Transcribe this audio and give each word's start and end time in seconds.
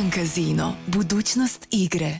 Meridian 0.00 0.26
Casino. 0.26 0.74
Budućnost 0.86 1.68
igre. 1.70 2.18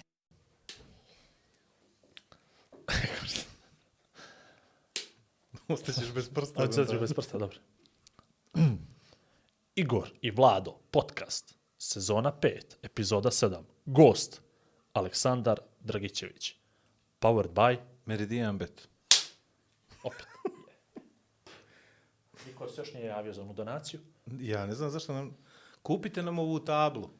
Ostaćeš 5.69 6.12
bez 6.15 6.29
prsta. 6.29 6.69
Ću 6.93 7.01
bez 7.01 7.12
prsta, 7.12 7.39
dobro. 7.39 7.59
Igor 9.75 10.11
i 10.20 10.30
Vlado, 10.30 10.79
podcast, 10.91 11.55
sezona 11.79 12.33
5, 12.43 12.61
epizoda 12.83 13.30
7, 13.30 13.62
gost, 13.87 14.42
Aleksandar 14.92 15.61
Dragićević. 15.81 16.55
Powered 17.20 17.51
by, 17.51 17.78
Meridian 18.06 18.59
bet. 18.59 18.89
opet. 20.03 20.27
Niko 22.47 22.69
se 22.69 22.81
još 22.81 22.92
nije 22.92 23.06
javio 23.06 23.33
za 23.33 23.42
onu 23.42 23.53
donaciju, 23.53 24.01
Ja 24.41 24.67
ne 24.67 24.75
znam 24.75 24.91
zašto 24.91 25.12
nam... 25.12 25.36
Kupite 25.83 26.23
nam 26.23 26.39
ovu 26.39 26.61
tablu. 26.61 27.20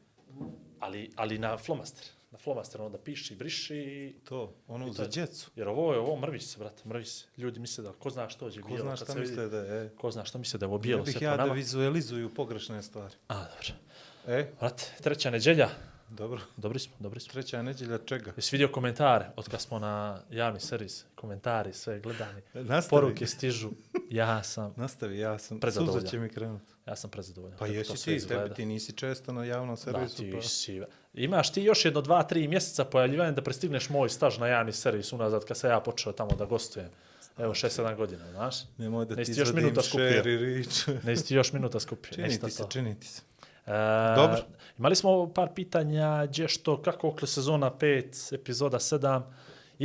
Ali, 0.79 1.11
ali 1.15 1.37
na 1.39 1.57
flomaster. 1.57 2.05
Na 2.31 2.37
flomaster 2.37 2.81
onda 2.81 2.97
piši, 2.97 3.35
briši 3.35 3.75
i... 3.75 4.15
To, 4.23 4.53
ono 4.67 4.85
to 4.87 4.93
za 4.93 5.03
je- 5.03 5.09
djecu. 5.09 5.51
Jer 5.55 5.67
ovo 5.67 5.93
je 5.93 5.99
ovo 5.99 6.15
mrvi 6.15 6.39
se, 6.39 6.59
brate, 6.59 6.89
mrvi 6.89 7.05
se. 7.05 7.25
Ljudi 7.37 7.59
misle 7.59 7.83
da 7.83 7.91
ko 7.91 8.09
zna 8.09 8.29
što 8.29 8.47
je 8.47 8.61
Ko 8.61 8.67
bijelo. 8.67 8.83
zna 8.83 8.95
kad 8.97 9.07
šta 9.07 9.19
misle 9.19 9.47
da 9.49 9.57
je... 9.57 9.85
e. 9.85 9.89
Ko 9.89 10.11
zna 10.11 10.25
što 10.25 10.37
misle 10.37 10.57
da 10.57 10.63
je 10.63 10.67
ovo 10.67 10.77
Ne 10.77 10.81
bijelo 10.81 11.03
bih 11.03 11.13
sve 11.17 11.27
ja 11.27 11.37
da 11.37 11.43
vizualizuju 11.43 12.33
pogrešne 12.33 12.83
stvari. 12.83 13.13
A, 13.27 13.35
dobro. 13.35 13.79
E, 14.27 14.51
Brate, 14.59 14.83
treća 15.01 15.29
neđelja. 15.29 15.69
dobro. 16.09 16.41
Dobri 16.57 16.79
smo, 16.79 16.93
dobri 16.99 17.19
smo. 17.19 17.31
Treća 17.33 17.61
nedjelja 17.61 17.97
čega? 17.97 18.33
Jesi 18.35 18.55
vidio 18.55 18.67
komentare 18.67 19.29
od 19.35 19.49
kad 19.49 19.61
smo 19.61 19.79
na 19.79 20.21
javni 20.29 20.59
servis? 20.59 21.05
Komentari, 21.15 21.73
sve 21.73 21.99
gledani. 21.99 22.41
Nastavi. 22.53 22.89
Poruke 23.01 23.27
stižu. 23.27 23.69
Ja 24.09 24.43
sam, 24.43 24.73
Nastavi, 24.77 25.19
ja 25.19 25.37
sam... 25.37 25.59
Suza 25.71 26.01
će 26.01 26.19
mi 26.19 26.29
krenuti. 26.29 26.70
Ja 26.85 26.95
sam 26.95 27.09
prezadovoljan. 27.09 27.57
Pa 27.57 27.67
jesi 27.67 28.05
ti, 28.05 28.27
tebi 28.27 28.53
ti 28.53 28.65
nisi 28.65 28.93
često 28.93 29.33
na 29.33 29.45
javnom 29.45 29.75
Da, 29.75 29.81
servisu. 29.81 30.17
ti 30.17 30.31
pa... 30.31 30.41
si... 30.41 30.81
Imaš 31.13 31.51
ti 31.51 31.61
još 31.61 31.85
jedno, 31.85 32.01
dva, 32.01 32.23
tri 32.23 32.47
mjeseca 32.47 32.85
pojavljivanja 32.85 33.31
da 33.31 33.41
prestigneš 33.41 33.89
moj 33.89 34.09
staž 34.09 34.37
na 34.37 34.47
javni 34.47 34.71
servis 34.71 35.13
unazad 35.13 35.45
kad 35.45 35.57
sam 35.57 35.69
ja 35.69 35.79
počeo 35.79 36.13
tamo 36.13 36.31
da 36.31 36.45
gostujem. 36.45 36.89
Evo, 37.37 37.53
šest, 37.53 37.75
sedam 37.75 37.95
godina, 37.95 38.31
znaš? 38.31 38.55
Nemoj 38.77 39.05
da 39.05 39.15
Nisi 39.15 39.33
ti 39.33 39.39
još 39.39 39.53
minuta 39.53 39.81
skupio. 39.81 40.23
Nisi 41.07 41.27
ti 41.27 41.35
još 41.35 41.53
minuta 41.53 41.79
skupio. 41.79 42.13
Čini 42.13 42.39
ti 42.39 42.51
se, 42.51 42.63
čini 42.69 42.99
ti 42.99 43.07
se. 43.07 43.21
E, 43.65 44.15
Dobro. 44.15 44.41
Imali 44.77 44.95
smo 44.95 45.33
par 45.33 45.49
pitanja, 45.55 46.25
gdje 46.25 46.47
što, 46.47 46.81
kako 46.81 47.07
okle 47.07 47.27
sezona 47.27 47.71
5, 47.71 48.35
epizoda 48.35 48.79
7, 48.79 49.21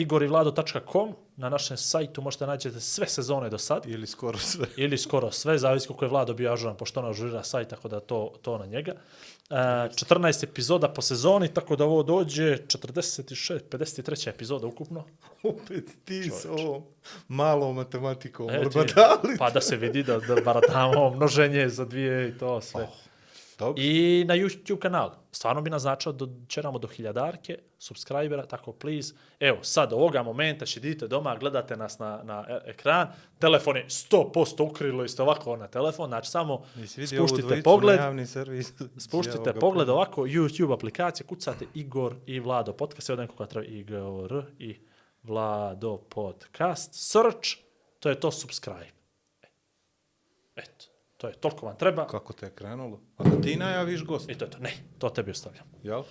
igorivlado.com, 0.00 1.14
na 1.36 1.48
našem 1.48 1.76
sajtu 1.76 2.22
možete 2.22 2.46
nađete 2.46 2.80
sve 2.80 3.08
sezone 3.08 3.50
do 3.50 3.58
sad, 3.58 3.86
Ili 3.86 4.06
skoro 4.06 4.38
sve. 4.38 4.66
ili 4.84 4.98
skoro 4.98 5.30
sve, 5.30 5.58
zavisi 5.58 5.86
koliko 5.86 6.04
je 6.04 6.08
Vlado 6.08 6.34
bio 6.34 6.52
ažuran, 6.52 6.76
pošto 6.76 7.00
on 7.00 7.06
ažurira 7.10 7.42
sajt, 7.42 7.68
tako 7.68 7.88
da 7.88 8.00
to, 8.00 8.32
to 8.42 8.58
na 8.58 8.66
njega. 8.66 8.92
E, 9.50 9.54
14 9.54 10.44
epizoda 10.44 10.88
po 10.88 11.02
sezoni, 11.02 11.54
tako 11.54 11.76
da 11.76 11.84
ovo 11.84 12.02
dođe 12.02 12.56
46, 12.56 13.60
53 13.70 14.28
epizoda 14.28 14.66
ukupno. 14.66 15.04
Opet 15.42 15.84
ti 16.04 16.30
s 16.30 16.44
ovom 16.44 16.82
malom 17.28 17.76
matematikom. 17.76 18.50
E, 18.50 18.62
ti- 18.70 18.78
pa 19.38 19.50
da 19.50 19.60
se 19.60 19.76
vidi 19.76 20.02
da, 20.02 20.18
da 20.18 20.34
baratamo 20.44 21.10
množenje 21.10 21.68
za 21.68 21.84
dvije 21.84 22.28
i 22.28 22.38
to 22.38 22.60
sve. 22.60 22.88
Dobro. 23.58 23.82
I 23.82 24.24
na 24.28 24.34
YouTube 24.34 24.78
kanal. 24.78 25.10
Stvarno 25.32 25.62
bi 25.62 25.70
naznačao 25.70 26.12
da 26.12 26.26
čeramo 26.48 26.78
do 26.78 26.88
hiljadarke 26.88 27.58
subscribera, 27.78 28.46
tako 28.46 28.72
please. 28.72 29.14
Evo, 29.40 29.58
sad 29.62 29.92
ovoga 29.92 30.22
momenta 30.22 30.66
šedite 30.66 31.08
doma, 31.08 31.36
gledate 31.36 31.76
nas 31.76 31.98
na, 31.98 32.20
na 32.24 32.44
e- 32.48 32.70
ekran, 32.70 33.08
telefon 33.38 33.76
je 33.76 33.84
100% 33.88 34.70
ukrilo 34.70 35.04
i 35.04 35.08
ste 35.08 35.22
ovako 35.22 35.56
na 35.56 35.68
telefon, 35.68 36.08
znači 36.08 36.30
samo 36.30 36.62
spuštite 37.06 37.62
pogled, 37.62 38.00
spuštite 39.06 39.52
pogled 39.60 39.88
ovako, 39.88 40.22
YouTube 40.22 40.74
aplikacije, 40.74 41.26
kucate 41.26 41.66
Igor 41.74 42.14
i 42.26 42.40
Vlado 42.40 42.72
podcast, 42.72 43.10
evo 43.10 43.26
koga 43.26 43.46
treba 43.46 43.66
Igor 43.66 44.44
i 44.58 44.76
Vlado 45.22 45.96
podcast, 45.96 46.94
search, 46.94 47.48
to 48.00 48.08
je 48.08 48.20
to 48.20 48.30
subscribe. 48.30 48.95
Eto, 51.16 51.26
to 51.26 51.28
je 51.28 51.34
toliko 51.34 51.66
vam 51.66 51.76
treba. 51.76 52.06
Kako 52.06 52.32
te 52.32 52.46
je 52.46 52.50
krenulo? 52.50 53.00
A 53.16 53.24
da 53.24 53.40
ti 53.40 53.56
najaviš 53.56 54.04
gost, 54.04 54.30
I 54.30 54.38
to 54.38 54.44
je 54.44 54.50
to. 54.50 54.58
Ne, 54.58 54.72
to 54.98 55.08
tebi 55.08 55.30
ostavljam. 55.30 55.64
jel? 55.82 56.02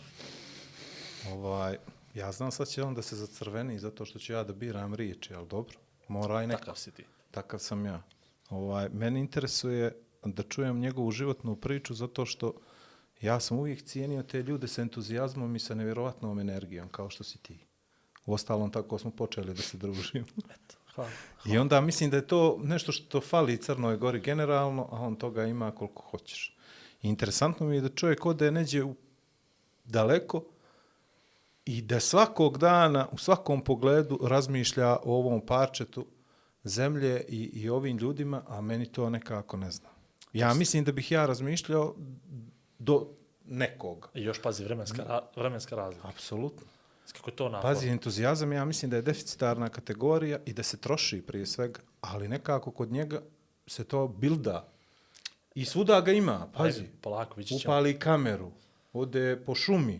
Ovaj, 1.31 1.77
ja 2.13 2.31
znam 2.31 2.51
sad 2.51 2.67
će 2.67 2.83
on 2.83 2.93
da 2.93 3.01
se 3.01 3.15
zacrveni 3.15 3.79
zato 3.79 4.05
što 4.05 4.19
ću 4.19 4.33
ja 4.33 4.43
da 4.43 4.53
biram 4.53 4.93
riječi, 4.93 5.33
ali 5.33 5.47
dobro, 5.47 5.77
mora 6.07 6.43
i 6.43 6.47
neka. 6.47 6.59
Takav 6.59 6.75
si 6.75 6.91
ti. 6.91 7.05
Takav 7.31 7.59
sam 7.59 7.85
ja. 7.85 8.01
Ovaj, 8.49 8.89
mene 8.89 9.19
interesuje 9.19 9.95
da 10.23 10.43
čujem 10.43 10.79
njegovu 10.79 11.11
životnu 11.11 11.55
priču 11.55 11.93
zato 11.93 12.25
što 12.25 12.53
ja 13.21 13.39
sam 13.39 13.59
uvijek 13.59 13.83
cijenio 13.83 14.23
te 14.23 14.43
ljude 14.43 14.67
sa 14.67 14.81
entuzijazmom 14.81 15.55
i 15.55 15.59
sa 15.59 15.75
nevjerovatnom 15.75 16.39
energijom, 16.39 16.89
kao 16.89 17.09
što 17.09 17.23
si 17.23 17.37
ti. 17.37 17.59
Uostalom, 18.25 18.71
tako 18.71 18.97
smo 18.97 19.11
počeli 19.11 19.53
da 19.53 19.61
se 19.61 19.77
družimo. 19.77 20.25
Hvala. 20.95 21.09
I 21.45 21.57
onda 21.57 21.81
mislim 21.81 22.09
da 22.09 22.17
je 22.17 22.27
to 22.27 22.59
nešto 22.63 22.91
što 22.91 23.21
fali 23.21 23.57
Crnoj 23.57 23.97
Gori 23.97 24.19
generalno, 24.19 24.87
a 24.91 25.01
on 25.01 25.15
toga 25.15 25.45
ima 25.45 25.71
koliko 25.71 26.01
hoćeš. 26.01 26.57
I 27.01 27.09
interesantno 27.09 27.65
mi 27.65 27.75
je 27.75 27.81
da 27.81 27.89
čovjek 27.89 28.25
ode 28.25 28.51
neđe 28.51 28.83
u 28.83 28.95
daleko 29.85 30.43
i 31.65 31.81
da 31.81 31.99
svakog 31.99 32.57
dana, 32.57 33.07
u 33.11 33.17
svakom 33.17 33.63
pogledu 33.63 34.19
razmišlja 34.23 34.97
o 35.03 35.15
ovom 35.17 35.45
parčetu 35.45 36.05
zemlje 36.63 37.25
i, 37.29 37.51
i 37.53 37.69
ovim 37.69 37.97
ljudima, 37.97 38.43
a 38.47 38.61
meni 38.61 38.85
to 38.91 39.09
nekako 39.09 39.57
ne 39.57 39.71
znam. 39.71 39.91
Ja 40.33 40.53
mislim 40.53 40.83
da 40.83 40.91
bih 40.91 41.11
ja 41.11 41.25
razmišljao 41.25 41.95
do 42.79 43.07
nekog. 43.45 44.09
I 44.13 44.23
još 44.23 44.41
pazi 44.41 44.63
vremenska, 44.63 45.21
vremenska 45.35 45.75
razlika. 45.75 46.07
Apsolutno. 46.07 46.67
Kako 47.13 47.31
to 47.31 47.49
napor? 47.49 47.69
Pazi, 47.69 47.89
entuzijazam 47.89 48.53
ja 48.53 48.65
mislim 48.65 48.89
da 48.89 48.95
je 48.95 49.01
deficitarna 49.01 49.69
kategorija 49.69 50.39
i 50.45 50.53
da 50.53 50.63
se 50.63 50.77
troši 50.77 51.21
prije 51.21 51.45
svega, 51.45 51.79
ali 52.01 52.27
nekako 52.27 52.71
kod 52.71 52.91
njega 52.91 53.21
se 53.67 53.83
to 53.83 54.07
bilda. 54.07 54.71
I 55.55 55.65
svuda 55.65 56.01
ga 56.01 56.11
ima, 56.11 56.47
pazi. 56.53 56.79
Ajde, 56.79 56.91
polako, 57.01 57.35
vidjet 57.37 57.61
ćemo. 57.61 57.73
Upali 57.73 57.99
kameru, 57.99 58.51
ode 58.93 59.43
po 59.45 59.55
šumi, 59.55 59.99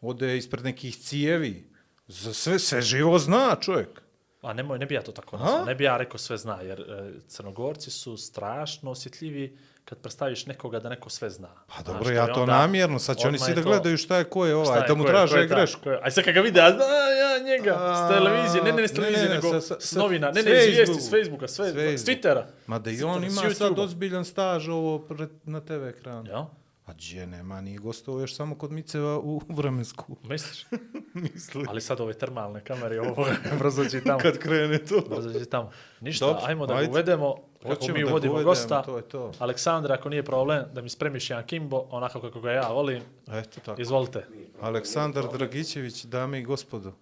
ode 0.00 0.36
ispred 0.36 0.64
nekih 0.64 0.96
cijevi. 0.96 1.70
Za 2.08 2.34
sve, 2.34 2.58
sve 2.58 2.82
živo 2.82 3.18
zna 3.18 3.56
čovjek. 3.60 4.02
A 4.42 4.52
nemoj, 4.52 4.78
ne 4.78 4.86
bi 4.86 4.94
ja 4.94 5.02
to 5.02 5.12
tako 5.12 5.36
nazvao. 5.36 5.64
Ne 5.64 5.74
bi 5.74 5.84
ja 5.84 5.96
rekao 5.96 6.18
sve 6.18 6.36
zna, 6.36 6.60
jer 6.60 6.80
e, 6.80 7.12
crnogorci 7.28 7.90
su 7.90 8.16
strašno 8.16 8.90
osjetljivi 8.90 9.58
kad 9.86 9.98
predstaviš 9.98 10.46
nekoga 10.46 10.80
da 10.80 10.88
neko 10.88 11.10
sve 11.10 11.30
zna. 11.30 11.48
Pa 11.66 11.74
Znaš, 11.74 11.86
dobro, 11.86 12.10
ja 12.10 12.22
je 12.22 12.32
to 12.34 12.40
onda- 12.40 12.52
namjerno, 12.54 12.98
sad 12.98 13.16
će 13.16 13.28
oni 13.28 13.38
svi 13.38 13.54
da 13.54 13.62
to- 13.62 13.68
gledaju 13.68 13.96
šta 13.96 14.16
je 14.16 14.24
ko 14.24 14.46
je 14.46 14.54
ovaj, 14.56 14.80
je, 14.80 14.84
da 14.84 14.94
mu 14.94 15.02
ko 15.02 15.08
je, 15.08 15.12
ko 15.12 15.18
traže 15.18 15.38
je 15.38 15.46
grešku. 15.46 15.80
ko 15.82 15.90
je- 15.90 16.00
Aj 16.02 16.10
sad 16.10 16.24
kad 16.24 16.34
ga 16.34 16.40
vide, 16.40 16.60
a 16.60 16.70
zna 16.70 16.84
ja 17.16 17.38
njega, 17.40 17.72
s 17.98 18.10
televizije, 18.10 18.62
ne, 18.64 18.72
ne, 18.72 18.76
ne 18.76 18.88
s 18.88 18.92
Ne, 18.92 18.96
televizije, 18.96 19.22
ne, 19.24 19.28
ne, 19.30 19.40
nego 19.42 19.60
sa- 19.60 19.76
novina, 19.94 20.26
ne, 20.28 20.42
ne, 20.42 20.50
iz 20.58 20.66
vijesti, 20.66 20.76
Facebooka. 20.76 21.00
s 21.00 21.10
Facebooka, 21.10 21.48
sve, 21.48 21.98
S. 21.98 22.04
Twittera. 22.06 22.42
Ma 22.66 22.78
da 22.78 22.90
i 22.90 23.02
on 23.04 23.24
ima 23.24 23.50
sad 23.52 23.78
ozbiljan 23.78 24.24
staž 24.24 24.68
ovo 24.68 24.98
pred, 25.00 25.28
na 25.44 25.60
TV 25.62 25.88
ekranu. 25.88 26.30
Ja, 26.30 26.46
A 26.86 26.92
gdje 26.92 27.26
nema, 27.26 27.60
nije 27.60 27.78
gostovao 27.78 28.20
još 28.20 28.34
samo 28.34 28.54
kod 28.54 28.72
Miceva 28.72 29.18
u 29.18 29.40
vremensku. 29.48 30.16
misliš? 30.22 30.66
Misli. 31.14 31.64
Ali 31.68 31.80
sad 31.80 32.00
ove 32.00 32.14
termalne 32.14 32.60
kamere, 32.60 33.00
ovo 33.00 33.26
brzo 33.58 33.84
će 33.84 34.00
tamo. 34.00 34.18
Kad 34.18 34.38
krene 34.38 34.78
to. 34.78 35.00
Brzo 35.10 35.38
će 35.38 35.44
tamo. 35.44 35.70
Ništa, 36.00 36.26
Dobro, 36.26 36.42
ajmo 36.46 36.66
da 36.66 36.74
ajde. 36.74 36.90
uvedemo. 36.90 37.34
Kako 37.62 37.86
mi 37.88 38.00
da 38.00 38.06
uvodimo 38.06 38.32
uvedemo, 38.34 38.50
gosta. 38.50 38.82
to 38.82 38.96
je 38.96 39.02
to. 39.02 39.32
Aleksandra, 39.38 39.94
ako 39.94 40.08
nije 40.08 40.22
problem, 40.22 40.64
da 40.74 40.82
mi 40.82 40.88
spremiš 40.88 41.30
jedan 41.30 41.46
kimbo, 41.46 41.86
onako 41.90 42.20
kako 42.20 42.40
ga 42.40 42.52
ja 42.52 42.68
volim. 42.68 43.02
Eto 43.28 43.60
tako. 43.64 43.80
Izvolite. 43.82 44.26
Aleksandar 44.60 45.24
Dragićević, 45.32 46.04
dame 46.04 46.38
i 46.38 46.42
gospodo. 46.42 46.92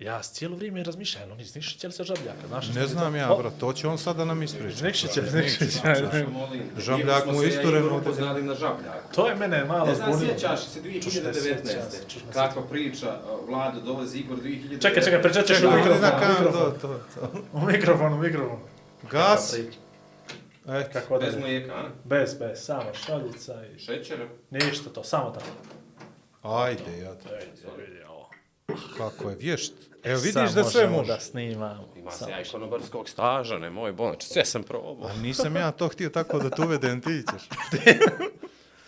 Ja 0.00 0.22
cijelo 0.22 0.56
vrijeme 0.56 0.82
razmišljam, 0.82 1.32
oni 1.32 1.42
iznišće 1.42 1.90
se 1.90 2.04
žabljaka, 2.04 2.46
znaš? 2.48 2.68
Ne 2.68 2.86
znam 2.86 3.16
ja, 3.16 3.34
brat, 3.34 3.52
to 3.60 3.72
će 3.72 3.88
on 3.88 3.98
sada 3.98 4.24
nam 4.24 4.42
ispričati. 4.42 4.72
Iznišće, 4.74 5.20
iznišće. 5.20 5.64
Žabljak 6.78 7.26
mu 7.26 7.42
isturen 7.42 7.82
ovdje. 7.82 7.98
upoznali 7.98 8.42
na 8.42 8.54
žabljaku. 8.54 9.14
To 9.14 9.28
je 9.28 9.34
mene 9.36 9.64
malo 9.64 9.86
Ne 9.86 9.94
znam, 9.94 10.12
zbunilo. 10.12 10.32
sjećaš 10.32 10.60
se 10.60 10.80
Čuš 11.00 11.14
ne 11.14 11.34
sjećam 11.34 11.62
2019. 11.64 11.90
se, 11.90 12.04
čuš 12.08 12.22
ne 12.24 12.32
Kakva 12.32 12.62
priča, 12.62 13.20
uh, 13.32 13.48
Vlado, 13.48 13.80
dolazi 13.80 14.18
Igor 14.18 14.38
2019. 14.38 14.82
Čekaj, 14.82 15.02
čekaj, 15.02 15.22
pričat 15.22 15.46
ćeš 15.46 15.58
u 15.58 15.60
Čekaj, 15.60 15.76
mikrofon, 15.76 16.02
na 16.02 16.20
kam, 16.20 16.44
to, 16.44 16.70
to, 16.72 17.00
to. 17.14 17.30
U 17.52 17.60
mikrofon, 17.60 18.12
u 18.12 18.18
mikrofon. 18.18 18.58
Gas. 19.10 19.54
Eto. 20.68 20.90
Kako 20.92 21.18
da 21.18 21.26
Bez 21.26 21.36
mlijeka, 21.36 21.72
a? 21.74 21.88
Bez, 22.04 22.34
bez, 22.34 22.64
samo 22.64 22.94
šaljica 23.06 23.54
i 23.66 23.78
Šećer. 23.78 24.28
ništa 24.50 24.90
to, 24.90 25.04
samo 25.04 25.30
tako. 25.30 25.46
Ajde, 26.58 26.98
ja 26.98 27.14
te- 27.14 27.28
Ej, 27.34 27.46
vidi 27.78 28.02
ovo. 28.02 28.30
kako 28.96 29.30
je 29.30 29.36
vješt. 29.36 29.72
Evo 30.04 30.20
vidiš 30.20 30.32
Sad 30.32 30.54
da 30.54 30.64
sve 30.64 30.82
možemo 30.82 30.96
može. 30.96 31.12
da 31.12 31.20
snimamo. 31.20 31.88
Ima 31.96 32.10
Samo 32.10 32.26
se 32.26 32.32
ja 32.32 32.40
i 32.40 32.44
konobarskog 32.52 33.08
staža, 33.08 33.58
ne 33.58 33.70
moj 33.70 33.92
bon, 33.92 34.14
sve 34.20 34.44
sam 34.44 34.62
probao. 34.62 35.08
A 35.08 35.16
nisam 35.16 35.56
ja 35.56 35.70
to 35.70 35.88
htio 35.88 36.08
tako 36.10 36.38
da 36.38 36.50
te 36.50 36.62
uvedem, 36.62 37.00
ti 37.00 37.22
ćeš. 37.32 37.48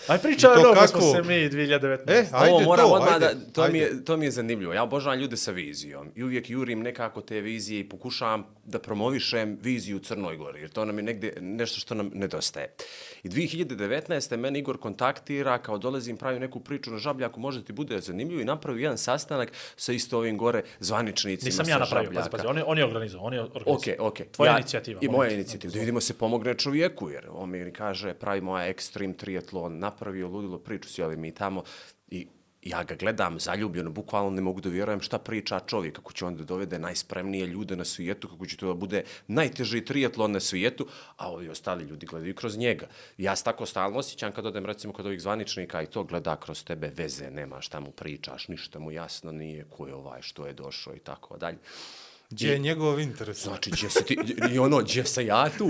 Aj 0.08 0.18
to 0.18 0.52
ono 0.52 0.74
kako 0.74 0.86
smo 0.86 1.00
se 1.00 1.22
mi 1.22 1.34
2019. 1.34 1.98
E, 2.06 2.26
ajde 2.32 2.52
Ovo 2.52 2.60
moram 2.60 2.86
to, 2.88 2.92
odmah 2.94 3.14
ajde, 3.14 3.26
da, 3.26 3.52
to, 3.52 3.62
mi 3.62 3.66
ajde. 3.66 3.78
je, 3.78 4.04
to 4.04 4.16
mi 4.16 4.24
je 4.24 4.30
zanimljivo. 4.30 4.72
Ja 4.72 4.82
obožavam 4.82 5.18
ljude 5.18 5.36
sa 5.36 5.50
vizijom 5.50 6.12
i 6.16 6.22
uvijek 6.22 6.50
jurim 6.50 6.80
nekako 6.80 7.20
te 7.20 7.40
vizije 7.40 7.80
i 7.80 7.88
pokušavam 7.88 8.44
da 8.64 8.78
promovišem 8.78 9.58
viziju 9.62 9.96
u 9.96 10.00
Crnoj 10.00 10.36
Gori, 10.36 10.60
jer 10.60 10.70
to 10.70 10.84
nam 10.84 10.98
je 10.98 11.02
negdje 11.02 11.34
nešto 11.40 11.80
što 11.80 11.94
nam 11.94 12.10
nedostaje. 12.14 12.74
I 13.22 13.28
2019. 13.28 14.36
mene 14.36 14.58
Igor 14.58 14.78
kontaktira, 14.78 15.58
kao 15.58 15.78
dolazim, 15.78 16.16
pravim 16.16 16.40
neku 16.40 16.60
priču 16.60 16.90
na 16.90 16.98
Žabljaku, 16.98 17.40
možda 17.40 17.62
ti 17.62 17.72
bude 17.72 18.00
zanimljivo 18.00 18.40
i 18.40 18.44
napravio 18.44 18.82
jedan 18.82 18.98
sastanak 18.98 19.52
sa 19.76 19.92
isto 19.92 20.18
ovim 20.18 20.38
gore 20.38 20.62
zvaničnicima 20.80 21.46
Nisam 21.46 21.64
sa 21.64 21.70
ja 21.70 21.78
napravio, 21.78 22.04
Žabljaka. 22.04 22.30
pazi, 22.30 22.42
pazi, 22.42 22.46
on 22.46 22.56
je, 22.56 22.64
on 22.64 22.78
je 22.78 22.84
organizovao, 22.84 23.26
on 23.26 23.32
je 23.32 23.40
organizovao. 23.40 23.74
Ok, 23.74 23.82
ok. 23.98 24.26
Tvoja 24.32 24.58
inicijativa. 24.58 25.00
I 25.02 25.08
moja 25.08 25.30
inicijativa. 25.30 25.72
Da 25.72 25.80
vidimo 25.80 26.00
se 26.00 26.18
pomogne 26.18 26.54
čovjeku, 26.54 27.10
jer 27.10 27.26
on 27.30 27.50
mi 27.50 27.72
kaže, 27.72 28.14
pravi 28.14 28.40
moja 28.40 28.72
Extreme 28.72 29.16
triatlon, 29.16 29.78
napravio 29.78 30.28
ludilo 30.28 30.58
priču, 30.58 30.88
sjeli 30.88 31.16
mi 31.16 31.34
tamo 31.34 31.62
i 32.08 32.26
ja 32.62 32.84
ga 32.84 32.94
gledam 32.94 33.40
zaljubljeno, 33.40 33.90
bukvalno 33.90 34.30
ne 34.30 34.40
mogu 34.40 34.60
da 34.60 34.68
vjerujem 34.68 35.00
šta 35.00 35.18
priča 35.18 35.60
čovjek, 35.60 35.94
kako 35.94 36.12
će 36.12 36.24
on 36.24 36.36
da 36.36 36.44
dovede 36.44 36.78
najspremnije 36.78 37.46
ljude 37.46 37.76
na 37.76 37.84
svijetu, 37.84 38.28
kako 38.28 38.46
će 38.46 38.56
to 38.56 38.66
da 38.66 38.74
bude 38.74 39.02
najteži 39.26 39.84
triatlon 39.84 40.32
na 40.32 40.40
svijetu, 40.40 40.86
a 41.16 41.32
ovi 41.32 41.48
ostali 41.48 41.84
ljudi 41.84 42.06
gledaju 42.06 42.34
kroz 42.34 42.56
njega. 42.56 42.86
Ja 43.18 43.36
se 43.36 43.44
tako 43.44 43.66
stalno 43.66 43.98
osjećam 43.98 44.32
kad 44.32 44.46
odem 44.46 44.66
recimo 44.66 44.92
kod 44.92 45.06
ovih 45.06 45.20
zvaničnika 45.20 45.82
i 45.82 45.86
to 45.86 46.04
gleda 46.04 46.36
kroz 46.36 46.64
tebe, 46.64 46.92
veze 46.96 47.30
nema 47.30 47.60
šta 47.60 47.80
mu 47.80 47.90
pričaš, 47.90 48.48
ništa 48.48 48.78
mu 48.78 48.92
jasno 48.92 49.32
nije, 49.32 49.64
ko 49.70 49.86
je 49.86 49.94
ovaj, 49.94 50.22
što 50.22 50.46
je 50.46 50.52
došao 50.52 50.94
i 50.94 51.00
tako 51.00 51.36
dalje. 51.36 51.58
Gdje 52.30 52.48
je 52.48 52.58
njegov 52.58 53.00
interes? 53.00 53.42
Znači, 53.42 53.70
gdje 53.70 53.90
si 53.90 54.04
ti, 54.04 54.16
i 54.52 54.58
ono, 54.58 54.78
gdje 54.78 55.04
sam 55.04 55.26
ja 55.26 55.50
tu? 55.58 55.68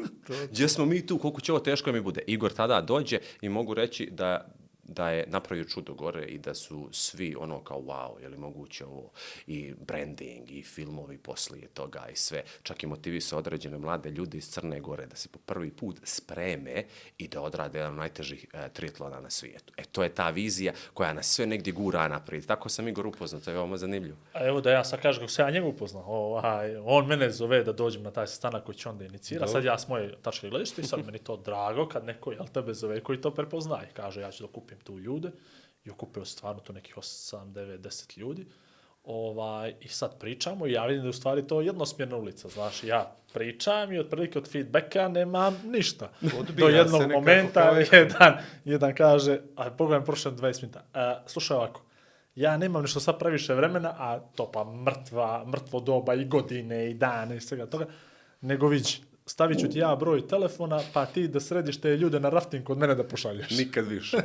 gdje 0.52 0.68
smo 0.68 0.84
mi 0.84 1.06
tu, 1.06 1.18
koliko 1.18 1.40
će 1.40 1.52
ovo 1.52 1.60
teško 1.60 1.92
mi 1.92 2.00
bude? 2.00 2.22
Igor 2.26 2.52
tada 2.52 2.80
dođe 2.80 3.18
i 3.40 3.48
mogu 3.48 3.74
reći 3.74 4.08
da 4.10 4.54
da 4.84 5.10
je 5.10 5.24
napravio 5.28 5.64
čudo 5.64 5.94
gore 5.94 6.24
i 6.24 6.38
da 6.38 6.54
su 6.54 6.88
svi 6.92 7.36
ono 7.38 7.60
kao 7.60 7.80
wow, 7.80 8.20
je 8.20 8.28
li 8.28 8.38
moguće 8.38 8.84
ovo 8.84 9.10
i 9.46 9.74
branding 9.80 10.50
i 10.50 10.62
filmovi 10.62 11.18
poslije 11.18 11.68
toga 11.68 12.06
i 12.12 12.16
sve, 12.16 12.42
čak 12.62 12.82
i 12.82 12.86
motivisao 12.86 13.38
određene 13.38 13.78
mlade 13.78 14.10
ljude 14.10 14.38
iz 14.38 14.50
Crne 14.50 14.80
Gore 14.80 15.06
da 15.06 15.16
se 15.16 15.28
po 15.28 15.38
prvi 15.38 15.70
put 15.70 16.00
spreme 16.02 16.84
i 17.18 17.28
da 17.28 17.40
odrade 17.40 17.78
jedan 17.78 17.92
od 17.92 17.98
najtežih 17.98 18.46
e, 18.52 18.68
triatlona 18.68 19.20
na 19.20 19.30
svijetu. 19.30 19.72
E, 19.76 19.84
to 19.84 20.02
je 20.02 20.08
ta 20.08 20.30
vizija 20.30 20.72
koja 20.94 21.12
nas 21.12 21.26
sve 21.26 21.46
negdje 21.46 21.72
gura 21.72 22.08
naprijed. 22.08 22.46
Tako 22.46 22.68
sam 22.68 22.88
Igor 22.88 23.06
upoznao, 23.06 23.40
to 23.40 23.50
je 23.50 23.54
veoma 23.54 23.76
zanimljivo. 23.76 24.16
A 24.32 24.46
evo 24.46 24.60
da 24.60 24.70
ja 24.70 24.84
sad 24.84 25.00
kažem 25.00 25.20
kako 25.20 25.32
se 25.32 25.42
ja 25.42 25.50
njega 25.50 25.66
upoznao. 25.66 26.04
Ovaj, 26.06 26.76
on 26.76 27.06
mene 27.06 27.30
zove 27.30 27.62
da 27.64 27.72
dođem 27.72 28.02
na 28.02 28.10
taj 28.10 28.26
sastanak 28.26 28.64
koji 28.64 28.76
će 28.76 28.88
onda 28.88 29.04
inicira. 29.04 29.46
Sad 29.46 29.64
ja 29.64 29.78
s 29.78 29.88
moje 29.88 30.14
tačke 30.22 30.48
gledište 30.48 30.82
i 30.82 30.84
sad 30.84 31.06
meni 31.06 31.18
to 31.18 31.36
drago 31.36 31.88
kad 31.88 32.04
neko 32.04 32.32
jel, 32.32 32.46
tebe 32.46 32.74
zove 32.74 33.00
koji 33.00 33.20
to 33.20 33.30
prepoznaje. 33.34 33.90
Kaže 33.92 34.20
ja 34.20 34.30
ću 34.30 34.42
da 34.42 34.52
okupim 34.74 34.84
tu 34.84 34.98
ljude. 34.98 35.30
I 35.84 35.90
okupio 35.90 36.24
stvarno 36.24 36.60
tu 36.60 36.72
nekih 36.72 36.96
8, 36.96 37.52
9, 37.52 37.78
10 37.78 38.18
ljudi. 38.18 38.46
Ovaj, 39.04 39.74
I 39.80 39.88
sad 39.88 40.18
pričamo 40.18 40.66
i 40.66 40.72
ja 40.72 40.86
vidim 40.86 41.02
da 41.02 41.06
je 41.06 41.10
u 41.10 41.12
stvari 41.12 41.46
to 41.46 41.60
jednosmjerna 41.60 42.16
ulica. 42.16 42.48
Znaš, 42.48 42.84
ja 42.84 43.16
pričam 43.32 43.92
i 43.92 43.98
otprilike 43.98 44.38
od 44.38 44.48
feedbacka 44.48 45.08
nemam 45.08 45.60
ništa. 45.64 46.10
Odbija 46.38 46.68
Do 46.68 46.68
jednog 46.68 47.10
momenta 47.10 47.70
jedan, 47.92 48.38
jedan 48.64 48.94
kaže, 48.94 49.40
a 49.56 49.70
pogledam 49.70 50.04
prošle 50.04 50.32
20 50.32 50.62
minuta, 50.62 50.84
a, 50.94 51.22
slušaj 51.26 51.56
ovako, 51.56 51.82
ja 52.34 52.56
nemam 52.56 52.82
nešto 52.82 53.00
sad 53.00 53.18
previše 53.18 53.54
vremena, 53.54 53.94
a 53.98 54.20
to 54.34 54.50
pa 54.52 54.64
mrtva, 54.64 55.44
mrtvo 55.44 55.80
doba 55.80 56.14
i 56.14 56.24
godine 56.24 56.90
i 56.90 56.94
dane 56.94 57.36
i 57.36 57.40
svega 57.40 57.66
toga, 57.66 57.86
nego 58.40 58.68
vidi, 58.68 59.00
stavit 59.26 59.60
ću 59.60 59.68
ti 59.68 59.78
ja 59.78 59.96
broj 59.96 60.28
telefona, 60.28 60.80
pa 60.92 61.06
ti 61.06 61.28
da 61.28 61.40
središ 61.40 61.80
te 61.80 61.96
ljude 61.96 62.20
na 62.20 62.28
rafting 62.28 62.64
kod 62.64 62.78
mene 62.78 62.94
da 62.94 63.04
pošalješ. 63.04 63.50
Nikad 63.58 63.86
više. 63.86 64.16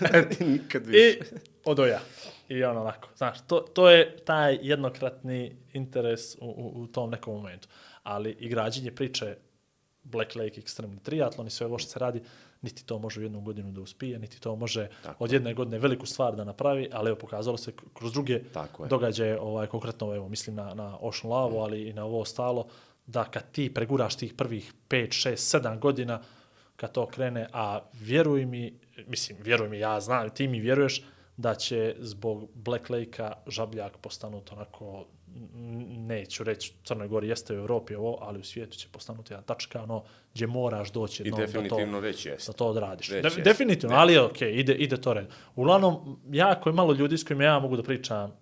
Nikad 0.40 0.86
više. 0.86 0.98
I 0.98 1.18
odo 1.64 1.86
ja. 1.86 2.00
I 2.48 2.64
ono 2.64 2.80
onako, 2.80 3.08
znaš, 3.16 3.38
to, 3.46 3.60
to 3.60 3.90
je 3.90 4.16
taj 4.16 4.58
jednokratni 4.62 5.56
interes 5.72 6.34
u, 6.34 6.38
u, 6.40 6.82
u 6.82 6.86
tom 6.86 7.10
nekom 7.10 7.34
momentu. 7.34 7.68
Ali 8.02 8.36
i 8.40 8.48
građenje 8.48 8.90
priče 8.90 9.36
Black 10.02 10.34
Lake 10.34 10.60
Extreme 10.60 10.98
Triathlon 11.02 11.46
i 11.46 11.50
sve 11.50 11.66
ovo 11.66 11.78
što 11.78 11.90
se 11.90 11.98
radi, 11.98 12.22
niti 12.62 12.86
to 12.86 12.98
može 12.98 13.20
u 13.20 13.22
jednu 13.22 13.40
godinu 13.40 13.72
da 13.72 13.80
uspije, 13.80 14.18
niti 14.18 14.40
to 14.40 14.56
može 14.56 14.88
Tako 15.02 15.24
od 15.24 15.32
jedne 15.32 15.54
godine 15.54 15.78
veliku 15.78 16.06
stvar 16.06 16.36
da 16.36 16.44
napravi, 16.44 16.88
ali 16.92 17.08
evo 17.08 17.18
pokazalo 17.18 17.56
se 17.56 17.72
kroz 17.94 18.12
druge 18.12 18.42
Tako 18.52 18.84
je. 18.84 18.88
događaje, 18.88 19.40
ovaj, 19.40 19.66
konkretno 19.66 20.14
evo, 20.14 20.28
mislim 20.28 20.56
na, 20.56 20.74
na 20.74 20.98
Ocean 21.00 21.32
Lavu, 21.32 21.58
ali 21.58 21.88
i 21.88 21.92
na 21.92 22.04
ovo 22.04 22.20
ostalo, 22.20 22.66
da 23.06 23.24
kad 23.24 23.50
ti 23.52 23.74
preguraš 23.74 24.16
tih 24.16 24.34
prvih 24.34 24.72
5, 24.88 25.30
6, 25.30 25.58
7 25.60 25.78
godina, 25.78 26.22
kad 26.76 26.92
to 26.92 27.06
krene, 27.06 27.48
a 27.52 27.80
vjeruj 27.92 28.46
mi, 28.46 28.78
mislim, 29.06 29.38
vjeruj 29.40 29.68
mi, 29.68 29.78
ja 29.78 30.00
znam, 30.00 30.30
ti 30.30 30.48
mi 30.48 30.60
vjeruješ 30.60 31.02
da 31.36 31.54
će 31.54 31.94
zbog 31.98 32.48
Black 32.54 32.90
Lake-a 32.90 33.32
Žabljak 33.46 33.96
postanuti 33.96 34.52
onako, 34.54 35.06
neću 35.96 36.44
reći, 36.44 36.72
Crnoj 36.84 37.08
Gori 37.08 37.28
jeste 37.28 37.54
u 37.54 37.56
Evropi 37.56 37.94
ovo, 37.94 38.18
ali 38.20 38.40
u 38.40 38.44
svijetu 38.44 38.76
će 38.76 38.88
postanuti 38.92 39.32
jedna 39.32 39.42
tačka, 39.42 39.82
ono, 39.82 40.04
gdje 40.34 40.46
moraš 40.46 40.92
doći 40.92 41.22
I 41.22 41.30
definitivno 41.30 41.86
da 41.86 41.92
to, 41.92 42.00
već 42.00 42.26
jeste. 42.26 42.52
da 42.52 42.56
to 42.56 42.66
odradiš. 42.66 43.10
Već 43.10 43.22
De, 43.22 43.26
jeste. 43.26 43.42
definitivno, 43.42 43.96
ali 43.96 44.12
je 44.12 44.22
okej, 44.22 44.52
ide, 44.54 44.74
ide 44.74 44.96
to 44.96 45.14
red. 45.14 45.26
Uglavnom, 45.54 46.20
jako 46.30 46.68
je 46.68 46.72
malo 46.72 46.92
ljudi 46.92 47.18
s 47.18 47.24
kojima 47.24 47.44
ja 47.44 47.58
mogu 47.58 47.76
da 47.76 47.82
pričam 47.82 48.32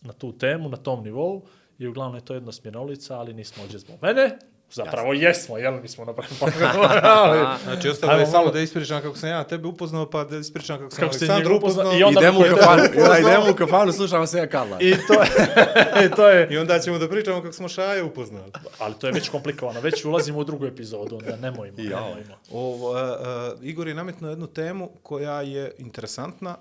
na 0.00 0.12
tu 0.12 0.38
temu, 0.38 0.68
na 0.68 0.76
tom 0.76 1.04
nivou, 1.04 1.46
i 1.78 1.86
uglavnom 1.86 2.14
je 2.14 2.24
to 2.24 2.34
jednosmjerna 2.34 2.80
ulica, 2.80 3.18
ali 3.18 3.34
nismo 3.34 3.62
ovdje 3.62 3.78
zbog 3.78 3.96
mene, 4.02 4.38
zapravo 4.70 5.12
jesmo, 5.12 5.58
jel, 5.58 5.80
mi 5.80 5.88
smo 5.88 6.04
napravili 6.04 6.36
ali, 7.04 7.38
Znači, 7.64 7.88
ostalo 7.88 8.12
je 8.12 8.26
samo 8.26 8.50
da 8.50 8.60
ispričam 8.60 9.02
kako 9.02 9.16
sam 9.16 9.28
ja 9.28 9.44
tebe 9.44 9.68
upoznao, 9.68 10.10
pa 10.10 10.24
da 10.24 10.36
ispričam 10.38 10.78
kako 10.78 10.90
sam 10.90 11.04
Aleksandru 11.04 11.56
upoznao 11.56 11.84
upoznao. 11.84 12.00
i 12.00 12.04
onda- 12.04 12.20
Idemo 12.20 12.40
u 12.40 12.56
kafanu, 12.56 12.82
ja, 12.98 13.18
idemo 13.18 13.50
u 13.50 13.56
kafanu, 13.56 13.92
slušamo 13.92 14.26
se 14.26 14.38
ja 14.38 14.46
kala. 14.46 14.78
I 14.80 14.94
to 14.98 15.12
je, 15.14 15.28
i 16.06 16.10
to 16.16 16.28
je, 16.28 16.48
I 16.50 16.58
onda 16.58 16.78
ćemo 16.78 16.98
da 16.98 17.08
pričamo 17.08 17.42
kako 17.42 17.52
smo 17.52 17.68
Šaje 17.68 18.02
upoznali. 18.02 18.52
ali 18.78 18.94
to 18.94 19.06
je 19.06 19.12
već 19.12 19.28
komplikovano, 19.28 19.80
već 19.80 20.04
ulazimo 20.04 20.38
u 20.38 20.44
drugu 20.44 20.66
epizodu, 20.66 21.16
onda 21.16 21.36
nemojmo, 21.36 21.76
nemojmo. 21.78 22.34
Ovo, 22.52 22.90
uh, 22.90 22.96
uh, 22.96 23.64
Igor 23.64 23.88
je 23.88 23.94
nametnuo 23.94 24.30
jednu 24.30 24.46
temu 24.46 24.90
koja 25.02 25.42
je 25.42 25.72
interesantna. 25.78 26.56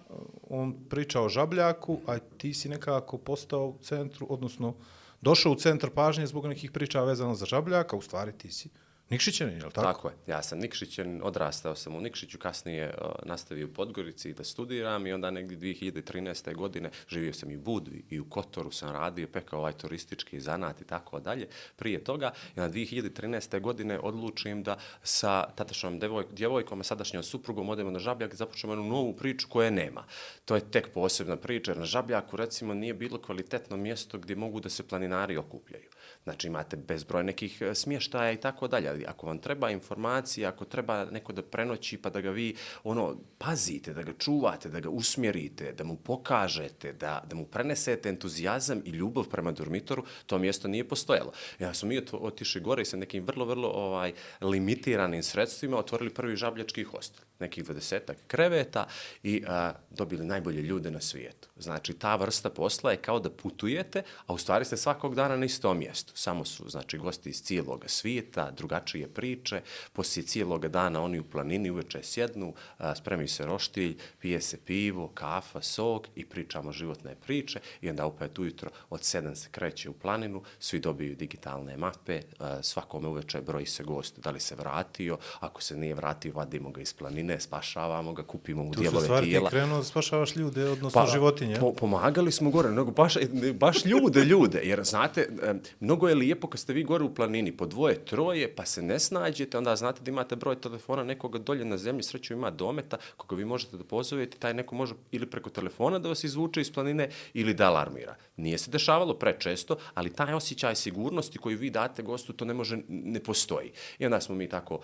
On 0.49 0.73
priča 0.89 1.21
o 1.21 1.29
žabljaku, 1.29 1.99
a 2.07 2.17
ti 2.37 2.53
si 2.53 2.69
nekako 2.69 3.17
postao 3.17 3.65
u 3.65 3.77
centru, 3.81 4.27
odnosno 4.29 4.73
došao 5.21 5.51
u 5.51 5.55
centar 5.55 5.89
pažnje 5.89 6.27
zbog 6.27 6.45
nekih 6.45 6.71
priča 6.71 7.03
vezano 7.03 7.35
za 7.35 7.45
žabljaka, 7.45 7.95
u 7.95 8.01
stvari 8.01 8.31
ti 8.37 8.51
si 8.51 8.69
Nikšićanin, 9.11 9.57
je 9.57 9.65
li 9.65 9.71
tako? 9.71 9.87
Tako 9.87 10.07
je. 10.07 10.13
Ja 10.27 10.43
sam 10.43 10.59
Nikšićan, 10.59 11.19
odrastao 11.23 11.75
sam 11.75 11.95
u 11.95 12.01
Nikšiću, 12.01 12.37
kasnije 12.37 12.93
uh, 13.01 13.11
nastavio 13.23 13.67
u 13.67 13.73
Podgorici 13.73 14.33
da 14.33 14.43
studiram 14.43 15.07
i 15.07 15.13
onda 15.13 15.31
negdje 15.31 15.57
2013. 15.57 16.55
godine 16.55 16.89
živio 17.07 17.33
sam 17.33 17.51
i 17.51 17.57
u 17.57 17.61
Budvi 17.61 18.03
i 18.09 18.19
u 18.19 18.29
Kotoru 18.29 18.71
sam 18.71 18.91
radio, 18.91 19.27
pekao 19.27 19.59
ovaj 19.59 19.73
turistički 19.73 20.39
zanat 20.39 20.81
i 20.81 20.83
tako 20.83 21.19
dalje. 21.19 21.47
Prije 21.75 22.03
toga, 22.03 22.31
na 22.55 22.69
2013. 22.69 23.59
godine 23.59 23.99
odlučim 23.99 24.63
da 24.63 24.77
sa 25.03 25.43
tatašnom 25.55 25.99
devoj, 25.99 26.25
djevojkom, 26.31 26.79
a 26.79 26.83
sadašnjom 26.83 27.23
suprugom 27.23 27.69
odemo 27.69 27.91
na 27.91 27.99
Žabljak 27.99 28.33
i 28.33 28.37
započnemo 28.37 28.73
jednu 28.73 28.89
novu 28.89 29.15
priču 29.15 29.47
koje 29.49 29.71
nema. 29.71 30.03
To 30.45 30.55
je 30.55 30.71
tek 30.71 30.93
posebna 30.93 31.37
priča, 31.37 31.71
jer 31.71 31.77
na 31.77 31.85
Žabljaku 31.85 32.37
recimo 32.37 32.73
nije 32.73 32.93
bilo 32.93 33.21
kvalitetno 33.21 33.77
mjesto 33.77 34.17
gdje 34.17 34.35
mogu 34.35 34.59
da 34.59 34.69
se 34.69 34.87
planinari 34.87 35.37
okupljaju. 35.37 35.89
Znači 36.23 36.47
imate 36.47 36.77
bezbroj 36.77 37.23
nekih 37.23 37.61
e, 37.61 37.75
smještaja 37.75 38.31
i 38.31 38.37
tako 38.37 38.67
dalje, 38.67 38.89
ali 38.89 39.05
ako 39.07 39.27
vam 39.27 39.39
treba 39.39 39.69
informacija, 39.69 40.49
ako 40.49 40.65
treba 40.65 41.05
neko 41.05 41.33
da 41.33 41.41
prenoći 41.41 41.97
pa 41.97 42.09
da 42.09 42.21
ga 42.21 42.29
vi 42.29 42.55
ono 42.83 43.17
pazite, 43.37 43.93
da 43.93 44.03
ga 44.03 44.13
čuvate, 44.13 44.69
da 44.69 44.79
ga 44.79 44.89
usmjerite, 44.89 45.73
da 45.73 45.83
mu 45.83 45.95
pokažete, 45.95 46.93
da, 46.93 47.23
da 47.29 47.35
mu 47.35 47.45
prenesete 47.45 48.09
entuzijazam 48.09 48.81
i 48.85 48.89
ljubav 48.89 49.29
prema 49.29 49.51
dormitoru, 49.51 50.05
to 50.25 50.37
mjesto 50.37 50.67
nije 50.67 50.87
postojalo. 50.87 51.31
Ja 51.59 51.73
smo 51.73 51.89
mi 51.89 51.97
ot- 51.97 52.17
otišli 52.21 52.61
gore 52.61 52.81
i 52.81 52.85
sa 52.85 52.97
nekim 52.97 53.23
vrlo, 53.23 53.45
vrlo 53.45 53.69
ovaj, 53.69 54.13
limitiranim 54.41 55.23
sredstvima 55.23 55.77
otvorili 55.77 56.13
prvi 56.13 56.35
žabljački 56.35 56.83
hostel, 56.83 57.25
nekih 57.41 57.65
20 57.65 58.13
kreveta 58.27 58.87
i 59.23 59.43
a, 59.47 59.73
dobili 59.89 60.25
najbolje 60.25 60.61
ljude 60.61 60.91
na 60.91 61.01
svijetu. 61.01 61.49
Znači, 61.57 61.93
ta 61.93 62.15
vrsta 62.15 62.49
posla 62.49 62.91
je 62.91 62.97
kao 62.97 63.19
da 63.19 63.29
putujete, 63.29 64.03
a 64.25 64.33
u 64.33 64.37
stvari 64.37 64.65
ste 64.65 64.77
svakog 64.77 65.15
dana 65.15 65.35
na 65.35 65.45
istom 65.45 65.77
mjestu. 65.77 66.13
Samo 66.15 66.45
su, 66.45 66.69
znači, 66.69 66.97
gosti 66.97 67.29
iz 67.29 67.43
cijelog 67.43 67.83
svijeta, 67.87 68.51
drugačije 68.51 69.07
priče, 69.07 69.61
poslije 69.93 70.25
cijelog 70.25 70.67
dana 70.67 71.03
oni 71.03 71.19
u 71.19 71.23
planini 71.23 71.69
uveče 71.69 72.03
sjednu, 72.03 72.53
a, 72.77 72.95
spremi 72.95 73.27
se 73.27 73.45
roštilj, 73.45 73.97
pije 74.19 74.41
se 74.41 74.57
pivo, 74.57 75.07
kafa, 75.07 75.61
sok 75.61 76.07
i 76.15 76.25
pričamo 76.25 76.71
životne 76.71 77.15
priče 77.15 77.59
i 77.81 77.89
onda 77.89 78.05
opet 78.05 78.39
ujutro 78.39 78.69
od 78.89 78.99
7 78.99 79.35
se 79.35 79.49
kreće 79.51 79.89
u 79.89 79.93
planinu, 79.93 80.43
svi 80.59 80.79
dobiju 80.79 81.15
digitalne 81.15 81.77
mape, 81.77 82.21
a, 82.39 82.63
svakome 82.63 83.07
uveče 83.07 83.41
broji 83.41 83.65
se 83.65 83.83
gost, 83.83 84.19
da 84.19 84.31
li 84.31 84.39
se 84.39 84.55
vratio, 84.55 85.17
ako 85.39 85.61
se 85.61 85.77
nije 85.77 85.95
vratio, 85.95 86.33
vadimo 86.33 86.71
ga 86.71 86.81
iz 86.81 86.93
planine, 86.93 87.30
spašavamo 87.39 88.13
ga, 88.13 88.23
kupimo 88.23 88.63
mu 88.63 88.71
Tu 88.71 88.75
su 88.75 88.81
dijelove 88.81 89.03
stvari 89.03 89.25
ti 89.25 89.29
tijela. 89.31 89.49
krenuo 89.49 89.77
da 89.77 89.83
spašavaš 89.83 90.35
ljude, 90.35 90.65
odnosno 90.69 91.05
životinje. 91.07 91.55
Pa, 91.55 91.59
Po, 91.59 91.73
pomagali 91.73 92.31
smo 92.31 92.49
gore, 92.49 92.69
nego 92.69 92.91
baš, 92.91 93.13
baš 93.53 93.85
ljude, 93.85 94.25
ljude, 94.25 94.61
jer 94.63 94.83
znate, 94.83 95.27
em, 95.43 95.61
mnogo 95.79 96.09
je 96.09 96.15
lijepo 96.15 96.47
kad 96.47 96.59
ste 96.59 96.73
vi 96.73 96.83
gore 96.83 97.03
u 97.03 97.15
planini, 97.15 97.51
po 97.51 97.65
dvoje, 97.65 98.05
troje, 98.05 98.55
pa 98.55 98.65
se 98.65 98.81
ne 98.81 98.99
snađete, 98.99 99.57
onda 99.57 99.75
znate 99.75 100.01
da 100.01 100.11
imate 100.11 100.35
broj 100.35 100.61
telefona 100.61 101.03
nekoga 101.03 101.39
dolje 101.39 101.65
na 101.65 101.77
zemlji, 101.77 102.03
sreću 102.03 102.33
ima 102.33 102.51
dometa, 102.51 102.97
koga 103.17 103.35
vi 103.35 103.45
možete 103.45 103.77
da 103.77 103.83
pozovete, 103.83 104.37
taj 104.37 104.53
neko 104.53 104.75
može 104.75 104.93
ili 105.11 105.25
preko 105.25 105.49
telefona 105.49 105.99
da 105.99 106.09
vas 106.09 106.23
izvuče 106.23 106.61
iz 106.61 106.73
planine 106.73 107.09
ili 107.33 107.53
da 107.53 107.67
alarmira. 107.67 108.15
Nije 108.41 108.57
se 108.57 108.71
dešavalo 108.71 109.13
prečesto, 109.13 109.75
ali 109.93 110.13
taj 110.13 110.33
osjećaj 110.33 110.75
sigurnosti 110.75 111.37
koji 111.37 111.55
vi 111.55 111.69
date 111.69 112.03
gostu, 112.03 112.33
to 112.33 112.45
ne 112.45 112.53
može, 112.53 112.77
ne 112.87 113.19
postoji. 113.19 113.71
I 113.99 114.05
onda 114.05 114.21
smo 114.21 114.35
mi 114.35 114.49
tako 114.49 114.79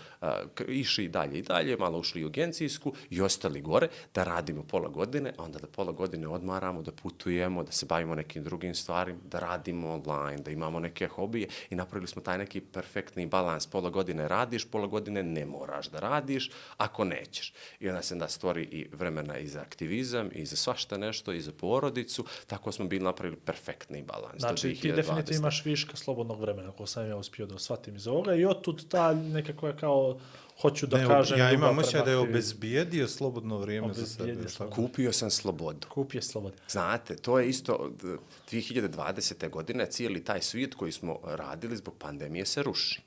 k- 0.55 0.65
išli 0.67 1.05
i 1.05 1.09
dalje 1.09 1.39
i 1.39 1.41
dalje, 1.41 1.77
malo 1.77 1.99
ušli 1.99 2.23
u 2.23 2.27
agencijsku 2.27 2.93
i 3.09 3.21
ostali 3.21 3.61
gore 3.61 3.87
da 4.13 4.23
radimo 4.23 4.63
pola 4.63 4.89
godine, 4.89 5.33
a 5.37 5.43
onda 5.43 5.59
da 5.59 5.67
pola 5.67 5.91
godine 5.91 6.27
odmaramo, 6.27 6.81
da 6.81 6.91
putujemo, 6.91 7.63
da 7.63 7.71
se 7.71 7.85
bavimo 7.85 8.15
nekim 8.15 8.43
drugim 8.43 8.75
stvarima, 8.75 9.19
da 9.25 9.39
radimo 9.39 9.93
online, 9.93 10.37
da 10.37 10.51
imamo 10.51 10.79
neke 10.79 11.07
hobije 11.07 11.47
i 11.69 11.75
napravili 11.75 12.07
smo 12.07 12.21
taj 12.21 12.37
neki 12.37 12.61
perfektni 12.61 13.25
balans. 13.25 13.67
Pola 13.67 13.89
godine 13.89 14.27
radiš, 14.27 14.65
pola 14.65 14.87
godine 14.87 15.23
ne 15.23 15.45
moraš 15.45 15.87
da 15.89 15.99
radiš 15.99 16.51
ako 16.77 17.03
nećeš. 17.03 17.53
I 17.79 17.89
onda 17.89 18.01
se 18.01 18.13
onda 18.13 18.27
stvori 18.27 18.63
i 18.63 18.87
vremena 18.91 19.37
i 19.37 19.47
za 19.47 19.61
aktivizam, 19.61 20.29
i 20.33 20.45
za 20.45 20.55
svašta 20.55 20.97
nešto, 20.97 21.33
i 21.33 21.41
za 21.41 21.51
porodicu. 21.51 22.25
Tako 22.47 22.71
smo 22.71 22.87
bili 22.87 23.03
napravili 23.03 23.39
perfektni 23.47 24.03
balans. 24.03 24.33
do 24.33 24.39
Znači, 24.39 24.61
ti 24.71 24.87
2020. 24.87 24.95
definitivno 24.95 25.39
imaš 25.39 25.65
viška 25.65 25.97
slobodnog 25.97 26.41
vremena, 26.41 26.69
ako 26.69 26.85
sam 26.85 27.07
ja 27.07 27.15
uspio 27.17 27.45
da 27.45 27.59
shvatim 27.59 27.95
iz 27.95 28.07
ovoga, 28.07 28.35
i 28.35 28.45
otud 28.45 28.87
ta 28.87 29.13
nekako 29.13 29.67
je 29.67 29.77
kao, 29.77 30.19
hoću 30.61 30.87
da 30.87 30.97
Ne, 30.97 31.07
kažem... 31.07 31.39
ja 31.39 31.51
imam 31.51 31.77
osjećaj 31.79 32.01
da 32.01 32.11
je 32.11 32.17
obezbijedio 32.17 33.07
slobodno 33.07 33.57
vrijeme 33.57 33.93
za 33.93 34.05
sebe. 34.05 34.49
slobodno. 34.49 34.75
Kupio 34.77 35.13
sam 35.13 35.29
slobodu. 35.31 35.87
Kup 35.87 36.13
je 36.13 36.21
slobodan. 36.21 36.59
Znate, 36.69 37.15
to 37.15 37.39
je 37.39 37.49
isto 37.49 37.91
d- 37.93 38.17
2020. 38.51 39.49
godine, 39.49 39.85
cijeli 39.85 40.23
taj 40.23 40.41
svijet 40.41 40.75
koji 40.75 40.91
smo 40.91 41.19
radili 41.25 41.77
zbog 41.77 41.93
pandemije 41.97 42.45
se 42.45 42.63
ruši. 42.63 43.01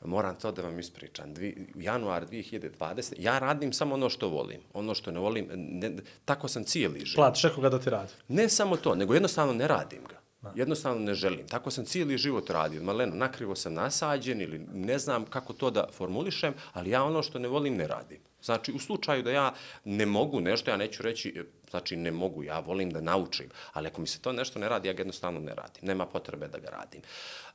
Moram 0.00 0.36
to 0.38 0.52
da 0.52 0.62
vam 0.62 0.78
ispričam. 0.78 1.34
Dvi, 1.34 1.66
januar 1.74 2.26
2020. 2.26 3.14
Ja 3.18 3.38
radim 3.38 3.72
samo 3.72 3.94
ono 3.94 4.10
što 4.10 4.28
volim. 4.28 4.60
Ono 4.72 4.94
što 4.94 5.10
ne 5.10 5.20
volim, 5.20 5.48
ne, 5.54 5.92
tako 6.24 6.48
sam 6.48 6.64
cijeli 6.64 7.00
život. 7.04 7.16
Platiš 7.16 7.42
nekoga 7.44 7.68
da 7.68 7.80
ti 7.80 7.90
radi. 7.90 8.12
Ne 8.28 8.48
samo 8.48 8.76
to, 8.76 8.94
nego 8.94 9.14
jednostavno 9.14 9.52
ne 9.52 9.68
radim 9.68 10.00
ga. 10.08 10.24
Jednostavno 10.54 11.00
ne 11.00 11.14
želim. 11.14 11.48
Tako 11.48 11.70
sam 11.70 11.84
cijeli 11.84 12.18
život 12.18 12.50
radio. 12.50 12.82
Maleno, 12.82 13.14
nakrivo 13.14 13.54
sam 13.54 13.74
nasađen 13.74 14.40
ili 14.40 14.58
ne 14.72 14.98
znam 14.98 15.24
kako 15.24 15.52
to 15.52 15.70
da 15.70 15.88
formulišem, 15.92 16.54
ali 16.72 16.90
ja 16.90 17.04
ono 17.04 17.22
što 17.22 17.38
ne 17.38 17.48
volim 17.48 17.76
ne 17.76 17.86
radim. 17.86 18.18
Znači, 18.42 18.72
u 18.72 18.78
slučaju 18.78 19.22
da 19.22 19.30
ja 19.30 19.54
ne 19.84 20.06
mogu 20.06 20.40
nešto, 20.40 20.70
ja 20.70 20.76
neću 20.76 21.02
reći, 21.02 21.44
znači 21.74 21.96
ne 21.96 22.10
mogu, 22.10 22.44
ja 22.44 22.58
volim 22.60 22.90
da 22.90 23.00
naučim, 23.00 23.48
ali 23.72 23.88
ako 23.88 24.00
mi 24.00 24.06
se 24.06 24.20
to 24.20 24.32
nešto 24.32 24.58
ne 24.58 24.68
radi, 24.68 24.88
ja 24.88 24.92
ga 24.94 25.00
jednostavno 25.00 25.40
ne 25.40 25.54
radim. 25.54 25.82
Nema 25.82 26.06
potrebe 26.06 26.48
da 26.48 26.58
ga 26.58 26.68
radim. 26.70 27.02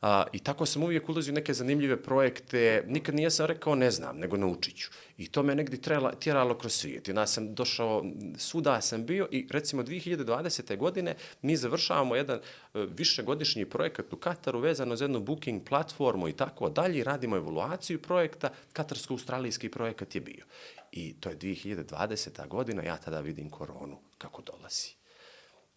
A, 0.01 0.25
I 0.33 0.39
tako 0.39 0.65
sam 0.65 0.83
uvijek 0.83 1.09
ulazio 1.09 1.31
u 1.31 1.35
neke 1.35 1.53
zanimljive 1.53 2.01
projekte, 2.03 2.83
nikad 2.87 3.15
nijesam 3.15 3.45
rekao 3.45 3.75
ne 3.75 3.91
znam, 3.91 4.17
nego 4.17 4.37
naučit 4.37 4.75
ću. 4.77 4.89
I 5.17 5.27
to 5.27 5.43
me 5.43 5.55
negdje 5.55 5.81
trela, 5.81 6.11
tjeralo 6.11 6.57
kroz 6.57 6.73
svijet. 6.73 7.07
I 7.07 7.11
onda 7.11 7.27
sam 7.27 7.53
došao, 7.55 8.05
svuda 8.37 8.81
sam 8.81 9.05
bio 9.05 9.27
i 9.31 9.47
recimo 9.51 9.83
2020. 9.83 10.77
godine 10.77 11.15
mi 11.41 11.55
završavamo 11.55 12.15
jedan 12.15 12.39
e, 12.39 12.41
višegodišnji 12.73 13.65
projekat 13.65 14.13
u 14.13 14.17
Kataru 14.17 14.59
vezano 14.59 14.95
za 14.95 15.03
jednu 15.03 15.19
booking 15.19 15.63
platformu 15.63 16.27
i 16.27 16.33
tako 16.33 16.69
dalje 16.69 17.03
radimo 17.03 17.35
evaluaciju 17.37 18.01
projekta. 18.01 18.49
Katarsko-australijski 18.73 19.69
projekat 19.69 20.15
je 20.15 20.21
bio. 20.21 20.45
I 20.91 21.13
to 21.19 21.29
je 21.29 21.37
2020. 21.37 22.47
godina, 22.47 22.83
ja 22.83 22.97
tada 22.97 23.19
vidim 23.19 23.49
koronu 23.49 23.99
kako 24.17 24.41
dolazi. 24.41 24.89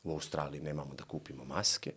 U 0.02 0.12
Australiji 0.12 0.60
nemamo 0.60 0.94
da 0.94 1.04
kupimo 1.04 1.44
maske, 1.44 1.92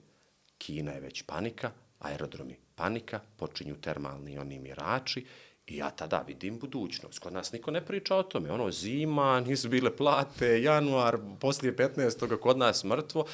Kina 0.57 0.91
je 0.91 0.99
već 0.99 1.21
panika, 1.21 1.71
aerodromi 1.99 2.57
panika, 2.75 3.19
počinju 3.37 3.75
termalni 3.75 4.37
oni 4.37 4.59
mirači 4.59 5.25
i 5.67 5.77
ja 5.77 5.89
tada 5.89 6.23
vidim 6.27 6.59
budućnost. 6.59 7.19
Kod 7.19 7.33
nas 7.33 7.51
niko 7.51 7.71
ne 7.71 7.85
priča 7.85 8.15
o 8.15 8.23
tome. 8.23 8.51
Ono, 8.51 8.71
zima, 8.71 9.39
nisu 9.39 9.69
bile 9.69 9.95
plate, 9.95 10.61
januar, 10.61 11.17
poslije 11.39 11.75
15. 11.75 12.39
kod 12.39 12.57
nas 12.57 12.83
mrtvo. 12.83 13.25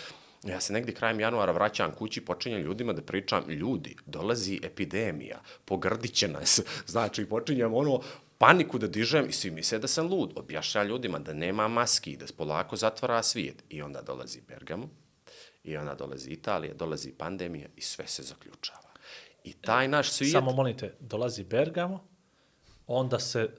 Ja 0.44 0.60
se 0.60 0.74
negdje 0.74 0.96
krajem 0.96 1.20
januara 1.20 1.52
vraćam 1.52 1.92
kući, 1.92 2.26
počinjem 2.26 2.62
ljudima 2.62 2.94
da 2.94 3.02
pričam, 3.02 3.50
ljudi, 3.50 3.96
dolazi 4.06 4.60
epidemija, 4.64 5.42
pogrdit 5.66 6.14
će 6.14 6.28
nas. 6.28 6.62
Znači, 6.88 7.26
počinjem 7.26 7.74
ono, 7.74 8.02
paniku 8.42 8.78
da 8.78 8.88
dižem 8.88 9.30
i 9.30 9.32
svi 9.32 9.52
misle 9.52 9.80
da 9.80 9.88
sam 9.88 10.08
lud. 10.08 10.34
Objašnja 10.36 10.84
ljudima 10.84 11.20
da 11.20 11.34
nema 11.34 11.68
maski, 11.68 12.18
da 12.18 12.26
polako 12.38 12.76
zatvara 12.76 13.24
svijet. 13.24 13.64
I 13.70 13.82
onda 13.82 14.02
dolazi 14.02 14.42
Bergamo, 14.48 14.90
i 15.64 15.78
onda 15.78 15.96
dolazi 15.96 16.30
Italija, 16.30 16.74
dolazi 16.74 17.12
pandemija 17.18 17.68
i 17.76 17.82
sve 17.82 18.08
se 18.08 18.24
zaključava. 18.24 18.92
I 19.44 19.54
taj 19.54 19.88
naš 19.88 20.12
svijet... 20.12 20.32
Samo 20.32 20.52
molite, 20.52 20.96
dolazi 21.00 21.44
Bergamo, 21.44 22.08
onda 22.88 23.20
se 23.20 23.50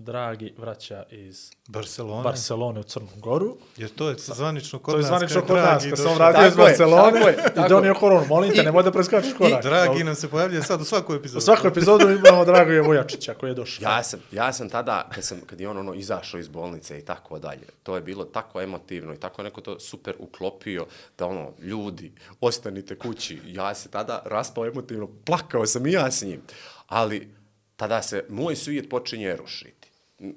dragi 0.00 0.54
vraća 0.58 1.04
iz 1.10 1.50
Barcelona. 1.68 2.22
Barcelone 2.22 2.80
u 2.80 2.82
Crnu 2.82 3.08
Goru. 3.16 3.56
Jer 3.76 3.90
to 3.90 4.08
je 4.08 4.16
zvanično 4.18 4.78
kod 4.78 4.94
To 4.94 4.98
je 4.98 5.02
nas. 5.02 5.08
zvanično 5.08 5.40
kod 5.40 5.56
nas, 5.56 5.64
Dragi 5.64 5.90
kad 5.90 5.98
sam 5.98 6.14
vratio 6.14 6.46
iz 6.46 6.54
Tako 6.54 6.62
je, 6.62 6.68
Barcelone 6.68 7.20
tako 7.20 7.28
je, 7.28 7.66
i 7.66 7.68
donio 7.68 7.94
koronu. 7.94 8.26
Molim 8.26 8.54
te, 8.54 8.62
nemoj 8.62 8.82
da 8.82 8.92
preskačeš 8.92 9.32
korak. 9.38 9.62
Dragi 9.62 10.04
nam 10.04 10.14
se 10.14 10.28
pojavljuje 10.28 10.62
sad 10.62 10.80
u 10.80 10.84
svakoj 10.84 11.16
epizodu. 11.16 11.38
U 11.38 11.40
svaku 11.40 11.66
epizodu 11.66 12.10
imamo 12.10 12.44
Dragoje 12.44 12.82
Vojačića 12.82 13.34
koji 13.34 13.50
je 13.50 13.54
došao. 13.54 13.82
Ja 13.82 14.02
sam, 14.02 14.20
ja 14.32 14.52
sam 14.52 14.68
tada, 14.68 15.08
kad, 15.14 15.24
sam, 15.24 15.40
kad 15.46 15.60
je 15.60 15.68
on 15.68 15.78
ono 15.78 15.94
izašao 15.94 16.40
iz 16.40 16.48
bolnice 16.48 16.98
i 16.98 17.04
tako 17.04 17.38
dalje, 17.38 17.66
to 17.82 17.94
je 17.94 18.02
bilo 18.02 18.24
tako 18.24 18.60
emotivno 18.60 19.14
i 19.14 19.16
tako 19.16 19.42
neko 19.42 19.60
to 19.60 19.80
super 19.80 20.14
uklopio 20.18 20.86
da 21.18 21.26
ono, 21.26 21.52
ljudi, 21.58 22.12
ostanite 22.40 22.98
kući. 22.98 23.40
Ja 23.46 23.74
se 23.74 23.88
tada 23.88 24.22
raspao 24.24 24.66
emotivno, 24.66 25.08
plakao 25.24 25.66
sam 25.66 25.86
i 25.86 25.92
ja 25.92 26.10
s 26.10 26.22
njim. 26.22 26.40
Ali 26.86 27.34
tada 27.76 28.02
se 28.02 28.24
moj 28.28 28.56
svijet 28.56 28.90
počinje 28.90 29.36
rušiti. 29.36 29.79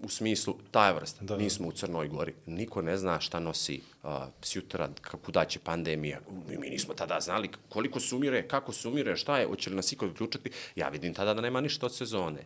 U 0.03 0.09
smislu, 0.09 0.55
taj 0.71 0.93
vrsta. 0.93 1.25
Da. 1.25 1.37
Mi 1.37 1.49
smo 1.49 1.67
u 1.67 1.71
Crnoj 1.71 2.07
Gori. 2.07 2.33
Niko 2.45 2.81
ne 2.81 2.97
zna 2.97 3.19
šta 3.19 3.39
nosi 3.39 3.81
uh, 4.03 4.11
sjutra, 4.41 4.89
kuda 5.25 5.45
će 5.45 5.59
pandemija. 5.59 6.19
Mi, 6.49 6.57
mi 6.57 6.69
nismo 6.69 6.93
tada 6.93 7.19
znali 7.19 7.49
koliko 7.69 7.99
sumire, 7.99 8.47
kako 8.47 8.71
sumire, 8.71 9.15
šta 9.15 9.37
je, 9.37 9.47
hoće 9.47 9.69
li 9.69 9.75
nas 9.75 9.91
iko 9.91 10.07
uključiti. 10.07 10.51
Ja 10.75 10.89
vidim 10.89 11.13
tada 11.13 11.33
da 11.33 11.41
nema 11.41 11.61
ništa 11.61 11.85
od 11.85 11.95
sezone. 11.95 12.45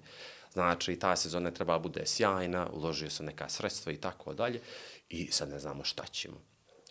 Znači, 0.53 0.96
ta 0.96 1.15
sezona 1.15 1.51
treba 1.51 1.79
bude 1.79 2.06
sjajna, 2.06 2.70
uložio 2.74 3.10
sam 3.10 3.25
neka 3.25 3.50
sredstva 3.50 3.91
i 3.91 3.98
tako 3.98 4.34
dalje. 4.34 4.62
I 5.10 5.27
sad 5.32 5.50
ne 5.50 5.60
znamo 5.60 5.84
šta 5.84 6.06
ćemo. 6.06 6.38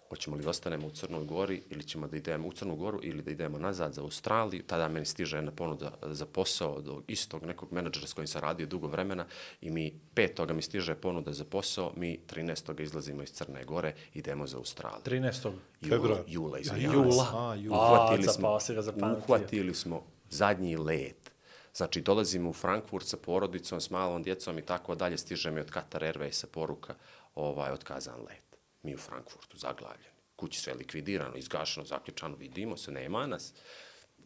Hoćemo 0.08 0.36
li 0.36 0.42
da 0.42 0.50
ostanemo 0.50 0.86
u 0.86 0.90
Crnoj 0.90 1.24
Gori 1.24 1.62
ili 1.70 1.84
ćemo 1.84 2.06
da 2.08 2.16
idemo 2.16 2.48
u 2.48 2.52
Crnu 2.52 2.76
Goru 2.76 3.00
ili 3.02 3.22
da 3.22 3.30
idemo 3.30 3.58
nazad 3.58 3.94
za 3.94 4.02
Australiju. 4.02 4.62
Tada 4.66 4.88
meni 4.88 5.06
stiže 5.06 5.36
jedna 5.36 5.50
ponuda 5.50 5.92
za 6.02 6.26
posao 6.26 6.72
od 6.72 7.02
istog 7.08 7.44
nekog 7.44 7.72
menadžera 7.72 8.06
s 8.06 8.12
kojim 8.12 8.28
sam 8.28 8.40
radio 8.40 8.66
dugo 8.66 8.86
vremena 8.86 9.26
i 9.60 9.70
mi 9.70 10.00
petoga 10.14 10.54
mi 10.54 10.62
stiže 10.62 10.94
ponuda 10.94 11.32
za 11.32 11.44
posao, 11.44 11.92
mi 11.96 12.18
13. 12.34 12.80
izlazimo 12.82 13.22
iz 13.22 13.30
Crne 13.32 13.64
Gore, 13.64 13.94
idemo 14.14 14.46
za 14.46 14.56
Australiju. 14.58 15.00
13. 15.04 15.52
Jula, 15.80 16.18
jula, 16.26 16.56
A, 16.56 16.60
izvinjavam 16.60 17.04
jula. 17.04 17.24
se. 17.24 17.30
A, 17.34 17.54
jula. 17.54 17.76
Uhvatili 17.76 18.28
A, 18.28 18.32
smo, 18.32 18.58
zapamtio. 18.82 19.18
uhvatili 19.18 19.74
smo 19.74 20.02
zadnji 20.30 20.76
let. 20.76 21.30
Znači, 21.74 22.00
dolazimo 22.00 22.50
u 22.50 22.52
Frankfurt 22.52 23.06
sa 23.06 23.16
porodicom, 23.16 23.80
s 23.80 23.90
malom 23.90 24.22
djecom 24.22 24.58
i 24.58 24.62
tako 24.62 24.94
dalje, 24.94 25.18
stiže 25.18 25.50
mi 25.50 25.60
od 25.60 25.70
Qatar 25.70 26.12
Airwaysa 26.12 26.46
poruka, 26.46 26.94
ovaj, 27.34 27.70
otkazan 27.72 28.20
let. 28.20 28.45
Mi 28.86 28.94
u 28.94 28.98
Frankfurtu, 28.98 29.58
zaglavljeni. 29.58 30.14
Kući 30.36 30.60
sve 30.60 30.74
likvidirano, 30.74 31.36
izgašeno, 31.36 31.86
zaključano, 31.86 32.36
vidimo 32.36 32.76
se, 32.76 32.92
nema 32.92 33.26
nas. 33.26 33.52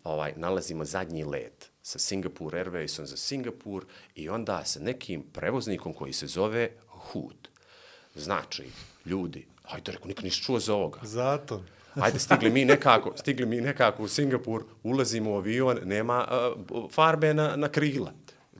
Ovaj, 0.04 0.32
nalazimo 0.36 0.84
zadnji 0.84 1.24
let 1.24 1.70
sa 1.82 1.98
Singapore 1.98 2.64
Airwaysom 2.64 3.04
za 3.04 3.16
Singapur 3.16 3.84
i 4.14 4.28
onda 4.28 4.64
sa 4.64 4.80
nekim 4.80 5.22
prevoznikom 5.32 5.94
koji 5.94 6.12
se 6.12 6.26
zove 6.26 6.70
Hood. 6.88 7.48
Znači, 8.14 8.64
ljudi, 9.06 9.46
hajde, 9.64 9.92
rekao, 9.92 10.08
nikad 10.08 10.24
nisi 10.24 10.42
čuo 10.42 10.58
za 10.58 10.74
ovoga. 10.74 11.00
Zato. 11.02 11.64
Ajde, 12.04 12.18
stigli 12.18 12.50
mi 12.50 12.64
nekako, 12.64 13.16
stigli 13.16 13.46
mi 13.46 13.60
nekako 13.60 14.02
u 14.02 14.08
Singapur, 14.08 14.64
ulazimo 14.82 15.30
u 15.30 15.36
avion, 15.36 15.78
nema 15.84 16.28
uh, 16.70 16.90
farbe 16.92 17.34
na, 17.34 17.56
na 17.56 17.68
krila. 17.68 18.12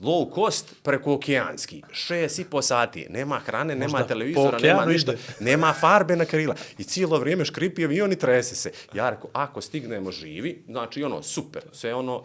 Low 0.03 0.35
cost 0.35 0.75
preko 0.83 1.15
okeanski, 1.15 1.83
šest 1.93 2.39
i 2.39 2.45
po 2.45 2.63
sati, 2.63 3.07
nema 3.11 3.39
hrane, 3.39 3.75
nema 3.75 3.93
Možda 3.93 4.07
televizora, 4.07 4.59
po 4.59 4.67
nema 4.67 4.85
ništa, 4.87 5.13
ide. 5.13 5.23
nema 5.51 5.73
farbe 5.73 6.17
na 6.17 6.25
krila. 6.25 6.55
I 6.79 6.85
cijelo 6.85 7.19
vrijeme 7.19 7.45
škripi 7.45 7.85
avion 7.85 8.13
i 8.13 8.17
trese 8.17 8.55
se. 8.55 8.71
Ja 8.95 9.11
rekao, 9.11 9.31
ako 9.33 9.61
stignemo 9.61 10.13
živi, 10.13 10.63
znači 10.69 11.03
ono, 11.03 11.23
super, 11.23 11.63
sve 11.73 11.95
ono, 11.95 12.23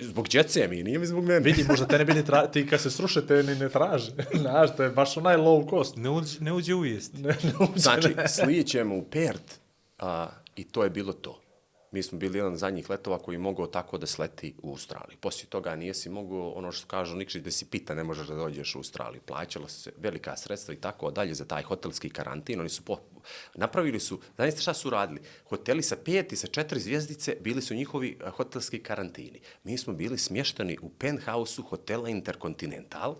zbog 0.00 0.28
djece 0.28 0.68
mi, 0.68 0.82
nije 0.82 0.98
mi 0.98 1.06
zbog 1.06 1.24
mene. 1.24 1.40
Vidi, 1.40 1.64
možda 1.68 1.86
te 1.86 1.98
ne 1.98 2.04
bi 2.04 2.14
ni 2.14 2.24
tra... 2.24 2.46
ti 2.46 2.66
kad 2.66 2.80
se 2.80 2.90
sruše, 2.90 3.26
te 3.26 3.42
ni 3.42 3.54
ne 3.54 3.68
traže. 3.68 4.10
Znaš, 4.40 4.76
to 4.76 4.82
je 4.82 4.90
baš 4.90 5.16
onaj 5.16 5.36
low 5.36 5.70
cost. 5.70 5.96
Ne 5.96 6.10
uđe, 6.10 6.40
ne 6.40 6.52
uđe 6.52 6.74
u 6.74 6.84
jest. 6.84 7.14
Ne, 7.14 7.36
ne 7.42 7.52
uđe, 7.60 7.80
Znači, 7.80 8.14
ne. 8.16 8.28
slijećemo 8.28 8.96
u 8.96 9.02
Pert 9.02 9.60
a, 9.98 10.28
i 10.56 10.64
to 10.64 10.84
je 10.84 10.90
bilo 10.90 11.12
to. 11.12 11.40
Mi 11.94 12.02
smo 12.02 12.18
bili 12.18 12.38
jedan 12.38 12.52
od 12.52 12.58
zadnjih 12.58 12.90
letova 12.90 13.18
koji 13.18 13.34
je 13.34 13.38
mogao 13.38 13.66
tako 13.66 13.98
da 13.98 14.06
sleti 14.06 14.54
u 14.62 14.70
Australiju. 14.70 15.18
Poslije 15.20 15.46
toga 15.46 15.76
nijesi 15.76 16.08
mogao, 16.08 16.50
ono 16.50 16.72
što 16.72 16.86
kažu 16.86 17.16
Nikšić, 17.16 17.42
da 17.42 17.50
si 17.50 17.64
pita, 17.70 17.94
ne 17.94 18.04
možeš 18.04 18.26
da 18.28 18.34
dođeš 18.34 18.74
u 18.74 18.78
Australiju. 18.78 19.20
Plaćalo 19.26 19.68
se 19.68 19.92
velika 19.96 20.36
sredstva 20.36 20.74
i 20.74 20.76
tako 20.76 21.10
dalje 21.10 21.34
za 21.34 21.44
taj 21.44 21.62
hotelski 21.62 22.10
karantin. 22.10 22.60
Oni 22.60 22.68
su 22.68 22.82
po, 22.82 22.98
napravili 23.54 24.00
su, 24.00 24.20
znaете 24.34 24.60
šta 24.60 24.74
su 24.74 24.90
radili? 24.90 25.20
Hoteli 25.48 25.82
sa 25.82 25.96
pet 25.96 26.32
i 26.32 26.36
sa 26.36 26.46
četiri 26.46 26.80
zvijezdice 26.80 27.36
bili 27.40 27.62
su 27.62 27.74
njihovi 27.74 28.18
a, 28.24 28.30
hotelski 28.30 28.82
karantini. 28.82 29.40
Mi 29.64 29.78
smo 29.78 29.92
bili 29.92 30.18
smješteni 30.18 30.78
u 30.82 30.88
penthouse-u 30.88 31.64
hotela 31.64 32.08
Intercontinental, 32.08 33.16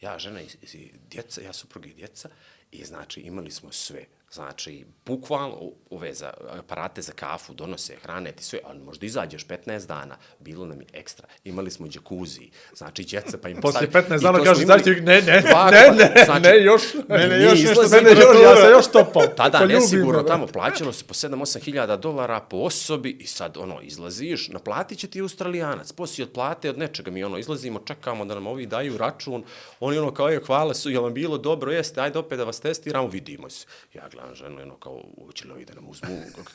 ja, 0.00 0.18
žena 0.18 0.40
i, 0.40 0.46
i 0.72 0.92
djeca, 1.10 1.40
ja 1.40 1.52
supruga 1.52 1.88
i 1.88 1.94
djeca, 1.94 2.28
i 2.72 2.84
znači 2.84 3.20
imali 3.20 3.50
smo 3.50 3.72
sve. 3.72 4.06
Znači, 4.32 4.84
bukvalno 5.06 5.56
ove 5.90 6.14
za, 6.14 6.30
aparate 6.58 7.02
za 7.02 7.12
kafu, 7.12 7.54
donose 7.54 7.96
hrane, 8.02 8.32
ti 8.32 8.44
sve, 8.44 8.58
ali 8.64 8.78
možda 8.78 9.06
izađeš 9.06 9.46
15 9.46 9.86
dana, 9.86 10.16
bilo 10.38 10.66
nam 10.66 10.80
je 10.80 10.86
ekstra. 10.92 11.26
Imali 11.44 11.70
smo 11.70 11.88
džakuzi, 11.88 12.50
znači 12.74 13.04
djeca 13.04 13.38
pa 13.42 13.48
im 13.48 13.56
postavi- 13.56 13.86
15 13.92 14.20
i 14.20 14.22
dana 14.22 14.38
to 14.38 14.54
smo 14.54 14.62
imali 14.62 14.82
znači, 14.82 15.00
ne, 15.00 15.22
ne, 15.22 15.40
dva 15.40 15.70
ne, 15.70 15.90
ne, 15.96 16.24
znači, 16.24 16.42
ne, 16.42 16.64
još, 16.64 16.82
nije 16.94 17.28
mene 17.28 17.44
još 17.44 17.62
nešto, 17.62 17.82
mene 17.90 18.10
još, 18.10 18.36
ja 18.42 18.56
sam 18.56 18.70
još 18.70 18.86
topao. 18.86 19.26
Tada 19.36 19.60
me, 19.60 19.66
nesigurno 19.66 20.12
brate. 20.12 20.28
tamo 20.28 20.46
plaćalo 20.46 20.92
se 20.92 21.04
po 21.04 21.14
7-8 21.14 21.64
hiljada 21.64 21.96
dolara 21.96 22.40
po 22.40 22.56
osobi 22.56 23.10
i 23.10 23.26
sad 23.26 23.56
ono 23.56 23.80
izlaziš, 23.82 24.48
naplatit 24.48 24.98
će 24.98 25.06
ti 25.06 25.20
australijanac, 25.20 25.92
poslije 25.92 26.26
od 26.26 26.32
plate 26.32 26.70
od 26.70 26.78
nečega 26.78 27.10
mi 27.10 27.24
ono 27.24 27.38
izlazimo, 27.38 27.78
čekamo 27.78 28.24
da 28.24 28.34
nam 28.34 28.46
ovi 28.46 28.66
daju 28.66 28.96
račun, 28.96 29.44
oni 29.80 29.98
ono 29.98 30.14
kao 30.14 30.28
je 30.28 30.40
hvala 30.46 30.74
su, 30.74 30.90
jel 30.90 31.02
vam 31.02 31.14
bilo 31.14 31.38
dobro, 31.38 31.72
jeste, 31.72 32.00
ajde 32.00 32.18
opet 32.18 32.38
da 32.38 32.44
vas 32.44 32.60
testiramo, 32.60 33.08
vidimo 33.08 33.50
se. 33.50 33.66
Ja 33.94 34.08
gledam 34.16 34.34
ženu, 34.34 34.62
ono 34.62 34.76
kao, 34.76 35.02
hoće 35.26 35.46
li 35.46 35.52
ovi 35.52 35.64
da 35.64 35.74
nam 35.74 35.88
uzmu 35.88 36.08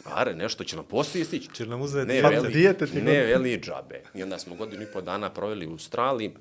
pare, 0.04 0.36
nešto 0.36 0.64
će 0.64 0.76
nam 0.76 0.86
poslije 0.86 1.26
stići. 1.26 1.50
Će 1.54 1.66
nam 1.66 1.82
uzeti 1.82 2.08
Ne, 2.08 2.22
veli, 2.22 2.54
Dijete 2.54 2.88
ti 2.88 3.02
ne, 3.02 3.24
veli 3.26 3.60
džabe. 3.60 4.04
I 4.14 4.24
onda 4.24 4.40
smo 4.40 4.56
godinu 4.56 4.84
i 4.84 4.92
po 4.94 5.02
dana 5.02 5.30
proveli 5.30 5.68
u 5.68 5.72
Australiji, 5.72 6.32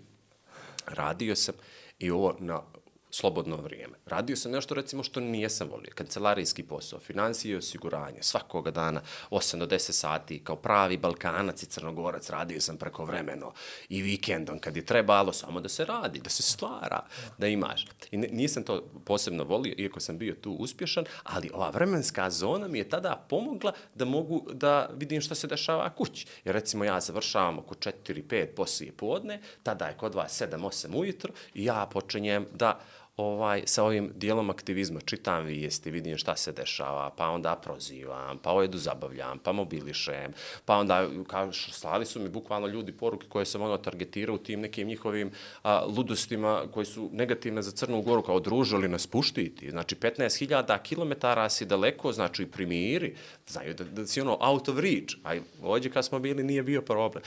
radio 0.86 1.36
sam 1.36 1.54
i 1.98 2.10
ovo 2.10 2.36
na 2.38 2.62
slobodno 3.10 3.56
vrijeme. 3.56 3.94
Radio 4.06 4.36
sam 4.36 4.52
nešto 4.52 4.74
recimo 4.74 5.02
što 5.02 5.20
nijesam 5.20 5.68
volio. 5.68 5.92
Kancelarijski 5.94 6.62
posao, 6.62 7.00
financije 7.00 7.52
i 7.52 7.56
osiguranje, 7.56 8.22
svakoga 8.22 8.70
dana 8.70 9.00
8 9.30 9.58
do 9.58 9.66
10 9.66 9.92
sati, 9.92 10.44
kao 10.44 10.56
pravi 10.56 10.96
Balkanac 10.96 11.62
i 11.62 11.66
Crnogorac, 11.66 12.30
radio 12.30 12.60
sam 12.60 12.76
preko 12.76 13.04
vremeno 13.04 13.52
i 13.88 14.02
vikendom 14.02 14.58
kad 14.58 14.76
je 14.76 14.86
trebalo 14.86 15.32
samo 15.32 15.60
da 15.60 15.68
se 15.68 15.84
radi, 15.84 16.20
da 16.20 16.30
se 16.30 16.42
stvara, 16.42 17.06
da 17.38 17.46
imaš. 17.46 17.86
I 18.10 18.16
nisam 18.16 18.62
to 18.62 18.82
posebno 19.04 19.44
volio, 19.44 19.74
iako 19.78 20.00
sam 20.00 20.18
bio 20.18 20.34
tu 20.34 20.52
uspješan, 20.52 21.04
ali 21.22 21.50
ova 21.54 21.70
vremenska 21.70 22.30
zona 22.30 22.68
mi 22.68 22.78
je 22.78 22.88
tada 22.88 23.26
pomogla 23.28 23.72
da 23.94 24.04
mogu 24.04 24.46
da 24.52 24.90
vidim 24.96 25.20
šta 25.20 25.34
se 25.34 25.46
dešava 25.46 25.90
kući. 25.90 26.26
Jer 26.44 26.54
recimo 26.54 26.84
ja 26.84 27.00
završavam 27.00 27.58
oko 27.58 27.74
4-5 27.74 28.46
poslije 28.46 28.92
podne, 28.92 29.40
tada 29.62 29.86
je 29.86 29.96
kod 29.96 30.14
vas 30.14 30.42
7-8 30.42 30.96
ujutro 30.96 31.32
i 31.54 31.64
ja 31.64 31.88
počinjem 31.92 32.46
da 32.54 32.80
ovaj, 33.16 33.62
sa 33.66 33.84
ovim 33.84 34.12
dijelom 34.14 34.50
aktivizma 34.50 35.00
čitam 35.00 35.44
vijesti, 35.44 35.90
vidim 35.90 36.18
šta 36.18 36.36
se 36.36 36.52
dešava, 36.52 37.10
pa 37.16 37.28
onda 37.28 37.56
prozivam, 37.56 38.38
pa 38.38 38.52
ojedu 38.52 38.78
zabavljam, 38.78 39.38
pa 39.38 39.52
mobilišem, 39.52 40.32
pa 40.64 40.76
onda 40.76 41.08
kao, 41.26 41.52
slali 41.52 42.06
su 42.06 42.20
mi 42.20 42.28
bukvalno 42.28 42.66
ljudi 42.66 42.92
poruke 42.92 43.26
koje 43.28 43.46
sam 43.46 43.62
ono 43.62 43.76
targetirao 43.76 44.34
u 44.34 44.38
tim 44.38 44.60
nekim 44.60 44.88
njihovim 44.88 45.30
a, 45.62 45.84
ludostima 45.84 46.62
koji 46.72 46.86
su 46.86 47.10
negativne 47.12 47.62
za 47.62 47.70
Crnu 47.70 48.02
Goru, 48.02 48.22
kao 48.22 48.40
družili 48.40 48.88
nas 48.88 49.06
puštiti. 49.06 49.70
Znači 49.70 49.94
15.000 49.94 50.78
km 50.88 51.50
si 51.50 51.66
daleko, 51.66 52.12
znači 52.12 52.46
primiri, 52.46 53.14
znaju 53.46 53.74
da, 53.74 53.84
da 53.84 54.06
si 54.06 54.20
ono 54.20 54.38
out 54.40 54.68
of 54.68 54.78
reach, 54.78 55.14
a 55.22 55.34
i 55.34 55.40
ovdje 55.62 55.90
kad 55.90 56.04
smo 56.04 56.18
bili 56.18 56.44
nije 56.44 56.62
bio 56.62 56.82
problem. 56.82 57.22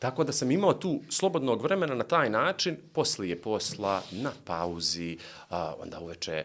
Tako 0.00 0.24
da 0.24 0.32
sam 0.32 0.50
imao 0.50 0.72
tu 0.72 1.00
slobodnog 1.08 1.62
vremena 1.62 1.94
na 1.94 2.04
taj 2.04 2.30
način, 2.30 2.76
poslije 2.92 3.42
posla, 3.42 4.02
na 4.10 4.30
pauzi, 4.44 5.18
a, 5.50 5.74
onda 5.82 6.00
uveče, 6.00 6.44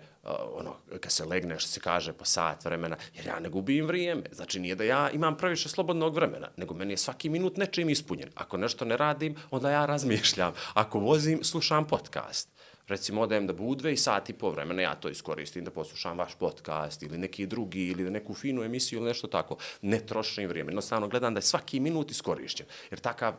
ono, 0.53 0.75
kad 0.99 1.11
se 1.11 1.25
legneš, 1.25 1.67
se 1.67 1.79
kaže 1.79 2.13
po 2.13 2.25
sat 2.25 2.65
vremena, 2.65 2.97
jer 3.13 3.25
ja 3.25 3.39
ne 3.39 3.49
gubim 3.49 3.85
vrijeme. 3.85 4.23
Znači, 4.31 4.59
nije 4.59 4.75
da 4.75 4.83
ja 4.83 5.09
imam 5.09 5.37
previše 5.37 5.69
slobodnog 5.69 6.15
vremena, 6.15 6.49
nego 6.57 6.73
meni 6.73 6.93
je 6.93 6.97
svaki 6.97 7.29
minut 7.29 7.57
nečim 7.57 7.89
ispunjen. 7.89 8.29
Ako 8.35 8.57
nešto 8.57 8.85
ne 8.85 8.97
radim, 8.97 9.35
onda 9.51 9.71
ja 9.71 9.85
razmišljam. 9.85 10.53
Ako 10.73 10.99
vozim, 10.99 11.43
slušam 11.43 11.87
podcast. 11.87 12.54
Recimo, 12.87 13.21
odem 13.21 13.47
da 13.47 13.53
budve 13.53 13.93
i 13.93 13.97
sat 13.97 14.29
i 14.29 14.33
po 14.33 14.49
vremena 14.49 14.81
ja 14.81 14.95
to 14.95 15.09
iskoristim 15.09 15.63
da 15.63 15.71
poslušam 15.71 16.17
vaš 16.17 16.35
podcast 16.35 17.03
ili 17.03 17.17
neki 17.17 17.45
drugi 17.45 17.87
ili 17.87 18.03
da 18.03 18.09
neku 18.09 18.33
finu 18.33 18.63
emisiju 18.63 18.99
ili 18.99 19.07
nešto 19.07 19.27
tako. 19.27 19.57
Ne 19.81 19.99
trošim 19.99 20.47
vrijeme. 20.47 20.71
Jednostavno 20.71 21.07
gledam 21.07 21.33
da 21.33 21.37
je 21.37 21.41
svaki 21.41 21.79
minut 21.79 22.11
iskorišćen. 22.11 22.65
Jer 22.91 22.99
takav 22.99 23.33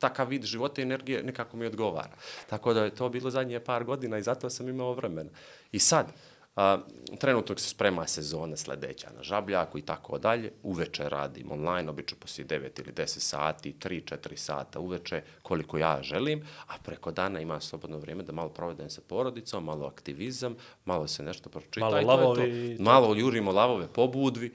takav 0.00 0.28
vid 0.28 0.44
života 0.44 0.80
i 0.80 0.84
energije 0.84 1.22
nekako 1.22 1.56
mi 1.56 1.66
odgovara. 1.66 2.16
Tako 2.46 2.74
da 2.74 2.84
je 2.84 2.94
to 2.94 3.08
bilo 3.08 3.30
zadnje 3.30 3.60
par 3.60 3.84
godina 3.84 4.18
i 4.18 4.22
zato 4.22 4.50
sam 4.50 4.68
imao 4.68 4.94
vremena. 4.94 5.30
I 5.72 5.78
sad, 5.78 6.12
a, 6.60 6.78
trenutno 7.18 7.56
se 7.56 7.68
sprema 7.68 8.06
sezona 8.06 8.56
sledeća 8.56 9.10
na 9.16 9.22
Žabljaku 9.22 9.78
i 9.78 9.82
tako 9.82 10.18
dalje. 10.18 10.52
Uveče 10.62 11.08
radim 11.08 11.52
online, 11.52 11.90
obično 11.90 12.16
poslije 12.20 12.46
9 12.46 12.80
ili 12.80 12.92
10 12.92 13.06
sati, 13.06 13.74
3-4 13.80 14.36
sata 14.36 14.80
uveče, 14.80 15.22
koliko 15.42 15.78
ja 15.78 16.02
želim, 16.02 16.46
a 16.66 16.72
preko 16.84 17.10
dana 17.10 17.40
imam 17.40 17.60
slobodno 17.60 17.98
vrijeme 17.98 18.22
da 18.22 18.32
malo 18.32 18.48
provedem 18.48 18.90
sa 18.90 19.00
porodicom, 19.08 19.64
malo 19.64 19.86
aktivizam, 19.86 20.56
malo 20.84 21.08
se 21.08 21.22
nešto 21.22 21.48
pročita. 21.48 21.80
Malo 21.80 22.00
lavovi 22.00 22.76
to. 22.76 22.82
Malo 22.82 23.14
jurimo 23.14 23.52
lavove 23.52 23.86
po 23.86 24.06
budvi, 24.06 24.52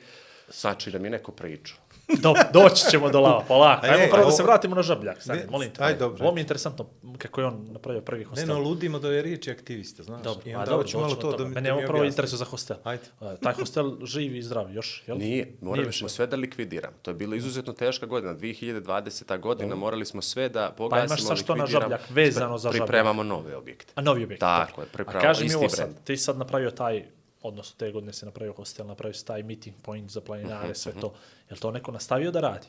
znači 0.50 0.92
da 0.92 1.00
mi 1.00 1.10
neko 1.10 1.32
priča. 1.32 1.85
Do, 2.08 2.34
doći 2.54 2.90
ćemo 2.92 3.10
do 3.10 3.20
lava, 3.20 3.44
polako. 3.48 3.86
Ajmo 3.86 4.06
prvo 4.12 4.26
da 4.26 4.32
se 4.32 4.44
vratimo 4.44 4.76
na 4.76 4.82
žabljak. 4.82 5.26
Ne, 5.26 5.46
molim 5.50 5.70
te. 5.70 5.84
aj, 5.84 5.94
dobro. 5.96 6.24
Ovo 6.26 6.34
mi 6.34 6.40
je 6.40 6.42
interesantno 6.42 6.86
kako 7.18 7.42
je 7.42 7.48
on 7.48 7.68
napravio 7.72 8.02
prvi 8.02 8.20
Ne, 8.20 8.26
hostel. 8.26 8.48
no, 8.48 8.60
ludimo 8.60 9.00
da 9.00 9.12
je 9.12 9.22
riječ 9.22 9.48
aktivista, 9.48 10.04
znaš. 10.04 10.24
Dobro, 10.24 10.44
I 10.46 10.56
onda 10.56 10.66
dobro, 10.66 10.84
hoću 10.84 11.00
malo 11.00 11.16
to 11.16 11.38
da 11.38 11.46
mi, 11.46 11.56
Mene 11.56 11.74
ovo 11.74 11.82
prvo 11.88 12.04
interesuje 12.04 12.38
za 12.38 12.46
hostel. 12.46 12.78
Ajde. 12.84 13.04
Uh, 13.20 13.28
taj 13.42 13.54
hostel 13.54 13.98
živ 14.04 14.36
i 14.36 14.42
zdrav 14.42 14.74
još, 14.74 15.04
jel? 15.08 15.18
Nije, 15.18 15.52
morali 15.62 15.94
smo 15.94 16.10
sve 16.10 16.28
da 16.28 16.36
likvidiramo. 16.36 16.96
To 17.02 17.12
je 17.12 17.16
bila 17.16 17.36
izuzetno 17.36 17.74
teška 17.74 18.06
godina, 18.06 18.36
2020. 18.36 19.40
godina, 19.40 19.76
morali 19.76 20.06
smo 20.06 20.22
sve 20.22 20.50
da 20.50 20.70
Pa 20.70 20.76
pogasimo, 20.76 21.06
imaš 21.06 21.24
sad 21.24 21.38
što 21.38 21.56
na 21.56 21.66
žabljak, 21.66 22.02
vezano 22.10 22.58
za 22.58 22.70
žabljak? 22.70 22.88
Pripremamo 22.88 23.24
nove 23.24 23.56
objekte. 23.56 23.94
A 23.96 24.02
novi 24.02 24.24
objekt. 24.24 24.40
Tako 24.40 24.82
je, 24.82 24.88
pripravo, 24.88 25.20
A 25.20 25.22
kaži 25.22 25.44
mi 25.44 25.46
isti 25.46 25.58
ovo 25.58 25.70
sad, 25.70 26.04
ti 26.04 26.18
sad 26.18 26.38
napravio 26.38 26.72
taj, 26.72 27.06
odnosno 27.46 27.76
te 27.78 27.92
godine 27.92 28.14
si 28.14 28.26
napravio 28.26 28.54
hostel, 28.54 28.88
napravio 28.88 29.14
si 29.14 29.26
taj 29.26 29.44
meeting 29.44 29.76
point 29.82 30.12
za 30.12 30.22
planinare, 30.22 30.66
Mhm, 30.66 30.74
sve 30.74 30.92
to. 30.94 31.14
Je 31.50 31.56
to 31.58 31.72
neko 31.72 31.92
nastavio 31.92 32.32
da 32.32 32.40
radi? 32.42 32.68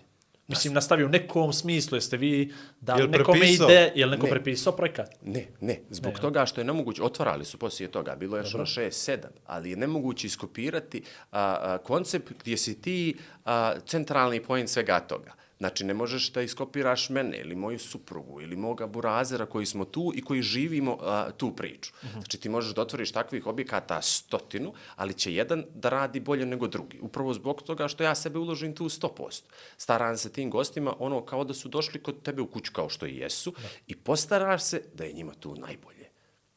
Mislim, 0.48 0.72
nastavio 0.74 1.06
u 1.06 1.08
nekom 1.08 1.52
smislu, 1.52 1.96
jeste 1.96 2.16
vi 2.16 2.52
da 2.80 2.94
Jel 2.94 3.10
nekome 3.10 3.38
prepisao? 3.40 3.68
ide, 3.68 3.92
je 3.94 4.06
neko 4.06 4.26
Ne. 4.26 4.30
prepisao 4.30 4.72
projekat? 4.72 5.10
Ne, 5.22 5.46
ne, 5.60 5.80
zbog 5.90 6.12
Ne, 6.14 6.20
toga 6.20 6.46
što 6.46 6.60
je 6.60 6.64
nemoguće, 6.64 7.02
otvarali 7.02 7.44
su 7.44 7.58
poslije 7.58 7.90
toga, 7.90 8.16
bilo 8.16 8.36
je 8.36 8.40
još 8.40 8.54
ono 8.54 8.64
6-7, 8.64 9.16
ali 9.46 9.70
je 9.70 9.76
nemoguće 9.76 10.26
iskopirati 10.26 11.02
a, 11.32 11.56
a, 11.60 11.78
koncept 11.78 12.32
gdje 12.40 12.56
si 12.56 12.80
ti 12.80 13.16
a, 13.44 13.74
centralni 13.86 14.42
point 14.42 14.68
svega 14.68 15.00
toga. 15.00 15.32
Znači, 15.58 15.84
ne 15.84 15.94
možeš 15.94 16.32
da 16.32 16.42
iskopiraš 16.42 17.08
mene 17.10 17.38
ili 17.40 17.56
moju 17.56 17.78
suprugu 17.78 18.40
ili 18.40 18.56
moga 18.56 18.86
burazera 18.86 19.46
koji 19.46 19.66
smo 19.66 19.84
tu 19.84 20.12
i 20.14 20.22
koji 20.22 20.42
živimo 20.42 20.98
a, 21.00 21.30
tu 21.36 21.56
priču. 21.56 21.92
Znači, 22.12 22.40
ti 22.40 22.48
možeš 22.48 22.74
da 22.74 22.82
otvoriš 22.82 23.12
takvih 23.12 23.46
objekata 23.46 24.02
stotinu, 24.02 24.72
ali 24.96 25.14
će 25.14 25.34
jedan 25.34 25.64
da 25.74 25.88
radi 25.88 26.20
bolje 26.20 26.46
nego 26.46 26.68
drugi. 26.68 26.98
Upravo 27.00 27.34
zbog 27.34 27.62
toga 27.62 27.88
što 27.88 28.04
ja 28.04 28.14
sebe 28.14 28.38
uložim 28.38 28.74
tu 28.74 28.84
100%. 28.84 29.42
Staram 29.76 30.16
se 30.16 30.32
tim 30.32 30.50
gostima 30.50 30.94
ono 30.98 31.24
kao 31.24 31.44
da 31.44 31.54
su 31.54 31.68
došli 31.68 32.02
kod 32.02 32.22
tebe 32.22 32.42
u 32.42 32.46
kuću 32.46 32.72
kao 32.72 32.88
što 32.88 33.06
i 33.06 33.16
jesu 33.16 33.54
i 33.86 33.96
postaraš 33.96 34.62
se 34.62 34.82
da 34.94 35.04
je 35.04 35.12
njima 35.12 35.34
tu 35.40 35.54
najbolje 35.54 36.06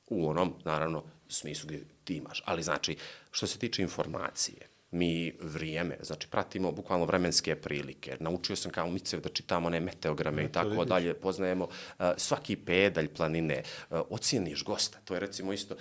u 0.09 0.29
onom, 0.29 0.53
naravno, 0.65 1.03
smislu 1.27 1.67
gdje 1.67 1.85
ti 2.03 2.15
imaš. 2.15 2.43
Ali 2.45 2.63
znači, 2.63 2.97
što 3.31 3.47
se 3.47 3.59
tiče 3.59 3.81
informacije, 3.81 4.68
mi 4.91 5.33
vrijeme, 5.41 5.97
znači 6.01 6.27
pratimo 6.27 6.71
bukvalno 6.71 7.05
vremenske 7.05 7.55
prilike. 7.55 8.17
Naučio 8.19 8.55
sam 8.55 8.71
kao 8.71 8.89
Micev 8.89 9.19
da 9.21 9.29
čitamo 9.29 9.67
one 9.67 9.79
meteograme 9.79 10.43
i 10.43 10.51
tako 10.51 10.85
dalje, 10.85 11.13
poznajemo 11.13 11.65
uh, 11.65 12.05
svaki 12.17 12.55
pedalj 12.55 13.07
planine, 13.07 13.63
uh, 13.89 13.99
ocijeniš 14.09 14.63
gosta. 14.63 14.99
To 15.05 15.13
je 15.13 15.19
recimo 15.19 15.53
isto, 15.53 15.75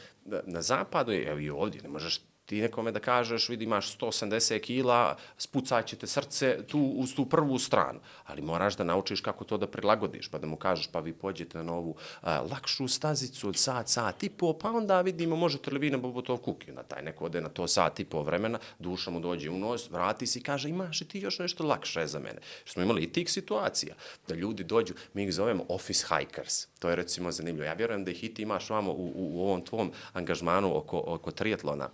na 0.45 0.63
zapadu, 0.63 1.13
je, 1.13 1.29
evo 1.29 1.39
i 1.39 1.51
ovdje, 1.51 1.83
ne 1.83 1.89
možeš 1.89 2.21
Ti 2.49 2.61
nekome 2.61 2.93
da 2.93 3.01
kažeš, 3.01 3.49
vidi 3.49 3.65
imaš 3.65 3.99
180 3.99 4.61
kila, 4.61 5.17
spucat 5.39 5.87
će 5.87 5.97
te 5.97 6.07
srce 6.07 6.67
tu, 6.67 6.81
uz 6.81 7.15
tu 7.15 7.27
prvu 7.27 7.59
stranu. 7.59 8.01
Ali 8.27 8.43
moraš 8.43 8.77
da 8.77 8.85
naučiš 8.85 9.21
kako 9.21 9.45
to 9.45 9.59
da 9.59 9.67
prilagodiš, 9.67 10.29
pa 10.29 10.39
da 10.39 10.47
mu 10.47 10.57
kažeš, 10.57 10.87
pa 10.87 11.01
vi 11.01 11.13
pođete 11.13 11.59
na 11.59 11.65
novu 11.65 11.97
a, 12.21 12.41
lakšu 12.41 12.89
stazicu 12.89 13.49
od 13.49 13.57
sat, 13.57 13.89
sat 13.89 14.23
i 14.23 14.31
po, 14.31 14.53
pa 14.53 14.71
onda 14.71 15.01
vidimo, 15.01 15.37
možete 15.37 15.71
li 15.71 15.79
vi 15.79 15.91
na 15.91 15.99
Bobotov 15.99 16.39
kuki. 16.39 16.73
Na 16.73 16.83
taj 16.83 17.03
neko 17.03 17.25
ode 17.25 17.41
na 17.41 17.49
to 17.49 17.69
sat 17.69 18.01
i 18.01 18.05
po 18.05 18.23
vremena, 18.23 18.59
duša 18.79 19.11
mu 19.11 19.21
dođe 19.21 19.51
u 19.51 19.59
nos, 19.59 19.91
vrati 19.91 20.27
se 20.27 20.39
i 20.39 20.43
kaže, 20.43 20.69
imaš 20.69 21.01
li 21.01 21.09
ti 21.09 21.21
još 21.21 21.39
nešto 21.39 21.67
lakše 21.67 22.07
za 22.07 22.19
mene? 22.19 22.41
Smo 22.65 22.83
imali 22.83 23.03
i 23.03 23.13
tih 23.13 23.31
situacija, 23.31 23.95
da 24.29 24.35
ljudi 24.35 24.65
dođu, 24.65 24.95
mi 25.15 25.25
ih 25.25 25.35
zovemo 25.35 25.65
office 25.69 26.07
hikers. 26.09 26.67
To 26.79 26.89
je 26.91 26.97
recimo 26.97 27.33
zanimljivo. 27.33 27.67
Ja 27.67 27.73
vjerujem 27.73 28.05
da 28.05 28.11
ih 28.11 28.25
i 28.25 28.35
ti 28.35 28.43
imaš 28.43 28.71
vamo 28.71 28.93
u, 28.93 29.13
u, 29.15 29.31
u 29.37 29.43
ovom 29.43 29.65
tvom 29.65 29.93
angažmanu 30.13 30.77
oko, 30.77 31.03
oko 31.07 31.31
triatlona 31.31 31.91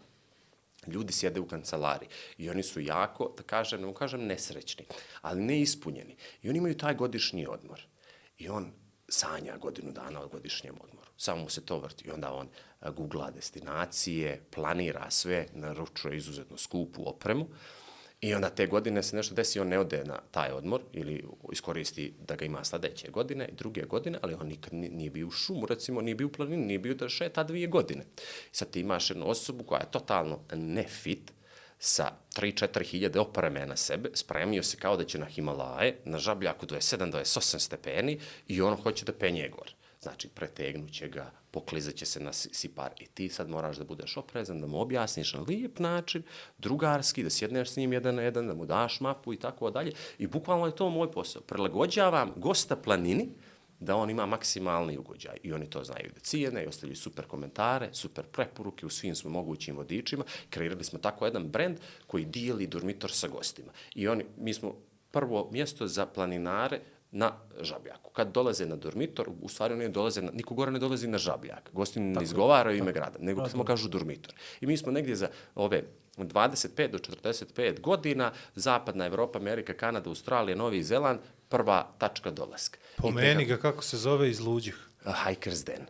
ljudi 0.86 1.12
sjede 1.12 1.40
u 1.40 1.48
kancelari 1.48 2.06
i 2.38 2.50
oni 2.50 2.62
su 2.62 2.80
jako, 2.80 3.34
da 3.36 3.42
kažem, 3.42 3.82
ne 3.82 3.94
kažem 3.94 4.26
nesrećni, 4.26 4.84
ali 5.22 5.42
neispunjeni. 5.42 6.16
I 6.42 6.48
oni 6.48 6.58
imaju 6.58 6.78
taj 6.78 6.94
godišnji 6.94 7.46
odmor. 7.46 7.80
I 8.38 8.48
on 8.48 8.72
sanja 9.08 9.56
godinu 9.56 9.92
dana 9.92 10.22
o 10.22 10.28
godišnjem 10.28 10.74
odmoru. 10.80 11.10
Samo 11.16 11.42
mu 11.42 11.48
se 11.48 11.66
to 11.66 11.78
vrti. 11.78 12.08
I 12.08 12.10
onda 12.10 12.32
on 12.32 12.48
a, 12.80 12.90
googla 12.90 13.30
destinacije, 13.30 14.44
planira 14.50 15.10
sve, 15.10 15.46
naručuje 15.52 16.16
izuzetno 16.16 16.58
skupu 16.58 17.08
opremu. 17.08 17.48
I 18.24 18.34
onda 18.34 18.50
te 18.50 18.66
godine 18.66 19.02
se 19.02 19.16
nešto 19.16 19.34
desi, 19.34 19.60
on 19.60 19.68
ne 19.68 19.78
ode 19.78 20.04
na 20.04 20.18
taj 20.30 20.52
odmor 20.52 20.80
ili 20.92 21.24
iskoristi 21.52 22.14
da 22.28 22.36
ga 22.36 22.44
ima 22.44 22.64
sledeće 22.64 23.10
godine 23.10 23.48
i 23.48 23.54
druge 23.54 23.82
godine, 23.82 24.18
ali 24.22 24.34
on 24.34 24.48
nikad 24.48 24.74
ni- 24.74 24.88
nije 24.88 25.10
bio 25.10 25.26
u 25.26 25.30
šumu, 25.30 25.66
recimo, 25.66 26.00
nije 26.00 26.14
bio 26.14 26.26
u 26.26 26.32
planini, 26.32 26.66
nije 26.66 26.78
bio 26.78 26.94
da 26.94 27.08
šeta 27.08 27.42
dvije 27.44 27.66
godine. 27.66 28.04
I 28.52 28.56
sad 28.56 28.70
ti 28.70 28.80
imaš 28.80 29.10
jednu 29.10 29.28
osobu 29.28 29.64
koja 29.64 29.80
je 29.80 29.90
totalno 29.90 30.40
nefit, 30.52 31.32
sa 31.78 32.12
3-4 32.36 32.84
hiljade 32.84 33.20
opreme 33.20 33.66
na 33.66 33.76
sebe, 33.76 34.10
spremio 34.14 34.62
se 34.62 34.76
kao 34.76 34.96
da 34.96 35.04
će 35.04 35.18
na 35.18 35.26
Himalaje, 35.26 35.96
na 36.04 36.18
žabljaku 36.18 36.66
27-28 36.66 37.58
stepeni 37.58 38.18
i 38.48 38.62
on 38.62 38.76
hoće 38.76 39.04
da 39.04 39.12
penje 39.12 39.48
gore. 39.48 39.72
Znači, 40.00 40.28
pretegnuće 40.28 41.08
ga, 41.08 41.30
poklizat 41.54 41.94
će 41.94 42.06
se 42.06 42.20
na 42.20 42.32
si- 42.32 42.50
sipar 42.52 42.90
i 43.00 43.06
ti 43.06 43.28
sad 43.28 43.48
moraš 43.48 43.76
da 43.76 43.84
budeš 43.84 44.16
oprezan, 44.16 44.60
da 44.60 44.66
mu 44.66 44.80
objasniš 44.80 45.34
na 45.34 45.40
lijep 45.40 45.78
način, 45.78 46.22
drugarski, 46.58 47.22
da 47.22 47.30
sjedneš 47.30 47.70
s 47.70 47.76
njim 47.76 47.92
jedan 47.92 48.14
na 48.14 48.22
jedan, 48.22 48.46
da 48.46 48.54
mu 48.54 48.66
daš 48.66 49.00
mapu 49.00 49.32
i 49.32 49.36
tako 49.36 49.70
dalje. 49.70 49.92
I 50.18 50.26
bukvalno 50.26 50.66
je 50.66 50.76
to 50.76 50.90
moj 50.90 51.12
posao. 51.12 51.42
Prilagođavam 51.42 52.32
gosta 52.36 52.76
planini, 52.76 53.28
da 53.80 53.96
on 53.96 54.10
ima 54.10 54.26
maksimalni 54.26 54.98
ugođaj 54.98 55.36
i 55.42 55.52
oni 55.52 55.70
to 55.70 55.84
znaju 55.84 56.10
da 56.14 56.20
cijene 56.20 56.64
i 56.64 56.66
ostavljaju 56.66 56.96
super 56.96 57.26
komentare, 57.26 57.88
super 57.92 58.24
preporuke 58.24 58.86
u 58.86 58.90
svim 58.90 59.14
smo 59.14 59.30
mogućim 59.30 59.76
vodičima. 59.76 60.24
Kreirali 60.50 60.84
smo 60.84 60.98
tako 60.98 61.24
jedan 61.24 61.48
brend 61.48 61.78
koji 62.06 62.24
dijeli 62.24 62.66
dormitor 62.66 63.10
sa 63.10 63.28
gostima. 63.28 63.72
I 63.94 64.08
oni, 64.08 64.24
mi 64.36 64.54
smo 64.54 64.74
prvo 65.10 65.48
mjesto 65.52 65.86
za 65.86 66.06
planinare 66.06 66.80
na 67.14 67.32
žabljaku. 67.60 68.10
Kad 68.10 68.32
dolaze 68.32 68.66
na 68.66 68.76
dormitor, 68.76 69.28
u 69.40 69.48
stvari 69.48 69.74
oni 69.74 69.88
dolaze, 69.88 70.22
na, 70.22 70.30
niko 70.34 70.54
gore 70.54 70.70
ne 70.70 70.78
dolazi 70.78 71.08
na 71.08 71.18
žabljak. 71.18 71.70
Gosti 71.72 72.00
ne 72.00 72.22
izgovaraju 72.22 72.78
ime 72.78 72.92
grada, 72.92 73.18
nego 73.20 73.48
samo 73.48 73.64
kažu 73.64 73.88
dormitor. 73.88 74.34
I 74.60 74.66
mi 74.66 74.76
smo 74.76 74.92
negdje 74.92 75.16
za 75.16 75.28
ove 75.54 75.84
25 76.16 76.90
do 76.90 76.98
45 76.98 77.80
godina, 77.80 78.32
Zapadna 78.54 79.06
Evropa, 79.06 79.38
Amerika, 79.38 79.74
Kanada, 79.74 80.10
Australija, 80.10 80.56
Novi 80.56 80.82
Zeland, 80.82 81.20
prva 81.48 81.86
tačka 81.98 82.30
dolaska. 82.30 82.78
I 82.98 83.02
Pomeni 83.02 83.44
ga 83.44 83.56
kako 83.56 83.82
se 83.82 83.96
zove 83.96 84.30
iz 84.30 84.40
luđih. 84.40 84.88
Hikers 85.26 85.64
Den. 85.64 85.86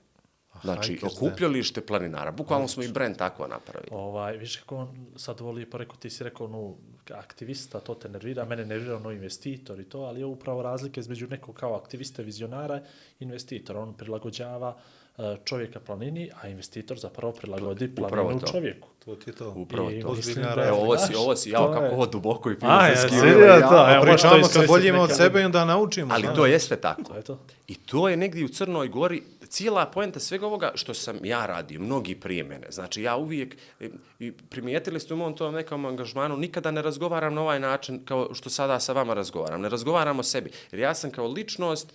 Znači, 0.65 0.93
Hikers 0.93 1.13
Den. 1.13 1.19
okupljalište 1.19 1.81
planinara. 1.81 2.31
Bukvalno 2.33 2.69
smo 2.69 2.83
i 2.83 2.89
brend 2.89 3.17
tako 3.17 3.47
napravili. 3.47 3.89
Ovaj, 3.93 4.37
viš 4.37 4.57
kako 4.57 4.77
on 4.77 4.89
sad 5.17 5.41
voli, 5.41 5.67
pa 5.67 5.79
rekao, 5.79 5.97
ti 5.97 6.11
si 6.11 6.25
rekao, 6.25 6.49
no, 6.49 6.75
aktivista, 7.11 7.81
to 7.81 7.95
te 7.95 8.09
nervira, 8.09 8.45
mene 8.45 8.65
nervira 8.65 8.97
ono 8.97 9.11
investitor 9.11 9.81
i 9.81 9.85
to, 9.85 10.01
ali 10.01 10.21
je 10.21 10.27
upravo 10.27 10.63
razlika 10.63 11.01
između 11.01 11.27
nekog 11.27 11.55
kao 11.55 11.75
aktiviste, 11.75 12.23
vizionara 12.23 12.81
i 13.21 13.25
investitora. 13.25 13.81
On 13.81 13.95
prilagođava 13.95 14.77
eh, 15.19 15.37
čovjeka 15.45 15.81
planini, 15.81 16.31
a 16.35 16.49
investitor 16.49 16.99
zapravo 16.99 17.33
prilagodi 17.33 17.95
planinu 17.95 18.41
to. 18.41 18.47
čovjeku. 18.47 18.89
To 19.05 19.15
ti 19.15 19.31
je 19.31 19.35
to. 19.35 19.51
Upravo 19.51 19.91
I 19.91 20.01
to. 20.03 20.15
mislim 20.15 20.45
da 20.47 20.65
Evo, 20.65 20.77
ovo 20.77 20.97
si, 20.99 21.15
ovo 21.15 21.37
si, 21.37 21.51
jao, 21.51 21.73
kako 21.73 21.85
je- 21.85 21.91
ovo 21.93 22.07
duboko 22.07 22.51
i 22.51 22.57
A, 22.61 22.87
ja, 22.87 22.95
filozofski. 22.97 23.29
Evo, 23.29 23.41
to, 23.69 23.77
ja, 23.77 23.95
evo, 23.95 24.03
Pričamo 24.05 24.37
iskoristiti 24.37 24.67
boljimo 24.67 25.03
od 25.03 25.17
sebe 25.17 25.41
i 25.41 25.45
onda 25.45 25.65
naučimo. 25.65 26.15
Ali 26.15 26.23
znaš. 26.23 26.37
to 26.37 26.47
jeste 26.47 26.77
tako. 26.77 27.03
To 27.03 27.17
je 27.17 27.23
to. 27.23 27.39
I 27.67 27.75
to 27.75 28.09
je 28.09 28.17
negdje 28.17 28.45
u 28.45 28.49
Crnoj 28.49 28.89
Gori 28.89 29.23
cijela 29.47 29.87
poenta 29.87 30.21
svega 30.21 30.47
ovoga 30.47 30.73
što 30.75 30.95
sam 30.95 31.25
ja 31.25 31.47
radio, 31.47 31.81
mnogi 31.81 32.15
prije 32.15 32.45
mene. 32.45 32.67
Znači 32.71 33.03
ja 33.03 33.17
uvijek, 33.17 33.57
e, 33.81 33.89
i 34.19 34.33
primijetili 34.33 35.01
ste 35.01 35.15
u 35.15 35.17
mom 35.17 35.37
tom 35.37 35.55
nekom 35.55 35.85
angažmanu, 35.85 36.37
nikada 36.37 36.71
ne 36.71 36.83
razgovaram 36.83 37.35
na 37.35 37.43
ovaj 37.43 37.61
način 37.61 38.05
kao 38.05 38.35
što 38.35 38.51
sada 38.51 38.81
sa 38.81 38.93
vama 38.93 39.15
razgovaram. 39.15 39.61
Ne 39.61 39.69
razgovaram 39.69 40.19
o 40.19 40.23
sebi. 40.23 40.51
Jer 40.73 40.81
ja 40.81 40.95
sam 40.95 41.11
kao 41.11 41.29
ličnost, 41.29 41.93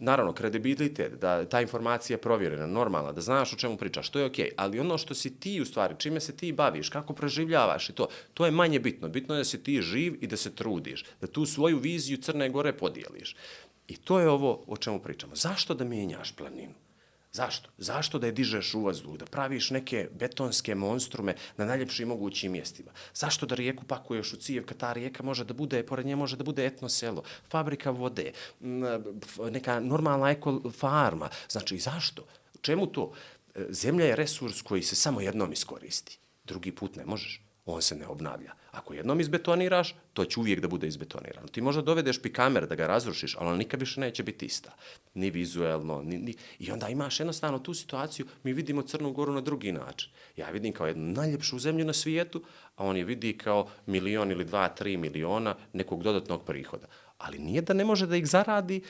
Naravno, 0.00 0.32
kredibilitet, 0.32 1.12
da 1.20 1.44
ta 1.44 1.60
informacija 1.60 2.14
je 2.14 2.20
provjerena, 2.20 2.66
normalna, 2.66 3.12
da 3.12 3.20
znaš 3.20 3.52
o 3.52 3.56
čemu 3.56 3.76
pričaš, 3.76 4.10
to 4.10 4.18
je 4.18 4.26
okej. 4.26 4.50
Ali 4.56 4.80
ono 4.80 4.98
što 4.98 5.14
si 5.14 5.40
ti 5.40 5.60
u 5.60 5.64
stvari, 5.64 5.94
čime 5.98 6.20
se 6.20 6.36
ti 6.36 6.52
baviš, 6.52 6.88
kako 6.88 7.12
preživljavaš 7.12 7.88
i 7.90 7.92
to, 7.92 8.06
to 8.34 8.44
je 8.44 8.50
manje 8.50 8.78
bitno. 8.80 9.08
Bitno 9.08 9.34
je 9.34 9.38
da 9.38 9.44
si 9.44 9.62
ti 9.62 9.82
živ 9.82 10.18
i 10.20 10.26
da 10.26 10.36
se 10.36 10.54
trudiš, 10.54 11.04
da 11.20 11.26
tu 11.26 11.46
svoju 11.46 11.78
viziju 11.78 12.16
Crne 12.16 12.48
Gore 12.48 12.72
podijeliš. 12.72 13.36
I 13.88 13.96
to 13.96 14.20
je 14.20 14.28
ovo 14.28 14.64
o 14.66 14.76
čemu 14.76 15.00
pričamo. 15.02 15.34
Zašto 15.34 15.74
da 15.74 15.84
mijenjaš 15.84 16.32
planinu? 16.32 16.74
Zašto? 17.38 17.70
Zašto 17.78 18.18
da 18.18 18.26
je 18.26 18.32
dižeš 18.32 18.74
u 18.74 18.80
vazduh, 18.82 19.14
da 19.18 19.26
praviš 19.26 19.70
neke 19.70 20.08
betonske 20.10 20.74
monstrume 20.74 21.36
na 21.56 21.64
najljepšim 21.64 22.08
mogućim 22.08 22.52
mjestima? 22.52 22.90
Zašto 23.14 23.46
da 23.46 23.54
rijeku 23.54 23.84
pakuješ 23.84 24.32
u 24.32 24.36
cijev 24.36 24.66
kad 24.66 24.76
ta 24.76 24.92
rijeka 24.92 25.22
može 25.22 25.44
da 25.44 25.54
bude, 25.54 25.84
pored 25.86 26.06
nje 26.06 26.16
može 26.16 26.36
da 26.36 26.44
bude 26.44 26.66
etno 26.66 26.88
selo, 26.88 27.22
fabrika 27.50 27.90
vode, 27.90 28.32
neka 29.50 29.80
normalna 29.80 30.30
eko 30.30 30.70
farma? 30.74 31.28
Znači, 31.48 31.78
zašto? 31.78 32.26
Čemu 32.60 32.86
to? 32.86 33.12
E, 33.54 33.66
Zemlja 33.70 34.06
je 34.06 34.16
resurs 34.16 34.62
koji 34.62 34.82
se 34.82 34.96
samo 34.96 35.20
jednom 35.20 35.52
iskoristi. 35.52 36.18
Drugi 36.44 36.72
put 36.72 36.96
ne 36.96 37.06
možeš. 37.06 37.47
On 37.70 37.82
se 37.82 37.96
ne 37.96 38.06
obnavlja. 38.06 38.52
Ako 38.70 38.94
jednom 38.94 39.20
izbetoniraš, 39.20 39.94
to 40.12 40.24
će 40.24 40.40
uvijek 40.40 40.60
da 40.60 40.68
bude 40.68 40.86
izbetonirano. 40.88 41.48
Ti 41.48 41.60
možda 41.60 41.82
dovedeš 41.82 42.22
pikamer 42.22 42.66
da 42.66 42.74
ga 42.74 42.86
razrušiš, 42.86 43.36
ali 43.38 43.48
on 43.48 43.58
nikad 43.58 43.80
više 43.80 44.00
neće 44.00 44.22
biti 44.22 44.46
ista. 44.46 44.72
Ni 45.14 45.30
vizuelno, 45.30 46.02
ni, 46.02 46.18
ni... 46.18 46.34
I 46.58 46.70
onda 46.72 46.88
imaš 46.88 47.20
jednostavno 47.20 47.58
tu 47.58 47.74
situaciju, 47.74 48.26
mi 48.42 48.52
vidimo 48.52 48.82
Crnu 48.82 49.12
Goru 49.12 49.32
na 49.32 49.40
drugi 49.40 49.72
način. 49.72 50.10
Ja 50.36 50.50
vidim 50.50 50.72
kao 50.72 50.86
jednu 50.86 51.12
najljepšu 51.12 51.58
zemlju 51.58 51.84
na 51.84 51.92
svijetu, 51.92 52.42
a 52.76 52.84
on 52.84 52.96
je 52.96 53.04
vidi 53.04 53.38
kao 53.38 53.68
milion 53.86 54.30
ili 54.30 54.44
dva, 54.44 54.68
tri 54.68 54.96
miliona 54.96 55.56
nekog 55.72 56.02
dodatnog 56.02 56.44
prihoda. 56.44 56.86
Ali 57.18 57.38
nije 57.38 57.62
da 57.62 57.74
ne 57.74 57.84
može 57.84 58.06
da 58.06 58.16
ih 58.16 58.26
zaradi 58.26 58.82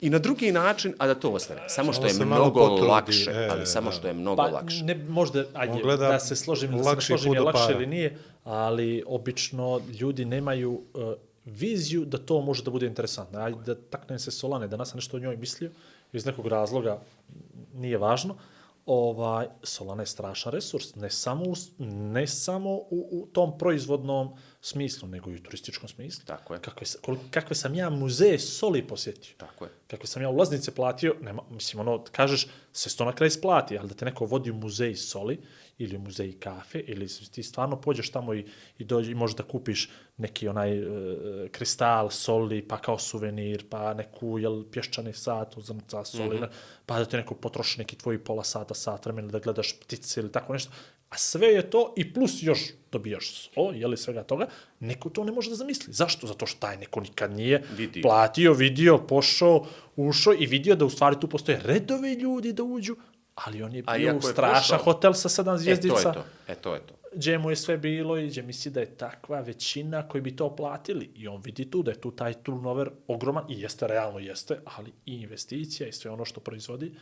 i 0.00 0.10
na 0.10 0.18
drugi 0.18 0.52
način, 0.52 0.94
a 0.98 1.06
da 1.06 1.14
to 1.14 1.30
ostane. 1.30 1.60
Samo 1.68 1.92
što 1.92 2.06
je 2.06 2.12
mnogo 2.14 2.60
potrudi, 2.60 2.90
lakše, 2.90 3.30
e, 3.30 3.48
ali 3.50 3.66
samo 3.66 3.90
da. 3.90 3.96
što 3.96 4.08
je 4.08 4.14
mnogo 4.14 4.42
Pa, 4.42 4.48
lakše. 4.48 4.84
ne, 4.84 4.94
možda, 4.94 5.44
ajde, 5.54 5.82
gleda 5.82 6.08
da 6.08 6.18
se 6.18 6.36
složim, 6.36 6.70
da 6.70 6.84
se 6.84 6.94
ne 6.94 7.00
složim 7.00 7.34
je 7.34 7.40
lakše 7.40 7.72
ili 7.72 7.86
nije, 7.86 8.18
ali 8.44 9.04
obično 9.06 9.80
ljudi 10.00 10.24
nemaju 10.24 10.72
uh, 10.72 11.12
viziju 11.44 12.04
da 12.04 12.18
to 12.18 12.40
može 12.40 12.64
da 12.64 12.70
bude 12.70 12.86
interesantno. 12.86 13.40
Ajde 13.40 13.58
da 13.66 13.74
taknem 13.74 14.18
se 14.18 14.30
Solane, 14.30 14.68
danas 14.68 14.88
sam 14.88 14.96
nešto 14.96 15.16
o 15.16 15.20
njoj 15.20 15.36
mislio, 15.36 15.70
iz 16.12 16.26
nekog 16.26 16.46
razloga 16.46 17.00
nije 17.74 17.98
važno, 17.98 18.36
ovaj, 18.86 19.46
Solana 19.62 20.02
je 20.02 20.06
strašan 20.06 20.52
resurs, 20.52 20.94
ne 20.94 21.10
samo 21.10 21.44
u, 21.44 21.54
ne 21.88 22.26
samo 22.26 22.70
u, 22.70 23.08
u 23.10 23.26
tom 23.32 23.58
proizvodnom 23.58 24.30
smislu, 24.60 25.08
nego 25.08 25.30
i 25.30 25.34
u 25.34 25.42
turističkom 25.42 25.88
smislu. 25.88 26.24
Tako 26.26 26.54
je. 26.54 26.60
Kakve, 26.60 26.86
koliko- 27.02 27.24
kakve 27.30 27.56
sam 27.56 27.74
ja 27.74 27.90
muzeje 27.90 28.38
soli 28.38 28.86
posjetio. 28.86 29.34
Tako 29.36 29.64
je. 29.64 29.70
Kako 29.86 30.06
sam 30.06 30.22
ja 30.22 30.28
ulaznice 30.28 30.74
platio, 30.74 31.14
nema, 31.20 31.42
mislim, 31.50 31.80
ono, 31.80 32.04
kažeš, 32.12 32.46
se 32.72 32.96
to 32.96 33.04
na 33.04 33.12
kraj 33.12 33.26
isplati, 33.26 33.78
ali 33.78 33.88
da 33.88 33.94
te 33.94 34.04
neko 34.04 34.26
vodi 34.26 34.50
u 34.50 34.54
muzej 34.54 34.94
soli 34.94 35.38
ili 35.78 35.96
u 35.96 36.00
muzej 36.00 36.38
kafe, 36.40 36.80
ili 36.80 37.08
ti 37.30 37.42
stvarno 37.42 37.80
pođeš 37.80 38.10
tamo 38.10 38.34
i, 38.34 38.46
i 38.78 38.84
dođe 38.84 39.12
i 39.12 39.14
možeš 39.14 39.36
da 39.36 39.42
kupiš 39.42 39.90
neki 40.16 40.48
onaj 40.48 40.78
e, 40.78 41.48
kristal 41.48 42.10
soli, 42.10 42.68
pa 42.68 42.78
kao 42.78 42.98
suvenir, 42.98 43.68
pa 43.70 43.94
neku, 43.94 44.38
jel, 44.38 44.64
pješčani 44.70 45.12
sat 45.12 45.56
od 45.56 45.64
zrnca 45.64 46.04
soli, 46.04 46.36
mm 46.36 46.42
-hmm. 46.42 46.48
pa 46.86 46.98
da 46.98 47.04
te 47.04 47.16
neko 47.16 47.34
potroši 47.34 47.78
neki 47.78 47.96
tvoj 47.96 48.24
pola 48.24 48.44
sata, 48.44 48.74
sat 48.74 49.06
vremena 49.06 49.28
da 49.28 49.38
gledaš 49.38 49.80
ptice 49.80 50.20
ili 50.20 50.32
tako 50.32 50.52
nešto. 50.52 50.72
A 51.10 51.16
sve 51.16 51.46
je 51.46 51.70
to 51.70 51.94
i 51.96 52.12
plus 52.12 52.42
još 52.42 52.58
dobijaš 52.92 53.28
so, 53.44 53.70
jeli 53.74 53.96
svega 53.96 54.22
toga, 54.22 54.46
neko 54.80 55.10
to 55.10 55.24
ne 55.24 55.32
može 55.32 55.50
da 55.50 55.56
zamisli. 55.56 55.92
Zašto? 55.92 56.26
Zato 56.26 56.46
što 56.46 56.60
taj 56.60 56.76
neko 56.76 57.00
nikad 57.00 57.32
nije 57.32 57.62
Vidio. 57.72 58.02
platio, 58.02 58.52
vidio, 58.52 58.98
pošao, 58.98 59.66
ušao 59.96 60.34
i 60.34 60.46
vidio 60.46 60.76
da 60.76 60.84
u 60.84 60.90
stvari 60.90 61.16
tu 61.20 61.28
postoje 61.28 61.60
redovi 61.64 62.12
ljudi 62.12 62.52
da 62.52 62.62
uđu, 62.62 62.96
ali 63.34 63.62
on 63.62 63.74
je 63.74 63.82
bio 63.82 64.12
u 64.12 64.16
je 64.16 64.22
strašan 64.22 64.78
pošao- 64.78 64.84
hotel 64.84 65.12
sa 65.12 65.28
sedam 65.28 65.54
E, 65.54 65.56
to 65.56 65.62
zvijezdica, 65.62 66.08
je 66.08 66.14
to. 66.14 66.24
E, 66.48 66.54
to 66.54 66.74
je 66.74 66.80
to. 66.80 66.94
gdje 67.14 67.38
mu 67.38 67.50
je 67.50 67.56
sve 67.56 67.78
bilo 67.78 68.18
i 68.18 68.28
gdje 68.28 68.42
misli 68.42 68.70
da 68.70 68.80
je 68.80 68.96
takva 68.96 69.40
većina 69.40 70.08
koji 70.08 70.22
bi 70.22 70.36
to 70.36 70.56
platili. 70.56 71.10
I 71.14 71.28
on 71.28 71.40
vidi 71.40 71.70
tu 71.70 71.82
da 71.82 71.90
je 71.90 72.00
tu 72.00 72.10
taj 72.10 72.34
turnover 72.34 72.90
ogroman 73.06 73.44
i 73.48 73.60
jeste, 73.60 73.86
realno 73.86 74.18
jeste, 74.18 74.60
ali 74.66 74.92
i 75.06 75.14
investicija 75.14 75.88
i 75.88 75.92
sve 75.92 76.10
ono 76.10 76.24
što 76.24 76.40
proizvodi 76.40 76.92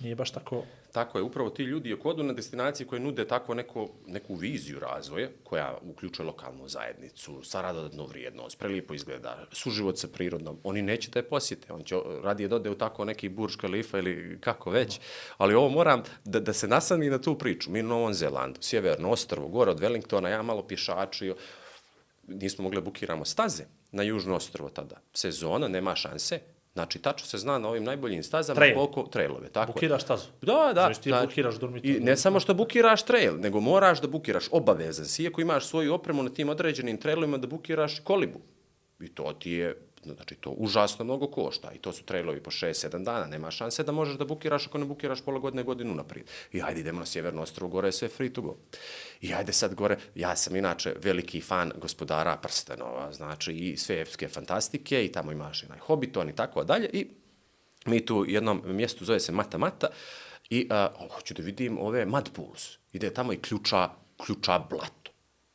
nije 0.00 0.14
baš 0.14 0.30
tako... 0.30 0.64
Tako 0.92 1.18
je, 1.18 1.22
upravo 1.22 1.50
ti 1.50 1.62
ljudi 1.62 1.92
ako 1.92 2.08
odu 2.08 2.22
na 2.22 2.32
destinacije 2.32 2.86
koje 2.86 3.00
nude 3.00 3.28
tako 3.28 3.54
neko, 3.54 3.88
neku 4.06 4.34
viziju 4.34 4.78
razvoja, 4.78 5.28
koja 5.44 5.78
uključuje 5.82 6.26
lokalnu 6.26 6.68
zajednicu, 6.68 7.42
stara 7.42 7.72
dodatnu 7.72 8.06
vrijednost, 8.06 8.58
prelijepo 8.58 8.94
izgleda, 8.94 9.46
suživot 9.52 9.98
sa 9.98 10.08
prirodnom, 10.08 10.58
oni 10.64 10.82
neće 10.82 11.10
te 11.10 11.22
posjete, 11.22 11.72
on 11.72 11.84
će 11.84 11.96
radije 12.22 12.48
dode 12.48 12.70
u 12.70 12.74
tako 12.74 13.04
neki 13.04 13.28
Burj 13.28 13.52
Khalifa 13.58 13.98
ili 13.98 14.38
kako 14.40 14.70
već, 14.70 15.00
ali 15.36 15.54
ovo 15.54 15.68
moram 15.68 16.02
da, 16.24 16.40
da 16.40 16.52
se 16.52 16.68
nasani 16.68 17.10
na 17.10 17.18
tu 17.18 17.38
priču. 17.38 17.70
Mi 17.70 17.80
u 17.80 17.86
Novom 17.86 18.14
Zelandu, 18.14 18.62
sjeverno 18.62 19.10
ostrovo, 19.10 19.48
gore 19.48 19.70
od 19.70 19.80
Wellingtona, 19.80 20.28
ja 20.28 20.42
malo 20.42 20.62
pješačio, 20.62 21.36
nismo 22.26 22.62
mogli 22.62 22.76
da 22.76 22.84
bukiramo 22.84 23.24
staze 23.24 23.64
na 23.92 24.02
južno 24.02 24.36
ostrovo 24.36 24.70
tada. 24.70 24.96
Sezona, 25.14 25.68
nema 25.68 25.94
šanse, 25.94 26.40
Znači, 26.78 26.98
tačno 26.98 27.26
se 27.26 27.38
zna 27.38 27.58
na 27.58 27.68
ovim 27.68 27.84
najboljim 27.84 28.22
stazama 28.22 28.54
Trail. 28.54 28.74
koliko 28.74 29.02
trailove. 29.02 29.48
Tako. 29.48 29.72
Bukiraš 29.72 30.02
stazu. 30.02 30.26
Da, 30.42 30.70
da. 30.74 30.80
Znači, 30.80 31.00
ti 31.00 31.12
bukiraš 31.22 31.54
dormitor. 31.54 31.90
I 31.90 32.00
ne 32.00 32.16
samo 32.16 32.40
što 32.40 32.54
bukiraš 32.54 33.02
trail, 33.02 33.40
nego 33.40 33.60
moraš 33.60 34.00
da 34.00 34.08
bukiraš 34.08 34.44
obavezan 34.50 35.06
si, 35.06 35.26
ako 35.26 35.40
imaš 35.40 35.66
svoju 35.66 35.94
opremu 35.94 36.22
na 36.22 36.30
tim 36.30 36.48
određenim 36.48 36.96
trailovima, 36.96 37.38
da 37.38 37.46
bukiraš 37.46 37.98
kolibu. 38.00 38.38
I 39.00 39.08
to 39.08 39.32
ti 39.38 39.50
je, 39.50 39.76
znači, 40.04 40.34
to 40.34 40.50
užasno 40.50 41.04
mnogo 41.04 41.26
košta. 41.26 41.72
I 41.74 41.78
to 41.78 41.92
su 41.92 42.04
trailovi 42.04 42.42
po 42.42 42.50
6-7 42.50 43.04
dana. 43.04 43.26
Nema 43.26 43.50
šanse 43.50 43.82
da 43.82 43.92
možeš 43.92 44.16
da 44.16 44.24
bukiraš 44.24 44.66
ako 44.66 44.78
ne 44.78 44.84
bukiraš 44.84 45.20
pola 45.20 45.38
godine, 45.38 45.62
godinu 45.62 45.94
naprijed. 45.94 46.26
I 46.52 46.60
hajde, 46.60 46.80
idemo 46.80 46.98
na 46.98 47.06
sjeverno 47.06 47.42
ostrovo, 47.42 47.70
gore 47.70 47.88
je 47.88 47.92
sve 47.92 48.08
free 48.08 48.32
to 48.32 48.42
go. 48.42 48.56
I 49.20 49.28
hajde 49.28 49.52
sad 49.52 49.74
gore, 49.74 49.96
ja 50.14 50.36
sam 50.36 50.56
inače 50.56 50.94
veliki 51.02 51.40
fan 51.40 51.72
gospodara 51.76 52.36
prstenova, 52.36 53.12
znači 53.12 53.52
i 53.52 53.76
sve 53.76 54.00
epske 54.00 54.28
fantastike 54.28 55.04
i 55.04 55.12
tamo 55.12 55.32
imaš 55.32 55.62
i 55.62 55.66
Hobbiton 55.80 56.28
i 56.28 56.36
tako 56.36 56.64
dalje. 56.64 56.90
I 56.92 57.06
mi 57.86 58.06
tu 58.06 58.24
jednom 58.28 58.62
mjestu 58.64 59.04
zove 59.04 59.20
se 59.20 59.32
Mata 59.32 59.58
Mata 59.58 59.86
i 60.50 60.68
uh, 60.70 61.08
hoću 61.14 61.34
da 61.34 61.42
vidim 61.42 61.78
ove 61.78 62.06
Mud 62.06 62.30
Pools. 62.32 62.78
Ide 62.92 63.14
tamo 63.14 63.32
i 63.32 63.38
ključa, 63.38 63.88
ključa 64.26 64.58
blato. 64.58 65.07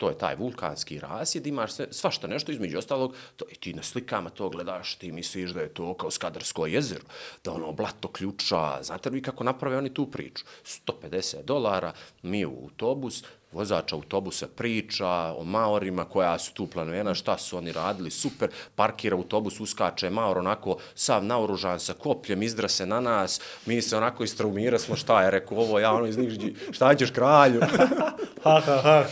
To 0.04 0.10
je 0.10 0.18
taj 0.18 0.36
vulkanski 0.36 1.00
rasjed, 1.00 1.48
imaš 1.48 1.74
sve, 1.74 1.88
svašta 1.92 2.28
nešto 2.28 2.52
između 2.52 2.78
ostalog, 2.78 3.16
to 3.36 3.46
i 3.52 3.56
ti 3.56 3.74
na 3.74 3.84
slikama 3.84 4.30
to 4.30 4.50
gledaš, 4.50 4.96
ti 4.96 5.12
misliš 5.12 5.52
da 5.52 5.62
je 5.62 5.74
to 5.74 5.94
kao 5.94 6.12
Skadarsko 6.12 6.66
jezero, 6.68 7.06
da 7.44 7.52
ono 7.52 7.72
blato 7.72 8.08
ključa, 8.08 8.84
znate 8.84 9.10
li 9.10 9.22
kako 9.22 9.44
naprave 9.44 9.78
oni 9.78 9.94
tu 9.94 10.06
priču? 10.12 10.44
150 10.88 11.44
dolara, 11.44 11.94
mi 12.22 12.46
u 12.46 12.60
autobus, 12.64 13.24
vozač 13.54 13.94
autobusa 13.94 14.48
priča 14.48 15.08
o 15.10 15.44
Maorima 15.44 16.06
koja 16.06 16.40
su 16.40 16.54
tu 16.54 16.68
planirana, 16.68 17.14
šta 17.14 17.38
su 17.38 17.58
oni 17.58 17.72
radili, 17.72 18.12
super, 18.12 18.50
parkira 18.76 19.16
autobus, 19.16 19.60
uskače 19.60 20.10
Maor 20.10 20.38
onako 20.38 20.78
sav 20.96 21.26
naoružan 21.26 21.80
sa 21.80 21.94
kopljem, 21.94 22.44
izdra 22.44 22.68
se 22.68 22.86
na 22.86 23.00
nas, 23.00 23.42
mi 23.66 23.82
se 23.82 23.98
onako 23.98 24.24
istraumira 24.24 24.80
smo, 24.80 24.96
šta 24.96 25.22
je, 25.22 25.32
rekao 25.32 25.58
ovo, 25.58 25.80
ja 25.80 25.94
ono 25.94 26.06
iz 26.06 26.18
Nižđi, 26.18 26.56
šta 26.72 26.96
ćeš 26.96 27.12
kralju? 27.12 27.62
Ha, 28.44 28.60
ha, 28.66 28.82
ha. 28.84 29.04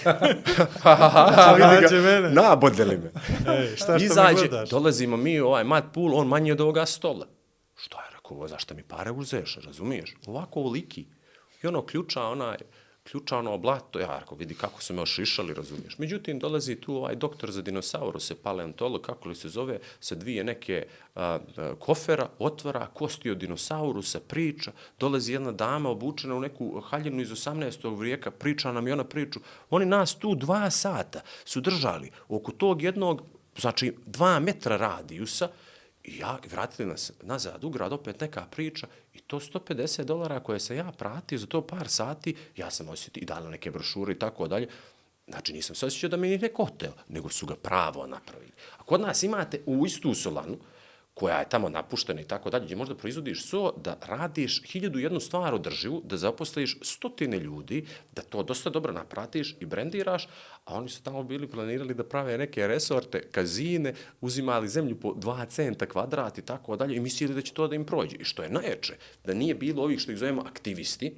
ha, 0.83 0.95
ha, 0.95 1.09
ha, 1.09 1.31
ha, 1.35 1.91
mene. 1.91 2.29
nabodeli 2.29 2.97
me. 2.97 3.11
Ej, 3.53 3.75
šta 3.75 3.99
što 3.99 4.05
Izađe, 4.05 4.47
gledaš? 4.47 4.69
dolazimo 4.69 5.17
mi 5.17 5.39
u 5.41 5.47
ovaj 5.47 5.63
mat 5.63 5.83
pool, 5.93 6.15
on 6.15 6.27
manji 6.27 6.51
od 6.51 6.61
ovoga 6.61 6.85
stola. 6.85 7.27
Šta 7.75 7.97
je, 7.97 8.09
rekao, 8.15 8.47
zašto 8.47 8.73
mi 8.73 8.83
pare 8.83 9.11
uzeš, 9.11 9.57
razumiješ? 9.65 10.15
Ovako 10.27 10.59
ovoliki. 10.59 11.05
I 11.63 11.67
ono 11.67 11.85
ključa, 11.85 12.23
onaj, 12.23 12.57
ključa 13.03 13.37
ono 13.37 13.57
blato, 13.57 13.99
ja 13.99 14.19
rekao, 14.19 14.37
vidi 14.37 14.53
kako 14.53 14.81
su 14.81 14.93
me 14.93 15.01
ošišali, 15.01 15.53
razumiješ. 15.53 15.97
Međutim, 15.97 16.39
dolazi 16.39 16.75
tu 16.75 16.95
ovaj 16.95 17.15
doktor 17.15 17.51
za 17.51 17.61
dinosauruse, 17.61 18.35
paleontolog, 18.35 19.01
kako 19.01 19.29
li 19.29 19.35
se 19.35 19.49
zove, 19.49 19.79
sa 19.99 20.15
dvije 20.15 20.43
neke 20.43 20.85
a, 21.15 21.39
a, 21.57 21.73
kofera, 21.79 22.29
otvara 22.39 22.87
kosti 22.93 23.29
od 23.29 23.37
dinosaurusa, 23.37 24.19
priča, 24.19 24.71
dolazi 24.99 25.33
jedna 25.33 25.51
dama 25.51 25.89
obučena 25.89 26.35
u 26.35 26.39
neku 26.39 26.81
haljinu 26.81 27.21
iz 27.21 27.29
18. 27.29 27.99
vijeka, 27.99 28.31
priča 28.31 28.71
nam 28.71 28.87
i 28.87 28.91
ona 28.91 29.03
priču. 29.03 29.39
Oni 29.69 29.85
nas 29.85 30.15
tu 30.15 30.35
dva 30.35 30.69
sata 30.69 31.21
su 31.45 31.61
držali 31.61 32.11
oko 32.29 32.51
tog 32.51 32.81
jednog, 32.81 33.21
znači 33.57 33.95
dva 34.05 34.39
metra 34.39 34.77
radijusa, 34.77 35.49
I 36.03 36.17
ja, 36.17 36.39
vratili 36.51 36.89
nas 36.89 37.11
nazad 37.21 37.63
u 37.63 37.69
grad, 37.69 37.93
opet 37.93 38.21
neka 38.21 38.45
priča, 38.51 38.87
i 39.13 39.19
to 39.19 39.39
150 39.39 40.03
dolara 40.03 40.39
koje 40.39 40.59
sam 40.59 40.75
ja 40.75 40.91
pratio 40.97 41.37
za 41.37 41.45
to 41.45 41.67
par 41.67 41.87
sati, 41.87 42.35
ja 42.57 42.71
sam 42.71 42.89
osjetio 42.89 43.21
i 43.21 43.25
dali 43.25 43.49
neke 43.49 43.71
brošure 43.71 44.13
i 44.13 44.19
tako 44.19 44.47
dalje. 44.47 44.67
Znači, 45.27 45.53
nisam 45.53 45.75
se 45.75 45.85
osjećao 45.85 46.09
da 46.09 46.17
mi 46.17 46.31
je 46.31 46.37
neko 46.37 46.65
hotel, 46.65 46.91
nego 47.07 47.29
su 47.29 47.45
ga 47.45 47.55
pravo 47.55 48.07
napravili. 48.07 48.51
A 48.77 48.83
kod 48.83 49.01
nas 49.01 49.23
imate 49.23 49.61
u 49.65 49.85
istu 49.85 50.13
solanu, 50.13 50.57
koja 51.21 51.39
je 51.39 51.49
tamo 51.49 51.69
napuštena 51.69 52.21
i 52.21 52.23
tako 52.23 52.49
dalje, 52.49 52.65
gdje 52.65 52.75
možda 52.75 52.95
proizvodiš 52.95 53.43
so 53.45 53.71
da 53.77 53.97
radiš 54.07 54.63
hiljadu 54.65 54.99
jednu 54.99 55.19
stvar 55.19 55.53
održivu, 55.53 56.01
da 56.05 56.17
zaposliš 56.17 56.77
stotine 56.81 57.39
ljudi, 57.39 57.85
da 58.15 58.21
to 58.21 58.43
dosta 58.43 58.69
dobro 58.69 58.93
napratiš 58.93 59.55
i 59.59 59.65
brendiraš, 59.65 60.25
a 60.65 60.73
oni 60.73 60.89
su 60.89 61.03
tamo 61.03 61.23
bili 61.23 61.47
planirali 61.47 61.93
da 61.93 62.03
prave 62.03 62.37
neke 62.37 62.67
resorte, 62.67 63.21
kazine, 63.31 63.93
uzimali 64.21 64.69
zemlju 64.69 64.99
po 64.99 65.13
2 65.13 65.47
centa 65.47 65.85
kvadrat 65.85 66.37
i 66.37 66.45
tako 66.45 66.75
dalje 66.75 66.95
i 66.95 66.99
mislili 66.99 67.37
da 67.37 67.41
će 67.41 67.53
to 67.53 67.67
da 67.67 67.75
im 67.75 67.85
prođe. 67.85 68.17
I 68.17 68.25
što 68.25 68.43
je 68.43 68.49
najjače, 68.49 68.97
da 69.25 69.33
nije 69.33 69.55
bilo 69.55 69.83
ovih 69.83 69.99
što 69.99 70.11
ih 70.11 70.17
zovemo 70.17 70.41
aktivisti, 70.41 71.13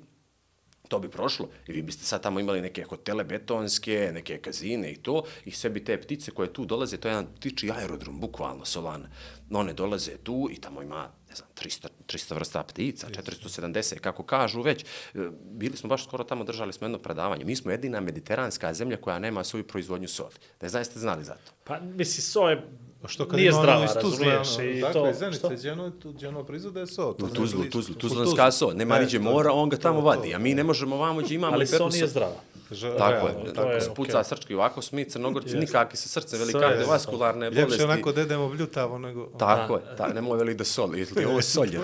to 0.93 0.99
bi 0.99 1.09
prošlo 1.09 1.49
i 1.67 1.71
vi 1.71 1.81
biste 1.81 2.05
sad 2.05 2.23
tamo 2.23 2.39
imali 2.39 2.61
neke 2.61 2.83
hotele 2.83 3.23
betonske, 3.23 4.11
neke 4.13 4.37
kazine 4.37 4.91
i 4.91 4.95
to 4.95 5.23
i 5.45 5.51
sve 5.51 5.69
bi 5.69 5.83
te 5.83 5.97
ptice 6.01 6.31
koje 6.31 6.53
tu 6.53 6.65
dolaze, 6.65 6.97
to 6.97 7.07
je 7.07 7.11
jedan 7.11 7.27
ptiči 7.35 7.71
aerodrom, 7.71 8.19
bukvalno, 8.19 8.65
Solana. 8.65 9.09
One 9.51 9.73
dolaze 9.73 10.17
tu 10.23 10.49
i 10.51 10.61
tamo 10.61 10.81
ima, 10.81 11.09
ne 11.29 11.35
znam, 11.35 11.49
300, 11.61 11.87
300 12.07 12.35
vrsta 12.35 12.63
ptica, 12.63 13.07
470, 13.07 13.99
kako 13.99 14.23
kažu 14.23 14.61
već. 14.61 14.83
E, 14.83 15.29
Bili 15.41 15.77
smo 15.77 15.89
baš 15.89 16.03
skoro 16.03 16.23
tamo, 16.23 16.43
držali 16.43 16.73
smo 16.73 16.85
jedno 16.85 16.99
predavanje. 16.99 17.45
Mi 17.45 17.55
smo 17.55 17.71
jedina 17.71 18.01
mediteranska 18.01 18.73
zemlja 18.73 18.97
koja 18.97 19.19
nema 19.19 19.43
svoju 19.43 19.67
proizvodnju 19.67 20.07
soli. 20.07 20.33
Da 20.59 20.65
je 20.65 20.69
zaista 20.69 20.99
znali 20.99 21.23
za 21.23 21.33
to. 21.33 21.51
Pa, 21.63 21.79
misli, 21.79 22.21
so 22.21 22.49
je... 22.49 22.67
A 23.03 23.07
što 23.07 23.27
kad 23.27 23.39
nije 23.39 23.51
zdrava, 23.53 23.85
iz 23.85 23.91
Tuzle, 23.93 24.25
razumiješ, 24.27 24.75
i 24.77 24.81
dakle, 24.81 24.93
to- 24.93 25.71
ono, 25.71 25.89
tu, 25.91 26.11
gdje 26.11 26.27
ono 26.27 26.43
proizvode 26.43 26.87
so. 26.87 27.13
to 27.13 27.25
U 27.25 27.27
ne 27.27 27.33
Tuzlu. 27.33 27.63
Tuzlu, 27.65 27.95
U 27.95 27.99
Tuzlanska 27.99 28.51
so. 28.51 28.73
Nema 28.73 28.97
E, 28.97 28.99
niđe 28.99 29.17
to- 29.17 29.23
mora, 29.23 29.51
on 29.51 29.69
ga 29.69 29.77
tamo 29.77 30.01
vadi. 30.01 30.35
A 30.35 30.39
mi 30.39 30.53
ne 30.53 30.63
možemo 30.63 30.97
vamo 30.97 31.21
gdje 31.21 31.35
imamo 31.35 31.53
Ali 31.53 31.63
i 31.63 31.67
so 31.67 31.89
nije 31.89 32.07
zdrava. 32.07 32.35
Že- 32.71 32.97
Tako 32.97 33.27
realno, 33.27 33.45
je, 33.45 33.53
to 33.53 33.63
je 33.63 33.81
spuca 33.81 34.23
srčki, 34.23 34.55
ovako 34.55 34.81
smo 34.81 34.95
mi 34.95 35.05
crnogorci 35.05 35.47
Jeste. 35.47 35.59
nikakvi 35.59 35.97
sa 35.97 36.09
srcem, 36.09 36.39
veli 36.39 36.51
Sve 36.51 36.61
je 36.61 36.67
kardiovaskularne 36.67 37.45
Ljepše 37.45 37.61
bolesti. 37.61 37.83
onako 37.83 38.09
idemo 38.11 38.49
bljutavo 38.49 38.97
nego... 38.97 39.25
Tako 39.29 39.75
je, 39.75 39.81
ta, 39.97 40.07
nemoj 40.07 40.37
veli 40.37 40.53
da 40.55 40.63
soli, 40.63 40.99
jer 40.99 41.07
ti 41.07 41.19
je 41.19 41.27
ovo 41.27 41.41
solje. 41.41 41.79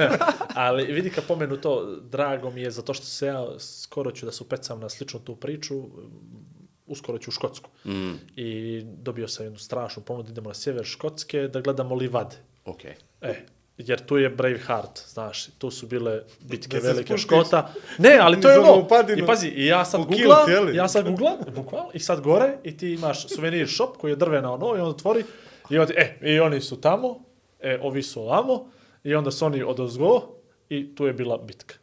Ali 0.54 0.84
vidi 0.84 1.10
kad 1.10 1.24
pomenu 1.24 1.56
to, 1.56 1.96
drago 2.02 2.50
mi 2.50 2.60
je 2.60 2.70
zato 2.70 2.94
što 2.94 3.06
se 3.06 3.26
ja 3.26 3.46
skoro 3.58 4.10
ću 4.10 4.26
da 4.26 4.32
se 4.32 4.42
upecam 4.42 4.80
na 4.80 4.88
sličnu 4.88 5.20
tu 5.20 5.36
priču, 5.36 5.82
uskoro 6.86 7.18
ću 7.18 7.30
u 7.30 7.32
Škotsku. 7.32 7.70
Mm. 7.84 8.12
I 8.36 8.82
dobio 8.84 9.28
sam 9.28 9.46
jednu 9.46 9.58
strašnu 9.58 10.02
pomoć, 10.02 10.28
idemo 10.28 10.48
na 10.48 10.54
sjever 10.54 10.84
Škotske 10.84 11.48
da 11.48 11.60
gledamo 11.60 11.94
livade. 11.94 12.36
Okej. 12.64 12.94
E, 13.20 13.34
jer 13.78 14.06
tu 14.06 14.16
je 14.16 14.30
Braveheart, 14.30 15.00
znaš, 15.08 15.46
tu 15.58 15.70
su 15.70 15.86
bile 15.86 16.22
bitke 16.40 16.80
Da 16.80 16.88
velike 16.88 17.18
Škota. 17.18 17.72
Ne, 17.98 18.18
ali 18.20 18.40
to 18.40 18.50
je 18.50 18.58
ono 18.58 18.88
i 19.16 19.26
pazi, 19.26 19.48
i 19.48 19.66
ja 19.66 19.84
sad 19.84 20.00
li? 20.60 20.76
ja 20.76 20.88
sad 20.88 21.04
googlam, 21.04 21.38
bukvalno, 21.54 21.90
i 21.94 21.98
sad 21.98 22.20
gore, 22.20 22.58
i 22.64 22.76
ti 22.76 22.92
imaš 22.92 23.28
suvenir 23.28 23.68
shop 23.68 23.96
koji 23.96 24.12
je 24.12 24.16
drvena 24.16 24.52
ono, 24.52 24.76
i 24.76 24.80
on 24.80 24.88
otvori, 24.88 25.24
i 25.70 25.78
on 25.78 25.86
ti, 25.86 25.94
e, 25.96 26.18
i 26.22 26.40
oni 26.40 26.60
su 26.60 26.80
tamo, 26.80 27.24
e, 27.60 27.78
ovi 27.82 28.02
su 28.02 28.22
ovamo, 28.22 28.70
i 29.04 29.14
onda 29.14 29.30
su 29.30 29.46
oni 29.46 29.62
odozgo, 29.62 30.34
i 30.68 30.94
tu 30.94 31.06
je 31.06 31.12
bila 31.12 31.38
bitka. 31.38 31.74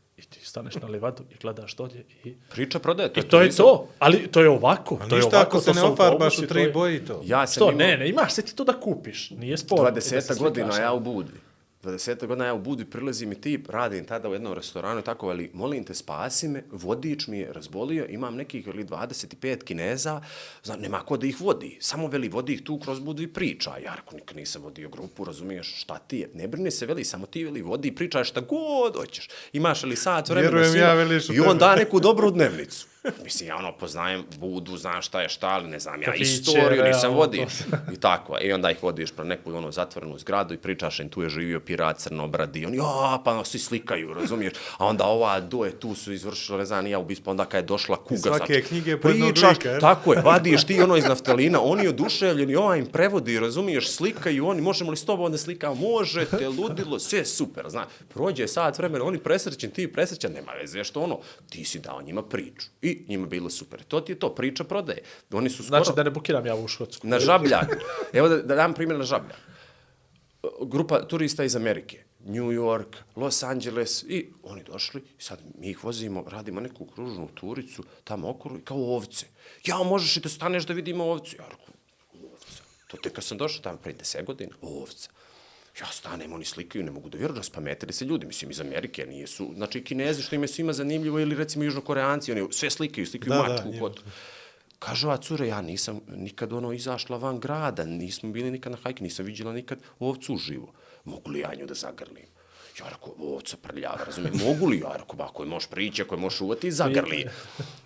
Staneš 0.52 0.76
na 0.76 0.88
livadu 0.88 1.24
i 1.32 1.36
gledaš 1.42 1.76
dolje 1.76 2.04
i... 2.24 2.34
Priča 2.50 2.80
prodaje, 2.80 3.14
to 3.14 3.20
I 3.20 3.24
je 3.24 3.30
to 3.30 3.42
je 3.42 3.50
to, 3.52 3.88
ali 4.00 4.28
to 4.28 4.42
je 4.42 4.50
ovako, 4.50 4.98
A 5.02 5.08
to 5.08 5.16
je 5.18 5.24
ovako, 5.24 5.38
ako 5.38 5.60
se 5.60 5.66
to 5.66 5.74
ne 5.74 5.84
ofarbaš 5.84 6.38
u 6.38 6.42
to 6.42 6.48
tri 6.48 6.62
je- 6.62 6.72
boje 6.72 6.96
i 6.96 7.06
to. 7.06 7.22
Ja 7.26 7.48
sam 7.48 7.54
Što? 7.54 7.66
imao 7.66 7.78
Ne, 7.78 7.98
ne, 7.98 8.10
imaš 8.10 8.34
sve 8.34 8.44
ti 8.44 8.56
to 8.56 8.64
da 8.64 8.74
kupiš, 8.74 9.30
nije 9.30 9.58
spor. 9.58 9.80
20 9.92 10.40
godina 10.40 10.78
ja 10.78 10.94
u 10.94 11.00
Budvi. 11.00 11.40
20 11.84 12.26
godina 12.26 12.46
ja 12.46 12.54
u 12.54 12.60
Budvi 12.60 12.86
prilazi 12.86 13.26
mi 13.26 13.42
tip, 13.42 13.70
radim 13.70 14.06
tada 14.06 14.30
u 14.30 14.34
jednom 14.34 14.54
restoranu 14.54 15.00
i 15.00 15.04
tako, 15.04 15.30
ali 15.30 15.50
molim 15.54 15.84
te 15.84 15.94
spasi 15.94 16.48
me, 16.48 16.64
vodič 16.72 17.28
mi 17.28 17.40
je 17.40 17.54
razbolio, 17.54 18.06
imam 18.10 18.36
nekih 18.36 18.68
ili 18.68 18.86
25 18.86 19.64
kineza, 19.64 20.22
zna, 20.64 20.76
nema 20.76 21.00
ko 21.00 21.18
da 21.18 21.28
ih 21.28 21.42
vodi, 21.42 21.78
samo 21.80 22.08
veli 22.08 22.30
vodi 22.30 22.54
ih 22.54 22.62
tu 22.64 22.80
kroz 22.80 23.00
Budvi 23.00 23.28
priča, 23.28 23.70
ja 23.70 23.96
rekao 23.96 24.18
nikad 24.18 24.38
nisam 24.38 24.62
vodio 24.62 24.90
grupu, 24.90 25.26
razumiješ 25.26 25.82
šta 25.82 25.98
ti 25.98 26.18
je, 26.18 26.30
ne 26.34 26.48
brini 26.48 26.72
se 26.72 26.86
veli, 26.86 27.06
samo 27.06 27.26
ti 27.26 27.44
veli 27.44 27.62
vodi 27.62 27.88
i 27.88 27.96
pričaš 27.96 28.30
šta 28.30 28.42
god 28.42 28.96
hoćeš, 28.96 29.30
imaš 29.54 29.84
li 29.84 29.96
sat 29.96 30.30
vremena 30.30 30.58
Vjerujem 30.58 30.76
ja, 30.76 30.94
veliš 30.94 31.30
i 31.30 31.40
on 31.40 31.58
da 31.58 31.76
neku 31.76 32.00
dobru 32.00 32.32
dnevnicu. 32.32 32.91
Mislim, 33.24 33.50
ja 33.50 33.56
ono 33.56 33.78
poznajem 33.78 34.24
Budu, 34.40 34.78
znam 34.78 35.02
šta 35.02 35.22
je 35.22 35.30
šta, 35.30 35.48
ali 35.48 35.68
ne 35.68 35.80
znam 35.80 36.02
ja 36.02 36.06
Kafiće, 36.06 36.24
istoriju, 36.24 36.84
nisam 36.84 37.14
vodio. 37.14 37.48
I 37.94 38.00
tako, 38.00 38.38
i 38.42 38.52
onda 38.52 38.72
ih 38.72 38.84
vodiš 38.84 39.12
pro 39.12 39.24
neku 39.24 39.54
ono 39.54 39.72
zatvorenu 39.72 40.20
zgradu 40.20 40.54
i 40.54 40.58
pričaš 40.58 41.00
im 41.00 41.10
tu 41.10 41.22
je 41.22 41.30
živio 41.30 41.60
pirat 41.60 41.98
crnobradi. 41.98 42.66
Oni, 42.66 42.78
ja, 42.78 43.22
pa 43.26 43.44
svi 43.44 43.60
slikaju, 43.60 44.14
razumiješ? 44.14 44.54
A 44.78 44.86
onda 44.86 45.06
ova 45.06 45.40
doje 45.40 45.80
tu 45.80 45.96
su 45.96 46.14
izvršila, 46.14 46.58
ne 46.58 46.66
znam, 46.66 46.88
ja 46.88 47.00
ubistvo, 47.00 47.32
onda 47.32 47.46
kad 47.46 47.64
je 47.64 47.68
došla 47.68 48.04
kuga. 48.04 48.22
svake 48.22 48.54
znači, 48.54 48.68
knjige 48.68 48.98
po 48.98 49.10
jednog 49.10 49.30
lika? 49.30 49.80
Tako 49.80 50.14
je, 50.14 50.22
vadiš 50.22 50.66
ti 50.66 50.82
ono 50.82 50.98
iz 50.98 51.06
naftalina, 51.06 51.62
oni 51.62 51.88
oduševljeni, 51.88 52.56
ova 52.56 52.76
im 52.76 52.86
prevodi, 52.86 53.40
razumiješ, 53.40 53.92
slikaju, 53.92 54.48
oni, 54.48 54.62
možemo 54.62 54.92
li 54.92 54.98
s 54.98 55.06
tobom 55.06 55.32
da 55.32 55.38
slikamo? 55.38 55.76
Možete, 55.76 56.50
ludilo, 56.50 57.00
sve 57.00 57.26
super, 57.26 57.70
zna. 57.70 57.88
Prođe 58.14 58.48
sat 58.48 58.78
vremena, 58.78 59.06
oni 59.06 59.18
presrećen, 59.18 59.72
ti 59.72 59.94
presrećen, 59.94 60.34
nema 60.34 60.52
veze, 60.52 60.84
što 60.84 61.02
ono, 61.02 61.20
ti 61.50 61.66
si 61.66 61.80
dao 61.80 62.02
njima 62.02 62.24
priču. 62.24 62.68
I 62.82 62.91
njima 63.08 63.28
bilo 63.28 63.50
super. 63.50 63.84
To 63.84 64.02
ti 64.02 64.12
je 64.12 64.20
to, 64.20 64.36
priča 64.36 64.64
prodaje. 64.64 65.02
Oni 65.32 65.50
su 65.50 65.64
skoro... 65.64 65.84
Znači 65.84 65.96
da 65.96 66.04
ne 66.04 66.12
bukiram 66.12 66.46
ja 66.46 66.56
u 66.56 66.68
Škotsku. 66.68 67.08
Na 67.08 67.20
žabljak. 67.20 67.78
Evo 68.14 68.28
da, 68.28 68.38
da 68.38 68.56
dam 68.56 68.74
primjer 68.74 69.00
na 69.00 69.06
žabljak. 69.06 69.40
Grupa 70.62 71.08
turista 71.08 71.44
iz 71.44 71.56
Amerike. 71.56 72.04
New 72.26 72.52
York, 72.52 72.98
Los 73.16 73.44
Angeles 73.44 74.04
i 74.04 74.28
oni 74.44 74.64
došli 74.64 75.02
i 75.20 75.22
sad 75.22 75.40
mi 75.58 75.70
ih 75.70 75.84
vozimo, 75.84 76.24
radimo 76.28 76.62
neku 76.62 76.86
kružnu 76.86 77.30
turicu 77.34 77.84
tamo 78.04 78.30
okolo 78.30 78.58
i 78.58 78.62
kao 78.62 78.96
ovce. 78.96 79.26
Ja, 79.66 79.78
možeš 79.78 80.18
i 80.18 80.20
da 80.20 80.30
staneš 80.30 80.66
da 80.66 80.74
vidimo 80.74 81.04
ovcu. 81.04 81.36
Ja 81.36 81.46
rekao, 81.50 81.74
ovca. 82.34 82.64
To 82.88 82.98
tek 82.98 83.14
kad 83.14 83.24
sam 83.24 83.38
došao 83.38 83.62
tamo 83.62 83.78
pre 83.78 83.94
10 83.94 84.26
godina, 84.26 84.56
ovca. 84.62 85.10
Ja 85.80 85.86
stanem, 85.92 86.34
oni 86.34 86.46
slikaju, 86.46 86.84
ne 86.84 86.92
mogu 86.92 87.10
da 87.10 87.18
vjerujem, 87.18 87.44
spametili 87.44 87.94
se 87.94 88.06
ljudi, 88.06 88.26
mislim, 88.26 88.52
iz 88.52 88.62
Amerike, 88.62 89.06
nije 89.06 89.28
su, 89.28 89.52
znači 89.56 89.84
kinezi, 89.84 90.22
što 90.22 90.36
im 90.36 90.42
je 90.42 90.48
svima 90.48 90.74
zanimljivo, 90.74 91.20
ili 91.20 91.36
recimo 91.36 91.64
južnokoreanci, 91.64 92.32
oni 92.32 92.48
sve 92.52 92.70
slikaju, 92.70 93.08
slikaju 93.08 93.30
Da, 93.30 93.38
da, 93.38 93.44
da, 93.44 93.54
mačku, 93.54 93.68
njima. 93.68 93.80
kotu. 93.80 94.04
Kaže 94.80 95.08
ova 95.08 95.18
cure, 95.18 95.48
ja 95.48 95.62
nisam 95.62 96.00
nikad 96.08 96.54
ono 96.54 96.74
izašla 96.74 97.18
van 97.18 97.40
grada, 97.40 97.86
nismo 97.86 98.32
bili 98.32 98.52
nikad 98.52 98.72
na 98.72 98.78
hajki, 98.84 99.04
nisam 99.04 99.26
vidjela 99.26 99.54
nikad 99.54 99.80
ovcu 100.00 100.34
uživo. 100.34 100.74
Mogu 101.06 101.32
li 101.32 101.40
ja 101.40 101.56
nju 101.56 101.66
da 101.66 101.74
zagrlim? 101.74 102.26
Ja 102.80 102.86
rekao, 102.90 103.14
ovca 103.36 103.58
prljava, 103.62 103.98
razumijem, 104.06 104.36
mogu 104.46 104.66
li? 104.68 104.80
Ja 104.80 104.92
rekao, 104.98 105.16
ba, 105.16 105.24
ako 105.24 105.44
je 105.44 105.50
možeš 105.50 105.70
prići, 105.70 106.02
ako 106.02 106.16
je 106.16 106.20
možeš 106.20 106.42
uvati, 106.42 106.72
zagrli. 106.72 107.26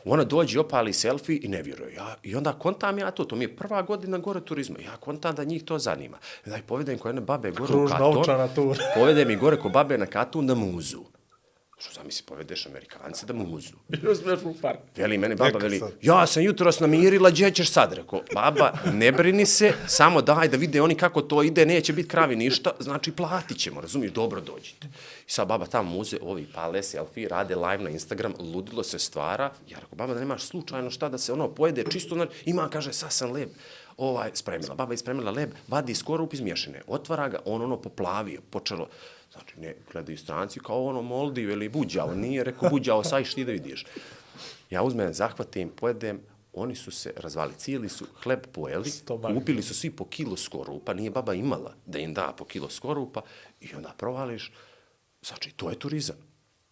Ona 0.06 0.24
dođe, 0.24 0.60
opali 0.60 0.94
selfie 0.94 1.40
i 1.44 1.48
ne 1.48 1.62
vjeruje. 1.62 1.94
Ja, 1.94 2.16
I 2.24 2.36
onda 2.36 2.54
kontam 2.54 3.00
ja 3.00 3.12
to, 3.12 3.26
to 3.26 3.36
mi 3.36 3.44
je 3.44 3.56
prva 3.56 3.82
godina 3.82 4.18
gore 4.18 4.42
turizma. 4.42 4.80
Ja 4.80 4.98
kontam 4.98 5.36
da 5.36 5.44
njih 5.44 5.64
to 5.64 5.80
zanima. 5.80 6.18
Ih 6.46 6.64
povedem 6.68 6.98
ko 6.98 7.08
jedne 7.08 7.22
babe 7.22 7.52
gore 7.52 7.64
u 7.64 7.78
Kružna 7.78 7.98
katon. 7.98 8.18
ovčana 8.18 8.48
tur. 8.48 8.78
Povede 8.96 9.26
mi 9.26 9.36
gore 9.36 9.58
ko 9.58 9.70
babe 9.70 9.98
na 9.98 10.06
katun 10.06 10.48
da 10.48 10.56
muzu. 10.56 11.04
Što 11.78 11.94
zamisli, 11.94 12.26
povedeš 12.26 12.66
Amerikance 12.66 13.26
da 13.26 13.34
muzu. 13.34 13.74
Bio 13.88 14.16
smiješ 14.16 14.40
u 14.44 14.56
park. 14.62 14.80
Veli 14.96 15.18
mene 15.18 15.36
baba, 15.36 15.60
veli, 15.60 15.82
ja 16.02 16.28
sam 16.28 16.44
jutros 16.44 16.80
namirila, 16.80 17.30
gdje 17.30 17.52
ćeš 17.52 17.72
sad? 17.72 17.94
Rekao, 17.94 18.22
baba, 18.34 18.72
ne 18.94 19.12
brini 19.12 19.46
se, 19.46 19.74
samo 19.88 20.22
daj 20.22 20.48
da 20.48 20.58
vide 20.58 20.82
oni 20.82 20.96
kako 20.96 21.22
to 21.22 21.44
ide, 21.44 21.66
neće 21.66 21.94
biti 21.94 22.10
kravi 22.10 22.36
ništa, 22.36 22.72
znači 22.80 23.12
platit 23.12 23.58
ćemo, 23.58 23.82
razumiješ, 23.82 24.14
dobro 24.14 24.42
dođite. 24.42 24.88
I 25.28 25.32
sad 25.32 25.48
baba 25.48 25.66
tamo 25.66 25.90
muze, 25.90 26.18
ovi 26.22 26.48
pale 26.54 26.84
selfie, 26.84 27.28
rade 27.28 27.56
live 27.56 27.84
na 27.84 27.90
Instagram, 27.90 28.34
ludilo 28.40 28.84
se 28.84 29.00
stvara. 29.00 29.52
Ja 29.70 29.80
rekao, 29.80 29.96
baba, 29.96 30.14
da 30.14 30.20
nemaš 30.20 30.44
slučajno 30.44 30.92
šta 30.92 31.10
da 31.10 31.18
se 31.18 31.34
ono 31.34 31.48
pojede 31.48 31.84
čisto, 31.92 32.16
na... 32.16 32.28
ima, 32.46 32.70
kaže, 32.70 32.94
sad 32.94 33.14
sam 33.14 33.32
leb 33.32 33.50
ovaj, 33.98 34.30
spremila. 34.34 34.76
Baba 34.76 34.94
je 34.94 34.98
spremila 34.98 35.32
leb, 35.32 35.50
vadi 35.68 35.96
skorup 35.96 36.34
iz 36.34 36.42
mješine, 36.42 36.82
otvara 36.88 37.30
ga, 37.30 37.40
on 37.46 37.62
ono 37.62 37.82
poplavio, 37.82 38.42
počelo, 38.50 38.88
znači 39.36 39.60
ne 39.60 39.76
gledaju 39.92 40.18
stranci 40.18 40.60
kao 40.60 40.86
ono 40.86 41.02
Moldiv 41.02 41.50
ili 41.50 41.70
Buđao, 41.70 42.16
nije 42.16 42.44
rekao 42.44 42.70
Buđao, 42.70 43.04
sajš 43.04 43.34
ti 43.34 43.46
da 43.46 43.52
vidiš. 43.52 43.86
Ja 44.70 44.84
uzmem, 44.84 45.14
zahvatim, 45.14 45.70
pojedem, 45.70 46.20
oni 46.54 46.76
su 46.76 46.92
se 46.92 47.14
razvali, 47.18 47.54
cijeli 47.58 47.90
su 47.90 48.06
hleb 48.24 48.40
pojeli, 48.52 48.90
Stomak. 48.90 49.34
kupili 49.34 49.62
su 49.62 49.74
svi 49.74 49.92
po 49.92 50.06
kilo 50.06 50.38
skorupa, 50.38 50.94
nije 50.94 51.12
baba 51.12 51.34
imala 51.34 51.74
da 51.86 52.00
im 52.00 52.14
da 52.14 52.34
po 52.38 52.46
kilo 52.46 52.70
skorupa 52.70 53.22
i 53.62 53.76
onda 53.76 53.94
provališ, 53.98 54.52
znači 55.22 55.52
to 55.52 55.70
je 55.70 55.80
turizam. 55.80 56.16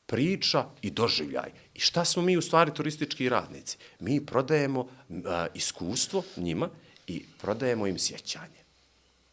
Priča 0.06 0.65
i 0.82 0.91
doživljaj. 0.91 1.52
I 1.73 1.80
šta 1.80 2.06
smo 2.06 2.21
mi 2.21 2.38
u 2.38 2.41
stvari 2.41 2.73
turistički 2.73 3.30
radnici? 3.30 3.78
Mi 3.99 4.26
prodajemo 4.26 4.88
a, 5.26 5.47
iskustvo 5.54 6.23
njima 6.38 6.69
i 7.08 7.26
prodajemo 7.41 7.88
im 7.88 7.99
sjećanje. 7.99 8.62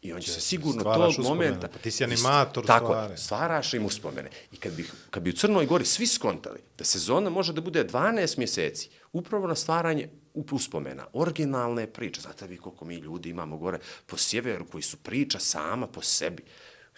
I 0.01 0.13
on 0.13 0.21
će 0.21 0.31
se 0.31 0.41
sigurno 0.41 0.83
tog 0.83 1.09
uspomene. 1.09 1.29
momenta... 1.29 1.67
Pa 1.67 1.77
ti 1.77 1.91
si 1.91 2.03
animator 2.03 2.65
Tako, 2.65 2.85
stvari. 2.85 3.17
stvaraš 3.17 3.73
im 3.73 3.85
uspomene. 3.85 4.29
I 4.51 4.57
kad 4.57 4.73
bi, 4.73 4.85
kad 5.09 5.23
bi 5.23 5.29
u 5.29 5.33
Crnoj 5.33 5.65
Gori 5.65 5.85
svi 5.85 6.07
skontali 6.07 6.59
da 6.77 6.83
sezona 6.83 7.29
može 7.29 7.53
da 7.53 7.61
bude 7.61 7.87
12 7.87 8.37
mjeseci, 8.37 8.89
upravo 9.13 9.47
na 9.47 9.55
stvaranje 9.55 10.09
uspomena, 10.33 11.07
originalne 11.13 11.87
priče. 11.87 12.21
Znate 12.21 12.47
vi 12.47 12.57
koliko 12.57 12.85
mi 12.85 12.95
ljudi 12.95 13.29
imamo 13.29 13.57
gore 13.57 13.79
po 14.05 14.17
sjeveru 14.17 14.65
koji 14.65 14.81
su 14.81 14.97
priča 14.97 15.39
sama 15.39 15.87
po 15.87 16.01
sebi. 16.01 16.43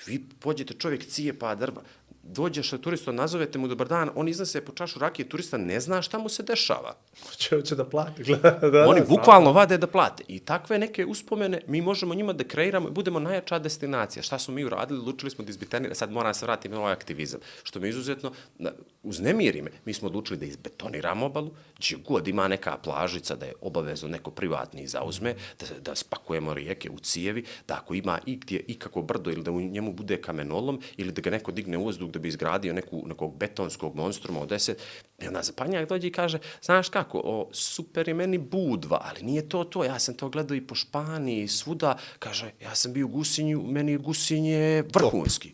Vi 0.05 0.29
pođete 0.39 0.73
čovjek 0.73 1.05
cije 1.07 1.39
pa 1.39 1.55
drva, 1.55 1.83
dođeš 2.23 2.69
sa 2.69 2.77
turistom, 2.77 3.15
nazovete 3.15 3.59
mu 3.59 3.67
dobar 3.67 3.87
dan, 3.87 4.09
on 4.15 4.27
iznese 4.27 4.61
po 4.61 4.71
čašu 4.71 4.99
rakije, 4.99 5.29
turista 5.29 5.57
ne 5.57 5.79
zna 5.79 6.01
šta 6.01 6.17
mu 6.17 6.29
se 6.29 6.43
dešava. 6.43 6.95
Hoće, 7.23 7.55
hoće 7.55 7.75
da 7.75 7.85
plati. 7.85 8.23
gleda, 8.23 8.51
da, 8.69 8.85
Oni 8.87 8.99
da, 8.99 9.05
bukvalno 9.05 9.51
vade 9.51 9.77
da 9.77 9.87
plate. 9.87 10.23
I 10.27 10.39
takve 10.39 10.79
neke 10.79 11.05
uspomene 11.05 11.61
mi 11.67 11.81
možemo 11.81 12.13
njima 12.13 12.33
da 12.33 12.43
kreiramo 12.43 12.87
i 12.87 12.91
budemo 12.91 13.19
najjača 13.19 13.59
destinacija. 13.59 14.23
Šta 14.23 14.39
smo 14.39 14.53
mi 14.53 14.65
uradili? 14.65 14.99
Odlučili 14.99 15.31
smo 15.31 15.45
da 15.45 15.49
izbetoniramo. 15.49 15.95
Sad 15.95 16.11
moram 16.11 16.29
da 16.29 16.33
se 16.33 16.45
vratim 16.45 16.71
na 16.71 16.79
ovaj 16.79 16.93
aktivizam. 16.93 17.39
Što 17.63 17.79
me 17.79 17.89
izuzetno 17.89 18.31
na- 18.57 18.71
uznemiri 19.03 19.61
me. 19.61 19.71
Mi 19.85 19.93
smo 19.93 20.07
odlučili 20.07 20.39
da 20.39 20.45
izbetoniramo 20.45 21.25
obalu, 21.25 21.51
gdje 21.77 21.97
god 21.97 22.27
ima 22.27 22.47
neka 22.47 22.77
plažica 22.77 23.35
da 23.35 23.45
je 23.45 23.53
obavezno 23.61 24.07
neko 24.09 24.31
privatni 24.31 24.87
zauzme, 24.87 25.35
da, 25.59 25.79
da 25.79 25.95
spakujemo 25.95 26.53
rijeke 26.53 26.89
u 26.89 26.99
cijevi, 26.99 27.45
da 27.67 27.73
ako 27.73 27.93
ima 27.93 28.19
i 28.25 28.35
gdje 28.35 28.63
ikako 28.67 29.01
brdo 29.01 29.31
ili 29.31 29.43
da 29.43 29.51
u 29.51 29.61
njemu 29.61 29.93
bude 29.93 30.21
kamenolom 30.21 30.81
ili 30.97 31.11
da 31.11 31.21
ga 31.21 31.29
neko 31.29 31.51
digne 31.51 31.77
u 31.77 31.85
vazduh 31.85 32.12
da 32.13 32.19
bi 32.19 32.27
izgradio 32.27 32.73
neku, 32.73 33.03
nekog 33.07 33.37
betonskog 33.37 33.95
monstruma 33.95 34.39
od 34.39 34.49
deset. 34.49 34.81
I 35.21 35.27
onda 35.27 35.43
zapanjak 35.43 35.89
dođe 35.89 36.07
i 36.07 36.11
kaže, 36.11 36.39
znaš 36.61 36.89
kako, 36.89 37.21
o, 37.23 37.49
super 37.51 38.07
je 38.07 38.13
meni 38.13 38.37
Budva, 38.37 39.01
ali 39.09 39.23
nije 39.23 39.49
to 39.49 39.63
to, 39.63 39.83
ja 39.83 39.99
sam 39.99 40.15
to 40.15 40.29
gledao 40.29 40.55
i 40.55 40.67
po 40.67 40.75
Španiji, 40.75 41.47
svuda, 41.47 41.97
kaže, 42.19 42.51
ja 42.61 42.75
sam 42.75 42.93
bio 42.93 43.05
u 43.05 43.09
Gusinju, 43.09 43.61
meni 43.61 43.91
je 43.91 43.97
Gusinje 43.97 44.83
vrhunski. 44.93 45.53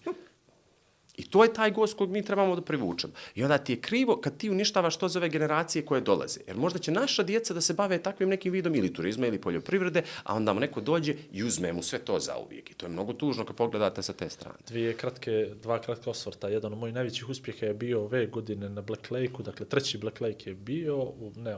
I 1.19 1.23
to 1.23 1.43
je 1.43 1.53
taj 1.53 1.71
gost 1.71 1.97
kojeg 1.97 2.11
mi 2.11 2.23
trebamo 2.25 2.55
da 2.55 2.61
privučemo. 2.61 3.13
I 3.35 3.43
onda 3.43 3.57
ti 3.57 3.73
je 3.73 3.81
krivo 3.81 4.17
kad 4.21 4.37
ti 4.37 4.49
uništavaš 4.49 4.97
to 4.97 5.07
za 5.07 5.19
ove 5.19 5.29
generacije 5.29 5.85
koje 5.85 6.01
dolaze. 6.01 6.39
Jer 6.47 6.57
možda 6.57 6.79
će 6.79 6.91
naša 6.91 7.23
djeca 7.23 7.53
da 7.53 7.61
se 7.61 7.73
bave 7.73 7.97
takvim 7.97 8.29
nekim 8.29 8.53
vidom 8.53 8.75
ili 8.75 8.93
turizma 8.93 9.27
ili 9.27 9.41
poljoprivrede, 9.41 10.03
a 10.23 10.35
onda 10.35 10.53
mu 10.53 10.59
neko 10.59 10.81
dođe 10.81 11.15
i 11.31 11.43
uzme 11.43 11.73
mu 11.73 11.83
sve 11.83 11.99
to 11.99 12.19
za 12.19 12.37
uvijek. 12.45 12.71
I 12.71 12.73
to 12.73 12.85
je 12.85 12.89
mnogo 12.89 13.13
tužno 13.13 13.45
kad 13.45 13.55
pogledate 13.55 14.03
sa 14.03 14.13
te 14.13 14.29
strane. 14.29 14.57
Dvije 14.67 14.93
kratke, 14.93 15.49
dva 15.61 15.81
kratka 15.81 16.09
osvrta. 16.09 16.47
Jedan 16.49 16.73
od 16.73 16.79
mojih 16.79 16.95
najvećih 16.95 17.29
uspjeha 17.29 17.65
je 17.65 17.73
bio 17.73 18.01
ove 18.01 18.25
godine 18.27 18.69
na 18.69 18.81
Black 18.81 19.11
Lake-u, 19.11 19.43
dakle 19.43 19.65
treći 19.65 19.97
Black 19.97 20.21
Lake 20.21 20.49
je 20.49 20.55
bio, 20.55 20.97
u, 20.97 21.31
ne, 21.35 21.57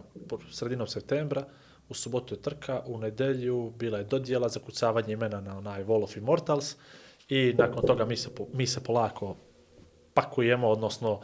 sredinom 0.52 0.88
septembra, 0.88 1.46
u 1.90 1.94
subotu 1.94 2.34
je 2.34 2.42
trka, 2.42 2.82
u 2.86 2.98
nedelju 2.98 3.74
bila 3.80 3.98
je 3.98 4.04
dodjela 4.04 4.50
za 4.50 4.60
kucavanje 4.60 5.14
imena 5.14 5.42
na 5.42 5.58
onaj 5.58 5.84
Wall 5.84 6.04
of 6.04 6.18
Immortals 6.18 6.76
i 7.30 7.54
nakon 7.58 7.82
toga 7.88 8.06
mi 8.06 8.18
se, 8.18 8.30
po- 8.36 8.48
mi 8.54 8.68
se 8.68 8.84
polako 8.84 9.36
pakujemo, 10.14 10.70
odnosno 10.70 11.20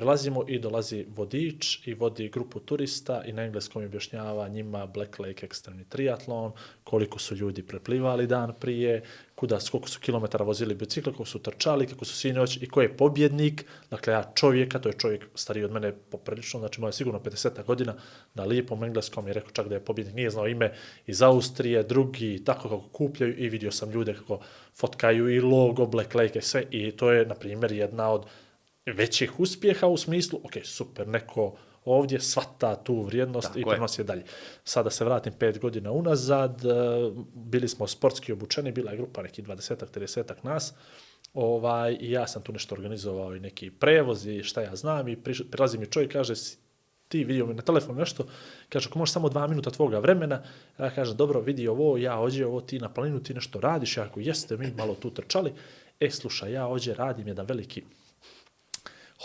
prelazimo 0.00 0.44
i 0.48 0.58
dolazi 0.58 1.06
vodič 1.16 1.86
i 1.86 1.94
vodi 1.94 2.28
grupu 2.28 2.60
turista 2.60 3.22
i 3.24 3.32
na 3.32 3.42
engleskom 3.42 3.84
objašnjava 3.84 4.48
njima 4.48 4.86
Black 4.86 5.18
Lake 5.18 5.46
ekstremni 5.46 5.84
triatlon, 5.84 6.52
koliko 6.84 7.18
su 7.18 7.36
ljudi 7.36 7.62
preplivali 7.62 8.26
dan 8.26 8.54
prije, 8.60 9.02
kuda, 9.34 9.58
koliko 9.70 9.88
su 9.88 10.00
kilometara 10.00 10.44
vozili 10.44 10.74
bicikl, 10.74 11.10
koliko 11.10 11.24
su 11.24 11.38
trčali, 11.38 11.86
kako 11.86 12.04
su 12.04 12.16
sinoć 12.16 12.56
i 12.62 12.68
ko 12.68 12.82
je 12.82 12.96
pobjednik. 12.96 13.64
Dakle, 13.90 14.12
ja 14.12 14.32
čovjeka, 14.34 14.78
to 14.78 14.88
je 14.88 14.98
čovjek 14.98 15.26
stariji 15.34 15.64
od 15.64 15.72
mene 15.72 15.92
poprilično, 16.10 16.60
znači 16.60 16.80
moja 16.80 16.92
sigurno 16.92 17.20
50 17.20 17.64
godina, 17.64 17.94
na 18.34 18.44
lijepom 18.44 18.84
engleskom 18.84 19.26
je 19.26 19.32
rekao 19.32 19.50
čak 19.50 19.68
da 19.68 19.74
je 19.74 19.84
pobjednik, 19.84 20.16
nije 20.16 20.30
znao 20.30 20.48
ime 20.48 20.72
iz 21.06 21.22
Austrije, 21.22 21.82
drugi, 21.82 22.42
tako 22.44 22.62
kako 22.62 22.88
kupljaju 22.92 23.34
i 23.38 23.48
vidio 23.48 23.70
sam 23.70 23.90
ljude 23.90 24.14
kako 24.14 24.40
fotkaju 24.74 25.28
i 25.28 25.40
logo 25.40 25.86
Black 25.86 26.14
Lake 26.14 26.38
i 26.38 26.42
sve 26.42 26.64
i 26.70 26.90
to 26.90 27.12
je, 27.12 27.26
na 27.26 27.34
primjer, 27.34 27.72
jedna 27.72 28.10
od 28.10 28.26
većih 28.92 29.40
uspjeha 29.40 29.86
u 29.86 29.96
smislu, 29.96 30.40
ok, 30.44 30.64
super, 30.64 31.08
neko 31.08 31.56
ovdje 31.84 32.20
svata 32.20 32.76
tu 32.76 33.02
vrijednost 33.02 33.48
Tako 33.48 33.58
i 33.58 33.64
prenosi 33.64 34.00
je 34.00 34.04
dalje. 34.04 34.24
Sada 34.64 34.90
se 34.90 35.04
vratim 35.04 35.32
pet 35.32 35.58
godina 35.58 35.92
unazad, 35.92 36.64
e, 36.64 36.68
bili 37.34 37.68
smo 37.68 37.86
sportski 37.86 38.32
obučeni, 38.32 38.72
bila 38.72 38.90
je 38.90 38.96
grupa 38.96 39.22
neki 39.22 39.42
20-ak, 39.42 39.98
30-ak 39.98 40.36
nas, 40.42 40.74
ovaj, 41.34 41.96
i 42.00 42.10
ja 42.10 42.26
sam 42.26 42.42
tu 42.42 42.52
nešto 42.52 42.74
organizovao 42.74 43.36
i 43.36 43.40
neki 43.40 43.70
prevoz 43.70 44.26
i 44.26 44.42
šta 44.42 44.62
ja 44.62 44.76
znam 44.76 45.08
i 45.08 45.16
prilazi 45.50 45.78
mi 45.78 45.86
čovjek 45.86 46.12
kaže, 46.12 46.36
"Si 46.36 46.56
ti 47.08 47.24
vidio 47.24 47.46
mi 47.46 47.54
na 47.54 47.62
telefon 47.62 47.96
nešto, 47.96 48.26
kaže, 48.68 48.88
ako 48.88 48.98
možeš 48.98 49.12
samo 49.12 49.28
dva 49.28 49.46
minuta 49.46 49.70
tvoga 49.70 49.98
vremena, 49.98 50.42
ja 50.78 50.90
kažem, 50.90 51.16
dobro, 51.16 51.40
vidi 51.40 51.68
ovo, 51.68 51.96
ja 51.96 52.20
ođe 52.20 52.46
ovo, 52.46 52.60
ti 52.60 52.78
na 52.78 52.88
planinu, 52.88 53.22
ti 53.22 53.34
nešto 53.34 53.60
radiš, 53.60 53.96
ja 53.96 54.04
ako 54.04 54.20
jeste, 54.20 54.56
mi 54.56 54.72
malo 54.76 54.94
tu 54.94 55.10
trčali, 55.10 55.52
e, 56.00 56.10
slušaj, 56.10 56.52
ja 56.52 56.68
ođe 56.68 56.94
radim 56.94 57.28
jedan 57.28 57.46
veliki 57.46 57.82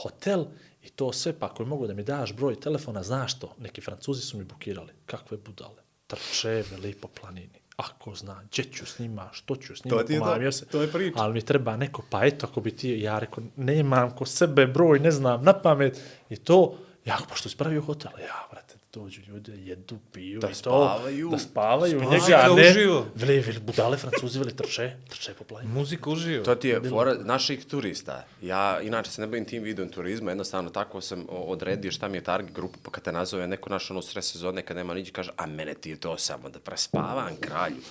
hotel 0.01 0.45
I 0.85 0.89
to 0.89 1.13
sve, 1.13 1.33
pa 1.39 1.45
ako 1.45 1.65
mogu 1.65 1.87
da 1.87 1.93
mi 1.93 2.03
daš 2.03 2.33
broj 2.33 2.59
telefona, 2.59 3.03
znaš 3.03 3.39
to, 3.39 3.55
neki 3.59 3.81
francuzi 3.81 4.21
su 4.21 4.37
mi 4.37 4.43
bukirali. 4.43 4.93
Kakve 5.05 5.37
budale. 5.37 5.81
Trče 6.07 6.63
veli 6.71 6.93
po 6.93 7.07
planini. 7.07 7.59
Ako 7.77 8.15
zna, 8.15 8.41
gdje 8.51 8.63
ću 8.63 8.85
s 8.85 8.99
njima, 8.99 9.29
što 9.31 9.55
ću 9.55 9.75
s 9.75 9.83
njima, 9.83 9.97
To 9.97 10.05
pomamio 10.19 10.51
se. 10.51 10.65
to 10.65 10.81
je 10.81 10.91
priča. 10.91 11.19
Ali 11.19 11.33
mi 11.33 11.41
treba 11.41 11.77
neko, 11.77 12.03
pa 12.09 12.25
eto, 12.25 12.47
ako 12.47 12.61
bi 12.61 12.71
ti, 12.71 12.89
ja 13.01 13.19
rekao, 13.19 13.43
nemam 13.55 14.15
ko 14.15 14.25
sebe 14.25 14.67
broj, 14.67 14.99
ne 14.99 15.11
znam, 15.11 15.43
na 15.43 15.53
pamet. 15.53 16.01
I 16.29 16.37
to, 16.37 16.77
ja, 17.05 17.17
pošto 17.29 17.49
si 17.49 17.57
pravio 17.57 17.81
hotel, 17.81 18.11
ja, 18.19 18.47
brate, 18.51 18.64
dođu 18.95 19.21
ljudi, 19.27 19.51
jedu, 19.65 19.97
piju 20.11 20.39
Da 20.39 20.47
i 20.47 20.51
to. 20.51 20.55
spavaju. 20.55 21.29
Da 21.29 21.37
spavaju. 21.37 21.99
Spavaju, 21.99 22.21
njega, 22.21 22.41
a 22.43 22.55
ne, 22.55 22.69
uživo. 22.69 23.05
veli, 23.15 23.39
veli, 23.39 23.59
budale 23.59 23.97
francuzi, 23.97 24.39
veli, 24.39 24.55
trče, 24.55 24.95
trče 25.09 25.33
po 25.33 25.43
planini. 25.43 25.73
Muzika 25.73 26.09
uživo. 26.09 26.45
To 26.45 26.55
ti 26.55 26.67
je 26.67 26.81
fora 26.89 27.13
naših 27.13 27.65
turista. 27.65 28.25
Ja, 28.41 28.81
inače, 28.81 29.11
se 29.11 29.21
ne 29.21 29.27
bavim 29.27 29.45
tim 29.45 29.63
vidom 29.63 29.89
turizma, 29.89 30.31
jednostavno 30.31 30.69
tako 30.69 31.01
sam 31.01 31.25
odredio 31.29 31.91
šta 31.91 32.07
mi 32.07 32.17
je 32.17 32.23
target 32.23 32.53
grupa, 32.55 32.77
pa 32.83 32.91
kad 32.91 33.03
te 33.03 33.11
nazove 33.11 33.47
neko 33.47 33.69
naš 33.69 33.91
ono 33.91 34.01
stres 34.01 34.31
sezone, 34.31 34.61
kad 34.61 34.77
nema 34.77 34.93
niđe, 34.93 35.11
kaže, 35.11 35.31
a 35.37 35.45
mene 35.45 35.73
ti 35.73 35.89
je 35.89 35.95
to 35.95 36.17
samo 36.17 36.49
da 36.49 36.59
prespavam 36.59 37.35
kralju. 37.39 37.81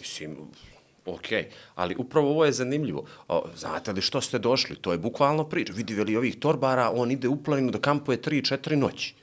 Mislim, 0.00 0.36
ok, 1.06 1.28
ali 1.74 1.96
upravo 1.98 2.30
ovo 2.30 2.44
je 2.44 2.52
zanimljivo. 2.52 3.04
O, 3.28 3.44
znate 3.56 3.92
li 3.92 4.00
što 4.00 4.20
ste 4.20 4.38
došli? 4.38 4.76
To 4.76 4.92
je 4.92 4.98
bukvalno 4.98 5.44
priča. 5.44 5.72
Vidi 5.72 5.94
veli 5.94 6.16
ovih 6.16 6.36
torbara, 6.36 6.90
on 6.94 7.10
ide 7.10 7.28
u 7.28 7.42
planinu 7.42 7.70
da 7.70 7.78
kampuje 7.78 8.20
3-4 8.20 8.74
noći. 8.74 9.14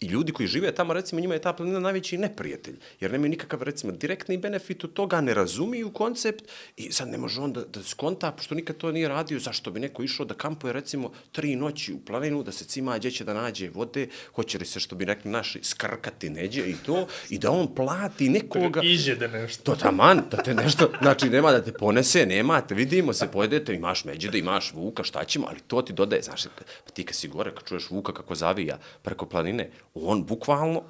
I 0.00 0.06
ljudi 0.06 0.32
koji 0.32 0.46
žive 0.46 0.74
tamo, 0.74 0.92
recimo, 0.92 1.20
njima 1.20 1.34
je 1.34 1.40
ta 1.40 1.52
planina 1.52 1.80
najveći 1.80 2.18
neprijatelj, 2.18 2.76
jer 3.00 3.12
nemaju 3.12 3.30
nikakav, 3.30 3.62
recimo, 3.62 3.92
direktni 3.92 4.38
benefit 4.38 4.84
od 4.84 4.92
toga, 4.92 5.20
ne 5.20 5.34
razumiju 5.34 5.90
koncept 5.90 6.44
i 6.76 6.92
sad 6.92 7.08
ne 7.08 7.18
može 7.18 7.40
on 7.40 7.52
da, 7.52 7.64
da 7.64 7.82
skonta, 7.82 8.32
pošto 8.32 8.54
nikad 8.54 8.76
to 8.76 8.92
nije 8.92 9.08
radio, 9.08 9.38
zašto 9.38 9.70
bi 9.70 9.80
neko 9.80 10.02
išao 10.02 10.26
da 10.26 10.34
kampuje, 10.34 10.72
recimo, 10.72 11.12
tri 11.32 11.56
noći 11.56 11.92
u 11.92 11.98
planinu, 11.98 12.42
da 12.42 12.52
se 12.52 12.64
cima 12.64 12.98
gdje 12.98 13.10
će 13.10 13.24
da 13.24 13.34
nađe 13.34 13.70
vode, 13.70 14.08
hoće 14.34 14.58
li 14.58 14.66
se, 14.66 14.80
što 14.80 14.96
bi 14.96 15.04
rekli 15.04 15.30
naši, 15.30 15.60
skrkati 15.62 16.30
neđe 16.30 16.62
i 16.62 16.74
to, 16.86 17.06
i 17.30 17.38
da 17.38 17.50
on 17.50 17.74
plati 17.74 18.28
nekoga... 18.28 18.80
Iđede 18.84 19.28
nešto. 19.28 19.62
To 19.62 19.76
taman, 19.76 20.22
da 20.30 20.36
te 20.36 20.54
nešto, 20.54 20.92
znači 21.02 21.30
nema 21.30 21.52
da 21.52 21.64
te 21.64 21.72
ponese, 21.72 22.26
nemate, 22.26 22.74
vidimo 22.74 23.12
se, 23.12 23.28
pojedete, 23.32 23.74
imaš 23.74 24.04
međede, 24.04 24.38
imaš 24.38 24.72
vuka, 24.74 25.04
šta 25.04 25.24
ćemo, 25.24 25.46
ali 25.48 25.60
to 25.66 25.82
ti 25.82 25.92
dodaje, 25.92 26.22
znaš, 26.22 26.44
pa 26.84 26.90
ti 26.92 27.04
kad 27.04 27.16
si 27.16 27.28
gore, 27.28 27.54
kad 27.54 27.68
čuješ 27.68 27.90
vuka 27.90 28.12
kako 28.12 28.34
zavija 28.34 28.78
preko 29.02 29.26
planine, 29.26 29.70
on 30.02 30.24
bukvalno, 30.24 30.82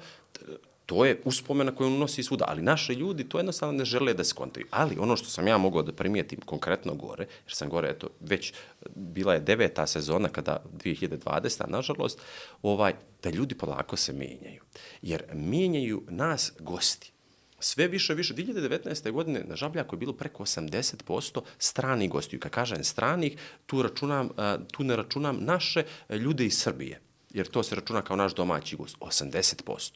to 0.87 1.05
je 1.05 1.21
uspomena 1.25 1.75
koju 1.75 1.87
on 1.87 1.99
nosi 1.99 2.23
svuda, 2.23 2.45
ali 2.47 2.61
naše 2.61 2.93
ljudi 2.95 3.29
to 3.29 3.37
jednostavno 3.37 3.77
ne 3.77 3.85
žele 3.85 4.13
da 4.13 4.23
skontaju. 4.23 4.65
Ali 4.71 4.97
ono 4.99 5.17
što 5.17 5.29
sam 5.29 5.47
ja 5.47 5.57
mogao 5.57 5.83
da 5.83 5.91
primijetim 5.91 6.39
konkretno 6.45 6.93
gore, 6.95 7.23
jer 7.23 7.53
sam 7.53 7.69
gore, 7.69 7.89
eto, 7.89 8.09
već 8.19 8.53
bila 8.95 9.33
je 9.33 9.39
deveta 9.39 9.87
sezona 9.87 10.29
kada 10.29 10.63
2020, 10.83 11.63
a 11.63 11.67
nažalost, 11.67 12.19
ovaj, 12.61 12.93
da 13.23 13.29
ljudi 13.29 13.55
polako 13.55 13.97
se 13.97 14.13
mijenjaju. 14.13 14.61
Jer 15.01 15.23
mijenjaju 15.33 16.03
nas 16.09 16.53
gosti. 16.59 17.11
Sve 17.59 17.87
više, 17.87 18.13
više. 18.13 18.33
2019. 18.33 19.11
godine 19.11 19.43
na 19.43 19.55
Žabljaku 19.55 19.95
je 19.95 19.99
bilo 19.99 20.13
preko 20.13 20.43
80% 20.43 21.41
stranih 21.57 22.09
gostiju. 22.09 22.39
Kad 22.39 22.51
kažem 22.51 22.83
stranih, 22.83 23.37
tu, 23.65 23.81
računam, 23.81 24.29
tu 24.71 24.83
ne 24.83 24.95
računam 24.95 25.37
naše 25.41 25.83
ljude 26.09 26.45
iz 26.45 26.57
Srbije 26.57 27.06
jer 27.37 27.47
to 27.47 27.63
se 27.63 27.75
računa 27.75 28.01
kao 28.01 28.15
naš 28.15 28.35
domaći 28.35 28.75
gost, 28.75 28.97
80%. 28.99 29.91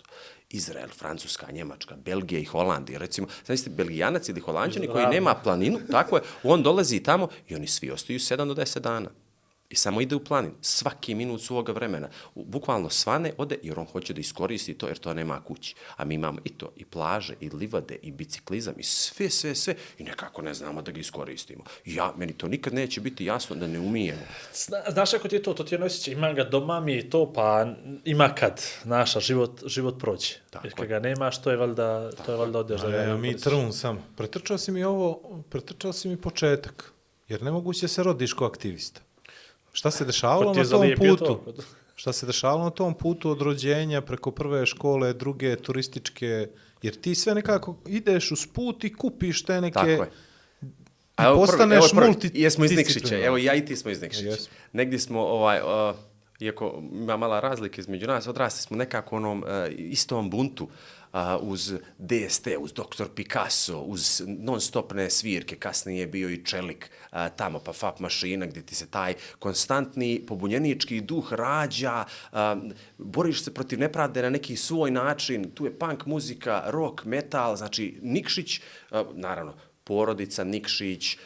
Izrael, 0.50 0.90
Francuska, 0.90 1.52
Njemačka, 1.52 1.96
Belgija 1.96 2.40
i 2.40 2.46
Holandija, 2.46 3.00
recimo, 3.00 3.28
znači 3.46 3.70
Belgijanac 3.70 4.30
ili 4.30 4.42
Holandjani 4.42 4.88
koji 4.88 5.06
nema 5.06 5.36
planinu, 5.36 5.80
tako 5.92 6.16
je, 6.16 6.22
on 6.44 6.64
dolazi 6.64 7.00
tamo 7.00 7.28
i 7.50 7.56
oni 7.56 7.68
svi 7.68 7.92
ostaju 7.92 8.20
7 8.20 8.48
do 8.48 8.54
10 8.54 8.80
dana. 8.80 9.10
I 9.72 9.76
samo 9.76 10.02
ide 10.02 10.16
u 10.16 10.24
planin, 10.24 10.52
svaki 10.62 11.16
minut 11.16 11.42
svoga 11.42 11.72
vremena. 11.72 12.10
Bukvalno 12.36 12.90
svane 12.90 13.34
ode 13.38 13.58
jer 13.64 13.80
on 13.80 13.86
hoće 13.86 14.14
da 14.14 14.20
iskoristi 14.20 14.74
to 14.74 14.88
jer 14.88 14.98
to 14.98 15.14
nema 15.14 15.42
kući. 15.42 15.76
A 15.98 16.06
mi 16.06 16.16
imamo 16.16 16.40
i 16.44 16.50
to, 16.50 16.72
i 16.76 16.86
plaže, 16.86 17.34
i 17.40 17.50
livade, 17.50 17.96
i 18.02 18.12
biciklizam, 18.12 18.74
i 18.78 18.84
sve, 18.84 19.30
sve, 19.30 19.56
sve. 19.56 19.76
I 19.98 20.04
nekako 20.04 20.42
ne 20.42 20.54
znamo 20.54 20.82
da 20.82 20.92
ga 20.92 21.00
iskoristimo. 21.00 21.64
I 21.86 21.96
Ja, 21.96 22.14
meni 22.18 22.34
to 22.34 22.48
nikad 22.48 22.74
neće 22.74 23.02
biti 23.02 23.26
jasno 23.26 23.56
da 23.56 23.68
ne 23.68 23.80
umijemo. 23.80 24.22
Zna, 24.54 24.78
znaš 24.90 25.12
kako 25.12 25.28
ti 25.28 25.36
je 25.36 25.44
to, 25.44 25.54
to 25.54 25.64
ti 25.64 25.76
je 25.76 25.78
ono 25.78 25.86
osjećaj, 25.86 26.14
imam 26.14 26.36
ga 26.36 26.44
doma 26.44 26.80
mi 26.80 26.94
je 26.94 27.10
to, 27.10 27.34
pa 27.34 27.66
ima 28.06 28.36
kad, 28.36 28.62
naša, 28.84 29.20
život, 29.20 29.62
život 29.66 30.00
prođe. 30.00 30.34
Tako 30.50 30.68
Jer 30.68 30.74
kad 30.74 30.88
ga 30.88 31.00
nemaš, 31.00 31.42
to 31.42 31.52
je 31.52 31.58
valjda, 31.58 32.12
to 32.12 32.32
je 32.32 32.38
valjda 32.38 32.60
odeš 32.60 32.82
da 32.82 32.90
ga 32.90 32.98
ne 32.98 33.18
mi 33.18 33.38
trun 33.38 33.74
samo. 33.74 34.04
Pretrčao 34.18 34.58
si 34.58 34.72
mi 34.72 34.84
ovo, 34.84 35.44
pretrčao 35.50 35.94
si 35.94 36.08
mi 36.08 36.18
početak. 36.18 36.94
Jer 37.28 37.44
nemoguće 37.44 37.88
se 37.88 38.04
rodiš 38.04 38.34
kao 38.34 38.48
aktivista. 38.48 39.02
Šta 39.72 39.92
se 39.92 40.06
dešavalo 40.06 40.54
je 40.54 40.64
na 40.64 40.70
tom 40.70 40.92
putu? 40.98 41.26
to? 41.26 41.54
Šta 41.96 42.14
se 42.14 42.26
dešavalo 42.26 42.64
na 42.64 42.70
tom 42.70 42.94
putu 42.94 43.30
od 43.30 43.42
rođenja 43.42 44.02
preko 44.02 44.32
prve 44.32 44.66
škole, 44.66 45.14
druge 45.14 45.56
turističke, 45.56 46.48
jer 46.82 46.96
ti 47.02 47.16
sve 47.16 47.36
nekako 47.36 47.78
ideš 47.88 48.32
uz 48.32 48.48
put 48.54 48.84
i 48.84 48.94
kupiš 48.94 49.44
te 49.44 49.62
neke... 49.62 49.74
Tako 49.74 49.90
je. 49.90 50.10
I 51.20 51.24
postaneš 51.36 51.94
multi- 51.94 52.32
Jesmo 52.34 52.66
iz 52.66 52.72
Nikšića, 52.72 53.26
evo 53.26 53.38
ja 53.38 53.56
i 53.56 53.66
ti 53.66 53.76
smo 53.76 53.92
iz 53.92 54.02
Nikšića. 54.02 54.30
Jesmo. 54.30 54.54
Negdje 54.74 55.00
smo, 55.00 55.22
ovaj, 55.22 55.60
uh, 55.62 55.96
iako 56.40 56.84
ima 56.94 57.18
mala 57.18 57.40
razlika 57.40 57.82
između 57.82 58.08
nas, 58.08 58.28
odrasli 58.28 58.62
smo 58.62 58.78
nekako 58.78 59.16
u 59.16 59.18
onom 59.18 59.44
uh, 59.44 59.48
istom 59.78 60.30
buntu, 60.30 60.64
uh, 60.64 60.72
uz 61.42 61.74
DST, 61.98 62.48
uz 62.60 62.74
Dr. 62.74 63.06
Picasso, 63.16 63.80
uz 63.80 64.22
non-stopne 64.28 65.10
svirke, 65.10 65.56
kasnije 65.56 66.00
je 66.00 66.08
bio 66.08 66.30
i 66.30 66.46
Čelik 66.46 66.92
tamo, 67.36 67.60
pa 67.60 67.74
FAP 67.74 68.00
mašina, 68.00 68.46
gdje 68.46 68.66
ti 68.66 68.76
se 68.76 68.88
taj 68.88 69.14
konstantni 69.40 70.24
pobunjenički 70.28 71.02
duh 71.02 71.34
rađa, 71.34 72.06
boriš 72.98 73.44
se 73.44 73.54
protiv 73.54 73.80
nepravde 73.80 74.22
na 74.22 74.30
neki 74.30 74.56
svoj 74.56 74.92
način, 74.92 75.52
tu 75.52 75.66
je 75.66 75.80
punk 75.80 76.06
muzika, 76.06 76.64
rock, 76.68 77.06
metal, 77.06 77.56
znači 77.56 78.00
Nikšić, 78.02 78.62
naravno, 79.14 79.54
porodica, 79.84 80.44
Nikšić, 80.44 81.18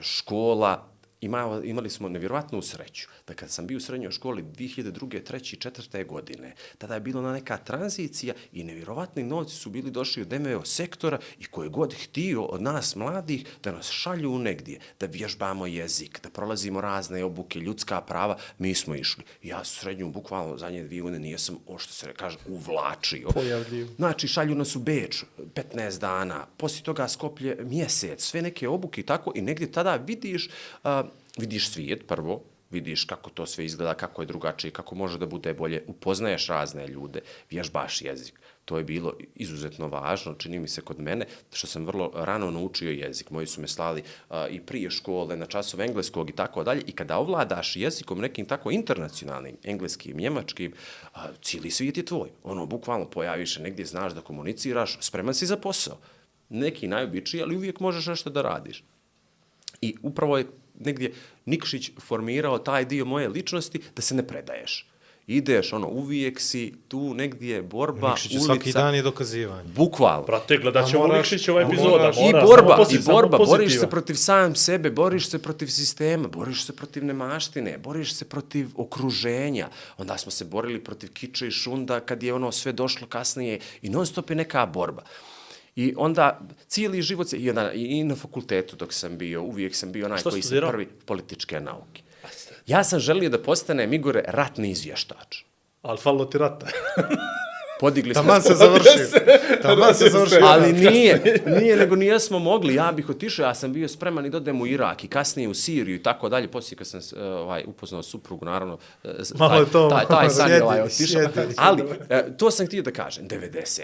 škola, 0.00 0.91
ima, 1.22 1.60
imali 1.64 1.90
smo 1.90 2.08
nevjerovatnu 2.08 2.62
sreću 2.62 3.08
da 3.26 3.34
kad 3.34 3.50
sam 3.50 3.66
bio 3.66 3.76
u 3.76 3.80
srednjoj 3.80 4.12
školi 4.12 4.42
2002. 4.42 5.22
3. 5.22 5.70
4. 5.70 6.06
godine, 6.06 6.54
tada 6.78 6.94
je 6.94 7.00
bilo 7.00 7.22
na 7.22 7.32
neka 7.32 7.56
tranzicija 7.56 8.34
i 8.52 8.64
nevjerovatni 8.64 9.22
novci 9.22 9.54
su 9.54 9.70
bili 9.70 9.90
došli 9.90 10.22
od 10.22 10.32
MVO 10.40 10.64
sektora 10.64 11.18
i 11.38 11.44
koje 11.44 11.68
god 11.68 11.94
htio 12.04 12.44
od 12.44 12.62
nas 12.62 12.96
mladih 12.96 13.46
da 13.62 13.72
nas 13.72 13.90
šalju 13.90 14.32
u 14.32 14.38
negdje, 14.38 14.80
da 15.00 15.06
vježbamo 15.06 15.66
jezik, 15.66 16.20
da 16.22 16.30
prolazimo 16.30 16.80
razne 16.80 17.24
obuke, 17.24 17.58
ljudska 17.58 18.00
prava, 18.00 18.36
mi 18.58 18.74
smo 18.74 18.94
išli. 18.94 19.24
Ja 19.42 19.64
srednju 19.64 20.10
bukvalno 20.10 20.58
zadnje 20.58 20.82
dvije 20.82 21.02
godine 21.02 21.18
nijesam, 21.18 21.58
o 21.66 21.78
što 21.78 21.92
se 21.92 22.12
kaže, 22.16 22.38
uvlačio. 22.48 23.28
Pojavljivo. 23.28 23.88
Znači, 23.96 24.28
šalju 24.28 24.54
nas 24.54 24.76
u 24.76 24.80
Beč 24.80 25.24
15 25.54 26.00
dana, 26.00 26.46
poslije 26.56 26.82
toga 26.82 27.08
Skoplje 27.08 27.56
mjesec, 27.60 28.24
sve 28.24 28.42
neke 28.42 28.68
obuke 28.68 29.00
i 29.00 29.06
tako, 29.06 29.32
i 29.34 29.42
negdje 29.42 29.72
tada 29.72 29.96
vidiš, 29.96 30.50
a, 30.84 31.02
vidiš 31.38 31.68
svijet 31.68 32.06
prvo, 32.06 32.42
vidiš 32.72 33.04
kako 33.04 33.30
to 33.30 33.46
sve 33.46 33.64
izgleda, 33.64 33.94
kako 33.94 34.22
je 34.22 34.26
drugačije, 34.26 34.70
kako 34.70 34.94
može 34.94 35.18
da 35.18 35.26
bude 35.26 35.54
bolje, 35.54 35.84
upoznaješ 35.86 36.46
razne 36.46 36.88
ljude, 36.88 37.20
vježbaš 37.50 38.02
jezik. 38.02 38.40
To 38.64 38.78
je 38.78 38.84
bilo 38.84 39.12
izuzetno 39.34 39.88
važno, 39.88 40.34
čini 40.34 40.58
mi 40.58 40.68
se 40.68 40.80
kod 40.80 41.00
mene, 41.00 41.26
što 41.52 41.66
sam 41.66 41.86
vrlo 41.86 42.10
rano 42.14 42.50
naučio 42.50 42.90
jezik. 42.90 43.30
Moji 43.30 43.46
su 43.46 43.60
me 43.60 43.68
slali 43.68 44.02
a, 44.28 44.46
i 44.48 44.60
prije 44.60 44.90
škole, 44.90 45.36
na 45.36 45.46
časov 45.46 45.80
engleskog 45.80 46.30
i 46.30 46.32
tako 46.32 46.64
dalje. 46.64 46.82
I 46.86 46.92
kada 46.92 47.18
ovladaš 47.18 47.76
jezikom 47.76 48.20
nekim 48.20 48.46
tako 48.46 48.70
internacionalnim, 48.70 49.56
engleskim, 49.64 50.16
njemačkim, 50.16 50.72
a, 51.14 51.26
cijeli 51.42 51.70
svijet 51.70 51.96
je 51.96 52.04
tvoj. 52.04 52.28
Ono, 52.42 52.66
bukvalno 52.66 53.10
pojaviš 53.10 53.54
se 53.54 53.62
negdje, 53.62 53.86
znaš 53.86 54.12
da 54.12 54.20
komuniciraš, 54.20 54.98
spreman 55.00 55.34
si 55.34 55.46
za 55.46 55.56
posao. 55.56 55.98
Neki 56.48 56.88
najobičiji, 56.88 57.42
ali 57.42 57.56
uvijek 57.56 57.80
možeš 57.80 58.06
nešto 58.06 58.30
da 58.30 58.42
radiš. 58.42 58.84
I 59.80 59.96
upravo 60.02 60.38
je 60.38 60.46
negdje 60.76 61.12
Nikšić 61.46 61.90
formirao 62.00 62.58
taj 62.58 62.84
dio 62.84 63.04
moje 63.04 63.28
ličnosti 63.28 63.80
da 63.96 64.02
se 64.02 64.14
ne 64.14 64.22
predaješ. 64.24 64.88
Ideš, 65.26 65.72
ono, 65.72 65.88
uvijek 65.88 66.40
si 66.40 66.74
tu 66.88 67.14
negdje 67.14 67.62
borba, 67.62 68.08
Nikšiću, 68.08 68.34
ulica. 68.34 68.46
svaki 68.46 68.72
dan 68.72 68.94
je 68.94 69.02
dokazivanje. 69.02 69.68
Bukvalno. 69.68 70.22
Brate, 70.22 70.56
gledat 70.56 70.88
ćemo 70.88 71.02
moraš- 71.02 71.16
Nikšićeva 71.18 71.58
a 71.58 71.62
epizoda. 71.62 71.88
moraš- 71.90 72.16
I 72.18 72.32
borba, 72.42 72.86
i 72.90 72.98
borba, 73.00 73.38
boriš 73.38 73.78
se 73.80 73.86
protiv 73.86 74.14
sam 74.14 74.54
sebe, 74.54 74.90
boriš 74.90 75.28
se 75.28 75.38
protiv 75.38 75.66
sistema, 75.68 76.28
boriš 76.28 76.64
se 76.64 76.76
protiv 76.76 77.04
nemaštine, 77.04 77.78
boriš 77.78 78.14
se 78.14 78.24
protiv 78.24 78.68
okruženja. 78.76 79.68
Onda 79.98 80.18
smo 80.18 80.30
se 80.30 80.44
borili 80.44 80.80
protiv 80.80 81.12
kiče 81.12 81.48
i 81.48 81.52
šunda 81.52 82.00
kad 82.00 82.22
je 82.22 82.34
ono 82.34 82.52
sve 82.52 82.72
došlo 82.72 83.06
kasnije 83.06 83.60
i 83.82 83.88
non 83.88 84.06
stop 84.06 84.30
je 84.30 84.36
neka 84.36 84.66
borba. 84.66 85.02
I 85.76 85.94
onda 85.96 86.40
cijeli 86.66 87.02
život 87.02 87.28
se, 87.28 87.36
i, 87.36 87.50
onda, 87.50 87.72
i 87.72 88.04
na 88.04 88.16
fakultetu 88.16 88.76
dok 88.76 88.92
sam 88.92 89.18
bio, 89.18 89.42
uvijek 89.42 89.76
sam 89.76 89.92
bio 89.92 90.06
onaj 90.06 90.18
Što 90.18 90.30
koji 90.30 90.42
sam 90.42 90.58
prvi 90.70 90.86
političke 90.86 91.60
nauke. 91.60 92.02
Ja 92.66 92.84
sam 92.84 93.00
želio 93.00 93.30
da 93.30 93.42
postanem 93.42 93.92
Igore 93.92 94.24
ratni 94.26 94.70
izvještač. 94.70 95.38
Ali 95.82 95.98
falilo 95.98 96.24
ti 96.24 96.38
rata. 96.38 96.66
Podigli 97.80 98.14
smo... 98.14 98.22
Taman 98.22 98.42
se 98.42 98.54
završio. 98.54 98.92
Taman 99.62 99.94
se 99.94 100.08
završio. 100.08 100.38
Ali 100.42 100.72
nije, 100.72 101.42
nije, 101.60 101.76
nego 101.76 101.96
nijesmo 101.96 102.38
mogli. 102.38 102.74
Ja 102.74 102.92
bih 102.92 103.10
otišao, 103.10 103.46
ja 103.46 103.54
sam 103.54 103.72
bio 103.72 103.88
spreman 103.88 104.26
i 104.26 104.30
da 104.30 104.36
odem 104.36 104.60
u 104.60 104.66
Irak 104.66 105.04
i 105.04 105.08
kasnije 105.08 105.48
u 105.48 105.54
Siriju 105.54 105.96
i 105.96 106.02
tako 106.02 106.28
dalje. 106.28 106.48
Poslije 106.48 106.78
kad 106.78 106.86
sam 106.86 107.00
eh, 107.00 107.24
ovaj, 107.24 107.64
upoznao 107.66 108.02
suprugu, 108.02 108.44
naravno, 108.44 108.78
Malo 109.34 109.60
je 109.60 109.70
to, 109.70 109.88
taj, 109.88 110.06
taj 110.06 110.30
san 110.30 110.50
je 110.50 110.62
ovaj 110.62 110.80
otišao. 110.80 111.22
Ali, 111.56 111.82
eh, 112.08 112.24
to 112.38 112.50
sam 112.50 112.66
htio 112.66 112.82
da 112.82 112.90
kažem, 112.90 113.28
90. 113.28 113.82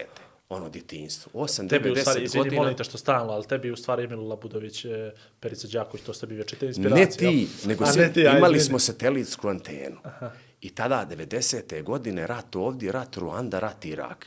Ono 0.50 0.68
djetinjstvo, 0.68 1.30
8, 1.34 1.68
Tebi 1.68 1.90
u 1.90 1.96
stvari, 1.96 2.20
90 2.20 2.24
izvini, 2.24 2.44
godina. 2.44 2.62
molim 2.62 2.76
te 2.76 2.84
što 2.84 2.98
stalno, 2.98 3.32
ali 3.32 3.46
tebi 3.46 3.70
u 3.70 3.76
stvari 3.76 4.04
Emil 4.04 4.28
Labudović, 4.28 4.84
e, 4.84 5.10
Perica 5.40 5.68
Đaković, 5.68 6.04
to 6.04 6.14
ste 6.14 6.26
bi 6.26 6.34
Ne 6.34 6.66
inspiracija. 6.66 7.30
ti, 7.30 7.48
nego 7.64 7.84
A 7.84 7.86
se, 7.86 8.00
ne 8.00 8.12
ti, 8.12 8.26
ajde, 8.26 8.38
imali 8.38 8.56
izvini. 8.56 8.68
smo 8.68 8.78
satelitsku 8.78 9.48
antenu. 9.48 9.96
I 10.60 10.70
tada, 10.70 11.06
90. 11.06 11.82
godine, 11.82 12.26
rat 12.26 12.56
ovdje, 12.56 12.92
rat 12.92 13.16
Ruanda, 13.16 13.58
rat 13.58 13.84
Irak. 13.84 14.26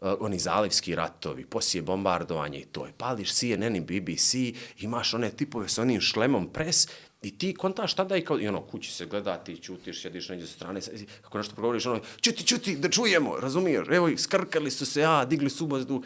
Uh, 0.00 0.08
oni 0.20 0.38
zalivski 0.38 0.94
ratovi, 0.94 1.46
poslije 1.46 1.82
bombardovanje 1.82 2.58
i 2.58 2.64
to. 2.64 2.88
I 2.88 2.92
pališ 2.92 3.34
CNN 3.34 3.76
i 3.76 3.80
BBC, 3.80 4.34
imaš 4.78 5.14
one 5.14 5.30
tipove 5.30 5.68
s 5.68 5.78
onim 5.78 6.00
šlemom 6.00 6.48
pres 6.48 6.88
i 7.22 7.38
ti 7.38 7.54
kontaš 7.54 7.94
tada 7.94 8.16
i 8.16 8.24
kao, 8.24 8.40
i 8.40 8.48
ono, 8.48 8.60
kući 8.60 8.92
se 8.92 9.06
gleda, 9.06 9.36
ti 9.36 9.56
čutiš, 9.56 10.02
sjediš 10.02 10.28
neđe 10.28 10.46
sa 10.46 10.52
strane, 10.52 10.80
kako 11.22 11.38
nešto 11.38 11.54
progovoriš, 11.54 11.86
ono, 11.86 12.00
čuti, 12.20 12.46
čuti, 12.46 12.76
da 12.76 12.90
čujemo, 12.90 13.40
razumiješ, 13.40 13.86
evo 13.90 14.08
ih, 14.08 14.20
skrkali 14.20 14.70
su 14.70 14.86
se, 14.86 15.04
a, 15.04 15.24
digli 15.24 15.50
su 15.50 15.64
ubazdu. 15.64 16.02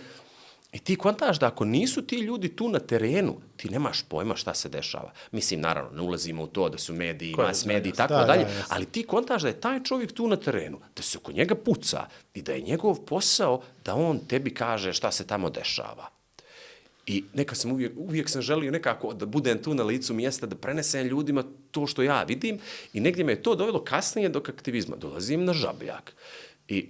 I 0.73 0.79
ti 0.79 0.97
kontaš 0.97 1.39
da 1.39 1.47
ako 1.47 1.65
nisu 1.65 2.03
ti 2.03 2.17
ljudi 2.17 2.57
tu 2.57 2.69
na 2.69 2.79
terenu, 2.79 3.37
ti 3.57 3.71
nemaš 3.71 4.03
pojma 4.03 4.37
šta 4.37 4.55
se 4.55 4.69
dešava. 4.69 5.13
Mislim, 5.33 5.61
naravno, 5.61 5.91
ne 5.91 6.03
ulazimo 6.03 6.43
u 6.43 6.47
to 6.47 6.69
da 6.69 6.79
su 6.79 6.95
mediji, 6.95 7.33
Ko 7.33 7.43
je 7.43 7.47
mas 7.49 7.63
zna, 7.63 7.73
mediji 7.73 7.91
i 7.91 7.95
tako 7.95 8.13
Da, 8.13 8.21
da, 8.21 8.27
dalje, 8.27 8.41
jasno. 8.43 8.65
ali 8.69 8.87
ti 8.87 9.03
kontaš 9.07 9.43
da 9.43 9.49
je 9.49 9.61
taj 9.61 9.83
čovjek 9.83 10.13
tu 10.13 10.29
na 10.29 10.37
terenu, 10.37 10.79
da 10.97 11.03
se 11.03 11.19
oko 11.19 11.33
njega 11.33 11.55
puca 11.55 12.07
i 12.35 12.43
da 12.43 12.53
je 12.53 12.61
njegov 12.61 13.01
posao 13.01 13.63
da 13.85 13.95
on 13.95 14.19
tebi 14.19 14.55
kaže 14.55 14.93
šta 14.93 15.13
se 15.13 15.27
tamo 15.27 15.51
dešava. 15.51 16.16
I 17.07 17.25
neka 17.35 17.55
sam 17.55 17.73
uvijek, 17.73 17.93
uvijek 17.97 18.29
sam 18.29 18.43
želio 18.43 18.71
nekako 18.71 19.15
da 19.15 19.27
budem 19.27 19.63
tu 19.63 19.75
na 19.75 19.83
licu 19.83 20.15
mjesta, 20.15 20.47
da 20.47 20.57
prenesem 20.57 21.07
ljudima 21.07 21.45
to 21.71 21.87
što 21.87 22.03
ja 22.03 22.23
vidim 22.23 22.59
i 22.93 23.01
negdje 23.01 23.25
me 23.25 23.33
je 23.33 23.43
to 23.43 23.55
dovelo 23.55 23.85
kasnije 23.85 24.29
do 24.29 24.43
aktivizma. 24.49 24.97
Dolazim 24.97 25.45
na 25.45 25.53
žabljak 25.53 26.15
i 26.69 26.89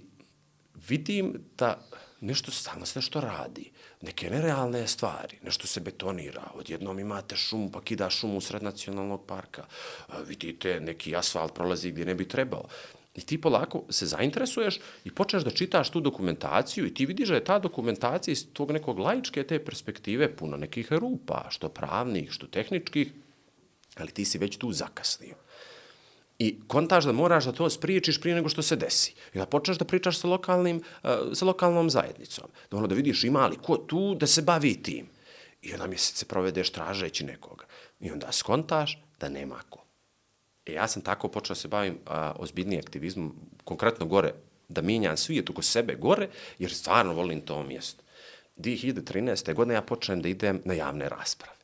vidim 0.89 1.33
da 1.57 1.87
nešto 2.21 2.51
stalno 2.51 2.85
se 2.85 2.99
nešto 2.99 3.21
radi, 3.21 3.71
neke 4.01 4.29
nerealne 4.29 4.87
stvari, 4.87 5.37
nešto 5.43 5.67
se 5.67 5.79
betonira, 5.79 6.51
odjednom 6.53 6.99
imate 6.99 7.35
šumu, 7.35 7.71
pa 7.71 7.81
kida 7.81 8.09
šumu 8.09 8.37
usred 8.37 8.63
nacionalnog 8.63 9.25
parka, 9.25 9.65
vidite 10.27 10.79
neki 10.79 11.15
asfalt 11.15 11.53
prolazi 11.53 11.91
gdje 11.91 12.05
ne 12.05 12.15
bi 12.15 12.27
trebao. 12.27 12.65
I 13.17 13.21
ti 13.21 13.41
polako 13.41 13.83
se 13.89 14.05
zainteresuješ 14.05 14.79
i 15.03 15.11
počneš 15.11 15.43
da 15.43 15.51
čitaš 15.51 15.89
tu 15.89 15.99
dokumentaciju 15.99 16.85
i 16.85 16.93
ti 16.93 17.05
vidiš 17.05 17.29
da 17.29 17.35
je 17.35 17.43
ta 17.43 17.59
dokumentacija 17.59 18.31
iz 18.31 18.45
tog 18.53 18.71
nekog 18.71 18.99
laičke 18.99 19.43
te 19.43 19.59
perspektive 19.65 20.35
puno 20.35 20.57
nekih 20.57 20.93
rupa, 20.93 21.45
što 21.49 21.69
pravnih, 21.69 22.31
što 22.31 22.47
tehničkih, 22.47 23.11
ali 23.97 24.11
ti 24.11 24.25
si 24.25 24.37
već 24.37 24.57
tu 24.57 24.71
zakasnio. 24.71 25.35
I 26.39 26.59
kontaš 26.67 27.05
da 27.05 27.11
moraš 27.11 27.45
da 27.45 27.51
to 27.51 27.69
spriječiš 27.69 28.21
prije 28.21 28.35
nego 28.35 28.49
što 28.49 28.61
se 28.61 28.75
desi. 28.75 29.13
I 29.33 29.37
da 29.37 29.45
počneš 29.45 29.77
da 29.77 29.85
pričaš 29.85 30.19
sa, 30.19 30.27
lokalnim, 30.27 30.77
uh, 30.77 31.09
sa 31.33 31.45
lokalnom 31.45 31.89
zajednicom. 31.89 32.45
Da 32.71 32.77
ono 32.77 32.87
da 32.87 32.95
vidiš 32.95 33.23
ima 33.23 33.47
li 33.47 33.57
ko 33.57 33.77
tu 33.77 34.15
da 34.15 34.27
se 34.27 34.41
bavi 34.41 34.83
tim. 34.83 35.09
I 35.61 35.73
onda 35.73 35.87
mjesece 35.87 36.25
provedeš 36.25 36.69
tražeći 36.71 37.25
nekoga. 37.25 37.65
I 37.99 38.11
onda 38.11 38.31
skontaš 38.31 39.03
da 39.19 39.29
nema 39.29 39.59
ko. 39.69 39.86
E 40.67 40.73
ja 40.73 40.87
sam 40.87 41.01
tako 41.01 41.27
počeo 41.27 41.53
da 41.53 41.59
se 41.59 41.67
bavim 41.67 41.97
a, 42.05 42.33
ozbiljnijim 42.39 42.81
aktivizmom, 42.85 43.35
konkretno 43.63 44.05
gore, 44.05 44.33
da 44.69 44.81
mijenjam 44.81 45.17
svijet 45.17 45.49
oko 45.49 45.61
sebe 45.61 45.95
gore, 45.95 46.29
jer 46.59 46.73
stvarno 46.73 47.13
volim 47.13 47.41
to 47.41 47.63
mjesto. 47.63 48.03
2013. 48.57 49.53
godine 49.53 49.73
ja 49.73 49.81
počnem 49.81 50.21
da 50.21 50.29
idem 50.29 50.61
na 50.65 50.73
javne 50.73 51.09
rasprave. 51.09 51.56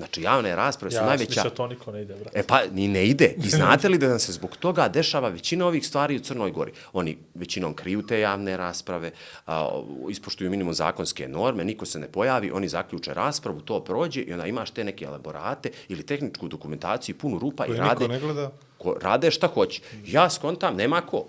Znači, 0.00 0.22
javne 0.22 0.56
rasprave 0.56 0.90
su 0.90 0.96
Ja 0.96 1.00
sam 1.00 1.08
najveća... 1.08 1.30
mislio, 1.30 1.50
to 1.50 1.66
niko 1.66 1.92
ne 1.92 2.02
ide, 2.02 2.14
brate. 2.14 2.38
E 2.38 2.42
pa, 2.42 2.60
ni 2.72 2.88
ne 2.88 3.06
ide. 3.06 3.34
I 3.44 3.48
znate 3.58 3.88
li 3.88 3.98
da 3.98 4.08
nam 4.08 4.18
se 4.18 4.32
zbog 4.32 4.56
toga 4.56 4.88
dešava 4.88 5.28
većina 5.28 5.66
ovih 5.66 5.86
stvari 5.86 6.16
u 6.16 6.20
Crnoj 6.20 6.50
Gori? 6.50 6.72
Oni 6.92 7.18
većinom 7.34 7.74
kriju 7.74 8.06
te 8.06 8.20
javne 8.20 8.56
rasprave, 8.56 9.10
a, 9.46 9.82
ispoštuju 10.10 10.50
minimum 10.50 10.74
zakonske 10.74 11.28
norme, 11.28 11.64
niko 11.64 11.86
se 11.86 11.98
ne 11.98 12.08
pojavi, 12.08 12.50
oni 12.50 12.68
zaključe 12.68 13.14
raspravu, 13.14 13.60
to 13.60 13.80
prođe 13.84 14.20
i 14.20 14.32
onda 14.32 14.46
imaš 14.46 14.70
te 14.70 14.84
neke 14.84 15.04
elaborate 15.04 15.70
ili 15.88 16.06
tehničku 16.06 16.48
dokumentaciju, 16.48 17.18
punu 17.18 17.38
rupa 17.38 17.64
Koju 17.64 17.74
i 17.76 17.78
rade, 17.78 18.08
ne 18.08 18.20
gleda. 18.20 18.50
ko, 18.78 18.96
rade 19.02 19.30
šta 19.30 19.46
hoće. 19.46 19.82
Ja 20.06 20.30
skontam, 20.30 20.76
nema 20.76 21.00
ko. 21.00 21.24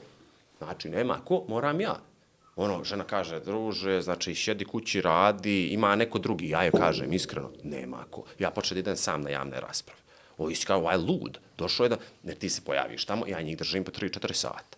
Znači, 0.57 0.89
nema 0.89 1.17
ko, 1.25 1.43
moram 1.47 1.81
ja. 1.81 2.10
Ono, 2.61 2.83
žena 2.83 3.03
kaže, 3.03 3.39
druže, 3.39 4.01
znači, 4.01 4.35
sjedi 4.35 4.65
kući, 4.65 5.01
radi, 5.01 5.67
ima 5.73 5.95
neko 5.95 6.19
drugi. 6.19 6.49
Ja 6.49 6.63
joj 6.63 6.71
kažem, 6.71 7.13
iskreno, 7.13 7.49
nema 7.63 8.03
ko. 8.09 8.23
Ja 8.39 8.51
počnem 8.51 8.75
da 8.75 8.79
idem 8.79 8.97
sam 8.97 9.21
na 9.21 9.29
javne 9.29 9.59
rasprave. 9.59 9.99
Ovi 10.37 10.55
si 10.55 10.65
kao, 10.65 10.79
ovaj 10.79 10.97
lud. 10.97 11.39
Došao 11.57 11.85
je 11.85 11.89
da, 11.89 11.97
ne, 12.23 12.35
ti 12.35 12.49
se 12.49 12.61
pojaviš 12.61 13.05
tamo, 13.05 13.27
ja 13.27 13.41
njih 13.41 13.57
držim 13.57 13.83
po 13.83 13.91
3-4 13.91 14.33
sata. 14.33 14.77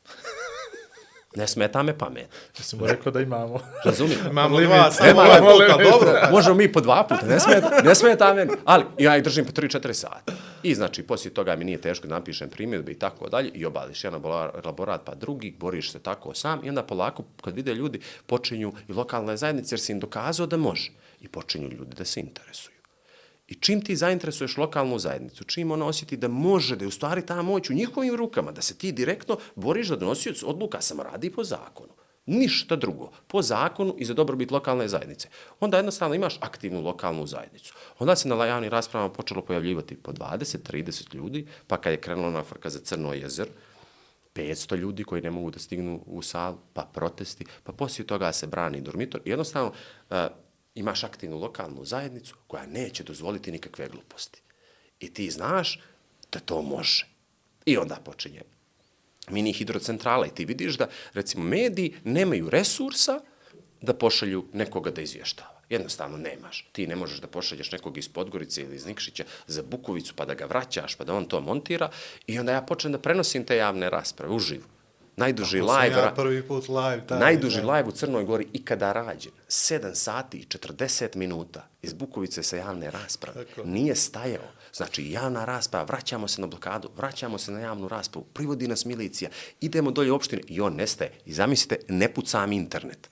Ne 1.35 1.47
smeta 1.47 1.83
me 1.83 1.97
pamet. 1.97 2.27
Jesi 2.57 2.75
mu 2.75 2.87
rekao 2.87 3.11
da 3.11 3.21
imamo. 3.21 3.59
Razumijem? 3.85 4.19
Imamo 4.31 4.57
limit. 4.57 4.75
dva, 4.75 4.91
samo 4.91 5.21
ovaj 5.21 5.39
puta, 5.39 5.91
dobro. 5.91 6.19
Možemo 6.31 6.55
mi 6.55 6.71
po 6.71 6.81
dva 6.81 7.03
puta, 7.09 7.25
ne 7.25 7.39
smeta, 7.39 7.81
ne 7.83 7.95
smeta 7.95 8.33
meni, 8.33 8.51
ali 8.65 8.85
ja 8.97 9.17
ih 9.17 9.23
držim 9.23 9.45
po 9.45 9.51
3-4 9.51 9.93
sata. 9.93 10.33
I 10.63 10.75
znači, 10.75 11.03
poslije 11.03 11.33
toga 11.33 11.55
mi 11.55 11.65
nije 11.65 11.81
teško 11.81 12.07
da 12.07 12.15
napišem 12.15 12.49
primjedbe 12.49 12.91
i 12.91 12.99
tako 12.99 13.29
dalje 13.29 13.49
i 13.49 13.65
obališ 13.65 14.03
jedan 14.03 14.21
elaborat 14.63 15.01
pa 15.05 15.15
drugi, 15.15 15.55
boriš 15.59 15.91
se 15.91 15.99
tako 15.99 16.33
sam 16.33 16.59
i 16.63 16.69
onda 16.69 16.83
polako, 16.83 17.23
kad 17.41 17.55
vide 17.55 17.73
ljudi, 17.73 17.99
počinju 18.25 18.73
i 18.87 18.93
lokalne 18.93 19.37
zajednice 19.37 19.73
jer 19.75 19.79
si 19.79 19.91
im 19.91 19.99
dokazao 19.99 20.47
da 20.47 20.57
može 20.57 20.91
i 21.21 21.27
počinju 21.27 21.69
ljudi 21.69 21.95
da 21.95 22.05
se 22.05 22.19
interesuju. 22.19 22.72
I 23.47 23.55
čim 23.55 23.81
ti 23.81 23.95
zainteresuješ 23.95 24.57
lokalnu 24.57 24.99
zajednicu, 24.99 25.43
čim 25.43 25.71
ona 25.71 25.85
osjeti 25.85 26.17
da 26.17 26.27
može, 26.27 26.75
da 26.75 26.83
je 26.83 26.87
u 26.87 26.91
stvari 26.91 27.25
ta 27.25 27.41
moć 27.41 27.69
u 27.69 27.73
njihovim 27.73 28.15
rukama, 28.15 28.51
da 28.51 28.61
se 28.61 28.77
ti 28.77 28.91
direktno 28.91 29.37
boriš 29.55 29.87
za 29.87 29.95
donosioc 29.95 30.43
odluka, 30.43 30.81
samo 30.81 31.03
radi 31.03 31.31
po 31.31 31.43
zakonu. 31.43 31.93
Ništa 32.25 32.75
drugo. 32.75 33.11
Po 33.27 33.41
zakonu 33.41 33.95
i 33.97 34.05
za 34.05 34.13
dobrobit 34.13 34.51
lokalne 34.51 34.87
zajednice. 34.87 35.27
Onda 35.59 35.77
jednostavno 35.77 36.15
imaš 36.15 36.37
aktivnu 36.41 36.81
lokalnu 36.81 37.27
zajednicu. 37.27 37.73
Onda 37.99 38.15
se 38.15 38.27
na 38.27 38.45
javnim 38.45 38.69
raspravama 38.69 39.13
počelo 39.13 39.41
pojavljivati 39.41 39.95
po 39.95 40.11
20-30 40.11 41.15
ljudi, 41.15 41.47
pa 41.67 41.77
kad 41.77 41.91
je 41.91 42.01
krenula 42.01 42.31
na 42.31 42.43
frka 42.43 42.69
za 42.69 42.79
Crno 42.79 43.13
jezer, 43.13 43.47
500 44.35 44.75
ljudi 44.75 45.03
koji 45.03 45.21
ne 45.21 45.31
mogu 45.31 45.51
da 45.51 45.59
stignu 45.59 46.03
u 46.05 46.21
sal, 46.21 46.57
pa 46.73 46.81
protesti, 46.93 47.45
pa 47.63 47.71
poslije 47.71 48.07
toga 48.07 48.31
se 48.31 48.47
brani 48.47 48.81
dormitor. 48.81 49.21
Jednostavno 49.25 49.71
uh, 50.09 50.17
imaš 50.75 51.03
aktivnu 51.03 51.37
lokalnu 51.37 51.85
zajednicu 51.85 52.35
koja 52.47 52.65
neće 52.65 53.03
dozvoliti 53.03 53.51
nikakve 53.51 53.89
gluposti. 53.89 54.41
I 54.99 55.13
ti 55.13 55.31
znaš 55.31 55.79
da 56.31 56.39
to 56.39 56.61
može. 56.61 57.07
I 57.65 57.77
onda 57.77 57.95
počinje 57.95 58.41
mini 59.29 59.53
hidrocentrala 59.53 60.25
i 60.25 60.35
ti 60.35 60.45
vidiš 60.45 60.77
da, 60.77 60.87
recimo, 61.13 61.43
mediji 61.43 61.95
nemaju 62.03 62.49
resursa 62.49 63.19
da 63.81 63.93
pošalju 63.93 64.45
nekoga 64.53 64.91
da 64.91 65.01
izvještava. 65.01 65.61
Jednostavno 65.69 66.17
nemaš. 66.17 66.69
Ti 66.71 66.87
ne 66.87 66.95
možeš 66.95 67.19
da 67.19 67.27
pošalješ 67.27 67.71
nekog 67.71 67.97
iz 67.97 68.09
Podgorice 68.09 68.61
ili 68.61 68.75
iz 68.75 68.85
Nikšića 68.85 69.23
za 69.47 69.63
Bukovicu 69.63 70.13
pa 70.15 70.25
da 70.25 70.33
ga 70.33 70.45
vraćaš 70.45 70.95
pa 70.95 71.03
da 71.03 71.13
on 71.13 71.25
to 71.25 71.41
montira 71.41 71.89
i 72.27 72.39
onda 72.39 72.51
ja 72.51 72.61
počnem 72.61 72.91
da 72.91 72.99
prenosim 72.99 73.45
te 73.45 73.57
javne 73.57 73.89
rasprave 73.89 74.33
uživo. 74.33 74.63
Najduži 75.17 75.59
sam 75.59 75.67
live, 75.67 75.95
Ja 75.95 76.13
prvi 76.15 76.43
put 76.43 76.69
live. 76.69 77.07
taj, 77.07 77.19
Najduži 77.19 77.61
taj. 77.61 77.65
live 77.65 77.89
u 77.89 77.91
Crnoj 77.91 78.23
Gori 78.23 78.47
ikada 78.53 78.91
rađen. 78.91 79.31
7 79.47 79.95
sati 79.95 80.37
i 80.37 80.45
40 80.45 81.15
minuta 81.15 81.67
iz 81.81 81.93
Bukovice 81.93 82.43
sa 82.43 82.57
javne 82.57 82.91
rasprave. 82.91 83.45
Tako. 83.45 83.63
Nije 83.63 83.95
stajao. 83.95 84.51
Znači, 84.73 85.11
javna 85.11 85.45
rasprava, 85.45 85.85
vraćamo 85.85 86.27
se 86.27 86.41
na 86.41 86.47
blokadu, 86.47 86.89
vraćamo 86.97 87.37
se 87.37 87.51
na 87.51 87.59
javnu 87.59 87.87
raspravu, 87.87 88.25
privodi 88.33 88.67
nas 88.67 88.85
milicija, 88.85 89.29
idemo 89.61 89.91
dolje 89.91 90.11
u 90.11 90.15
opštine 90.15 90.41
i 90.47 90.61
on 90.61 90.75
nestaje. 90.75 91.11
I 91.25 91.33
zamislite, 91.33 91.75
ne 91.87 92.13
pucam 92.13 92.51
internet. 92.51 93.09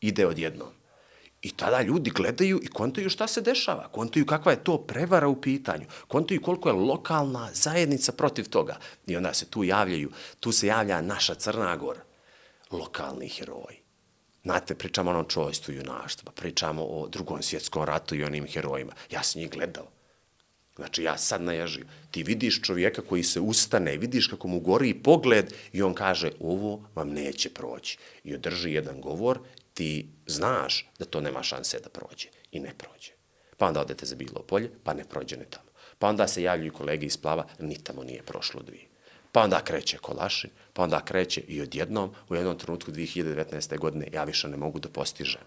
Ide 0.00 0.26
odjednom. 0.26 0.68
I 1.44 1.50
tada 1.50 1.82
ljudi 1.82 2.10
gledaju 2.10 2.60
i 2.62 2.68
kontaju 2.68 3.10
šta 3.10 3.26
se 3.26 3.40
dešava, 3.40 3.88
kontaju 3.92 4.26
kakva 4.26 4.52
je 4.52 4.64
to 4.64 4.78
prevara 4.78 5.28
u 5.28 5.40
pitanju, 5.40 5.86
kontaju 6.08 6.42
koliko 6.42 6.68
je 6.68 6.72
lokalna 6.72 7.48
zajednica 7.52 8.12
protiv 8.12 8.48
toga. 8.48 8.76
I 9.06 9.16
onda 9.16 9.34
se 9.34 9.46
tu 9.46 9.64
javljaju, 9.64 10.10
tu 10.40 10.52
se 10.52 10.66
javlja 10.66 11.00
naša 11.00 11.34
Crna 11.34 11.76
Gora, 11.76 12.00
lokalni 12.70 13.28
heroji. 13.28 13.84
Znate, 14.42 14.74
pričamo 14.74 15.10
o 15.10 15.14
onom 15.14 15.28
čojstvu 15.28 15.74
junaštva, 15.74 16.32
pričamo 16.32 16.82
o 16.82 17.08
drugom 17.08 17.42
svjetskom 17.42 17.84
ratu 17.84 18.14
i 18.14 18.24
onim 18.24 18.46
herojima. 18.46 18.92
Ja 19.10 19.22
sam 19.22 19.40
njih 19.40 19.50
gledao. 19.50 19.86
Znači, 20.76 21.02
ja 21.02 21.18
sad 21.18 21.42
naježim. 21.42 21.84
Ti 22.10 22.22
vidiš 22.22 22.62
čovjeka 22.62 23.02
koji 23.02 23.22
se 23.22 23.40
ustane, 23.40 23.96
vidiš 23.96 24.26
kako 24.26 24.48
mu 24.48 24.60
gori 24.60 24.94
pogled 24.94 25.54
i 25.72 25.82
on 25.82 25.94
kaže, 25.94 26.30
ovo 26.40 26.88
vam 26.94 27.08
neće 27.08 27.50
proći. 27.50 27.98
I 28.24 28.34
održi 28.34 28.72
jedan 28.72 29.00
govor, 29.00 29.38
ti 29.74 30.08
znaš 30.26 30.90
da 30.98 31.04
to 31.04 31.20
nema 31.20 31.42
šanse 31.42 31.80
da 31.80 31.88
prođe. 31.88 32.28
I 32.52 32.60
ne 32.60 32.74
prođe. 32.78 33.12
Pa 33.56 33.66
onda 33.66 33.80
odete 33.80 34.06
za 34.06 34.16
bilo 34.16 34.42
polje, 34.42 34.70
pa 34.84 34.94
ne 34.94 35.04
prođe 35.04 35.36
ni 35.36 35.44
tamo. 35.50 35.70
Pa 35.98 36.08
onda 36.08 36.28
se 36.28 36.42
javljaju 36.42 36.72
kolege 36.72 37.06
iz 37.06 37.16
plava, 37.16 37.46
ni 37.58 37.84
tamo 37.84 38.04
nije 38.04 38.22
prošlo 38.22 38.62
dvije. 38.62 38.86
Pa 39.32 39.42
onda 39.42 39.60
kreće 39.64 39.98
Kolašin, 39.98 40.50
pa 40.72 40.82
onda 40.82 41.04
kreće 41.04 41.40
i 41.40 41.62
odjednom, 41.62 42.14
u 42.28 42.34
jednom 42.34 42.58
trenutku 42.58 42.92
2019. 42.92 43.78
godine, 43.78 44.08
ja 44.12 44.24
više 44.24 44.48
ne 44.48 44.56
mogu 44.56 44.78
da 44.78 44.88
postižem 44.88 45.40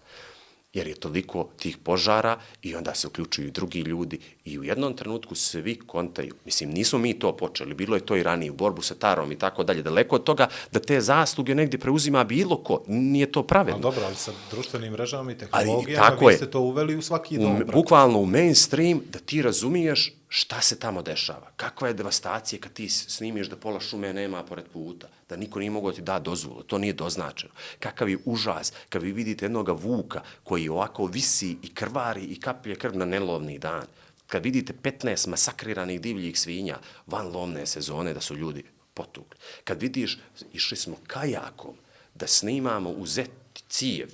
jer 0.78 0.86
je 0.86 0.94
toliko 0.94 1.48
tih 1.56 1.76
požara 1.76 2.32
i 2.62 2.74
onda 2.74 2.94
se 2.94 3.06
uključuju 3.06 3.50
drugi 3.50 3.80
ljudi 3.80 4.18
i 4.44 4.58
u 4.58 4.64
jednom 4.64 4.94
trenutku 4.94 5.34
svi 5.34 5.74
kontaju. 5.86 6.34
Mislim, 6.44 6.70
nismo 6.70 6.98
mi 6.98 7.18
to 7.18 7.36
počeli, 7.36 7.74
bilo 7.74 7.96
je 7.96 8.06
to 8.06 8.16
i 8.16 8.22
ranije 8.22 8.50
u 8.50 8.54
borbu 8.54 8.82
sa 8.82 8.94
tarom 8.94 9.32
i 9.32 9.38
tako 9.38 9.64
dalje. 9.64 9.82
Daleko 9.82 10.16
od 10.16 10.24
toga 10.24 10.48
da 10.72 10.80
te 10.80 11.00
zasluge 11.00 11.54
negdje 11.54 11.78
preuzima 11.78 12.24
bilo 12.24 12.56
ko, 12.56 12.82
nije 12.86 13.32
to 13.32 13.40
A 13.40 13.42
pravedno. 13.42 13.78
dobro, 13.80 14.02
ali 14.04 14.14
sa 14.16 14.32
društvenim 14.50 14.92
mrežama 14.92 15.32
i 15.32 15.34
Ali, 15.34 15.38
tehnologijama 15.40 16.06
tako 16.06 16.26
vi 16.26 16.32
je. 16.32 16.36
ste 16.36 16.50
to 16.50 16.60
uveli 16.60 16.96
u 16.96 17.02
svaki 17.02 17.38
dom. 17.38 17.56
u, 17.56 17.64
bukvalno 17.72 18.18
u 18.18 18.26
mainstream 18.26 19.00
da 19.12 19.18
ti 19.18 19.42
razumiješ 19.42 20.12
šta 20.28 20.60
se 20.60 20.78
tamo 20.78 21.02
dešava. 21.02 21.50
Kakva 21.56 21.88
je 21.88 21.94
devastacija 21.94 22.60
kad 22.60 22.72
ti 22.72 22.88
snimiš 22.88 23.48
da 23.48 23.56
pola 23.56 23.80
šume 23.80 24.12
nema 24.12 24.42
pored 24.44 24.64
puta, 24.72 25.08
da 25.28 25.36
niko 25.36 25.58
nije 25.58 25.70
mogao 25.70 25.92
ti 25.92 26.02
da 26.02 26.18
dozvolu, 26.18 26.62
to 26.62 26.78
nije 26.78 26.92
doznačeno. 26.92 27.52
Kakav 27.78 28.08
je 28.08 28.18
užas 28.24 28.72
kad 28.88 29.02
vi 29.02 29.12
vidite 29.12 29.44
jednoga 29.44 29.72
vuka 29.72 30.22
koji 30.44 30.68
ovako 30.68 31.06
visi 31.06 31.56
i 31.62 31.74
krvari 31.74 32.24
i 32.24 32.40
kaplje 32.40 32.76
krv 32.76 32.96
na 32.96 33.04
nelovni 33.04 33.58
dan. 33.58 33.86
Kad 34.26 34.44
vidite 34.44 34.72
15 34.82 35.28
masakriranih 35.28 36.00
divljih 36.00 36.40
svinja 36.40 36.78
van 37.06 37.26
lovne 37.26 37.66
sezone 37.66 38.14
da 38.14 38.20
su 38.20 38.36
ljudi 38.36 38.64
potukli. 38.94 39.38
Kad 39.64 39.82
vidiš, 39.82 40.18
išli 40.52 40.76
smo 40.76 40.96
kajakom 41.06 41.76
da 42.14 42.26
snimamo 42.26 42.90
u 42.90 43.06
zeti 43.06 43.62
cijev 43.68 44.08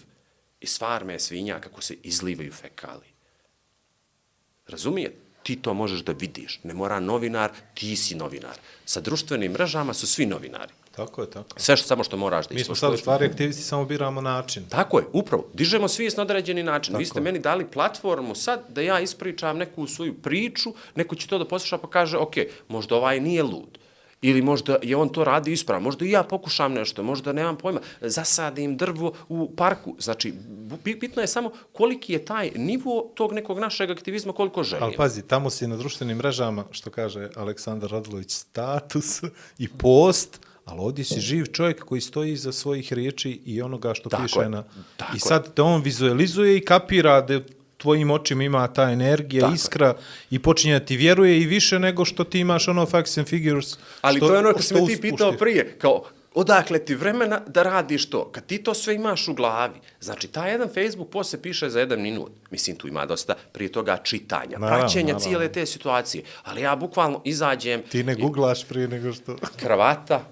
iz 0.60 0.78
farme 0.78 1.18
svinja 1.18 1.60
kako 1.60 1.82
se 1.82 1.96
izlivaju 2.02 2.52
fekali. 2.52 3.06
Razumije? 4.66 5.23
Ti 5.44 5.56
to 5.56 5.74
možeš 5.74 6.00
da 6.00 6.12
vidiš. 6.12 6.60
Ne 6.64 6.74
mora 6.74 7.00
novinar, 7.00 7.50
ti 7.74 7.96
si 7.96 8.14
novinar. 8.14 8.56
Sa 8.84 9.00
društvenim 9.00 9.52
mrežama 9.52 9.94
su 9.94 10.06
svi 10.06 10.26
novinari. 10.26 10.72
Tako 10.96 11.20
je, 11.22 11.30
tako 11.30 11.56
je. 11.56 11.62
Sve 11.62 11.76
što, 11.76 11.86
samo 11.86 12.04
što 12.04 12.16
moraš 12.16 12.48
da 12.48 12.54
Mi 12.54 12.64
smo 12.64 12.72
ispoštuješ. 12.72 12.80
sad 12.80 12.94
u 12.94 13.02
stvari 13.02 13.26
aktivisti, 13.26 13.62
samo 13.62 13.84
biramo 13.84 14.20
način. 14.20 14.64
Tako 14.68 14.98
je, 14.98 15.04
upravo. 15.12 15.46
Dižemo 15.52 15.88
svijest 15.88 16.16
na 16.16 16.22
određeni 16.22 16.62
način. 16.62 16.96
Vi 16.96 17.04
ste 17.04 17.20
meni 17.20 17.38
dali 17.38 17.66
platformu 17.66 18.34
sad 18.34 18.64
da 18.68 18.80
ja 18.80 19.00
ispričam 19.00 19.58
neku 19.58 19.86
svoju 19.86 20.14
priču, 20.14 20.72
neko 20.94 21.14
će 21.14 21.28
to 21.28 21.38
da 21.38 21.48
posluša 21.48 21.78
pa 21.78 21.90
kaže, 21.90 22.18
ok, 22.18 22.34
možda 22.68 22.96
ovaj 22.96 23.20
nije 23.20 23.42
lud. 23.42 23.73
Ili 24.24 24.42
možda 24.42 24.76
je 24.82 24.96
on 24.96 25.08
to 25.08 25.24
radi 25.24 25.52
ispravno. 25.52 25.84
Možda 25.84 26.04
i 26.04 26.10
ja 26.10 26.22
pokušam 26.22 26.72
nešto, 26.72 27.02
možda 27.02 27.32
nemam 27.32 27.56
pojma. 27.56 27.80
Zasadim 28.00 28.76
drvo 28.76 29.12
u 29.28 29.50
parku. 29.56 29.96
Znači, 29.98 30.34
bitno 31.00 31.22
je 31.22 31.26
samo 31.26 31.50
koliki 31.72 32.12
je 32.12 32.24
taj 32.24 32.50
nivo 32.56 33.12
tog 33.14 33.32
nekog 33.32 33.58
našeg 33.58 33.90
aktivizma, 33.90 34.32
koliko 34.32 34.62
želimo. 34.62 34.86
Ali 34.86 34.96
pazi, 34.96 35.22
tamo 35.22 35.50
si 35.50 35.66
na 35.66 35.76
društvenim 35.76 36.16
mrežama, 36.16 36.64
što 36.70 36.90
kaže 36.90 37.28
Aleksandar 37.36 37.90
Radlović, 37.90 38.32
status 38.32 39.22
i 39.58 39.68
post, 39.68 40.40
ali 40.64 40.80
ovdje 40.80 41.04
si 41.04 41.20
živ 41.20 41.44
čovjek 41.52 41.84
koji 41.84 42.00
stoji 42.00 42.32
iza 42.32 42.52
svojih 42.52 42.92
riječi 42.92 43.40
i 43.44 43.62
onoga 43.62 43.94
što 43.94 44.08
Tako 44.08 44.22
piše 44.22 44.40
je, 44.40 44.48
na... 44.48 44.64
tako 44.96 45.16
I 45.16 45.20
sad 45.20 45.54
te 45.54 45.62
on 45.62 45.82
vizualizuje 45.82 46.56
i 46.56 46.64
kapira 46.64 47.20
da 47.20 47.40
tvojim 47.76 48.10
očima 48.10 48.44
ima 48.44 48.68
ta 48.68 48.90
energija, 48.90 49.40
Tako 49.40 49.52
je. 49.52 49.54
iskra 49.54 49.94
i 50.30 50.38
počinje 50.38 50.78
da 50.78 50.84
ti 50.84 50.96
vjeruje 50.96 51.40
i 51.40 51.46
više 51.46 51.78
nego 51.78 52.04
što 52.04 52.24
ti 52.24 52.38
imaš 52.38 52.68
ono 52.68 52.86
facts 52.86 53.18
and 53.18 53.28
figures. 53.28 53.76
Ali 54.00 54.16
što, 54.16 54.28
to 54.28 54.32
je 54.34 54.38
ono 54.38 54.52
kad 54.52 54.64
si 54.64 54.74
me 54.74 54.80
što 54.80 54.86
ti 54.86 55.00
pitao 55.00 55.32
prije, 55.32 55.76
kao, 55.78 56.02
odakle 56.34 56.78
ti 56.78 56.94
vremena 56.94 57.40
da 57.46 57.62
radiš 57.62 58.10
to? 58.10 58.28
Kad 58.32 58.46
ti 58.46 58.58
to 58.58 58.74
sve 58.74 58.94
imaš 58.94 59.28
u 59.28 59.34
glavi, 59.34 59.74
znači, 60.00 60.28
taj 60.28 60.50
jedan 60.50 60.68
Facebook 60.68 61.10
post 61.10 61.30
se 61.30 61.42
piše 61.42 61.70
za 61.70 61.80
jedan 61.80 62.02
minut. 62.02 62.32
Mislim, 62.50 62.76
tu 62.76 62.88
ima 62.88 63.06
dosta 63.06 63.34
prije 63.52 63.72
toga 63.72 63.96
čitanja, 63.96 64.58
Naravno, 64.58 64.80
praćenja 64.80 65.04
naravno. 65.06 65.20
cijele 65.20 65.48
te 65.48 65.66
situacije. 65.66 66.24
Ali 66.42 66.60
ja 66.60 66.76
bukvalno 66.76 67.20
izađem, 67.24 67.82
Ti 67.82 68.04
ne 68.04 68.14
googlaš 68.14 68.64
prije 68.64 68.88
nego 68.88 69.12
što... 69.12 69.36
kravata, 69.56 70.24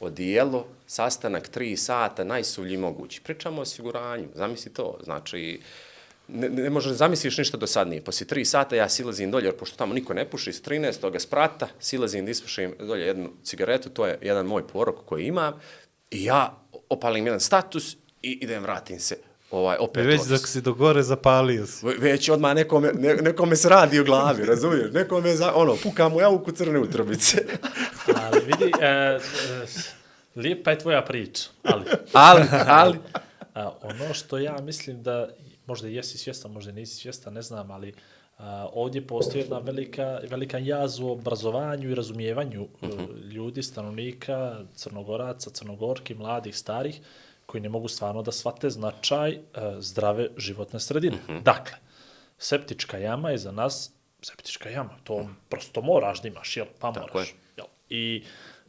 odijelo, 0.00 0.66
sastanak 0.86 1.48
tri 1.48 1.76
sata, 1.76 2.24
najsuvlji 2.24 2.76
mogući. 2.76 3.20
Pričamo 3.20 3.58
o 3.58 3.62
osiguranju, 3.62 4.28
zamisli 4.34 4.72
to. 4.72 4.98
Znači, 5.04 5.60
ne, 6.28 6.48
ne 6.48 6.70
možeš 6.70 6.92
zamisliš 6.92 7.38
ništa 7.38 7.56
dosadnije. 7.56 8.02
Poslije 8.02 8.28
tri 8.28 8.44
sata 8.44 8.76
ja 8.76 8.88
silazim 8.88 9.30
dolje, 9.30 9.46
jer 9.46 9.56
pošto 9.56 9.76
tamo 9.76 9.94
niko 9.94 10.14
ne 10.14 10.30
puši, 10.30 10.52
s 10.52 10.62
13. 10.62 11.18
sprata 11.18 11.68
silazim 11.80 12.24
da 12.24 12.30
ispušim 12.30 12.74
dolje 12.78 13.06
jednu 13.06 13.30
cigaretu, 13.42 13.88
to 13.88 14.06
je 14.06 14.18
jedan 14.22 14.46
moj 14.46 14.66
porok 14.68 14.96
koji 15.04 15.26
imam, 15.26 15.60
i 16.10 16.24
ja 16.24 16.58
opalim 16.88 17.26
jedan 17.26 17.40
status 17.40 17.96
i 18.22 18.38
idem, 18.42 18.62
vratim 18.62 19.00
se 19.00 19.16
ovaj, 19.50 19.76
opet 19.80 20.06
Već 20.06 20.22
dok 20.22 20.48
si 20.48 20.60
do 20.60 20.74
gore 20.74 21.02
zapalio 21.02 21.66
si. 21.66 21.86
Ve- 21.86 21.94
Već 21.98 22.28
odmah 22.28 22.54
nekome, 22.54 22.92
ne, 22.92 23.14
nekome 23.14 23.56
se 23.56 23.68
radi 23.68 24.00
u 24.00 24.04
glavi, 24.04 24.44
razumiješ? 24.44 24.92
Nekome, 24.92 25.36
za, 25.36 25.52
ono, 25.54 25.76
puka 25.82 26.08
mu 26.08 26.20
javuku 26.20 26.52
crne 26.52 26.78
utrobice. 26.78 27.44
Ali 28.22 28.40
vidi, 28.46 28.72
e, 28.80 28.86
e, 28.86 29.18
lijepa 30.36 30.70
je 30.70 30.78
tvoja 30.78 31.02
priča, 31.02 31.48
ali 31.62 31.84
ali, 32.12 32.42
ali, 32.66 32.98
a, 33.54 33.70
ono 33.82 34.14
što 34.14 34.38
ja 34.38 34.56
mislim 34.62 35.02
da, 35.02 35.28
možda 35.66 35.88
jesi 35.88 36.18
svjestan, 36.18 36.52
možda 36.52 36.72
nisi 36.72 36.96
svjestan, 36.96 37.34
ne 37.34 37.42
znam, 37.42 37.70
ali 37.70 37.94
a, 38.38 38.68
ovdje 38.72 39.06
postoji 39.06 39.42
jedna 39.42 39.58
velika, 39.58 40.20
velika 40.30 40.58
jaz 40.58 41.00
u 41.00 41.08
obrazovanju 41.08 41.90
i 41.90 41.94
razumijevanju 41.94 42.62
uh 42.62 42.68
-huh. 42.80 43.32
ljudi, 43.32 43.62
stanovnika, 43.62 44.64
crnogoraca, 44.74 45.50
crnogorki, 45.50 46.14
mladih, 46.14 46.56
starih, 46.56 47.00
koji 47.46 47.60
ne 47.60 47.68
mogu 47.68 47.88
stvarno 47.88 48.22
da 48.22 48.32
shvate 48.32 48.70
značaj 48.70 49.32
e, 49.32 49.40
zdrave 49.78 50.28
životne 50.36 50.80
sredine. 50.80 51.16
Uh 51.16 51.28
-huh. 51.28 51.42
Dakle, 51.42 51.76
septička 52.38 52.98
jama 52.98 53.30
je 53.30 53.38
za 53.38 53.52
nas 53.52 53.96
septička 54.22 54.68
jama. 54.68 54.98
To 55.04 55.28
prosto 55.48 55.82
moraš 55.82 56.22
da 56.22 56.28
imaš, 56.28 56.56
jel? 56.56 56.66
Pa 56.78 56.92
Tako 56.92 57.08
moraš. 57.12 57.28
je. 57.28 57.34
Jel? 57.56 57.66
I 57.88 58.24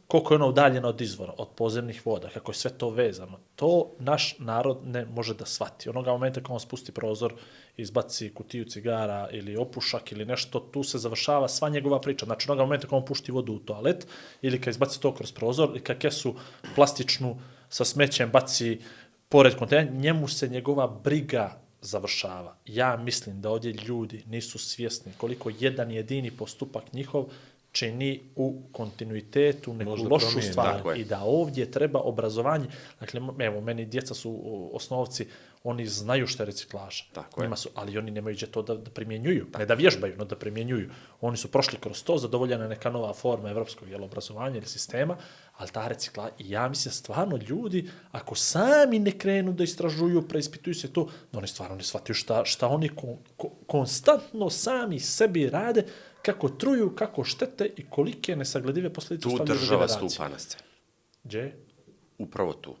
koliko 0.08 0.34
je 0.34 0.36
ono 0.36 0.48
udaljeno 0.48 0.88
od 0.88 1.00
izvora, 1.00 1.32
od 1.38 1.48
pozemnih 1.56 2.06
voda, 2.06 2.28
kako 2.28 2.50
je 2.50 2.56
sve 2.56 2.70
to 2.70 2.90
vezano, 2.90 3.38
to 3.56 3.90
naš 3.98 4.38
narod 4.38 4.78
ne 4.84 5.04
može 5.04 5.34
da 5.34 5.46
shvati. 5.46 5.88
Onoga 5.88 6.12
momenta 6.12 6.40
kad 6.40 6.50
on 6.50 6.60
spusti 6.60 6.92
prozor, 6.92 7.34
izbaci 7.76 8.30
kutiju 8.34 8.64
cigara 8.64 9.28
ili 9.32 9.56
opušak 9.56 10.12
ili 10.12 10.24
nešto, 10.24 10.60
tu 10.60 10.82
se 10.82 10.98
završava 10.98 11.48
sva 11.48 11.68
njegova 11.68 12.00
priča. 12.00 12.26
Znači, 12.26 12.50
onoga 12.50 12.62
momenta 12.62 12.86
kad 12.86 12.96
on 12.96 13.04
pušti 13.04 13.32
vodu 13.32 13.52
u 13.52 13.58
toalet 13.58 14.06
ili 14.42 14.60
kad 14.60 14.70
izbaci 14.70 15.00
to 15.00 15.14
kroz 15.14 15.32
prozor 15.32 15.68
ili 15.68 15.80
kad 15.80 15.98
kesu 15.98 16.34
plastičnu 16.74 17.36
sa 17.68 17.84
smećem 17.84 18.30
baci 18.30 18.78
pored 19.28 19.56
kontejnera, 19.56 19.96
njemu 19.96 20.28
se 20.28 20.48
njegova 20.48 20.86
briga 20.86 21.60
završava. 21.80 22.56
Ja 22.66 22.96
mislim 22.96 23.40
da 23.40 23.50
ovdje 23.50 23.72
ljudi 23.72 24.22
nisu 24.26 24.58
svjesni 24.58 25.12
koliko 25.18 25.50
jedan 25.58 25.90
jedini 25.90 26.30
postupak 26.30 26.92
njihov 26.92 27.26
čini 27.78 28.20
u 28.36 28.62
kontinuitetu 28.72 29.74
neku 29.74 29.90
Možda 29.90 30.08
lošu 30.08 30.26
promijeni, 30.26 30.52
stvar 30.52 30.76
tako 30.76 30.92
je. 30.92 30.98
i 30.98 31.04
da 31.04 31.20
ovdje 31.22 31.70
treba 31.70 32.00
obrazovanje. 32.00 32.66
Dakle, 33.00 33.20
evo, 33.38 33.60
meni 33.60 33.86
djeca 33.86 34.14
su 34.14 34.40
osnovci, 34.72 35.26
oni 35.64 35.86
znaju 35.86 36.26
što 36.26 36.42
je 36.42 36.46
reciklaža. 36.46 37.04
Tako. 37.12 37.42
Njima 37.42 37.56
su, 37.56 37.68
ali 37.74 37.98
oni 37.98 38.10
nemaju 38.10 38.36
gdje 38.36 38.46
to 38.46 38.62
da, 38.62 38.74
da 38.74 38.90
primjenjuju. 38.90 39.46
Ne 39.58 39.66
da 39.66 39.74
vježbaju, 39.74 40.16
no 40.18 40.24
da 40.24 40.36
primjenjuju. 40.36 40.90
Oni 41.20 41.36
su 41.36 41.50
prošli 41.50 41.78
kroz 41.78 42.02
to, 42.02 42.18
zadovoljena 42.18 42.64
je 42.64 42.68
neka 42.68 42.90
nova 42.90 43.12
forma 43.14 43.50
evropskog 43.50 43.88
jel, 43.88 44.04
obrazovanja 44.04 44.56
ili 44.56 44.66
sistema, 44.66 45.16
ali 45.56 45.70
ta 45.70 45.88
recikla, 45.88 46.30
i 46.38 46.50
ja 46.50 46.68
mislim 46.68 46.92
stvarno 46.92 47.36
ljudi, 47.36 47.90
ako 48.12 48.34
sami 48.34 48.98
ne 48.98 49.18
krenu 49.18 49.52
da 49.52 49.64
istražuju, 49.64 50.28
preispituju 50.28 50.74
se 50.74 50.92
to, 50.92 51.08
da 51.32 51.38
oni 51.38 51.48
stvarno 51.48 51.76
ne 51.76 51.82
shvataju 51.82 52.14
šta, 52.14 52.44
šta 52.44 52.68
oni 52.68 52.88
kon, 52.88 53.16
ko, 53.36 53.50
konstantno 53.66 54.50
sami 54.50 55.00
sebi 55.00 55.50
rade, 55.50 55.84
kako 56.22 56.48
truju, 56.48 56.94
kako 56.96 57.24
štete 57.24 57.70
i 57.76 57.84
kolike 57.90 58.36
nesagledive 58.36 58.92
posljedice 58.92 59.22
tu 59.22 59.28
ostavljaju 59.28 59.58
za 59.58 59.60
država 59.60 59.86
generacije. 59.86 60.10
stupa 60.10 60.28
na 60.28 60.38
scenu. 60.38 60.62
Gdje? 61.24 61.56
Upravo 62.18 62.52
tu. 62.52 62.76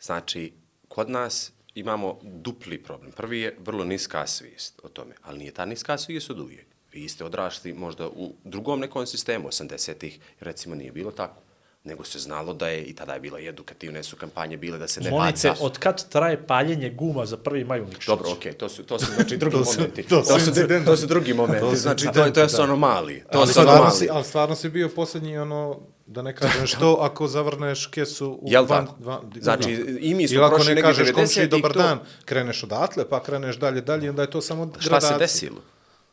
Znači, 0.00 0.52
kod 0.88 1.10
nas 1.10 1.52
imamo 1.74 2.18
dupli 2.22 2.82
problem. 2.82 3.12
Prvi 3.12 3.40
je 3.40 3.56
vrlo 3.58 3.84
niska 3.84 4.26
svijest 4.26 4.80
o 4.82 4.88
tome, 4.88 5.14
ali 5.22 5.38
nije 5.38 5.52
ta 5.52 5.64
niska 5.64 5.98
svijest 5.98 6.30
od 6.30 6.40
uvijek. 6.40 6.66
Vi 6.92 7.08
ste 7.08 7.24
odrašli 7.24 7.72
možda 7.72 8.08
u 8.08 8.34
drugom 8.44 8.80
nekom 8.80 9.06
sistemu, 9.06 9.48
80-ih, 9.48 10.18
recimo 10.40 10.74
nije 10.74 10.92
bilo 10.92 11.10
tako. 11.10 11.42
Nego 11.84 12.04
se 12.04 12.18
znalo 12.18 12.54
da 12.54 12.68
je, 12.68 12.84
i 12.84 12.94
tada 12.94 13.14
je 13.14 13.20
bilo 13.20 13.38
i 13.38 13.48
edukativne 13.48 14.02
su 14.02 14.16
kampanje 14.16 14.56
bile 14.56 14.78
da 14.78 14.88
se 14.88 15.00
ne 15.00 15.04
te, 15.04 15.10
baca. 15.12 15.54
od 15.60 15.78
kad 15.78 16.08
traje 16.08 16.46
paljenje 16.46 16.90
guma 16.90 17.26
za 17.26 17.36
prvi 17.36 17.64
maj 17.64 17.80
u 17.80 17.84
Nikšiću? 17.84 18.06
Dobro, 18.06 18.30
okej, 18.30 18.52
to 18.52 18.68
su 18.68 18.82
to 18.82 18.98
su 18.98 19.06
znači 19.06 19.36
drugi 19.36 19.56
To 19.56 19.64
su- 19.64 19.78
momenti. 19.78 20.02
to 20.02 20.22
su 20.22 20.28
to 20.28 20.40
su 20.40 20.84
to 20.84 20.96
su 20.96 21.06
drugi 21.06 21.34
momenti. 21.34 21.60
To 21.60 21.70
su 21.70 21.76
znači 21.76 22.04
to, 22.04 22.08
incidenti, 22.08 22.34
to 22.34 22.40
je 22.40 22.48
su 22.48 22.56
da. 22.56 22.62
anomalije. 22.62 23.20
To 23.22 23.38
ali, 23.38 23.46
su 23.46 23.52
stvarno 23.52 23.72
anomalije. 23.72 23.96
si, 23.96 24.08
ali 24.10 24.24
stvarno 24.24 24.54
si 24.56 24.68
bio 24.68 24.88
posljednji 24.90 25.38
ono, 25.38 25.80
da 26.06 26.22
ne 26.22 26.36
kažem 26.36 26.66
što, 26.66 26.94
ako 26.94 27.28
zavrneš 27.28 27.86
kesu 27.86 28.28
u 28.32 28.44
Jel 28.44 28.66
tako? 28.66 28.96
Znači, 29.36 29.70
i 30.00 30.14
mi 30.14 30.28
smo 30.28 30.34
Ili 30.34 30.44
ako 30.44 30.54
prošli 30.54 30.68
ne 30.68 30.74
negdje 30.74 30.82
kažeš 30.84 31.08
90-ih 31.08 31.48
dobar 31.50 31.72
to- 31.72 31.78
dan, 31.78 31.98
kreneš 32.24 32.62
odatle, 32.64 33.08
pa 33.08 33.22
kreneš 33.22 33.56
dalje, 33.56 33.80
dalje, 33.80 34.06
i 34.06 34.10
onda 34.10 34.22
je 34.22 34.30
to 34.30 34.40
samo 34.40 34.70
Šta 34.70 34.88
gradacija. 34.88 35.12
se 35.12 35.18
desilo? 35.18 35.60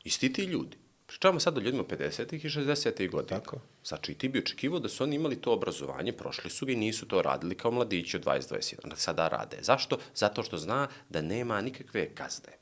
Isti 0.04 0.34
ti 0.34 0.44
ljudi. 0.44 0.78
Pričamo 1.20 1.40
sad 1.40 1.58
o 1.58 1.62
ljudima 1.62 1.84
50-ih 1.84 2.46
i 2.46 2.50
60-ih 2.50 3.10
godina. 3.12 3.40
Tako. 3.40 3.60
Znači, 3.86 4.14
ti 4.14 4.30
bi 4.30 4.40
očekivao 4.40 4.80
da 4.80 4.90
su 4.90 5.04
oni 5.04 5.16
imali 5.16 5.42
to 5.42 5.54
obrazovanje, 5.54 6.14
prošli 6.14 6.50
su 6.50 6.66
ga 6.66 6.72
i 6.72 6.76
nisu 6.76 7.08
to 7.08 7.22
radili 7.22 7.56
kao 7.56 7.72
mladići 7.72 8.18
od 8.18 8.26
20-21. 8.26 8.76
Onda 8.84 8.96
Sada 8.96 9.28
rade. 9.28 9.58
Zašto? 9.62 9.98
Zato 10.16 10.44
što 10.44 10.58
zna 10.58 10.88
da 11.10 11.22
nema 11.22 11.62
nikakve 11.62 12.10
kazne. 12.16 12.54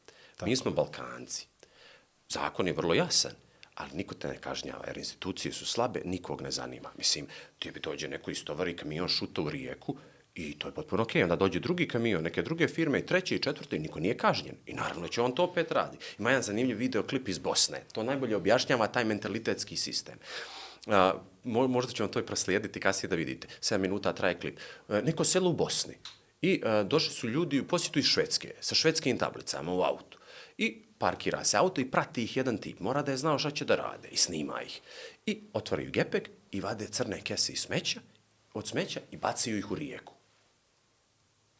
Mi 0.45 0.55
smo 0.55 0.71
Balkanci. 0.71 1.47
Zakon 2.29 2.67
je 2.67 2.73
vrlo 2.73 2.93
jasan. 2.93 3.31
ali 3.75 3.91
niko 3.93 4.15
te 4.15 4.27
ne 4.27 4.37
kažnjava, 4.37 4.83
jer 4.87 4.97
institucije 4.97 5.53
su 5.53 5.65
slabe, 5.65 6.01
nikog 6.05 6.41
ne 6.41 6.51
zanima. 6.51 6.89
Mislim, 6.97 7.27
ti 7.59 7.71
bi 7.71 7.79
dođe 7.79 8.07
neko 8.07 8.31
istovari 8.31 8.75
kamion 8.75 9.07
šuta 9.07 9.41
u 9.41 9.49
rijeku, 9.49 9.95
I 10.35 10.59
to 10.59 10.67
je 10.67 10.73
potpuno 10.73 11.03
okej. 11.03 11.23
Onda 11.23 11.35
dođe 11.35 11.59
drugi 11.59 11.87
kamion, 11.87 12.23
neke 12.23 12.41
druge 12.41 12.67
firme, 12.67 12.99
i 12.99 13.05
treći 13.05 13.35
i 13.35 13.39
četvrti, 13.39 13.75
i 13.75 13.79
niko 13.79 13.99
nije 13.99 14.17
kažnjen. 14.17 14.55
I 14.65 14.73
naravno 14.73 15.07
će 15.07 15.21
on 15.21 15.35
to 15.35 15.43
opet 15.43 15.71
radi. 15.71 15.97
Ima 16.19 16.29
jedan 16.29 16.43
zanimljiv 16.43 16.77
videoklip 16.77 17.27
iz 17.27 17.39
Bosne. 17.39 17.83
To 17.93 18.03
najbolje 18.03 18.35
objašnjava 18.35 18.87
taj 18.87 19.05
mentalitetski 19.05 19.77
sistem. 19.77 20.15
A, 20.87 21.13
mo- 21.43 21.67
možda 21.67 21.91
ću 21.91 22.03
vam 22.03 22.11
to 22.11 22.19
i 22.19 22.25
proslijediti 22.25 22.79
kasnije 22.79 23.09
da 23.09 23.15
vidite. 23.15 23.47
7 23.61 23.77
minuta 23.77 24.13
traje 24.13 24.39
klip. 24.39 24.59
E, 24.89 25.01
neko 25.01 25.23
selo 25.23 25.49
u 25.49 25.53
Bosni. 25.53 25.95
I 26.41 26.61
a, 26.65 26.83
došli 26.83 27.13
su 27.13 27.29
ljudi 27.29 27.59
u 27.59 27.67
posjetu 27.67 27.99
iz 27.99 28.05
Švedske, 28.05 28.51
sa 28.59 28.75
švedskim 28.75 29.17
tablicama 29.17 29.73
u 29.73 29.81
autu. 29.81 30.17
I 30.57 30.81
parkira 30.97 31.43
se 31.43 31.57
auto 31.57 31.81
i 31.81 31.91
prati 31.91 32.23
ih 32.23 32.37
jedan 32.37 32.57
tip. 32.57 32.79
Mora 32.79 33.01
da 33.01 33.11
je 33.11 33.17
znao 33.17 33.39
šta 33.39 33.51
će 33.51 33.65
da 33.65 33.75
rade 33.75 34.07
i 34.11 34.17
snima 34.17 34.61
ih. 34.61 34.81
I 35.25 35.41
otvaraju 35.53 35.91
gepek 35.91 36.29
i 36.51 36.61
vade 36.61 36.85
crne 36.87 37.21
kese 37.21 37.53
iz 37.53 37.59
smeća, 37.59 37.99
od 38.53 38.67
smeća 38.67 38.99
i 39.11 39.17
bacaju 39.17 39.57
ih 39.57 39.71
u 39.71 39.75
rijeku. 39.75 40.14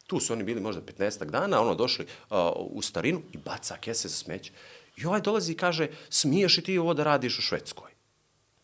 Tu 0.06 0.20
su 0.20 0.32
oni 0.32 0.44
bili 0.44 0.60
možda 0.60 0.82
15 0.82 1.24
dana, 1.24 1.60
ono 1.60 1.74
došli 1.74 2.06
uh, 2.30 2.36
u 2.56 2.82
starinu 2.82 3.22
i 3.32 3.38
baca 3.38 3.76
kese 3.76 4.08
za 4.08 4.16
smeće. 4.16 4.52
I 4.96 5.06
ovaj 5.06 5.20
dolazi 5.20 5.52
i 5.52 5.56
kaže, 5.56 5.88
smiješ 6.10 6.58
i 6.58 6.62
ti 6.62 6.78
ovo 6.78 6.94
da 6.94 7.04
radiš 7.04 7.38
u 7.38 7.42
Švedskoj? 7.42 7.90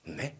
Ne. 0.04 0.34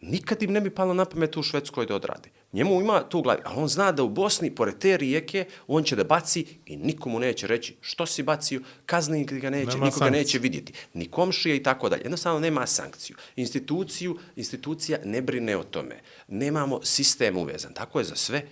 Nikad 0.00 0.42
im 0.42 0.52
ne 0.52 0.60
bi 0.60 0.70
palo 0.70 0.94
na 0.94 1.04
pamet 1.04 1.36
u 1.36 1.42
Švedskoj 1.42 1.86
da 1.86 1.94
odradi. 1.94 2.30
Njemu 2.52 2.80
ima 2.80 3.00
to 3.00 3.18
u 3.18 3.22
glavi, 3.22 3.40
ali 3.44 3.62
on 3.62 3.68
zna 3.68 3.92
da 3.92 4.02
u 4.02 4.08
Bosni, 4.08 4.54
pored 4.54 4.78
te 4.78 4.96
rijeke, 4.96 5.44
on 5.66 5.82
će 5.84 5.96
da 5.96 6.04
baci 6.04 6.46
i 6.66 6.76
nikomu 6.76 7.18
neće 7.18 7.46
reći 7.46 7.76
što 7.80 8.06
si 8.06 8.22
bacio, 8.22 8.60
kazni 8.86 9.24
ga 9.24 9.50
neće, 9.50 9.66
Nema 9.66 9.84
nikoga 9.84 9.90
sankcije. 9.90 10.10
neće 10.10 10.38
vidjeti, 10.38 10.72
ni 10.94 11.10
komšije 11.10 11.56
i 11.56 11.62
tako 11.62 11.88
dalje. 11.88 12.02
Jednostavno 12.02 12.40
nema 12.40 12.66
sankciju. 12.66 13.16
Instituciju, 13.36 14.18
institucija 14.36 14.98
ne 15.04 15.22
brine 15.22 15.56
o 15.56 15.64
tome. 15.64 16.00
Nemamo 16.28 16.80
sistem 16.82 17.36
uvezan. 17.36 17.72
Tako 17.74 17.98
je 17.98 18.04
za 18.04 18.16
sve. 18.16 18.42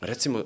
Recimo, 0.00 0.38
e, 0.38 0.44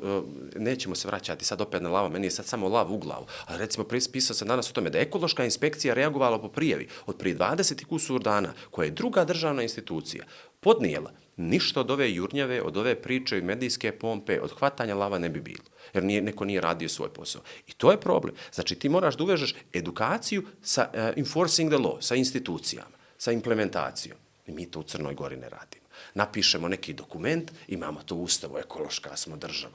nećemo 0.59 0.94
se 0.94 1.09
vraćati 1.09 1.44
sad 1.44 1.61
opet 1.61 1.82
na 1.82 1.90
lava, 1.90 2.09
meni 2.09 2.26
je 2.26 2.30
sad 2.30 2.46
samo 2.46 2.68
lav 2.68 2.92
u 2.92 2.98
glavu, 2.98 3.26
ali 3.46 3.59
recimo 3.59 3.84
pisao 4.12 4.34
sam 4.34 4.48
danas 4.48 4.70
o 4.70 4.72
tome 4.72 4.90
da 4.90 4.98
je 4.98 5.02
ekološka 5.02 5.44
inspekcija 5.44 5.94
reagovala 5.94 6.38
po 6.38 6.48
prijavi 6.48 6.88
od 7.07 7.16
prije 7.16 7.36
20 7.36 7.82
i 7.82 7.84
kusur 7.84 8.22
dana, 8.22 8.52
koja 8.70 8.84
je 8.84 8.90
druga 8.90 9.24
državna 9.24 9.62
institucija 9.62 10.24
podnijela, 10.61 11.11
ništa 11.36 11.80
od 11.80 11.90
ove 11.90 12.12
jurnjave, 12.12 12.62
od 12.62 12.76
ove 12.76 12.94
priče 12.94 13.38
i 13.38 13.42
medijske 13.42 13.92
pompe, 13.92 14.40
od 14.40 14.59
hvatanja 14.59 14.94
lava 14.94 15.18
ne 15.18 15.28
bi 15.28 15.40
bilo, 15.40 15.64
jer 15.94 16.05
nije, 16.05 16.22
neko 16.22 16.44
nije 16.44 16.61
radio 16.61 16.88
svoj 16.88 17.09
posao. 17.09 17.42
I 17.66 17.72
to 17.72 17.90
je 17.90 18.00
problem. 18.00 18.34
Znači, 18.52 18.74
ti 18.74 18.88
moraš 18.88 19.16
da 19.16 19.24
uvežeš 19.24 19.55
edukaciju 19.72 20.42
sa 20.62 20.88
uh, 20.94 21.00
enforcing 21.16 21.70
the 21.70 21.78
law, 21.78 22.00
sa 22.00 22.14
institucijama, 22.14 22.96
sa 23.18 23.32
implementacijom. 23.32 24.18
I 24.46 24.52
mi 24.52 24.70
to 24.70 24.80
u 24.80 24.82
Crnoj 24.82 25.14
Gori 25.14 25.36
ne 25.36 25.48
radimo. 25.48 25.84
Napišemo 26.14 26.68
neki 26.68 26.92
dokument, 26.92 27.52
imamo 27.68 28.02
to 28.02 28.14
u 28.14 28.22
ustavu, 28.22 28.59
ekološka 28.59 29.16
smo 29.16 29.36
država. 29.36 29.74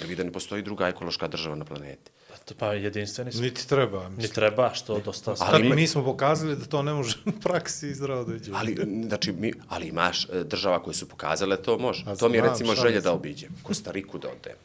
Li 0.00 0.06
vi 0.06 0.16
da 0.16 0.24
ne 0.24 0.32
postoji 0.32 0.62
druga 0.62 0.88
ekološka 0.88 1.28
država 1.28 1.56
na 1.56 1.64
planeti? 1.64 2.10
Pa 2.28 2.36
to- 2.36 2.54
Pa 2.54 2.72
jedinstveni 2.74 3.32
smo. 3.32 3.42
Niti 3.42 3.68
treba. 3.68 4.04
Ni 4.04 4.16
Mislim. 4.16 4.32
treba, 4.32 4.74
što 4.74 4.98
dosta... 4.98 5.34
Ali 5.38 5.66
Ali 5.66 5.76
mi- 5.76 5.86
smo 5.86 6.04
pokazali 6.04 6.56
da 6.56 6.64
to 6.64 6.82
ne 6.82 6.92
može 6.92 7.16
u 7.26 7.32
praksi 7.32 7.88
izraditi. 7.88 8.50
Ali, 8.54 8.76
znači, 9.02 9.32
mi, 9.32 9.52
ali 9.68 9.86
imaš 9.86 10.24
e, 10.24 10.44
država 10.44 10.82
koje 10.82 10.94
su 10.94 11.08
pokazale 11.08 11.56
da 11.56 11.62
to 11.62 11.78
može. 11.78 12.04
A 12.06 12.16
To 12.16 12.28
mi 12.28 12.36
je 12.36 12.42
recimo 12.42 12.74
želja 12.74 12.84
mislim. 12.86 13.02
da 13.02 13.12
obiđem. 13.12 13.50
Kostariku 13.62 14.18
da 14.18 14.28
odem. 14.30 14.56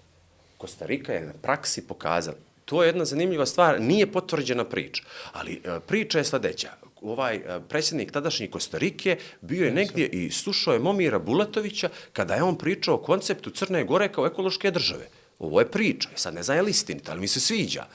Kostarika 0.57 1.13
je 1.13 1.21
na 1.21 1.33
praksi 1.33 1.81
pokazala. 1.83 2.37
To 2.65 2.83
je 2.83 2.89
jedna 2.89 3.05
zanimljiva 3.05 3.45
stvar, 3.45 3.81
nije 3.81 4.11
potvrđena 4.11 4.65
priča, 4.65 5.03
ali 5.33 5.61
e, 5.65 5.79
priča 5.79 6.17
je 6.17 6.23
sledeća. 6.23 6.69
Ovaj 7.03 7.35
e, 7.35 7.59
predsjednik 7.69 8.11
tadašnji 8.11 8.47
Kostarike 8.47 9.17
bio 9.41 9.65
je 9.65 9.71
negdje 9.71 10.07
i 10.07 10.31
slušao 10.31 10.73
je 10.73 10.79
Momira 10.79 11.19
Bulatovića 11.19 11.89
kada 12.13 12.35
je 12.35 12.43
on 12.43 12.57
pričao 12.57 12.95
o 12.95 13.01
konceptu 13.01 13.49
Crne 13.49 13.83
Gore 13.83 14.11
kao 14.11 14.25
ekološke 14.25 14.71
države. 14.71 15.07
Ovo 15.39 15.59
je 15.59 15.71
priča, 15.71 16.09
i 16.15 16.19
sad 16.19 16.33
ne 16.33 16.43
znam 16.43 16.57
je 16.57 16.61
li 16.61 16.71
istinita, 16.71 17.11
ali 17.11 17.21
mi 17.21 17.27
se 17.27 17.39
sviđa. 17.39 17.85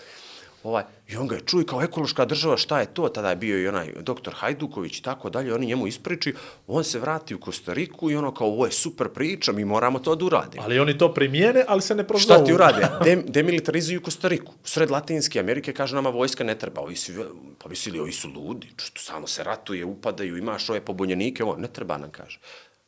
Ovaj, 0.68 0.84
I 1.08 1.16
on 1.16 1.28
ga 1.28 1.34
je 1.34 1.40
čuo 1.40 1.60
i 1.60 1.64
kao 1.64 1.82
ekološka 1.82 2.24
država, 2.24 2.56
šta 2.56 2.80
je 2.80 2.86
to? 2.86 3.08
Tada 3.08 3.30
je 3.30 3.36
bio 3.36 3.58
i 3.58 3.68
onaj 3.68 3.92
doktor 4.00 4.34
Hajduković 4.36 4.98
i 4.98 5.02
tako 5.02 5.30
dalje, 5.30 5.54
oni 5.54 5.66
njemu 5.66 5.86
ispriči, 5.86 6.34
on 6.66 6.84
se 6.84 6.98
vrati 6.98 7.34
u 7.34 7.40
Kostariku 7.40 8.10
i 8.10 8.16
ono 8.16 8.34
kao, 8.34 8.46
ovo 8.46 8.66
je 8.66 8.72
super 8.72 9.08
priča, 9.08 9.52
mi 9.52 9.64
moramo 9.64 9.98
to 9.98 10.14
da 10.14 10.24
uradimo. 10.24 10.64
Ali 10.64 10.78
oni 10.78 10.98
to 10.98 11.14
primijene, 11.14 11.64
ali 11.68 11.82
se 11.82 11.94
ne 11.94 12.06
prozovu. 12.06 12.36
Šta 12.36 12.44
ti 12.44 12.52
urade? 12.52 12.88
Dem, 13.04 13.24
demilitarizuju 13.26 14.02
Kostariku. 14.02 14.52
Sred 14.64 14.90
Latinske 14.90 15.40
Amerike 15.40 15.72
kaže 15.72 15.94
nama 15.94 16.10
vojska 16.10 16.44
ne 16.44 16.58
treba. 16.58 16.80
Ovi 16.80 16.96
su, 16.96 17.12
pa 17.58 17.68
mislili, 17.68 18.00
ovi 18.00 18.12
su 18.12 18.28
ludi. 18.28 18.68
Što 18.76 19.00
samo 19.00 19.26
se 19.26 19.44
ratuje, 19.44 19.84
upadaju, 19.84 20.36
imaš 20.36 20.70
ove 20.70 20.80
pobunjenike. 20.80 21.44
Ovo, 21.44 21.56
ne 21.56 21.68
treba 21.68 21.98
nam, 21.98 22.10
kaže. 22.10 22.40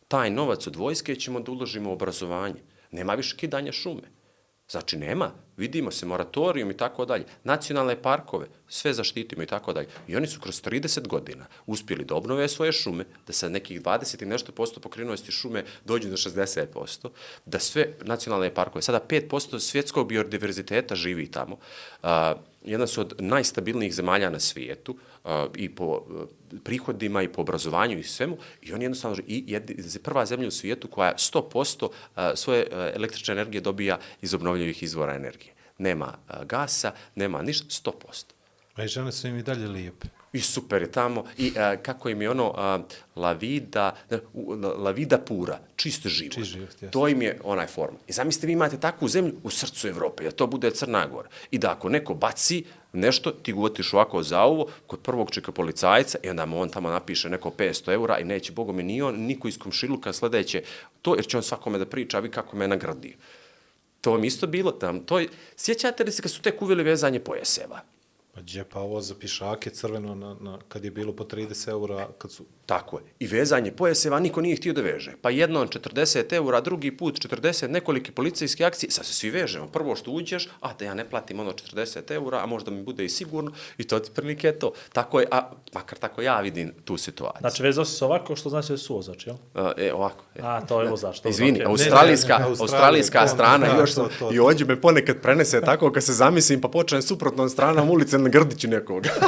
Taj 0.08 0.30
novac 0.30 0.66
od 0.66 0.76
vojske 0.76 1.16
ćemo 1.16 1.40
da 1.40 1.52
uložimo 1.52 1.90
u 1.90 1.92
obrazovanje. 1.92 2.60
Nema 2.90 3.14
više 3.14 3.36
kidanja 3.36 3.72
šume. 3.72 4.20
Znači, 4.70 4.96
nema. 4.96 5.30
Vidimo 5.61 5.90
se, 5.90 6.06
moratorijum 6.06 6.70
i 6.70 6.76
tako 6.76 7.04
dalje. 7.04 7.24
Nacionalne 7.44 8.02
parkove, 8.02 8.46
sve 8.68 8.92
zaštitimo 8.94 9.42
i 9.42 9.46
tako 9.46 9.72
dalje. 9.72 9.88
I 10.08 10.16
oni 10.16 10.26
su 10.26 10.40
kroz 10.40 10.62
30 10.62 11.06
godina 11.06 11.46
uspjeli 11.66 12.04
da 12.04 12.14
obnove 12.14 12.48
svoje 12.48 12.72
šume, 12.72 13.04
da 13.26 13.32
sa 13.32 13.48
nekih 13.48 13.82
20 13.82 14.22
i 14.22 14.26
nešto 14.26 14.52
posto 14.52 14.80
pokrinuosti 14.80 15.32
šume 15.32 15.64
dođu 15.84 16.08
do 16.08 16.16
60%, 16.16 17.08
da 17.46 17.58
sve 17.58 17.92
nacionalne 18.02 18.54
parkove, 18.54 18.82
sada 18.82 19.00
5% 19.08 19.58
svjetskog 19.61 20.08
biodiverziteta 20.08 20.94
živi 20.94 21.26
tamo, 21.30 21.58
a, 22.02 22.34
jedna 22.64 22.86
su 22.86 23.00
od 23.00 23.14
najstabilnijih 23.18 23.94
zemalja 23.94 24.30
na 24.30 24.40
svijetu 24.40 24.96
a, 25.24 25.46
i 25.56 25.68
po 25.68 26.02
prihodima 26.64 27.22
i 27.22 27.28
po 27.28 27.42
obrazovanju 27.42 27.98
i 27.98 28.02
svemu 28.04 28.36
i 28.62 28.72
oni 28.72 28.84
jednostavno 28.84 29.16
i 29.26 29.44
jedi, 29.46 29.76
prva 30.02 30.26
zemlja 30.26 30.48
u 30.48 30.50
svijetu 30.50 30.88
koja 30.88 31.14
100% 31.14 31.88
a, 32.14 32.36
svoje 32.36 32.66
električne 32.94 33.32
energije 33.32 33.61
dobija 33.61 33.98
iz 34.22 34.34
obnovljivih 34.34 34.82
izvora 34.82 35.14
energije. 35.14 35.49
Nema 35.80 36.14
gasa, 36.44 36.92
nema 37.14 37.42
ništa, 37.42 37.90
100%. 37.90 37.92
A 38.76 38.84
i 38.84 38.88
žene 38.88 39.12
su 39.12 39.28
im 39.28 39.38
i 39.38 39.42
dalje 39.42 39.68
lijepe. 39.68 40.06
I 40.32 40.40
super 40.40 40.82
je 40.82 40.92
tamo. 40.92 41.24
I 41.38 41.52
a, 41.58 41.76
kako 41.76 42.08
im 42.08 42.22
je 42.22 42.30
ono 42.30 42.54
a, 42.56 42.78
la 43.16 43.32
vida, 43.32 43.96
ne, 44.10 44.18
u- 44.34 44.54
la, 44.78 44.90
vida 44.90 45.18
pura, 45.18 45.58
čist 45.76 46.06
život. 46.06 46.34
Čist 46.34 46.50
život, 46.50 46.68
jeste. 46.68 46.90
to 46.90 47.08
im 47.08 47.22
je 47.22 47.40
onaj 47.44 47.66
forma. 47.66 47.98
I 48.06 48.12
zamislite 48.12 48.46
vi 48.46 48.52
imate 48.52 48.78
takvu 48.78 49.08
zemlju 49.08 49.34
u 49.42 49.50
srcu 49.50 49.88
Evrope, 49.88 50.24
da 50.24 50.30
to 50.30 50.46
bude 50.46 50.70
Crna 50.70 51.06
Gora. 51.06 51.28
I 51.50 51.58
da 51.58 51.72
ako 51.72 51.88
neko 51.88 52.14
baci 52.14 52.64
nešto, 52.92 53.30
ti 53.32 53.52
ga 53.52 53.60
otiš 53.60 53.92
ovako 53.94 54.22
za 54.22 54.42
ovo, 54.42 54.66
kod 54.86 55.00
prvog 55.00 55.30
čeka 55.30 55.52
policajca 55.52 56.18
i 56.22 56.30
onda 56.30 56.46
mu 56.46 56.60
on 56.60 56.68
tamo 56.68 56.90
napiše 56.90 57.28
neko 57.30 57.50
500 57.50 57.92
eura 57.92 58.18
i 58.18 58.24
neće, 58.24 58.52
bogo 58.52 58.72
mi 58.72 58.82
ni 58.82 59.02
on, 59.02 59.14
niko 59.16 59.48
iz 59.48 59.58
komšiluka 59.58 60.12
sledeće 60.12 60.62
to, 61.02 61.14
jer 61.14 61.26
će 61.26 61.36
on 61.36 61.42
svakome 61.42 61.78
da 61.78 61.86
priča, 61.86 62.16
a 62.16 62.20
vi 62.20 62.30
kako 62.30 62.56
me 62.56 62.68
nagradio. 62.68 63.14
To 64.01 64.11
vam 64.11 64.24
isto 64.24 64.46
bilo 64.46 64.72
tam. 64.72 65.05
To 65.05 65.18
je, 65.18 65.28
sjećate 65.57 66.05
li 66.05 66.12
se 66.12 66.22
kad 66.22 66.30
su 66.30 66.42
tek 66.42 66.62
uveli 66.62 66.82
vezanje 66.82 67.20
pojaseva? 67.20 67.80
Pa 68.34 68.40
gdje 68.40 68.64
pa 68.64 68.80
ovo 68.80 69.00
za 69.00 69.14
pišake 69.14 69.70
crveno 69.70 70.14
na, 70.14 70.36
na, 70.40 70.58
kad 70.68 70.84
je 70.84 70.90
bilo 70.90 71.12
po 71.12 71.24
30 71.24 71.68
eura, 71.68 72.08
kad 72.18 72.32
su... 72.32 72.44
Tako 72.66 72.98
je. 72.98 73.04
I 73.18 73.26
vezanje 73.26 73.72
pojaseva 73.72 74.20
niko 74.20 74.40
nije 74.40 74.56
htio 74.56 74.72
da 74.72 74.80
veže. 74.80 75.12
Pa 75.22 75.30
jedno 75.30 75.66
40 75.66 76.32
eura, 76.32 76.60
drugi 76.60 76.96
put 76.96 77.18
40, 77.18 77.68
nekolike 77.68 78.12
policijske 78.12 78.64
akcije, 78.64 78.90
sad 78.90 79.06
se 79.06 79.14
svi 79.14 79.30
vežemo. 79.30 79.66
Prvo 79.66 79.96
što 79.96 80.10
uđeš, 80.10 80.48
a 80.60 80.72
da 80.74 80.84
ja 80.84 80.94
ne 80.94 81.04
platim 81.04 81.40
ono 81.40 81.52
40 81.52 82.12
eura, 82.12 82.42
a 82.42 82.46
možda 82.46 82.70
mi 82.70 82.82
bude 82.82 83.04
i 83.04 83.08
sigurno, 83.08 83.52
i 83.78 83.84
to 83.84 83.98
ti 83.98 84.10
prilike 84.14 84.46
je 84.46 84.58
to. 84.58 84.72
Tako 84.92 85.20
je, 85.20 85.26
a 85.30 85.50
makar 85.74 85.98
tako 85.98 86.22
ja 86.22 86.40
vidim 86.40 86.72
tu 86.84 86.96
situaciju. 86.96 87.40
Znači, 87.40 87.62
vezao 87.62 87.84
si 87.84 87.94
se 87.94 88.04
ovako, 88.04 88.36
što 88.36 88.48
znači 88.48 88.68
da 88.68 88.74
je 88.74 88.78
suvozač, 88.78 89.26
jel? 89.26 89.36
A, 89.54 89.72
e, 89.76 89.92
ovako. 89.92 90.24
E. 90.34 90.40
A, 90.42 90.60
to 90.60 90.82
je 90.82 90.88
vozač. 90.88 91.16
dobro, 91.16 91.30
Izvini, 91.30 91.52
okej. 91.52 91.66
australijska, 91.66 92.38
Ne, 92.38 92.44
ne, 92.44 92.44
ne, 92.46 92.56
australijska 92.60 93.20
to- 93.22 93.28
strana, 93.28 93.66
da, 93.66 93.80
još 93.80 93.94
to- 93.94 94.08
sam, 94.08 94.18
to- 94.18 94.32
i 94.32 94.40
ođe 94.40 94.64
me 94.64 94.80
ponekad 94.80 95.16
prenese 95.22 95.60
tako 95.60 95.92
kad 95.92 96.04
se 96.04 96.12
zamislim, 96.12 96.60
pa 96.60 96.68
počnem 96.68 97.02
suprotnom 97.02 97.48
stranom 97.48 97.90
ulice 97.90 98.18
na 98.22 98.28
grdiću 98.28 98.68
nekoga. 98.68 99.08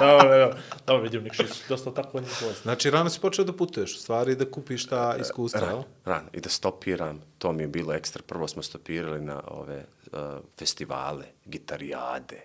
Dobro, 0.00 0.28
dobro. 0.28 0.56
Dobro, 0.86 1.02
vidim 1.02 1.22
Nikšić, 1.22 1.68
dosta 1.68 1.94
tako 1.94 2.20
njih 2.20 2.42
vozi. 2.42 2.60
Znači, 2.62 2.90
rano 2.90 3.10
si 3.10 3.20
počeo 3.20 3.44
da 3.44 3.52
putuješ, 3.52 3.94
u 3.94 3.98
stvari 3.98 4.34
da 4.34 4.50
kupiš 4.50 4.86
ta 4.86 5.16
iskustva, 5.20 5.60
jel? 5.60 5.76
Ran, 5.76 5.84
ran. 6.04 6.28
I 6.32 6.40
da 6.40 6.48
stopiram, 6.48 7.20
to 7.38 7.52
mi 7.52 7.62
je 7.62 7.68
bilo 7.68 7.94
ekstra. 7.94 8.22
Prvo 8.26 8.48
smo 8.48 8.62
stopirali 8.62 9.20
na 9.20 9.42
ove 9.46 9.84
uh, 10.12 10.18
festivale, 10.58 11.24
gitarijade, 11.44 12.40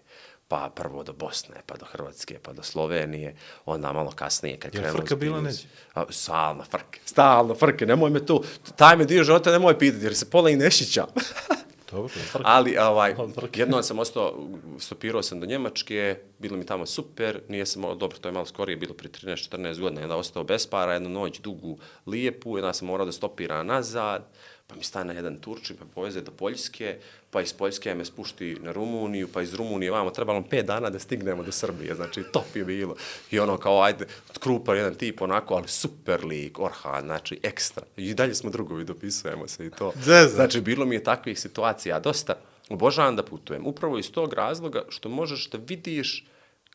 pa 0.47 0.71
prvo 0.75 1.03
do 1.03 1.13
Bosne, 1.13 1.55
pa 1.65 1.75
do 1.75 1.85
Hrvatske, 1.85 2.39
pa 2.43 2.53
do 2.53 2.63
Slovenije, 2.63 3.35
onda 3.65 3.93
malo 3.93 4.11
kasnije 4.11 4.57
kad 4.59 4.73
Jel 4.73 4.83
krenulo... 4.83 5.01
frka 5.01 5.15
bila 5.15 5.41
neđe? 5.41 5.67
A, 5.93 6.03
Stalno 6.09 6.63
frke, 6.63 6.99
stalno 7.05 7.55
frke, 7.55 7.85
nemoj 7.85 8.09
me 8.09 8.25
tu, 8.25 8.43
taj 8.75 8.97
me 8.97 9.05
dio 9.05 9.23
života 9.23 9.51
nemoj 9.51 9.79
pitati, 9.79 10.05
jer 10.05 10.15
se 10.15 10.29
pola 10.29 10.49
i 10.49 10.55
ne 10.55 10.71
šićam. 10.71 11.07
Dobro. 11.95 12.13
Ali 12.43 12.77
ovaj, 12.77 13.15
jednom 13.55 13.83
sam 13.83 13.99
ostao 13.99 14.47
stopirao 14.79 15.23
sam 15.23 15.39
do 15.39 15.45
Njemačke, 15.45 16.17
bilo 16.39 16.57
mi 16.57 16.65
tamo 16.65 16.85
super, 16.85 17.41
nije 17.49 17.65
sam, 17.65 17.81
dobro, 17.81 18.17
to 18.17 18.27
je 18.27 18.31
malo 18.31 18.45
skorije, 18.45 18.75
bilo 18.75 18.93
pri 18.93 19.09
13-14 19.09 19.79
godina, 19.79 20.01
onda 20.01 20.15
ostao 20.15 20.43
bez 20.43 20.67
para, 20.67 20.93
jednu 20.93 21.09
noć 21.09 21.39
dugu, 21.39 21.77
lijepu, 22.07 22.55
onda 22.55 22.73
sam 22.73 22.87
morao 22.87 23.05
da 23.05 23.11
stopiram 23.11 23.67
nazad, 23.67 24.27
pa 24.67 24.75
mi 24.75 24.83
stane 24.83 25.15
jedan 25.15 25.37
Turčin, 25.37 25.77
pa 25.77 25.85
poveze 25.85 26.21
do 26.21 26.31
Poljske, 26.31 26.97
pa 27.31 27.41
iz 27.41 27.53
Poljske 27.53 27.95
me 27.95 28.05
spušti 28.05 28.57
na 28.61 28.71
Rumuniju, 28.71 29.27
pa 29.33 29.41
iz 29.41 29.53
Rumunije 29.53 29.91
vamo, 29.91 30.09
trebalo 30.09 30.39
nam 30.39 30.49
pet 30.49 30.65
dana 30.65 30.89
da 30.89 30.99
stignemo 30.99 31.43
do 31.43 31.51
Srbije, 31.51 31.95
znači 31.95 32.23
top 32.31 32.55
je 32.55 32.65
bilo. 32.65 32.95
I 33.31 33.39
ono 33.39 33.57
kao, 33.57 33.81
ajde, 33.81 34.05
krupan 34.39 34.77
jedan 34.77 34.95
tip 34.95 35.21
onako, 35.21 35.55
ali 35.55 35.67
super 35.67 36.25
lik, 36.25 36.59
Orhan, 36.59 37.03
znači 37.03 37.39
ekstra. 37.43 37.83
I 37.97 38.13
dalje 38.13 38.35
smo 38.35 38.49
drugovi, 38.49 38.83
dopisujemo 38.83 39.47
se 39.47 39.65
i 39.65 39.71
to. 39.71 39.93
Znači, 40.29 40.61
bilo 40.61 40.85
mi 40.85 40.95
je 40.95 41.03
takvih 41.03 41.39
situacija 41.39 41.99
dosta. 41.99 42.33
Obožavam 42.69 43.15
da 43.15 43.23
putujem. 43.23 43.67
Upravo 43.67 43.97
iz 43.97 44.11
tog 44.11 44.33
razloga 44.33 44.83
što 44.89 45.09
možeš 45.09 45.49
da 45.49 45.57
vidiš 45.67 46.27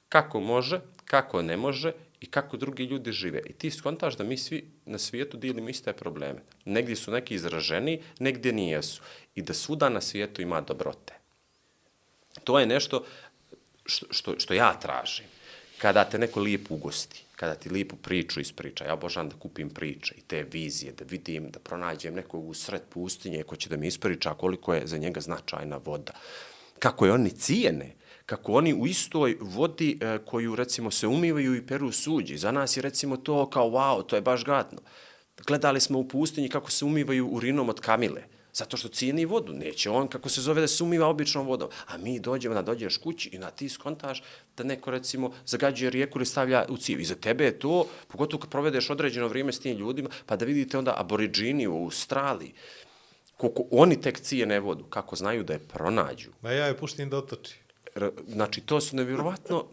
kako 0.08 0.40
može, 0.40 0.80
kako 1.04 1.42
ne 1.42 1.56
može 1.56 1.92
i 2.20 2.26
kako 2.26 2.56
drugi 2.56 2.84
ljudi 2.84 3.12
žive. 3.12 3.42
I 3.46 3.52
ti 3.52 3.70
skontaš 3.70 4.16
da 4.16 4.24
mi 4.24 4.36
svi 4.36 4.64
na 4.86 4.98
svijetu 4.98 5.36
dijelimo 5.36 5.68
iste 5.68 5.92
probleme. 5.92 6.40
Negdje 6.64 6.96
su 6.96 7.10
neki 7.10 7.34
izraženi, 7.34 8.02
negdje 8.18 8.52
nijesu. 8.52 9.02
I 9.34 9.42
da 9.42 9.54
svuda 9.54 9.88
na 9.88 10.00
svijetu 10.00 10.42
ima 10.42 10.60
dobrote. 10.60 11.14
To 12.44 12.60
je 12.60 12.66
nešto 12.66 13.04
što, 13.86 14.06
što, 14.10 14.34
što 14.38 14.54
ja 14.54 14.80
tražim. 14.80 15.26
Kada 15.78 16.04
te 16.04 16.18
neko 16.18 16.40
lijepo 16.40 16.74
ugosti, 16.74 17.24
kada 17.36 17.54
ti 17.54 17.70
lijepu 17.70 17.96
priču 17.96 18.40
ispriča, 18.40 18.84
ja 18.84 18.94
obožavam 18.94 19.28
da 19.28 19.36
kupim 19.36 19.70
priče 19.70 20.14
i 20.18 20.20
te 20.20 20.42
vizije, 20.42 20.92
da 20.92 21.04
vidim, 21.04 21.50
da 21.50 21.58
pronađem 21.58 22.14
nekog 22.14 22.48
u 22.48 22.54
sred 22.54 22.82
pustinje 22.88 23.42
ko 23.42 23.56
će 23.56 23.68
da 23.68 23.76
mi 23.76 23.86
ispriča 23.86 24.34
koliko 24.34 24.74
je 24.74 24.86
za 24.86 24.98
njega 24.98 25.20
značajna 25.20 25.76
voda. 25.84 26.12
Kako 26.78 27.06
je 27.06 27.12
oni 27.12 27.30
cijene, 27.30 27.94
kako 28.30 28.52
oni 28.52 28.74
u 28.74 28.86
istoj 28.86 29.36
vodi 29.40 29.98
e, 30.00 30.18
koju 30.24 30.54
recimo 30.56 30.90
se 30.90 31.06
umivaju 31.06 31.54
i 31.56 31.66
peru 31.66 31.92
suđi. 31.92 32.36
Za 32.38 32.52
nas 32.52 32.76
je 32.76 32.82
recimo 32.82 33.16
to 33.16 33.50
kao 33.50 33.70
wow, 33.70 34.06
to 34.06 34.16
je 34.16 34.22
baš 34.22 34.44
gadno. 34.44 34.78
Gledali 35.46 35.80
smo 35.80 35.98
u 35.98 36.08
pustinji 36.08 36.48
kako 36.48 36.70
se 36.70 36.84
umivaju 36.84 37.28
urinom 37.28 37.68
od 37.68 37.80
kamile. 37.80 38.22
Zato 38.52 38.76
što 38.76 38.88
cijeni 38.88 39.24
vodu. 39.24 39.52
Neće 39.52 39.90
on, 39.90 40.08
kako 40.08 40.28
se 40.28 40.40
zove, 40.40 40.60
da 40.60 40.68
se 40.68 40.84
umiva 40.84 41.08
običnom 41.08 41.46
vodom. 41.46 41.68
A 41.86 41.98
mi 41.98 42.20
dođemo, 42.20 42.54
da 42.54 42.62
dođeš 42.62 42.96
kući 42.96 43.30
i 43.32 43.38
na 43.38 43.50
ti 43.50 43.68
skontaš 43.68 44.22
da 44.56 44.64
neko, 44.64 44.90
recimo, 44.90 45.32
zagađuje 45.46 45.90
rijeku 45.90 46.18
ili 46.18 46.26
stavlja 46.26 46.64
u 46.68 46.76
civ. 46.76 47.00
I 47.00 47.04
za 47.04 47.14
tebe 47.14 47.44
je 47.44 47.58
to, 47.58 47.86
pogotovo 48.08 48.40
kad 48.40 48.50
provedeš 48.50 48.90
određeno 48.90 49.28
vrijeme 49.28 49.52
s 49.52 49.60
tim 49.60 49.76
ljudima, 49.78 50.10
pa 50.26 50.36
da 50.36 50.44
vidite 50.44 50.78
onda 50.78 50.94
aboriđini 50.96 51.66
u 51.66 51.82
Australiji, 51.84 52.52
koliko 53.36 53.64
oni 53.70 54.00
tek 54.00 54.20
cijene 54.20 54.60
vodu, 54.60 54.84
kako 54.84 55.16
znaju 55.16 55.42
da 55.44 55.52
je 55.52 55.58
pronađu. 55.58 56.30
Ma 56.42 56.50
ja 56.50 56.66
je 56.66 56.76
puštim 56.76 57.10
da 57.10 57.18
otoči. 57.18 57.69
Znači, 58.28 58.60
to 58.60 58.80
su 58.80 58.96
nevjerovatno, 58.96 59.64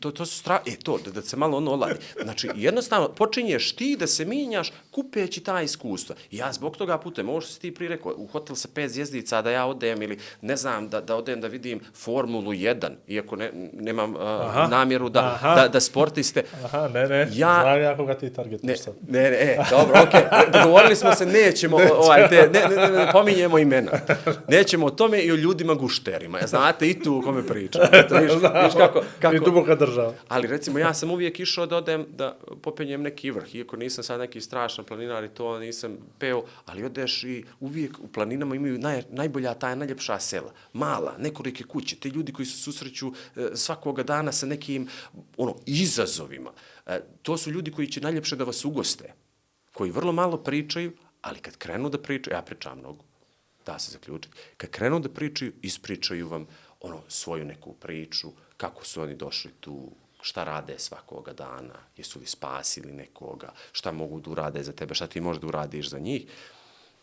to, 0.00 0.10
to 0.10 0.26
su 0.26 0.38
stra... 0.38 0.60
E, 0.66 0.76
to, 0.76 0.98
da, 1.04 1.10
da 1.10 1.22
se 1.22 1.36
malo 1.36 1.56
ono 1.56 1.72
oladi. 1.72 1.94
Znači, 2.22 2.50
jednostavno, 2.54 3.08
počinješ 3.08 3.76
ti 3.76 3.96
da 4.00 4.06
se 4.06 4.24
minjaš 4.24 4.72
kupeći 4.90 5.40
ta 5.40 5.62
iskustva. 5.62 6.16
Ja 6.30 6.52
zbog 6.52 6.76
toga 6.76 6.98
putujem, 6.98 7.28
ovo 7.28 7.40
što 7.40 7.52
si 7.52 7.60
ti 7.60 7.74
prije 7.74 7.88
rekao, 7.88 8.14
u 8.16 8.26
hotel 8.26 8.56
sa 8.56 8.68
pet 8.74 8.90
zvjezdica 8.90 9.42
da 9.42 9.50
ja 9.50 9.66
odem 9.66 10.02
ili, 10.02 10.18
ne 10.40 10.56
znam, 10.56 10.88
da, 10.88 11.00
da 11.00 11.16
odem 11.16 11.40
da 11.40 11.46
vidim 11.46 11.80
Formulu 11.94 12.52
1, 12.52 12.90
iako 13.08 13.36
ne, 13.36 13.50
nemam 13.72 14.14
uh, 14.14 14.20
namjeru 14.70 15.08
da, 15.08 15.20
aha. 15.20 15.54
da, 15.54 15.68
da 15.68 15.80
sportiste. 15.80 16.44
Aha, 16.64 16.88
ne, 16.88 17.08
ne, 17.08 17.18
Ja- 17.18 17.60
znam 17.62 17.80
ja 17.82 17.96
koga 17.96 18.14
ti 18.14 18.32
targetuješ 18.32 18.62
Ne, 18.62 18.76
sad. 18.76 18.94
ne, 19.08 19.22
ne, 19.22 19.36
e, 19.36 19.58
dobro, 19.70 20.02
okej. 20.02 20.20
Okay. 20.20 20.52
Dogovorili 20.52 20.96
smo 20.96 21.14
se, 21.14 21.26
nećemo, 21.26 21.76
ovaj, 22.02 22.28
te, 22.28 22.50
ne, 22.52 22.60
ne, 22.68 22.76
ne, 22.76 22.90
ne, 22.90 23.12
pominjemo 23.12 23.58
imena. 23.58 23.92
Nećemo 24.48 24.86
o 24.86 24.90
tome 24.90 25.20
i 25.22 25.32
o 25.32 25.36
ljudima 25.36 25.74
gušterima. 25.74 26.38
Znate 26.46 26.90
i 26.90 27.02
tu 27.02 27.18
o 27.18 27.22
kome 27.22 27.42
pričam. 27.76 28.00
Eto, 28.00 28.14
viš, 28.14 28.32
viš 28.64 28.74
kako, 28.76 29.02
kako, 29.20 29.44
duboka 29.44 29.74
država. 29.74 30.14
Ali 30.28 30.48
recimo 30.48 30.78
ja 30.78 30.94
sam 30.94 31.10
uvijek 31.10 31.40
išao 31.40 31.66
da 31.66 31.76
odem 31.76 32.06
da 32.08 32.38
popenjem 32.62 33.02
neki 33.02 33.30
vrh, 33.30 33.54
iako 33.54 33.76
nisam 33.76 34.04
sad 34.04 34.20
neki 34.20 34.40
strašan 34.40 34.84
planinar 34.84 35.24
i 35.24 35.28
to 35.28 35.58
nisam 35.58 35.96
peo, 36.18 36.44
ali 36.66 36.84
odeš 36.84 37.24
i 37.24 37.44
uvijek 37.60 37.98
u 37.98 38.08
planinama 38.08 38.54
imaju 38.54 38.78
naj, 38.78 39.02
najbolja 39.10 39.54
ta 39.54 39.74
najljepša 39.74 40.18
sela, 40.18 40.52
mala, 40.72 41.14
nekolike 41.18 41.64
kuće, 41.64 41.96
te 41.96 42.08
ljudi 42.08 42.32
koji 42.32 42.46
se 42.46 42.58
susreću 42.58 43.12
e, 43.36 43.48
svakoga 43.54 44.02
dana 44.02 44.32
sa 44.32 44.46
nekim 44.46 44.88
ono 45.36 45.56
izazovima. 45.66 46.50
E, 46.86 47.00
to 47.22 47.36
su 47.36 47.50
ljudi 47.50 47.72
koji 47.72 47.88
će 47.88 48.00
najljepše 48.00 48.36
da 48.36 48.44
vas 48.44 48.64
ugoste, 48.64 49.12
koji 49.72 49.90
vrlo 49.90 50.12
malo 50.12 50.36
pričaju, 50.36 50.92
ali 51.22 51.38
kad 51.38 51.56
krenu 51.56 51.88
da 51.88 51.98
pričaju, 52.02 52.34
ja 52.34 52.42
pričam 52.42 52.78
mnogo, 52.78 53.04
da 53.66 53.78
se 53.78 53.92
zaključiti. 53.92 54.36
Kad 54.56 54.70
krenu 54.70 55.00
da 55.00 55.08
pričaju, 55.08 55.52
ispričaju 55.62 56.28
vam 56.28 56.46
ono 56.86 57.02
svoju 57.08 57.44
neku 57.44 57.72
priču, 57.72 58.28
kako 58.56 58.84
su 58.84 59.02
oni 59.02 59.14
došli 59.14 59.50
tu, 59.60 59.90
šta 60.20 60.44
rade 60.44 60.74
svakoga 60.78 61.32
dana, 61.32 61.74
jesu 61.96 62.18
li 62.18 62.26
spasili 62.26 62.92
nekoga, 62.92 63.52
šta 63.72 63.92
mogu 63.92 64.20
da 64.20 64.30
urade 64.30 64.62
za 64.62 64.72
tebe, 64.72 64.94
šta 64.94 65.06
ti 65.06 65.20
možeš 65.20 65.40
da 65.40 65.46
uradiš 65.46 65.90
za 65.90 65.98
njih. 65.98 66.26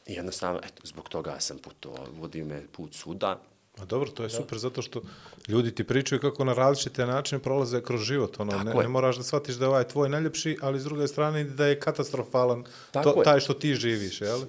I 0.08 0.14
jednostavno, 0.14 0.60
eto, 0.64 0.82
zbog 0.84 1.10
toga 1.10 1.40
sam 1.40 1.58
putovao, 1.58 2.08
vodio 2.20 2.46
me 2.46 2.68
put 2.72 2.94
suda, 2.94 3.42
A 3.78 3.86
dobro, 3.86 4.12
to 4.12 4.24
je 4.24 4.30
super 4.30 4.58
zato 4.58 4.82
što 4.82 5.02
ljudi 5.48 5.76
ti 5.76 5.84
pričaju 5.84 6.22
kako 6.22 6.44
na 6.44 6.54
različite 6.54 7.06
načine 7.06 7.42
prolaze 7.42 7.82
kroz 7.82 8.02
život. 8.02 8.40
Ono, 8.40 8.52
Tako 8.52 8.64
ne, 8.64 8.72
je. 8.72 8.82
ne 8.82 8.88
moraš 8.88 9.18
da 9.18 9.24
shvatiš 9.24 9.56
da 9.56 9.66
je 9.66 9.70
ovaj 9.70 9.88
tvoj 9.88 10.10
najljepši, 10.10 10.58
ali 10.62 10.80
s 10.80 10.84
druge 10.84 11.08
strane 11.08 11.44
da 11.44 11.66
je 11.66 11.80
katastrofalan 11.80 12.64
Tako 12.92 13.12
to, 13.12 13.20
je. 13.20 13.24
taj 13.24 13.40
što 13.40 13.54
ti 13.54 13.76
živiš, 13.76 14.22
jel? 14.22 14.42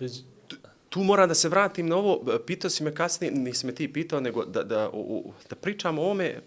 Tu 0.95 1.03
moram 1.03 1.28
da 1.28 1.34
se 1.34 1.49
vratim 1.49 1.86
na 1.88 1.97
ovo, 1.97 2.32
e, 2.32 2.47
pitao 2.47 2.70
si 2.70 2.84
me 2.84 2.95
kasnije, 2.95 3.32
nisi 3.32 3.66
me 3.66 3.74
ti 3.74 3.92
pitao, 3.92 4.20
nego 4.20 4.45
da, 4.45 4.62
da, 4.62 4.90
o- 4.92 5.22
da 5.51 5.57
pričam 5.57 5.99
o 5.99 6.03
ovome, 6.03 6.40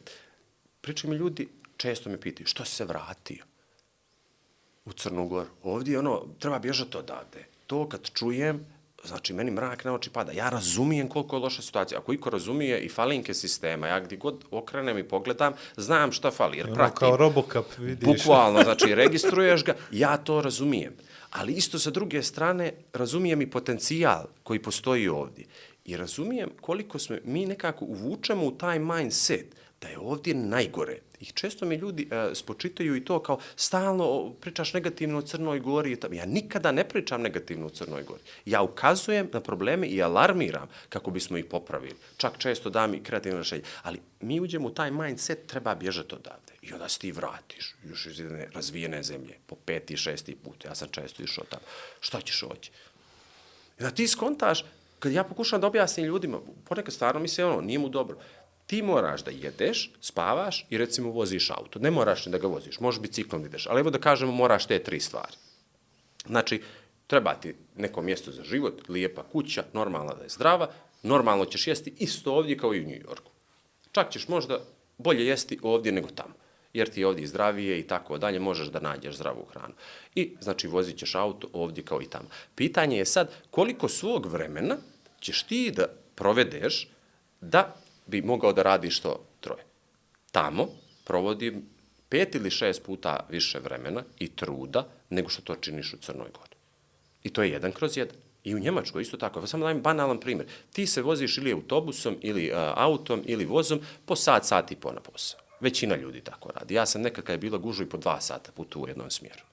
pričaju 0.82 1.12
mi 1.12 1.18
ljudi, 1.18 1.48
često 1.78 2.10
me 2.10 2.20
pitaju, 2.20 2.48
što 2.48 2.66
si 2.66 2.76
se 2.76 2.86
vratio 2.86 3.44
u 4.86 4.94
Crnu 4.94 5.28
Goru? 5.28 5.50
Ovdje 5.64 5.92
je 5.92 6.00
ono, 6.00 6.26
treba 6.40 6.60
bježati 6.60 6.98
odavde. 6.98 7.46
To 7.68 7.90
kad 7.90 8.10
čujem, 8.12 8.66
znači 9.04 9.34
meni 9.34 9.52
mrak 9.52 9.84
na 9.86 9.94
oči 9.94 10.10
pada. 10.10 10.32
Ja 10.32 10.50
razumijem 10.50 11.10
koliko 11.10 11.36
je 11.36 11.42
loša 11.42 11.62
situacija. 11.62 12.00
Ako 12.00 12.14
iko 12.14 12.30
razumije 12.30 12.80
i 12.80 12.90
falinke 12.90 13.34
sistema, 13.34 13.88
ja 13.88 14.00
gdje 14.00 14.18
god 14.18 14.44
okrenem 14.52 14.98
i 14.98 15.04
pogledam, 15.04 15.54
znam 15.78 16.12
šta 16.12 16.32
fali, 16.32 16.58
jer 16.58 16.66
Ono 16.66 16.76
pratim. 16.76 16.96
kao 16.96 17.18
Robocop, 17.18 17.66
vidiš. 17.78 18.08
Bukvalno, 18.08 18.64
znači 18.64 18.96
registruješ 18.96 19.64
ga, 19.64 19.76
ja 19.92 20.18
to 20.18 20.42
razumijem. 20.42 20.94
Ali 21.30 21.54
isto 21.54 21.80
sa 21.80 21.92
druge 21.92 22.24
strane 22.24 22.74
razumijem 22.94 23.42
i 23.42 23.50
potencijal 23.50 24.26
koji 24.44 24.62
postoji 24.62 25.08
ovdje. 25.08 25.46
I 25.86 25.98
razumijem 25.98 26.50
koliko 26.62 27.00
smo 27.00 27.16
mi 27.24 27.46
nekako 27.46 27.86
uvučemo 27.86 28.46
u 28.46 28.52
taj 28.52 28.80
mindset 28.80 29.56
da 29.82 29.88
je 29.88 30.00
ovdje 30.00 30.34
najgore. 30.34 31.00
I 31.20 31.26
često 31.26 31.66
mi 31.66 31.76
ljudi 31.76 32.08
e, 32.12 32.36
spočitaju 32.36 32.96
i 32.96 33.06
to 33.06 33.20
kao 33.20 33.40
stalno 33.56 34.34
pričaš 34.42 34.74
negativno 34.74 35.18
o 35.18 35.22
Crnoj 35.22 35.60
Gori. 35.60 35.98
Ja 36.12 36.26
nikada 36.26 36.72
ne 36.72 36.90
pričam 36.90 37.22
negativno 37.22 37.66
o 37.66 37.70
Crnoj 37.70 38.04
Gori. 38.04 38.22
Ja 38.46 38.62
ukazujem 38.62 39.30
na 39.34 39.40
probleme 39.40 39.88
i 39.88 40.02
alarmiram 40.02 40.70
kako 40.90 41.12
bismo 41.12 41.38
ih 41.38 41.46
popravili. 41.46 41.96
Čak 42.18 42.38
često 42.38 42.70
dam 42.70 42.94
i 42.94 43.04
kreativne 43.04 43.38
rešenje. 43.38 43.64
Ali 43.84 44.00
mi 44.22 44.40
uđemo 44.40 44.68
u 44.68 44.74
taj 44.74 44.92
mindset, 44.92 45.48
treba 45.48 45.76
bježati 45.76 46.16
odavde. 46.16 46.54
I 46.62 46.74
onda 46.74 46.90
se 46.90 47.00
ti 47.00 47.12
vratiš, 47.12 47.76
još 47.84 48.06
iz 48.06 48.20
jedne 48.20 48.50
razvijene 48.54 49.04
zemlje, 49.04 49.38
po 49.46 49.56
peti, 49.56 49.98
šesti 49.98 50.36
put. 50.36 50.66
Ja 50.66 50.76
sam 50.76 50.88
često 50.92 51.24
išao 51.24 51.46
tamo. 51.50 51.64
Šta 52.00 52.22
ćeš 52.22 52.44
oći? 52.44 52.72
Da 53.80 53.92
ti 53.92 54.08
skontaš, 54.08 54.66
kad 55.00 55.12
ja 55.12 55.24
pokušam 55.24 55.62
da 55.62 55.68
objasnim 55.68 56.06
ljudima, 56.06 56.40
ponekad 56.70 56.94
stvarno 56.94 57.22
mi 57.22 57.28
se 57.28 57.46
ono, 57.46 57.62
nije 57.62 57.80
mu 57.80 57.90
dobro. 57.90 58.18
Ti 58.68 58.82
moraš 58.82 59.24
da 59.24 59.32
jedeš, 59.32 59.92
spavaš 60.02 60.66
i 60.70 60.78
recimo 60.78 61.12
voziš 61.12 61.50
auto. 61.50 61.80
Ne 61.80 61.92
moraš 61.92 62.26
ni 62.26 62.32
da 62.32 62.38
ga 62.38 62.48
voziš, 62.48 62.80
možeš 62.80 63.02
biciklom 63.02 63.42
da 63.42 63.48
ideš, 63.48 63.68
ali 63.68 63.80
evo 63.80 63.90
da 63.90 64.00
kažemo 64.00 64.32
moraš 64.32 64.66
te 64.66 64.80
tri 64.80 65.00
stvari. 65.00 65.34
Znači, 66.26 66.62
treba 67.08 67.34
ti 67.34 67.56
neko 67.76 68.02
mjesto 68.02 68.32
za 68.32 68.44
život, 68.44 68.90
lijepa 68.90 69.24
kuća, 69.24 69.64
normalna 69.74 70.14
da 70.14 70.24
je 70.24 70.30
zdrava, 70.30 70.70
normalno 71.04 71.46
ćeš 71.46 71.68
jesti 71.68 71.94
isto 72.00 72.34
ovdje 72.34 72.58
kao 72.58 72.74
i 72.74 72.80
u 72.80 72.88
New 72.88 73.00
Yorku. 73.00 73.32
Čak 73.92 74.12
ćeš 74.12 74.28
možda 74.28 74.60
bolje 74.98 75.28
jesti 75.28 75.60
ovdje 75.62 75.92
nego 75.92 76.08
tamo, 76.08 76.34
jer 76.74 76.90
ti 76.90 77.00
je 77.00 77.08
ovdje 77.08 77.28
zdravije 77.28 77.80
i 77.80 77.88
tako 77.88 78.18
dalje, 78.18 78.40
možeš 78.40 78.68
da 78.68 78.80
nađeš 78.80 79.16
zdravu 79.16 79.46
hranu. 79.54 79.74
I, 80.16 80.36
znači, 80.42 80.68
vozit 80.68 80.98
ćeš 80.98 81.16
auto 81.16 81.48
ovdje 81.54 81.84
kao 81.84 82.02
i 82.02 82.10
tamo. 82.10 82.30
Pitanje 82.56 82.98
je 82.98 83.06
sad, 83.06 83.32
koliko 83.52 83.88
svog 83.88 84.26
vremena 84.26 84.78
ćeš 85.20 85.44
ti 85.44 85.72
da 85.72 85.86
provedeš 86.16 86.90
da 87.42 87.76
bi 88.08 88.22
mogao 88.22 88.54
da 88.54 88.62
radiš 88.62 89.00
to 89.00 89.26
troje. 89.40 89.64
Tamo 90.32 90.68
provodim 91.04 91.66
pet 92.10 92.36
ili 92.36 92.50
šest 92.52 92.84
puta 92.84 93.26
više 93.30 93.60
vremena 93.60 94.04
i 94.20 94.36
truda 94.36 94.88
nego 95.10 95.30
što 95.30 95.42
to 95.42 95.56
činiš 95.56 95.94
u 95.94 95.98
Crnoj 95.98 96.30
Gori. 96.34 96.56
I 97.24 97.30
to 97.30 97.44
je 97.44 97.50
jedan 97.52 97.72
kroz 97.72 97.98
jedan. 97.98 98.16
I 98.44 98.56
u 98.56 98.60
Njemačkoj 98.60 99.02
isto 99.02 99.18
tako. 99.18 99.48
Samo 99.48 99.64
dajem 99.64 99.82
banalan 99.82 100.20
primjer. 100.20 100.48
Ti 100.74 100.88
se 100.88 101.02
voziš 101.02 101.38
ili 101.38 101.54
autobusom, 101.54 102.18
ili 102.22 102.52
uh, 102.52 102.58
autom, 102.76 103.24
ili 103.26 103.46
vozom 103.46 103.80
po 104.06 104.16
sat, 104.16 104.46
sat 104.46 104.72
i 104.72 104.76
po 104.76 104.92
na 104.92 105.00
posao. 105.00 105.40
Većina 105.60 105.96
ljudi 105.96 106.22
tako 106.22 106.52
radi. 106.56 106.74
Ja 106.74 106.86
sam 106.86 107.02
nekad 107.02 107.24
kad 107.24 107.34
je 107.34 107.38
bila 107.38 107.58
gužva 107.58 107.86
i 107.86 107.90
po 107.90 107.98
dva 107.98 108.22
sata 108.22 108.52
putu 108.52 108.82
u 108.82 108.88
jednom 108.88 109.12
smjeru. 109.12 109.44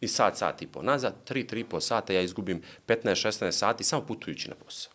I 0.00 0.08
sat, 0.08 0.38
sat 0.38 0.62
i 0.62 0.66
po 0.66 0.82
nazad, 0.82 1.24
tri, 1.24 1.46
tri 1.46 1.64
po 1.64 1.80
sata 1.80 2.12
ja 2.12 2.20
izgubim 2.20 2.62
15-16 2.86 3.50
sati 3.50 3.84
samo 3.84 4.06
putujući 4.06 4.48
na 4.48 4.54
posao. 4.54 4.92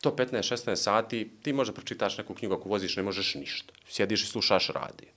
To 0.00 0.10
15-16 0.10 0.76
sati, 0.76 1.30
ti 1.42 1.52
možda 1.52 1.74
pročitaš 1.74 2.18
neku 2.18 2.34
knjigu 2.34 2.54
ako 2.54 2.68
voziš, 2.68 2.96
ne 2.96 3.02
možeš 3.02 3.34
ništa. 3.34 3.72
Sjediš 3.88 4.22
i 4.22 4.26
slušaš 4.26 4.68
radio. 4.68 5.08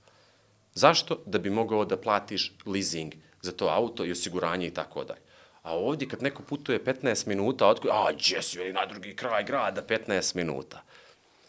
Zašto? 0.74 1.18
Da 1.26 1.38
bi 1.38 1.50
mogao 1.50 1.84
da 1.84 1.96
platiš 1.96 2.52
leasing 2.66 3.14
za 3.42 3.52
to 3.52 3.68
auto 3.68 4.04
i 4.04 4.12
osiguranje 4.12 4.66
i 4.66 4.74
tako 4.74 5.04
dalje. 5.04 5.20
A 5.62 5.76
ovdje 5.76 6.08
kad 6.08 6.22
neko 6.22 6.42
putuje 6.42 6.84
15 6.84 7.26
minuta, 7.26 7.68
otko, 7.68 7.88
a 7.88 8.12
gdje 8.12 8.42
si 8.42 8.58
veli 8.58 8.72
na 8.72 8.86
drugi 8.86 9.16
kraj 9.16 9.44
grada 9.44 9.82
15 9.82 10.36
minuta. 10.36 10.82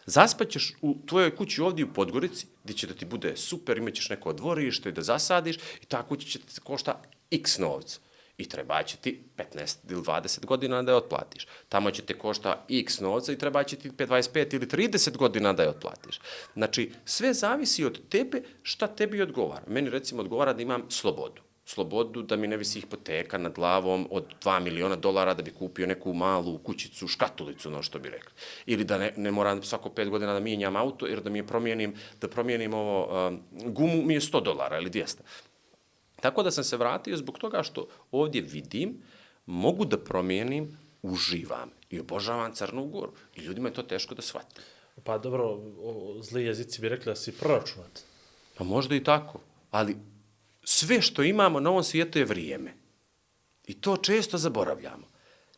Zaspaćeš 0.06 0.74
u 0.82 0.96
tvojoj 1.06 1.36
kući 1.36 1.62
ovdje 1.62 1.86
u 1.86 1.94
Podgorici, 1.94 2.48
gdje 2.64 2.76
će 2.76 2.88
da 2.88 2.94
ti 2.94 3.06
bude 3.06 3.38
super, 3.38 3.78
imaćeš 3.78 4.10
neko 4.10 4.34
dvorište 4.34 4.92
da 4.92 5.02
zasadiš 5.02 5.58
i 5.58 5.86
ta 5.88 6.04
kuća 6.04 6.28
će 6.28 6.40
ti 6.40 6.60
košta 6.64 7.02
x 7.32 7.58
novca. 7.58 8.00
I 8.38 8.50
treba 8.50 8.84
će 8.84 8.98
ti 8.98 9.24
15 9.38 9.78
ili 9.90 10.02
20 10.02 10.46
godina 10.46 10.84
da 10.84 10.92
je 10.92 10.98
otplatiš. 10.98 11.48
Tamo 11.70 11.92
će 11.92 12.02
te 12.02 12.18
košta 12.18 12.66
x 12.70 13.00
novca 13.00 13.32
i 13.32 13.38
treba 13.38 13.64
će 13.64 13.76
ti 13.76 13.90
25 13.90 14.56
ili 14.56 14.68
30 14.68 15.18
godina 15.18 15.54
da 15.54 15.64
je 15.64 15.70
otplatiš. 15.70 16.20
Znači, 16.54 16.92
sve 17.06 17.34
zavisi 17.34 17.86
od 17.86 18.10
tebe 18.10 18.42
šta 18.62 18.88
tebi 18.88 19.22
odgovara. 19.22 19.64
Meni 19.68 19.90
recimo 19.90 20.22
odgovara 20.22 20.54
da 20.54 20.62
imam 20.62 20.86
slobodu 20.90 21.42
slobodu 21.66 22.22
da 22.22 22.36
mi 22.36 22.48
ne 22.48 22.58
visi 22.58 22.82
hipoteka 22.82 23.38
nad 23.38 23.54
glavom 23.54 24.08
od 24.12 24.26
2 24.44 24.60
miliona 24.60 24.96
dolara 24.96 25.34
da 25.34 25.44
bi 25.44 25.52
kupio 25.52 25.88
neku 25.88 26.14
malu 26.14 26.58
kućicu, 26.58 27.08
škatulicu, 27.08 27.72
no 27.72 27.84
što 27.84 28.00
bi 28.00 28.10
rekli. 28.10 28.32
Ili 28.66 28.84
da 28.84 28.98
ne, 28.98 29.14
ne 29.18 29.32
moram 29.32 29.64
svako 29.64 29.90
5 29.90 30.10
godina 30.10 30.34
da 30.34 30.40
mijenjam 30.40 30.76
auto, 30.76 31.08
jer 31.08 31.22
da 31.22 31.30
mi 31.30 31.40
je 31.40 31.48
promijenim, 31.48 31.96
da 32.22 32.28
promijenim 32.28 32.74
ovo, 32.74 33.28
um, 33.28 33.42
gumu 33.74 34.02
mi 34.02 34.14
je 34.14 34.20
100 34.20 34.44
dolara 34.44 34.78
ili 34.78 34.90
200. 34.90 35.22
Tako 36.24 36.44
da 36.44 36.52
sam 36.52 36.64
se 36.64 36.78
vratio 36.78 37.18
zbog 37.18 37.38
toga 37.38 37.64
što 37.64 37.88
ovdje 38.12 38.42
vidim, 38.42 39.02
mogu 39.46 39.86
da 39.86 39.98
promijenim, 39.98 40.78
uživam 41.02 41.70
i 41.90 42.00
obožavam 42.00 42.54
Crnu 42.56 42.86
Goru. 42.86 43.12
I 43.36 43.42
ljudima 43.42 43.70
je 43.70 43.74
to 43.74 43.84
teško 43.84 44.16
da 44.16 44.22
shvate. 44.22 44.62
Pa 45.04 45.18
dobro, 45.18 45.46
o, 45.82 46.20
zli 46.22 46.44
jezici 46.44 46.82
bi 46.82 46.90
rekli 46.90 47.06
da 47.06 47.16
si 47.16 47.32
proračunat. 47.32 48.04
Pa 48.58 48.64
možda 48.64 48.96
i 48.96 49.04
tako, 49.04 49.40
ali 49.72 49.98
sve 50.64 51.02
što 51.02 51.24
imamo 51.24 51.60
na 51.60 51.70
ovom 51.70 51.84
svijetu 51.84 52.20
je 52.20 52.26
vrijeme. 52.26 52.74
I 53.68 53.82
to 53.82 53.98
često 53.98 54.38
zaboravljamo. 54.38 55.08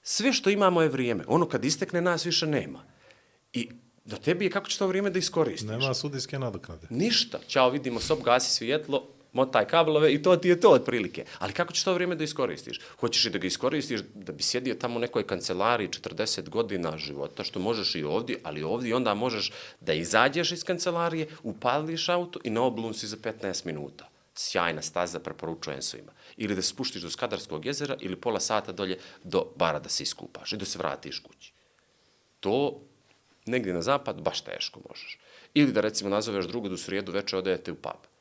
Sve 0.03 0.33
što 0.33 0.49
imamo 0.49 0.81
je 0.81 0.89
vrijeme. 0.89 1.23
Ono 1.27 1.47
kad 1.49 1.65
istekne 1.65 2.01
nas 2.01 2.25
više 2.25 2.47
nema. 2.47 2.83
I 3.53 3.69
do 4.05 4.17
tebi 4.17 4.45
je 4.45 4.51
kako 4.51 4.69
će 4.69 4.77
to 4.77 4.87
vrijeme 4.87 5.09
da 5.09 5.19
iskoristiš. 5.19 5.69
Nema 5.69 5.93
sudijske 5.93 6.39
nadoknade. 6.39 6.87
Ništa. 6.89 7.39
Ćao, 7.47 7.69
vidimo 7.69 7.99
sob, 7.99 8.23
gasi 8.23 8.51
svjetlo, 8.51 9.14
motaj 9.35 9.67
kablove 9.67 10.13
i 10.13 10.21
to 10.21 10.35
ti 10.35 10.47
je 10.47 10.59
to 10.59 10.69
otprilike. 10.69 11.25
Ali 11.39 11.53
kako 11.53 11.73
ćeš 11.73 11.83
to 11.83 11.93
vrijeme 11.93 12.15
da 12.15 12.23
iskoristiš? 12.23 12.79
Hoćeš 12.99 13.25
i 13.25 13.29
da 13.29 13.37
ga 13.37 13.47
iskoristiš 13.47 14.01
da 14.13 14.31
bi 14.31 14.43
sjedio 14.43 14.75
tamo 14.75 14.95
u 14.95 14.99
nekoj 14.99 15.27
kancelariji 15.27 15.89
40 15.89 16.49
godina 16.49 16.97
života, 16.97 17.43
što 17.43 17.59
možeš 17.59 17.95
i 17.95 18.03
ovdje, 18.03 18.39
ali 18.43 18.63
ovdje 18.63 18.95
onda 18.95 19.13
možeš 19.13 19.51
da 19.79 19.93
izađeš 19.93 20.51
iz 20.51 20.63
kancelarije, 20.63 21.27
upališ 21.43 22.09
auto 22.09 22.39
i 22.43 22.49
na 22.49 22.61
oblun 22.61 22.93
si 22.93 23.07
za 23.07 23.17
15 23.17 23.65
minuta 23.65 24.09
sjajna 24.35 24.81
staza, 24.81 25.19
preporučujem 25.19 25.81
svima. 25.81 26.11
Ili 26.37 26.55
da 26.55 26.61
spuštiš 26.61 27.01
do 27.01 27.09
Skadarskog 27.09 27.65
jezera 27.65 27.95
ili 27.99 28.15
pola 28.15 28.39
sata 28.39 28.71
dolje 28.71 28.97
do 29.23 29.45
bara 29.55 29.79
da 29.79 29.89
se 29.89 30.03
iskupaš 30.03 30.53
i 30.53 30.57
da 30.57 30.65
se 30.65 30.77
vratiš 30.77 31.19
kući. 31.19 31.51
To 32.39 32.81
negdje 33.45 33.73
na 33.73 33.81
zapad 33.81 34.21
baš 34.21 34.41
teško 34.41 34.79
možeš. 34.89 35.17
Ili 35.53 35.71
da 35.71 35.81
recimo 35.81 36.09
nazoveš 36.09 36.45
drugu 36.45 36.67
da 36.67 36.73
u 36.73 36.77
srijedu 36.77 37.11
veče 37.11 37.37
odete 37.37 37.71
u 37.71 37.75
pub. 37.75 38.14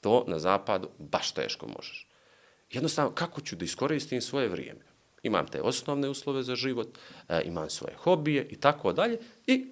To 0.00 0.24
na 0.28 0.38
zapadu 0.38 0.88
baš 0.98 1.32
teško 1.32 1.66
možeš. 1.76 2.06
Jednostavno, 2.70 3.14
kako 3.14 3.40
ću 3.40 3.56
da 3.56 3.64
iskoristim 3.64 4.20
svoje 4.20 4.48
vrijeme? 4.48 4.80
Imam 5.22 5.46
te 5.46 5.62
osnovne 5.62 6.08
uslove 6.08 6.42
za 6.42 6.56
život, 6.56 6.98
e, 7.28 7.42
imam 7.44 7.70
svoje 7.70 7.94
hobije 7.94 8.46
i 8.50 8.56
tako 8.56 8.92
dalje 8.92 9.18
i 9.46 9.66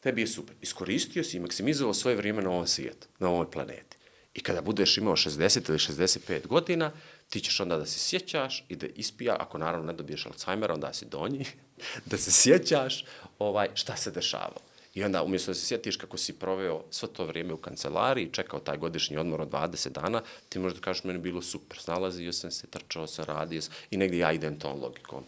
tebi 0.00 0.20
je 0.20 0.26
super. 0.26 0.56
Iskoristio 0.60 1.24
si 1.24 1.36
i 1.36 1.40
maksimizovao 1.40 1.94
svoje 1.94 2.16
vrijeme 2.16 2.42
na 2.42 2.50
ovom 2.50 2.66
svijetu, 2.66 3.08
na 3.18 3.28
ovoj 3.28 3.50
planeti. 3.50 3.96
I 4.34 4.40
kada 4.40 4.60
budeš 4.62 4.98
imao 4.98 5.16
60 5.16 5.68
ili 5.68 5.78
65 5.78 6.46
godina, 6.46 6.92
ti 7.30 7.40
ćeš 7.40 7.60
onda 7.60 7.76
da 7.76 7.86
se 7.86 7.98
sjećaš 7.98 8.64
i 8.68 8.76
da 8.76 8.86
ispija, 8.86 9.36
ako 9.40 9.58
naravno 9.58 9.86
ne 9.86 9.92
dobiješ 9.92 10.26
Alzheimera, 10.26 10.74
onda 10.74 10.92
si 10.92 11.06
donji, 11.06 11.44
da 12.10 12.16
se 12.16 12.30
sjećaš 12.30 13.04
ovaj, 13.38 13.68
šta 13.74 13.96
se 13.96 14.10
dešavalo. 14.10 14.60
I 14.96 15.04
onda 15.04 15.22
umjesto 15.22 15.50
da 15.50 15.54
se 15.54 15.66
sjetiš 15.66 15.96
kako 15.96 16.16
si 16.16 16.32
proveo 16.32 16.82
svo 16.90 17.08
to 17.08 17.24
vrijeme 17.24 17.52
u 17.52 17.56
kancelariji, 17.58 18.28
čekao 18.28 18.60
taj 18.60 18.76
godišnji 18.76 19.16
odmor 19.16 19.40
od 19.40 19.50
20 19.50 19.88
dana, 19.90 20.20
ti 20.48 20.58
možda 20.58 20.80
kažeš 20.80 21.04
meni 21.04 21.18
bilo 21.18 21.42
super, 21.42 21.78
snalazio 21.78 22.32
sam 22.32 22.50
se, 22.50 22.66
trčao 22.66 23.06
sam, 23.06 23.24
radio 23.24 23.62
sam 23.62 23.72
i 23.90 23.96
negdje 23.96 24.18
ja 24.18 24.32
idem 24.32 24.58
tom 24.58 24.80
logikom. 24.82 25.24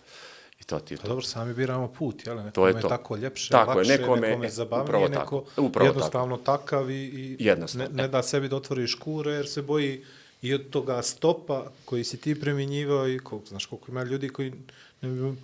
I 0.61 0.65
to 0.65 0.79
ti 0.79 0.95
je 0.95 0.99
Pa 0.99 1.03
to. 1.03 1.09
dobro, 1.09 1.25
sami 1.25 1.55
biramo 1.55 1.89
put, 1.89 2.27
jel? 2.27 2.37
Nekome 2.37 2.53
To 2.53 2.67
je 2.67 2.75
je, 2.75 2.81
to. 2.81 2.89
tako 2.89 3.17
ljepše, 3.17 3.51
Tako 3.51 3.71
je, 3.71 3.77
lakše, 3.79 3.93
nekome- 3.93 4.21
nekome 4.21 4.47
e, 4.47 4.51
zabavnije, 4.51 5.09
neko 5.09 5.45
tako. 5.57 5.85
Jednostavno 5.85 6.37
takav 6.39 6.91
i, 6.91 6.95
i 6.95 7.37
Jednostavno, 7.39 7.89
ne, 7.89 8.03
ne 8.03 8.09
da 8.09 8.23
sebi 8.23 8.49
da 8.49 8.57
otvori 8.57 8.87
škure 8.87 9.33
jer 9.33 9.49
se 9.49 9.63
boji 9.63 10.05
i 10.43 10.55
od 10.55 10.71
toga 10.71 11.03
stopa 11.03 11.71
koji 11.85 12.05
si 12.05 12.17
ti 12.17 12.41
primjenjivao 12.41 13.09
i 13.09 13.19
koliko, 13.19 13.47
znaš 13.47 13.67
koliko 13.67 13.91
ima 13.91 14.05
ljudi 14.05 14.29
koji 14.29 14.53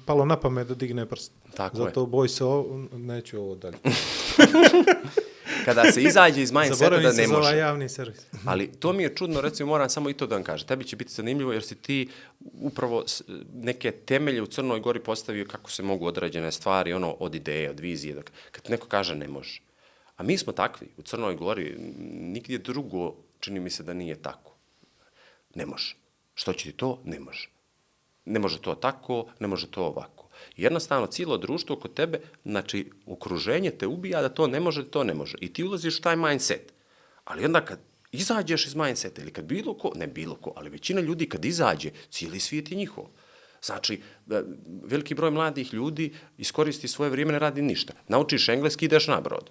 palo 0.07 0.25
na 0.25 0.37
pamet 0.41 0.69
da 0.69 0.75
digne 0.75 1.07
prst. 1.07 1.33
Tako 1.57 1.77
je. 1.79 1.85
Zato 1.85 2.07
boj 2.07 2.29
se 2.29 2.45
ovo, 2.45 2.89
neću 2.93 3.39
ovo 3.41 3.55
dalje. 3.55 3.77
Kada 5.65 5.93
se 5.93 6.03
izađe 6.03 6.43
iz 6.43 6.53
mindseta 6.53 6.75
Zaboravim 6.75 7.03
da 7.05 7.13
ne 7.17 7.27
za 7.27 7.35
ovaj 7.37 7.43
može. 7.43 7.57
javni 7.57 7.89
servis. 7.89 8.21
Ali 8.45 8.73
to 8.73 8.93
mi 8.93 9.03
je 9.03 9.15
čudno, 9.15 9.41
recimo 9.41 9.69
moram 9.69 9.91
samo 9.91 10.11
i 10.11 10.15
to 10.15 10.27
da 10.27 10.35
vam 10.35 10.45
kažem. 10.45 10.69
Tebi 10.69 10.85
će 10.85 10.97
biti 10.97 11.13
zanimljivo 11.13 11.53
jer 11.53 11.63
si 11.63 11.75
ti 11.75 12.09
upravo 12.61 13.05
neke 13.55 13.91
temelje 13.91 14.43
u 14.43 14.47
Crnoj 14.47 14.81
Gori 14.81 15.01
postavio 15.01 15.47
kako 15.51 15.71
se 15.71 15.83
mogu 15.83 16.07
određene 16.07 16.53
stvari, 16.53 16.93
ono, 16.93 17.11
od 17.11 17.35
ideje, 17.35 17.71
od 17.71 17.81
vizije. 17.81 18.15
Dok, 18.15 18.31
kad 18.51 18.71
neko 18.71 18.87
kaže 18.87 19.15
ne 19.15 19.29
može. 19.29 19.61
A 20.17 20.23
mi 20.23 20.39
smo 20.39 20.53
takvi 20.53 20.87
u 20.97 21.03
Crnoj 21.03 21.35
Gori, 21.35 21.77
nigdje 22.13 22.59
drugo 22.59 23.15
čini 23.41 23.61
mi 23.61 23.71
se 23.71 23.83
da 23.83 23.95
nije 23.95 24.23
tako. 24.23 24.55
Ne 25.55 25.67
može. 25.67 25.97
Što 26.35 26.53
će 26.53 26.71
ti 26.71 26.77
to? 26.77 27.01
Ne 27.05 27.21
može. 27.21 27.54
Ne 28.25 28.41
može 28.41 28.61
to 28.61 28.75
tako, 28.75 29.27
ne 29.41 29.49
može 29.49 29.71
to 29.71 29.85
ovako. 29.85 30.29
Jednostavno, 30.57 31.07
cijelo 31.07 31.37
društvo 31.39 31.77
oko 31.77 31.89
tebe, 31.89 32.21
znači, 32.45 32.91
okruženje 33.07 33.71
te 33.71 33.87
ubija 33.87 34.23
da 34.23 34.29
to 34.29 34.47
ne 34.47 34.61
može, 34.61 34.91
to 34.91 35.05
ne 35.05 35.15
može. 35.15 35.37
I 35.41 35.53
ti 35.53 35.65
ulaziš 35.65 35.99
u 35.99 36.03
taj 36.03 36.17
mindset. 36.17 36.73
Ali 37.25 37.45
onda 37.45 37.65
kad 37.65 37.79
izađeš 38.13 38.67
iz 38.67 38.75
mindseta 38.75 39.23
ili 39.23 39.33
kad 39.33 39.45
bilo 39.45 39.75
ko, 39.75 39.93
ne 39.95 40.07
bilo 40.07 40.35
ko, 40.35 40.53
ali 40.57 40.71
većina 40.71 41.01
ljudi 41.01 41.29
kad 41.29 41.45
izađe, 41.45 41.91
cijeli 42.11 42.41
svijet 42.41 42.71
je 42.71 42.77
njihov. 42.77 43.05
Znači, 43.63 44.01
da, 44.27 44.43
veliki 44.83 45.15
broj 45.15 45.31
mladih 45.31 45.75
ljudi 45.75 46.13
iskoristi 46.39 46.89
svoje 46.89 47.11
vrijeme, 47.11 47.33
ne 47.33 47.39
radi 47.39 47.63
ništa. 47.63 47.93
Naučiš 48.09 48.49
engleski, 48.49 48.85
ideš 48.85 49.07
na 49.07 49.21
brod. 49.21 49.51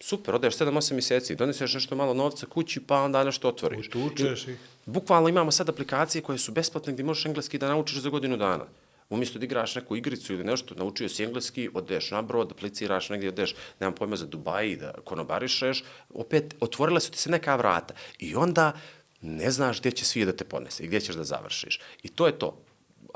Super, 0.00 0.34
odeš 0.34 0.54
7-8 0.54 0.92
mjeseci, 0.92 1.34
doneseš 1.34 1.74
nešto 1.74 1.96
malo 1.96 2.14
novca 2.14 2.46
kući, 2.46 2.80
pa 2.80 3.00
onda 3.00 3.24
nešto 3.24 3.48
otvoriš. 3.48 3.88
Utučeš 3.88 4.48
ih. 4.48 4.56
Bukvalno 4.86 5.28
imamo 5.28 5.50
sad 5.50 5.68
aplikacije 5.68 6.22
koje 6.22 6.38
su 6.38 6.52
besplatne 6.52 6.92
gdje 6.92 7.04
možeš 7.04 7.26
engleski 7.26 7.58
da 7.58 7.68
naučiš 7.68 7.98
za 7.98 8.10
godinu 8.10 8.36
dana. 8.36 8.64
Umjesto 9.10 9.38
da 9.38 9.44
igraš 9.44 9.74
neku 9.74 9.96
igricu 9.96 10.32
ili 10.32 10.44
nešto, 10.44 10.74
naučio 10.74 11.08
si 11.08 11.24
engleski, 11.24 11.70
odeš 11.74 12.10
na 12.10 12.22
brod, 12.22 12.52
apliciraš 12.52 13.08
negdje, 13.08 13.28
odeš, 13.28 13.54
nemam 13.80 13.94
pojma 13.94 14.16
za 14.16 14.26
Dubai, 14.26 14.76
da 14.76 14.92
konobarišeš, 15.04 15.84
opet 16.14 16.54
otvorile 16.60 17.00
su 17.00 17.10
ti 17.10 17.18
se 17.18 17.30
neka 17.30 17.56
vrata. 17.56 17.94
I 18.18 18.34
onda 18.34 18.72
ne 19.20 19.50
znaš 19.50 19.80
gdje 19.80 19.92
će 19.92 20.04
svijet 20.04 20.26
da 20.26 20.36
te 20.36 20.44
ponese 20.44 20.84
i 20.84 20.86
gdje 20.86 21.00
ćeš 21.00 21.14
da 21.14 21.24
završiš. 21.24 21.80
I 22.02 22.08
to 22.08 22.26
je 22.26 22.38
to. 22.38 22.65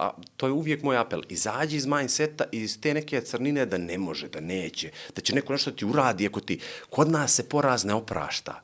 A 0.01 0.11
to 0.37 0.47
je 0.47 0.53
uvijek 0.53 0.83
moj 0.83 0.97
apel. 0.97 1.21
Izađi 1.29 1.77
iz 1.77 1.87
mindseta 1.87 2.45
iz 2.53 2.81
te 2.81 2.95
neke 2.95 3.21
crnine 3.21 3.67
da 3.67 3.79
ne 3.79 3.99
može, 3.99 4.29
da 4.29 4.41
neće, 4.41 4.91
da 5.17 5.23
će 5.23 5.35
neko 5.35 5.53
nešto 5.53 5.71
ti 5.71 5.85
uradi 5.85 6.27
ako 6.27 6.41
ti... 6.41 6.59
Kod 6.91 7.11
nas 7.11 7.35
se 7.35 7.49
poraz 7.49 7.85
ne 7.85 7.95
oprašta. 7.95 8.63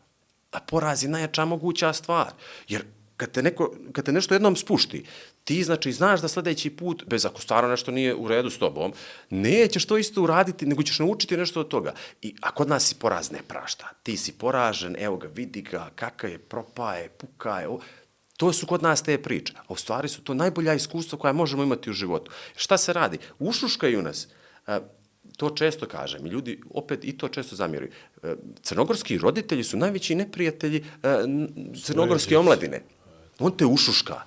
A 0.53 0.61
poraz 0.61 1.03
je 1.03 1.09
najjača 1.09 1.45
moguća 1.45 1.93
stvar. 1.93 2.33
Jer 2.69 2.85
kad 3.17 3.31
te, 3.33 3.43
neko, 3.43 3.75
kad 3.93 4.05
te 4.05 4.13
nešto 4.13 4.35
jednom 4.35 4.57
spušti, 4.57 5.05
ti 5.45 5.65
znači 5.65 5.93
znaš 5.93 6.21
da 6.21 6.29
sljedeći 6.29 6.71
put, 6.71 7.05
bez 7.07 7.27
ako 7.27 7.41
stvarno 7.41 7.71
nešto 7.71 7.91
nije 7.91 8.15
u 8.15 8.29
redu 8.29 8.51
s 8.51 8.59
tobom, 8.59 8.93
nećeš 9.31 9.87
to 9.87 9.99
isto 9.99 10.23
uraditi, 10.23 10.67
nego 10.67 10.83
ćeš 10.83 10.99
naučiti 10.99 11.37
nešto 11.37 11.61
od 11.61 11.69
toga. 11.69 11.93
I, 12.23 12.35
a 12.41 12.51
kod 12.51 12.69
nas 12.69 12.89
si 12.89 12.95
poraz 12.95 13.31
ne 13.31 13.43
prašta. 13.49 13.89
Ti 14.03 14.17
si 14.17 14.33
poražen, 14.33 14.97
evo 14.99 15.17
ga, 15.17 15.29
vidi 15.35 15.63
ga, 15.63 15.91
kakav 15.95 16.31
je, 16.31 16.39
propaje, 16.39 17.09
pukaje. 17.09 17.69
O, 17.69 17.79
to 18.37 18.53
su 18.53 18.67
kod 18.67 18.83
nas 18.83 19.03
te 19.03 19.23
priče. 19.23 19.53
A 19.57 19.73
u 19.73 19.77
stvari 19.77 20.09
su 20.09 20.23
to 20.23 20.35
najbolja 20.35 20.75
iskustva 20.75 21.19
koja 21.19 21.33
možemo 21.33 21.63
imati 21.63 21.91
u 21.91 21.93
životu. 21.93 22.31
Šta 22.57 22.79
se 22.79 22.93
radi? 22.93 23.19
Ušuškaju 23.39 24.03
nas. 24.03 24.29
A, 24.67 24.81
to 25.37 25.51
često 25.51 25.87
kažem 25.87 26.27
i 26.27 26.29
ljudi 26.29 26.61
opet 26.71 27.05
i 27.05 27.19
to 27.19 27.29
često 27.29 27.57
zamjeruju. 27.57 27.91
E, 28.23 28.35
Crnogorski 28.63 29.19
roditelji 29.19 29.65
su 29.65 29.77
najveći 29.77 30.15
neprijatelji 30.15 30.85
e, 31.03 31.09
crnogorske 31.83 32.39
omladine. 32.39 32.83
On 33.39 33.57
te 33.57 33.67
ušuška. 33.67 34.23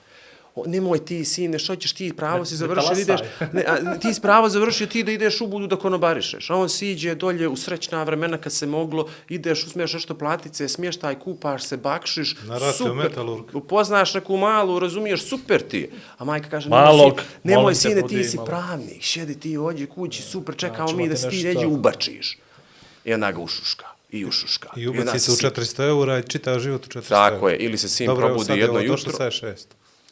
Nemoj 0.65 0.99
ti, 0.99 1.25
sine, 1.25 1.59
što 1.59 1.75
ćeš 1.75 1.93
ti, 1.93 2.13
pravo 2.13 2.45
si 2.45 2.55
završio, 2.55 2.93
da 2.95 3.01
ideš, 3.01 3.19
ne, 3.53 3.63
a, 3.63 3.97
ti 3.97 4.13
si 4.13 4.21
pravo 4.21 4.49
završio, 4.49 4.87
ti 4.87 5.03
da 5.03 5.11
ideš 5.11 5.41
u 5.41 5.47
budu 5.47 5.67
da 5.67 5.75
konobarišeš. 5.75 6.49
A 6.49 6.55
on 6.55 6.69
siđe 6.69 7.15
dolje 7.15 7.47
u 7.47 7.55
srećna 7.55 8.03
vremena 8.03 8.37
kad 8.37 8.53
se 8.53 8.65
moglo, 8.67 9.07
ideš, 9.29 9.63
uzmeš 9.65 9.93
nešto 9.93 10.15
platice, 10.15 10.67
smještaj, 10.67 11.15
kupaš 11.15 11.63
se, 11.63 11.77
bakšiš, 11.77 12.35
Na 12.43 12.53
rate 12.53 12.69
u 12.69 12.73
super, 12.77 12.93
Metalurg. 12.95 13.55
upoznaš 13.55 14.13
neku 14.13 14.37
malu, 14.37 14.79
razumiješ, 14.79 15.23
super 15.23 15.61
ti. 15.61 15.89
A 16.17 16.23
majka 16.23 16.49
kaže, 16.49 16.69
Malog, 16.69 17.13
nemoj, 17.43 17.57
nemoj 17.57 17.75
sine, 17.75 18.01
ti 18.03 18.23
si 18.23 18.37
malo. 18.37 18.45
pravnik, 18.45 19.01
šedi 19.01 19.35
ti 19.35 19.57
ođe 19.57 19.85
kući, 19.85 20.21
super, 20.21 20.55
čekamo 20.55 20.87
ćemo 20.87 20.97
mi 20.97 21.09
da 21.09 21.15
se 21.15 21.29
ti 21.29 21.43
neđe 21.43 21.65
ubačiš. 21.67 22.37
I 23.05 23.13
onda 23.13 23.31
ga 23.31 23.39
ušuška, 23.39 23.85
i 24.11 24.25
ušuška. 24.25 24.69
I 24.75 24.87
ubaci 24.87 25.19
se 25.19 25.31
u 25.31 25.35
sin- 25.35 25.49
400 25.49 25.83
eura 25.83 26.19
i 26.19 26.23
čitao 26.23 26.59
život 26.59 26.85
u 26.85 26.89
400 26.89 27.09
Tako 27.09 27.35
eura. 27.37 27.49
je, 27.49 27.57
ili 27.57 27.77
se 27.77 27.89
sin 27.89 28.07
Dobro, 28.07 28.21
evo 28.21 28.29
probudi 28.29 28.45
sad 28.45 28.57
je 28.57 28.61
jedno 28.61 28.75
ovo 28.75 28.83
jutro. 28.83 29.11
Došlo 29.11 29.25
6. 29.49 29.55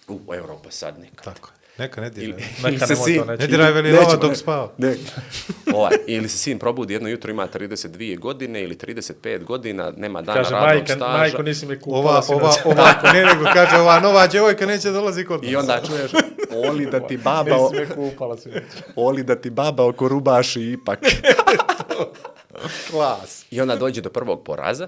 U, 0.07 0.33
Europa 0.33 0.71
sad 0.71 0.99
nekad. 0.99 1.23
Tako 1.25 1.49
je. 1.49 1.57
Neka 1.77 2.01
ne 2.01 2.07
Ili, 2.07 2.15
diraj. 2.25 2.71
Neka 2.71 2.87
se 2.87 2.95
sin, 2.95 3.19
to. 3.19 3.25
Ne 3.25 3.37
diraj 3.37 3.71
veli 3.71 3.89
Nećemo. 3.89 4.03
lova 4.03 4.15
dok 4.17 4.35
spava. 4.37 4.71
Ne. 4.77 4.95
ovaj, 5.75 5.91
ili 6.07 6.29
se 6.29 6.37
sin 6.37 6.59
probudi 6.59 6.93
jedno 6.93 7.09
jutro, 7.09 7.31
ima 7.31 7.47
32 7.49 8.19
godine 8.19 8.63
ili 8.63 8.75
35 8.75 9.43
godina, 9.43 9.93
nema 9.97 10.21
dana 10.21 10.37
Kaže, 10.37 10.51
radnog 10.51 10.69
majka, 10.69 10.95
staža. 10.95 11.17
majko, 11.17 11.41
nisi 11.41 11.65
me 11.65 11.79
kupala 11.79 11.99
Ova, 11.99 12.21
ova, 12.29 12.53
ova, 12.71 13.13
ne 13.13 13.25
nego 13.25 13.43
kaže, 13.53 13.75
ova 13.77 13.99
nova 13.99 14.27
djevojka 14.27 14.65
neće 14.65 14.91
dolazi 14.91 15.25
kod 15.25 15.43
nas. 15.43 15.51
I 15.51 15.55
onda 15.55 15.81
čuješ, 15.87 16.11
oli 16.51 16.85
da 16.85 16.99
ti 16.99 17.17
baba, 17.17 17.55
Nisi 17.55 17.75
me 17.75 17.95
kupala 17.95 18.37
sinoć. 18.37 18.63
oli 18.95 19.23
da 19.23 19.35
ti 19.35 19.49
baba 19.49 19.85
oko 19.85 20.07
rubaši 20.07 20.61
ipak. 20.63 20.99
Klas. 22.91 23.45
I 23.51 23.61
onda 23.61 23.75
dođe 23.75 24.01
do 24.01 24.09
prvog 24.09 24.43
poraza, 24.43 24.87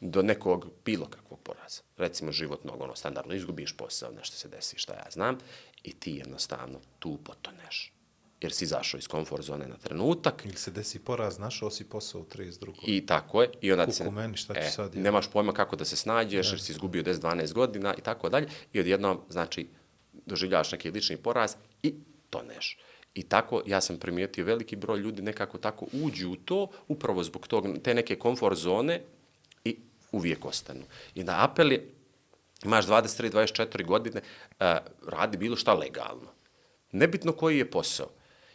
do 0.00 0.22
nekog 0.22 0.66
bilo 0.84 1.06
kakvog 1.06 1.25
poraza. 1.46 1.82
Recimo 1.96 2.32
životnog, 2.32 2.80
ono, 2.80 2.96
standardno, 2.96 3.34
izgubiš 3.34 3.76
posao, 3.76 4.12
nešto 4.12 4.36
se 4.36 4.48
desi, 4.48 4.78
šta 4.78 4.92
ja 4.94 5.06
znam, 5.10 5.38
i 5.82 5.92
ti 5.92 6.12
jednostavno 6.12 6.80
tu 6.98 7.18
potoneš. 7.24 7.92
Jer 8.40 8.52
si 8.52 8.64
izašao 8.64 8.98
iz 8.98 9.08
komfort 9.08 9.44
zone 9.44 9.68
na 9.68 9.76
trenutak 9.76 10.44
Ili 10.44 10.56
se 10.56 10.70
desi 10.70 10.98
poraz, 10.98 11.38
našao 11.38 11.70
si 11.70 11.88
posao 11.88 12.20
u 12.20 12.24
32. 12.24 12.72
i 12.86 13.06
tako 13.06 13.42
je. 13.42 13.50
I 13.60 13.72
onda 13.72 13.84
Kuku 13.84 13.96
se, 13.96 14.10
meni, 14.10 14.36
šta 14.36 14.54
ću 14.54 14.60
e, 14.60 14.70
sad, 14.70 14.94
ja? 14.94 15.02
nemaš 15.02 15.30
pojma 15.32 15.52
kako 15.52 15.76
da 15.76 15.84
se 15.84 15.96
snađeš, 15.96 16.52
jer 16.52 16.60
si 16.60 16.72
izgubio 16.72 17.02
10-12 17.02 17.52
godina 17.52 17.94
i 17.98 18.00
tako 18.00 18.28
dalje. 18.28 18.48
I 18.72 18.80
odjednom, 18.80 19.20
znači, 19.28 19.68
doživljavaš 20.26 20.72
neki 20.72 20.90
lični 20.90 21.16
poraz 21.16 21.54
i 21.82 21.94
toneš. 22.30 22.78
I 23.14 23.22
tako, 23.22 23.62
ja 23.66 23.80
sam 23.80 23.98
primijetio 23.98 24.44
veliki 24.44 24.76
broj 24.76 24.98
ljudi 24.98 25.22
nekako 25.22 25.58
tako 25.58 25.86
uđu 25.92 26.30
u 26.30 26.36
to, 26.36 26.68
upravo 26.88 27.22
zbog 27.22 27.48
tog, 27.48 27.66
te 27.84 27.94
neke 27.94 28.16
komfort 28.16 28.58
zone 28.58 29.02
uvijek 30.16 30.44
ostanu. 30.44 30.84
I 31.14 31.24
da 31.24 31.44
apel 31.44 31.72
je, 31.72 31.94
imaš 32.64 32.86
23-24 32.86 33.84
godine, 33.84 34.20
uh, 34.20 34.66
radi 35.08 35.36
bilo 35.36 35.56
šta 35.56 35.74
legalno. 35.74 36.32
Nebitno 36.92 37.32
koji 37.32 37.58
je 37.58 37.70
posao. 37.70 38.08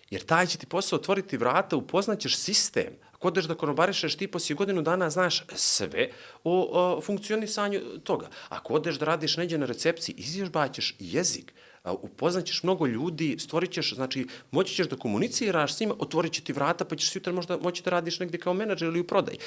Jer 0.09 0.25
taj 0.25 0.47
će 0.47 0.57
ti 0.57 0.65
posao 0.65 0.99
otvoriti 0.99 1.37
vrata, 1.37 1.75
upoznaćeš 1.75 2.37
sistem. 2.37 2.97
Ako 3.11 3.27
odeš 3.27 3.45
da 3.45 3.55
konobarišeš, 3.55 4.17
ti 4.17 4.27
poslije 4.27 4.55
godinu 4.55 4.81
dana 4.81 5.09
znaš 5.09 5.43
sve 5.55 6.09
o, 6.43 6.69
o 6.71 7.01
funkcionisanju 7.01 7.79
toga. 8.03 8.29
Ako 8.49 8.73
odeš 8.73 8.99
da 8.99 9.05
radiš 9.05 9.37
neđe 9.37 9.57
na 9.57 9.65
recepciji, 9.65 10.15
izvježbaćeš 10.17 10.95
jezik, 10.99 11.53
upoznaćeš 11.85 12.63
mnogo 12.63 12.85
ljudi, 12.85 13.35
stvorit 13.39 13.71
ćeš, 13.71 13.93
znači, 13.95 14.27
moći 14.51 14.75
ćeš 14.75 14.89
da 14.89 14.95
komuniciraš 14.95 15.75
s 15.75 15.79
njima, 15.79 15.95
otvorit 15.99 16.33
će 16.33 16.41
ti 16.41 16.53
vrata, 16.53 16.85
pa 16.85 16.95
ćeš 16.95 17.11
sutra 17.11 17.33
možda 17.33 17.57
moći 17.57 17.83
da 17.83 17.91
radiš 17.91 18.19
negdje 18.19 18.39
kao 18.39 18.53
menadžer 18.53 18.87
ili 18.87 18.99
u 18.99 19.07
prodaji. 19.07 19.37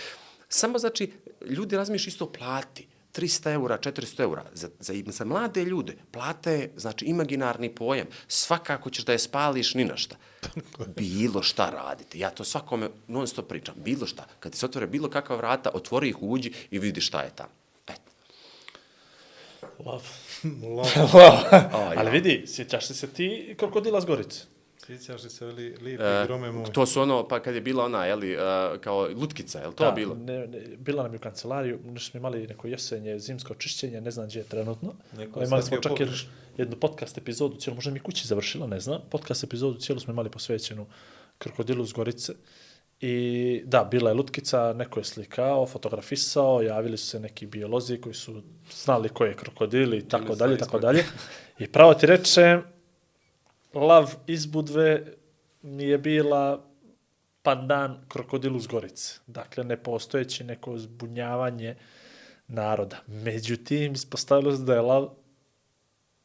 Samo, 0.49 0.79
znači, 0.79 1.13
ljudi 1.47 1.77
razmišljaju 1.77 2.09
isto 2.09 2.25
o 2.25 2.33
plati. 2.33 2.87
300 3.15 3.53
eura, 3.53 3.79
400 3.79 4.21
eura. 4.21 4.45
Za, 4.53 4.69
za, 4.81 4.95
za 5.07 5.25
mlade 5.25 5.65
ljude 5.65 5.97
plata 6.11 6.51
je, 6.51 6.73
znači, 6.77 7.05
imaginarni 7.05 7.75
pojam. 7.75 8.07
Svakako 8.29 8.91
ćeš 8.91 9.05
da 9.05 9.13
je 9.13 9.19
spališ 9.19 9.75
ni 9.75 9.85
na 9.85 9.97
šta. 9.97 10.17
Bilo 10.97 11.43
šta 11.43 11.71
raditi. 11.71 12.19
Ja 12.19 12.31
to 12.31 12.45
svakome 12.45 12.91
non 13.09 13.27
stop 13.27 13.49
pričam. 13.49 13.75
Bilo 13.79 14.07
šta. 14.07 14.27
Kad 14.41 14.53
ti 14.53 14.59
se 14.59 14.67
otvore 14.67 14.87
bilo 14.87 15.11
kakva 15.11 15.37
vrata, 15.37 15.71
otvori 15.75 16.09
ih, 16.09 16.23
uđi 16.23 16.53
i 16.71 16.79
vidi 16.79 17.01
šta 17.01 17.23
je 17.23 17.31
tamo. 17.35 17.53
Eto. 17.89 18.11
Love. 19.79 20.09
Lova. 21.13 21.71
Ali 21.97 22.11
vidi, 22.11 22.45
sjećaš 22.47 22.91
li 22.91 22.97
se 22.97 23.07
ti 23.07 23.55
krokodila 23.59 24.01
s 24.01 24.05
Gorice? 24.05 24.54
Sjećaš 24.87 25.23
li 25.23 25.31
se 25.31 25.45
li, 25.45 25.77
lipi 25.83 26.03
E, 26.03 26.25
grome 26.27 26.53
moj? 26.53 26.65
to 26.73 26.87
su 26.87 27.01
ono, 27.01 27.29
pa 27.29 27.41
kad 27.41 27.55
je 27.55 27.61
bila 27.61 27.85
ona, 27.85 28.05
jeli, 28.07 28.33
e, 28.33 28.39
kao 28.81 29.09
lutkica, 29.15 29.61
je 29.61 29.67
li 29.69 29.75
to 29.75 29.85
Da, 29.85 29.91
bilo? 29.91 30.15
Ne, 30.15 30.47
ne, 30.47 30.61
bila 30.79 31.03
nam 31.03 31.13
je 31.13 31.17
u 31.17 31.21
kancelariju, 31.21 31.79
nešto 31.85 32.11
smo 32.11 32.19
imali 32.19 32.47
neko 32.47 32.69
jesenje, 32.69 33.19
zimsko 33.19 33.55
čišćenje, 33.55 34.01
ne 34.01 34.11
znam 34.11 34.27
gdje 34.27 34.39
je 34.39 34.45
trenutno. 34.45 34.95
Neko 35.17 35.43
imali 35.43 35.63
smo 35.63 35.77
čak 35.77 35.85
jednu, 35.93 35.97
pogrešno. 36.07 36.31
jednu 36.57 36.77
podcast 36.77 37.19
epizodu, 37.19 37.57
cijelu, 37.57 37.75
možda 37.75 37.91
mi 37.91 38.01
kući 38.01 38.27
završila, 38.27 38.67
ne 38.67 38.81
znam. 38.81 39.01
Podcast 39.11 39.45
epizodu 39.45 39.79
cijelu 39.81 40.01
smo 40.01 40.13
imali 40.13 40.31
posvećenu 40.31 40.87
krokodilu 41.39 41.87
s 41.87 41.93
Gorice. 41.93 42.33
I 43.01 43.63
da, 43.65 43.85
bila 43.85 44.11
je 44.11 44.15
lutkica, 44.15 44.73
neko 44.73 45.01
je 45.01 45.05
slikao, 45.05 45.67
fotografisao, 45.67 46.63
javili 46.63 46.97
su 46.97 47.07
se 47.07 47.21
neki 47.21 47.47
biolozi 47.47 48.01
koji 48.01 48.15
su 48.15 48.43
znali 48.85 49.09
ko 49.09 49.25
je 49.25 49.35
krokodil 49.35 49.95
i 49.95 50.09
tako 50.09 50.35
dalje, 50.35 50.59
tako 50.59 50.79
dalje. 50.79 51.05
I 51.59 51.67
pravo 51.67 51.95
ti 51.95 52.07
rečem, 52.07 52.63
lav 53.75 54.15
iz 54.27 54.47
Budve 54.47 55.05
mi 55.63 55.85
je 55.85 55.99
bila 55.99 56.65
pandan 57.43 58.05
krokodilu 58.09 58.61
s 58.61 58.67
Gorice. 58.67 59.19
Dakle, 59.27 59.65
nepostojeći 59.65 60.45
neko 60.45 60.79
zbunjavanje 60.79 61.77
naroda. 62.49 62.97
Međutim, 63.07 63.93
ispostavilo 63.93 64.57
se 64.57 64.63
da 64.63 64.75
je 64.75 64.81
lav 64.81 65.09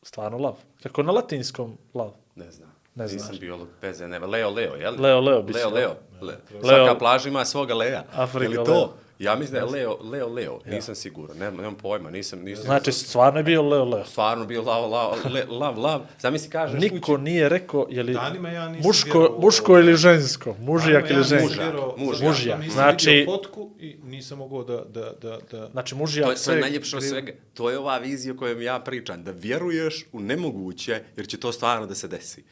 stvarno 0.04 0.38
lav. 0.38 0.56
Kako 0.84 1.04
na 1.04 1.12
latinskom 1.12 1.78
lav? 1.94 2.12
Ne 2.36 2.52
znam. 2.52 2.70
Ne 2.96 3.04
Nisam 3.04 3.20
znaš. 3.20 3.40
biolog, 3.40 3.68
bez 3.82 4.00
nema. 4.00 4.26
Leo, 4.26 4.50
Leo, 4.50 4.76
jel? 4.76 5.02
Leo, 5.02 5.20
Leo 5.20 5.46
Leo, 5.54 5.70
Leo. 5.70 5.96
Le. 6.22 6.38
Leo. 6.52 6.86
Svaka 6.86 7.00
plaža 7.00 7.30
ima 7.30 7.46
svoga 7.46 7.74
Lea. 7.74 8.04
Afrika, 8.14 8.62
Leo. 8.62 8.94
Ja 9.20 9.36
mislim 9.36 9.54
da 9.54 9.60
je 9.60 9.66
Leo, 9.66 9.98
Leo, 10.04 10.28
Leo. 10.28 10.60
Nisam 10.66 10.96
siguran. 10.96 11.38
Nemam, 11.38 11.56
nemam 11.58 11.76
pojma. 11.76 12.10
Nisam, 12.12 12.40
nisam. 12.40 12.64
Znači, 12.66 12.92
stvarno 12.92 13.40
je 13.40 13.44
bio 13.44 13.62
Leo, 13.62 13.86
Leo. 13.86 14.06
stvarno 14.06 14.46
bio 14.46 14.62
lav, 14.62 14.92
lav, 14.92 15.12
le, 15.34 15.46
lav, 15.50 15.80
lav. 15.80 16.02
Zamisli 16.20 16.50
kažeš 16.50 16.82
Niko 16.82 17.18
nije 17.18 17.50
rekao, 17.50 17.88
je 17.90 18.04
li 18.04 18.14
Danima 18.14 18.50
ja 18.50 18.70
nisam 18.70 18.88
muško, 18.88 19.20
vjerovao. 19.20 19.42
muško 19.42 19.78
ili 19.80 19.96
žensko, 19.96 20.56
mužijak 20.60 21.10
ili 21.10 21.24
žensko. 21.24 21.96
muža. 21.98 22.26
Mužjak. 22.28 22.60
Nisam 22.60 22.74
Znači- 22.74 23.10
vidio 23.10 23.26
fotku 23.38 23.70
i 23.80 23.96
nisam 24.04 24.38
mogao 24.38 24.64
da, 24.64 24.84
da, 24.86 25.14
da, 25.22 25.38
da... 25.52 25.68
Znači, 25.72 25.96
mužijak 25.96 26.24
je, 26.24 26.28
to 26.28 26.32
je 26.32 26.38
sve... 26.38 26.60
najljepše 26.60 26.98
od 26.98 27.04
svega. 27.04 27.32
To 27.54 27.70
je 27.70 27.78
ova 27.80 27.98
vizija 27.98 28.38
kojom 28.38 28.62
ja 28.62 28.80
pričam. 28.80 29.24
Da 29.24 29.32
vjeruješ 29.32 30.06
u 30.14 30.20
nemoguće, 30.20 31.02
jer 31.18 31.28
će 31.28 31.38
to 31.40 31.52
stvarno 31.52 31.86
da 31.86 31.96
se 31.96 32.08
desi. 32.08 32.44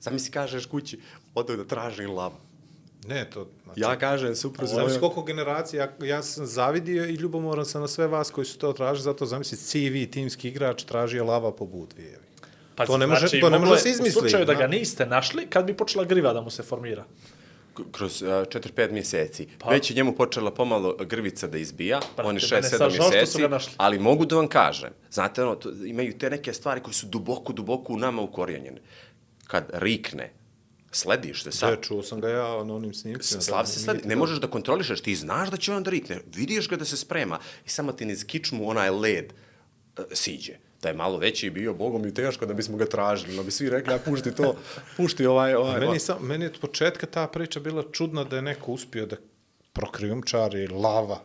Zamisli 0.00 0.30
kažeš 0.30 0.66
kući, 0.66 0.98
odo 1.34 1.56
da 1.56 1.64
tražim 1.64 2.10
lav. 2.10 2.32
Ne, 3.04 3.24
to... 3.24 3.48
Znači, 3.64 3.80
Ja 3.80 3.96
kažem 3.96 4.36
supruzi 4.36 4.74
Znam 4.74 4.86
mojoj- 4.86 5.00
koliko 5.00 5.22
generacija, 5.22 5.88
ja, 6.00 6.06
ja 6.06 6.22
sam 6.22 6.46
zavidio 6.46 7.04
i 7.04 7.14
ljubomoran 7.14 7.64
sam 7.66 7.80
na 7.80 7.88
sve 7.88 8.06
vas 8.06 8.30
koji 8.30 8.44
su 8.44 8.58
to 8.58 8.72
tražili, 8.72 9.02
zato 9.02 9.26
zamisli 9.26 9.58
CV, 9.58 10.12
timski 10.12 10.48
igrač, 10.48 10.82
tražio 10.84 11.24
lava 11.24 11.52
po 11.52 11.66
budvi. 11.66 12.14
Pa, 12.74 12.86
to 12.86 12.98
ne 12.98 13.06
može- 13.06 13.20
znači, 13.20 13.40
to 13.40 13.50
ne 13.50 13.58
može 13.58 13.72
je- 13.72 13.78
se 13.78 13.90
izmisli, 13.90 14.18
U 14.18 14.20
slučaju 14.20 14.44
da 14.46 14.54
ga 14.54 14.66
niste 14.66 15.06
našli, 15.06 15.46
kad 15.46 15.64
bi 15.64 15.74
počela 15.74 16.04
griva 16.04 16.32
da 16.32 16.40
mu 16.40 16.50
se 16.50 16.62
formira? 16.62 17.04
Kroz 17.92 18.22
uh, 18.22 18.28
4-5 18.28 18.90
mjeseci. 18.90 19.48
Pa. 19.58 19.70
Već 19.70 19.90
je 19.90 19.94
njemu 19.94 20.12
počela 20.12 20.50
pomalo 20.50 20.96
grvica 20.96 21.46
da 21.46 21.58
izbija, 21.58 22.00
Brate, 22.16 22.28
oni 22.28 22.40
mene 22.52 22.62
6-7 22.62 22.68
sad 22.68 22.78
žao 22.80 22.90
što 22.90 23.26
su 23.26 23.38
mjeseci, 23.38 23.42
ali 23.76 23.98
mogu 23.98 24.24
da 24.26 24.36
vam 24.36 24.48
kažem, 24.48 24.90
znate, 25.10 25.42
ono, 25.42 25.54
to, 25.54 25.70
imaju 25.84 26.18
te 26.18 26.30
neke 26.30 26.52
stvari 26.52 26.80
koje 26.80 26.94
su 26.94 27.06
duboko, 27.06 27.52
duboko 27.52 27.92
u 27.92 27.96
nama 27.96 28.22
ukorijenjene. 28.22 28.80
Kad 29.46 29.70
rikne, 29.72 30.32
slediš 30.92 31.42
se 31.42 31.52
sad, 31.52 31.70
Da, 31.70 31.82
čuo 31.82 32.02
sam 32.02 32.20
ga 32.20 32.28
ja 32.28 32.64
na 32.64 32.74
onim 32.74 32.94
snimcima. 32.94 33.40
Slav 33.40 33.62
da, 33.62 33.66
se 33.66 33.78
nije 33.78 33.84
sledi, 33.84 34.08
ne 34.08 34.16
možeš 34.16 34.38
da 34.38 34.46
kontrolišeš, 34.46 35.00
ti 35.00 35.16
znaš 35.16 35.50
da 35.50 35.56
će 35.56 35.72
on 35.72 35.82
da 35.82 35.90
rikne, 35.90 36.20
vidiš 36.34 36.68
ga 36.68 36.76
da 36.76 36.84
se 36.84 36.96
sprema. 36.96 37.38
I 37.66 37.68
samo 37.68 37.92
ti 37.92 38.04
niz 38.04 38.24
kičmu 38.26 38.68
onaj 38.68 38.90
led 38.90 39.32
uh, 39.98 40.04
siđe. 40.12 40.52
Da 40.82 40.88
je 40.88 40.94
malo 40.94 41.18
veći 41.18 41.50
bio, 41.50 41.74
bogom 41.74 42.06
i 42.06 42.14
teško 42.14 42.46
da 42.46 42.54
bismo 42.54 42.76
ga 42.76 42.86
tražili, 42.86 43.36
da 43.36 43.42
bi 43.42 43.50
svi 43.50 43.70
rekli, 43.70 43.94
a 43.94 43.98
pušti 43.98 44.34
to, 44.34 44.56
pušti 44.96 45.26
ovaj, 45.26 45.54
ovaj, 45.54 45.80
Meni, 45.80 45.98
sam, 45.98 46.26
meni 46.26 46.44
je 46.44 46.50
od 46.50 46.60
početka 46.60 47.06
ta 47.06 47.26
priča 47.26 47.60
bila 47.60 47.84
čudna 47.92 48.24
da 48.24 48.36
je 48.36 48.42
neko 48.42 48.72
uspio 48.72 49.06
da 49.06 49.16
prokrijumčari 49.72 50.68
lava, 50.68 51.20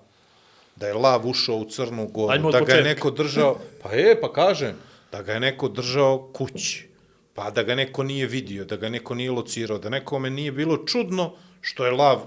da 0.76 0.88
je 0.88 0.94
lav 0.94 1.28
ušao 1.28 1.56
u 1.58 1.70
Crnu 1.70 2.08
Goru, 2.08 2.52
da 2.52 2.62
ga 2.62 2.74
je 2.74 2.84
neko 2.84 3.12
držao, 3.12 3.60
pa 3.84 3.92
je, 3.92 4.22
pa 4.22 4.34
kažem, 4.34 4.76
da 5.12 5.22
ga 5.22 5.34
je 5.34 5.40
neko 5.40 5.70
držao 5.70 6.30
kući, 6.34 6.90
pa 7.34 7.52
da 7.52 7.64
ga 7.64 7.76
neko 7.76 8.04
nije 8.04 8.28
vidio, 8.28 8.66
da 8.66 8.76
ga 8.78 8.90
neko 8.90 9.16
nije 9.16 9.32
locirao, 9.32 9.78
da 9.78 9.90
nekome 9.90 10.30
nije 10.30 10.52
bilo 10.52 10.78
čudno 10.78 11.34
što 11.62 11.86
je 11.86 11.92
lav 11.92 12.20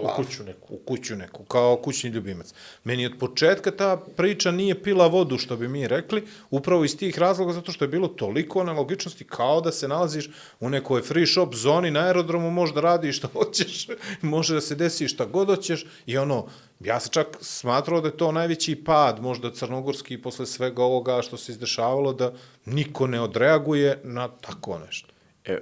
lav. 0.00 0.12
U 0.12 0.16
kuću 0.16 0.44
neku. 0.44 0.74
U 0.74 0.78
kuću 0.78 1.16
neku, 1.16 1.44
kao 1.44 1.76
kućni 1.76 2.10
ljubimac. 2.10 2.54
Meni 2.84 3.06
od 3.06 3.12
početka 3.18 3.70
ta 3.70 3.96
priča 4.16 4.50
nije 4.50 4.82
pila 4.82 5.06
vodu, 5.06 5.38
što 5.38 5.56
bi 5.56 5.68
mi 5.68 5.88
rekli, 5.88 6.24
upravo 6.50 6.84
iz 6.84 6.96
tih 6.96 7.18
razloga, 7.18 7.52
zato 7.52 7.72
što 7.72 7.84
je 7.84 7.88
bilo 7.88 8.08
toliko 8.08 8.64
nelogičnosti, 8.64 9.24
kao 9.24 9.60
da 9.60 9.72
se 9.72 9.88
nalaziš 9.88 10.30
u 10.60 10.70
nekoj 10.70 11.02
free 11.02 11.26
shop 11.26 11.54
zoni 11.54 11.90
na 11.90 12.00
aerodromu, 12.00 12.50
možda 12.50 12.80
radiš 12.80 13.18
šta 13.18 13.28
hoćeš, 13.34 13.86
može 14.22 14.54
da 14.54 14.60
se 14.60 14.74
desi 14.74 15.08
šta 15.08 15.24
god 15.24 15.48
hoćeš, 15.48 15.86
i 16.06 16.18
ono, 16.18 16.46
ja 16.80 17.00
se 17.00 17.08
čak 17.10 17.38
smatrao 17.40 18.00
da 18.00 18.08
je 18.08 18.16
to 18.16 18.32
najveći 18.32 18.84
pad, 18.84 19.22
možda 19.22 19.52
crnogorski, 19.52 20.22
posle 20.22 20.46
svega 20.46 20.82
ovoga 20.82 21.22
što 21.22 21.36
se 21.36 21.52
izdešavalo, 21.52 22.12
da 22.12 22.32
niko 22.64 23.06
ne 23.06 23.20
odreaguje 23.20 24.00
na 24.04 24.28
tako 24.28 24.78
nešto. 24.78 25.08
E, 25.44 25.58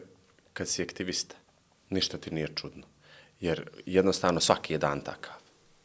kad 0.53 0.69
si 0.69 0.83
aktivista, 0.83 1.35
ništa 1.91 2.19
ti 2.19 2.31
nije 2.31 2.49
čudno. 2.55 2.90
Jer 3.41 3.71
jednostavno 3.87 4.41
svaki 4.41 4.73
je 4.73 4.79
dan 4.79 5.01
takav. 5.01 5.35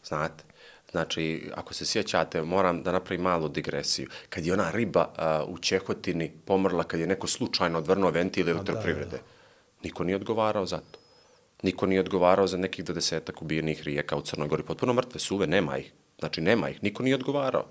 Znate? 0.04 0.44
Znači, 0.92 1.52
ako 1.56 1.74
se 1.74 1.86
sjećate, 1.86 2.42
moram 2.42 2.84
da 2.84 2.92
napravim 2.92 3.22
malu 3.22 3.50
digresiju. 3.50 4.10
Kad 4.30 4.46
je 4.46 4.54
ona 4.54 4.72
riba 4.72 5.08
uh, 5.48 5.54
u 5.54 5.58
Čehotini 5.58 6.32
pomrla, 6.46 6.84
kad 6.84 7.00
je 7.00 7.08
neko 7.08 7.28
slučajno 7.28 7.78
odvrnuo 7.78 8.12
ventil 8.12 8.50
elektroprivrede, 8.50 9.20
niko 9.84 10.04
nije 10.04 10.16
odgovarao 10.16 10.66
za 10.66 10.78
to. 10.78 11.00
Niko 11.64 11.86
nije 11.86 12.00
odgovarao 12.00 12.48
za 12.48 12.58
nekih 12.58 12.86
desetak 12.86 13.42
ubijenih 13.42 13.84
rijeka 13.84 14.16
u 14.16 14.22
Crnoj 14.22 14.48
Gori. 14.48 14.64
Potpuno 14.64 14.94
mrtve 14.94 15.20
suve, 15.20 15.48
nema 15.48 15.78
ih. 15.78 15.92
Znači, 16.20 16.42
nema 16.42 16.70
ih. 16.70 16.84
Niko 16.84 17.04
nije 17.04 17.16
odgovarao. 17.16 17.66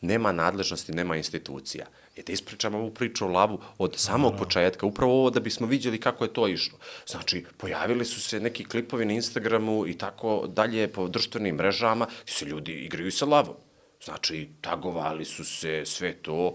Nema 0.00 0.32
nadležnosti, 0.32 0.92
nema 0.92 1.16
institucija. 1.16 1.86
I 2.16 2.22
da 2.22 2.32
ispričam 2.32 2.74
ovu 2.74 2.90
priču 2.90 3.24
o 3.24 3.28
lavu 3.28 3.60
od 3.78 3.94
samog 3.96 4.34
početka, 4.38 4.86
upravo 4.86 5.18
ovo 5.20 5.30
da 5.30 5.40
bismo 5.40 5.66
vidjeli 5.66 6.00
kako 6.00 6.24
je 6.24 6.32
to 6.32 6.48
išlo. 6.48 6.78
Znači, 7.06 7.44
pojavili 7.56 8.04
su 8.04 8.20
se 8.20 8.40
neki 8.40 8.64
klipovi 8.64 9.04
na 9.04 9.12
Instagramu 9.12 9.86
i 9.86 9.98
tako 9.98 10.46
dalje 10.46 10.88
po 10.92 11.08
društvenim 11.08 11.56
mrežama, 11.56 12.06
gdje 12.22 12.32
se 12.32 12.44
ljudi 12.44 12.72
igraju 12.72 13.12
sa 13.12 13.26
lavom. 13.26 13.56
Znači, 14.04 14.48
tagovali 14.60 15.24
su 15.24 15.44
se, 15.44 15.82
sve 15.86 16.14
to. 16.14 16.54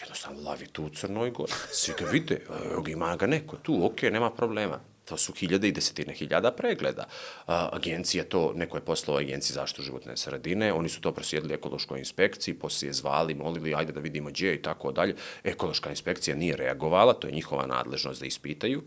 Jednostavno, 0.00 0.42
lav 0.42 0.62
je 0.62 0.68
tu 0.68 0.84
u 0.84 0.88
Crnoj 0.88 1.30
Gori. 1.30 1.52
Svi 1.72 1.94
ga 1.98 2.06
vide, 2.10 2.40
evo 2.72 2.82
ga 2.82 2.90
ima 2.90 3.16
ga 3.16 3.26
neko 3.26 3.56
tu, 3.56 3.86
okej, 3.86 4.10
nema 4.10 4.30
problema. 4.30 4.80
To 5.10 5.16
su 5.16 5.32
hiljade 5.32 5.68
i 5.68 5.72
desetine 5.72 6.14
hiljada 6.14 6.52
pregleda. 6.52 7.04
Agencija 7.46 8.24
to, 8.24 8.52
neko 8.56 8.76
je 8.76 8.84
poslao 8.86 9.18
agenciji 9.18 9.54
zaštitu 9.54 9.82
životne 9.82 10.16
sredine, 10.16 10.72
oni 10.72 10.88
su 10.88 11.00
to 11.00 11.12
prosjedili 11.12 11.54
ekološkoj 11.54 11.98
inspekciji, 11.98 12.54
poslije 12.54 12.88
je 12.88 13.00
zvali, 13.02 13.34
molili, 13.34 13.74
ajde 13.74 13.92
da 13.92 14.00
vidimo 14.00 14.28
gdje 14.30 14.54
i 14.54 14.62
tako 14.62 14.92
dalje. 14.92 15.16
Ekološka 15.44 15.90
inspekcija 15.90 16.36
nije 16.36 16.56
reagovala, 16.56 17.12
to 17.12 17.26
je 17.26 17.34
njihova 17.34 17.66
nadležnost 17.66 18.20
da 18.20 18.26
ispitaju. 18.26 18.82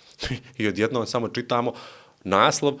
I 0.58 0.68
odjedno 0.68 1.06
samo 1.06 1.28
čitamo 1.28 1.72
naslov, 2.24 2.80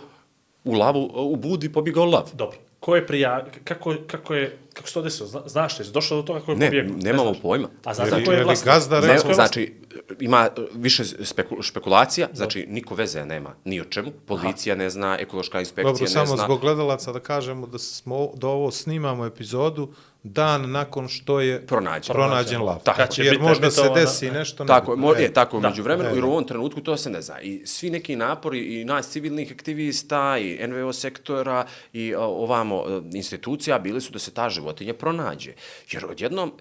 u 0.64 0.74
lavu, 0.74 1.10
u 1.14 1.36
budi 1.36 1.72
pobjegao 1.72 2.04
lav. 2.04 2.30
Dobro. 2.34 2.71
Ko 2.82 2.96
je 2.96 3.06
prija... 3.06 3.44
Kako, 3.64 3.94
kako 4.06 4.34
je... 4.34 4.58
Kako 4.74 4.88
se 4.88 4.94
to 4.94 5.02
desilo? 5.02 5.28
Zna, 5.28 5.42
znaš 5.46 5.78
li? 5.78 5.86
Došlo 5.92 6.16
do 6.16 6.22
toga 6.22 6.40
ko 6.40 6.50
je 6.50 6.56
Ne, 6.56 6.66
pobjegao? 6.66 6.96
nemamo 6.96 7.30
znaš. 7.30 7.42
pojma. 7.42 7.68
A 7.84 7.94
znaš 7.94 8.08
ko 8.24 8.32
je 8.32 8.44
vlasnik? 8.44 8.66
gazda 8.66 9.00
Ne, 9.00 9.18
znači, 9.18 9.74
ima 10.20 10.48
uh, 10.58 10.64
više 10.74 11.04
speku, 11.04 11.62
špekulacija, 11.62 12.28
znači 12.32 12.66
niko 12.68 12.94
veze 12.94 13.26
nema 13.26 13.54
ni 13.64 13.80
o 13.80 13.84
čemu. 13.84 14.10
Policija 14.26 14.74
ne 14.74 14.90
zna, 14.90 15.16
ekološka 15.20 15.60
inspekcija 15.60 15.92
Dobro, 15.92 16.02
ne 16.04 16.08
samo 16.08 16.36
zna. 16.36 16.44
zbog 16.44 16.60
gledalaca 16.60 17.12
da 17.12 17.20
kažemo 17.20 17.66
da 17.66 17.78
smo 17.78 18.30
da 18.34 18.48
ovo 18.48 18.70
snimamo 18.70 19.26
epizodu 19.26 19.92
dan 20.24 20.70
nakon 20.70 21.08
što 21.08 21.40
je 21.40 21.66
Pronađen. 21.66 22.12
pronađen 22.14 22.62
lav. 22.62 22.80
Tako. 22.84 22.96
Kad 22.96 23.10
će 23.10 23.24
Jer 23.24 23.40
možda 23.40 23.70
se 23.70 23.90
desi 23.94 24.30
nešto 24.30 24.64
Tako, 24.64 24.90
nebitno. 24.90 25.08
mo, 25.08 25.14
je, 25.14 25.32
tako 25.32 25.60
da. 25.60 25.68
među 25.68 25.82
vremenu, 25.82 26.08
E, 26.08 26.12
jer 26.12 26.24
u 26.24 26.26
da. 26.26 26.32
ovom 26.32 26.44
trenutku 26.44 26.80
to 26.80 26.96
se 26.96 27.10
ne 27.10 27.22
zna. 27.22 27.40
I 27.40 27.66
svi 27.66 27.90
neki 27.90 28.16
napori 28.16 28.80
i 28.80 28.84
nas 28.84 29.08
civilnih 29.08 29.52
aktivista 29.52 30.38
i 30.38 30.66
NVO 30.66 30.92
sektora 30.92 31.66
i 31.92 32.14
ovamo 32.14 32.84
e, 32.88 33.00
institucija 33.12 33.78
bili 33.78 34.00
su 34.00 34.12
da 34.12 34.18
se 34.18 34.34
ta 34.34 34.50
životinja 34.50 34.94
pronađe. 34.94 35.52
Jer 35.90 36.06
odjednom, 36.06 36.52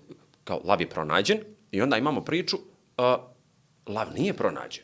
kao 0.43 0.61
lav 0.63 0.81
je 0.81 0.89
pronađen 0.89 1.38
i 1.71 1.81
onda 1.81 1.97
imamo 1.97 2.21
priču, 2.21 2.57
a, 2.97 3.17
lav 3.88 4.07
nije 4.15 4.33
pronađen. 4.33 4.83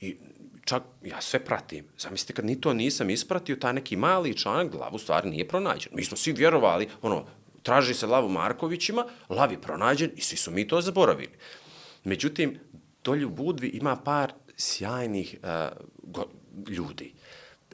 I 0.00 0.16
čak 0.64 0.82
ja 1.02 1.20
sve 1.20 1.40
pratim. 1.40 1.84
Zamislite 1.98 2.32
kad 2.32 2.44
ni 2.44 2.60
to 2.60 2.72
nisam 2.74 3.10
ispratio, 3.10 3.56
taj 3.56 3.72
neki 3.72 3.96
mali 3.96 4.36
članak, 4.36 4.74
lav 4.74 4.94
u 4.94 4.98
stvari 4.98 5.30
nije 5.30 5.48
pronađen. 5.48 5.92
Mi 5.94 6.04
smo 6.04 6.16
svi 6.16 6.32
vjerovali, 6.32 6.88
ono, 7.02 7.24
traži 7.62 7.94
se 7.94 8.06
lav 8.06 8.26
u 8.26 8.28
Markovićima, 8.28 9.04
lav 9.28 9.52
je 9.52 9.60
pronađen 9.60 10.10
i 10.16 10.20
svi 10.20 10.36
su 10.36 10.50
mi 10.50 10.68
to 10.68 10.80
zaboravili. 10.80 11.32
Međutim, 12.04 12.58
dolje 13.04 13.26
u 13.26 13.30
Budvi 13.30 13.68
ima 13.68 13.96
par 13.96 14.32
sjajnih 14.56 15.36
uh, 15.42 15.48
go, 16.02 16.26
ljudi, 16.68 17.12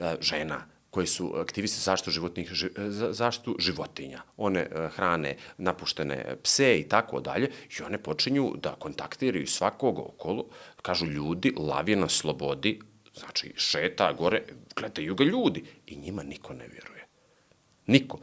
uh, 0.01 0.07
žena, 0.21 0.67
koji 0.95 1.07
su 1.07 1.35
aktivisti 1.37 1.81
za 1.81 1.91
zaštitu, 1.91 2.11
životnih, 2.11 2.53
ži, 2.53 2.69
za 2.77 3.13
zaštitu 3.13 3.57
životinja. 3.59 4.23
One 4.37 4.69
hrane 4.95 5.37
napuštene 5.59 6.37
pse 6.43 6.79
i 6.79 6.89
tako 6.89 7.21
dalje 7.21 7.51
i 7.79 7.83
one 7.83 7.99
počinju 7.99 8.53
da 8.63 8.75
kontaktiraju 8.75 9.47
svakog 9.47 9.99
okolo. 9.99 10.47
Kažu 10.83 11.07
ljudi, 11.07 11.55
lav 11.59 11.89
je 11.89 11.97
na 11.97 12.09
slobodi, 12.09 12.81
znači 13.15 13.53
šeta 13.57 14.13
gore, 14.13 14.43
gledaju 14.77 15.15
ga 15.15 15.25
ljudi 15.25 15.65
i 15.87 15.97
njima 15.97 16.23
niko 16.23 16.53
ne 16.53 16.69
vjeruje. 16.69 17.07
Niko. 17.87 18.19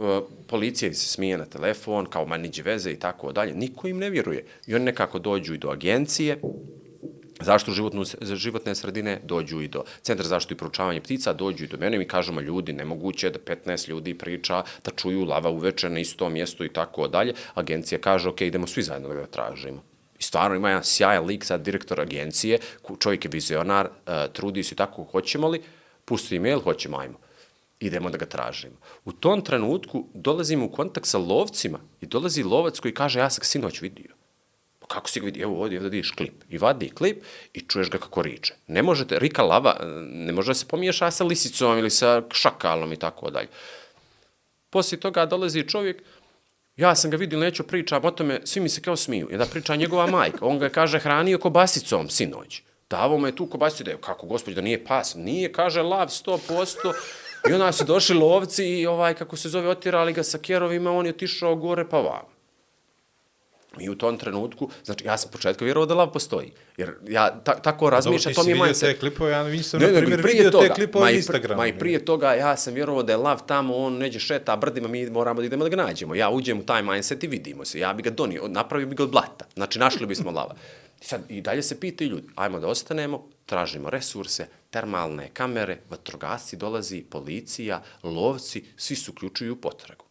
E, 0.00 0.20
policija 0.46 0.94
se 0.94 1.08
smije 1.08 1.38
na 1.38 1.44
telefon, 1.44 2.06
kao 2.06 2.26
maniđe 2.26 2.62
veze 2.62 2.90
i 2.90 2.96
tako 2.96 3.32
dalje. 3.32 3.54
Niko 3.54 3.88
im 3.88 3.98
ne 3.98 4.10
vjeruje. 4.10 4.44
I 4.66 4.74
oni 4.74 4.84
nekako 4.84 5.18
dođu 5.18 5.54
i 5.54 5.58
do 5.58 5.68
agencije, 5.68 6.40
zaštitu 7.40 7.72
životnu, 7.72 8.04
životne 8.22 8.74
sredine, 8.74 9.20
dođu 9.24 9.60
i 9.60 9.68
do 9.68 9.84
Centra 10.02 10.24
za 10.24 10.28
zaštitu 10.28 10.54
i 10.54 10.56
proučavanje 10.56 11.00
ptica, 11.00 11.32
dođu 11.32 11.64
i 11.64 11.68
do 11.68 11.76
mene 11.76 11.96
i 11.96 11.98
mi 11.98 12.08
kažemo 12.08 12.40
ljudi, 12.40 12.72
nemoguće 12.72 13.30
da 13.30 13.38
15 13.38 13.88
ljudi 13.88 14.14
priča, 14.14 14.62
da 14.84 14.90
čuju 14.96 15.24
lava 15.24 15.50
uveče 15.50 15.90
na 15.90 16.00
istom 16.00 16.32
mjestu 16.32 16.64
i 16.64 16.72
tako 16.72 17.08
dalje. 17.08 17.34
Agencija 17.54 17.98
kaže, 17.98 18.28
ok, 18.28 18.40
idemo 18.40 18.66
svi 18.66 18.82
zajedno 18.82 19.08
da 19.08 19.14
ga 19.14 19.26
tražimo. 19.26 19.82
I 20.18 20.22
stvarno 20.22 20.56
ima 20.56 20.68
jedan 20.68 20.84
sjajan 20.84 21.26
lik 21.26 21.44
sad 21.44 21.60
direktor 21.60 22.00
agencije, 22.00 22.58
čovjek 22.98 23.24
je 23.24 23.30
vizionar, 23.32 23.86
uh, 23.86 24.12
trudi 24.32 24.62
se 24.62 24.74
tako, 24.74 25.04
hoćemo 25.04 25.48
li, 25.48 25.62
pusti 26.04 26.36
email, 26.36 26.60
hoćemo, 26.60 26.98
ajmo 26.98 27.29
idemo 27.80 28.10
da 28.10 28.18
ga 28.18 28.26
tražimo. 28.26 28.76
U 29.04 29.12
tom 29.12 29.44
trenutku 29.44 30.04
dolazimo 30.14 30.64
u 30.64 30.70
kontakt 30.70 31.06
sa 31.06 31.18
lovcima 31.18 31.78
i 32.00 32.06
dolazi 32.06 32.42
lovac 32.42 32.78
koji 32.78 32.94
kaže 32.94 33.18
ja 33.18 33.30
sam 33.30 33.40
ga 33.40 33.44
sinoć 33.44 33.80
vidio. 33.80 34.14
Pa 34.78 34.86
kako 34.86 35.08
si 35.08 35.20
ga 35.20 35.24
vidio? 35.24 35.42
Evo 35.42 35.62
ovdje, 35.62 35.78
ovdje 35.78 35.90
vidiš 35.90 36.10
klip. 36.10 36.44
I 36.48 36.58
vadi 36.58 36.90
klip 36.90 37.24
i 37.52 37.60
čuješ 37.60 37.90
ga 37.90 37.98
kako 37.98 38.22
riče. 38.22 38.54
Ne 38.66 38.82
možete, 38.82 39.18
Rika 39.18 39.42
Lava 39.42 39.76
ne 40.02 40.32
može 40.32 40.50
da 40.50 40.54
se 40.54 40.66
pomiješa 40.66 41.10
sa 41.10 41.24
lisicom 41.24 41.78
ili 41.78 41.90
sa 41.90 42.22
šakalom 42.32 42.92
i 42.92 42.96
tako 42.96 43.30
dalje. 43.30 43.48
Poslije 44.70 45.00
toga 45.00 45.26
dolazi 45.26 45.68
čovjek, 45.68 46.02
ja 46.76 46.94
sam 46.94 47.10
ga 47.10 47.16
vidio, 47.16 47.38
neću 47.38 47.62
pričam 47.62 48.04
o 48.04 48.10
tome, 48.10 48.40
svi 48.44 48.60
mi 48.60 48.68
se 48.68 48.82
kao 48.82 48.96
smiju. 48.96 49.28
I 49.30 49.50
priča 49.52 49.76
njegova 49.76 50.06
majka. 50.06 50.46
On 50.46 50.58
ga 50.58 50.68
kaže 50.68 50.98
hranio 50.98 51.38
kobasicom 51.38 52.08
sinoć. 52.08 52.62
Davo 52.90 53.18
mu 53.18 53.26
je 53.26 53.36
tu 53.36 53.46
kobasicu, 53.46 53.84
da 53.84 53.90
je, 53.90 53.96
kako 54.00 54.26
gospod, 54.26 54.54
da 54.54 54.60
nije 54.60 54.84
pas. 54.84 55.14
Nije, 55.14 55.52
kaže, 55.52 55.82
lav 55.82 56.08
100%. 56.08 56.92
I 57.48 57.52
onda 57.52 57.72
su 57.72 57.84
došli 57.84 58.16
lovci 58.16 58.64
i 58.64 58.86
ovaj, 58.86 59.14
kako 59.14 59.36
se 59.36 59.48
zove, 59.48 59.68
otirali 59.68 60.12
ga 60.12 60.22
sa 60.22 60.38
kerovima, 60.38 60.92
on 60.92 61.06
je 61.06 61.10
otišao 61.10 61.56
gore 61.56 61.88
pa 61.88 61.98
vam. 61.98 62.40
I 63.78 63.90
u 63.90 63.94
tom 63.94 64.18
trenutku, 64.18 64.70
znači 64.84 65.04
ja 65.04 65.16
sam 65.16 65.30
početka 65.30 65.64
vjerovao 65.64 65.86
da 65.86 65.94
lav 65.94 66.12
postoji. 66.12 66.52
Jer 66.76 66.92
ja 67.08 67.40
ta, 67.44 67.54
tako 67.54 67.90
razmišljam, 67.90 68.34
to 68.34 68.42
mi 68.42 68.50
je 68.50 68.54
vidio 68.54 68.64
mindset. 68.64 68.92
te 68.92 68.98
klipove, 68.98 69.32
ja 69.32 69.44
nisam, 69.44 69.80
Ne, 69.80 69.92
na 69.92 69.98
primjer, 69.98 70.22
vidio 70.26 70.50
toga, 70.50 70.68
te 70.68 70.74
klipove 70.74 71.04
na 71.04 71.10
Instagramu. 71.10 71.60
Ma 71.60 71.66
i 71.66 71.78
prije 71.78 72.04
toga 72.04 72.34
ja 72.34 72.56
sam 72.56 72.74
vjerovao 72.74 73.02
da 73.02 73.12
je 73.12 73.16
lav 73.16 73.46
tamo, 73.46 73.76
on 73.76 73.98
neđe 73.98 74.18
šeta 74.18 74.56
brdima, 74.56 74.88
mi 74.88 75.10
moramo 75.10 75.40
da 75.40 75.46
idemo 75.46 75.64
da 75.64 75.70
ga 75.70 75.76
nađemo. 75.76 76.14
Ja 76.14 76.30
uđem 76.30 76.58
u 76.58 76.62
taj 76.62 76.82
mindset 76.82 77.24
i 77.24 77.26
vidimo 77.26 77.64
se. 77.64 77.78
Ja 77.78 77.92
bi 77.92 78.02
ga 78.02 78.10
donio, 78.10 78.48
napravio 78.48 78.86
bi 78.86 78.94
ga 78.94 79.02
od 79.02 79.10
blata. 79.10 79.44
Znači, 79.54 79.78
našli 79.78 80.06
bismo 80.06 80.30
lava. 80.30 80.54
I 81.00 81.04
sad, 81.04 81.20
i 81.28 81.40
dalje 81.40 81.62
se 81.62 81.80
pitaju 81.80 82.10
ljudi, 82.10 82.28
ajmo 82.34 82.60
da 82.60 82.68
ostanemo, 82.68 83.28
tražimo 83.46 83.90
resurse, 83.90 84.46
termalne 84.70 85.28
kamere, 85.32 85.78
vatrogasci 85.90 86.56
dolazi, 86.56 87.04
policija, 87.10 87.82
lovci, 88.02 88.64
svi 88.76 88.96
se 88.96 89.10
uključuju 89.10 89.52
u 89.52 89.60
potragu. 89.60 90.04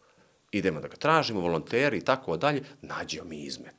Idemo 0.52 0.80
da 0.80 0.88
ga 0.88 0.96
tražimo, 0.96 1.40
volonteri 1.40 1.98
i 1.98 2.04
tako 2.04 2.36
dalje, 2.36 2.62
nađemo 2.82 3.28
mi 3.28 3.42
izmet. 3.42 3.74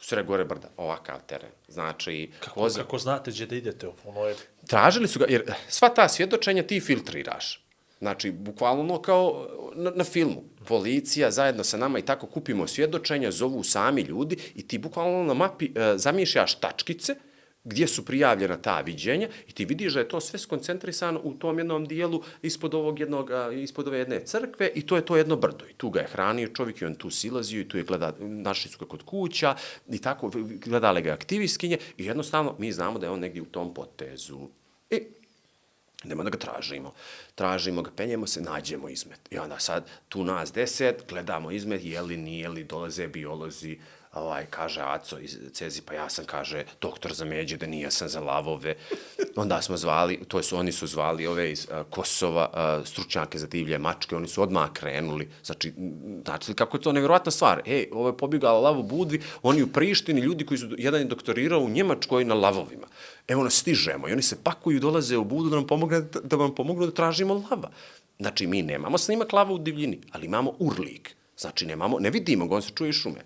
Sve 0.00 0.22
gore 0.22 0.44
brda, 0.44 0.68
ovakav 0.76 1.20
teren. 1.26 1.50
Znači, 1.68 2.30
Kako, 2.40 2.60
voza- 2.60 2.76
kako 2.82 2.98
znate 2.98 3.30
gdje 3.30 3.46
da 3.46 3.56
idete? 3.56 3.88
Ono 4.04 4.24
je... 4.24 4.36
tražili 4.66 5.08
su 5.08 5.18
ga, 5.18 5.26
jer 5.28 5.54
sva 5.68 5.88
ta 5.88 6.08
svjedočenja 6.08 6.62
ti 6.62 6.80
filtriraš. 6.80 7.66
Znači, 7.98 8.30
bukvalno 8.30 9.02
kao 9.02 9.48
na, 9.74 9.90
na 9.90 10.04
filmu. 10.04 10.44
Policija 10.68 11.30
zajedno 11.30 11.64
sa 11.64 11.76
nama 11.76 11.98
i 11.98 12.02
tako 12.02 12.26
kupimo 12.26 12.66
svjedočenja, 12.66 13.30
zovu 13.30 13.64
sami 13.64 14.00
ljudi 14.02 14.36
i 14.54 14.68
ti 14.68 14.78
bukvalno 14.78 15.24
na 15.24 15.34
mapi 15.34 15.72
e, 15.74 15.98
zamišljaš 15.98 16.54
tačkice 16.54 17.14
gdje 17.66 17.86
su 17.86 18.04
prijavljena 18.04 18.56
ta 18.56 18.80
viđenja 18.80 19.28
i 19.48 19.52
ti 19.52 19.64
vidiš 19.64 19.92
da 19.92 20.00
je 20.00 20.08
to 20.08 20.20
sve 20.20 20.38
skoncentrisano 20.38 21.20
u 21.22 21.34
tom 21.34 21.58
jednom 21.58 21.86
dijelu 21.86 22.22
ispod 22.42 22.74
ovog 22.74 23.00
jednog, 23.00 23.30
ispod 23.54 23.88
ove 23.88 23.98
jedne 23.98 24.24
crkve 24.24 24.70
i 24.74 24.86
to 24.86 24.96
je 24.96 25.04
to 25.04 25.16
jedno 25.16 25.36
brdo. 25.36 25.64
I 25.70 25.74
tu 25.74 25.90
ga 25.90 26.00
je 26.00 26.08
hranio 26.08 26.48
čovjek 26.48 26.80
i 26.80 26.84
on 26.84 26.94
tu 26.94 27.10
silazio 27.10 27.60
i 27.60 27.68
tu 27.68 27.78
je 27.78 27.84
gleda, 27.84 28.12
našli 28.18 28.70
su 28.70 28.78
ga 28.78 28.86
kod 28.86 29.02
kuća 29.02 29.54
i 29.88 29.98
tako 29.98 30.30
gledale 30.64 31.02
ga 31.02 31.12
aktivistkinje 31.12 31.78
i 31.98 32.04
jednostavno 32.04 32.54
mi 32.58 32.72
znamo 32.72 32.98
da 32.98 33.06
je 33.06 33.10
on 33.10 33.20
negdje 33.20 33.42
u 33.42 33.52
tom 33.52 33.74
potezu. 33.74 34.48
I 34.90 35.00
Idemo 36.04 36.22
da 36.22 36.30
ga 36.30 36.38
tražimo. 36.38 36.92
Tražimo 37.34 37.82
ga, 37.82 37.90
penjemo 37.96 38.26
se, 38.26 38.40
nađemo 38.40 38.88
izmet. 38.88 39.20
I 39.30 39.38
onda 39.38 39.58
sad 39.58 39.86
tu 40.08 40.24
nas 40.24 40.52
deset, 40.52 41.04
gledamo 41.08 41.50
izmet, 41.50 41.84
je 41.84 42.02
li, 42.02 42.16
nije 42.16 42.48
li, 42.48 42.64
dolaze 42.64 43.08
biolozi, 43.08 43.78
ovaj, 44.16 44.46
kaže 44.50 44.80
Aco 44.80 45.18
iz 45.18 45.38
Cezi, 45.52 45.82
pa 45.82 45.94
ja 45.94 46.08
sam, 46.08 46.24
kaže, 46.24 46.64
doktor 46.80 47.12
za 47.12 47.24
međe, 47.24 47.56
da 47.56 47.66
nije 47.66 47.90
sam 47.90 48.08
za 48.08 48.20
lavove. 48.20 48.74
Onda 49.36 49.62
smo 49.62 49.76
zvali, 49.76 50.20
to 50.28 50.42
su, 50.42 50.56
oni 50.56 50.72
su 50.72 50.86
zvali 50.86 51.26
ove 51.26 51.52
iz 51.52 51.66
uh, 51.70 51.86
Kosova, 51.90 52.48
uh, 52.52 52.86
stručnjake 52.86 53.38
za 53.38 53.46
divlje 53.46 53.78
mačke, 53.78 54.16
oni 54.16 54.28
su 54.28 54.42
odmah 54.42 54.72
krenuli. 54.72 55.28
Znači, 55.44 55.72
znači 56.24 56.54
kako 56.54 56.76
je 56.76 56.82
to 56.82 56.92
nevjerojatna 56.92 57.30
stvar? 57.32 57.62
Ej, 57.66 57.88
ovo 57.92 58.08
je 58.08 58.16
pobjegala 58.16 58.60
lavo 58.60 58.82
budvi, 58.82 59.20
oni 59.42 59.62
u 59.62 59.72
Prištini, 59.72 60.20
ljudi 60.20 60.46
koji 60.46 60.58
su, 60.58 60.68
jedan 60.78 61.00
je 61.00 61.06
doktorirao 61.06 61.60
u 61.60 61.68
Njemačkoj 61.68 62.24
na 62.24 62.34
lavovima. 62.34 62.86
Evo 63.28 63.44
nas 63.44 63.54
stižemo 63.54 64.08
i 64.08 64.12
oni 64.12 64.22
se 64.22 64.36
pakuju, 64.42 64.80
dolaze 64.80 65.16
u 65.16 65.24
budu 65.24 65.50
da 65.50 65.56
nam, 65.56 65.66
pomogne, 65.66 66.00
da 66.00 66.36
vam 66.36 66.54
pomognu 66.54 66.86
da 66.86 66.92
tražimo 66.92 67.34
lava. 67.34 67.70
Znači, 68.18 68.46
mi 68.46 68.62
nemamo 68.62 68.98
snimak 68.98 69.32
lava 69.32 69.52
u 69.52 69.58
divljini, 69.58 70.00
ali 70.12 70.26
imamo 70.26 70.52
urlik. 70.58 71.16
Znači, 71.38 71.66
nemamo, 71.66 71.98
ne 71.98 72.10
vidimo 72.10 72.48
ga, 72.48 72.54
on 72.54 72.62
se 72.62 72.70
čuje 72.74 72.92
šume. 72.92 73.20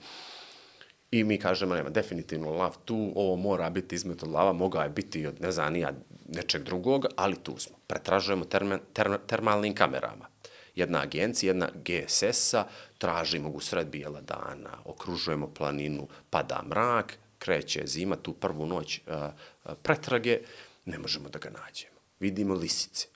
I 1.11 1.25
mi 1.25 1.39
kažemo, 1.39 1.75
nema, 1.75 1.91
definitivno 1.91 2.51
lav 2.51 2.77
tu, 2.85 3.13
ovo 3.17 3.37
mora 3.37 3.71
biti 3.71 3.95
izmet 3.95 4.23
od 4.23 4.29
lava, 4.29 4.53
mogao 4.53 4.83
je 4.83 4.89
biti 4.89 5.27
od, 5.27 5.41
ne 5.41 5.53
znam, 5.53 5.73
nija 5.73 5.93
nečeg 6.29 6.63
drugog, 6.63 7.07
ali 7.17 7.37
tu 7.37 7.59
smo. 7.59 7.77
Pretražujemo 7.87 8.45
terme, 8.45 8.79
ter, 8.93 9.19
termalnim 9.27 9.75
kamerama. 9.75 10.29
Jedna 10.75 11.03
agencija, 11.03 11.51
jedna 11.51 11.69
GSS-a, 11.75 12.65
tražimo 12.99 13.49
u 13.49 13.61
sred 13.61 13.89
bijela 13.89 14.21
dana, 14.21 14.71
okružujemo 14.85 15.55
planinu, 15.55 16.09
pada 16.31 16.63
mrak, 16.69 17.19
kreće 17.39 17.87
zima, 17.87 18.17
tu 18.17 18.33
prvu 18.33 18.67
noć 18.67 19.01
uh, 19.07 19.15
uh, 19.15 19.73
pretrage, 19.83 20.41
ne 20.85 20.99
možemo 20.99 21.29
da 21.29 21.39
ga 21.39 21.51
nađemo. 21.51 22.01
Vidimo 22.21 22.55
lisice. 22.55 23.07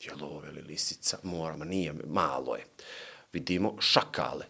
Je 0.00 0.14
li 0.14 0.48
ili 0.48 0.62
lisica? 0.62 1.18
Moramo, 1.22 1.64
nije, 1.64 1.94
malo 2.06 2.56
je. 2.56 2.64
Vidimo 3.32 3.76
šakale. 3.80 4.46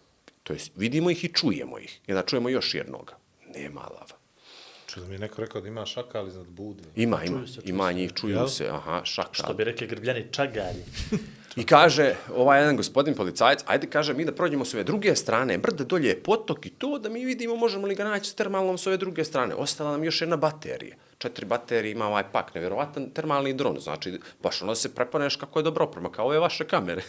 To 0.51 0.55
jest, 0.55 0.71
vidimo 0.77 1.11
ih 1.11 1.25
i 1.25 1.29
čujemo 1.29 1.79
ih. 1.79 2.01
I 2.07 2.13
onda 2.13 2.27
čujemo 2.27 2.49
još 2.49 2.75
jednoga. 2.75 3.15
Nema 3.55 3.81
lava. 3.81 4.17
Čudo 4.87 5.07
mi 5.07 5.15
je 5.15 5.19
neko 5.19 5.41
rekao 5.41 5.61
da 5.61 5.69
ima 5.69 5.87
šakal 5.87 6.29
iznad 6.29 6.47
budve. 6.47 6.87
Ima, 6.97 7.25
ima, 7.25 7.37
Čuju 7.39 7.47
se, 7.49 7.55
čuju 7.61 7.69
ima 7.75 7.89
se. 7.89 7.95
njih, 7.95 8.13
čuju 8.15 8.35
Jel? 8.37 8.49
se, 8.49 8.69
aha, 8.69 9.01
šakal. 9.05 9.33
Što 9.33 9.55
bi 9.55 9.65
rekli 9.65 9.87
grbljani 9.87 10.25
čagalji. 10.31 10.83
I 11.61 11.65
kaže, 11.67 12.15
ovaj 12.35 12.61
jedan 12.61 12.77
gospodin 12.77 13.15
policajac, 13.15 13.61
ajde 13.67 13.87
kaže 13.87 14.15
mi 14.15 14.25
da 14.25 14.33
prođemo 14.33 14.65
s 14.65 14.75
ove 14.75 14.85
druge 14.85 15.17
strane, 15.17 15.59
brde 15.59 15.85
dolje 15.85 16.09
je 16.09 16.23
potok 16.23 16.67
i 16.67 16.71
to 16.71 16.99
da 16.99 17.09
mi 17.09 17.25
vidimo 17.25 17.57
možemo 17.57 17.87
li 17.87 17.95
ga 17.95 18.05
naći 18.05 18.31
s 18.31 18.35
termalnom 18.35 18.79
s 18.79 18.87
ove 18.87 18.97
druge 18.97 19.25
strane. 19.25 19.55
Ostala 19.55 19.91
nam 19.91 20.05
još 20.05 20.21
jedna 20.21 20.37
baterija. 20.37 20.97
Četiri 21.19 21.47
baterije 21.47 21.93
ima 21.93 22.07
ovaj 22.07 22.25
pak, 22.33 22.55
nevjerovatan 22.55 23.11
termalni 23.11 23.55
dron, 23.55 23.81
znači 23.81 24.19
baš 24.43 24.63
ono 24.63 24.75
se 24.75 24.95
prepaneš 24.95 25.37
kako 25.37 25.59
je 25.59 25.63
dobro 25.63 25.85
oprema, 25.85 26.13
kao 26.13 26.27
ove 26.27 26.39
vaše 26.39 26.65
kamere. 26.65 27.03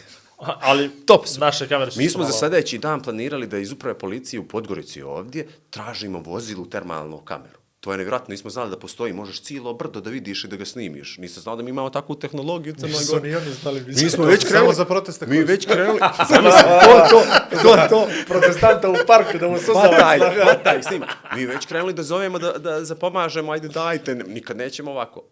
Ali 0.70 0.90
Top 1.06 1.28
su. 1.28 1.40
naše 1.40 1.68
kamere 1.68 1.90
su 1.90 1.98
Mi 1.98 2.08
smo 2.08 2.24
za 2.24 2.32
sledeći 2.32 2.78
dan 2.78 3.02
planirali 3.02 3.46
da 3.46 3.58
iz 3.58 3.72
uprave 3.72 3.98
policije 3.98 4.40
u 4.40 4.48
Podgorici 4.48 5.02
ovdje 5.02 5.48
tražimo 5.70 6.20
vozilu 6.20 6.66
termalnu 6.66 7.18
kameru. 7.18 7.62
To 7.80 7.92
je 7.92 7.98
nevjerojatno, 7.98 8.32
nismo 8.32 8.50
znali 8.50 8.70
da 8.70 8.78
postoji, 8.78 9.12
možeš 9.12 9.42
cijelo 9.42 9.74
brdo 9.74 10.00
da 10.00 10.10
vidiš 10.10 10.44
i 10.44 10.48
da 10.48 10.56
ga 10.56 10.64
snimiš. 10.64 11.18
Nisam 11.18 11.42
znao 11.42 11.56
da 11.56 11.62
mi 11.62 11.70
imamo 11.70 11.90
takvu 11.90 12.14
tehnologiju 12.14 12.72
u 12.72 12.76
Crnoj 12.76 13.04
Gori. 13.10 13.28
ni 13.28 13.36
oni 13.36 13.52
znali. 13.52 13.84
Mi 13.86 14.10
smo 14.10 14.24
već 14.24 14.44
krenuli. 14.44 14.66
Samo 14.66 14.72
za 14.72 14.84
proteste. 14.84 15.26
Mi 15.26 15.38
već 15.38 15.66
krenuli. 15.66 15.98
Zamisli, 16.30 16.62
to, 16.82 17.06
to, 17.10 17.22
to, 17.62 17.76
to. 17.88 18.08
protestanta 18.26 18.90
u 18.90 18.94
parku 19.06 19.38
da 19.38 19.48
mu 19.48 19.56
Pataj, 19.74 20.18
pataj, 20.44 20.82
snima. 20.82 21.06
Mi 21.36 21.46
već 21.46 21.66
krenuli 21.66 21.92
da 21.92 22.02
zovemo 22.02 22.38
da, 22.38 22.52
da 22.52 22.84
zapomažemo, 22.84 23.52
ajde 23.52 23.68
dajte, 23.68 24.14
nikad 24.14 24.56
nećemo 24.56 24.90
ovako. 24.90 25.22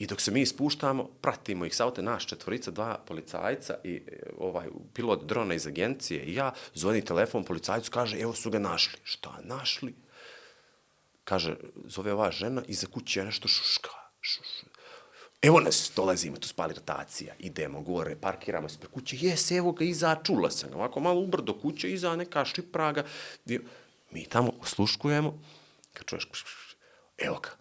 I 0.00 0.06
dok 0.06 0.20
se 0.20 0.30
mi 0.30 0.46
spuštamo, 0.46 1.04
pratimo 1.20 1.66
ih 1.66 1.74
sa 1.76 1.84
auto, 1.84 2.02
naš 2.02 2.26
četvorica, 2.26 2.70
dva 2.70 2.94
policajca 3.06 3.74
i 3.84 3.94
e, 3.96 4.22
ovaj 4.38 4.68
pilot 4.94 5.24
drona 5.24 5.54
iz 5.54 5.66
agencije 5.66 6.22
i 6.22 6.34
ja, 6.34 6.54
zvoni 6.74 7.04
telefon 7.04 7.44
policajcu, 7.44 7.90
kaže, 7.90 8.20
evo 8.20 8.32
su 8.34 8.50
ga 8.50 8.58
našli. 8.58 9.00
Šta 9.04 9.38
našli? 9.44 9.94
Kaže, 11.24 11.56
zove 11.84 12.12
ova 12.12 12.30
žena, 12.30 12.62
iza 12.68 12.86
kuće 12.86 13.24
nešto 13.24 13.48
šuška. 13.48 13.90
Šuš. 14.20 14.64
Evo 15.42 15.60
nas, 15.60 15.92
dolazimo, 15.96 16.36
tu 16.36 16.48
spali 16.48 16.74
rotacija, 16.74 17.34
idemo 17.38 17.80
gore, 17.80 18.16
parkiramo 18.20 18.68
se 18.68 18.78
pre 18.78 18.88
kuće, 18.88 19.16
jes, 19.20 19.50
evo 19.50 19.72
ga, 19.72 19.84
iza, 19.84 20.16
čula 20.24 20.50
sam 20.50 20.74
ovako 20.74 21.00
malo 21.00 21.20
ubrdo 21.20 21.58
kuće, 21.60 21.92
iza 21.92 22.16
neka 22.16 22.44
šipraga. 22.44 23.04
Mi 24.10 24.24
tamo 24.24 24.52
osluškujemo, 24.60 25.42
kad 25.92 26.06
čuješ, 26.06 26.28
evo 27.18 27.40
ga, 27.40 27.59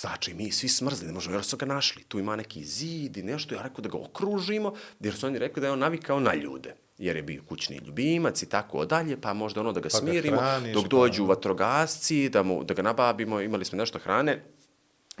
znači 0.00 0.34
mi 0.34 0.52
svi 0.52 0.68
smrzli, 0.68 1.06
ne 1.06 1.12
možemo, 1.12 1.36
jer 1.36 1.44
su 1.44 1.56
ga 1.56 1.66
našli, 1.66 2.02
tu 2.02 2.18
ima 2.18 2.36
neki 2.36 2.64
zid 2.64 3.16
i 3.16 3.22
nešto, 3.22 3.54
ja 3.54 3.62
rekao 3.62 3.80
da 3.80 3.88
ga 3.88 3.98
okružimo, 3.98 4.74
jer 5.00 5.14
su 5.14 5.26
oni 5.26 5.38
rekli 5.38 5.60
da 5.60 5.66
je 5.66 5.72
on 5.72 5.78
navikao 5.78 6.20
na 6.20 6.34
ljude, 6.34 6.74
jer 6.98 7.16
je 7.16 7.22
bio 7.22 7.42
kućni 7.48 7.80
ljubimac 7.86 8.42
i 8.42 8.48
tako 8.48 8.84
dalje, 8.84 9.20
pa 9.20 9.32
možda 9.32 9.60
ono 9.60 9.72
da 9.72 9.80
ga 9.80 9.88
Pa 9.92 9.98
ga 9.98 10.06
smirimo, 10.06 10.36
hraniš, 10.36 10.74
dok 10.74 10.82
pa- 10.82 10.88
dođu 10.88 11.24
vatrogasci, 11.24 12.28
da, 12.28 12.42
mu, 12.42 12.64
da 12.64 12.74
ga 12.74 12.82
nabavimo, 12.82 13.40
imali 13.40 13.64
smo 13.64 13.78
nešto 13.78 13.98
hrane, 13.98 14.44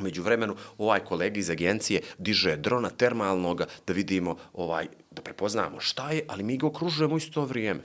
Među 0.00 0.22
vremenu, 0.22 0.56
ovaj 0.78 1.00
kolega 1.00 1.40
iz 1.40 1.50
agencije 1.50 2.00
diže 2.18 2.56
drona 2.56 2.90
termalnoga 2.90 3.66
da 3.86 3.92
vidimo, 3.92 4.36
ovaj, 4.52 4.86
da 5.10 5.22
prepoznamo 5.22 5.80
šta 5.80 6.10
je, 6.10 6.24
ali 6.28 6.42
mi 6.42 6.56
ga 6.56 6.66
okružujemo 6.66 7.16
isto 7.16 7.44
vrijeme. 7.44 7.80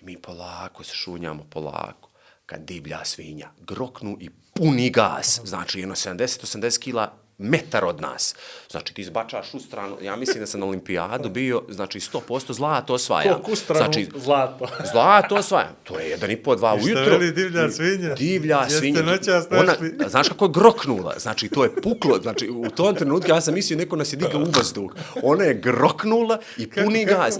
Mi 0.00 0.16
polako 0.16 0.84
se 0.84 0.94
šunjamo, 0.94 1.46
polako. 1.50 2.10
Kad 2.46 2.60
divlja 2.60 3.04
svinja 3.04 3.50
groknu 3.60 4.16
i 4.20 4.30
puni 4.56 4.90
gas, 4.90 5.40
znači 5.44 5.80
jedno 5.80 5.94
70-80 5.94 6.78
kila 6.78 7.12
metar 7.38 7.84
od 7.84 8.00
nas. 8.00 8.34
Znači 8.70 8.94
ti 8.94 9.02
izbačaš 9.02 9.54
u 9.54 9.60
stranu, 9.60 9.96
ja 10.02 10.16
mislim 10.16 10.40
da 10.40 10.46
sam 10.46 10.60
na 10.60 10.66
olimpijadu 10.66 11.28
bio, 11.30 11.62
znači 11.68 12.00
100% 12.00 12.52
zlato 12.52 12.94
osvajam. 12.94 13.32
Koliko 13.32 13.52
u 13.52 13.56
stranu 13.56 13.78
Znači, 13.82 14.08
zlato. 14.16 14.66
Zlato 14.92 15.34
osvajam. 15.34 15.76
To 15.84 15.98
je 15.98 16.08
jedan 16.08 16.30
i 16.30 16.36
po, 16.36 16.56
dva 16.56 16.76
I 16.76 16.80
šta 16.80 16.86
ujutro. 16.86 17.04
veli 17.12 17.32
divlja 17.32 17.70
svinja? 17.70 18.14
Divlja 18.14 18.58
Jeste 18.58 18.78
svinja. 18.78 19.02
noćas 19.02 19.46
Ona, 19.50 19.62
našli? 19.62 19.94
znaš 20.08 20.28
kako 20.28 20.44
je 20.44 20.50
groknula? 20.50 21.14
Znači, 21.18 21.48
to 21.48 21.64
je 21.64 21.74
puklo. 21.74 22.18
Znači, 22.22 22.48
u 22.48 22.70
tom 22.70 22.94
trenutku 22.94 23.30
ja 23.30 23.40
sam 23.40 23.54
mislio 23.54 23.76
neko 23.78 23.96
nas 23.96 24.12
je 24.12 24.16
digao 24.16 24.40
u 24.40 24.46
vazduh. 24.56 24.92
Ona 25.22 25.44
je 25.44 25.54
groknula 25.54 26.38
i 26.56 26.70
puni 26.70 27.04
gas. 27.04 27.38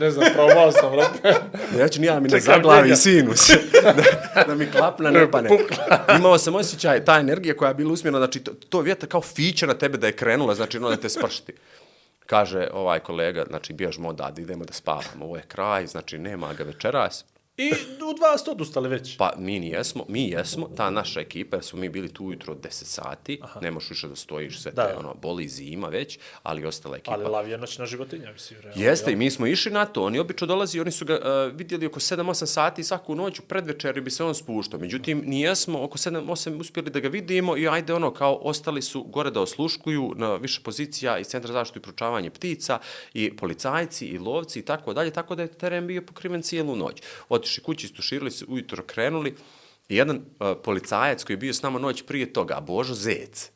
Ne 0.00 0.10
znam, 0.10 0.32
probao 0.34 0.72
sam, 0.72 0.92
brate. 0.92 1.34
Ja 1.78 1.88
ću 1.88 2.00
nija 2.00 2.20
mi 2.20 2.30
Čekam 2.30 2.54
zaglavi 2.54 2.96
sinus. 2.96 3.50
da, 4.34 4.44
da 4.44 4.54
mi 4.54 4.70
klapna 4.70 5.10
ne 5.10 5.30
pane. 5.30 5.50
Imao 6.18 6.38
sam 6.38 6.54
osjećaj, 6.54 7.04
ta 7.04 7.18
energija 7.18 7.56
koja 7.56 7.68
je 7.68 7.74
bila 7.74 7.92
usmjerena, 7.92 8.18
znači 8.18 8.40
to, 8.40 8.52
to 8.68 8.80
vjetar 8.80 9.08
kao 9.08 9.22
fića 9.22 9.66
na 9.66 9.74
tebe 9.74 9.98
da 9.98 10.06
je 10.06 10.12
krenula, 10.12 10.54
znači 10.54 10.76
ono 10.76 10.90
da 10.90 10.96
te 10.96 11.08
spršti. 11.08 11.52
Kaže 12.26 12.68
ovaj 12.72 13.00
kolega, 13.00 13.44
znači 13.48 13.72
bježmo 13.72 14.08
odavde, 14.08 14.42
idemo 14.42 14.64
da 14.64 14.72
spavamo, 14.72 15.24
ovo 15.24 15.36
je 15.36 15.42
kraj, 15.48 15.86
znači 15.86 16.18
nema 16.18 16.52
ga 16.52 16.64
večeras. 16.64 17.24
I 17.60 17.72
u 18.10 18.14
dva 18.14 18.38
ste 18.38 18.50
odustali 18.50 18.88
već. 18.88 19.16
Pa 19.16 19.32
mi 19.38 19.60
nijesmo, 19.60 20.04
mi 20.08 20.28
jesmo, 20.28 20.70
ta 20.76 20.90
naša 20.90 21.20
ekipa, 21.20 21.56
jer 21.56 21.64
smo 21.64 21.78
mi 21.78 21.88
bili 21.88 22.14
tu 22.14 22.24
ujutro 22.24 22.52
od 22.52 22.60
10 22.60 22.68
sati, 22.84 23.38
Aha. 23.42 23.60
ne 23.60 23.70
možeš 23.70 23.90
više 23.90 24.08
da 24.08 24.16
stojiš, 24.16 24.60
sve 24.62 24.72
Da. 24.72 24.86
te, 24.86 24.96
ono, 24.96 25.14
boli 25.14 25.48
zima 25.48 25.88
već, 25.88 26.18
ali 26.42 26.66
ostala 26.66 26.96
ekipa. 26.96 27.12
Ali 27.12 27.24
lav 27.24 27.48
je 27.48 27.58
noćna 27.58 27.86
životinja, 27.86 28.32
mislim. 28.32 28.60
realno, 28.60 28.82
Jeste, 28.82 29.12
i 29.12 29.16
mi 29.16 29.30
smo 29.30 29.46
išli 29.46 29.72
na 29.72 29.84
to. 29.84 30.02
Oni 30.04 30.18
obično 30.18 30.46
dolazi, 30.46 30.80
oni 30.80 30.90
su 30.90 31.04
ga 31.04 31.14
uh, 31.14 31.56
vidjeli 31.56 31.86
oko 31.86 32.00
7-8 32.00 32.46
sati 32.46 32.84
svaku 32.84 33.14
noć, 33.14 33.38
u 33.38 33.42
predvečeri 33.42 34.00
bi 34.00 34.10
se 34.10 34.24
on 34.24 34.34
spuštao. 34.34 34.80
Međutim, 34.80 35.22
nijesmo 35.26 35.84
oko 35.84 35.98
7-8 35.98 36.60
uspjeli 36.60 36.90
da 36.90 37.00
ga 37.00 37.08
vidimo 37.08 37.56
i 37.56 37.68
ajde 37.68 37.94
ono, 37.94 38.14
kao 38.14 38.34
ostali 38.42 38.82
su 38.82 39.02
gore 39.02 39.30
da 39.30 39.40
osluškuju 39.40 40.12
na 40.16 40.36
više 40.36 40.60
pozicija 40.64 41.18
iz 41.18 41.26
Centra 41.26 41.52
zaštitu 41.52 41.78
i 41.78 41.82
pručavanje 41.82 42.30
ptica 42.30 42.78
i 43.14 43.36
policajci 43.36 44.06
i 44.06 44.18
lovci 44.18 44.58
i 44.58 44.62
tako 44.62 44.92
dalje, 44.94 45.10
tako 45.10 45.34
da 45.34 45.42
je 45.42 45.48
teren 45.48 45.86
bio 45.86 46.02
pokriven 46.02 46.42
cijelu 46.42 46.76
noć. 46.76 47.02
Otišli 47.50 47.64
kući, 47.64 47.86
istuširali 47.86 48.30
se, 48.30 48.44
ujutro 48.48 48.82
krenuli 48.82 49.34
i 49.88 49.96
jedan 49.96 50.16
uh, 50.16 50.56
policajac 50.64 51.24
koji 51.24 51.34
je 51.34 51.38
bio 51.38 51.54
s 51.54 51.62
nama 51.62 51.78
noć 51.78 52.02
prije 52.06 52.32
toga, 52.32 52.60
Božo 52.60 52.94
Zec, 52.94 53.50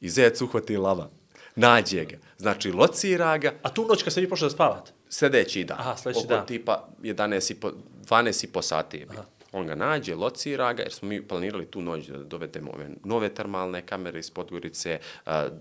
i 0.00 0.08
Zec 0.08 0.40
uhvati 0.40 0.76
lava. 0.76 1.10
Nađe 1.56 2.04
ga. 2.04 2.16
Znači, 2.38 2.72
locira 2.72 3.38
ga, 3.38 3.54
A 3.62 3.68
tu 3.68 3.86
noć 3.88 4.02
kad 4.02 4.12
ste 4.12 4.20
vi 4.20 4.28
pošli 4.28 4.46
da 4.46 4.50
spavate? 4.50 4.92
Sljedeći 5.08 5.64
dan. 5.64 5.78
Aha, 5.80 5.96
sljedeći 5.96 6.24
oko 6.24 6.34
dan. 6.34 6.46
tipa 6.46 6.88
11 7.02 7.50
i 7.50 7.54
po, 7.54 7.72
12 8.08 8.44
i 8.44 8.48
po 8.48 8.62
sati 8.62 8.98
je 8.98 9.06
bilo. 9.06 9.24
On 9.56 9.66
ga 9.66 9.74
nađe, 9.74 10.14
locira 10.14 10.72
ga, 10.72 10.82
jer 10.82 10.92
smo 10.92 11.08
mi 11.08 11.22
planirali 11.22 11.66
tu 11.66 11.82
noć 11.82 12.06
da 12.06 12.18
dovedemo 12.18 12.70
ove 12.70 12.88
nove 13.04 13.28
termalne 13.34 13.82
kamere 13.86 14.18
iz 14.18 14.30
Podgorice, 14.30 14.98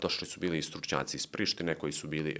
došli 0.01 0.27
su 0.27 0.39
bili 0.39 0.57
i 0.57 0.61
stručnjaci 0.61 1.17
iz 1.17 1.27
Prištine 1.27 1.75
koji 1.75 1.93
su 1.93 2.07
bili 2.07 2.35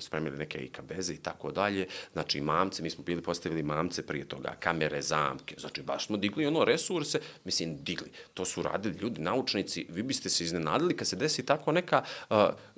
spremili 0.00 0.38
neke 0.38 0.68
kabeze 0.68 1.14
i 1.14 1.22
tako 1.22 1.50
dalje. 1.52 1.86
Znači, 2.12 2.40
mamce, 2.40 2.82
mi 2.82 2.90
smo 2.90 3.04
bili 3.04 3.22
postavili 3.22 3.62
mamce 3.62 4.06
prije 4.06 4.24
toga, 4.28 4.56
kamere, 4.60 5.02
zamke, 5.02 5.54
znači 5.58 5.82
baš 5.82 6.06
smo 6.06 6.16
digli 6.16 6.46
ono 6.46 6.64
resurse, 6.64 7.20
mislim, 7.44 7.76
digli. 7.84 8.10
To 8.34 8.44
su 8.44 8.62
radili 8.62 8.98
ljudi, 8.98 9.20
naučnici, 9.20 9.86
vi 9.88 10.02
biste 10.02 10.28
se 10.28 10.44
iznenadili 10.44 10.96
kad 10.96 11.08
se 11.08 11.16
desi 11.16 11.46
tako 11.46 11.72
neka 11.72 12.02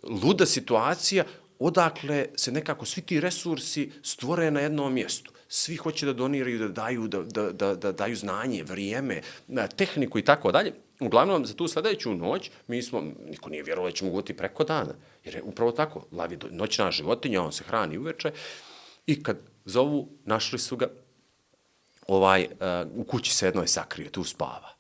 luda 0.03 0.47
situacija, 0.47 1.25
odakle 1.59 2.27
se 2.37 2.53
nekako 2.53 2.85
svi 2.85 3.03
ti 3.03 3.21
resursi 3.21 3.91
stvore 4.03 4.51
na 4.51 4.61
jednom 4.61 4.95
mjestu. 4.95 5.33
Svi 5.49 5.77
hoće 5.77 6.07
da 6.07 6.13
doniraju, 6.13 6.59
da 6.59 6.69
daju, 6.69 7.09
da, 7.09 7.23
da, 7.23 7.53
da, 7.53 7.75
da 7.75 7.93
daju 7.93 8.17
znanje, 8.17 8.63
vrijeme, 8.63 9.23
tehniku 9.77 10.19
i 10.19 10.25
tako 10.25 10.53
dalje. 10.53 10.73
Uglavnom, 11.01 11.47
za 11.47 11.55
tu 11.55 11.69
sledeću 11.69 12.15
noć, 12.15 12.51
mi 12.67 12.83
smo, 12.83 13.03
niko 13.31 13.51
nije 13.51 13.63
vjerovao 13.63 13.91
da 13.91 13.97
ćemo 13.97 14.11
goti 14.11 14.37
preko 14.37 14.65
dana. 14.65 14.95
Jer 15.25 15.35
je 15.35 15.43
upravo 15.43 15.73
tako, 15.73 16.07
lav 16.13 16.33
je 16.33 16.39
noćna 16.51 16.91
životinja, 16.91 17.43
on 17.43 17.53
se 17.53 17.65
hrani 17.65 17.99
uveče. 17.99 18.33
I 19.07 19.23
kad 19.23 19.39
zovu, 19.65 20.09
našli 20.25 20.59
su 20.59 20.77
ga, 20.77 20.89
ovaj, 22.07 22.45
uh, 22.45 23.01
u 23.01 23.05
kući 23.05 23.35
se 23.35 23.47
jednoj 23.47 23.67
sakrio, 23.67 24.11
tu 24.11 24.25
spava. 24.25 24.78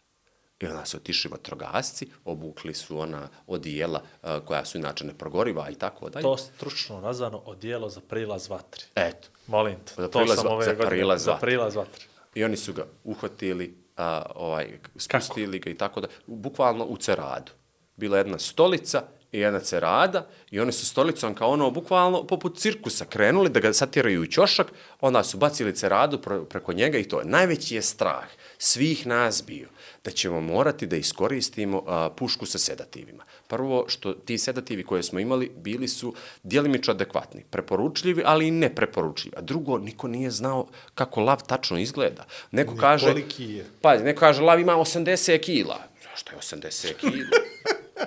I 0.60 0.66
onda 0.66 0.84
su 0.84 0.96
otišli 0.96 1.30
vatrogasci, 1.30 2.08
obukli 2.24 2.74
su 2.74 2.98
ona 3.00 3.28
odijela 3.46 4.02
uh, 4.22 4.30
koja 4.44 4.64
su 4.64 4.78
inače 4.78 5.04
neprogoriva 5.04 5.70
i 5.70 5.74
tako 5.74 6.10
dalje. 6.10 6.22
To 6.22 6.36
stručno 6.36 7.00
nazvano 7.00 7.38
odijelo 7.38 7.88
za 7.88 8.00
prilaz 8.00 8.48
vatri. 8.50 8.84
Eto. 8.94 9.28
Molim 9.46 9.76
te, 9.84 9.92
Za 9.96 10.08
to 10.08 10.26
sam 10.26 10.46
ove 10.46 10.64
za 10.64 10.72
godine- 10.74 10.88
prilaz 10.90 11.22
za 11.24 11.34
prilaz 11.36 11.74
vatri. 11.76 12.04
I 12.34 12.44
oni 12.44 12.56
su 12.56 12.72
ga 12.72 12.86
uhvatili, 13.04 13.74
a, 13.96 14.22
ovaj, 14.34 14.78
spustili 14.96 15.58
ga 15.58 15.70
i 15.70 15.74
tako 15.74 16.00
da, 16.00 16.08
bukvalno 16.26 16.84
u 16.84 16.96
ceradu. 16.96 17.52
Bila 17.96 18.18
jedna 18.18 18.38
stolica 18.38 19.02
i 19.32 19.38
jedna 19.38 19.60
cerada 19.60 20.26
i 20.50 20.60
oni 20.60 20.72
su 20.72 20.86
stolicom 20.86 21.34
kao 21.34 21.50
ono, 21.50 21.70
bukvalno 21.70 22.26
poput 22.26 22.58
cirkusa 22.58 23.04
krenuli 23.04 23.48
da 23.48 23.60
ga 23.60 23.72
satjeraju 23.72 24.22
u 24.22 24.26
ćošak, 24.26 24.66
onda 25.00 25.24
su 25.24 25.36
bacili 25.38 25.74
ceradu 25.76 26.18
pre- 26.18 26.44
preko 26.44 26.72
njega 26.72 26.98
i 26.98 27.04
to 27.04 27.18
je. 27.20 27.24
Najveći 27.26 27.74
je 27.74 27.82
strah 27.82 28.26
svih 28.58 29.06
nas 29.06 29.44
bio 29.46 29.68
da 30.08 30.12
ćemo 30.12 30.40
morati 30.40 30.86
da 30.86 30.96
iskoristimo 30.96 31.82
a, 31.86 32.08
pušku 32.16 32.46
sa 32.46 32.58
sedativima. 32.58 33.24
Prvo, 33.48 33.84
što 33.88 34.12
ti 34.12 34.38
sedativi 34.38 34.82
koje 34.82 35.02
smo 35.02 35.20
imali 35.20 35.50
bili 35.56 35.88
su 35.88 36.14
djelimično 36.42 36.94
adekvatni, 36.94 37.44
preporučljivi, 37.50 38.22
ali 38.26 38.46
i 38.48 38.50
nepreporučljivi. 38.50 39.36
A 39.36 39.40
drugo, 39.40 39.78
niko 39.78 40.08
nije 40.08 40.30
znao 40.30 40.66
kako 40.94 41.20
lav 41.20 41.42
tačno 41.46 41.78
izgleda. 41.78 42.24
Neko 42.50 42.74
Ni 42.74 42.80
kaže... 42.80 43.06
koliki 43.06 43.44
je. 43.44 43.64
Pazi, 43.82 44.04
neko 44.04 44.20
kaže, 44.20 44.42
lav 44.42 44.60
ima 44.60 44.72
80 44.72 45.40
kila. 45.40 45.78
Zašto 46.02 46.32
je 46.32 46.38
80 46.38 46.94
kila? 46.94 47.12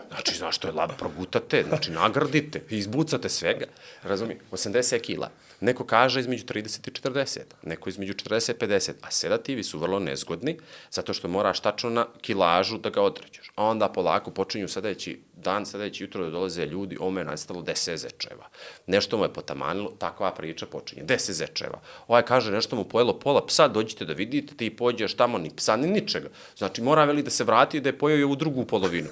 Znači, 0.09 0.37
znaš 0.37 0.55
što 0.55 0.67
je 0.67 0.73
lav, 0.73 0.89
progutate, 0.97 1.63
znači 1.67 1.91
nagradite, 1.91 2.61
izbucate 2.69 3.29
svega. 3.29 3.65
Razumije? 4.03 4.39
80 4.51 4.99
kila. 4.99 5.29
Neko 5.61 5.85
kaže 5.85 6.19
između 6.19 6.45
30 6.45 6.87
i 6.87 6.91
40, 6.91 7.39
neko 7.63 7.89
između 7.89 8.13
40 8.13 8.51
i 8.51 8.67
50, 8.67 8.91
a 9.01 9.11
sedativi 9.11 9.63
su 9.63 9.79
vrlo 9.79 9.99
nezgodni, 9.99 10.57
zato 10.91 11.13
što 11.13 11.27
moraš 11.27 11.59
tačno 11.59 11.89
na 11.89 12.05
kilažu 12.21 12.77
da 12.77 12.89
ga 12.89 13.01
određeš. 13.01 13.51
A 13.55 13.63
onda 13.63 13.87
polako 13.87 14.31
počinju 14.31 14.67
sledeći 14.67 15.19
dan, 15.35 15.65
sledeći 15.65 16.03
jutro 16.03 16.23
da 16.23 16.29
dolaze 16.29 16.65
ljudi, 16.65 16.97
ome 16.99 17.21
je 17.21 17.25
nastalo 17.25 17.61
10 17.61 17.95
zečeva. 17.95 18.49
Nešto 18.87 19.17
mu 19.17 19.23
je 19.23 19.33
potamanilo, 19.33 19.91
takva 19.99 20.33
priča 20.33 20.65
počinje. 20.65 21.03
10 21.03 21.31
zečeva. 21.31 21.79
Ovaj 22.07 22.21
kaže, 22.21 22.51
nešto 22.51 22.75
mu 22.75 22.83
pojelo 22.83 23.19
pola 23.19 23.45
psa, 23.45 23.67
dođite 23.67 24.05
da 24.05 24.13
vidite, 24.13 24.55
ti 24.55 24.69
pođeš 24.69 25.13
tamo, 25.13 25.37
ni 25.37 25.51
psa, 25.55 25.75
ni 25.75 25.87
ničega. 25.87 26.29
Znači, 26.57 26.81
mora 26.81 27.05
veli 27.05 27.23
da 27.23 27.29
se 27.29 27.43
vrati 27.43 27.81
da 27.81 27.89
je 27.89 27.97
pojeo 27.97 28.17
i 28.17 28.23
ovu 28.23 28.35
drugu 28.35 28.65
polovinu. 28.65 29.09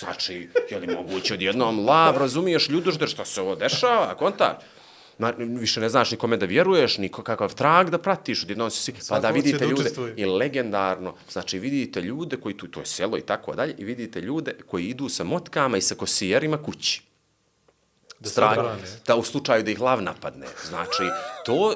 Znači, 0.00 0.48
je 0.70 0.78
li 0.78 0.86
moguće 0.86 1.34
odjednom 1.34 1.86
lav, 1.86 2.16
razumiješ, 2.18 2.68
ljudožder, 2.68 3.08
šta 3.08 3.24
se 3.24 3.40
ovo 3.40 3.54
dešava, 3.54 4.14
kontač? 4.14 4.75
Na, 5.18 5.32
više 5.38 5.80
ne 5.80 5.88
znaš 5.88 6.10
nikome 6.10 6.36
da 6.36 6.46
vjeruješ, 6.46 6.98
niko 6.98 7.22
kakav 7.22 7.54
trag 7.54 7.90
da 7.90 7.98
pratiš, 7.98 8.42
odjednom 8.42 8.70
si, 8.70 8.92
pa 9.08 9.20
da 9.20 9.28
hoće 9.28 9.34
vidite 9.34 9.58
da 9.58 9.64
ljude, 9.64 9.82
učestvuje. 9.82 10.14
i 10.16 10.24
legendarno, 10.24 11.14
znači 11.30 11.58
vidite 11.58 12.02
ljude 12.02 12.36
koji 12.36 12.56
tu, 12.56 12.66
to 12.66 12.80
je 12.80 12.86
selo 12.86 13.18
i 13.18 13.20
tako 13.20 13.54
dalje, 13.54 13.74
i 13.78 13.84
vidite 13.84 14.20
ljude 14.20 14.52
koji 14.66 14.84
idu 14.84 15.08
sa 15.08 15.24
motkama 15.24 15.76
i 15.76 15.80
sa 15.80 15.94
kosijerima 15.94 16.62
kući. 16.62 17.02
Da 18.18 18.28
Strah, 18.28 18.56
da 19.06 19.16
u 19.16 19.22
slučaju 19.22 19.62
da 19.62 19.70
ih 19.70 19.80
lav 19.80 20.02
napadne. 20.02 20.46
Znači, 20.68 21.02
to, 21.44 21.74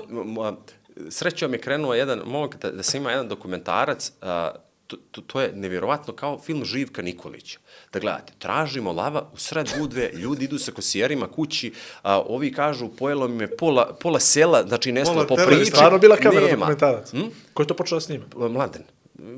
srećom 1.11 1.53
je 1.53 1.61
krenuo 1.61 1.95
jedan 1.95 2.23
momak 2.27 2.57
da, 2.57 2.71
da 2.71 2.83
se 2.83 2.99
ima 2.99 3.11
jedan 3.11 3.29
dokumentarac, 3.29 4.13
a, 4.21 4.51
to, 4.91 4.97
to, 5.11 5.21
to 5.21 5.41
je 5.41 5.53
nevjerovatno 5.55 6.15
kao 6.15 6.39
film 6.39 6.65
Živka 6.65 7.03
Nikolića. 7.03 7.59
Da 7.93 7.99
gledate, 7.99 8.33
tražimo 8.39 8.93
lava 8.93 9.31
u 9.33 9.37
sred 9.37 9.71
budve, 9.79 10.11
ljudi 10.13 10.45
idu 10.45 10.59
sa 10.59 10.73
kosijerima 10.73 11.29
kući, 11.29 11.73
a, 12.03 12.21
ovi 12.21 12.53
kažu 12.53 12.89
pojelo 12.89 13.29
mi 13.29 13.45
je 13.45 13.57
pola, 13.57 13.97
pola 14.01 14.21
sela, 14.21 14.63
znači 14.69 14.93
nestalo 14.93 15.27
po 15.27 15.37
priči. 15.47 15.65
Stvarno 15.65 15.99
bila 15.99 16.17
kamera 16.17 16.47
nema. 16.47 16.57
dokumentarac. 16.67 17.11
Hm? 17.11 17.29
Ko 17.55 17.63
je 17.63 17.67
to 17.67 17.75
počeo 17.75 17.97
da 17.97 18.01
snima? 18.01 18.25
Mladen. 18.37 18.83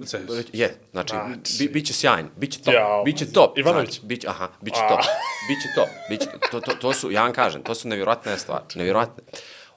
Cez. 0.06 0.20
Je, 0.52 0.74
znači, 0.90 1.14
Znači. 1.14 1.56
bi, 1.58 1.68
biće 1.68 1.92
sjajn, 1.92 2.28
biće 2.36 2.62
top, 2.62 2.74
Jao. 2.74 3.04
biće 3.04 3.32
top. 3.32 3.58
Ivanović? 3.58 3.90
Znači, 3.90 4.06
biće, 4.06 4.28
aha, 4.28 4.48
biće 4.60 4.80
top, 4.88 5.00
biće 5.48 5.68
top, 5.76 5.88
biće, 6.10 6.26
to, 6.50 6.60
to, 6.60 6.72
to 6.80 6.92
su, 6.92 7.10
ja 7.10 7.22
vam 7.22 7.32
kažem, 7.32 7.62
to 7.62 7.74
su 7.74 7.88
nevjerojatne 7.88 8.38
stvari, 8.38 8.64
nevjerojatne. 8.74 9.22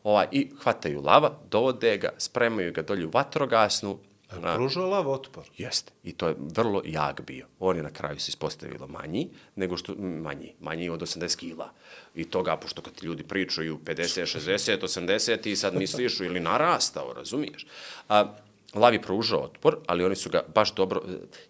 Ovaj, 0.03 0.27
I 0.31 0.51
hvataju 0.63 1.01
lava, 1.01 1.31
dovode 1.51 1.97
ga, 1.97 2.09
spremaju 2.17 2.73
ga 2.73 2.81
dolje 2.81 3.05
u 3.05 3.09
vatrogasnu, 3.09 3.97
a, 4.31 4.55
Pružao 4.55 4.89
lav 4.89 5.09
otpor. 5.09 5.43
Jeste. 5.57 5.91
I 6.03 6.11
to 6.11 6.27
je 6.27 6.35
vrlo 6.39 6.81
jak 6.85 7.21
bio. 7.21 7.47
On 7.59 7.77
je 7.77 7.83
na 7.83 7.91
kraju 7.91 8.19
se 8.19 8.29
ispostavilo 8.29 8.87
manji, 8.87 9.27
nego 9.55 9.77
što, 9.77 9.95
manji, 9.97 10.53
manji 10.59 10.89
od 10.89 11.01
80 11.01 11.35
kila. 11.37 11.69
I 12.15 12.25
toga, 12.25 12.57
pošto 12.57 12.81
kad 12.81 13.03
ljudi 13.03 13.23
pričaju 13.23 13.77
50, 13.77 14.21
60, 14.39 14.79
80 14.79 15.47
i 15.47 15.55
sad 15.55 15.75
misliš 15.75 16.19
ili 16.19 16.39
narastao, 16.39 17.13
razumiješ? 17.13 17.67
A, 18.09 18.33
Lav 18.73 18.93
je 18.93 19.01
pružao 19.01 19.39
otpor, 19.39 19.77
ali 19.87 20.03
oni 20.03 20.15
su 20.15 20.29
ga 20.29 20.43
baš 20.55 20.73
dobro, 20.73 21.01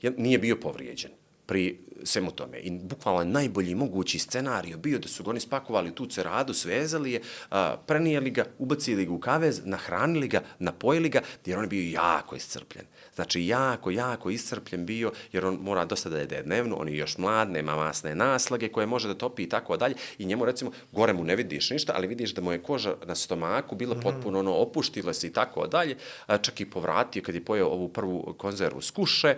je- 0.01 0.13
nije 0.17 0.37
bio 0.39 0.55
povrijeđen 0.55 1.11
pri 1.45 1.79
svemu 2.03 2.31
tome. 2.31 2.59
I 2.59 2.71
bukvalno 2.71 3.23
najbolji 3.23 3.75
mogući 3.75 4.19
scenario 4.19 4.77
bio 4.77 4.99
da 4.99 5.07
su 5.07 5.23
ga 5.23 5.29
oni 5.29 5.39
spakovali 5.39 5.95
tu 5.95 6.05
ceradu, 6.05 6.53
svezali 6.53 7.11
je, 7.11 7.21
a, 7.51 7.77
prenijeli 7.87 8.31
ga, 8.31 8.45
ubacili 8.59 9.05
ga 9.05 9.13
u 9.13 9.19
kavez, 9.19 9.61
nahranili 9.65 10.27
ga, 10.27 10.41
napojili 10.59 11.09
ga, 11.09 11.21
jer 11.45 11.57
on 11.57 11.63
je 11.63 11.67
bio 11.67 11.91
jako 11.91 12.35
iscrpljen. 12.35 12.85
Znači, 13.15 13.47
jako, 13.47 13.91
jako 13.91 14.29
iscrpljen 14.29 14.85
bio, 14.85 15.11
jer 15.31 15.45
on 15.45 15.55
mora 15.61 15.85
dosta 15.85 16.09
da 16.09 16.17
jede 16.17 16.43
dnevno, 16.43 16.75
on 16.75 16.89
je 16.89 16.97
još 16.97 17.17
mlad, 17.17 17.49
nema 17.49 17.75
masne 17.75 18.15
naslage 18.15 18.67
koje 18.67 18.85
može 18.85 19.07
da 19.07 19.13
topi 19.13 19.43
i 19.43 19.49
tako 19.49 19.77
dalje. 19.77 19.95
I 20.17 20.25
njemu, 20.25 20.45
recimo, 20.45 20.71
gore 20.91 21.13
mu 21.13 21.23
ne 21.23 21.35
vidiš 21.35 21.69
ništa, 21.69 21.93
ali 21.95 22.07
vidiš 22.07 22.33
da 22.33 22.41
mu 22.41 22.51
je 22.51 22.63
koža 22.63 22.95
na 23.05 23.15
stomaku 23.15 23.75
bila 23.75 23.95
potpuno 23.95 24.39
ono, 24.39 24.53
opuštila 24.53 25.13
se 25.13 25.27
i 25.27 25.33
tako 25.33 25.67
dalje. 25.67 25.97
A, 26.27 26.37
čak 26.37 26.61
i 26.61 26.69
povratio 26.69 27.23
kad 27.23 27.35
je 27.35 27.45
pojeo 27.45 27.67
ovu 27.67 27.89
prvu 27.89 28.35
konzervu 28.37 28.81
skuše. 28.81 29.35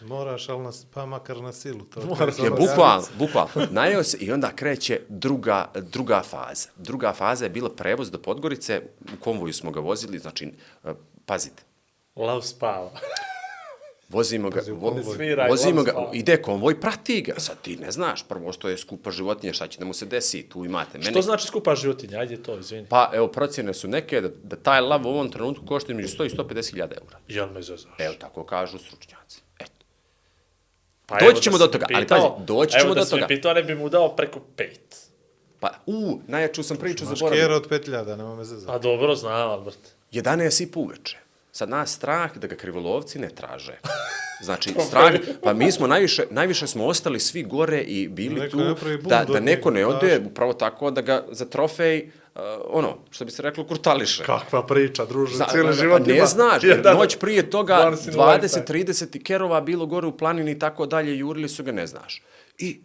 Moraš, 0.00 0.48
ali 0.48 0.62
nas, 0.62 0.86
pa 0.94 1.06
makar 1.06 1.40
na 1.40 1.52
silu. 1.52 1.84
To 1.84 2.06
Moraš. 2.06 2.38
Je 2.38 2.50
bukvalno, 2.50 3.06
bukvalno. 3.18 3.50
Najeo 3.70 4.02
se 4.02 4.16
i 4.20 4.32
onda 4.32 4.50
kreće 4.56 5.00
druga, 5.08 5.70
druga 5.74 6.22
faza. 6.22 6.68
Druga 6.76 7.12
faza 7.12 7.44
je 7.44 7.50
bila 7.50 7.70
prevoz 7.70 8.10
do 8.10 8.18
Podgorice, 8.18 8.82
u 9.00 9.20
konvoju 9.20 9.52
smo 9.52 9.70
ga 9.70 9.80
vozili, 9.80 10.18
znači, 10.18 10.52
e, 10.84 10.92
pazite, 11.26 11.62
Lav 12.16 12.42
spava. 12.42 12.90
Vozimo 14.08 14.50
ga, 14.50 14.60
vo, 14.68 14.96
vozimo 15.48 15.82
ga, 15.82 16.10
ide 16.12 16.42
konvoj, 16.42 16.80
prati 16.80 17.22
ga. 17.22 17.34
Sad 17.36 17.60
ti 17.62 17.76
ne 17.76 17.90
znaš, 17.90 18.22
prvo 18.28 18.52
što 18.52 18.68
je 18.68 18.78
skupa 18.78 19.10
životinja, 19.10 19.52
šta 19.52 19.66
će 19.68 19.78
da 19.78 19.84
mu 19.84 19.94
se 19.94 20.06
desi, 20.06 20.42
tu 20.48 20.64
imate 20.64 20.98
mene. 20.98 21.10
Što 21.10 21.22
znači 21.22 21.46
skupa 21.46 21.74
životinja? 21.74 22.18
Ajde 22.18 22.42
to, 22.42 22.58
izvini. 22.58 22.86
Pa, 22.88 23.10
evo, 23.14 23.28
procjene 23.28 23.74
su 23.74 23.88
neke 23.88 24.20
da, 24.20 24.28
da 24.42 24.56
taj 24.56 24.80
lav 24.80 25.06
u 25.06 25.10
ovom 25.10 25.30
trenutku 25.30 25.66
košta 25.66 25.92
između 25.92 26.08
100 26.08 26.26
i 26.26 26.36
150 26.36 26.70
hiljada 26.70 26.94
eura. 27.02 27.18
Jel 27.28 27.50
me 27.50 27.62
zezaš? 27.62 27.92
Evo, 27.98 28.14
tako 28.18 28.44
kažu 28.44 28.78
stručnjaci. 28.78 29.40
Pa 31.08 31.14
doći 31.14 31.24
evo 31.26 31.40
ćemo 31.40 31.58
da 31.58 31.66
do 31.66 31.72
toga, 31.72 31.86
ali 31.88 32.04
pitao- 32.06 32.34
pazi, 32.34 32.46
doći 32.46 32.72
ćemo 32.72 32.84
evo 32.84 32.94
do 32.94 33.00
da 33.00 33.06
si 33.06 33.14
me 33.14 33.20
toga. 33.20 33.26
pitao, 33.28 33.54
ne 33.54 33.62
bi 33.62 33.74
mu 33.74 33.88
dao 33.88 34.08
preko 34.08 34.40
pet. 34.56 34.96
Pa, 35.60 35.70
u, 35.86 36.20
najjaču 36.26 36.62
sam 36.62 36.76
priču 36.76 37.04
Maš 37.04 37.18
zaboravio. 37.18 37.40
kjera 37.40 37.56
od 37.56 37.68
5000, 37.68 38.16
nema 38.16 38.34
me 38.34 38.44
zezati. 38.44 38.66
Pa 38.66 38.78
dobro, 38.78 39.14
znam, 39.14 39.50
Albert. 39.50 39.78
11 40.12 40.62
i 40.62 40.66
po 40.66 40.80
uveče. 40.80 41.16
Sad 41.52 41.68
nas 41.68 41.92
strah 41.92 42.36
da 42.36 42.46
ga 42.46 42.56
krivolovci 42.56 43.18
ne 43.18 43.28
traže. 43.28 43.78
Znači, 44.40 44.74
strah, 44.80 45.12
pa 45.42 45.52
mi 45.52 45.72
smo 45.72 45.86
najviše, 45.86 46.24
najviše 46.30 46.66
smo 46.66 46.86
ostali 46.86 47.20
svi 47.20 47.42
gore 47.42 47.80
i 47.80 48.08
bili 48.08 48.40
Neko 48.40 48.50
tu, 48.50 48.76
da, 49.02 49.24
da 49.24 49.40
neko 49.40 49.70
ne 49.70 49.86
ode, 49.86 50.20
upravo 50.26 50.52
tako 50.52 50.90
da 50.90 51.00
ga 51.00 51.24
za 51.30 51.44
trofej, 51.44 52.10
uh, 52.38 52.44
ono, 52.68 52.98
što 53.10 53.24
bi 53.24 53.30
se 53.30 53.42
reklo, 53.42 53.66
kurtališe. 53.66 54.24
Kakva 54.24 54.66
priča, 54.66 55.04
druže, 55.04 55.36
Zna- 55.36 55.46
cijeli 55.50 55.68
pa 55.68 55.72
život 55.72 56.06
ne 56.06 56.16
ima. 56.16 56.26
znaš, 56.26 56.62
jer 56.64 56.76
jedan 56.76 56.96
noć 56.96 57.16
prije 57.16 57.50
toga 57.50 57.86
once 57.86 58.10
in 58.10 58.20
a 58.20 58.34
lifetime. 58.34 58.64
20-30 58.64 59.22
kerova 59.22 59.60
bilo 59.60 59.86
gore 59.86 60.06
u 60.06 60.16
planini 60.16 60.50
i 60.50 60.58
tako 60.58 60.86
dalje, 60.86 61.18
jurili 61.18 61.48
su 61.48 61.64
ga, 61.64 61.72
ne 61.72 61.86
znaš. 61.86 62.22
I 62.58 62.80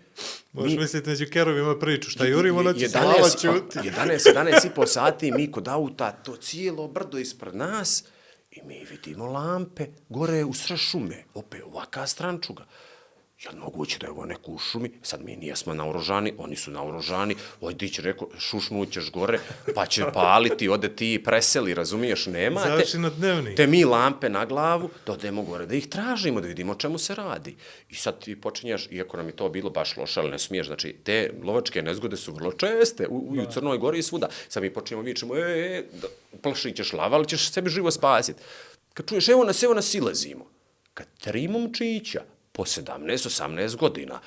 Možeš 0.54 0.78
misliti 0.78 1.10
među 1.10 1.26
kerovima 1.32 1.80
priču, 1.80 2.10
šta 2.10 2.26
jurimo 2.26 2.64
noći, 2.64 2.80
11 2.86 2.90
slava 2.90 3.30
čuti. 3.30 3.80
11, 3.80 4.34
11 4.36 4.66
i 4.68 4.70
po 4.76 4.86
sati 4.86 5.32
mi 5.32 5.52
kod 5.52 5.68
auta, 5.68 6.12
to 6.12 6.36
cijelo 6.36 6.88
brdo 6.88 7.18
ispred 7.18 7.56
nas 7.56 8.04
i 8.52 8.62
mi 8.64 8.86
vidimo 8.92 9.26
lampe 9.26 9.86
gore 10.10 10.44
u 10.44 10.54
sred 10.54 10.80
šume, 10.80 11.24
opet 11.34 11.62
ovaka 11.64 12.08
strančuga. 12.08 12.66
Jel 13.44 13.60
moguće 13.60 13.98
da 13.99 14.07
je 14.07 14.11
ovo 14.11 14.26
neko 14.26 14.52
u 14.52 14.57
šumi? 14.57 14.91
Sad 15.02 15.22
mi 15.26 15.36
nijesmo 15.36 15.74
naoružani, 15.74 16.34
oni 16.38 16.56
su 16.56 16.72
naoružani, 16.72 17.36
ovaj 17.61 17.74
dić 17.74 17.99
rekao, 17.99 18.28
šušnućeš 18.40 19.11
gore, 19.11 19.40
pa 19.76 19.86
će 19.86 20.03
paliti, 20.14 20.70
ode 20.70 20.95
ti 20.95 21.22
preseli, 21.26 21.74
razumiješ, 21.74 22.26
nemate. 22.26 22.70
Završi 22.70 22.98
na 22.98 23.10
dnevnik. 23.10 23.57
Te 23.57 23.68
mi 23.68 23.84
lampe 23.86 24.30
na 24.30 24.45
glavu, 24.45 24.90
da 25.06 25.14
odemo 25.14 25.44
gore, 25.44 25.65
da 25.65 25.76
ih 25.76 25.88
tražimo, 25.88 26.41
da 26.41 26.48
vidimo 26.48 26.72
o 26.72 26.76
čemu 26.76 26.98
se 26.98 27.15
radi. 27.15 27.56
I 27.90 27.95
sad 27.95 28.24
ti 28.24 28.41
počinješ, 28.41 28.88
iako 28.91 29.18
nam 29.18 29.28
je 29.28 29.36
to 29.36 29.49
bilo 29.49 29.70
baš 29.70 29.98
loše, 29.98 30.20
ali 30.20 30.32
ne 30.32 30.40
smiješ, 30.40 30.68
znači, 30.68 30.95
te 31.03 31.34
lovačke 31.44 31.82
nezgode 31.82 32.18
su 32.18 32.34
vrlo 32.34 32.52
česte 32.52 33.07
u, 33.07 33.18
u 33.18 33.52
Crnoj 33.52 33.78
Gori 33.78 33.99
i 33.99 34.03
svuda. 34.03 34.28
Sad 34.49 34.64
mi 34.64 34.74
počinjemo 34.74 35.03
vičemo, 35.03 35.36
e, 35.36 35.40
e, 35.40 35.84
da, 36.02 36.07
plašit 36.41 36.76
ćeš 36.76 36.94
lava, 36.94 37.18
ali 37.18 37.28
ćeš 37.28 37.52
sebi 37.52 37.70
živo 37.70 37.91
spasiti. 37.91 38.41
Kad 38.94 39.10
čuješ, 39.10 39.30
evo 39.30 39.44
nas, 39.44 39.64
evo 39.64 39.74
nas 39.74 39.86
silazimo. 39.86 40.45
Kad 40.94 41.07
tri 41.20 41.48
momčića 41.48 42.32
po 42.54 42.64
17-18 42.64 43.76
godina 43.76 44.20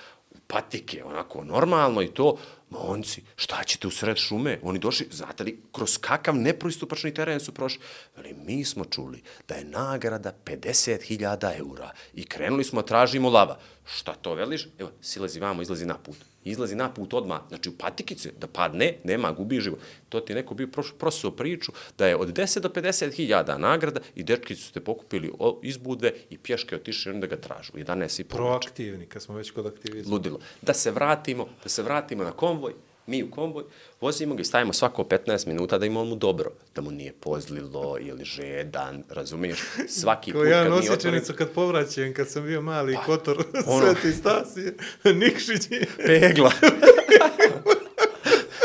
patike, 0.47 1.05
onako 1.05 1.45
normalno 1.45 2.03
i 2.03 2.09
to, 2.09 2.37
monci, 2.71 3.23
šta 3.37 3.65
ćete 3.65 3.87
u 3.87 3.91
sred 3.91 4.17
šume? 4.17 4.59
Oni 4.63 4.79
došli, 4.79 5.09
znate 5.11 5.45
li, 5.45 5.61
kroz 5.73 5.99
kakav 5.99 6.37
nepristupačni 6.37 7.15
teren 7.15 7.41
su 7.41 7.55
prošli? 7.55 7.81
Veli, 8.17 8.35
mi 8.35 8.65
smo 8.65 8.85
čuli 8.85 9.23
da 9.49 9.55
je 9.55 9.65
nagrada 9.65 10.33
50.000 10.45 11.59
eura 11.59 11.91
i 12.15 12.25
krenuli 12.25 12.65
smo, 12.65 12.83
tražimo 12.83 13.31
lava. 13.31 13.59
Šta 13.85 14.15
to 14.15 14.35
veliš? 14.35 14.69
Evo, 14.79 14.91
silazi 15.01 15.41
vamo, 15.41 15.63
izlazi 15.63 15.87
na 15.87 15.99
put. 15.99 16.17
Izlazi 16.47 16.75
na 16.75 16.89
put 16.95 17.15
odmah, 17.15 17.41
znači 17.49 17.69
u 17.69 17.73
patikice, 17.79 18.31
da 18.41 18.47
padne, 18.47 18.95
nema, 19.05 19.33
gubi 19.33 19.61
život. 19.61 19.81
To 20.09 20.21
ti 20.21 20.35
neko 20.35 20.55
bio 20.55 20.67
proš, 20.67 20.95
prosuo 20.99 21.31
priču 21.31 21.73
da 21.99 22.07
je 22.07 22.17
od 22.17 22.29
10 22.29 22.61
do 22.61 22.69
50 22.69 23.13
hiljada 23.13 23.59
nagrada 23.59 24.01
i 24.15 24.25
dečki 24.25 24.57
su 24.57 24.73
te 24.73 24.81
pokupili 24.81 25.33
iz 25.63 25.77
budve 25.77 26.13
i 26.31 26.39
pješke 26.39 26.77
otišli 26.77 27.11
oni 27.11 27.21
da 27.21 27.27
ga 27.27 27.37
tražu. 27.37 27.73
11 27.73 28.21
i 28.21 28.25
pol. 28.25 28.37
Proaktivni, 28.37 29.07
kad 29.07 29.23
smo 29.23 29.35
već 29.35 29.51
kod 29.51 29.67
aktivizma. 29.67 30.13
Ludilo. 30.13 30.39
Da 30.63 30.75
se 30.75 30.91
vratimo, 30.91 31.49
da 31.63 31.69
se 31.69 31.83
vratimo 31.83 32.25
na 32.25 32.33
konvoj, 32.33 32.75
mi 33.07 33.23
u 33.23 33.31
konvoj, 33.31 33.65
vozimo 34.01 34.35
ga 34.35 34.41
i 34.41 34.45
stavimo 34.45 34.73
svako 34.73 35.03
15 35.03 35.47
minuta 35.47 35.79
da 35.79 35.87
ima 35.87 36.05
mu 36.05 36.15
dobro, 36.15 36.51
da 36.75 36.81
mu 36.83 36.91
nije 36.91 37.13
pozlilo 37.13 37.97
ili 38.01 38.25
žedan, 38.25 39.05
razumiješ? 39.11 39.59
Svaki 39.89 40.33
Kao 40.33 40.41
put 40.43 40.51
kad 40.51 40.71
mi 40.71 40.79
osjećanicu 40.79 41.33
otvorimo, 41.33 41.37
kad 41.39 41.51
povraćam, 41.51 42.15
kad 42.15 42.29
sam 42.31 42.45
bio 42.45 42.61
mali 42.63 42.95
Pa, 42.95 43.03
kotor 43.03 43.37
ono. 43.67 43.81
Sveti 43.95 44.13
Stasije, 44.13 44.75
Nikšić 45.21 45.71
je... 45.71 45.87
pegla. 46.07 46.53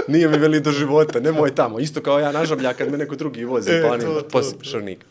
Nije 0.07 0.27
mi 0.27 0.37
veli 0.37 0.59
do 0.59 0.71
života, 0.71 1.19
nemoj 1.19 1.55
tamo. 1.55 1.79
Isto 1.79 2.01
kao 2.01 2.19
ja 2.19 2.31
nažablja 2.31 2.73
kad 2.73 2.91
me 2.91 2.97
neko 2.97 3.15
drugi 3.15 3.45
vozi, 3.45 3.71
E, 3.71 3.81
pa 3.81 3.87
to, 3.87 3.93
oni 3.93 4.03
to, 4.03 4.27
poslije 4.31 4.57
to. 4.57 4.63
šarnik. 4.63 5.05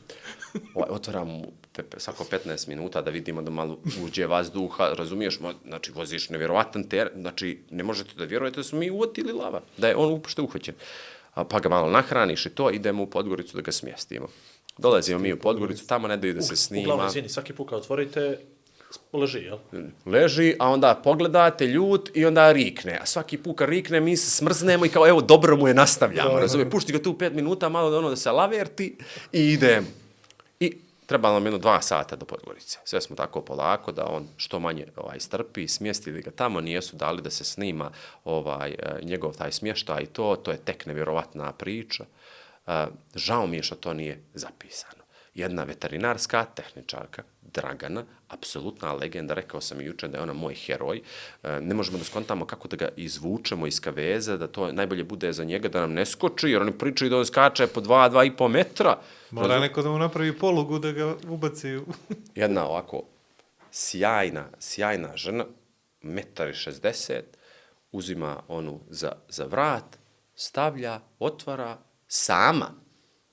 Ovaj, 0.74 0.88
otvaram 0.90 1.28
mu 1.28 1.52
svako 1.96 2.24
15 2.24 2.68
minuta 2.68 3.02
da 3.02 3.10
vidimo 3.10 3.42
da 3.42 3.50
malo 3.50 3.78
uđe 4.04 4.26
vazduha, 4.26 4.92
razumiješ, 4.98 5.40
ma, 5.40 5.54
znači 5.66 5.92
voziš 5.92 6.28
nevjerovatan 6.28 6.84
ter, 6.84 7.10
znači 7.16 7.58
ne 7.70 7.82
možete 7.82 8.14
da 8.14 8.24
vjerujete 8.24 8.56
da 8.56 8.64
smo 8.64 8.78
mi 8.78 8.90
uotili 8.90 9.32
lava, 9.32 9.60
da 9.76 9.88
je 9.88 9.96
on 9.96 10.12
uopšte 10.12 10.42
uhvaćen. 10.42 10.74
A, 11.34 11.44
pa 11.44 11.60
ga 11.60 11.68
malo 11.68 11.90
nahraniš 11.90 12.46
i 12.46 12.50
to, 12.50 12.70
idemo 12.70 13.02
u 13.02 13.06
Podgoricu 13.06 13.56
da 13.56 13.62
ga 13.62 13.72
smjestimo. 13.72 14.26
Dolazimo 14.78 15.18
mi 15.18 15.32
u 15.32 15.38
Podgoricu, 15.38 15.86
tamo 15.86 16.08
ne 16.08 16.16
daju 16.16 16.34
da 16.34 16.42
se 16.42 16.56
snima. 16.56 16.82
Uglavnom, 16.82 17.08
izvini, 17.08 17.28
svaki 17.28 17.52
put 17.52 17.68
kad 17.68 17.78
otvorite, 17.78 18.38
leži, 19.12 19.38
jel? 19.38 19.58
leži, 20.06 20.54
a 20.58 20.68
onda 20.68 21.00
pogledate 21.04 21.66
ljut 21.66 22.10
i 22.14 22.24
onda 22.24 22.52
rikne. 22.52 22.98
A 23.02 23.06
svaki 23.06 23.38
put 23.38 23.58
kad 23.58 23.68
rikne, 23.68 24.00
mi 24.00 24.16
se 24.16 24.30
smrznemo 24.30 24.86
i 24.86 24.88
kao, 24.88 25.08
evo, 25.08 25.20
dobro 25.20 25.56
mu 25.56 25.68
je 25.68 25.74
nastavljamo, 25.74 26.40
razumije? 26.40 26.70
Pušti 26.70 26.92
ga 26.92 27.02
tu 27.02 27.18
pet 27.18 27.32
minuta, 27.32 27.68
malo 27.68 27.90
da 27.90 27.98
ono 27.98 28.10
da 28.10 28.16
se 28.16 28.30
laverti 28.30 28.96
i 29.32 29.52
idemo. 29.52 29.86
Trebalo 31.10 31.34
nam 31.34 31.44
jedno 31.44 31.58
dva 31.58 31.82
sata 31.82 32.16
do 32.16 32.26
Podgorice. 32.26 32.78
Sve 32.84 33.00
smo 33.00 33.16
tako 33.16 33.40
polako 33.40 33.92
da 33.92 34.06
on 34.06 34.28
što 34.36 34.60
manje 34.60 34.86
ovaj, 34.96 35.20
strpi, 35.20 35.68
smjestili 35.68 36.22
ga 36.22 36.30
tamo, 36.30 36.60
nijesu 36.60 36.96
dali 36.96 37.22
da 37.22 37.30
se 37.30 37.44
snima 37.44 37.90
ovaj, 38.24 38.70
eh, 38.70 38.98
njegov 39.02 39.36
taj 39.36 39.52
smještaj 39.52 40.02
i 40.02 40.06
to, 40.06 40.36
to 40.36 40.50
je 40.50 40.64
tek 40.64 40.86
nevjerovatna 40.86 41.52
priča. 41.52 42.04
Eh, 42.66 42.86
Žao 43.14 43.46
mi 43.46 43.56
je 43.56 43.62
što 43.62 43.74
to 43.74 43.94
nije 43.94 44.24
zapisano. 44.34 44.99
Jedna 45.34 45.64
veterinarska 45.64 46.44
tehničarka, 46.44 47.22
Dragana, 47.54 48.04
apsolutna 48.28 48.92
legenda, 48.92 49.34
rekao 49.34 49.60
sam 49.60 49.80
i 49.80 49.84
juče 49.84 50.08
da 50.08 50.18
je 50.18 50.22
ona 50.22 50.32
moj 50.32 50.54
heroj. 50.54 51.02
E, 51.42 51.60
Ne 51.60 51.74
možemo 51.74 51.98
da 51.98 52.04
skontamo 52.04 52.46
kako 52.46 52.68
da 52.68 52.76
ga 52.76 52.88
izvučemo 52.96 53.66
iz 53.66 53.80
kaveze, 53.80 54.36
da 54.36 54.46
to 54.46 54.72
najbolje 54.72 55.04
bude 55.04 55.32
za 55.32 55.44
njega, 55.44 55.68
da 55.68 55.80
nam 55.80 55.92
ne 55.92 56.06
skoči, 56.06 56.50
jer 56.50 56.62
oni 56.62 56.72
pričaju 56.72 57.10
da 57.10 57.18
on 57.18 57.26
skače 57.26 57.66
po 57.66 57.80
2, 57.80 58.10
2,5 58.10 58.48
metra. 58.48 58.98
Mora 59.30 59.58
neko 59.60 59.82
da 59.82 59.90
mu 59.90 59.98
napravi 59.98 60.38
polugu 60.38 60.78
da 60.78 60.92
ga 60.92 61.16
ubaci. 61.28 61.78
Jedna 62.34 62.66
ovako 62.66 63.02
sjajna, 63.70 64.48
sjajna 64.58 65.16
žena, 65.16 65.44
metar 66.02 66.48
i 66.48 66.52
60, 66.52 67.20
uzima 67.92 68.42
onu 68.48 68.80
za, 68.88 69.12
za 69.28 69.44
vrat, 69.44 69.98
stavlja, 70.34 71.00
otvara, 71.18 71.78
sama, 72.08 72.70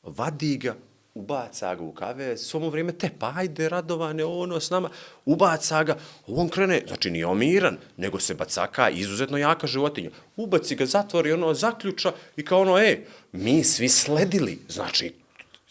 vadi 0.04 0.58
ga, 0.58 0.76
ubaca 1.18 1.76
ga 1.76 1.84
u 1.84 1.92
kave, 1.92 2.38
svo 2.38 2.70
vrijeme 2.70 2.92
te, 2.92 3.10
pa 3.20 3.34
ajde, 3.36 3.70
radovane, 3.70 4.26
ono 4.26 4.60
s 4.60 4.70
nama, 4.70 4.90
ubaca 5.26 5.84
ga, 5.84 5.98
on 6.28 6.50
krene, 6.50 6.82
znači 6.88 7.12
nije 7.12 7.26
omiran, 7.26 7.78
nego 7.98 8.20
se 8.20 8.34
bacaka, 8.34 8.90
izuzetno 8.90 9.38
jaka 9.38 9.68
životinja, 9.68 10.10
ubaci 10.36 10.76
ga, 10.76 10.86
zatvori, 10.86 11.32
ono, 11.32 11.54
zaključa 11.54 12.14
i 12.38 12.46
kao 12.46 12.62
ono, 12.62 12.78
e, 12.78 13.00
mi 13.32 13.64
svi 13.64 13.90
sledili, 13.90 14.60
znači, 14.70 15.14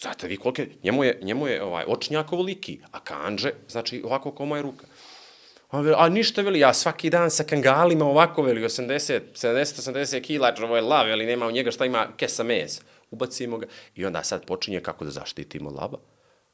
Znate 0.00 0.28
vi 0.28 0.36
kolike, 0.36 0.66
njemu 0.82 1.04
je, 1.04 1.18
njemu 1.22 1.46
je 1.46 1.62
ovaj, 1.62 1.84
očnjak 1.88 2.32
ovoliki, 2.32 2.80
a 2.92 3.00
kanđe, 3.00 3.50
znači 3.68 4.02
ovako 4.04 4.30
kao 4.34 4.46
moja 4.46 4.62
ruka. 4.62 4.86
A, 5.70 5.80
veli, 5.80 5.96
a 5.98 6.08
ništa, 6.08 6.42
veli, 6.42 6.58
ja 6.58 6.74
svaki 6.74 7.10
dan 7.10 7.30
sa 7.30 7.44
kangalima 7.44 8.04
ovako, 8.04 8.42
veli, 8.42 8.60
80, 8.60 9.20
70, 9.34 9.92
80 9.92 10.20
kila, 10.20 10.54
ovo 10.62 10.76
je 10.76 10.82
lav, 10.82 11.06
veli, 11.06 11.26
nema 11.26 11.46
u 11.46 11.50
njega 11.50 11.70
šta 11.70 11.84
ima 11.84 12.06
kesa 12.16 12.42
meza. 12.42 12.80
Ubacimo 13.10 13.58
ga 13.58 13.66
i 13.94 14.06
onda 14.06 14.22
sad 14.22 14.46
počinje 14.46 14.80
kako 14.80 15.04
da 15.04 15.10
zaštitimo 15.10 15.70
lava. 15.70 15.98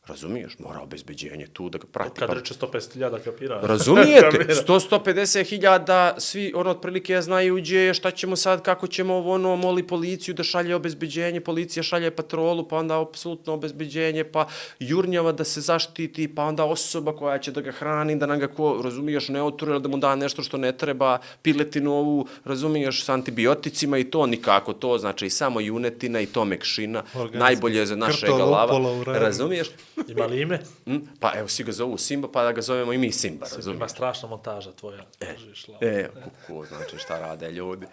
Razumiješ? 0.06 0.58
Mora 0.58 0.80
obezbeđenje 0.80 1.46
tu 1.46 1.68
da 1.68 1.78
ga 1.78 1.86
prati. 1.92 2.20
Kad 2.20 2.28
pa- 2.28 2.34
reče 2.34 2.54
150.000 2.54 3.18
kapira. 3.24 3.60
Razumijete? 3.72 4.20
Kapira. 4.30 4.54
100-150 4.54 5.48
hiljada, 5.48 6.14
svi 6.18 6.52
ono 6.54 6.70
otprilike 6.70 7.22
znaju 7.22 7.56
gdje 7.56 7.80
je, 7.80 7.94
šta 7.94 8.10
ćemo 8.10 8.36
sad, 8.36 8.62
kako 8.62 8.86
ćemo 8.86 9.14
ovo, 9.14 9.34
ono, 9.34 9.56
moli 9.56 9.86
policiju 9.86 10.34
da 10.34 10.42
šalje 10.42 10.74
obezbeđenje, 10.74 11.40
policija 11.40 11.82
šalje 11.82 12.10
patrolu, 12.10 12.68
pa 12.68 12.76
onda 12.76 13.02
apsolutno 13.02 13.52
obezbeđenje, 13.52 14.24
pa 14.24 14.48
jurnjava 14.78 15.32
da 15.32 15.44
se 15.44 15.60
zaštiti, 15.60 16.34
pa 16.34 16.44
onda 16.44 16.64
osoba 16.64 17.16
koja 17.16 17.38
će 17.38 17.52
da 17.52 17.60
ga 17.60 17.70
hrani, 17.72 18.16
da 18.16 18.26
nam 18.26 18.38
ga 18.38 18.48
ko, 18.48 18.80
razumiješ, 18.84 19.28
ne 19.28 19.42
oture, 19.42 19.78
da 19.78 19.88
mu 19.88 19.96
da 19.96 20.16
nešto 20.16 20.42
što 20.42 20.58
ne 20.58 20.72
treba, 20.72 21.18
piletinu 21.42 21.92
ovu, 21.92 22.26
razumiješ, 22.44 23.04
s 23.04 23.08
antibioticima 23.08 23.98
i 23.98 24.04
to 24.04 24.26
nikako 24.26 24.72
to, 24.72 24.98
znači 24.98 25.26
i 25.26 25.30
samo 25.30 25.60
junetina 25.60 26.20
i 26.20 26.26
to 26.26 26.44
mekšina, 26.44 27.02
Organski 27.14 27.38
najbolje 27.38 27.78
je 27.78 27.86
za 27.86 27.96
krtol 28.20 28.50
lava, 28.50 28.80
razumiješ? 29.06 29.68
Ima 30.08 30.26
li 30.26 30.40
ime? 30.40 30.60
Mm, 30.86 30.96
Pa 31.20 31.32
evo, 31.36 31.48
svi 31.48 31.64
ga 31.64 31.72
zovu 31.72 31.98
Simba, 31.98 32.28
pa 32.28 32.44
da 32.44 32.52
ga 32.52 32.62
zovemo 32.62 32.92
i 32.92 32.98
mi 32.98 33.12
Simba, 33.12 33.46
razumiješ? 33.46 33.76
Ima 33.76 33.88
strašna 33.88 34.28
montaža 34.28 34.72
tvoja. 34.72 34.96
Lava. 35.68 35.78
E, 35.82 36.08
kuku, 36.46 36.64
znači 36.66 36.98
šta 36.98 37.18
rade 37.18 37.50
ljudi. 37.50 37.86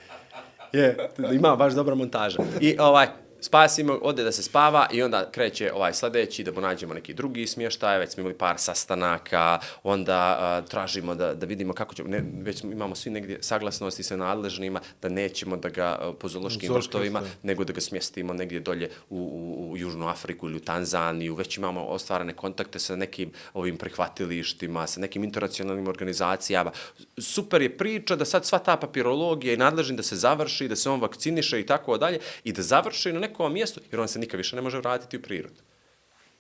Je, 0.74 1.10
ima 1.34 1.56
baš 1.56 1.74
dobra 1.74 1.96
montaža. 1.96 2.38
I 2.62 2.76
ovaj, 2.80 3.08
spasimo, 3.42 4.00
ode 4.02 4.24
da 4.24 4.32
se 4.32 4.44
spava 4.44 4.88
i 4.92 5.04
onda 5.04 5.32
kreće 5.32 5.74
ovaj 5.74 5.94
sledeći 5.94 6.44
da 6.44 6.52
mu 6.52 6.62
nađemo 6.62 6.94
neki 6.94 7.14
drugi 7.14 7.48
smještaj, 7.48 8.00
već 8.00 8.14
smo 8.14 8.22
imali 8.22 8.38
par 8.38 8.56
sastanaka, 8.58 9.60
onda 9.84 10.38
a, 10.40 10.62
tražimo 10.62 11.16
da, 11.16 11.34
da 11.34 11.46
vidimo 11.46 11.74
kako 11.74 11.96
ćemo, 11.96 12.10
ne, 12.10 12.24
već 12.42 12.64
imamo 12.64 12.96
svi 12.96 13.12
negdje 13.12 13.38
saglasnosti 13.42 14.04
sa 14.04 14.16
nadležnima 14.16 14.82
da 15.02 15.10
nećemo 15.10 15.58
da 15.58 15.70
ga 15.70 15.86
a, 15.86 16.14
po 16.20 16.28
zoološkim 16.28 16.68
Zoološki 16.68 16.88
vrtovima, 16.88 17.20
vrtovi. 17.20 17.38
nego 17.44 17.64
da 17.64 17.74
ga 17.74 17.82
smjestimo 17.82 18.34
negdje 18.34 18.60
dolje 18.60 18.90
u, 19.10 19.18
u, 19.18 19.72
u 19.72 19.78
Južnu 19.78 20.08
Afriku 20.08 20.48
ili 20.48 20.58
u 20.58 20.60
Tanzaniju, 20.60 21.36
već 21.36 21.58
imamo 21.58 21.86
ostvarane 21.86 22.34
kontakte 22.34 22.80
sa 22.80 22.96
nekim 22.96 23.32
ovim 23.54 23.78
prihvatilištima, 23.78 24.88
sa 24.88 25.00
nekim 25.00 25.24
internacionalnim 25.24 25.88
organizacijama. 25.88 26.72
Super 27.18 27.62
je 27.62 27.78
priča 27.78 28.16
da 28.16 28.26
sad 28.26 28.46
sva 28.46 28.60
ta 28.60 28.78
papirologija 28.78 29.54
i 29.54 29.58
nadležni 29.58 29.98
da 29.98 30.04
se 30.04 30.16
završi, 30.16 30.68
da 30.68 30.76
se 30.76 30.90
on 30.90 31.02
vakciniše 31.02 31.60
i 31.60 31.66
tako 31.66 31.98
dalje 31.98 32.20
i 32.44 32.52
da 32.52 32.62
završi 32.62 33.14
na 33.14 33.20
nekom 33.30 33.54
mjestu, 33.54 33.82
jer 33.92 34.00
on 34.00 34.08
se 34.08 34.20
nikad 34.20 34.38
više 34.38 34.56
ne 34.56 34.62
može 34.62 34.78
vratiti 34.78 35.18
u 35.18 35.22
prirodu. 35.22 35.62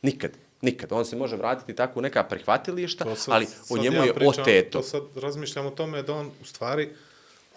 Nikad. 0.01 0.31
Nikad. 0.61 0.91
On 0.91 1.05
se 1.05 1.15
može 1.15 1.35
vratiti 1.35 1.75
tako 1.75 1.99
u 1.99 2.01
neka 2.01 2.23
prihvatilišta, 2.23 3.03
To 3.03 3.15
sad- 3.15 3.33
ali 3.33 3.47
u 3.69 3.77
njemu 3.77 3.97
ja 3.97 4.03
je 4.03 4.13
pričam, 4.13 4.41
oteto. 4.41 4.79
To 4.79 4.83
sad 4.83 5.03
razmišljam 5.15 5.65
o 5.65 5.71
tome 5.71 6.03
da 6.03 6.13
on, 6.13 6.31
u 6.41 6.45
stvari, 6.45 6.89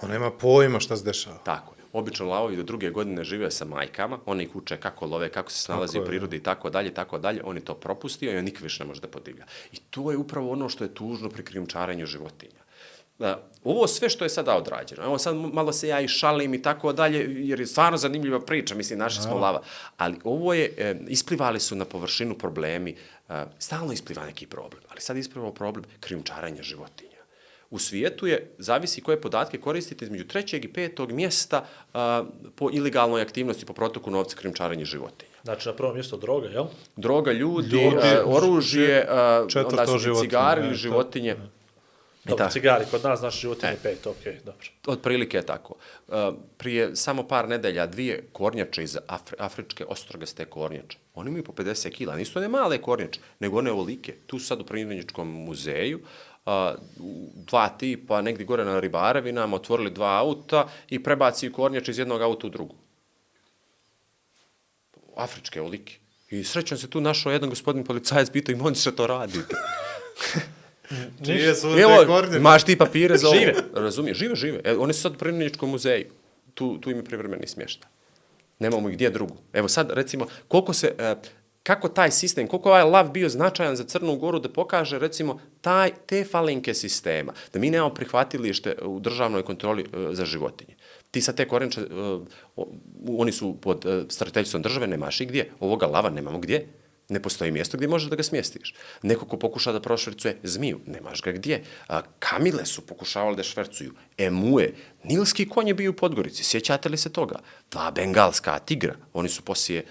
on 0.02 0.10
nema 0.10 0.30
pojma 0.30 0.80
šta 0.80 0.96
se 0.96 1.04
dešava. 1.04 1.38
Tako 1.44 1.74
je. 1.74 1.82
Obično 1.92 2.26
lavovi 2.26 2.56
do 2.56 2.62
druge 2.62 2.90
godine 2.90 3.24
žive 3.24 3.50
sa 3.50 3.64
majkama, 3.64 4.18
oni 4.26 4.44
ih 4.44 4.56
uče 4.56 4.76
kako 4.76 5.06
love, 5.06 5.28
kako 5.28 5.50
se 5.50 5.58
snalazi 5.58 5.92
Tako 5.92 6.04
u 6.04 6.06
prirodi 6.06 6.36
i 6.36 6.42
tako 6.42 6.70
dalje, 6.70 6.94
tako 6.94 7.18
dalje. 7.18 7.42
On 7.44 7.56
je 7.56 7.64
to 7.64 7.74
propustio 7.74 8.32
i 8.32 8.36
on 8.38 8.44
nikad 8.44 8.62
više 8.62 8.84
ne 8.84 8.88
može 8.88 9.00
da 9.00 9.08
podigla. 9.08 9.44
I 9.72 9.76
to 9.90 10.10
je 10.10 10.16
upravo 10.16 10.50
ono 10.52 10.68
što 10.68 10.84
je 10.84 10.94
tužno 10.94 11.28
pri 11.28 11.44
krijumčarenju 11.44 12.06
životinja. 12.06 12.62
Ovo 13.64 13.86
sve 13.86 14.08
što 14.08 14.24
je 14.24 14.28
sada 14.28 14.56
odrađeno, 14.56 15.04
evo 15.04 15.18
sad 15.18 15.36
malo 15.36 15.72
se 15.72 15.88
ja 15.88 16.00
i 16.00 16.08
šalim 16.08 16.54
i 16.54 16.62
tako 16.62 16.92
dalje, 16.92 17.26
jer 17.48 17.60
je 17.60 17.66
stvarno 17.66 17.98
zanimljiva 17.98 18.40
priča, 18.40 18.74
mislim, 18.74 18.98
naši 18.98 19.22
smo 19.22 19.38
lava, 19.38 19.62
ali 19.96 20.16
ovo 20.24 20.54
je, 20.54 20.74
e, 20.78 20.96
isplivali 21.08 21.60
su 21.60 21.76
na 21.76 21.84
površinu 21.84 22.34
problemi, 22.34 22.96
e, 23.28 23.44
stalno 23.58 23.92
ispliva 23.92 24.26
neki 24.26 24.46
problem, 24.46 24.82
ali 24.90 25.00
sad 25.00 25.16
isplivao 25.16 25.52
problem 25.52 25.84
krijumčarenja 26.00 26.62
životinja. 26.62 27.12
U 27.72 27.78
svijetu 27.78 28.26
je, 28.26 28.54
zavisi 28.58 29.00
koje 29.00 29.20
podatke 29.20 29.58
koristite, 29.58 30.04
između 30.04 30.24
trećeg 30.24 30.64
i 30.64 30.72
petog 30.72 31.12
mjesta 31.12 31.64
a, 31.94 32.24
po 32.56 32.70
ilegalnoj 32.72 33.22
aktivnosti, 33.22 33.66
po 33.66 33.72
protoku 33.72 34.10
novca, 34.10 34.36
krimčarenje 34.36 34.84
životinja. 34.84 35.32
Znači, 35.44 35.68
na 35.68 35.74
prvom 35.74 35.94
mjestu 35.94 36.16
droga, 36.16 36.48
jel? 36.48 36.64
Droga, 36.96 37.32
ljudi, 37.32 37.76
Ljudi, 37.76 37.96
a, 38.02 38.22
oružje, 38.26 39.06
a, 39.08 39.46
četvrto 39.48 39.82
onda 39.82 39.98
su 39.98 40.20
cigari 40.20 40.60
ili 40.60 40.72
e, 40.72 40.74
životinje. 40.74 41.36
Dobro, 42.24 42.48
cigari, 42.48 42.84
kod 42.90 43.04
nas 43.04 43.22
naši 43.22 43.40
životinje 43.40 43.72
E. 43.72 43.76
pet, 43.82 44.06
okej, 44.06 44.38
dobro. 44.44 44.66
Otprilike 44.86 45.36
je 45.36 45.46
tako. 45.46 45.74
Uh, 46.08 46.14
prije 46.56 46.96
samo 46.96 47.28
par 47.28 47.48
nedelja 47.48 47.86
dvije 47.86 48.28
kornjače 48.32 48.82
iz 48.82 48.98
Afri, 49.06 49.36
afričke 49.38 49.84
ostrogaste 49.84 50.44
kornjače. 50.44 50.98
Oni 51.14 51.28
imaju 51.28 51.44
po 51.44 51.52
50 51.52 51.90
kila. 51.90 52.16
Nisu 52.16 52.38
one 52.38 52.48
male 52.48 52.78
kornjače, 52.78 53.20
nego 53.40 53.58
one 53.58 53.72
ovolike. 53.72 54.14
Tu 54.26 54.38
sad 54.38 54.60
u 54.60 54.64
Primjeničkom 54.64 55.28
muzeju. 55.28 56.00
U 57.00 57.30
dva 57.34 57.68
tipa, 57.68 58.22
negdje 58.22 58.46
gore 58.46 58.64
na 58.64 58.80
Ribarevinama, 58.80 59.56
otvorili 59.56 59.90
dva 59.90 60.18
auta 60.18 60.68
i 60.90 61.02
prebaci 61.02 61.52
kornjače 61.52 61.90
iz 61.90 61.98
jednog 61.98 62.22
auta 62.22 62.46
u 62.46 62.50
drugu. 62.50 62.74
Afričke 65.16 65.60
olike. 65.60 65.94
I 66.30 66.44
srećan 66.44 66.78
se 66.78 66.90
tu 66.90 67.00
našao 67.00 67.32
jedan 67.32 67.50
gospodin 67.50 67.84
policajac, 67.84 68.30
pitao 68.30 68.52
im, 68.52 68.66
on 68.66 68.74
što 68.74 68.90
to 68.90 69.06
radite? 69.06 69.56
Čije 71.24 71.54
su 71.54 71.74
te 71.74 71.80
Evo, 71.80 72.04
kornje? 72.06 72.36
imaš 72.36 72.64
ti 72.64 72.78
papire 72.78 73.16
za 73.16 73.28
ovo. 73.28 73.36
Žive. 73.36 73.54
Razumiješ, 73.74 74.18
žive, 74.18 74.34
žive. 74.34 74.60
E, 74.64 74.76
oni 74.76 74.92
su 74.92 75.00
sad 75.00 75.14
u 75.14 75.18
Primjeničkom 75.18 75.70
muzeju. 75.70 76.06
Tu, 76.54 76.78
tu 76.78 76.90
im 76.90 76.96
je 76.96 77.04
privremeni 77.04 77.46
smješta. 77.46 77.88
Nemamo 78.58 78.88
ih 78.88 78.94
gdje 78.94 79.10
drugu. 79.10 79.36
Evo 79.52 79.68
sad, 79.68 79.90
recimo, 79.90 80.26
koliko 80.48 80.72
se, 80.72 80.94
e, 80.98 81.14
kako 81.62 81.88
taj 81.88 82.10
sistem, 82.10 82.46
koliko 82.46 82.68
je 82.68 82.72
ovaj 82.72 82.90
lav 82.90 83.10
bio 83.10 83.28
značajan 83.28 83.76
za 83.76 83.84
Crnu 83.84 84.16
Goru 84.16 84.38
da 84.38 84.48
pokaže, 84.48 84.98
recimo, 84.98 85.40
taj, 85.60 85.90
te 86.06 86.24
falinke 86.24 86.74
sistema, 86.74 87.32
da 87.52 87.58
mi 87.58 87.70
nemamo 87.70 87.94
prihvatilište 87.94 88.74
u 88.82 89.00
državnoj 89.00 89.42
kontroli 89.42 89.82
e, 89.82 90.14
za 90.14 90.24
životinje. 90.24 90.74
Ti 91.10 91.20
sad 91.20 91.36
te 91.36 91.48
korenče, 91.48 91.80
e, 91.80 91.84
oni 93.18 93.32
su 93.32 93.56
pod 93.60 93.86
e, 93.86 94.04
starateljstvom 94.08 94.62
države, 94.62 94.86
nemaš 94.86 95.20
ih 95.20 95.28
gdje. 95.28 95.50
Ovoga 95.60 95.86
lava 95.86 96.10
nemamo 96.10 96.38
gdje. 96.38 96.66
Ne 97.08 97.22
postoji 97.22 97.50
mjesto 97.50 97.76
gdje 97.76 97.88
možeš 97.88 98.10
da 98.10 98.16
ga 98.16 98.22
smjestiš. 98.22 98.74
Neko 99.02 99.26
ko 99.26 99.36
pokuša 99.36 99.72
da 99.72 99.80
prošvercuje 99.80 100.38
zmiju, 100.42 100.80
nemaš 100.86 101.22
ga 101.22 101.32
gdje. 101.32 101.64
A, 101.88 102.02
kamile 102.18 102.66
su 102.66 102.86
pokušavali 102.86 103.36
da 103.36 103.42
švercuju. 103.42 103.92
Emue, 104.18 104.72
nilski 105.04 105.48
konj 105.48 105.68
je 105.68 105.74
bio 105.74 105.90
u 105.90 105.94
Podgorici, 105.94 106.44
sjećate 106.44 106.88
li 106.88 106.96
se 106.96 107.12
toga? 107.12 107.38
Dva 107.70 107.90
bengalska 107.90 108.58
tigra, 108.58 108.94
oni 109.12 109.28
su 109.28 109.42
poslije 109.42 109.84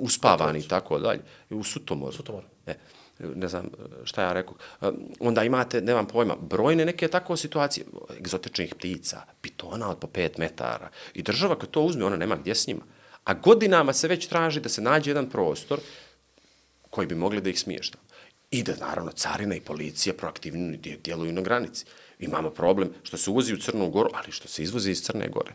uspavani 0.00 0.58
i 0.58 0.68
tako 0.68 0.98
dalje. 0.98 1.20
U 1.50 1.64
Sutomoru. 1.64 2.12
Sutomoru. 2.12 2.46
E, 2.66 2.74
ne 3.18 3.48
znam 3.48 3.70
šta 4.04 4.22
ja 4.22 4.32
rekao. 4.32 4.54
E, 4.82 4.90
Onda 5.20 5.44
imate, 5.44 5.80
nemam 5.80 6.06
pojma, 6.06 6.36
brojne 6.40 6.84
neke 6.84 7.08
tako 7.08 7.36
situacije, 7.36 7.86
egzotičnih 8.18 8.74
ptica, 8.74 9.22
pitona 9.40 9.90
od 9.90 9.98
po 9.98 10.06
pet 10.06 10.38
metara. 10.38 10.90
I 11.14 11.22
država 11.22 11.58
kad 11.58 11.70
to 11.70 11.82
uzme, 11.82 12.04
ona 12.04 12.16
nema 12.16 12.36
gdje 12.36 12.54
s 12.54 12.66
njima. 12.66 12.82
A 13.24 13.34
godinama 13.34 13.92
se 13.92 14.08
već 14.08 14.26
traži 14.26 14.60
da 14.60 14.68
se 14.68 14.82
nađe 14.82 15.10
jedan 15.10 15.30
prostor 15.30 15.80
koji 16.96 17.06
bi 17.06 17.14
mogli 17.14 17.40
da 17.40 17.50
ih 17.50 17.60
smiješta. 17.60 17.98
I 18.50 18.62
da, 18.62 18.72
naravno, 18.80 19.12
carina 19.12 19.54
i 19.56 19.60
policija 19.60 20.14
proaktivno 20.14 20.76
dje- 20.76 20.96
djeluju 21.04 21.32
na 21.32 21.42
granici. 21.42 21.84
Imamo 22.18 22.50
problem 22.50 22.94
što 23.02 23.16
se 23.16 23.30
uvozi 23.30 23.54
u 23.54 23.58
Crnu 23.60 23.90
Goru, 23.90 24.10
ali 24.14 24.32
što 24.32 24.48
se 24.48 24.62
izvozi 24.62 24.90
iz 24.90 25.02
Crne 25.02 25.28
Gore. 25.28 25.52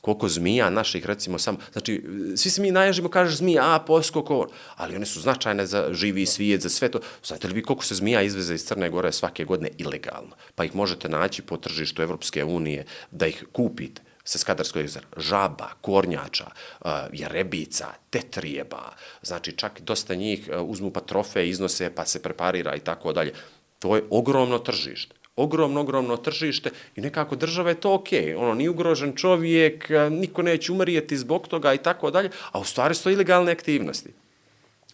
Koliko 0.00 0.28
zmija 0.28 0.70
naših, 0.70 1.06
recimo, 1.06 1.38
samo... 1.38 1.58
Znači, 1.72 2.02
svi 2.36 2.50
se 2.50 2.62
mi 2.62 2.70
naježimo, 2.70 3.08
kažeš 3.08 3.36
zmija, 3.36 3.74
a, 3.74 3.78
poskoko, 3.78 4.48
ali 4.76 4.96
one 4.96 5.06
su 5.06 5.20
značajne 5.20 5.66
za 5.66 5.84
živi 5.92 6.26
svijet, 6.26 6.62
za 6.62 6.68
sve 6.68 6.90
to. 6.90 7.00
Znate 7.24 7.48
li 7.48 7.54
vi 7.54 7.62
koliko 7.62 7.84
se 7.84 7.94
zmija 7.94 8.22
izveze 8.22 8.54
iz 8.54 8.64
Crne 8.66 8.90
Gore 8.90 9.12
svake 9.12 9.44
godine 9.44 9.70
ilegalno? 9.78 10.34
Pa 10.54 10.64
ih 10.64 10.74
možete 10.74 11.08
naći 11.08 11.42
po 11.42 11.56
tržištu 11.56 12.02
Evropske 12.02 12.44
unije, 12.44 12.86
da 13.10 13.26
ih 13.26 13.44
kupite 13.52 14.02
sa 14.24 14.38
Skadarskog 14.38 14.82
jezera, 14.82 15.06
žaba, 15.16 15.68
kornjača, 15.80 16.46
uh, 16.48 16.90
jerebica, 17.12 17.92
tetrijeba, 18.10 18.92
znači 19.22 19.52
čak 19.52 19.80
dosta 19.80 20.14
njih 20.14 20.48
uh, 20.48 20.62
uzmu 20.62 20.90
pa 20.90 21.00
trofeje, 21.00 21.48
iznose 21.48 21.90
pa 21.94 22.06
se 22.06 22.22
preparira 22.22 22.74
i 22.76 22.80
tako 22.80 23.12
dalje. 23.12 23.34
To 23.78 23.96
je 23.96 24.04
ogromno 24.10 24.58
tržište. 24.58 25.14
Ogromno, 25.36 25.80
ogromno 25.80 26.16
tržište 26.16 26.70
i 26.96 27.00
nekako 27.00 27.36
država 27.36 27.70
je 27.70 27.80
to 27.80 27.94
okej. 27.94 28.24
Okay. 28.24 28.36
Ono, 28.38 28.54
nije 28.54 28.70
ugrožen 28.70 29.12
čovjek, 29.16 29.90
uh, 29.90 30.12
niko 30.12 30.42
neće 30.42 30.72
umrijeti 30.72 31.18
zbog 31.18 31.48
toga 31.48 31.74
i 31.74 31.78
tako 31.78 32.10
dalje, 32.10 32.30
a 32.52 32.60
u 32.60 32.64
stvari 32.64 32.94
su 32.94 33.10
ilegalne 33.10 33.52
aktivnosti 33.52 34.23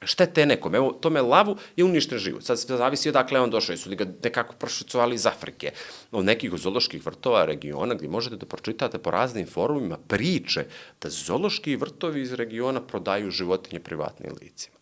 štete 0.02 0.46
nekom. 0.46 0.74
Evo, 0.74 0.92
tome 0.92 1.22
lavu 1.22 1.56
je 1.76 1.84
uništen 1.84 2.18
život. 2.18 2.44
Sad 2.44 2.58
zavisi 2.58 3.08
odakle 3.08 3.40
on 3.40 3.50
došao. 3.50 3.72
Jesu 3.72 3.90
li 3.90 3.96
ga 3.96 4.06
nekako 4.24 4.54
prošicovali 4.54 5.14
iz 5.14 5.26
Afrike, 5.26 5.72
od 6.10 6.24
nekih 6.24 6.52
zoloških 6.56 7.06
vrtova 7.06 7.44
regiona 7.44 7.94
gdje 7.94 8.08
možete 8.08 8.36
da 8.36 8.46
pročitate 8.46 8.98
po 8.98 9.10
raznim 9.10 9.46
forumima 9.46 9.98
priče 10.08 10.66
da 11.02 11.08
zološki 11.08 11.76
vrtovi 11.76 12.22
iz 12.22 12.32
regiona 12.32 12.80
prodaju 12.80 13.30
životinje 13.30 13.80
privatnim 13.80 14.32
licima. 14.40 14.79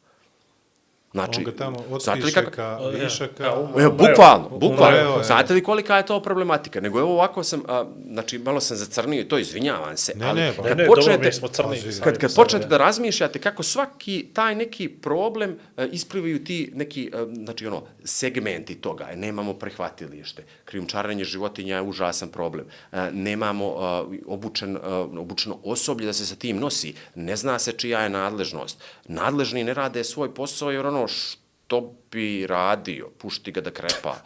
Znači, 1.12 1.38
On 1.38 1.44
ga 1.44 1.52
tamo 1.54 1.78
otpiše 1.90 2.32
kako- 2.34 2.50
ka 2.50 2.62
ja. 2.62 2.88
višaka. 3.04 3.44
Evo, 3.44 3.90
bukvalno, 3.90 4.48
Umreo 4.50 4.58
bukvalno. 4.60 5.16
je. 5.18 5.24
Znate 5.24 5.54
li 5.54 5.62
kolika 5.62 5.96
je 5.96 6.06
to 6.06 6.22
problematika? 6.22 6.80
Nego 6.80 6.98
evo 7.00 7.12
ovako 7.12 7.42
sam, 7.42 7.62
a, 7.68 7.84
znači 8.06 8.38
malo 8.38 8.60
sam 8.60 8.76
zacrnio 8.76 9.20
i 9.20 9.24
to 9.24 9.38
izvinjavam 9.38 9.96
se, 9.96 10.12
Ne, 10.16 10.26
ali 10.26 10.40
ne, 10.40 10.52
pa- 10.56 10.62
Ne, 10.62 10.68
kad 10.68 10.78
ne, 10.78 10.84
dobro, 10.84 10.94
počnete, 10.96 11.26
mi 11.26 11.32
smo 11.32 11.48
crni. 11.48 11.76
Sami 11.78 11.92
kad, 11.94 12.18
kad 12.18 12.30
sebe, 12.30 12.36
počnete 12.36 12.64
ne. 12.64 12.68
da 12.68 12.76
razmišljate 12.76 13.38
kako 13.38 13.62
svaki 13.62 14.28
taj 14.32 14.54
neki 14.54 14.88
problem 14.90 15.56
e, 15.76 15.88
isplivaju 15.88 16.44
ti 16.44 16.72
neki, 16.74 17.10
e, 17.14 17.26
znači 17.34 17.66
ono, 17.66 17.82
segmenti 18.04 18.74
toga. 18.74 19.08
E, 19.10 19.16
nemamo 19.16 19.54
prihvatilište, 19.54 20.44
krijumčarenje 20.64 21.24
životinja 21.24 21.76
je 21.76 21.82
užasan 21.82 22.28
problem. 22.28 22.66
E, 22.92 23.10
nemamo 23.12 23.64
e, 23.66 23.78
obučen, 24.26 24.76
e, 24.76 24.80
obučeno 25.18 25.58
osoblje 25.64 26.06
da 26.06 26.12
se 26.12 26.26
sa 26.26 26.34
tim 26.34 26.58
nosi. 26.58 26.94
Ne 27.14 27.36
zna 27.36 27.58
se 27.58 27.72
čija 27.72 28.00
je 28.00 28.10
nadležnost. 28.10 28.78
Nadležni 29.06 29.64
ne 29.64 29.74
rade 29.74 30.04
svoj 30.04 30.34
posao 30.34 30.70
jer 30.70 30.86
ono 30.86 30.97
što 31.06 31.92
bi 32.10 32.46
radio, 32.46 33.08
pušti 33.18 33.52
ga 33.52 33.60
da 33.60 33.70
krepa. 33.70 34.16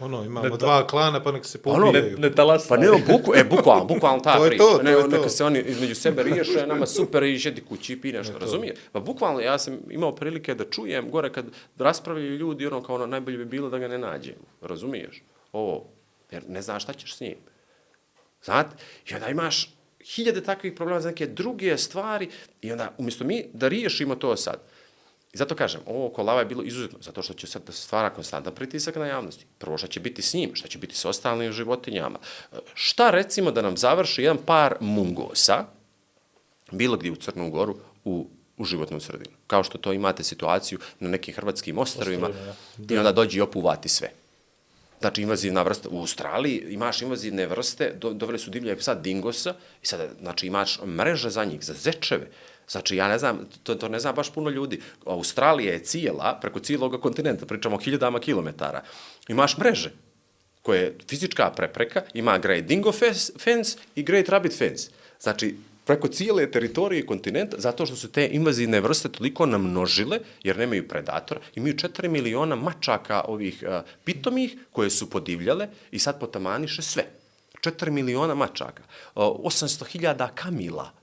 Ono, 0.00 0.24
imamo 0.24 0.48
Ne, 0.48 0.56
dva 0.56 0.86
klana, 0.86 1.22
pa 1.22 1.32
nek 1.32 1.46
se 1.46 1.58
Ono, 1.64 1.86
pobijaju. 1.86 2.18
Ne 2.18 2.30
talas. 2.34 2.68
Pa 2.68 2.76
ne, 2.76 2.88
buku, 3.06 3.32
e, 3.36 3.44
bukvalno, 3.44 3.84
bukvalno 3.84 4.20
ta 4.20 4.40
priča. 4.46 4.64
to, 4.64 4.76
to 4.76 4.82
ne, 4.82 4.90
je 4.90 5.00
to. 5.00 5.08
neka 5.08 5.28
se 5.28 5.44
oni 5.44 5.58
između 5.66 5.94
sebe 5.94 6.22
riješe, 6.22 6.66
nama 6.66 6.86
super 6.86 7.22
i 7.22 7.36
žedi 7.36 7.60
kući 7.60 7.92
i 7.92 8.00
pi 8.00 8.12
nešto, 8.12 8.38
razumije? 8.38 8.74
Pa 8.92 9.00
bukvalno, 9.00 9.40
ja 9.40 9.58
sam 9.58 9.78
imao 9.90 10.14
prilike 10.14 10.54
da 10.54 10.64
čujem 10.64 11.10
gore 11.10 11.32
kad 11.32 11.44
raspravljaju 11.78 12.36
ljudi, 12.36 12.66
ono 12.66 12.82
kao 12.82 12.94
ono, 12.94 13.06
najbolje 13.06 13.38
bi 13.38 13.44
bilo 13.44 13.70
da 13.70 13.78
ga 13.78 13.88
ne 13.88 13.98
nađemo, 13.98 14.44
razumiješ? 14.60 15.22
Ovo, 15.52 15.86
jer 16.30 16.42
ne 16.48 16.62
znaš 16.62 16.82
šta 16.82 16.92
ćeš 16.92 17.16
s 17.16 17.20
njim. 17.20 17.36
Znate? 18.42 18.76
I 19.10 19.14
onda 19.14 19.28
imaš 19.28 19.74
hiljade 20.14 20.40
takvih 20.42 20.72
problema 20.72 21.00
za 21.00 21.08
neke 21.08 21.26
druge 21.26 21.78
stvari 21.78 22.28
i 22.62 22.72
onda 22.72 22.94
umjesto 22.98 23.24
mi 23.24 23.44
da 23.52 23.68
riješimo 23.68 24.14
to 24.14 24.36
sad, 24.36 24.60
I 25.32 25.38
zato 25.38 25.54
kažem, 25.54 25.80
ovo 25.86 26.06
oko 26.06 26.22
lava 26.22 26.40
je 26.40 26.46
bilo 26.46 26.62
izuzetno, 26.62 26.98
zato 27.00 27.22
što 27.22 27.34
će 27.34 27.46
sad 27.46 27.62
da 27.66 27.72
se 27.72 27.82
stvara 27.82 28.10
konstantan 28.10 28.54
pritisak 28.54 28.96
na 28.96 29.06
javnosti. 29.06 29.46
Prvo, 29.58 29.78
šta 29.78 29.86
će 29.86 30.00
biti 30.00 30.22
s 30.22 30.34
njim, 30.34 30.54
šta 30.54 30.68
će 30.68 30.78
biti 30.78 30.96
s 30.96 31.04
ostalim 31.04 31.52
životinjama. 31.52 32.18
Šta 32.74 33.10
recimo 33.10 33.50
da 33.50 33.62
nam 33.62 33.76
završi 33.76 34.22
jedan 34.22 34.38
par 34.46 34.76
mungosa, 34.80 35.64
bilo 36.70 36.96
gdje 36.96 37.10
u 37.10 37.16
Crnu 37.16 37.50
Goru, 37.50 37.76
u, 38.04 38.26
u 38.56 38.64
životnu 38.64 39.00
sredinu. 39.00 39.36
Kao 39.46 39.64
što 39.64 39.78
to 39.78 39.92
imate 39.92 40.24
situaciju 40.24 40.78
na 41.00 41.08
nekim 41.08 41.34
hrvatskim 41.34 41.78
ostrvima 41.78 42.26
Ostrvima, 42.26 42.54
i 42.90 42.98
onda 42.98 43.12
dođe 43.12 43.38
i 43.38 43.40
opuvati 43.40 43.88
sve. 43.88 44.10
Znači, 45.00 45.22
invazivna 45.22 45.62
vrsta. 45.62 45.88
U 45.88 46.00
Australiji 46.00 46.66
imaš 46.70 47.02
invazivne 47.02 47.46
vrste, 47.46 47.92
do, 47.96 48.12
doveli 48.12 48.38
su 48.38 48.50
divlje 48.50 48.76
psa 48.76 48.94
dingosa 48.94 49.54
i 49.82 49.86
sada, 49.86 50.08
znači, 50.20 50.46
imaš 50.46 50.80
mreže 50.82 51.30
za 51.30 51.44
njih, 51.44 51.64
za 51.64 51.74
zečeve. 51.74 52.30
Znači, 52.70 52.96
ja 52.96 53.08
ne 53.08 53.18
znam, 53.18 53.48
to, 53.62 53.74
to 53.74 53.88
ne 53.88 54.00
zna 54.00 54.12
baš 54.12 54.32
puno 54.32 54.50
ljudi. 54.50 54.80
Australija 55.06 55.72
je 55.72 55.84
cijela, 55.84 56.38
preko 56.40 56.60
cijelog 56.60 57.00
kontinenta, 57.02 57.46
pričamo 57.46 57.76
o 57.76 57.80
hiljadama 57.80 58.20
kilometara. 58.20 58.82
Imaš 59.28 59.58
mreže 59.58 59.92
koje 60.62 60.80
je 60.80 60.96
fizička 61.08 61.50
prepreka, 61.50 62.02
ima 62.14 62.38
Great 62.38 62.64
Dingo 62.64 62.92
Fence 63.38 63.78
i 63.94 64.02
Great 64.02 64.28
Rabbit 64.28 64.58
Fence. 64.58 64.90
Znači, 65.20 65.56
preko 65.84 66.08
cijele 66.08 66.50
teritorije 66.50 67.06
kontinenta, 67.06 67.56
zato 67.58 67.86
što 67.86 67.96
su 67.96 68.12
te 68.12 68.28
invazivne 68.32 68.80
vrste 68.80 69.08
toliko 69.08 69.46
namnožile, 69.46 70.20
jer 70.42 70.58
nemaju 70.58 70.88
predatora, 70.88 71.40
imaju 71.54 71.74
4 71.74 72.08
miliona 72.08 72.56
mačaka 72.56 73.24
ovih 73.28 73.64
uh, 73.66 73.82
pitomih 74.04 74.56
koje 74.72 74.90
su 74.90 75.10
podivljale 75.10 75.68
i 75.90 75.98
sad 75.98 76.20
potamaniše 76.20 76.82
sve. 76.82 77.04
4 77.60 77.90
miliona 77.90 78.34
mačaka, 78.34 78.82
uh, 79.14 79.22
800 79.22 79.86
hiljada 79.86 80.28
kamila, 80.34 80.99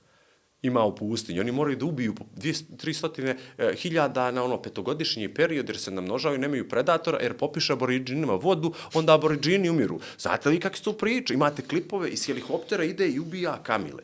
ima 0.62 0.84
u 0.84 0.96
pustinji. 0.96 1.40
Oni 1.40 1.52
moraju 1.52 1.78
da 1.78 1.86
ubiju 1.86 2.16
po 2.16 2.24
200 2.36 2.64
300 2.78 3.36
e, 3.58 3.76
hiljada 3.76 4.32
na 4.32 4.44
ono 4.44 4.62
petogodišnji 4.62 5.34
period 5.34 5.70
jer 5.70 5.78
se 5.78 5.92
namnožavaju, 5.92 6.40
nemaju 6.40 6.70
predatora, 6.70 7.20
jer 7.22 7.38
popiše 7.38 7.74
aboriđinima 7.74 8.34
vodu, 8.34 8.74
onda 8.94 9.14
aboriđini 9.14 9.70
umiru. 9.70 10.00
Znate 10.20 10.50
li 10.50 10.60
kakve 10.60 10.78
su 10.78 10.98
priče? 10.98 11.34
Imate 11.34 11.62
klipove 11.62 12.10
iz 12.10 12.26
helikoptera 12.26 12.84
ide 12.84 13.08
i 13.08 13.20
ubija 13.20 13.60
kamile. 13.64 14.04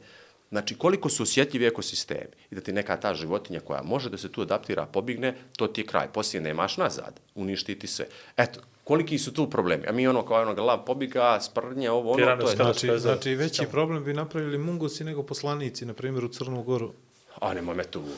Znači, 0.50 0.76
koliko 0.76 1.10
su 1.10 1.24
osjetljivi 1.24 1.66
ekosistemi 1.66 2.30
i 2.52 2.56
da 2.56 2.62
ti 2.62 2.74
neka 2.74 2.98
ta 2.98 3.14
životinja 3.14 3.60
koja 3.60 3.84
može 3.84 4.10
da 4.10 4.18
se 4.18 4.32
tu 4.32 4.42
adaptira, 4.42 4.86
pobigne, 4.86 5.36
to 5.58 5.68
ti 5.68 5.82
je 5.82 5.86
kraj. 5.86 6.08
Poslije 6.14 6.42
nemaš 6.42 6.78
nazad, 6.78 7.20
uništiti 7.36 7.88
sve. 7.88 8.06
Eto, 8.38 8.60
Koliki 8.84 9.20
su 9.20 9.34
tu 9.34 9.50
problemi? 9.50 9.88
A 9.88 9.92
mi 9.92 10.08
ono 10.08 10.26
kao 10.26 10.42
ono 10.42 10.64
lav 10.64 10.86
pobiga, 10.86 11.40
sprnje, 11.42 11.92
ovo, 11.92 12.12
ono, 12.12 12.18
Tirana 12.18 12.42
to 12.42 12.50
je... 12.50 12.56
Znači, 12.56 12.88
Skoro 12.88 13.00
znači 13.00 13.36
veći 13.36 13.66
problem 13.72 14.04
bi 14.04 14.14
napravili 14.14 14.58
mungusi 14.58 15.04
nego 15.04 15.24
poslanici, 15.24 15.86
na 15.86 15.94
primjer 15.94 16.26
u 16.26 16.28
Crnu 16.28 16.64
Goru. 16.64 16.92
A 17.40 17.54
nemoj 17.54 17.76
me 17.76 17.84
tu. 17.84 18.02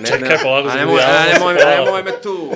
Ne, 0.00 0.08
Čekaj, 0.08 0.38
polako 0.42 0.68
a 0.68 0.74
nemoj, 0.74 1.02
a 1.02 1.24
nemoj, 1.32 1.54
polako. 1.54 1.84
nemoj 1.84 2.02
me 2.02 2.20
tu. 2.22 2.50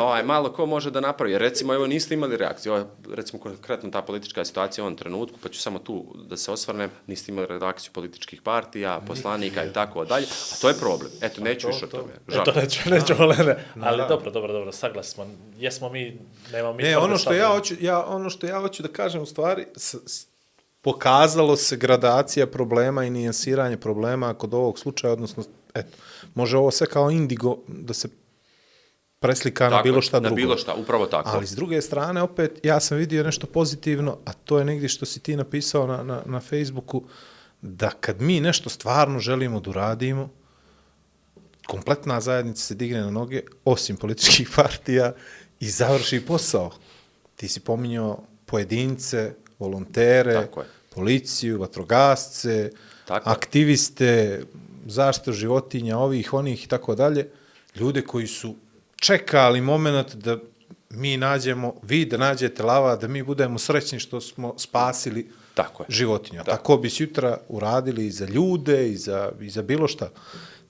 Ovaj, 0.00 0.22
malo 0.22 0.52
ko 0.52 0.66
može 0.66 0.90
da 0.90 1.00
napravi. 1.00 1.38
Recimo, 1.38 1.74
evo, 1.74 1.86
niste 1.86 2.14
imali 2.14 2.36
reakciju. 2.36 2.72
Ovo, 2.72 2.84
recimo, 3.14 3.42
konkretno 3.42 3.90
ta 3.90 4.02
politička 4.02 4.44
situacija 4.44 4.84
u 4.84 4.86
ovom 4.86 4.96
trenutku, 4.96 5.38
pa 5.42 5.48
ću 5.48 5.60
samo 5.60 5.78
tu 5.78 6.04
da 6.28 6.36
se 6.36 6.50
osvrnem, 6.52 6.90
niste 7.06 7.32
imali 7.32 7.46
reakciju 7.48 7.90
političkih 7.92 8.42
partija, 8.42 9.00
poslanika 9.06 9.64
i 9.64 9.72
tako 9.72 10.04
dalje. 10.04 10.26
A 10.26 10.56
to 10.60 10.68
je 10.68 10.74
problem. 10.74 11.10
Eto, 11.20 11.40
neću 11.40 11.66
više 11.66 11.84
o 11.84 11.88
tome. 11.88 12.12
Žao. 12.28 12.44
To 12.44 12.52
neću, 12.52 12.90
neću, 12.90 13.14
ne. 13.46 13.64
Ali 13.80 14.02
dobro, 14.08 14.30
dobro, 14.30 14.52
dobro, 14.52 14.72
saglasni 14.72 15.14
smo. 15.14 15.26
Jesmo 15.58 15.88
mi, 15.88 16.18
nemamo 16.52 16.74
mi 16.74 16.82
Ne, 16.82 16.98
ono 16.98 17.18
što 17.18 17.32
ja 17.32 17.48
hoću, 17.48 17.74
ja, 17.80 18.04
ono 18.06 18.30
što 18.30 18.46
ja 18.46 18.60
hoću 18.60 18.82
da 18.82 18.88
kažem 18.88 19.22
u 19.22 19.26
stvari, 19.26 19.66
s, 19.76 19.94
s, 20.06 20.26
pokazalo 20.80 21.56
se 21.56 21.76
gradacija 21.76 22.46
problema 22.46 23.04
i 23.04 23.10
nijansiranje 23.10 23.76
problema 23.76 24.34
kod 24.34 24.54
ovog 24.54 24.78
slučaja, 24.78 25.12
odnosno, 25.12 25.44
eto, 25.74 25.96
može 26.34 26.56
ovo 26.56 26.70
sve 26.70 26.86
kao 26.86 27.10
indigo 27.10 27.58
da 27.68 27.94
se 27.94 28.08
preslika 29.20 29.70
na 29.70 29.82
bilo 29.82 30.02
šta 30.02 30.16
na 30.16 30.28
drugo. 30.28 30.36
bilo 30.36 30.56
šta, 30.56 30.74
upravo 30.74 31.06
tako. 31.06 31.30
Ali 31.32 31.46
s 31.46 31.54
druge 31.54 31.82
strane, 31.82 32.22
opet, 32.22 32.60
ja 32.62 32.80
sam 32.80 32.98
vidio 32.98 33.24
nešto 33.24 33.46
pozitivno, 33.46 34.18
a 34.24 34.32
to 34.32 34.58
je 34.58 34.64
negdje 34.64 34.88
što 34.88 35.06
si 35.06 35.20
ti 35.20 35.36
napisao 35.36 35.86
na, 35.86 36.02
na, 36.02 36.22
na 36.26 36.40
Facebooku, 36.40 37.02
da 37.62 37.90
kad 37.90 38.22
mi 38.22 38.40
nešto 38.40 38.70
stvarno 38.70 39.18
želimo 39.18 39.60
da 39.60 39.70
uradimo, 39.70 40.28
kompletna 41.66 42.20
zajednica 42.20 42.62
se 42.62 42.74
digne 42.74 43.00
na 43.00 43.10
noge, 43.10 43.42
osim 43.64 43.96
političkih 43.96 44.50
partija, 44.56 45.12
i 45.60 45.70
završi 45.70 46.20
posao. 46.26 46.70
Ti 47.36 47.48
si 47.48 47.60
pominjao 47.60 48.22
pojedince, 48.46 49.32
volontere, 49.58 50.48
policiju, 50.94 51.60
vatrogasce, 51.60 52.72
Tako 53.04 53.30
aktiviste, 53.30 54.42
zaštitu 54.86 55.32
životinja, 55.32 55.98
ovih, 55.98 56.34
onih 56.34 56.64
i 56.64 56.68
tako 56.68 56.94
dalje, 56.94 57.30
ljude 57.74 58.02
koji 58.02 58.26
su 58.26 58.54
čekali 59.00 59.60
moment 59.60 60.14
da 60.14 60.36
mi 60.90 61.16
nađemo, 61.16 61.74
vi 61.82 62.04
da 62.04 62.16
nađete 62.16 62.62
lava, 62.62 62.96
da 62.96 63.08
mi 63.08 63.22
budemo 63.22 63.58
srećni 63.58 63.98
što 63.98 64.20
smo 64.20 64.54
spasili 64.58 65.30
Tako 65.54 65.82
je. 65.82 65.86
životinju. 65.88 66.40
A 66.40 66.44
Da. 66.44 66.50
tako 66.56 66.76
bi 66.76 66.90
sutra 66.90 67.38
uradili 67.48 68.06
i 68.06 68.10
za 68.10 68.26
ljude 68.26 68.88
i 68.90 68.96
za, 68.96 69.32
i 69.40 69.50
za 69.50 69.62
bilo 69.62 69.88
šta. 69.88 70.10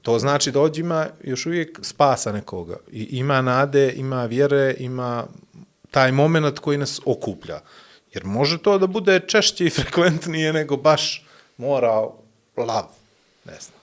To 0.02 0.19
znači 0.19 0.51
da 0.51 0.61
ovdje 0.61 0.81
ima 0.81 1.07
još 1.24 1.47
uvijek 1.47 1.78
spasa 1.82 2.32
nekoga. 2.32 2.77
I, 2.93 3.02
ima 3.11 3.43
nade, 3.43 3.93
ima 3.97 4.24
vjere, 4.24 4.74
ima 4.78 5.27
taj 5.90 6.12
moment 6.12 6.59
koji 6.59 6.78
nas 6.78 7.01
okuplja. 7.05 7.61
Jer 8.15 8.24
može 8.24 8.59
to 8.59 8.78
da 8.78 8.86
bude 8.86 9.20
češće 9.27 9.65
i 9.66 9.70
frekventnije 9.70 10.52
nego 10.52 10.77
baš 10.77 11.27
mora 11.57 12.01
lav. 12.57 12.85
Ne 13.44 13.57
znam. 13.61 13.81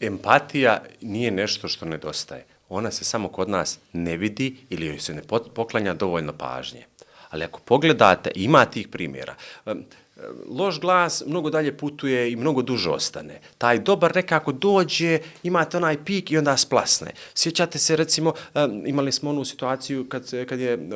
Empatija 0.00 0.82
nije 1.00 1.30
nešto 1.30 1.68
što 1.68 1.84
nedostaje. 1.86 2.44
Ona 2.74 2.90
se 2.90 3.04
samo 3.04 3.28
kod 3.28 3.48
nas 3.48 3.78
ne 3.92 4.16
vidi 4.16 4.56
ili 4.70 4.86
joj 4.86 4.98
se 4.98 5.14
ne 5.14 5.22
poklanja 5.54 5.94
dovoljno 5.94 6.32
pažnje. 6.32 6.86
Ali 7.30 7.44
ako 7.44 7.60
pogledate, 7.60 8.30
ima 8.34 8.64
tih 8.64 8.88
primjera. 8.88 9.34
Loš 10.48 10.80
glas 10.80 11.22
mnogo 11.26 11.50
dalje 11.50 11.76
putuje 11.76 12.32
i 12.32 12.36
mnogo 12.36 12.62
duže 12.62 12.90
ostane. 12.90 13.40
Taj 13.58 13.78
dobar 13.78 14.14
nekako 14.14 14.52
dođe, 14.52 15.18
imate 15.42 15.76
onaj 15.76 16.04
pik 16.04 16.30
i 16.30 16.38
onda 16.38 16.56
splasne. 16.56 17.10
Sjećate 17.34 17.78
se 17.78 17.96
recimo, 17.96 18.32
imali 18.86 19.12
smo 19.12 19.30
onu 19.30 19.44
situaciju 19.44 20.08
kad, 20.08 20.30
kad 20.48 20.60
je 20.60 20.88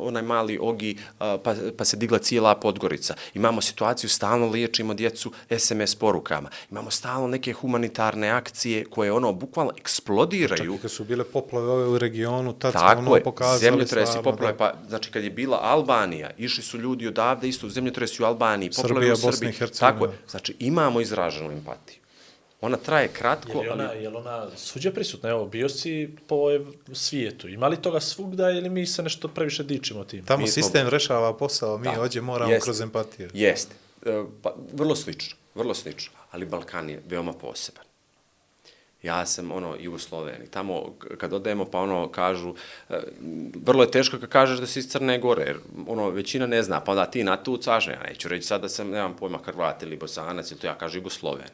onaj 0.00 0.22
mali 0.22 0.58
Ogi 0.60 0.96
pa, 1.18 1.54
pa 1.76 1.84
se 1.84 1.96
digla 1.96 2.18
cijela 2.18 2.54
Podgorica. 2.54 3.14
Imamo 3.34 3.60
situaciju, 3.60 4.10
stalno 4.10 4.46
liječimo 4.46 4.94
djecu 4.94 5.32
SMS 5.58 5.94
porukama. 5.94 6.48
Imamo 6.70 6.90
stalno 6.90 7.28
neke 7.28 7.52
humanitarne 7.52 8.28
akcije 8.28 8.84
koje 8.84 9.12
ono 9.12 9.32
bukvalno 9.32 9.72
eksplodiraju. 9.78 10.72
Čak 10.72 10.78
i 10.78 10.82
kad 10.82 10.90
su 10.90 11.04
bile 11.04 11.24
poplave 11.24 11.70
ove 11.70 11.86
u 11.86 11.98
regionu, 11.98 12.52
tad 12.52 12.72
smo 12.72 12.80
Tako 12.80 13.00
ono 13.00 13.16
je, 13.16 13.22
pokazali 13.22 13.60
zemljotresi, 13.60 14.12
stvarno, 14.12 14.30
poplave, 14.30 14.52
da. 14.52 14.58
pa, 14.58 14.74
znači 14.88 15.10
kad 15.10 15.24
je 15.24 15.30
bila 15.30 15.58
Albanija, 15.62 16.30
išli 16.38 16.62
su 16.62 16.78
ljudi 16.78 17.06
odavde 17.06 17.48
isto 17.48 17.66
u 17.66 17.70
zemljotresi 17.70 18.22
u 18.22 18.26
Albaniji, 18.26 18.65
poplave 18.70 18.88
Srbija, 18.90 19.12
u 19.12 19.16
Srbiji. 19.16 19.28
Bosna 19.28 19.48
i 19.48 19.52
Hercegovina. 19.52 19.92
Tako 19.92 20.04
je, 20.06 20.18
znači 20.28 20.54
imamo 20.60 21.00
izraženu 21.00 21.50
empatiju. 21.52 21.98
Ona 22.60 22.76
traje 22.78 23.08
kratko, 23.08 23.52
Je 23.52 23.60
li 23.60 23.68
ona, 23.68 23.88
ali 23.90 24.02
je 24.02 24.10
li 24.10 24.16
ona 24.16 24.48
suđe 24.56 24.90
prisutna? 24.92 25.28
Evo, 25.30 25.46
bio 25.46 25.68
si 25.68 25.92
po 26.26 26.36
svijetu. 26.92 27.48
Ima 27.48 27.68
li 27.68 27.76
toga 27.76 28.00
svugda 28.00 28.50
ili 28.50 28.68
mi 28.70 28.86
se 28.86 29.02
nešto 29.02 29.28
previše 29.28 29.62
dičimo 29.64 30.04
tim? 30.04 30.24
Tamo 30.24 30.38
Mi 30.38 30.48
smo- 30.48 30.54
sistem 30.54 30.88
rešava 30.88 31.34
posao, 31.34 31.78
mi 31.78 31.84
Da. 31.86 32.00
ovdje 32.00 32.20
moramo 32.20 32.52
Jeste. 32.52 32.64
kroz 32.64 32.80
empatiju. 32.80 33.30
Jeste. 33.34 33.74
E, 34.06 34.22
Pa, 34.42 34.54
vrlo 34.72 34.96
slično, 34.96 35.36
vrlo 35.54 35.74
slično, 35.74 36.12
ali 36.30 36.46
Balkan 36.46 36.90
je 36.90 37.02
veoma 37.06 37.32
poseban. 37.32 37.84
Ja 39.06 39.26
sam 39.26 39.52
ono 39.52 39.76
i 39.80 39.88
u 39.88 39.98
Sloveniji. 39.98 40.48
Tamo 40.48 40.94
kad 41.18 41.32
odemo 41.32 41.64
pa 41.64 41.78
ono 41.80 42.08
kažu 42.08 42.54
e, 42.90 42.94
vrlo 43.64 43.82
je 43.82 43.90
teško 43.90 44.18
kad 44.18 44.28
kažeš 44.28 44.58
da 44.58 44.66
si 44.66 44.78
iz 44.78 44.88
Crne 44.88 45.18
Gore, 45.18 45.42
jer 45.42 45.56
ono 45.86 46.10
većina 46.10 46.46
ne 46.46 46.62
zna, 46.62 46.80
pa 46.80 46.92
onda 46.92 47.06
ti 47.06 47.24
natucaš, 47.24 47.86
ja 47.86 48.02
neću 48.08 48.28
reći 48.28 48.46
sad 48.46 48.60
da 48.62 48.68
sam 48.68 48.90
nemam 48.90 49.16
pojma 49.16 49.38
Hrvat 49.44 49.82
ili 49.82 49.96
Bosanac, 49.96 50.50
ili 50.50 50.60
to 50.60 50.66
ja 50.66 50.78
kažem 50.78 50.98
Jugosloven. 51.00 51.48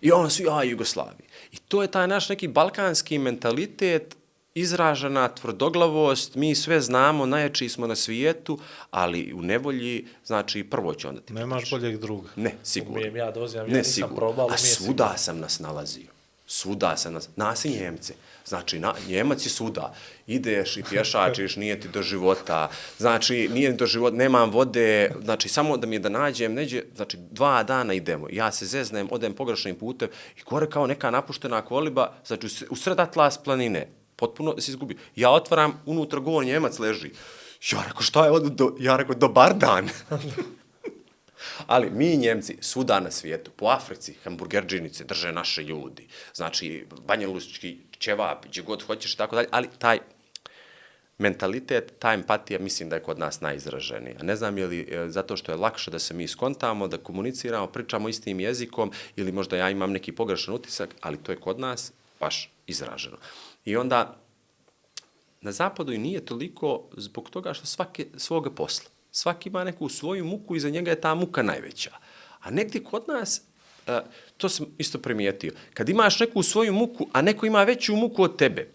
I 0.00 0.12
ono 0.12 0.30
svi, 0.30 0.46
a 0.50 0.62
Jugoslaviji. 0.62 1.26
I 1.52 1.56
to 1.56 1.82
je 1.82 1.90
taj 1.90 2.08
naš 2.08 2.28
neki 2.28 2.48
balkanski 2.48 3.18
mentalitet, 3.18 4.16
izražena 4.54 5.28
tvrdoglavost, 5.28 6.34
mi 6.34 6.54
sve 6.54 6.80
znamo, 6.80 7.26
najjači 7.26 7.68
smo 7.68 7.86
na 7.86 7.94
svijetu, 7.94 8.58
ali 8.90 9.32
u 9.34 9.42
nevolji, 9.42 10.06
znači 10.24 10.64
prvo 10.64 10.94
će 10.94 11.08
onda 11.08 11.20
ti 11.20 11.32
Nemaš 11.32 11.70
boljeg 11.70 11.96
druga. 11.96 12.28
ne, 12.36 12.54
sigurno. 12.62 12.96
Umijem 12.98 13.16
ja 13.16 13.30
dozim, 13.30 13.60
ja 13.60 13.66
ne, 13.66 13.78
nisam 13.78 13.92
sigurno. 13.92 14.16
probao, 14.16 14.46
A 14.50 14.56
svuda 14.56 15.04
sigurno. 15.04 15.18
sam 15.18 15.38
nas 15.38 15.58
nalazio. 15.60 16.15
Svuda 16.46 16.96
sam 16.96 17.12
nas... 17.12 17.28
Nas 17.36 17.64
i 17.64 17.70
Njemce. 17.70 18.14
Znači, 18.44 18.78
na, 18.78 18.94
Njemac 19.08 19.46
je 19.46 19.50
svuda. 19.50 19.94
Ideš 20.26 20.76
i 20.76 20.82
pješačiš, 20.82 21.56
nije 21.56 21.80
ti 21.80 21.88
do 21.88 22.02
života. 22.02 22.70
Znači, 22.98 23.48
nije 23.52 23.72
do 23.72 23.86
života, 23.86 24.16
nemam 24.16 24.50
vode. 24.50 25.12
Znači, 25.22 25.48
samo 25.48 25.76
da 25.76 25.86
mi 25.86 25.96
je 25.96 26.00
da 26.00 26.08
nađem, 26.08 26.54
neđe, 26.54 26.82
znači, 26.96 27.16
dva 27.30 27.62
dana 27.62 27.94
idemo. 27.94 28.28
Ja 28.30 28.52
se 28.52 28.66
zeznem, 28.66 29.08
odem 29.10 29.34
pogrešnim 29.34 29.76
putem 29.76 30.08
i 30.36 30.42
gore 30.46 30.70
kao 30.70 30.86
neka 30.86 31.10
napuštena 31.10 31.62
koliba, 31.62 32.12
znači, 32.26 32.66
u 32.70 32.76
sred 32.76 33.00
atlas 33.00 33.38
planine. 33.38 33.88
Potpuno 34.16 34.54
se 34.60 34.70
izgubi. 34.70 34.96
Ja 35.16 35.30
otvaram, 35.30 35.82
unutra 35.86 36.20
go, 36.20 36.42
Njemac 36.42 36.78
leži. 36.78 37.10
Ja 37.72 37.82
rekao, 37.86 38.02
šta 38.02 38.24
je 38.24 38.30
ovo? 38.30 38.40
Do, 38.40 38.76
ja 38.78 38.96
rekao, 38.96 39.14
dobar 39.14 39.54
dan. 39.54 39.88
Ali 41.66 41.90
mi 41.90 42.16
Njemci 42.16 42.56
svuda 42.60 43.00
na 43.00 43.10
svijetu, 43.10 43.50
po 43.56 43.66
Africi, 43.66 44.14
hamburgerđinice 44.24 45.04
drže 45.04 45.32
naše 45.32 45.62
ljudi. 45.62 46.06
Znači, 46.34 46.86
banjeluški 47.06 47.78
ćevap, 47.98 48.46
gdje 48.46 48.62
god 48.62 48.82
hoćeš 48.82 49.14
i 49.14 49.16
tako 49.16 49.36
dalje, 49.36 49.48
ali 49.50 49.68
taj 49.78 49.98
mentalitet, 51.18 51.92
ta 51.98 52.12
empatija, 52.12 52.58
mislim 52.58 52.88
da 52.88 52.96
je 52.96 53.02
kod 53.02 53.18
nas 53.18 53.40
najizraženija. 53.40 54.22
Ne 54.22 54.36
znam 54.36 54.58
je 54.58 54.66
li 54.66 54.80
e, 54.80 55.08
zato 55.08 55.36
što 55.36 55.52
je 55.52 55.56
lakše 55.56 55.90
da 55.90 55.98
se 55.98 56.14
mi 56.14 56.28
skontamo, 56.28 56.88
da 56.88 56.98
komuniciramo, 56.98 57.66
pričamo 57.66 58.08
istim 58.08 58.40
jezikom 58.40 58.92
ili 59.16 59.32
možda 59.32 59.56
ja 59.56 59.70
imam 59.70 59.92
neki 59.92 60.12
pogrešan 60.12 60.54
utisak, 60.54 60.94
ali 61.00 61.16
to 61.16 61.32
je 61.32 61.40
kod 61.40 61.60
nas 61.60 61.92
baš 62.20 62.52
izraženo. 62.66 63.16
I 63.64 63.76
onda 63.76 64.16
na 65.40 65.52
zapadu 65.52 65.92
i 65.92 65.98
nije 65.98 66.24
toliko 66.24 66.82
zbog 66.96 67.30
toga 67.30 67.54
što 67.54 67.66
svaki 67.66 68.06
svoga 68.16 68.50
posla. 68.50 68.95
Svaki 69.16 69.48
ima 69.48 69.64
neku 69.64 69.88
svoju 69.88 70.24
muku 70.24 70.56
i 70.56 70.60
za 70.60 70.70
njega 70.70 70.90
je 70.90 71.00
ta 71.00 71.14
muka 71.14 71.42
najveća. 71.42 71.90
A 72.40 72.50
negdje 72.50 72.84
kod 72.84 73.04
nas, 73.08 73.42
e, 73.86 74.00
to 74.36 74.48
sam 74.48 74.66
isto 74.78 74.98
primijetio, 74.98 75.52
kad 75.74 75.88
imaš 75.88 76.20
neku 76.20 76.42
svoju 76.42 76.72
muku, 76.72 77.06
a 77.12 77.22
neko 77.22 77.46
ima 77.46 77.62
veću 77.62 77.96
muku 77.96 78.22
od 78.22 78.36
tebe, 78.36 78.68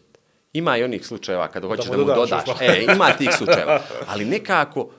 ima 0.54 0.78
i 0.78 0.84
onih 0.84 1.06
slučajeva 1.06 1.48
kada 1.48 1.68
hoćeš 1.68 1.86
mu 1.86 1.92
da 1.92 1.98
mu 1.98 2.06
dodaš 2.06 2.46
dodaš. 2.46 2.62
E, 2.62 2.86
ima 2.94 3.12
tih 3.18 3.30
slučajeva. 3.38 3.82
Ali 4.08 4.26
nekako, 4.26 4.90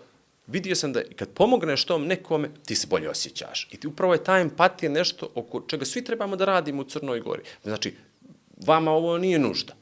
vidio 0.47 0.77
sam 0.77 0.93
da 0.93 1.03
kad 1.17 1.29
pomogneš 1.29 1.85
tom 1.85 2.07
nekome, 2.07 2.51
ti 2.67 2.75
se 2.75 2.87
bolje 2.87 3.11
osjećaš. 3.11 3.69
I 3.73 3.77
ti 3.77 3.87
upravo 3.87 4.13
je 4.13 4.25
ta 4.25 4.39
empatija 4.39 4.91
nešto 4.91 5.29
oko 5.35 5.61
čega 5.67 5.85
svi 5.85 6.05
trebamo 6.05 6.37
da 6.37 6.45
radimo 6.45 6.83
u 6.83 6.85
Crnoj 6.85 7.21
Gori. 7.21 7.43
Znači, 7.63 7.95
vama 8.67 8.91
ovo 8.91 9.19
nije 9.19 9.39
nužda. 9.39 9.82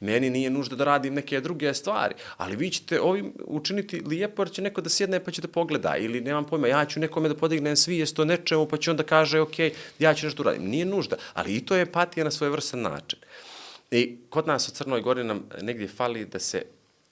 Meni 0.00 0.30
nije 0.30 0.50
nužda 0.50 0.76
da 0.76 0.84
radim 0.84 1.14
neke 1.14 1.40
druge 1.40 1.74
stvari, 1.74 2.14
ali 2.36 2.56
vi 2.56 2.70
ćete 2.70 3.00
ovim 3.00 3.32
učiniti 3.44 4.00
lijepo 4.00 4.42
jer 4.42 4.50
će 4.50 4.62
neko 4.62 4.80
da 4.80 4.90
sjedne 4.90 5.24
pa 5.24 5.30
će 5.30 5.42
da 5.42 5.48
pogleda 5.48 5.96
ili 5.96 6.20
nemam 6.20 6.46
pojma, 6.46 6.68
ja 6.68 6.84
ću 6.84 7.00
nekome 7.00 7.28
da 7.28 7.36
podignem 7.36 7.76
svijest 7.76 8.18
o 8.18 8.24
nečemu 8.24 8.68
pa 8.68 8.76
će 8.76 8.90
onda 8.90 9.02
kaže 9.02 9.40
ok, 9.40 9.58
ja 9.98 10.14
ću 10.14 10.26
nešto 10.26 10.42
uradim. 10.42 10.64
Nije 10.64 10.84
nužda, 10.84 11.16
ali 11.34 11.56
i 11.56 11.66
to 11.66 11.76
je 11.76 11.82
empatija 11.82 12.24
na 12.24 12.30
svoj 12.30 12.50
vrsan 12.50 12.80
način. 12.80 13.18
I 13.90 14.16
kod 14.30 14.46
nas 14.46 14.68
u 14.68 14.72
Crnoj 14.72 15.00
Gori 15.00 15.24
nam 15.24 15.44
negdje 15.62 15.88
fali 15.88 16.24
da 16.24 16.38
se, 16.38 16.62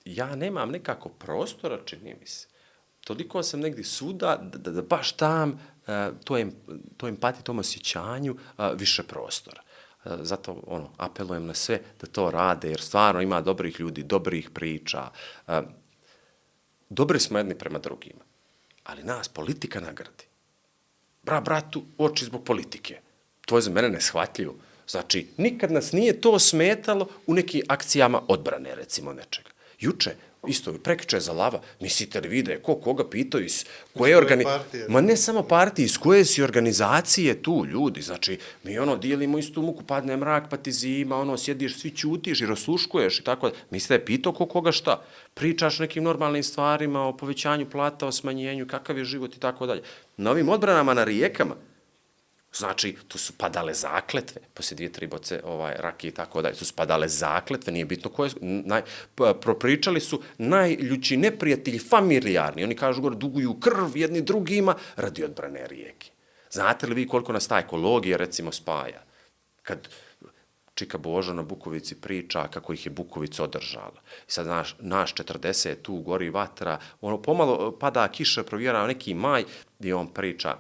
ja 0.04 0.36
nemam 0.36 0.70
nekako 0.70 1.08
prostora, 1.08 1.78
čini 1.84 2.16
mi 2.20 2.26
se. 2.26 2.46
Toliko 3.04 3.42
sam 3.42 3.60
negdje 3.60 3.84
suda 3.84 4.36
da, 4.36 4.58
da, 4.58 4.70
da 4.70 4.82
baš 4.82 5.12
tam 5.12 5.50
uh, 5.50 5.94
to, 6.24 6.38
em, 6.38 6.52
to 6.96 7.08
empatiji, 7.08 7.44
tom 7.44 7.58
osjećanju 7.58 8.32
uh, 8.32 8.64
više 8.74 9.02
prostora. 9.02 9.62
Uh, 10.04 10.12
zato 10.22 10.62
ono, 10.66 10.90
apelujem 10.96 11.46
na 11.46 11.54
sve 11.54 11.80
da 12.00 12.06
to 12.06 12.30
rade, 12.30 12.68
jer 12.68 12.80
stvarno 12.80 13.20
ima 13.20 13.40
dobrih 13.40 13.80
ljudi, 13.80 14.02
dobrih 14.02 14.50
priča. 14.50 15.10
Uh, 15.46 15.54
dobri 16.88 17.20
smo 17.20 17.38
jedni 17.38 17.58
prema 17.58 17.78
drugima, 17.78 18.24
ali 18.84 19.04
nas 19.04 19.28
politika 19.28 19.80
nagradi. 19.80 20.24
Bra, 21.22 21.40
bratu, 21.40 21.82
oči 21.98 22.24
zbog 22.24 22.44
politike. 22.44 23.00
To 23.46 23.56
je 23.56 23.62
za 23.62 23.70
mene 23.70 23.88
neshvatljivo. 23.88 24.54
Znači, 24.88 25.26
nikad 25.36 25.72
nas 25.72 25.92
nije 25.92 26.20
to 26.20 26.38
smetalo 26.38 27.08
u 27.26 27.34
nekim 27.34 27.62
akcijama 27.68 28.22
odbrane, 28.28 28.74
recimo, 28.74 29.12
nečega. 29.12 29.50
Juče, 29.80 30.14
isto, 30.46 30.72
prekriče 30.72 31.20
za 31.20 31.32
lava, 31.32 31.60
mislite 31.80 32.20
li 32.20 32.28
vide, 32.28 32.58
ko 32.62 32.74
koga 32.74 33.08
pitao 33.10 33.40
iz 33.40 33.64
koje 33.94 34.16
organi... 34.16 34.44
partije? 34.44 34.86
Ma 34.88 35.00
ne 35.00 35.16
samo 35.16 35.42
partije, 35.42 35.84
iz 35.84 35.98
koje 35.98 36.24
si 36.24 36.42
organizacije 36.42 37.42
tu, 37.42 37.66
ljudi, 37.66 38.02
znači, 38.02 38.38
mi 38.64 38.78
ono, 38.78 38.96
dijelimo 38.96 39.38
istu 39.38 39.62
muku, 39.62 39.82
padne 39.82 40.16
mrak, 40.16 40.50
pa 40.50 40.56
ti 40.56 40.72
zima, 40.72 41.16
ono, 41.16 41.38
sjediš, 41.38 41.78
svi 41.80 41.90
ćutiš 41.90 42.40
i 42.40 42.46
rasluškuješ 42.46 43.18
i 43.20 43.24
tako 43.24 43.48
da. 43.48 43.56
Mislite 43.70 43.94
je 43.94 44.04
pitao 44.04 44.32
ko 44.32 44.46
koga 44.46 44.72
šta? 44.72 45.02
Pričaš 45.34 45.78
nekim 45.78 46.04
normalnim 46.04 46.42
stvarima, 46.42 47.00
o 47.00 47.16
povećanju 47.16 47.70
plata, 47.70 48.06
o 48.06 48.12
smanjenju, 48.12 48.66
kakav 48.66 48.98
je 48.98 49.04
život 49.04 49.36
i 49.36 49.40
tako 49.40 49.66
dalje. 49.66 49.82
Na 50.16 50.30
ovim 50.30 50.48
odbranama 50.48 50.94
na 50.94 51.04
rijekama, 51.04 51.54
Znači, 52.54 52.96
tu 53.08 53.18
su 53.18 53.32
padale 53.32 53.74
zakletve, 53.74 54.40
poslije 54.54 54.76
dvije, 54.76 54.92
tri 54.92 55.06
boce 55.06 55.40
ovaj, 55.44 55.74
rakije 55.78 56.08
i 56.08 56.14
tako 56.14 56.42
dalje, 56.42 56.56
tu 56.56 56.64
su 56.64 56.74
padale 56.74 57.08
zakletve, 57.08 57.72
nije 57.72 57.84
bitno 57.84 58.10
koje, 58.10 58.30
naj, 58.40 58.82
propričali 59.40 60.00
su 60.00 60.22
najljući 60.38 61.16
neprijatelji, 61.16 61.78
familijarni, 61.78 62.64
oni 62.64 62.76
kažu 62.76 63.02
gore, 63.02 63.16
duguju 63.16 63.60
krv 63.60 63.96
jedni 63.96 64.20
drugima 64.20 64.74
radi 64.96 65.24
odbrane 65.24 65.66
rijeke. 65.66 66.10
Znate 66.50 66.86
li 66.86 66.94
vi 66.94 67.08
koliko 67.08 67.32
nas 67.32 67.48
ta 67.48 67.58
ekologija, 67.58 68.16
recimo, 68.16 68.52
spaja? 68.52 69.02
Kad 69.62 69.88
Čika 70.78 70.98
Božo 70.98 71.34
na 71.34 71.42
Bukovici 71.42 71.94
priča 71.94 72.46
kako 72.48 72.72
ih 72.72 72.86
je 72.86 72.90
Bukovica 72.90 73.44
održala. 73.44 74.00
I 74.28 74.30
sad 74.30 74.46
naš, 74.46 74.76
naš 74.80 75.14
40 75.14 75.74
tu 75.82 75.96
gori 75.96 76.30
vatra, 76.30 76.78
ono 77.00 77.22
pomalo 77.22 77.78
pada 77.78 78.08
kiša, 78.08 78.42
provjerava 78.42 78.86
neki 78.86 79.14
maj 79.14 79.44
i 79.80 79.92
on 79.92 80.06
priča 80.14 80.56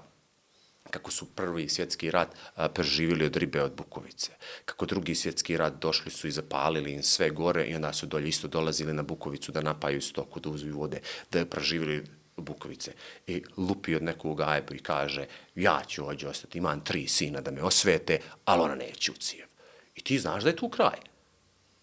kako 0.90 1.10
su 1.10 1.26
prvi 1.26 1.68
svjetski 1.68 2.10
rat 2.10 2.28
a, 2.54 2.68
preživjeli 2.68 3.24
od 3.24 3.36
ribe 3.36 3.62
od 3.62 3.72
Bukovice. 3.72 4.32
Kako 4.64 4.86
drugi 4.86 5.14
svjetski 5.14 5.56
rat 5.56 5.74
došli 5.80 6.10
su 6.10 6.28
i 6.28 6.30
zapalili 6.30 6.92
im 6.92 7.02
sve 7.02 7.30
gore 7.30 7.66
i 7.66 7.74
onda 7.74 7.92
su 7.92 8.06
dolje 8.06 8.28
isto 8.28 8.48
dolazili 8.48 8.92
na 8.92 9.02
Bukovicu 9.02 9.52
da 9.52 9.60
napaju 9.60 10.02
stoku, 10.02 10.40
da 10.40 10.50
uziju 10.50 10.78
vode, 10.78 11.00
da 11.32 11.38
je 11.38 11.50
preživjeli 11.50 12.04
Bukovice. 12.36 12.92
I 13.26 13.42
lupi 13.56 13.94
od 13.94 14.02
nekog 14.02 14.40
ajbu 14.40 14.74
i 14.74 14.78
kaže, 14.78 15.26
ja 15.54 15.82
ću 15.88 16.04
ovdje 16.04 16.28
ostati, 16.28 16.58
imam 16.58 16.84
tri 16.84 17.06
sina 17.08 17.40
da 17.40 17.50
me 17.50 17.62
osvete, 17.62 18.20
ali 18.44 18.62
ona 18.62 18.74
neće 18.74 19.12
u 19.12 19.14
cijev. 19.14 19.46
I 19.94 20.00
ti 20.00 20.18
znaš 20.18 20.42
da 20.42 20.50
je 20.50 20.56
tu 20.56 20.68
kraj. 20.68 21.17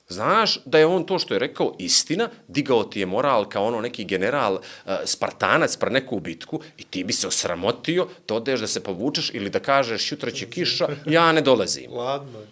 Znaš 0.07 0.59
da 0.65 0.79
je 0.79 0.85
on 0.85 1.05
to 1.05 1.19
što 1.19 1.33
je 1.33 1.39
rekao 1.39 1.75
istina, 1.79 2.29
digao 2.47 2.83
ti 2.83 2.99
je 2.99 3.05
moral 3.05 3.49
kao 3.49 3.65
ono 3.65 3.81
neki 3.81 4.03
general 4.05 4.53
uh, 4.53 4.91
Spartanac 5.05 5.77
pre 5.77 5.89
neku 5.89 6.19
bitku 6.19 6.59
i 6.77 6.83
ti 6.83 7.03
bi 7.03 7.13
se 7.13 7.27
osramotio 7.27 8.07
da 8.27 8.35
odeš 8.35 8.59
da 8.59 8.67
se 8.67 8.83
povučeš 8.83 9.31
ili 9.33 9.49
da 9.49 9.59
kažeš 9.59 10.11
jutra 10.11 10.31
će 10.31 10.49
kiša, 10.49 10.87
ja 11.05 11.31
ne 11.31 11.41
dolazim. 11.41 11.93
Ladno 11.93 12.39
je. 12.39 12.47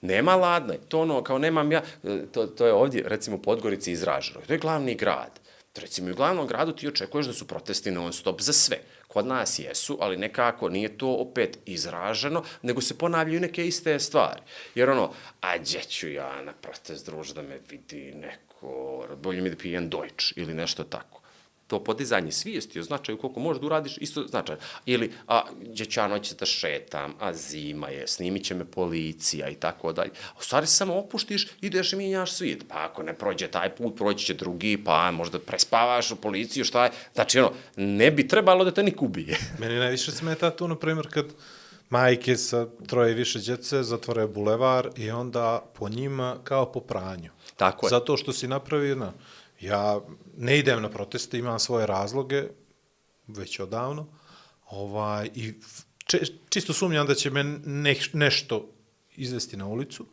Nema 0.00 0.36
ladno, 0.36 0.72
je. 0.72 0.78
to 0.88 1.00
ono, 1.00 1.22
kao 1.22 1.38
nemam 1.38 1.72
ja, 1.72 1.82
e, 2.04 2.26
to, 2.32 2.46
to 2.46 2.66
je 2.66 2.72
ovdje, 2.72 3.02
recimo, 3.06 3.36
u 3.36 3.42
Podgorici 3.42 3.92
izraženo. 3.92 4.40
To 4.46 4.52
je 4.52 4.58
glavni 4.58 4.94
grad. 4.94 5.40
Recimo, 5.76 6.10
u 6.10 6.14
glavnom 6.14 6.46
gradu 6.46 6.72
ti 6.72 6.88
očekuješ 6.88 7.26
da 7.26 7.32
su 7.32 7.46
protesti 7.46 7.90
non 7.90 8.12
stop 8.12 8.40
za 8.40 8.52
sve. 8.52 8.78
Kod 9.08 9.26
nas 9.26 9.58
jesu, 9.58 9.98
ali 10.00 10.16
nekako 10.16 10.68
nije 10.68 10.98
to 10.98 11.08
opet 11.08 11.58
izraženo, 11.66 12.42
nego 12.62 12.80
se 12.80 12.98
ponavljaju 12.98 13.40
neke 13.40 13.66
iste 13.66 13.98
stvari. 13.98 14.40
Jer 14.74 14.90
ono, 14.90 15.12
a 15.40 15.58
gdje 15.58 15.80
ću 15.82 16.08
ja 16.08 16.42
na 16.42 16.52
protest 16.52 17.06
druž 17.06 17.32
da 17.32 17.42
me 17.42 17.58
vidi 17.70 18.12
neko, 18.14 19.06
bolje 19.22 19.40
mi 19.40 19.50
da 19.50 19.56
pijem 19.56 19.90
Deutsch 19.90 20.32
ili 20.36 20.54
nešto 20.54 20.84
tako 20.84 21.17
to 21.68 21.84
podizanje 21.84 22.32
svijesti 22.32 22.80
o 22.80 22.82
značaju 22.82 23.18
koliko 23.18 23.40
možeš 23.40 23.60
da 23.60 23.66
uradiš, 23.66 23.98
isto 23.98 24.26
značaj. 24.26 24.56
Ili, 24.86 25.12
a, 25.28 25.42
ja 25.96 26.08
noći 26.08 26.34
da 26.34 26.46
šetam, 26.46 27.14
a 27.20 27.34
zima 27.34 27.88
je, 27.88 28.06
snimit 28.06 28.44
će 28.44 28.54
me 28.54 28.64
policija 28.64 29.48
i 29.48 29.54
tako 29.54 29.92
dalje. 29.92 30.10
U 30.38 30.42
stvari 30.42 30.66
samo 30.66 30.94
opuštiš, 30.94 31.46
ideš 31.60 31.92
i 31.92 31.96
mijenjaš 31.96 32.32
svijet. 32.32 32.64
Pa 32.68 32.84
ako 32.84 33.02
ne 33.02 33.14
prođe 33.14 33.48
taj 33.48 33.74
put, 33.76 33.96
proći 33.96 34.26
će 34.26 34.34
drugi, 34.34 34.78
pa 34.84 35.10
možda 35.10 35.38
prespavaš 35.38 36.10
u 36.10 36.16
policiju, 36.16 36.64
šta 36.64 36.84
je. 36.84 36.90
Znači, 37.14 37.38
ono, 37.38 37.52
ne 37.76 38.10
bi 38.10 38.28
trebalo 38.28 38.64
da 38.64 38.70
te 38.70 38.82
niko 38.82 39.04
ubije. 39.04 39.38
Meni 39.60 39.78
najviše 39.78 40.12
smeta 40.12 40.50
tu, 40.50 40.68
na 40.68 40.76
primjer, 40.76 41.08
kad 41.10 41.26
majke 41.90 42.36
sa 42.36 42.66
troje 42.86 43.14
više 43.14 43.38
djece 43.38 43.82
zatvore 43.82 44.26
bulevar 44.26 44.90
i 44.96 45.10
onda 45.10 45.64
po 45.74 45.88
njima 45.88 46.36
kao 46.44 46.72
po 46.72 46.80
pranju. 46.80 47.30
Tako 47.56 47.86
je. 47.86 47.90
Zato 47.90 48.16
što 48.16 48.32
si 48.32 48.48
napravio, 48.48 48.96
na, 48.96 49.12
ja 49.60 50.00
ne 50.36 50.58
idem 50.58 50.82
na 50.82 50.90
proteste, 50.90 51.38
imam 51.38 51.58
svoje 51.58 51.86
razloge, 51.86 52.44
već 53.26 53.60
odavno, 53.60 54.06
ovaj, 54.70 55.30
i 55.34 55.54
če, 56.04 56.20
čisto 56.48 56.72
sumnjam 56.72 57.06
da 57.06 57.14
će 57.14 57.30
me 57.30 57.44
ne, 57.44 57.96
nešto 58.12 58.70
izvesti 59.16 59.56
na 59.56 59.66
ulicu, 59.66 60.06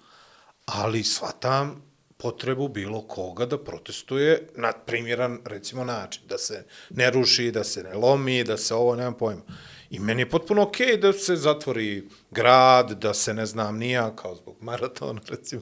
ali 0.66 1.04
shvatam 1.04 1.82
potrebu 2.18 2.68
bilo 2.68 3.02
koga 3.02 3.46
da 3.46 3.64
protestuje 3.64 4.48
na 4.56 4.72
primjeran, 4.72 5.40
recimo, 5.46 5.84
način, 5.84 6.24
da 6.30 6.38
se 6.38 6.66
ne 6.90 7.12
ruši, 7.12 7.52
da 7.52 7.64
se 7.64 7.84
ne 7.84 7.94
lomi, 7.94 8.44
da 8.44 8.58
se 8.58 8.76
ovo, 8.76 8.96
nemam 8.96 9.18
pojma. 9.18 9.42
I 9.90 10.00
meni 10.00 10.22
je 10.22 10.30
potpuno 10.30 10.64
okej 10.64 10.88
okay 10.88 11.00
da 11.00 11.14
se 11.14 11.36
zatvori 11.36 12.10
grad, 12.32 12.92
da 12.92 13.14
se 13.14 13.34
ne 13.34 13.46
znam 13.46 13.78
nija, 13.78 14.16
kao 14.16 14.36
zbog 14.36 14.56
maratona, 14.62 15.22
recimo. 15.28 15.62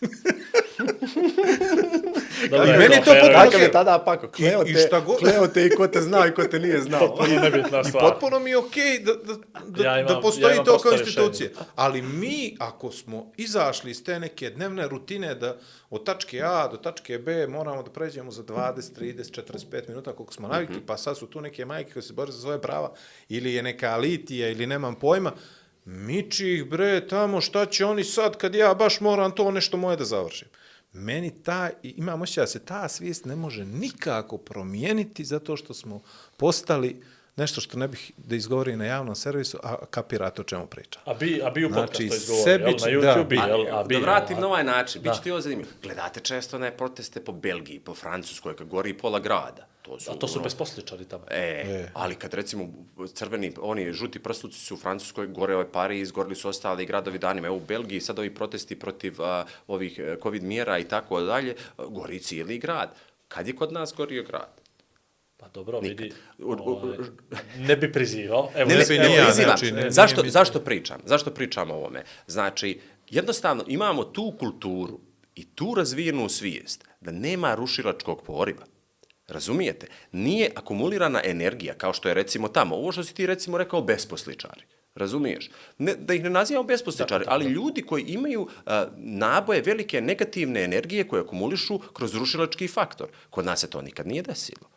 Da, 2.48 2.64
I 2.64 2.68
meni 2.68 2.94
je 2.94 3.00
to 3.00 3.10
potpuno 3.12 3.32
fair. 3.34 3.48
okej. 3.48 3.70
tada 3.70 3.98
pako, 4.00 4.28
kleo 4.28 4.64
te- 4.64 4.74
šta 4.78 5.00
god- 5.00 5.18
kleo 5.18 5.46
te 5.46 5.66
i 5.66 5.70
ko 5.70 5.86
te 5.88 6.00
zna 6.00 6.26
i 6.26 6.32
ko 6.32 6.44
te 6.44 6.58
nije 6.58 6.80
znao. 6.80 7.08
Potpuno 7.08 7.40
nebitna 7.40 7.80
I 7.80 7.84
stvar. 7.84 8.04
potpuno 8.04 8.38
mi 8.38 8.50
je 8.50 8.58
okej 8.58 8.98
da, 8.98 9.12
da, 9.14 9.34
da, 9.66 9.84
Ja 9.84 9.94
imam- 9.94 10.06
da 10.06 10.20
postoji 10.20 10.56
ja 10.56 10.64
to 10.64 10.78
kao 10.78 10.92
institucije. 10.92 11.52
Ali 11.74 12.02
mi, 12.02 12.34
ako 12.58 12.90
smo 12.92 13.32
izašli 13.36 13.90
iz 13.90 14.04
te 14.04 14.20
neke 14.20 14.50
dnevne 14.50 14.88
rutine 14.88 15.34
da 15.34 15.56
od 15.90 16.04
tačke 16.04 16.42
A 16.42 16.68
do 16.68 16.76
tačke 16.78 17.18
B 17.18 17.46
moramo 17.48 17.82
da 17.82 17.90
pređemo 17.90 18.30
za 18.30 18.42
20, 18.42 18.92
30, 18.92 19.32
45 19.32 19.88
minuta 19.88 20.12
koliko 20.12 20.32
smo 20.32 20.48
navikli, 20.48 20.80
pa 20.80 20.96
sad 20.96 21.18
su 21.18 21.26
tu 21.26 21.40
neke 21.40 21.64
majke 21.64 21.92
koje 21.92 22.02
se 22.02 22.12
bore 22.12 22.32
za 22.32 22.40
svoje 22.40 22.60
prava, 22.60 22.92
ili 23.28 23.54
je 23.54 23.62
neka 23.62 23.88
alitija, 23.88 24.48
ili 24.48 24.66
nemam 24.66 24.94
pojma, 24.94 25.32
miči 25.86 26.48
ih 26.48 26.64
bre 26.64 27.08
tamo, 27.08 27.40
šta 27.40 27.66
će 27.66 27.84
oni 27.84 28.04
sad 28.04 28.36
kad 28.36 28.54
ja 28.54 28.74
baš 28.74 29.00
moram 29.00 29.30
to 29.30 29.50
nešto 29.50 29.76
moje 29.76 29.96
da 29.96 30.04
završim. 30.04 30.48
Meni 30.94 31.30
ta, 31.42 31.70
imam 31.82 32.22
osjećaj 32.22 32.42
da 32.42 32.46
se 32.46 32.58
ta 32.58 32.88
svijest 32.88 33.24
ne 33.24 33.36
može 33.36 33.64
nikako 33.64 34.38
promijeniti 34.38 35.24
zato 35.24 35.56
što 35.56 35.74
smo 35.74 36.00
postali 36.36 37.02
nešto 37.36 37.60
što 37.60 37.78
ne 37.78 37.88
bih 37.88 38.12
da 38.16 38.36
izgovori 38.36 38.76
na 38.76 38.84
javnom 38.84 39.14
servisu, 39.14 39.58
a 39.62 39.76
kapirate 39.90 40.40
o 40.40 40.44
čemu 40.44 40.66
pričam. 40.66 41.02
A 41.06 41.14
bi, 41.14 41.40
a 41.44 41.50
bi 41.50 41.64
u 41.64 41.68
podcastu 41.68 42.02
Znači, 42.06 42.16
izgovori, 42.16 42.50
jel? 42.50 42.60
Na 42.60 42.68
YouTube, 42.68 43.16
da. 43.16 43.24
bi, 43.24 43.36
jel? 43.36 43.76
A 43.78 43.84
bi, 43.84 43.94
da 43.94 44.00
vratim 44.00 44.36
jel? 44.36 44.40
na 44.40 44.46
ovaj 44.46 44.64
način, 44.64 45.02
bit 45.02 45.12
će 45.12 45.18
Da. 45.18 45.22
ti 45.22 45.30
ovo 45.30 45.40
zanimljivo. 45.40 45.70
Gledate 45.82 46.20
često 46.20 46.58
ne 46.58 46.76
proteste 46.76 47.24
po 47.24 47.32
Belgiji, 47.32 47.80
po 47.80 47.94
Francuskoj, 47.94 48.56
kad 48.56 48.68
gori 48.68 48.98
pola 48.98 49.18
grada. 49.20 49.66
To 49.84 50.00
su, 50.00 50.10
A 50.10 50.14
to 50.14 50.28
su 50.28 50.34
ono, 50.34 50.44
besposličari 50.44 51.04
tamo. 51.04 51.24
E, 51.30 51.36
e, 51.36 51.88
ali 51.94 52.14
kad 52.14 52.34
recimo 52.34 52.68
crveni, 53.08 53.52
oni 53.60 53.92
žuti 53.92 54.18
prstuci 54.18 54.58
su 54.58 54.74
u 54.74 54.78
Francuskoj, 54.78 55.26
gore 55.26 55.54
ovaj 55.54 55.68
Pariz, 55.68 56.10
gorili 56.10 56.34
su 56.34 56.48
ostali 56.48 56.86
gradovi 56.86 57.18
danima. 57.18 57.46
Evo 57.46 57.56
u 57.56 57.60
Belgiji 57.60 58.00
sad 58.00 58.18
ovi 58.18 58.34
protesti 58.34 58.78
protiv 58.78 59.22
a, 59.22 59.44
ovih 59.66 59.98
e, 59.98 60.16
covid 60.22 60.42
mjera 60.42 60.78
i 60.78 60.84
tako 60.84 61.20
dalje, 61.20 61.54
gori 61.80 62.18
cijeli 62.18 62.58
grad. 62.58 62.94
Kad 63.28 63.46
je 63.46 63.56
kod 63.56 63.72
nas 63.72 63.94
gorio 63.96 64.22
grad? 64.22 64.60
Pa 65.36 65.48
dobro, 65.48 65.80
vidi, 65.80 66.12
U- 66.38 66.44
u- 66.44 66.56
ovaj, 66.62 66.96
ne 67.58 67.76
bi 67.76 67.92
prizivao. 67.92 68.50
Evo, 68.54 68.68
Ne 68.68 68.76
ne, 68.76 68.84
bi 68.84 68.94
evo, 68.96 69.04
ni 69.04 69.14
ja, 69.14 69.24
prizivam. 69.24 69.48
znači, 69.48 69.72
ne- 69.72 69.90
zašto, 69.90 70.22
mi- 70.22 70.30
zašto 70.30 70.60
pričam? 70.60 71.00
Zašto 71.04 71.30
pričam 71.30 71.70
o 71.70 71.74
ovome? 71.74 72.04
Znači, 72.26 72.80
jednostavno 73.10 73.64
imamo 73.66 74.04
tu 74.04 74.34
kulturu 74.38 75.00
i 75.34 75.44
tu 75.46 75.74
razvijenu 75.76 76.28
svijest 76.28 76.84
da 77.00 77.10
nema 77.10 77.54
rušilačkog 77.54 78.22
poriva. 78.22 78.64
Razumijete? 79.28 79.86
Nije 80.12 80.50
akumulirana 80.56 81.20
energija, 81.24 81.74
kao 81.74 81.92
što 81.92 82.08
je 82.08 82.14
recimo 82.14 82.48
tamo. 82.48 82.76
Ovo 82.76 82.92
što 82.92 83.04
si 83.04 83.14
ti 83.14 83.26
recimo 83.26 83.58
rekao 83.58 83.82
besposličari. 83.82 84.62
Razumiješ? 84.94 85.50
Ne, 85.78 85.94
da 85.94 86.14
ih 86.14 86.22
ne 86.22 86.30
nazivamo 86.30 86.66
besposličari, 86.66 87.24
ali 87.28 87.44
ljudi 87.44 87.82
koji 87.82 88.02
imaju 88.02 88.48
a, 88.66 88.86
naboje 88.96 89.62
velike 89.62 90.00
negativne 90.00 90.64
energije 90.64 91.08
koje 91.08 91.20
akumulišu 91.20 91.78
kroz 91.78 92.14
rušilački 92.14 92.68
faktor. 92.68 93.08
Kod 93.30 93.44
nas 93.44 93.60
se 93.60 93.70
to 93.70 93.82
nikad 93.82 94.06
nije 94.06 94.22
desilo 94.22 94.74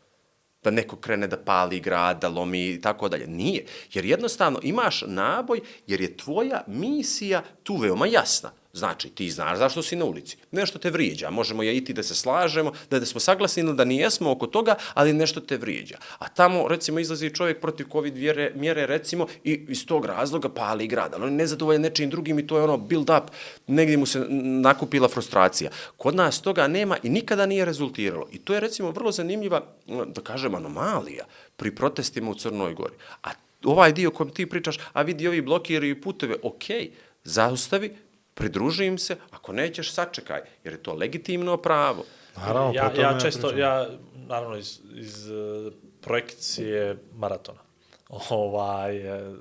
da 0.64 0.72
neko 0.72 0.96
krene 0.96 1.28
da 1.28 1.38
pali 1.38 1.80
grad, 1.80 2.22
da 2.22 2.28
lomi 2.28 2.70
i 2.70 2.82
tako 2.82 3.10
dalje. 3.10 3.28
Nije. 3.28 3.66
Jer 3.94 4.06
jednostavno 4.06 4.60
imaš 4.64 5.04
naboj, 5.08 5.62
jer 5.88 6.02
je 6.02 6.18
tvoja 6.18 6.64
misija 6.68 7.44
tu 7.64 7.76
veoma 7.76 8.08
jasna. 8.08 8.52
Znači, 8.78 9.10
ti 9.10 9.30
znaš 9.30 9.58
zašto 9.58 9.82
si 9.84 9.96
na 9.96 10.06
ulici. 10.06 10.38
Nešto 10.52 10.80
te 10.80 10.90
vrijeđa. 10.90 11.30
Možemo 11.30 11.64
ja 11.64 11.72
i 11.72 11.84
ti 11.84 11.94
da 11.94 12.04
se 12.04 12.16
slažemo, 12.16 12.72
da, 12.90 13.00
da 13.00 13.06
smo 13.06 13.20
saglasni 13.20 13.64
ili 13.64 13.76
da 13.76 13.86
nijesmo 13.86 14.32
oko 14.32 14.48
toga, 14.48 14.76
ali 14.94 15.14
nešto 15.14 15.40
te 15.40 15.58
vrijeđa. 15.58 15.98
A 16.20 16.28
tamo, 16.28 16.68
recimo, 16.68 17.00
izlazi 17.00 17.34
čovjek 17.34 17.62
protiv 17.62 17.88
COVID 17.92 18.18
vjere, 18.18 18.52
mjere, 18.56 18.86
recimo, 18.86 19.28
i 19.44 19.66
iz 19.70 19.86
tog 19.86 20.06
razloga 20.06 20.50
pali 20.50 20.88
grad. 20.88 21.14
Ali 21.14 21.24
on 21.24 21.30
je 21.30 21.38
nezadovoljan 21.38 21.82
nečim 21.82 22.10
drugim 22.10 22.40
i 22.40 22.48
to 22.48 22.58
je 22.58 22.64
ono 22.64 22.78
build 22.78 23.10
up, 23.10 23.32
negdje 23.68 23.98
mu 23.98 24.06
se 24.06 24.26
nakupila 24.62 25.08
frustracija. 25.08 25.72
Kod 25.98 26.16
nas 26.16 26.42
toga 26.42 26.68
nema 26.68 26.98
i 27.04 27.10
nikada 27.10 27.46
nije 27.46 27.66
rezultiralo. 27.66 28.28
I 28.32 28.38
to 28.38 28.54
je, 28.54 28.60
recimo, 28.60 28.92
vrlo 28.92 29.12
zanimljiva, 29.12 29.62
da 29.88 30.22
kažem, 30.22 30.56
anomalija 30.56 31.26
pri 31.56 31.76
protestima 31.76 32.32
u 32.32 32.36
Crnoj 32.36 32.74
Gori. 32.74 32.96
A 33.24 33.30
ovaj 33.64 33.94
dio 33.94 34.12
kojem 34.12 34.34
ti 34.34 34.46
pričaš, 34.46 34.80
a 34.94 35.02
vidi 35.02 35.28
ovi 35.28 35.42
blokiraju 35.42 36.02
puteve, 36.02 36.36
okej, 36.44 36.82
okay, 36.82 36.90
zaustavi, 37.24 37.92
pridruži 38.38 38.86
im 38.86 38.98
se, 38.98 39.16
ako 39.32 39.54
nećeš, 39.54 39.94
sačekaj, 39.94 40.42
jer 40.64 40.74
je 40.74 40.84
to 40.84 40.94
legitimno 40.94 41.58
pravo. 41.58 42.04
Naravno, 42.38 42.72
ja, 42.74 42.92
ja 43.00 43.20
često, 43.20 43.48
pričam. 43.48 43.60
ja, 43.60 43.88
naravno, 44.28 44.58
iz, 44.58 44.80
iz 44.96 45.30
uh, 45.30 45.74
projekcije 46.02 46.98
maratona, 47.14 47.60
ovaj, 48.30 49.00
uh, 49.00 49.38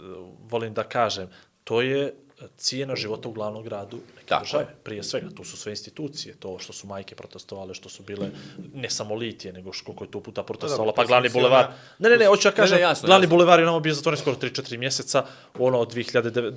volim 0.51 0.74
da 0.74 0.82
kažem, 0.82 1.28
to 1.64 1.81
je 1.81 2.14
cijena 2.56 2.97
života 2.97 3.28
u 3.28 3.32
glavnom 3.32 3.62
gradu 3.62 3.98
države. 4.34 4.62
je. 4.62 4.74
Prije 4.82 5.02
svega, 5.02 5.26
tu 5.30 5.44
su 5.44 5.56
sve 5.56 5.72
institucije, 5.72 6.34
to 6.34 6.58
što 6.58 6.72
su 6.72 6.86
majke 6.86 7.14
protestovale, 7.14 7.74
što 7.74 7.88
su 7.88 8.02
bile 8.02 8.30
ne 8.74 8.90
samo 8.90 9.14
litije, 9.14 9.52
nego 9.52 9.72
što 9.72 9.84
koliko 9.84 10.04
je 10.04 10.10
tu 10.10 10.20
puta 10.20 10.42
protestovalo, 10.42 10.92
pa 10.92 11.04
glavni 11.04 11.28
pozicija, 11.28 11.42
bulevar. 11.42 11.66
Ne, 11.98 12.10
ne, 12.10 12.16
ne, 12.16 12.26
hoću 12.26 12.48
ja 12.48 12.52
Ne, 12.52 12.56
kažem, 12.56 12.76
ne, 12.76 12.82
jasno, 12.82 13.06
glavni 13.06 13.24
jasno. 13.24 13.36
bulevar 13.36 13.58
je 13.58 13.66
nama 13.66 13.80
bio 13.80 13.94
zatvoren 13.94 14.18
skoro 14.18 14.36
3-4 14.36 14.78
mjeseca, 14.78 15.24
ono 15.56 15.78
od 15.78 15.92
2019. 15.92 16.52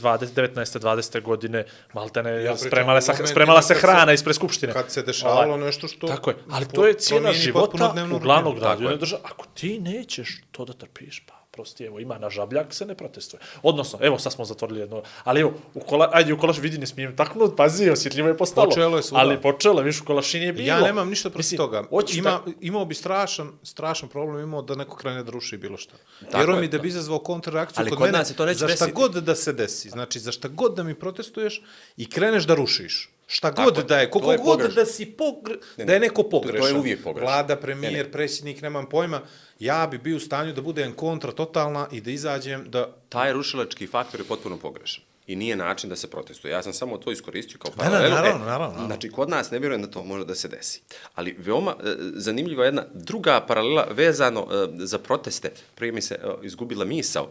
20. 0.80 1.22
godine, 1.22 1.66
maltene, 1.94 2.44
Ja 2.44 2.58
spremala, 2.58 3.00
momentima 3.00 3.28
spremala 3.28 3.62
se 3.62 3.74
hrana 3.76 4.14
ispred 4.14 4.36
skupštine. 4.36 4.74
kad 4.74 4.92
se 4.92 5.02
dešavalo 5.02 5.44
Ovaj, 5.46 5.58
nešto 5.60 5.88
što 5.88 6.08
Tako 6.08 6.30
je, 6.30 6.36
ali 6.50 6.66
to 6.68 6.88
je 6.88 6.94
cijena 6.94 7.32
života 7.34 7.94
u 8.12 8.20
glavnog 8.20 8.58
je. 8.82 8.98
države. 8.98 9.22
Ako 9.26 9.46
ti 9.48 9.80
nećeš 9.80 10.42
to 10.52 10.66
da 10.66 10.74
trpiš, 10.74 11.20
pa 11.20 11.40
prosti, 11.52 11.84
evo, 11.84 12.00
ima 12.00 12.18
na 12.18 12.30
žabljak, 12.30 12.74
se 12.74 12.86
ne 12.86 12.96
protestuje. 12.96 13.40
Odnosno, 13.64 14.00
evo, 14.02 14.20
sad 14.20 14.34
smo 14.34 14.46
zatvorili 14.46 14.80
jedno, 14.80 15.02
ali 15.24 15.42
evo, 15.42 15.54
u 15.74 15.80
kola, 15.80 16.10
ajde, 16.14 16.34
u 16.34 16.38
Kolaš 16.38 16.58
vidi, 16.58 16.78
ne 16.78 16.88
smijem 16.88 17.16
taknut, 17.16 17.58
pazi, 17.60 17.90
osjetljivo 17.90 18.28
je 18.28 18.38
postalo. 18.38 18.68
Počelo 18.68 18.98
je 18.98 19.04
svuda. 19.04 19.22
Ali 19.22 19.42
počelo, 19.42 19.82
viš, 19.82 20.02
u 20.02 20.06
Kolaši 20.06 20.40
nije 20.40 20.54
bilo. 20.54 20.68
Ja 20.68 20.80
nemam 20.82 21.10
ništa 21.10 21.30
protiv 21.30 21.58
toga. 21.58 21.84
Ima, 22.14 22.30
da- 22.30 22.52
imao 22.62 22.86
bi 22.86 22.96
strašan, 22.96 23.52
strašan 23.64 24.10
problem 24.10 24.44
imao 24.44 24.62
da 24.62 24.76
neko 24.76 24.96
krene 24.96 25.24
da 25.24 25.32
ruši 25.32 25.58
bilo 25.58 25.78
šta. 25.78 25.96
Tako 26.22 26.38
Vjerujem 26.38 26.58
je, 26.58 26.62
mi 26.62 26.68
da 26.68 26.78
to. 26.78 26.82
bi 26.82 26.88
izazvao 26.90 27.20
kontrareakciju 27.20 27.86
kod, 27.86 27.90
kod 27.92 28.00
mene 28.02 28.18
nas 28.18 28.36
to 28.36 28.46
neće 28.46 28.58
za 28.58 28.68
šta 28.68 28.86
desiti. 28.86 28.92
god 28.94 29.14
da 29.14 29.36
se 29.36 29.54
desi. 29.54 29.90
Znači, 29.90 30.20
za 30.20 30.32
šta 30.32 30.48
god 30.48 30.76
da 30.76 30.84
mi 30.84 30.94
protestuješ 30.96 31.62
i 31.98 32.10
kreneš 32.10 32.44
da 32.44 32.56
rušiš. 32.56 33.10
Šta 33.28 33.52
Tako 33.52 33.64
god 33.64 33.78
je, 33.78 33.84
da 33.84 34.00
je, 34.00 34.10
koliko 34.10 34.32
je 34.32 34.38
god 34.38 34.46
pogrešno. 34.48 34.76
da 34.76 34.86
si 34.86 35.06
pogre... 35.08 35.56
da 35.78 35.94
je 35.94 36.00
neko 36.00 36.24
pogrešan. 36.24 36.62
to 36.62 36.68
je 36.68 36.74
uvijek 36.76 37.04
pogrešno. 37.04 37.26
Vlada, 37.26 37.56
Ne, 37.56 37.62
premijer, 37.62 38.06
ne. 38.06 38.12
predsjednik, 38.12 38.62
nemam 38.62 38.86
pojma. 38.86 39.22
Ja 39.60 39.88
bi 39.88 39.98
bio 39.98 40.18
u 40.18 40.20
stanju 40.20 40.54
da 40.54 40.62
budem 40.62 40.94
kontra 40.94 41.32
totalna 41.32 41.88
i 41.92 42.02
da 42.02 42.12
izađem 42.12 42.66
da 42.70 42.96
taj 43.10 43.34
rušilački 43.34 43.88
faktor 43.88 44.20
je 44.20 44.26
potpuno 44.26 44.58
pogrešan. 44.58 45.04
I 45.30 45.36
nije 45.36 45.56
način 45.56 45.90
da 45.90 45.96
se 45.96 46.10
protestuje. 46.10 46.52
Ja 46.52 46.64
sam 46.64 46.74
samo 46.74 46.98
to 46.98 47.12
iskoristio 47.12 47.60
kao 47.60 47.72
Ne, 47.78 47.84
ne, 47.84 47.90
paralelu. 47.92 48.16
naravno, 48.16 48.44
E, 48.44 48.46
naravno, 48.46 48.68
naravno. 48.68 48.86
Znači, 48.86 49.10
kod 49.10 49.30
nas 49.30 49.52
ne 49.52 49.60
vjerujem 49.60 49.82
da 49.82 49.88
to 49.88 50.04
može 50.04 50.26
da 50.26 50.36
se 50.36 50.48
desi. 50.48 50.82
Ali 51.16 51.36
veoma 51.40 51.76
e, 51.80 51.96
zanimljiva 52.16 52.66
jedna 52.66 52.84
druga 52.94 53.42
paralela 53.48 53.88
vezano 53.92 54.48
e, 54.52 54.68
za 54.86 55.00
proteste. 55.00 55.52
Prije 55.76 55.92
mi 55.92 56.02
se 56.02 56.16
e, 56.16 56.46
izgubila 56.46 56.86
misao. 56.86 57.30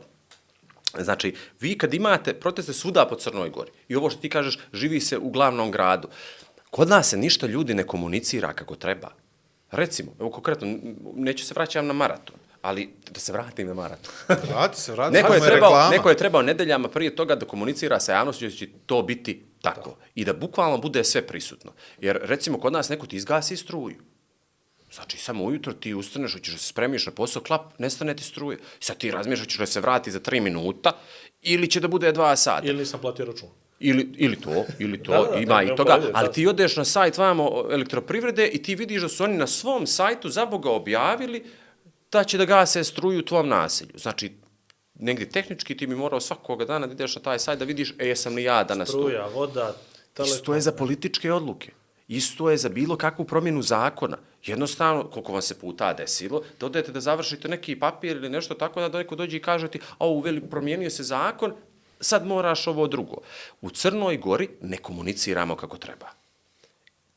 Znači, 0.99 1.35
vi 1.61 1.79
kad 1.79 1.95
imate 1.95 2.35
proteste 2.35 2.73
svuda 2.73 3.07
po 3.11 3.16
Crnoj 3.16 3.51
Gori, 3.51 3.70
i 3.89 3.97
ovo 3.97 4.11
što 4.11 4.20
ti 4.20 4.29
kažeš, 4.31 4.59
živi 4.73 5.01
se 5.01 5.19
u 5.19 5.31
glavnom 5.31 5.70
gradu, 5.70 6.09
kod 6.70 6.89
nas 6.89 7.09
se 7.09 7.16
ništa 7.16 7.47
ljudi 7.47 7.75
ne 7.75 7.87
komunicira 7.87 8.53
kako 8.53 8.75
treba. 8.75 9.09
Recimo, 9.70 10.12
evo 10.20 10.31
konkretno, 10.31 10.79
neću 11.15 11.45
se 11.45 11.55
vraćam 11.55 11.87
na 11.87 11.93
maraton, 11.93 12.37
ali 12.63 12.95
da 13.11 13.21
se 13.21 13.33
vratim 13.33 13.67
na 13.67 13.75
maraton. 13.75 14.13
vrati 14.51 14.81
se, 14.81 14.93
vrati 14.93 15.13
Neko 15.13 15.35
je, 15.35 15.41
trebao, 15.41 15.91
neko 15.91 16.09
je 16.09 16.17
trebao 16.17 16.43
nedeljama 16.43 16.89
prije 16.89 17.17
toga 17.17 17.35
da 17.35 17.47
komunicira 17.47 18.01
sa 18.01 18.13
javnošću 18.13 18.45
da 18.45 18.51
će 18.51 18.69
to 18.87 19.03
biti 19.03 19.45
tako. 19.63 19.97
I 20.15 20.25
da 20.25 20.33
bukvalno 20.33 20.79
bude 20.79 21.05
sve 21.05 21.27
prisutno. 21.27 21.73
Jer 22.01 22.19
recimo 22.23 22.59
kod 22.59 22.73
nas 22.73 22.89
neko 22.89 23.07
ti 23.07 23.17
izgasi 23.17 23.57
struju. 23.57 23.97
Znači, 24.93 25.19
samo 25.19 25.45
ujutro 25.45 25.73
ti 25.73 25.95
ustaneš, 25.95 26.33
hoćeš 26.33 26.55
da 26.55 26.59
se 26.59 26.67
spremiš 26.67 27.07
na 27.07 27.13
posao, 27.13 27.43
klap, 27.43 27.79
nestane 27.79 28.17
ti 28.17 28.25
struje. 28.25 28.59
Sad 28.81 28.97
ti 28.97 29.11
razmišljaš 29.11 29.47
hoćeš 29.47 29.59
da 29.59 29.67
se 29.67 29.81
vrati 29.81 30.11
za 30.11 30.21
tri 30.21 30.41
minuta 30.41 30.93
ili 31.43 31.71
će 31.71 31.81
da 31.81 31.89
bude 31.89 32.13
dva 32.13 32.37
sata. 32.37 32.67
Ili 32.67 32.79
nisam 32.79 33.01
platio 33.01 33.27
račun. 33.27 33.49
Ili, 33.81 34.09
ili 34.17 34.37
to, 34.37 34.65
ili 34.79 35.03
to, 35.03 35.13
Da, 35.13 35.31
da, 35.31 35.39
ima 35.39 35.61
ne, 35.61 35.65
i 35.65 35.69
toga, 35.69 35.83
uporedive, 35.83 36.13
ali 36.15 36.27
da. 36.27 36.33
ti 36.33 36.47
odeš 36.47 36.77
na 36.77 36.85
sajt 36.85 37.19
vamo 37.19 37.65
elektroprivrede 37.71 38.47
i 38.47 38.63
ti 38.63 38.75
vidiš 38.75 39.03
da 39.03 39.09
su 39.09 39.25
oni 39.25 39.37
na 39.37 39.47
svom 39.47 39.87
sajtu 39.87 40.29
za 40.29 40.47
Boga 40.47 40.71
objavili 40.71 41.45
da 42.13 42.25
će 42.25 42.39
da 42.39 42.45
gase 42.45 42.85
struju 42.85 43.19
u 43.19 43.23
tvom 43.23 43.49
naselju. 43.49 43.93
Znači, 43.95 44.33
negdje 44.95 45.29
tehnički 45.29 45.77
ti 45.77 45.87
bi 45.87 45.97
morao 45.97 46.21
svakoga 46.21 46.65
dana 46.65 46.87
da 46.87 46.93
ideš 46.93 47.17
na 47.17 47.23
taj 47.23 47.39
sajt 47.39 47.59
da 47.59 47.65
vidiš, 47.65 47.95
e, 47.99 48.07
jesam 48.07 48.35
li 48.35 48.43
ja 48.43 48.65
danas 48.65 48.89
tu. 48.89 48.99
Struja, 48.99 49.27
voda, 49.27 49.75
telefon. 50.15 50.37
Isto 50.37 50.55
je 50.55 50.61
za 50.61 50.73
političke 50.73 51.33
odluke. 51.33 51.73
Isto 52.09 52.51
je 52.51 52.57
za 52.57 52.69
bilo 52.69 52.97
kakvu 52.97 53.25
promjenu 53.25 53.63
zakona. 53.63 54.17
Jednostavno, 54.45 55.11
koliko 55.11 55.33
vam 55.33 55.43
se 55.43 55.59
puta 55.59 55.93
desilo, 55.93 56.43
da 56.61 56.67
odete 56.67 56.93
da 56.93 57.01
završite 57.01 57.49
neki 57.49 57.79
papir 57.81 58.17
ili 58.17 58.29
nešto 58.29 58.55
tako 58.55 58.89
da 58.89 58.99
neko 58.99 59.17
dođe 59.17 59.37
i 59.37 59.43
kaže 59.43 59.69
ti, 59.69 59.81
a 59.99 60.07
uveli, 60.07 60.41
promijenio 60.41 60.91
se 60.91 61.03
zakon, 61.03 61.53
sad 62.01 62.27
moraš 62.27 62.67
ovo 62.67 62.87
drugo. 62.87 63.17
U 63.61 63.71
Crnoj 63.71 64.17
Gori 64.17 64.49
ne 64.63 64.77
komuniciramo 64.77 65.57
kako 65.57 65.77
treba. 65.77 66.18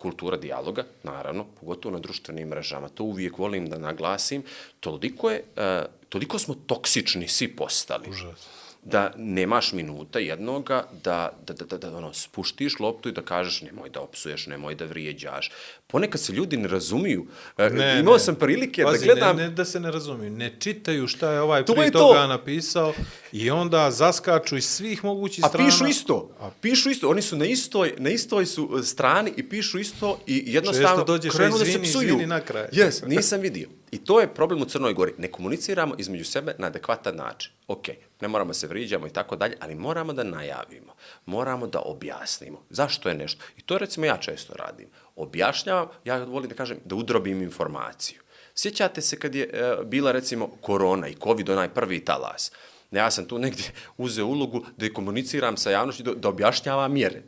Kultura 0.02 0.38
dijaloga, 0.38 0.86
naravno, 1.04 1.46
pogotovo 1.60 1.94
na 1.94 2.00
društvenim 2.00 2.48
mrežama, 2.48 2.90
to 2.90 3.04
uvijek 3.04 3.38
volim 3.38 3.70
da 3.70 3.78
naglasim, 3.78 4.44
toliko, 4.80 5.30
je, 5.32 5.44
uh, 5.56 5.86
toliko 6.10 6.40
smo 6.40 6.56
toksični 6.68 7.28
svi 7.28 7.52
postali. 7.56 8.10
Užas 8.10 8.61
da 8.84 9.14
nemaš 9.18 9.74
minuta 9.74 10.20
jednoga 10.20 10.84
da, 11.04 11.32
da, 11.48 11.54
da, 11.54 11.66
da, 11.68 11.78
da 11.80 11.98
ono, 11.98 12.14
spuštiš 12.14 12.80
loptu 12.80 13.10
i 13.10 13.12
da 13.12 13.22
kažeš 13.22 13.62
nemoj 13.62 13.90
da 13.90 14.02
opsuješ, 14.02 14.48
nemoj 14.48 14.76
da 14.76 14.86
vrijeđaš. 14.86 15.52
Ponekad 15.88 16.22
se 16.22 16.34
ljudi 16.34 16.58
ne 16.58 16.68
razumiju. 16.68 17.26
E, 17.58 17.70
Ne, 17.70 18.00
Imao 18.00 18.14
ne. 18.14 18.20
sam 18.20 18.36
prilike 18.36 18.84
Pazi, 18.84 19.00
da 19.00 19.06
gledam... 19.06 19.38
Ne, 19.38 19.44
ne 19.44 19.50
da 19.50 19.66
se 19.66 19.80
ne 19.80 19.92
razumiju, 19.92 20.32
ne 20.32 20.56
čitaju 20.60 21.08
šta 21.08 21.32
je 21.32 21.42
ovaj 21.42 21.66
To 21.66 21.74
prije 21.74 21.86
je 21.86 21.92
to. 21.92 22.00
toga 22.00 22.28
napisao 22.28 22.94
i 23.32 23.52
onda 23.52 23.92
zaskaču 23.92 24.58
iz 24.58 24.66
svih 24.66 25.04
mogućih 25.04 25.46
A 25.46 25.48
strana. 25.48 25.66
pišu 25.66 25.88
isto. 25.88 26.30
A 26.40 26.50
pišu 26.62 26.90
isto. 26.90 27.10
Oni 27.10 27.22
su 27.22 27.36
na 27.36 27.46
istoj, 27.46 27.94
na 27.98 28.10
istoj 28.10 28.46
su 28.46 28.78
e, 28.80 28.84
strani 28.84 29.34
i 29.38 29.50
pišu 29.50 29.80
isto 29.80 30.20
i 30.28 30.44
jednostavno 30.46 31.04
dođeš, 31.04 31.34
krenu 31.34 31.52
da 31.52 31.58
se 31.58 31.70
izvini, 31.70 31.86
psuju. 31.86 32.06
izvini 32.06 32.26
na 32.26 32.40
kraj. 32.40 32.68
Jes, 32.72 33.02
nisam 33.04 33.42
vidio. 33.42 33.70
I 33.92 33.98
to 33.98 34.20
je 34.20 34.28
problem 34.28 34.62
u 34.62 34.66
Crnoj 34.66 34.94
Gori. 34.94 35.14
Ne 35.18 35.28
komuniciramo 35.28 35.96
između 35.98 36.26
sebe 36.26 36.56
na 36.58 36.68
adekvatan 36.68 37.16
način. 37.16 37.52
Ok, 37.68 37.86
ne 38.22 38.28
moramo 38.28 38.54
se 38.54 38.68
vriđamo 38.68 39.08
i 39.08 39.14
tako 39.14 39.36
dalje, 39.36 39.58
ali 39.60 39.76
moramo 39.76 40.14
da 40.14 40.24
najavimo. 40.24 40.94
Moramo 41.26 41.68
da 41.68 41.82
objasnimo. 41.86 42.66
Zašto 42.70 43.10
je 43.10 43.16
nešto? 43.16 43.44
I 43.58 43.62
to 43.62 43.78
recimo 43.78 44.06
ja 44.06 44.18
često 44.18 44.54
radim. 44.54 44.90
Objašnjavam, 45.16 45.88
ja 46.06 46.24
volim 46.24 46.50
da 46.50 46.56
kažem, 46.56 46.78
da 46.86 46.96
udrobim 46.96 47.42
informaciju. 47.42 48.22
Sjećate 48.56 49.02
se 49.02 49.20
kad 49.20 49.36
je 49.36 49.44
e, 49.44 49.76
bila 49.86 50.12
recimo 50.12 50.48
korona 50.62 51.08
i 51.08 51.16
covid, 51.24 51.50
onaj 51.50 51.74
prvi 51.74 52.06
talas. 52.06 52.52
Ja 52.92 53.12
sam 53.12 53.26
tu 53.26 53.40
negdje 53.40 53.66
uzeo 53.98 54.26
ulogu 54.26 54.66
da 54.78 54.94
komuniciram 54.94 55.58
sa 55.58 55.72
javnošću, 55.72 56.04
da, 56.04 56.14
da 56.14 56.30
objašnjavam 56.30 56.94
mjere. 56.94 57.22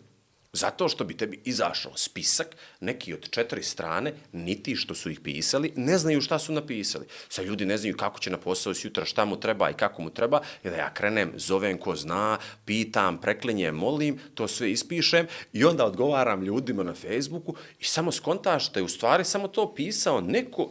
Zato 0.55 0.89
što 0.89 1.03
bi 1.03 1.17
tebi 1.17 1.41
izašao 1.45 1.91
spisak, 1.95 2.47
neki 2.79 3.13
od 3.13 3.29
četiri 3.29 3.63
strane, 3.63 4.13
niti 4.31 4.75
što 4.75 4.95
su 4.95 5.09
ih 5.09 5.19
pisali, 5.19 5.73
ne 5.75 5.97
znaju 5.97 6.21
šta 6.21 6.39
su 6.39 6.53
napisali. 6.53 7.05
Sad 7.29 7.45
ljudi 7.45 7.65
ne 7.65 7.77
znaju 7.77 7.97
kako 7.97 8.19
će 8.19 8.29
na 8.29 8.37
posao 8.37 8.73
sutra, 8.73 9.05
šta 9.05 9.25
mu 9.25 9.39
treba 9.39 9.69
i 9.69 9.73
kako 9.73 10.01
mu 10.01 10.09
treba, 10.09 10.41
i 10.63 10.69
da 10.69 10.75
ja 10.75 10.93
krenem, 10.93 11.31
zovem 11.35 11.77
ko 11.77 11.95
zna, 11.95 12.37
pitam, 12.65 13.17
preklinjem, 13.21 13.75
molim, 13.75 14.19
to 14.33 14.47
sve 14.47 14.71
ispišem 14.71 15.27
i 15.53 15.65
onda 15.65 15.85
odgovaram 15.85 16.43
ljudima 16.43 16.83
na 16.83 16.93
Facebooku 16.93 17.55
i 17.79 17.85
samo 17.85 18.11
skontaš 18.11 18.71
da 18.71 18.79
je 18.79 18.83
u 18.83 18.87
stvari 18.87 19.25
samo 19.25 19.47
to 19.47 19.73
pisao 19.75 20.21
neko 20.21 20.69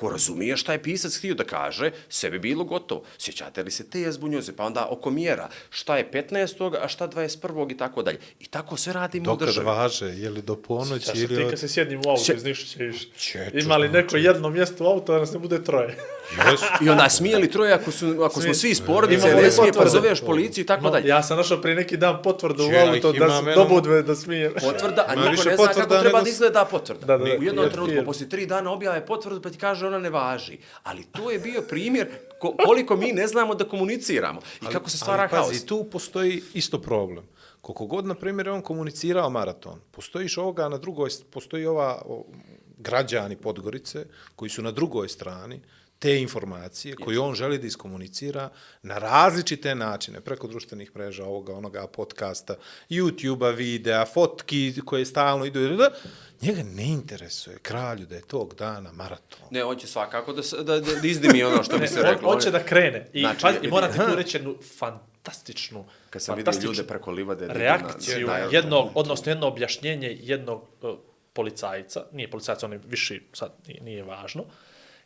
ko 0.00 0.10
razumije 0.10 0.56
šta 0.56 0.72
je 0.72 0.82
pisac 0.82 1.16
htio 1.16 1.34
da 1.34 1.44
kaže, 1.44 1.90
sve 2.08 2.30
bi 2.30 2.38
bilo 2.40 2.64
gotovo. 2.64 3.02
Sjećate 3.18 3.62
li 3.62 3.70
se 3.70 3.84
te 3.84 4.00
jezbunjoze, 4.00 4.52
pa 4.52 4.64
onda 4.64 4.86
oko 4.90 5.10
mjera, 5.10 5.48
šta 5.70 5.96
je 5.96 6.10
15. 6.10 6.50
a 6.76 6.88
šta 6.88 7.08
21. 7.08 7.72
i 7.72 7.76
tako 7.76 8.02
dalje. 8.02 8.18
I 8.40 8.46
tako 8.46 8.76
sve 8.76 8.92
radimo 8.92 9.22
u 9.22 9.26
Dokad 9.26 9.48
državi. 9.48 9.66
važe, 9.66 10.06
je 10.06 10.30
li 10.30 10.42
do 10.42 10.56
ponoći 10.56 11.10
ili... 11.16 11.36
ti 11.36 11.46
kad 11.50 11.58
se 11.58 11.68
sjednim 11.68 12.00
u 12.00 12.10
auto 12.10 12.22
Sje- 12.22 12.36
iz 12.36 12.44
Nišića 12.44 12.84
iš. 12.84 13.08
Čeče, 13.12 13.50
Ima 13.54 13.76
li 13.76 13.88
neko 13.90 14.16
jedno 14.18 14.50
mjesto 14.50 14.84
u 14.84 14.88
auto, 14.88 15.12
da 15.12 15.18
nas 15.18 15.32
ne 15.32 15.38
bude 15.38 15.64
troje? 15.64 15.86
Jesu. 16.42 16.64
I 16.82 16.88
onda 16.88 17.08
smijeli 17.08 17.50
troje 17.50 17.72
ako, 17.72 17.90
su, 17.90 18.22
ako 18.22 18.40
smo 18.40 18.54
svi 18.54 18.70
iz 18.70 18.80
porodice, 18.80 19.26
ne 19.26 19.34
li 19.34 19.50
smije, 19.50 19.72
pa 19.72 19.88
zoveš 19.88 20.20
policiju 20.20 20.62
i 20.62 20.66
tako 20.66 20.82
No, 20.82 20.90
dalje. 20.90 21.08
ja 21.08 21.22
sam 21.22 21.36
našao 21.36 21.60
prije 21.60 21.76
neki 21.76 21.96
dan 21.96 22.22
potvrdu 22.22 22.62
u 22.64 22.70
auto 22.88 23.12
da 23.12 23.30
se 23.30 23.54
dobudve 23.54 24.02
da 24.02 24.14
smijem. 24.16 24.52
potvrda, 24.54 25.04
a 25.08 25.14
niko 25.16 25.44
ne 25.44 25.56
zna 25.56 25.66
kako 25.68 25.96
treba 25.96 26.20
da 26.20 26.28
izgleda 26.28 26.64
potvrda. 26.64 27.06
Da, 27.08 27.18
da, 27.18 27.24
U 27.32 27.42
jednom 27.42 27.70
trenutku, 27.70 28.04
poslije 28.04 28.28
tri 28.28 28.46
dana 28.46 28.72
objave 28.72 29.06
potvrdu, 29.06 29.40
pa 29.42 29.50
ti 29.50 29.58
kaže 29.58 29.89
ona 29.90 29.98
ne 29.98 30.10
važi. 30.10 30.58
Ali 30.82 31.04
to 31.04 31.30
je 31.30 31.38
bio 31.38 31.62
primjer 31.62 32.08
ko, 32.38 32.54
koliko 32.66 32.96
mi 32.96 33.12
ne 33.12 33.26
znamo 33.26 33.54
da 33.54 33.64
komuniciramo 33.64 34.40
i 34.62 34.66
kako 34.66 34.90
se 34.90 34.98
stvara 34.98 35.22
ali, 35.22 35.30
haos. 35.30 35.48
pazi, 35.48 35.66
tu 35.66 35.84
postoji 35.84 36.42
isto 36.54 36.80
problem. 36.80 37.24
Koliko 37.60 37.86
god, 37.86 38.06
na 38.06 38.14
primjer, 38.14 38.46
je 38.46 38.52
on 38.52 38.62
komunicirao 38.62 39.30
maraton, 39.30 39.80
postojiš 39.90 40.38
ovoga 40.38 40.68
na 40.68 40.78
drugoj, 40.78 41.10
postoji 41.30 41.66
ova 41.66 42.02
o, 42.06 42.24
građani 42.78 43.36
Podgorice 43.36 44.06
koji 44.36 44.48
su 44.48 44.62
na 44.62 44.70
drugoj 44.70 45.08
strani 45.08 45.60
te 46.00 46.20
informacije 46.20 46.96
koje 46.96 47.18
on 47.18 47.34
želi 47.34 47.58
da 47.58 47.66
iskomunicira 47.66 48.48
na 48.82 48.98
različite 48.98 49.74
načine, 49.74 50.20
preko 50.20 50.46
društvenih 50.48 50.96
mreža, 50.96 51.24
ovoga, 51.24 51.54
onoga, 51.54 51.86
podcasta, 51.86 52.54
YouTube-a, 52.90 53.50
videa, 53.50 54.06
fotki 54.06 54.74
koje 54.84 55.06
stalno 55.06 55.44
idu, 55.44 55.76
da, 55.76 55.90
njega 56.42 56.62
ne 56.64 56.84
interesuje 56.84 57.58
kralju 57.58 58.06
da 58.06 58.14
je 58.14 58.22
tog 58.22 58.54
dana 58.54 58.92
maraton. 58.92 59.40
Ne, 59.50 59.64
on 59.64 59.76
će 59.76 59.86
svakako 59.86 60.32
da, 60.32 60.42
da, 60.56 60.80
da, 60.80 60.94
da 60.94 61.06
izdimi 61.06 61.42
ono 61.42 61.62
što 61.62 61.78
bi 61.78 61.88
se 61.88 62.00
on, 62.00 62.06
reklo. 62.06 62.28
on 62.28 62.40
će 62.40 62.50
da 62.50 62.64
krene. 62.64 63.06
I, 63.12 63.20
Znači, 63.20 63.40
znači, 63.40 63.56
i 63.58 63.70
ti 63.92 63.98
tu 64.00 64.14
reći 64.16 64.36
jednu 64.36 64.56
fantastičnu, 64.78 65.84
Kad 66.10 66.22
sam 66.22 66.36
vidio 66.36 66.52
ljude 66.62 66.82
preko 66.82 67.10
livade... 67.10 67.46
da 67.46 67.52
idu 67.52 67.54
na- 67.54 67.60
reakciju 67.60 68.26
na- 68.26 68.32
na- 68.32 68.48
jednog, 68.50 68.90
odnosno 68.94 69.32
jedno 69.32 69.46
objašnjenje 69.46 70.18
jednog 70.20 70.62
uh, 70.82 70.98
policajca, 71.32 72.04
nije 72.12 72.30
policajca, 72.30 72.66
on 72.66 72.72
je 72.72 72.80
viši, 72.84 73.22
sad 73.32 73.52
nije, 73.66 73.80
nije 73.82 74.02
važno, 74.02 74.44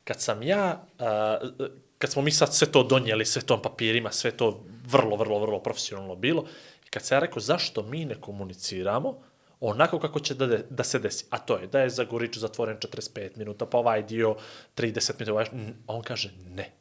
kad 0.04 0.20
sam 0.20 0.42
ja, 0.42 0.86
uh, 0.98 1.50
kad 1.98 2.12
smo 2.12 2.22
mi 2.22 2.30
sad 2.30 2.54
sve 2.54 2.72
to 2.72 2.82
donijeli, 2.82 3.24
sve 3.26 3.42
to 3.42 3.56
na 3.56 3.62
papirima, 3.62 4.10
sve 4.12 4.30
to 4.30 4.64
vrlo, 4.86 5.16
vrlo, 5.16 5.38
vrlo 5.38 5.62
profesionalno 5.62 6.16
bilo, 6.16 6.44
i 6.86 6.90
kad 6.90 7.02
se 7.02 7.14
ja 7.14 7.18
rekao 7.18 7.40
zašto 7.40 7.82
mi 7.82 8.04
ne 8.04 8.14
komuniciramo, 8.14 9.20
onako 9.60 9.98
kako 9.98 10.20
će 10.20 10.34
da, 10.34 10.46
de- 10.46 10.64
da 10.70 10.84
se 10.84 10.98
desi. 10.98 11.24
A 11.30 11.38
to 11.38 11.56
je 11.56 11.66
da 11.66 11.80
je 11.80 11.90
za 11.90 12.04
Goriču 12.04 12.40
zatvoren 12.40 12.76
45 12.76 13.36
minuta, 13.36 13.66
pa 13.66 13.78
ovaj 13.78 14.02
dio 14.02 14.36
30 14.76 15.12
minuta. 15.18 15.32
Ovaj, 15.32 15.46
on 15.86 16.02
kaže 16.02 16.32
ne. 16.48 16.72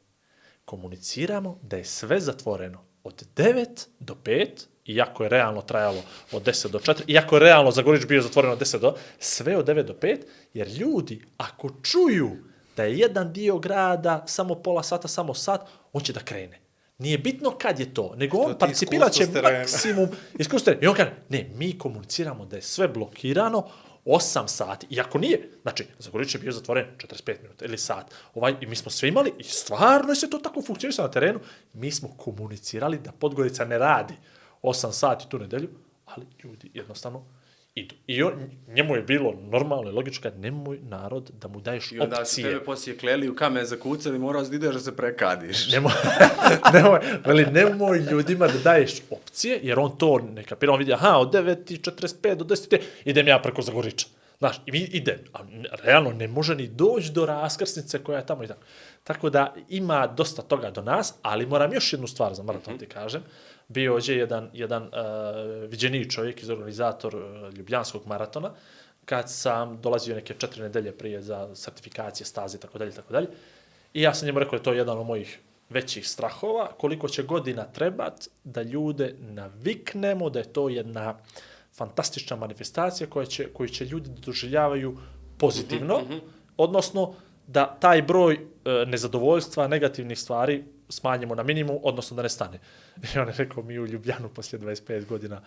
Komuniciramo 0.64 1.58
da 1.62 1.76
je 1.76 1.84
sve 1.84 2.20
zatvoreno 2.20 2.84
od 3.04 3.24
9 3.36 3.86
do 4.00 4.14
5, 4.24 4.48
iako 4.86 5.22
je 5.22 5.28
realno 5.28 5.62
trajalo 5.62 6.02
od 6.32 6.42
10 6.42 6.68
do 6.68 6.78
4, 6.78 7.02
iako 7.06 7.36
je 7.36 7.40
realno 7.40 7.70
za 7.70 7.82
Gorič 7.82 8.06
bio 8.06 8.22
zatvoreno 8.22 8.52
od 8.52 8.60
10 8.60 8.78
do, 8.78 8.94
sve 9.18 9.56
od 9.56 9.66
9 9.66 9.82
do 9.82 9.92
5, 9.92 10.18
jer 10.54 10.68
ljudi, 10.68 11.22
ako 11.36 11.70
čuju 11.82 12.30
da 12.76 12.84
je 12.84 12.98
jedan 12.98 13.32
dio 13.32 13.58
grada 13.58 14.24
samo 14.26 14.54
pola 14.54 14.82
sata, 14.82 15.08
samo 15.08 15.34
sat, 15.34 15.60
on 15.92 16.02
će 16.02 16.12
da 16.12 16.20
krene. 16.20 16.60
Nije 16.98 17.18
bitno 17.18 17.50
kad 17.58 17.80
je 17.80 17.94
to, 17.94 18.14
nego 18.16 18.38
on 18.38 18.52
ti 18.52 18.58
participirat 18.58 19.12
će 19.12 19.26
maksimum 19.42 20.08
iskustvo. 20.38 20.72
I 20.80 20.86
on 20.86 20.94
kaže, 20.94 21.12
ne, 21.28 21.50
mi 21.54 21.78
komuniciramo 21.78 22.46
da 22.46 22.56
je 22.56 22.62
sve 22.62 22.88
blokirano 22.88 23.68
8 24.04 24.48
sati. 24.48 24.86
Iako 24.90 25.18
nije, 25.18 25.50
znači, 25.62 25.86
Zagorić 25.98 26.34
je 26.34 26.40
bio 26.40 26.52
zatvoren 26.52 26.86
45 26.98 27.42
minuta 27.42 27.64
ili 27.64 27.78
sat. 27.78 28.14
Ovaj, 28.34 28.54
I 28.60 28.66
mi 28.66 28.76
smo 28.76 28.90
sve 28.90 29.08
imali 29.08 29.32
i 29.38 29.42
stvarno 29.42 30.12
je 30.12 30.16
sve 30.16 30.30
to 30.30 30.38
tako 30.38 30.62
funkcionisalo 30.62 31.08
na 31.08 31.12
terenu. 31.12 31.40
Mi 31.72 31.90
smo 31.90 32.08
komunicirali 32.16 32.98
da 32.98 33.12
Podgorica 33.12 33.64
ne 33.64 33.78
radi 33.78 34.14
8 34.62 34.92
sati 34.92 35.28
tu 35.28 35.38
nedelju, 35.38 35.68
ali 36.04 36.26
ljudi 36.44 36.70
jednostavno 36.74 37.24
idu. 37.74 37.94
I 38.06 38.22
on, 38.22 38.32
njemu 38.68 38.96
je 38.96 39.02
bilo 39.02 39.34
normalno 39.50 39.90
i 39.90 39.92
logično 39.92 40.30
nemoj 40.36 40.78
narod 40.82 41.30
da 41.40 41.48
mu 41.48 41.60
daješ 41.60 41.92
I 41.92 42.00
onda 42.00 42.16
su 42.16 42.22
opcije. 42.22 42.48
tebe 42.48 42.64
poslije 42.64 42.98
kleli 42.98 43.28
u 43.28 43.36
kamen 43.36 43.66
za 43.66 43.76
kucali, 43.76 44.18
morao 44.18 44.44
si 44.44 44.50
da 44.50 44.56
ideš 44.56 44.74
da 44.74 44.80
se 44.80 44.96
prekadiš. 44.96 45.68
Nemoj, 45.72 45.92
nemoj, 46.72 47.00
veli, 47.26 47.46
nemoj 47.46 47.98
ljudima 48.10 48.46
da 48.46 48.58
daješ 48.64 49.02
opcije, 49.10 49.60
jer 49.62 49.78
on 49.78 49.98
to 49.98 50.18
ne 50.18 50.44
kapira, 50.44 50.72
on 50.72 50.78
vidi, 50.78 50.92
aha, 50.92 51.16
od 51.18 51.32
9.45 51.32 52.34
do 52.34 52.44
10. 52.44 52.80
idem 53.04 53.28
ja 53.28 53.38
preko 53.38 53.62
Zagoriča. 53.62 54.06
Znaš, 54.38 54.56
i 54.66 54.78
idem, 54.92 55.18
a 55.32 55.38
realno 55.82 56.12
ne 56.12 56.28
može 56.28 56.54
ni 56.54 56.66
doći 56.68 57.12
do 57.12 57.26
raskrsnice 57.26 57.98
koja 57.98 58.18
je 58.18 58.26
tamo 58.26 58.44
i 58.44 58.46
tako. 58.46 58.60
Tako 59.04 59.30
da 59.30 59.54
ima 59.68 60.06
dosta 60.06 60.42
toga 60.42 60.70
do 60.70 60.82
nas, 60.82 61.14
ali 61.22 61.46
moram 61.46 61.72
još 61.72 61.92
jednu 61.92 62.06
stvar 62.06 62.34
za 62.34 62.42
maraton 62.42 62.78
ti 62.78 62.86
kažem. 62.86 63.22
Bio 63.68 63.98
je 64.02 64.16
jedan, 64.16 64.50
jedan 64.52 64.82
uh, 64.82 64.90
viđeniji 65.70 66.10
čovjek 66.10 66.42
iz 66.42 66.50
organizator 66.50 67.16
uh, 67.16 67.54
Ljubljanskog 67.54 68.06
maratona, 68.06 68.50
kad 69.04 69.30
sam 69.30 69.80
dolazio 69.80 70.14
neke 70.14 70.34
četiri 70.34 70.62
nedelje 70.62 70.92
prije 70.92 71.22
za 71.22 71.54
sertifikacije, 71.54 72.26
staze 72.26 72.56
i 72.56 72.60
tako 72.60 72.78
dalje, 72.78 72.92
tako 72.92 73.12
dalje. 73.12 73.28
I 73.94 74.02
ja 74.02 74.14
sam 74.14 74.26
njemu 74.26 74.38
rekao 74.38 74.50
da 74.50 74.56
je 74.56 74.62
to 74.62 74.72
jedan 74.72 74.98
od 74.98 75.06
mojih 75.06 75.40
većih 75.70 76.08
strahova, 76.08 76.72
koliko 76.78 77.08
će 77.08 77.22
godina 77.22 77.64
trebat 77.64 78.28
da 78.44 78.62
ljude 78.62 79.14
naviknemo 79.20 80.30
da 80.30 80.38
je 80.38 80.52
to 80.52 80.68
jedna 80.68 81.14
fantastična 81.72 82.36
manifestacija 82.36 83.06
koja 83.10 83.26
će, 83.26 83.48
koju 83.52 83.68
će 83.68 83.84
ljudi 83.84 84.10
da 84.10 84.20
doživljavaju 84.20 84.98
pozitivno, 85.38 86.02
odnosno 86.56 87.14
da 87.46 87.76
taj 87.80 88.02
broj 88.02 88.34
e, 88.34 88.38
nezadovoljstva, 88.86 89.68
negativnih 89.68 90.18
stvari 90.18 90.64
smanjimo 90.88 91.34
na 91.34 91.42
minimum, 91.42 91.78
odnosno 91.82 92.16
da 92.16 92.22
ne 92.22 92.28
stane. 92.28 92.58
I 93.14 93.18
on 93.18 93.28
je 93.28 93.34
rekao, 93.36 93.62
mi 93.62 93.78
u 93.78 93.86
Ljubljanu 93.86 94.28
poslije 94.28 94.60
25 94.60 95.06
godina 95.06 95.42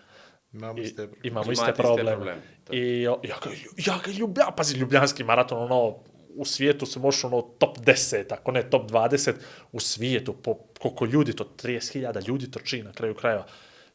Imamo 0.53 0.80
i, 0.80 0.82
iste 0.82 0.95
probleme. 0.95 1.28
imamo 1.28 1.52
iste 1.52 1.74
probleme. 1.74 2.11
probleme, 2.11 2.41
to. 2.64 2.74
I 2.74 3.02
ja, 3.02 3.15
ja, 3.24 3.36
ga, 3.44 3.49
ja 3.78 3.99
ga 4.06 4.11
ljubljam, 4.11 4.48
pazi, 4.57 4.78
ljubljanski 4.78 5.24
maraton, 5.24 5.64
ono, 5.64 5.98
u 6.36 6.45
svijetu 6.45 6.86
se 6.86 6.99
može 6.99 7.28
ono 7.28 7.41
top 7.41 7.78
10, 7.78 8.34
ako 8.34 8.52
ne 8.52 8.69
top 8.69 8.91
20, 8.91 9.34
u 9.72 9.80
svijetu, 9.80 10.34
po 10.34 10.53
koliko 10.80 11.06
ljudi, 11.06 11.36
to 11.36 11.44
30.000 11.64 12.28
ljudi 12.28 12.52
trči 12.52 12.84
na 12.84 12.91
kraju 12.91 13.15
krajeva. 13.15 13.45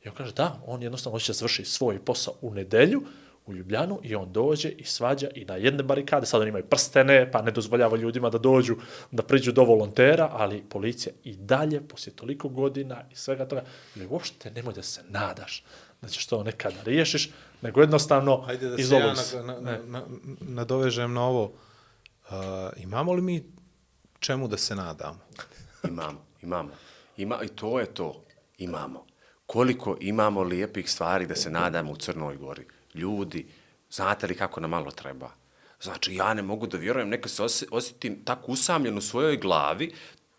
I 0.04 0.08
on 0.08 0.14
kaže, 0.14 0.32
da, 0.32 0.62
on 0.66 0.82
jednostavno 0.82 1.14
hoće 1.14 1.32
da 1.32 1.36
završi 1.36 1.64
svoj 1.64 2.04
posao 2.04 2.34
u 2.40 2.54
nedelju, 2.54 3.02
u 3.46 3.54
Ljubljanu 3.54 4.00
i 4.02 4.14
on 4.14 4.32
dođe 4.32 4.68
i 4.68 4.84
svađa 4.84 5.28
i 5.34 5.44
na 5.44 5.56
jedne 5.56 5.82
barikade, 5.82 6.26
sad 6.26 6.40
oni 6.40 6.48
imaju 6.48 6.64
prstene, 6.64 7.30
pa 7.30 7.42
ne 7.42 7.50
dozvoljava 7.50 7.96
ljudima 7.96 8.30
da 8.30 8.38
dođu, 8.38 8.76
da 9.10 9.22
priđu 9.22 9.52
do 9.52 9.64
volontera, 9.64 10.28
ali 10.32 10.62
policija 10.62 11.14
i 11.24 11.36
dalje, 11.36 11.80
poslije 11.88 12.16
toliko 12.16 12.48
godina 12.48 13.04
i 13.12 13.16
svega 13.16 13.48
toga, 13.48 13.62
ili 13.96 14.06
uopšte 14.06 14.50
nemoj 14.50 14.74
da 14.74 14.82
se 14.82 15.00
nadaš 15.08 15.64
da 16.02 16.08
ćeš 16.08 16.26
to 16.26 16.42
nekada 16.42 16.82
riješiš, 16.84 17.30
nego 17.62 17.80
jednostavno 17.80 18.36
Hajde 18.36 18.68
da 18.68 18.78
se 18.78 18.94
ja 18.94 19.14
na, 19.42 19.42
na, 19.42 19.60
na, 19.60 19.78
na, 19.86 20.02
nadovežem 20.40 21.12
na 21.12 21.22
ovo. 21.24 21.42
Uh, 21.42 22.36
imamo 22.76 23.12
li 23.12 23.22
mi 23.22 23.44
čemu 24.18 24.48
da 24.48 24.56
se 24.56 24.74
nadamo? 24.74 25.18
Imamo, 25.88 26.24
imamo. 26.42 26.70
Ima, 27.16 27.42
I 27.42 27.48
to 27.48 27.80
je 27.80 27.86
to. 27.86 28.24
Imamo. 28.58 29.06
Koliko 29.46 29.96
imamo 30.00 30.42
lijepih 30.42 30.90
stvari 30.90 31.26
da 31.26 31.34
se 31.34 31.50
nadamo 31.50 31.92
u 31.92 31.96
Crnoj 31.96 32.36
Gori. 32.36 32.66
Ljudi, 32.94 33.46
znate 33.90 34.26
li 34.26 34.36
kako 34.36 34.60
nam 34.60 34.70
malo 34.70 34.90
treba? 34.90 35.30
Znači, 35.80 36.14
ja 36.14 36.34
ne 36.34 36.42
mogu 36.42 36.66
da 36.66 36.76
vjerujem, 36.78 37.08
neka 37.08 37.28
se 37.28 37.42
osje- 37.42 37.68
osjetim 37.70 38.24
tako 38.24 38.52
usamljen 38.52 38.98
u 38.98 39.00
svojoj 39.00 39.36
glavi, 39.36 39.92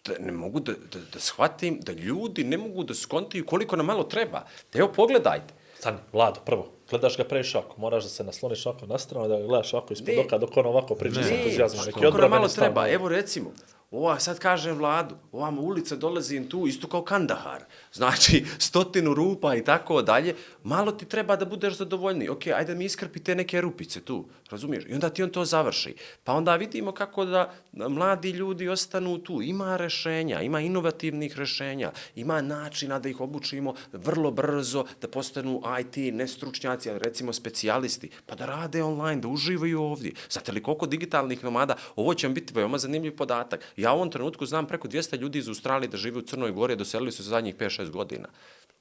da 0.05 0.13
ne 0.19 0.31
mogu 0.31 0.59
da, 0.59 0.71
da, 0.73 0.99
da 1.13 1.19
shvatim 1.19 1.79
da 1.81 1.91
ljudi 1.91 2.43
ne 2.43 2.57
mogu 2.57 2.83
da 2.83 2.93
skontiju 2.93 3.45
koliko 3.45 3.75
nam 3.75 3.85
malo 3.85 4.03
treba. 4.03 4.43
Evo, 4.73 4.87
pogledajte. 4.87 5.53
Stani, 5.79 5.97
Vlado, 6.13 6.39
prvo, 6.39 6.71
gledaš 6.89 7.17
ga 7.17 7.23
prešako, 7.23 7.75
moraš 7.77 8.03
da 8.03 8.09
se 8.09 8.23
nasloniš 8.23 8.65
ovako 8.65 8.85
na 8.85 8.97
stranu, 8.97 9.27
da 9.27 9.37
ga 9.37 9.47
gledaš 9.47 9.73
ovako 9.73 9.93
ispod 9.93 10.15
Ne. 10.15 10.21
oka, 10.21 10.37
dok 10.37 10.57
on 10.57 10.65
ovako 10.65 10.95
priča 10.95 11.23
sa 11.23 11.33
entuzijazmom. 11.33 11.85
Neki 11.85 11.99
nam 12.11 12.29
malo 12.29 12.47
treba. 12.47 12.89
Evo 12.89 13.09
recimo, 13.09 13.51
ova, 13.91 14.19
sad 14.19 14.39
kažem 14.39 14.77
vladu, 14.77 15.15
ova 15.31 15.49
ulica 15.51 15.95
dolazi 15.95 16.35
im 16.35 16.49
tu, 16.49 16.67
isto 16.67 16.87
kao 16.87 17.03
Kandahar. 17.03 17.63
Znači, 17.93 18.45
stotinu 18.57 19.13
rupa 19.13 19.55
i 19.55 19.63
tako 19.63 20.01
dalje. 20.01 20.35
Malo 20.63 20.91
ti 20.91 21.05
treba 21.05 21.35
da 21.35 21.45
budeš 21.45 21.77
zadovoljni. 21.77 22.29
Ok, 22.29 22.47
ajde 22.47 22.75
mi 22.75 22.85
iskrpi 22.85 23.19
te 23.19 23.35
neke 23.35 23.61
rupice 23.61 24.01
tu, 24.01 24.25
razumiješ? 24.49 24.83
I 24.87 24.93
onda 24.93 25.09
ti 25.09 25.23
on 25.23 25.29
to 25.29 25.45
završi. 25.45 25.95
Pa 26.23 26.33
onda 26.33 26.55
vidimo 26.55 26.91
kako 26.91 27.25
da 27.25 27.53
mladi 27.73 28.29
ljudi 28.29 28.69
ostanu 28.69 29.17
tu. 29.17 29.41
Ima 29.41 29.77
rešenja, 29.77 30.41
ima 30.41 30.59
inovativnih 30.59 31.37
rešenja, 31.37 31.91
ima 32.15 32.41
načina 32.41 32.99
da 32.99 33.09
ih 33.09 33.21
obučimo 33.21 33.73
vrlo 33.93 34.31
brzo, 34.31 34.85
da 35.01 35.07
postanu 35.07 35.61
IT 35.79 36.13
nestručnjaci, 36.13 36.89
ali 36.89 36.99
recimo 36.99 37.33
specijalisti, 37.33 38.09
pa 38.25 38.35
da 38.35 38.45
rade 38.45 38.83
online, 38.83 39.21
da 39.21 39.27
uživaju 39.27 39.81
ovdje. 39.81 40.11
Znate 40.29 40.51
li 40.51 40.63
koliko 40.63 40.85
digitalnih 40.85 41.43
nomada? 41.43 41.75
Ovo 41.95 42.13
će 42.13 42.27
vam 42.27 42.33
biti 42.33 42.53
veoma 42.53 42.77
zanimljiv 42.77 43.15
podatak. 43.15 43.61
Ja 43.77 43.93
u 43.93 43.95
ovom 43.95 44.11
trenutku 44.11 44.45
znam 44.45 44.67
preko 44.67 44.87
200 44.87 45.19
ljudi 45.19 45.39
iz 45.39 45.47
Australije 45.47 45.87
da 45.87 45.97
žive 45.97 46.17
u 46.17 46.21
Crnoj 46.21 46.51
Gori, 46.51 46.75
doselili 46.75 47.11
su 47.11 47.23
se 47.23 47.29
zadnjih 47.29 47.55
5-6 47.55 47.82
godina. 47.89 48.27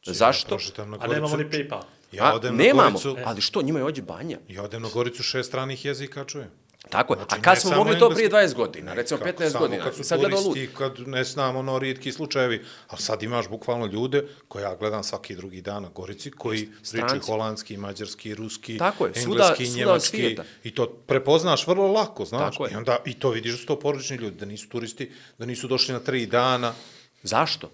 Zašto? 0.06 0.48
Prošetam 0.48 0.90
na 0.90 0.98
A 1.00 1.06
nemamo 1.06 1.36
ni 1.36 1.44
PayPal. 1.44 1.82
Ja 2.12 2.24
A, 2.24 2.34
odem 2.34 2.56
na 2.56 2.64
nemamo, 2.64 2.90
Goricu, 2.90 3.16
ali 3.24 3.40
što, 3.40 3.62
njima 3.62 3.78
je 3.78 3.84
ođe 3.84 4.02
banja. 4.02 4.38
ja 4.48 4.62
odem 4.62 4.82
na 4.82 4.88
Goricu 4.94 5.22
šest 5.22 5.48
stranih 5.48 5.84
jezika 5.84 6.24
čujem. 6.24 6.50
Tako 6.90 7.14
je. 7.14 7.18
Znači, 7.18 7.34
A 7.34 7.42
kad 7.42 7.54
ne 7.54 7.60
smo 7.60 7.76
mogli 7.76 7.98
to 7.98 8.10
prije 8.10 8.30
20 8.30 8.54
godina, 8.54 8.94
recimo 8.94 9.20
Kako, 9.20 9.42
15 9.42 9.50
samo 9.50 9.64
godina, 9.64 9.84
Kad 9.84 9.94
su 9.94 10.04
sad 10.04 10.20
turisti, 10.20 10.68
kad 10.78 11.00
ne 11.08 11.24
znam, 11.24 11.56
ono, 11.56 11.78
rijetki 11.78 12.12
slučajevi, 12.12 12.64
ali 12.88 13.02
sad 13.02 13.22
imaš 13.22 13.48
bukvalno 13.48 13.86
ljude 13.86 14.24
koje 14.48 14.62
ja 14.62 14.76
gledam 14.76 15.04
svaki 15.04 15.36
drugi 15.36 15.60
dan 15.60 15.82
na 15.82 15.88
Gorici, 15.88 16.30
koji 16.30 16.68
pričaju 16.92 17.20
holandski, 17.26 17.76
mađarski, 17.76 18.34
ruski, 18.34 18.78
Tako 18.78 19.06
je, 19.06 19.12
engleski, 19.16 19.66
svuda 19.66 19.78
njemački, 19.86 20.08
svijeta. 20.16 20.44
i 20.64 20.74
to 20.74 20.86
prepoznaš 21.06 21.66
vrlo 21.66 21.92
lako, 21.92 22.24
znaš, 22.24 22.52
Tako 22.56 22.66
je. 22.66 22.72
i 22.72 22.76
onda 22.76 22.96
i 23.04 23.14
to 23.14 23.30
vidiš 23.30 23.52
da 23.52 23.58
su 23.58 23.66
to 23.66 23.78
porodični 23.78 24.16
ljudi, 24.16 24.36
da 24.36 24.46
nisu 24.46 24.68
turisti, 24.68 25.12
da 25.38 25.46
nisu 25.46 25.68
došli 25.68 25.92
na 25.92 26.00
tri 26.00 26.26
dana, 26.26 26.74
Zašto? 27.22 27.70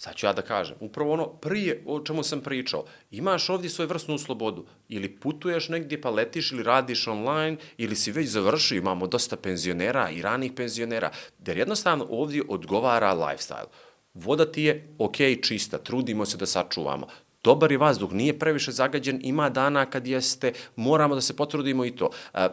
Sad 0.00 0.14
ću 0.16 0.26
ja 0.26 0.32
da 0.32 0.42
kažem, 0.42 0.76
upravo 0.80 1.12
ono 1.12 1.26
prije 1.26 1.82
o 1.86 2.00
čemu 2.00 2.22
sam 2.22 2.40
pričao, 2.40 2.84
imaš 3.10 3.50
ovdje 3.50 3.70
svoju 3.70 3.88
vrstnu 3.88 4.18
slobodu, 4.18 4.64
ili 4.88 5.08
putuješ 5.08 5.68
negdje 5.68 6.00
pa 6.00 6.10
letiš 6.10 6.52
ili 6.52 6.62
radiš 6.62 7.06
online, 7.06 7.56
ili 7.76 7.96
si 7.96 8.12
već 8.12 8.28
završio, 8.28 8.78
imamo 8.78 9.06
dosta 9.06 9.36
penzionera 9.36 10.10
i 10.10 10.22
ranih 10.22 10.52
penzionera, 10.56 11.10
jer 11.46 11.58
jednostavno 11.58 12.06
ovdje 12.10 12.42
odgovara 12.48 13.14
lifestyle. 13.14 13.66
Voda 14.14 14.52
ti 14.52 14.62
je 14.62 14.88
ok, 14.98 15.16
čista, 15.42 15.78
trudimo 15.78 16.26
se 16.26 16.36
da 16.36 16.46
sačuvamo. 16.46 17.06
Dobar 17.44 17.72
je 17.72 17.78
vazduh, 17.78 18.12
nije 18.12 18.38
previše 18.38 18.72
zagađen, 18.72 19.20
ima 19.22 19.50
dana 19.50 19.86
kad 19.86 20.06
jeste, 20.06 20.52
moramo 20.76 21.14
da 21.14 21.20
se 21.20 21.36
potrudimo 21.36 21.84
i 21.84 21.96
to. 21.96 22.10
A, 22.32 22.48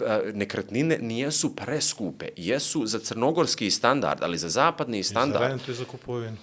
a, 0.00 0.20
nekretnine 0.34 0.98
nijesu 1.00 1.56
preskupe, 1.56 2.28
jesu 2.36 2.86
za 2.86 2.98
crnogorski 2.98 3.70
standard, 3.70 4.22
ali 4.22 4.38
za 4.38 4.48
zapadni 4.48 4.98
I 4.98 5.02
za 5.02 5.08
standard. 5.08 5.50
rentu 5.50 5.70
i 5.70 5.74
za 5.74 5.84
kupovinu. 5.84 6.36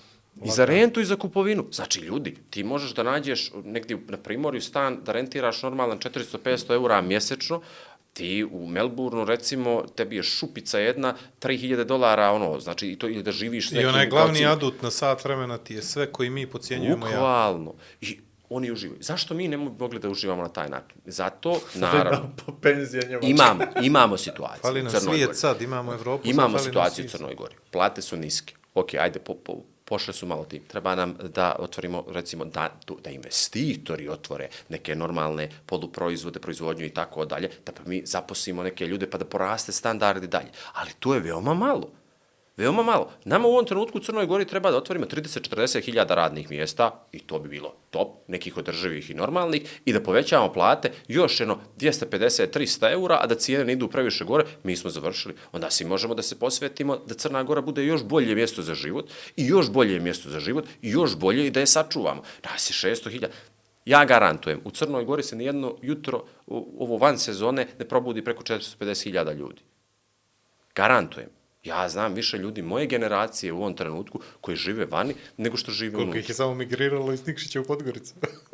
I 0.44 0.50
za 0.52 0.66
rentu 0.66 1.02
i 1.02 1.06
za 1.06 1.16
kupovinu. 1.16 1.66
Znači, 1.72 2.00
ljudi, 2.00 2.36
ti 2.50 2.64
možeš 2.64 2.94
da 2.94 3.04
nađeš 3.04 3.52
negdje 3.64 3.98
na 4.08 4.18
primorju 4.18 4.62
stan, 4.62 5.00
da 5.04 5.12
rentiraš 5.12 5.64
normalan 5.64 6.00
400-500 6.00 6.74
eura 6.74 7.02
mjesečno, 7.02 7.62
ti 8.14 8.46
u 8.52 8.68
Melbourneu, 8.68 9.26
recimo, 9.26 9.84
tebi 9.96 10.16
je 10.16 10.24
šupica 10.24 10.80
jedna, 10.80 11.16
3000 11.42 11.84
dolara, 11.84 12.32
ono, 12.32 12.60
znači, 12.60 12.88
i 12.88 12.96
to, 12.96 13.08
ili 13.08 13.24
da 13.24 13.32
živiš 13.32 13.70
s 13.70 13.72
I 13.72 13.76
nekim... 13.76 13.90
onaj 13.90 14.08
glavni 14.08 14.40
kao 14.40 14.52
adut 14.52 14.82
na 14.82 14.92
sat 14.92 15.24
vremena 15.24 15.58
ti 15.58 15.74
je 15.74 15.82
sve 15.82 16.12
koji 16.12 16.30
mi 16.30 16.48
pocijenjujemo 16.48 17.06
ja. 17.08 17.12
Bukvalno. 17.12 17.74
I 18.02 18.20
oni 18.50 18.72
uživaju. 18.72 19.02
Zašto 19.04 19.34
mi 19.34 19.48
ne 19.48 19.58
mogli 19.58 20.00
da 20.00 20.10
uživamo 20.10 20.42
na 20.42 20.50
taj 20.50 20.70
način? 20.70 20.98
Zato, 21.06 21.60
naravno, 21.74 22.32
po 22.46 22.52
penzijanje. 22.62 23.20
imamo, 23.22 23.64
imamo 23.82 24.18
situaciju 24.18 24.62
Fali 24.62 24.80
u 24.80 24.84
nam 24.84 24.92
Crnoj 24.92 25.14
svijet 25.16 25.28
Gori. 25.28 25.38
sad, 25.38 25.62
imamo 25.62 25.94
Evropu. 25.94 26.24
sad 26.24 26.34
Imamo 26.34 26.48
fali 26.48 26.54
nam 26.54 26.66
situaciju 26.66 27.06
u 27.06 27.08
svijet. 27.08 27.12
Crnoj 27.12 27.36
Gori. 27.36 27.56
Plate 27.72 28.02
su 28.02 28.18
niske. 28.18 28.54
Ok, 28.74 28.94
ajde, 28.94 29.20
po, 29.20 29.34
po, 29.34 29.64
pošle 29.86 30.14
su 30.14 30.26
malo 30.26 30.46
tim. 30.46 30.64
Treba 30.68 30.96
nam 30.96 31.18
da 31.36 31.56
otvorimo, 31.60 32.06
recimo, 32.10 32.46
da, 32.46 32.70
da 33.04 33.10
investitori 33.10 34.10
otvore 34.10 34.50
neke 34.70 34.96
normalne 34.96 35.50
poluproizvode, 35.66 36.40
proizvodnju 36.40 36.86
i 36.86 36.94
tako 36.94 37.26
dalje, 37.26 37.50
da 37.66 37.72
pa 37.72 37.84
mi 37.86 38.02
zaposlimo 38.06 38.64
neke 38.64 38.88
ljude 38.88 39.10
pa 39.10 39.18
da 39.18 39.26
poraste 39.26 39.72
standardi 39.72 40.28
dalje. 40.28 40.52
Ali 40.74 40.92
to 41.00 41.14
je 41.14 41.20
veoma 41.20 41.54
malo. 41.54 42.05
Veoma 42.58 42.84
malo. 42.84 43.12
Nama 43.26 43.48
u 43.48 43.52
ovom 43.52 43.66
trenutku 43.66 43.98
u 43.98 44.02
Crnoj 44.02 44.26
Gori 44.26 44.46
treba 44.48 44.72
da 44.72 44.78
otvorimo 44.78 45.06
30-40 45.06 45.82
hiljada 45.82 46.16
radnih 46.16 46.50
mjesta 46.50 47.06
i 47.12 47.20
to 47.20 47.40
bi 47.40 47.50
bilo 47.50 47.74
top, 47.90 48.10
nekih 48.28 48.58
održivih 48.58 49.10
i 49.10 49.14
normalnih, 49.14 49.82
i 49.86 49.94
da 49.94 50.04
povećavamo 50.04 50.54
plate 50.54 50.92
još 51.08 51.40
jedno 51.40 51.60
250-300 51.78 52.92
eura, 52.92 53.18
a 53.22 53.28
da 53.28 53.36
cijene 53.36 53.66
ne 53.66 53.74
idu 53.74 53.88
previše 53.88 54.26
gore, 54.26 54.46
mi 54.64 54.76
smo 54.76 54.90
završili. 54.90 55.36
Onda 55.52 55.72
si 55.72 55.86
možemo 55.86 56.16
da 56.16 56.22
se 56.22 56.40
posvetimo 56.40 56.98
da 56.98 57.14
Crna 57.14 57.44
Gora 57.44 57.62
bude 57.62 57.86
još 57.86 58.04
bolje 58.04 58.36
mjesto 58.36 58.62
za 58.62 58.74
život 58.76 59.10
i 59.36 59.46
još 59.48 59.70
bolje 59.70 60.00
mjesto 60.00 60.30
za 60.30 60.40
život 60.40 60.66
i 60.82 60.90
još 60.90 61.16
bolje 61.16 61.48
i 61.48 61.52
da 61.52 61.60
je 61.60 61.68
sačuvamo. 61.68 62.24
Nas 62.44 62.70
je 62.70 62.92
600 62.92 63.10
hiljada. 63.10 63.34
Ja 63.86 64.06
garantujem, 64.06 64.62
u 64.64 64.72
Crnoj 64.72 65.06
Gori 65.06 65.24
se 65.24 65.36
nijedno 65.36 65.78
jutro, 65.82 66.24
ovo 66.48 66.98
van 66.98 67.18
sezone, 67.18 67.68
ne 67.80 67.88
probudi 67.88 68.24
preko 68.24 68.44
450 68.44 69.04
hiljada 69.04 69.34
ljudi. 69.34 69.62
Garantujem. 70.76 71.45
Ja 71.66 71.90
znam 71.90 72.14
više 72.14 72.38
ljudi 72.38 72.62
moje 72.62 72.86
generacije 72.86 73.54
u 73.54 73.58
ovom 73.58 73.74
trenutku 73.74 74.20
koji 74.42 74.58
žive 74.58 74.86
vani 74.86 75.14
nego 75.38 75.58
što 75.58 75.72
žive 75.72 75.92
Koliko 75.92 76.04
unutra. 76.04 76.20
ih 76.20 76.30
je 76.30 76.36
samo 76.36 76.54
migriralo 76.56 77.14
iz 77.14 77.28
Nikšića 77.28 77.62
u 77.62 77.64
Podgoricu. 77.64 78.14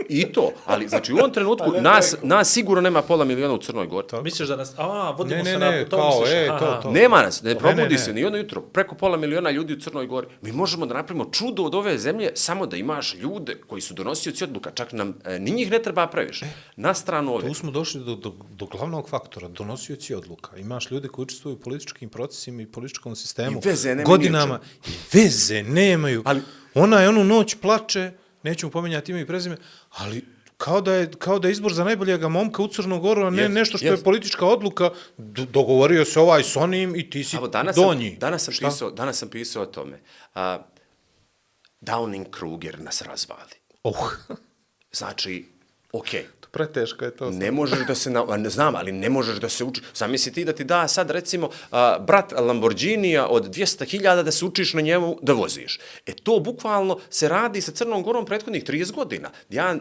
I 0.09 0.25
to, 0.25 0.51
ali 0.65 0.87
znači 0.87 1.13
u 1.13 1.17
ovom 1.17 1.31
trenutku 1.33 1.71
nas, 1.81 2.15
nas 2.23 2.51
sigurno 2.53 2.81
nema 2.81 3.01
pola 3.01 3.25
miliona 3.25 3.53
u 3.53 3.57
Crnoj 3.57 3.87
Gori. 3.87 4.07
Misliš 4.23 4.47
da 4.49 4.55
nas... 4.55 4.73
A, 4.77 5.11
vodimo 5.17 5.43
Ne, 5.43 5.43
ne, 5.43 5.51
se 5.51 5.59
ne, 5.59 5.81
na... 5.81 5.89
to 5.89 5.97
kao, 5.97 6.19
misliš, 6.19 6.33
e, 6.33 6.47
aha, 6.49 6.59
to, 6.59 6.81
to. 6.81 6.91
Nema 6.91 7.21
nas, 7.21 7.43
ne 7.43 7.53
Ne, 7.53 7.59
probudi 7.59 7.81
ne, 7.81 7.89
ne. 7.89 7.97
se 7.97 8.13
ni 8.13 8.21
jedno 8.21 8.37
jutro. 8.37 8.61
Preko 8.61 8.95
pola 8.95 9.17
miliona 9.17 9.51
ljudi 9.51 9.73
u 9.73 9.79
Crnoj 9.79 10.07
Gori. 10.07 10.27
Mi 10.41 10.51
možemo 10.51 10.85
da 10.85 10.93
napravimo 10.93 11.29
čudo 11.31 11.63
od 11.63 11.75
ove 11.75 11.97
zemlje 11.97 12.31
samo 12.35 12.65
da 12.65 12.77
imaš 12.77 13.15
ljude 13.15 13.55
koji 13.67 13.81
su 13.81 13.93
donosioci 13.93 14.43
odluka. 14.43 14.71
Čak 14.71 14.93
nam 14.93 15.13
e, 15.25 15.39
ni 15.39 15.51
njih 15.51 15.71
ne 15.71 15.81
treba 15.81 16.07
previše. 16.07 16.45
Na 16.75 16.93
stranu 16.93 17.33
ove. 17.33 17.47
Tu 17.47 17.53
smo 17.53 17.71
došli 17.71 18.03
do, 18.03 18.15
do, 18.15 18.33
do 18.51 18.65
glavnog 18.65 19.09
faktora, 19.09 19.47
donosioci 19.47 20.15
odluka. 20.15 20.57
Imaš 20.57 20.91
ljude 20.91 21.07
koji 21.07 21.23
učestvuju 21.23 21.55
u 21.55 21.59
političkim 21.59 22.09
procesima 22.09 22.61
i 22.61 22.65
političkom 23.01 23.15
sistemu. 23.17 23.57
I 23.57 23.67
veze 23.67 23.89
nemaju 23.89 24.05
Godinama. 24.07 24.59
I 24.87 24.91
veze 25.13 25.63
nemaju. 25.63 26.21
Ali- 26.25 26.41
Ona 26.75 26.99
je 26.99 27.09
onu 27.09 27.23
noć 27.23 27.55
plače, 27.55 28.11
neću 28.43 28.67
mu 28.67 28.71
pominjati 28.71 29.11
ime 29.11 29.21
i 29.21 29.27
prezime, 29.27 29.57
ali 29.89 30.25
kao 30.57 30.81
da 30.81 30.93
je, 30.93 31.11
kao 31.11 31.39
da 31.39 31.47
je 31.47 31.51
izbor 31.51 31.73
za 31.73 31.83
najboljega 31.83 32.29
momka 32.29 32.63
u 32.63 32.67
Crnu 32.67 32.99
Goru, 32.99 33.23
a 33.23 33.29
ne 33.29 33.41
Jest, 33.41 33.53
nešto 33.53 33.77
što 33.77 33.87
jest. 33.87 33.97
je 33.97 34.03
politička 34.03 34.45
odluka. 34.45 34.89
Do, 35.17 35.45
dogovorio 35.45 36.05
se 36.05 36.19
ovaj 36.19 36.43
s 36.43 36.55
onim 36.55 36.95
i 36.95 37.09
ti 37.09 37.23
si 37.23 37.35
Evo, 37.35 37.47
danas 37.47 37.75
donji. 37.75 38.09
Sam, 38.09 38.19
danas, 38.19 38.43
sam 38.43 38.53
Šta? 38.53 38.67
pisao, 38.67 38.91
danas 38.91 39.17
sam 39.17 39.29
pisao 39.29 39.63
o 39.63 39.67
tome. 39.67 39.99
A, 40.35 40.59
Downing-Kruger 41.81 42.79
nas 42.79 43.01
razvali. 43.01 43.55
Oh, 43.83 44.11
Znači, 44.93 45.45
okej, 45.93 46.25
preteško 46.51 47.05
je 47.05 47.11
to. 47.11 47.29
Ne 47.31 47.51
možeš 47.51 47.79
da 47.87 47.95
se, 47.95 48.09
na, 48.09 48.25
a 48.29 48.37
ne 48.37 48.49
znam, 48.49 48.75
ali 48.75 48.91
ne 48.91 49.09
možeš 49.09 49.37
da 49.37 49.49
se 49.49 49.63
uči. 49.63 49.81
Zamisli 49.95 50.33
ti 50.33 50.45
da 50.45 50.53
ti 50.53 50.63
da 50.63 50.87
sad 50.87 51.09
recimo 51.11 51.49
a, 51.71 51.99
brat 51.99 52.31
Lamborghinija 52.31 53.27
od 53.27 53.55
200.000 53.55 54.23
da 54.23 54.31
se 54.31 54.45
učiš 54.45 54.73
na 54.73 54.81
njemu 54.81 55.17
da 55.21 55.33
voziš. 55.33 55.79
E 56.05 56.13
to 56.13 56.39
bukvalno 56.39 56.99
se 57.09 57.29
radi 57.29 57.61
sa 57.61 57.71
Crnom 57.71 58.03
Gorom 58.03 58.25
prethodnih 58.25 58.63
30 58.63 58.91
godina. 58.91 59.29
Ja 59.49 59.77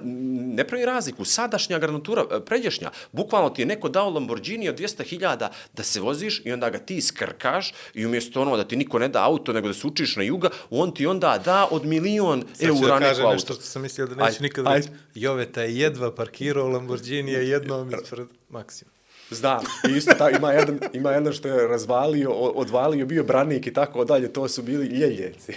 ne 0.55 0.65
pravim 0.67 0.87
razliku. 0.87 1.25
Sadašnja 1.25 1.79
garnitura, 1.79 2.25
e, 2.31 2.41
pređašnja, 2.41 2.91
bukvalno 3.13 3.51
ti 3.51 3.63
je 3.63 3.67
neko 3.67 3.89
dao 3.89 4.11
Lamborghini 4.11 4.69
od 4.69 4.79
200.000 4.79 5.49
da 5.77 5.83
se 5.83 6.01
voziš 6.01 6.43
i 6.45 6.53
onda 6.53 6.71
ga 6.71 6.79
ti 6.79 7.01
skrkaš 7.01 7.73
i 7.95 8.07
umjesto 8.07 8.43
ono 8.43 8.57
da 8.57 8.65
ti 8.65 8.77
niko 8.77 8.99
ne 8.99 9.09
da 9.09 9.25
auto 9.25 9.53
nego 9.53 9.69
da 9.69 9.75
se 9.75 9.87
učiš 9.87 10.17
na 10.17 10.23
juga, 10.23 10.49
on 10.71 10.95
ti 10.95 11.07
onda 11.07 11.39
da 11.45 11.69
od 11.71 11.87
milion 11.87 12.45
Sad 12.55 12.67
ću 12.69 12.85
eura 12.85 12.87
da 12.89 12.99
neko 12.99 13.09
kažem 13.11 13.25
auto. 13.25 13.35
nešto 13.35 13.53
što 13.55 13.63
sam 13.63 13.83
mislio 13.83 14.07
da 14.07 14.15
neću 14.15 14.25
Ajde, 14.27 14.39
nikad 14.41 14.67
reći. 14.67 14.89
Joveta 15.15 15.63
je 15.63 15.77
jedva 15.77 16.15
parkirao 16.15 16.69
Lamborghini 16.69 17.33
jednom 17.33 17.91
ispred 18.03 18.29
Maksima. 18.49 18.91
Znam, 19.31 19.65
isto 19.97 20.15
tako 20.19 20.37
ima 20.37 20.53
jedan, 20.53 20.81
ima 20.93 21.11
jedan 21.11 21.33
što 21.33 21.49
je 21.49 21.69
razvalio, 21.69 22.31
odvalio, 22.33 23.07
bio 23.07 23.25
branik 23.25 23.67
i 23.67 23.73
tako 23.73 24.05
dalje, 24.05 24.33
to 24.33 24.49
su 24.49 24.63
bili 24.63 24.87
ljeljevci. 24.87 25.53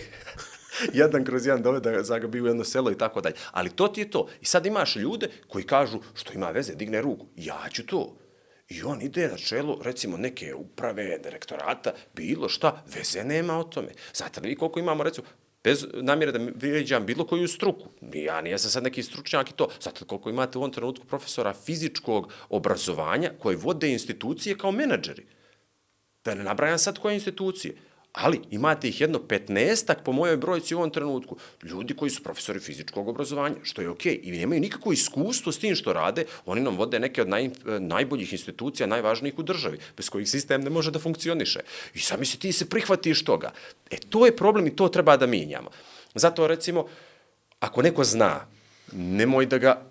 jedan 0.94 1.26
kroz 1.26 1.46
jedan 1.46 1.62
doveda 1.62 2.04
za 2.04 2.20
ga 2.20 2.28
bio 2.28 2.46
jedno 2.46 2.64
selo 2.64 2.92
i 2.92 2.98
tako 2.98 3.22
dalje. 3.22 3.36
Ali 3.52 3.70
to 3.70 3.88
ti 3.88 4.02
je 4.02 4.10
to. 4.10 4.28
I 4.42 4.46
sad 4.46 4.66
imaš 4.66 4.96
ljude 4.96 5.30
koji 5.48 5.64
kažu 5.64 6.00
što 6.14 6.34
ima 6.34 6.50
veze, 6.50 6.76
digne 6.76 7.02
ruku. 7.02 7.26
Ja 7.36 7.66
ću 7.72 7.86
to. 7.86 8.18
I 8.70 8.84
on 8.84 9.02
ide 9.02 9.28
na 9.28 9.38
čelo, 9.38 9.80
recimo, 9.84 10.18
neke 10.18 10.54
uprave, 10.56 11.20
direktorata, 11.24 11.94
bilo 12.14 12.50
šta, 12.50 12.84
veze 12.96 13.24
nema 13.24 13.60
o 13.60 13.64
tome. 13.64 13.92
Znate 14.14 14.42
li 14.42 14.50
vi 14.50 14.56
koliko 14.56 14.80
imamo, 14.80 15.04
recimo, 15.04 15.28
bez 15.64 15.86
namjere 15.94 16.32
da 16.32 16.52
vrijeđam 16.56 17.06
bilo 17.06 17.26
koju 17.28 17.48
struku. 17.48 17.90
Ja 18.14 18.42
nijesam 18.42 18.72
sad 18.72 18.84
neki 18.84 19.04
stručnjak 19.04 19.50
i 19.50 19.54
to. 19.54 19.68
Zato 19.82 20.06
koliko 20.06 20.30
imate 20.30 20.58
u 20.58 20.62
ovom 20.62 20.72
trenutku 20.72 21.06
profesora 21.06 21.54
fizičkog 21.54 22.34
obrazovanja 22.50 23.32
koji 23.40 23.56
vode 23.56 23.92
institucije 23.92 24.58
kao 24.58 24.72
menadžeri. 24.72 25.26
Da 26.26 26.36
ne 26.36 26.44
nabrajam 26.44 26.78
sad 26.78 27.00
koje 27.00 27.14
institucije. 27.14 27.76
Ali 28.14 28.42
imate 28.52 28.88
ih 28.88 29.02
jedno 29.02 29.20
15 29.20 29.94
po 30.06 30.12
mojoj 30.12 30.38
brojci 30.38 30.76
u 30.76 30.78
ovom 30.78 30.90
trenutku. 30.90 31.38
Ljudi 31.64 31.94
koji 31.94 32.12
su 32.12 32.24
profesori 32.24 32.60
fizičkog 32.60 33.08
obrazovanja, 33.08 33.56
što 33.64 33.82
je 33.82 33.90
okej. 33.90 34.20
I 34.24 34.32
nemaju 34.32 34.62
nikakvo 34.62 34.92
iskustvo 34.92 35.52
s 35.52 35.60
tim 35.60 35.76
što 35.76 35.94
rade. 35.94 36.26
Oni 36.46 36.62
nam 36.62 36.78
vode 36.78 37.00
neke 37.00 37.22
od 37.22 37.30
naj, 37.30 37.50
najboljih 37.80 38.34
institucija, 38.34 38.88
najvažnijih 38.88 39.40
u 39.40 39.44
državi, 39.44 39.80
bez 39.98 40.10
kojih 40.10 40.30
sistem 40.30 40.62
ne 40.62 40.70
može 40.70 40.92
da 40.92 41.00
funkcioniše. 41.00 41.60
I 41.94 42.00
sad 42.00 42.20
misli, 42.20 42.40
ti 42.40 42.52
se 42.54 42.70
prihvatiš 42.70 43.24
toga. 43.24 43.52
E, 43.92 43.98
to 44.10 44.26
je 44.26 44.36
problem 44.36 44.68
i 44.68 44.76
to 44.76 44.88
treba 44.88 45.18
da 45.18 45.28
mijenjamo. 45.28 45.70
Zato, 46.16 46.48
recimo, 46.48 46.86
ako 47.60 47.82
neko 47.82 48.04
zna, 48.04 48.46
nemoj 48.92 49.46
da 49.46 49.58
ga 49.58 49.82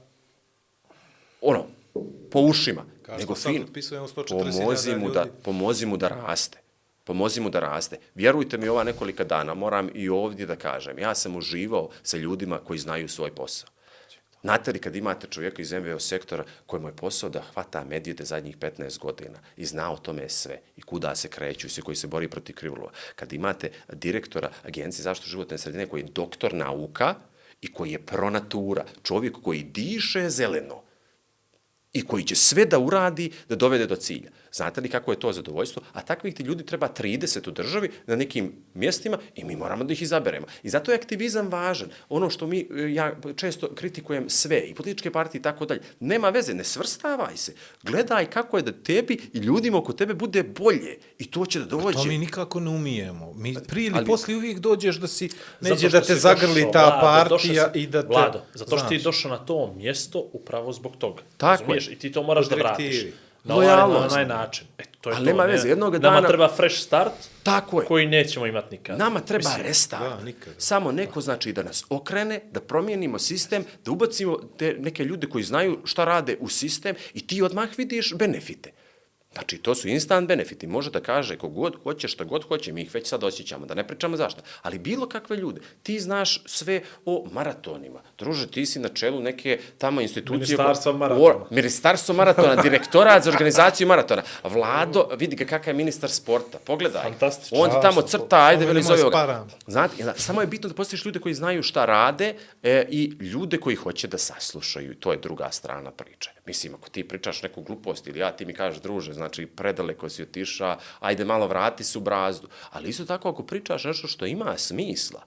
ono, 1.40 1.66
po 2.30 2.40
ušima, 2.40 2.84
Kao 3.02 3.18
nego 3.18 3.34
fino. 3.34 3.64
otpisujemo 3.64 4.08
140.000 4.08 4.28
Pomozi 4.28 4.96
mu, 4.96 5.10
da, 5.10 5.26
pomozi 5.42 5.86
mu 5.86 5.96
da 5.96 6.08
raste. 6.08 6.61
Pomozi 7.04 7.40
mu 7.40 7.50
da 7.50 7.60
raste. 7.60 7.98
Vjerujte 8.14 8.58
mi, 8.58 8.68
ova 8.68 8.84
nekolika 8.84 9.24
dana, 9.24 9.54
moram 9.54 9.90
i 9.94 10.08
ovdje 10.08 10.46
da 10.46 10.56
kažem, 10.56 10.98
ja 10.98 11.14
sam 11.14 11.36
uživao 11.36 11.88
sa 12.02 12.16
ljudima 12.16 12.58
koji 12.58 12.78
znaju 12.78 13.08
svoj 13.08 13.34
posao. 13.34 13.68
Znate 14.42 14.72
li 14.72 14.78
kad 14.78 14.96
imate 14.96 15.26
čovjeka 15.30 15.62
iz 15.62 15.72
MVO 15.72 15.98
sektora 15.98 16.44
kojemu 16.66 16.88
je 16.88 16.96
posao 16.96 17.30
da 17.30 17.42
hvata 17.54 17.84
medvjede 17.84 18.24
zadnjih 18.24 18.58
15 18.58 18.98
godina 18.98 19.38
i 19.56 19.64
zna 19.64 19.92
o 19.92 19.96
tome 19.96 20.28
sve 20.28 20.60
i 20.76 20.82
kuda 20.82 21.14
se 21.14 21.28
kreću 21.28 21.66
i 21.66 21.70
sve 21.70 21.82
koji 21.82 21.96
se 21.96 22.06
bori 22.06 22.28
protiv 22.28 22.54
krivulova. 22.54 22.90
Kad 23.16 23.32
imate 23.32 23.70
direktora 23.92 24.50
Agencije 24.64 25.02
zaštitu 25.02 25.30
životne 25.30 25.58
sredine 25.58 25.86
koji 25.86 26.00
je 26.00 26.08
doktor 26.14 26.54
nauka 26.54 27.14
i 27.60 27.72
koji 27.72 27.90
je 27.90 28.06
pronatura, 28.06 28.84
čovjek 29.02 29.36
koji 29.42 29.62
diše 29.62 30.30
zeleno, 30.30 30.82
i 31.92 32.06
koji 32.06 32.24
će 32.24 32.34
sve 32.34 32.64
da 32.64 32.78
uradi 32.78 33.30
da 33.48 33.56
dovede 33.56 33.86
do 33.86 33.96
cilja. 33.96 34.30
Znate 34.52 34.80
li 34.80 34.88
kako 34.88 35.10
je 35.10 35.20
to 35.20 35.32
zadovoljstvo? 35.32 35.82
A 35.92 36.02
takvih 36.02 36.34
ti 36.34 36.42
ljudi 36.42 36.66
treba 36.66 36.88
30 36.90 37.48
u 37.48 37.52
državi 37.52 37.90
na 38.06 38.16
nekim 38.16 38.52
mjestima 38.74 39.18
i 39.34 39.44
mi 39.44 39.56
moramo 39.56 39.84
da 39.84 39.92
ih 39.92 40.02
izaberemo. 40.02 40.46
I 40.62 40.68
zato 40.68 40.90
je 40.92 40.96
aktivizam 40.96 41.48
važan. 41.48 41.88
Ono 42.08 42.30
što 42.30 42.46
mi, 42.46 42.60
e, 42.60 42.92
ja 42.92 43.12
često 43.36 43.74
kritikujem 43.74 44.30
sve, 44.30 44.60
i 44.60 44.74
političke 44.74 45.10
partije 45.10 45.38
i 45.38 45.42
tako 45.42 45.66
dalje, 45.66 45.80
nema 46.00 46.28
veze, 46.28 46.54
ne 46.54 46.64
svrstavaj 46.64 47.36
se. 47.36 47.54
Gledaj 47.82 48.26
kako 48.26 48.56
je 48.56 48.62
da 48.62 48.72
tebi 48.72 49.18
i 49.32 49.38
ljudima 49.38 49.78
oko 49.78 49.92
tebe 49.92 50.14
bude 50.14 50.42
bolje. 50.42 50.98
I 51.18 51.30
to 51.30 51.46
će 51.46 51.58
da 51.58 51.64
dođe. 51.66 51.92
To 51.94 52.04
mi 52.04 52.18
nikako 52.18 52.60
ne 52.60 52.70
umijemo. 52.70 53.32
Mi 53.34 53.54
prije 53.68 53.86
ili 53.86 53.96
Ali- 53.96 54.06
poslije 54.06 54.36
uvijek 54.36 54.58
dođeš 54.58 54.96
da 54.96 55.08
si, 55.08 55.28
Zato 55.60 55.74
neđe 55.74 55.88
što 55.88 55.98
da 55.98 56.04
te 56.04 56.14
si 56.14 56.20
zagrli 56.20 56.54
došao, 56.54 56.72
ta 56.72 57.00
Vlado, 57.00 57.28
partija 57.30 57.70
si- 57.72 57.78
i 57.80 57.86
da 57.86 58.02
te... 58.02 58.08
Vlado, 58.08 58.40
zato 58.54 58.78
što 58.78 58.88
ti 58.88 58.94
znaš. 58.94 59.04
došao 59.04 59.30
na 59.30 59.38
to 59.38 59.74
mjesto 59.76 60.28
upravo 60.32 60.72
zbog 60.72 60.96
toga. 60.96 61.22
Tako 61.36 61.62
razumiješ? 61.62 61.88
je. 61.88 61.92
I 61.92 61.98
ti 61.98 62.12
to 62.12 62.22
moraš 62.22 62.48
da 62.48 62.54
vratiš. 62.56 63.04
Na 63.44 63.54
ovaj, 63.54 63.66
na 63.66 63.86
onaj 63.86 64.26
način. 64.26 64.66
E, 64.78 64.82
to 65.00 65.10
je 65.10 65.16
Ali 65.16 65.24
to. 65.24 65.26
nema 65.26 65.46
ne- 65.46 65.52
veze, 65.52 65.68
jednoga 65.68 65.98
Nama 65.98 66.16
dana- 66.16 66.28
treba 66.28 66.48
fresh 66.48 66.76
start 66.76 67.12
Tako 67.42 67.80
je. 67.80 67.86
koji 67.86 68.06
nećemo 68.06 68.46
imati 68.46 68.68
nikad. 68.70 68.98
Nama 68.98 69.20
treba 69.20 69.48
Mislim, 69.48 69.66
restart. 69.66 70.02
da, 70.10 70.24
nikada. 70.24 70.54
Samo 70.58 70.92
neko 70.92 71.20
znači 71.20 71.52
da 71.52 71.62
nas 71.62 71.84
okrene, 71.88 72.40
da 72.50 72.60
promijenimo 72.60 73.18
sistem, 73.18 73.64
da 73.84 73.90
ubacimo 73.90 74.38
te 74.56 74.76
neke 74.78 75.04
ljude 75.04 75.26
koji 75.26 75.44
znaju 75.44 75.78
šta 75.84 76.04
rade 76.04 76.36
u 76.40 76.48
sistem 76.48 76.94
i 77.14 77.26
ti 77.26 77.42
odmah 77.42 77.68
vidiš 77.76 78.14
benefite. 78.14 78.70
Znači, 79.32 79.58
to 79.58 79.74
su 79.74 79.88
instant 79.88 80.28
benefiti. 80.28 80.66
Može 80.66 80.90
da 80.90 81.00
kaže 81.00 81.36
kogod 81.36 81.76
hoće, 81.82 82.08
šta 82.08 82.24
god 82.24 82.44
hoće, 82.44 82.72
mi 82.72 82.82
ih 82.82 82.94
već 82.94 83.08
sad 83.08 83.24
osjećamo, 83.24 83.66
da 83.66 83.74
ne 83.74 83.86
pričamo 83.86 84.16
zašto. 84.16 84.40
Ali 84.62 84.78
bilo 84.78 85.08
kakve 85.08 85.36
ljude, 85.36 85.60
ti 85.82 86.00
znaš 86.00 86.42
sve 86.46 86.82
o 87.04 87.26
maratonima. 87.32 88.00
Druže, 88.18 88.46
ti 88.46 88.66
si 88.66 88.78
na 88.78 88.88
čelu 88.88 89.20
neke 89.20 89.60
tamo 89.78 90.00
institucije... 90.00 90.38
Ministarstva 90.56 90.92
ko- 90.92 90.98
maratona. 90.98 91.24
o- 91.26 91.46
Ministarstvo 91.50 92.14
maratona, 92.14 92.62
direktorat 92.62 93.24
za 93.24 93.30
organizaciju 93.30 93.86
maratona. 93.86 94.22
Vlado, 94.44 95.08
vidi 95.16 95.36
ga 95.36 95.44
kakav 95.44 95.68
je 95.68 95.76
ministar 95.76 96.10
sporta, 96.10 96.58
pogledaj. 96.58 97.02
Fantastično. 97.02 97.58
On 97.58 97.70
ti 97.70 97.76
tamo 97.82 98.02
crta, 98.02 98.46
ajde, 98.46 98.66
veli 98.66 98.82
zove 98.82 99.02
ga. 99.02 99.08
sparam. 99.08 99.48
Znate, 99.66 99.94
samo 100.16 100.40
je 100.40 100.46
bitno 100.46 100.68
da 100.68 100.74
postojiš 100.74 101.04
ljude 101.04 101.18
koji 101.18 101.34
znaju 101.34 101.62
šta 101.62 101.84
rade 101.84 102.34
e, 102.62 102.86
i 102.90 103.04
ljude 103.20 103.56
koji 103.56 103.76
hoće 103.76 104.08
da 104.08 104.18
saslušaju. 104.18 104.94
To 104.94 105.12
je 105.12 105.18
druga 105.18 105.48
strana 105.50 105.90
priče. 105.90 106.30
Mislim, 106.46 106.74
ako 106.74 106.88
ti 106.88 107.08
pričaš 107.08 107.42
neku 107.42 107.62
glupost 107.62 108.06
ili 108.06 108.18
ja, 108.18 108.32
ti 108.32 108.46
mi 108.46 108.54
kažeš, 108.54 108.80
druže, 108.82 109.12
znači, 109.22 109.46
predaleko 109.46 110.08
si 110.08 110.22
otiša, 110.22 110.76
ajde 111.00 111.24
malo 111.24 111.46
vrati 111.46 111.84
se 111.84 111.98
u 111.98 112.00
brazdu. 112.00 112.48
Ali 112.70 112.88
isto 112.88 113.04
tako, 113.04 113.28
ako 113.28 113.46
pričaš 113.46 113.84
nešto 113.84 114.08
što 114.08 114.26
ima 114.26 114.58
smisla, 114.58 115.22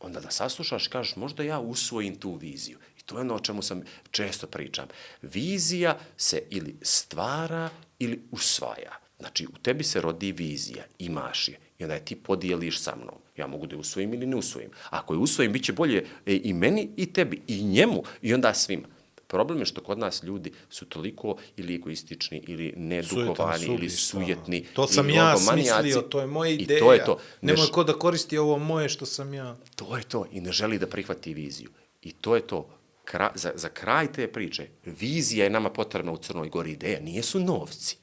onda 0.00 0.20
da 0.20 0.30
saslušaš 0.30 0.88
kažeš, 0.88 1.16
možda 1.16 1.42
ja 1.42 1.58
usvojim 1.58 2.16
tu 2.16 2.34
viziju. 2.34 2.78
I 2.98 3.02
to 3.02 3.16
je 3.16 3.20
ono 3.20 3.34
o 3.34 3.40
čemu 3.40 3.62
sam 3.62 3.82
često 4.10 4.46
pričam. 4.46 4.88
Vizija 5.22 5.98
se 6.16 6.42
ili 6.50 6.76
stvara 6.82 7.70
ili 7.98 8.22
usvaja. 8.30 8.98
Znači, 9.18 9.46
u 9.46 9.58
tebi 9.62 9.84
se 9.84 10.00
rodi 10.00 10.32
vizija, 10.32 10.84
imaš 10.98 11.48
je, 11.48 11.58
i 11.78 11.84
onda 11.84 11.94
je 11.94 12.04
ti 12.04 12.16
podijeliš 12.16 12.80
sa 12.80 12.96
mnom. 12.96 13.18
Ja 13.36 13.46
mogu 13.46 13.66
da 13.66 13.74
je 13.74 13.80
usvojim 13.80 14.14
ili 14.14 14.26
ne 14.26 14.36
usvojim. 14.36 14.70
Ako 14.90 15.14
je 15.14 15.18
usvojim, 15.18 15.52
bit 15.52 15.64
će 15.64 15.72
bolje 15.72 16.06
e, 16.26 16.40
i 16.44 16.52
meni 16.52 16.88
i 16.96 17.12
tebi, 17.12 17.42
i 17.46 17.64
njemu, 17.64 18.02
i 18.22 18.34
onda 18.34 18.54
svima. 18.54 18.88
Problem 19.26 19.58
je 19.58 19.66
što 19.66 19.82
kod 19.82 19.98
nas 19.98 20.22
ljudi 20.22 20.52
su 20.70 20.84
toliko 20.84 21.36
ili 21.56 21.74
egoistični 21.74 22.42
ili 22.46 22.72
nedugovani 22.76 23.58
Sujetan, 23.58 23.74
ili 23.74 23.90
sujetni. 23.90 24.66
To 24.72 24.86
sam 24.86 25.10
ja 25.10 25.36
smislio, 25.36 26.02
to 26.02 26.20
je 26.20 26.26
moja 26.26 26.50
ideja. 26.50 26.78
I 26.78 26.80
to 26.80 26.92
je 26.92 27.04
to. 27.04 27.18
Ne 27.40 27.52
Nemoj 27.52 27.66
ko 27.72 27.84
da 27.84 27.92
koristi 27.92 28.38
ovo 28.38 28.58
moje 28.58 28.88
što 28.88 29.06
sam 29.06 29.34
ja. 29.34 29.56
To 29.76 29.96
je 29.96 30.02
to. 30.02 30.26
I 30.32 30.40
ne 30.40 30.52
želi 30.52 30.78
da 30.78 30.86
prihvati 30.86 31.34
viziju. 31.34 31.70
I 32.02 32.12
to 32.12 32.34
je 32.34 32.46
to. 32.46 32.68
Kra, 33.04 33.32
za, 33.34 33.52
za 33.54 33.68
kraj 33.68 34.12
te 34.12 34.32
priče, 34.32 34.68
vizija 34.84 35.44
je 35.44 35.50
nama 35.50 35.70
potrebna 35.70 36.12
u 36.12 36.16
Crnoj 36.16 36.48
Gori. 36.48 36.70
Ideja 36.72 37.00
nije 37.00 37.22
su 37.22 37.40
novci. 37.40 37.96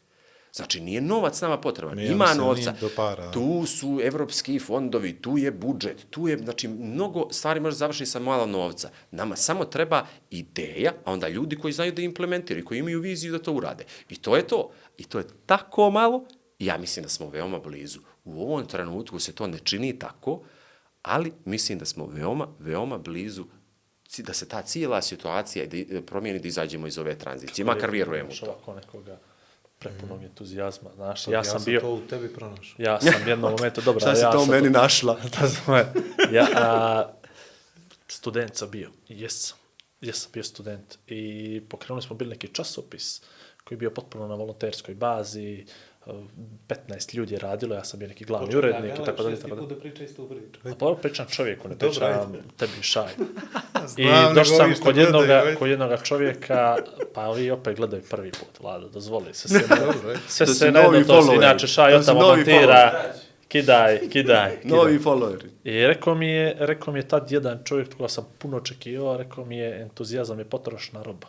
Znači, 0.56 0.82
nije 0.82 1.02
novac 1.02 1.42
nama 1.42 1.58
potreban. 1.58 1.98
Ne, 1.98 2.08
Ima 2.08 2.34
novca. 2.34 2.74
nije. 2.82 3.32
Tu 3.34 3.66
su 3.66 4.00
evropski 4.04 4.60
fondovi, 4.60 5.22
tu 5.22 5.38
je 5.38 5.52
budžet, 5.52 6.06
tu 6.10 6.28
je, 6.28 6.38
znači, 6.38 6.68
mnogo 6.68 7.28
stvari 7.32 7.60
može 7.60 7.76
završiti 7.76 8.10
sa 8.10 8.20
malo 8.20 8.46
novca. 8.46 8.90
Nama 9.12 9.36
samo 9.36 9.66
treba 9.66 10.06
ideja, 10.30 10.92
a 11.06 11.12
onda 11.12 11.28
ljudi 11.28 11.56
koji 11.56 11.74
znaju 11.74 11.92
da 11.92 12.02
implementiraju, 12.02 12.66
koji 12.66 12.80
imaju 12.80 13.00
viziju 13.00 13.32
da 13.32 13.40
to 13.40 13.54
urade. 13.54 13.84
I 14.10 14.16
to 14.16 14.36
je 14.36 14.48
to. 14.48 14.72
I 14.98 15.04
to 15.04 15.20
je 15.20 15.26
tako 15.46 15.92
malo, 15.92 16.26
i 16.60 16.66
ja 16.66 16.78
mislim 16.78 17.04
da 17.04 17.10
smo 17.10 17.30
veoma 17.30 17.60
blizu. 17.60 18.00
U 18.24 18.42
ovom 18.42 18.66
trenutku 18.66 19.20
se 19.20 19.32
to 19.36 19.48
ne 19.48 19.60
čini 19.60 20.00
tako, 20.00 20.42
ali 21.02 21.34
mislim 21.46 21.80
da 21.80 21.86
smo 21.86 22.06
veoma, 22.06 22.48
veoma 22.60 22.98
blizu 22.98 23.46
da 24.18 24.34
se 24.34 24.48
ta 24.48 24.62
cijela 24.62 25.02
situacija 25.02 25.66
da 25.66 26.02
promijeni 26.02 26.40
da 26.40 26.48
izađemo 26.48 26.88
iz 26.88 26.98
ove 26.98 27.18
tranzicije. 27.18 27.66
Makar 27.66 27.92
vjerujemo 27.92 28.30
u 28.30 28.36
to. 28.36 28.46
ovako 28.46 28.74
nekoga 28.74 29.20
prepunog 29.84 30.24
entuzijazma, 30.24 30.90
znaš, 30.96 31.24
Sad, 31.24 31.34
ja 31.34 31.44
sam 31.44 31.60
sam 31.60 31.66
bio, 31.66 31.80
to 31.80 31.94
u 31.94 32.02
tebi 32.10 32.34
pronašao. 32.34 32.76
ja 32.78 33.02
sam 33.02 33.28
jednom 33.28 33.52
momentu, 33.52 33.82
dobro, 33.82 34.10
ja 34.10 34.16
sam 34.16 34.72
našla? 34.72 35.20
Da 35.40 35.48
znam, 35.48 35.86
ja, 36.32 36.48
a, 36.56 37.14
student 38.08 38.56
sam 38.56 38.72
bio, 38.72 38.92
jesam, 39.08 39.58
jesam 40.02 40.32
bio 40.34 40.44
student 40.44 40.98
i 41.08 41.62
pokrenuli 41.70 42.02
smo 42.02 42.16
bili 42.16 42.30
neki 42.30 42.48
časopis 42.48 43.22
koji 43.64 43.76
je 43.76 43.80
bio 43.80 43.92
potpuno 43.92 44.28
na 44.28 44.36
volonterskoj 44.36 44.96
bazi, 44.96 45.54
e, 45.54 45.66
15 46.68 47.16
ljudi 47.16 47.34
je 47.34 47.40
radilo, 47.40 47.76
ja 47.76 47.84
sam 47.84 48.00
bio 48.00 48.08
neki 48.08 48.26
glavni 48.26 48.56
urednik 48.56 48.94
i 48.94 49.06
tako 49.06 49.24
dalje. 49.24 49.40
Tako 49.40 49.56
da 49.56 49.76
priča 49.76 50.04
istu 50.04 50.30
priču. 50.30 50.70
A 50.70 50.76
pa 50.80 50.96
pričam 51.02 51.26
čovjeku, 51.30 51.68
ne 51.68 51.78
pričam 51.78 52.34
tebi 52.58 52.72
šaj. 52.82 53.12
I 53.84 53.88
Znam, 53.88 54.36
došao 54.36 54.58
nego 54.58 54.76
sam 54.76 54.84
kod 54.84 54.98
jednoga, 54.98 55.34
ajde. 55.34 55.56
kod 55.56 55.70
jednoga 55.70 55.98
čovjeka, 55.98 56.78
pa 57.14 57.32
vi 57.32 57.52
opet 57.52 57.78
gledaju 57.78 58.04
prvi 58.10 58.32
put, 58.32 58.60
Vlado, 58.62 58.90
dozvoli 58.90 59.34
se. 59.34 59.48
Sve, 59.54 59.62
sve 60.28 60.48
se 60.48 60.72
ne 60.72 60.84
novi 60.84 61.08
to, 61.08 61.34
inače 61.36 61.68
šaj 61.68 61.92
To 61.92 61.98
od 61.98 62.04
su 62.04 62.08
tamo 62.08 62.22
novi 62.22 62.36
montira, 62.36 62.92
kidaj, 63.48 64.00
kidaj, 64.10 64.50
kidaj. 64.62 64.78
Novi 64.78 65.00
followeri. 65.00 65.48
I 65.64 65.88
rekao 65.88 66.16
mi 66.16 66.28
je, 66.28 66.56
rekao 66.60 66.94
mi 66.94 67.00
je 67.00 67.08
tad 67.08 67.32
jedan 67.32 67.60
čovjek 67.64 67.96
koga 67.98 68.10
sam 68.10 68.28
puno 68.38 68.58
očekivao, 68.58 69.18
rekao 69.18 69.46
mi 69.46 69.58
je 69.58 69.82
entuzijazam 69.82 70.40
je 70.40 70.46
potrošna 70.46 71.04
roba. 71.04 71.28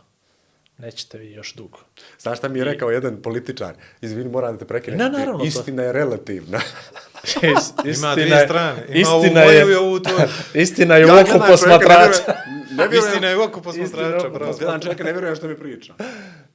Nećete 0.78 1.18
vi 1.18 1.32
još 1.32 1.54
dugo. 1.54 1.78
Znaš 2.18 2.38
šta 2.38 2.48
mi 2.48 2.58
je 2.58 2.64
rekao 2.64 2.90
jedan 2.90 3.22
političar? 3.22 3.74
Izvini, 4.00 4.30
moram 4.30 4.52
da 4.52 4.58
te 4.58 4.64
prekinem. 4.64 4.98
Ne, 4.98 5.10
naravno, 5.10 5.38
to- 5.38 5.44
Istina 5.44 5.82
je 5.82 5.92
relativna. 5.92 6.58
Is, 7.84 7.98
Ima 7.98 8.14
dvije 8.14 8.44
strane. 8.44 8.86
Ima 8.90 9.10
ovu 9.10 9.24
istina 9.24 9.40
moju 9.40 9.68
i 9.68 9.70
je, 9.70 9.78
ovu 9.78 10.00
tvoju. 10.00 10.28
istina 10.64 10.96
je 10.96 11.04
u 11.04 11.08
Ja 11.08 11.14
čovjeka, 11.16 11.46
posmatrača. 11.46 12.34
Ne 12.70 12.88
vjerujem, 12.88 13.04
Istina 13.04 13.28
je 13.28 13.36
Istina 13.36 13.62
posmatrača. 13.62 14.28
Gledam 14.58 14.80
čovjeka, 14.80 15.04
ne 15.04 15.12
vjerujem 15.12 15.36
što 15.36 15.48
mi 15.48 15.56
priča. 15.56 15.94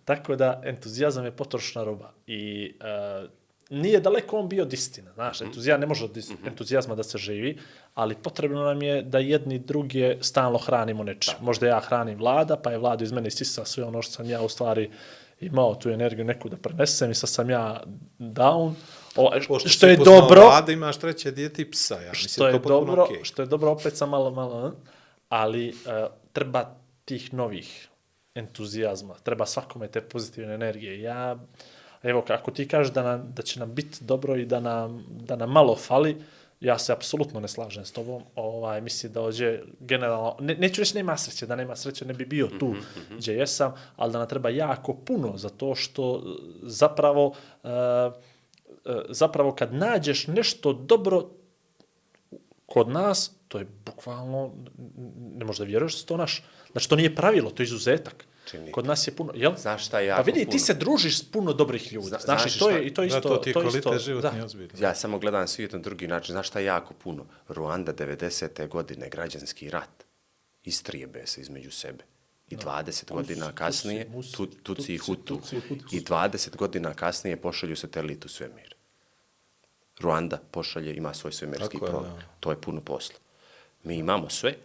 Tako 0.06 0.36
da, 0.36 0.62
entuzijazam 0.66 1.26
je 1.26 1.32
potrošna 1.32 1.84
roba. 1.84 2.14
I 2.28 2.74
uh, 3.22 3.30
nije 3.72 4.00
daleko 4.00 4.38
on 4.38 4.50
bio 4.50 4.64
od 4.64 4.74
istine. 4.74 5.12
Znaš, 5.14 5.42
entuzijazam 5.42 5.82
ne 5.82 5.88
može 5.88 6.06
od 6.06 6.18
is- 6.18 6.32
entuzijazma 6.46 6.96
da 6.96 7.04
se 7.04 7.18
živi, 7.18 7.58
ali 8.00 8.16
potrebno 8.16 8.64
nam 8.64 8.82
je 8.82 9.02
da 9.02 9.20
jedni 9.20 9.60
druge 9.60 10.18
stalno 10.22 10.58
hranimo 10.58 11.04
nečim. 11.04 11.34
Možda 11.42 11.68
ja 11.68 11.80
hranim 11.80 12.18
vlada, 12.18 12.56
pa 12.56 12.72
je 12.72 12.78
vlada 12.78 13.04
iz 13.04 13.12
mene 13.12 13.32
sisa 13.32 13.66
sve 13.66 13.84
ono 13.84 14.02
što 14.02 14.12
sam 14.12 14.30
ja 14.30 14.42
u 14.42 14.50
stvari 14.50 14.90
imao 15.40 15.76
tu 15.76 15.90
energiju 15.90 16.26
neku 16.26 16.50
da 16.50 16.58
prenesem 16.58 17.12
i 17.12 17.16
sad 17.16 17.30
sam 17.30 17.50
ja 17.50 17.84
down. 18.20 18.74
O, 19.16 19.32
Pošto 19.48 19.70
što 19.70 19.88
je 19.88 19.98
dobro, 19.98 20.42
Vlada, 20.42 20.72
imaš 20.72 20.98
treće 20.98 21.32
dijete 21.32 21.72
psa. 21.72 21.96
Ja 21.96 22.10
mislim, 22.10 22.30
što 22.30 22.48
je 22.48 22.62
to 22.62 22.70
dobro, 22.70 23.04
okej. 23.04 23.24
što 23.24 23.42
je 23.42 23.46
dobro 23.46 23.72
opet 23.72 23.98
sam 23.98 24.10
malo 24.10 24.32
malo, 24.32 24.68
eh, 24.68 24.72
ali 25.30 25.70
uh, 25.70 25.76
treba 26.34 26.76
tih 27.06 27.34
novih 27.34 27.88
entuzijazma, 28.36 29.14
treba 29.24 29.46
svakome 29.46 29.88
te 29.88 30.02
pozitivne 30.02 30.54
energije. 30.54 31.02
Ja 31.02 31.40
evo 32.04 32.22
kako 32.22 32.52
ti 32.52 32.68
kažeš 32.68 32.94
da 32.94 33.04
nam, 33.04 33.32
da 33.36 33.42
će 33.42 33.60
nam 33.60 33.74
biti 33.76 34.04
dobro 34.04 34.36
i 34.36 34.46
da 34.46 34.60
nam 34.60 35.06
da 35.10 35.36
nam 35.36 35.52
malo 35.52 35.76
fali, 35.76 36.18
ja 36.62 36.78
se 36.78 36.94
apsolutno 36.94 37.40
ne 37.40 37.48
slažem 37.48 37.86
s 37.86 37.92
tobom. 37.92 38.24
Ovaj 38.36 38.82
mislim 38.82 39.14
da 39.14 39.22
ođe 39.22 39.60
generalno 39.80 40.36
ne, 40.40 40.56
neću 40.56 40.82
reći 40.82 40.96
nema 40.96 41.18
sreće, 41.18 41.46
da 41.46 41.56
nema 41.56 41.76
sreće 41.76 42.06
ne 42.06 42.14
bi 42.14 42.26
bio 42.26 42.48
tu 42.60 42.76
gdje 43.18 43.34
jesam, 43.34 43.74
ali 43.96 44.12
da 44.12 44.20
nam 44.20 44.28
treba 44.28 44.50
jako 44.50 44.94
puno 44.94 45.38
za 45.38 45.50
to 45.50 45.76
što 45.76 46.24
zapravo 46.62 47.28
uh, 47.64 47.70
zapravo 49.10 49.56
kad 49.56 49.74
nađeš 49.74 50.28
nešto 50.28 50.74
dobro 50.74 51.30
kod 52.66 52.90
nas, 52.90 53.32
to 53.48 53.58
je 53.58 53.68
bukvalno, 53.86 54.52
ne 55.36 55.46
možeš 55.46 55.60
da 55.60 55.66
vjeruješ 55.66 56.02
da 56.02 56.08
to 56.08 56.18
naš, 56.18 56.44
znači 56.72 56.90
to 56.90 56.96
nije 56.96 57.16
pravilo, 57.16 57.50
to 57.50 57.64
je 57.64 57.66
izuzetak. 57.66 58.26
Čini. 58.52 58.72
Kod 58.72 58.86
nas 58.86 59.08
je 59.08 59.12
puno, 59.12 59.32
jel? 59.36 59.54
Znaš 59.58 59.86
šta 59.86 60.00
je 60.00 60.08
Pa 60.08 60.12
jako 60.12 60.26
vidi, 60.26 60.40
puno? 60.40 60.52
ti 60.52 60.60
se 60.60 60.74
družiš 60.74 61.20
s 61.20 61.24
puno 61.24 61.54
dobrih 61.54 61.94
ljudi. 61.94 62.08
Zna- 62.08 62.20
Znaš, 62.20 62.42
znaš 62.42 62.56
i 62.56 62.60
to 62.60 62.66
šta- 62.66 62.72
je, 62.72 62.84
i 62.84 62.94
to 62.94 63.02
je 63.04 63.10
Da, 63.10 63.18
isto, 63.18 63.30
to 63.30 63.38
ti 63.38 63.50
je 63.50 63.54
to 63.54 63.62
je 63.62 63.68
isto, 63.68 63.82
kvalitet 63.82 64.06
životni 64.06 64.40
da. 64.40 64.46
ozbiljno. 64.46 64.74
Ja 64.80 64.96
samo 64.96 65.20
gledam 65.20 65.48
svijet 65.48 65.72
na 65.72 65.80
drugi 65.80 66.08
način. 66.08 66.34
Znaš 66.34 66.48
šta 66.48 66.60
je 66.60 66.66
jako 66.66 66.94
puno? 66.94 67.26
Ruanda 67.48 67.94
90. 67.94 68.68
godine, 68.68 69.10
građanski 69.10 69.70
rat. 69.70 70.06
Istrijebe 70.64 71.28
se 71.28 71.42
između 71.42 71.72
sebe. 71.72 72.04
I 72.50 72.58
20 72.58 73.12
godina 73.12 73.52
kasnije, 73.52 74.08
Musi, 74.10 74.32
tu, 74.32 74.46
Tuci 74.46 74.60
i 74.94 74.98
Tuci, 74.98 74.98
Hutu, 75.00 75.36
Tuci 75.36 75.56
i 75.56 75.62
Hutu. 75.62 75.86
i 75.92 76.02
20 76.02 76.56
godina 76.56 76.94
kasnije 76.94 77.38
pošalju 77.38 77.76
satelit 77.76 78.26
u 78.26 78.30
svemir. 78.30 78.76
Ruanda 80.00 80.40
pošalje, 80.52 80.96
ima 80.96 81.14
svoj 81.14 81.32
svemirski 81.32 81.74
Tako 81.74 81.86
je, 81.86 81.92
program. 81.92 82.16
da. 82.16 82.22
To 82.40 82.52
je 82.52 82.62
puno 82.62 82.82
posla. 82.82 83.16
Mi 83.84 83.96
imamo 83.96 84.30
sve. 84.30 84.56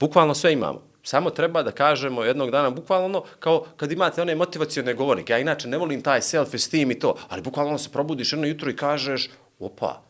Bukvalno 0.00 0.34
sve 0.34 0.52
imamo. 0.52 0.82
Samo 1.04 1.30
treba 1.30 1.62
da 1.62 1.70
kažemo 1.72 2.24
jednog 2.24 2.50
dana, 2.50 2.70
bukvalno 2.70 3.04
ono, 3.06 3.24
kao 3.38 3.64
kad 3.76 3.92
imate 3.92 4.22
one 4.22 4.34
motivacione 4.34 4.94
govornike, 4.94 5.32
ja 5.32 5.38
inače 5.38 5.68
ne 5.68 5.78
volim 5.78 6.02
taj 6.02 6.20
self-esteem 6.20 6.92
i 6.92 6.98
to, 6.98 7.14
ali 7.28 7.42
bukvalno 7.42 7.68
ono 7.68 7.78
se 7.78 7.90
probudiš 7.90 8.32
jedno 8.32 8.46
jutro 8.46 8.70
i 8.70 8.76
kažeš, 8.76 9.30
opa, 9.58 10.02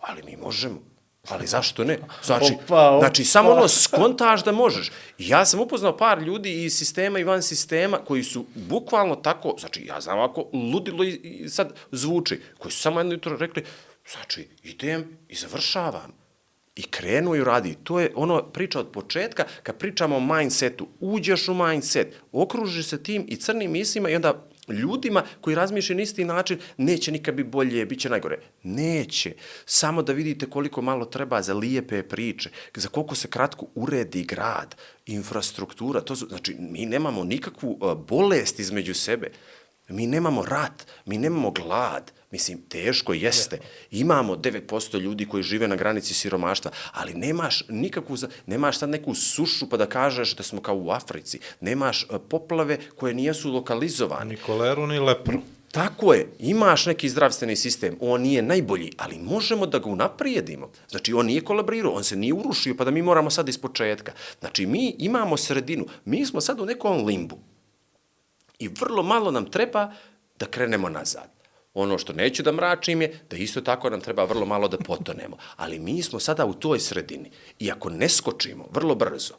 ali 0.00 0.22
mi 0.22 0.36
možemo. 0.36 0.90
Ali 1.28 1.46
zašto 1.46 1.84
ne? 1.84 1.98
Znači, 2.22 2.54
Opa, 2.54 2.90
opa. 2.90 2.98
znači 2.98 3.24
samo 3.24 3.50
ono 3.50 3.68
skontaš 3.68 4.44
da 4.44 4.52
možeš. 4.52 4.90
Ja 5.18 5.44
sam 5.44 5.60
upoznao 5.60 5.96
par 5.96 6.22
ljudi 6.22 6.64
iz 6.64 6.78
sistema 6.78 7.18
i 7.18 7.24
van 7.24 7.42
sistema 7.42 7.98
koji 7.98 8.22
su 8.22 8.44
bukvalno 8.54 9.16
tako, 9.16 9.54
znači 9.58 9.86
ja 9.86 10.00
znam 10.00 10.18
ovako 10.18 10.46
ludilo 10.52 11.04
i, 11.04 11.20
i 11.22 11.48
sad 11.48 11.72
zvuči, 11.92 12.40
koji 12.58 12.72
su 12.72 12.80
samo 12.80 13.00
jedno 13.00 13.12
jutro 13.12 13.36
rekli, 13.36 13.64
znači 14.12 14.48
idem 14.62 15.18
i 15.28 15.34
završavam. 15.34 16.19
I 16.80 16.82
krenuo 16.82 17.36
i 17.36 17.44
radi. 17.44 17.76
To 17.82 18.00
je 18.00 18.12
ono 18.14 18.42
priča 18.42 18.80
od 18.80 18.88
početka, 18.92 19.44
kad 19.62 19.76
pričamo 19.76 20.16
o 20.16 20.20
mindsetu, 20.20 20.88
uđeš 21.00 21.48
u 21.48 21.54
mindset, 21.54 22.14
okružiš 22.32 22.86
se 22.86 23.02
tim 23.02 23.24
i 23.28 23.36
crnim 23.36 23.70
mislima 23.70 24.10
i 24.10 24.16
onda 24.16 24.46
ljudima 24.68 25.24
koji 25.40 25.56
razmišljaju 25.56 25.96
na 25.96 26.02
isti 26.02 26.24
način, 26.24 26.58
neće 26.76 27.12
nikad 27.12 27.34
biti 27.34 27.48
bolje, 27.48 27.86
bit 27.86 28.00
će 28.00 28.10
najgore. 28.10 28.38
Neće. 28.62 29.32
Samo 29.66 30.02
da 30.02 30.12
vidite 30.12 30.46
koliko 30.50 30.82
malo 30.82 31.04
treba 31.04 31.42
za 31.42 31.54
lijepe 31.54 32.02
priče, 32.02 32.50
za 32.74 32.88
koliko 32.88 33.14
se 33.14 33.28
kratko 33.28 33.66
uredi 33.74 34.24
grad, 34.24 34.76
infrastruktura. 35.06 36.00
To 36.00 36.16
su, 36.16 36.26
znači, 36.28 36.56
mi 36.58 36.86
nemamo 36.86 37.24
nikakvu 37.24 37.78
bolest 38.08 38.60
između 38.60 38.94
sebe. 38.94 39.30
Mi 39.88 40.06
nemamo 40.06 40.44
rat, 40.46 40.86
mi 41.06 41.18
nemamo 41.18 41.50
glad. 41.50 42.12
Mislim, 42.30 42.62
teško 42.68 43.12
jeste. 43.12 43.58
Imamo 43.90 44.36
9% 44.36 45.00
ljudi 45.00 45.26
koji 45.28 45.42
žive 45.42 45.68
na 45.68 45.76
granici 45.76 46.14
siromaštva, 46.14 46.70
ali 46.92 47.14
nemaš 47.14 47.64
nikakvu, 47.68 48.16
nemaš 48.46 48.78
sad 48.78 48.88
neku 48.88 49.14
sušu 49.14 49.68
pa 49.68 49.76
da 49.76 49.86
kažeš 49.86 50.36
da 50.36 50.42
smo 50.42 50.60
kao 50.60 50.76
u 50.76 50.90
Africi. 50.90 51.40
Nemaš 51.60 52.06
uh, 52.10 52.20
poplave 52.28 52.78
koje 52.96 53.14
nijesu 53.14 53.52
lokalizovane. 53.52 54.24
Ni 54.24 54.36
koleru, 54.36 54.86
ni 54.86 54.98
lepru. 54.98 55.40
Tako 55.72 56.14
je, 56.14 56.32
imaš 56.38 56.86
neki 56.86 57.08
zdravstveni 57.08 57.56
sistem, 57.56 57.96
on 58.00 58.20
nije 58.22 58.42
najbolji, 58.42 58.92
ali 58.98 59.18
možemo 59.18 59.66
da 59.66 59.78
ga 59.78 59.88
unaprijedimo. 59.88 60.70
Znači, 60.88 61.12
on 61.12 61.26
nije 61.26 61.40
kolabrirao, 61.40 61.92
on 61.92 62.04
se 62.04 62.16
nije 62.16 62.34
urušio, 62.34 62.74
pa 62.74 62.84
da 62.84 62.90
mi 62.90 63.02
moramo 63.02 63.30
sad 63.30 63.48
iz 63.48 63.58
početka. 63.58 64.12
Znači, 64.40 64.66
mi 64.66 64.94
imamo 64.98 65.36
sredinu, 65.36 65.86
mi 66.04 66.26
smo 66.26 66.40
sad 66.40 66.60
u 66.60 66.66
nekom 66.66 67.06
limbu. 67.06 67.38
I 68.58 68.68
vrlo 68.68 69.02
malo 69.02 69.30
nam 69.30 69.50
treba 69.50 69.92
da 70.38 70.46
krenemo 70.46 70.88
nazad. 70.88 71.39
Ono 71.74 71.98
što 71.98 72.12
neću 72.12 72.42
da 72.42 72.52
mračim 72.52 73.02
je 73.02 73.20
da 73.30 73.36
isto 73.36 73.60
tako 73.60 73.90
nam 73.90 74.00
treba 74.00 74.24
vrlo 74.24 74.46
malo 74.46 74.68
da 74.68 74.76
potonemo. 74.78 75.36
Ali 75.56 75.78
mi 75.78 76.02
smo 76.02 76.20
sada 76.20 76.44
u 76.44 76.54
toj 76.54 76.78
sredini. 76.80 77.30
I 77.58 77.70
ako 77.70 77.90
ne 77.90 78.08
skočimo 78.08 78.68
vrlo 78.72 78.94
brzo, 78.94 79.34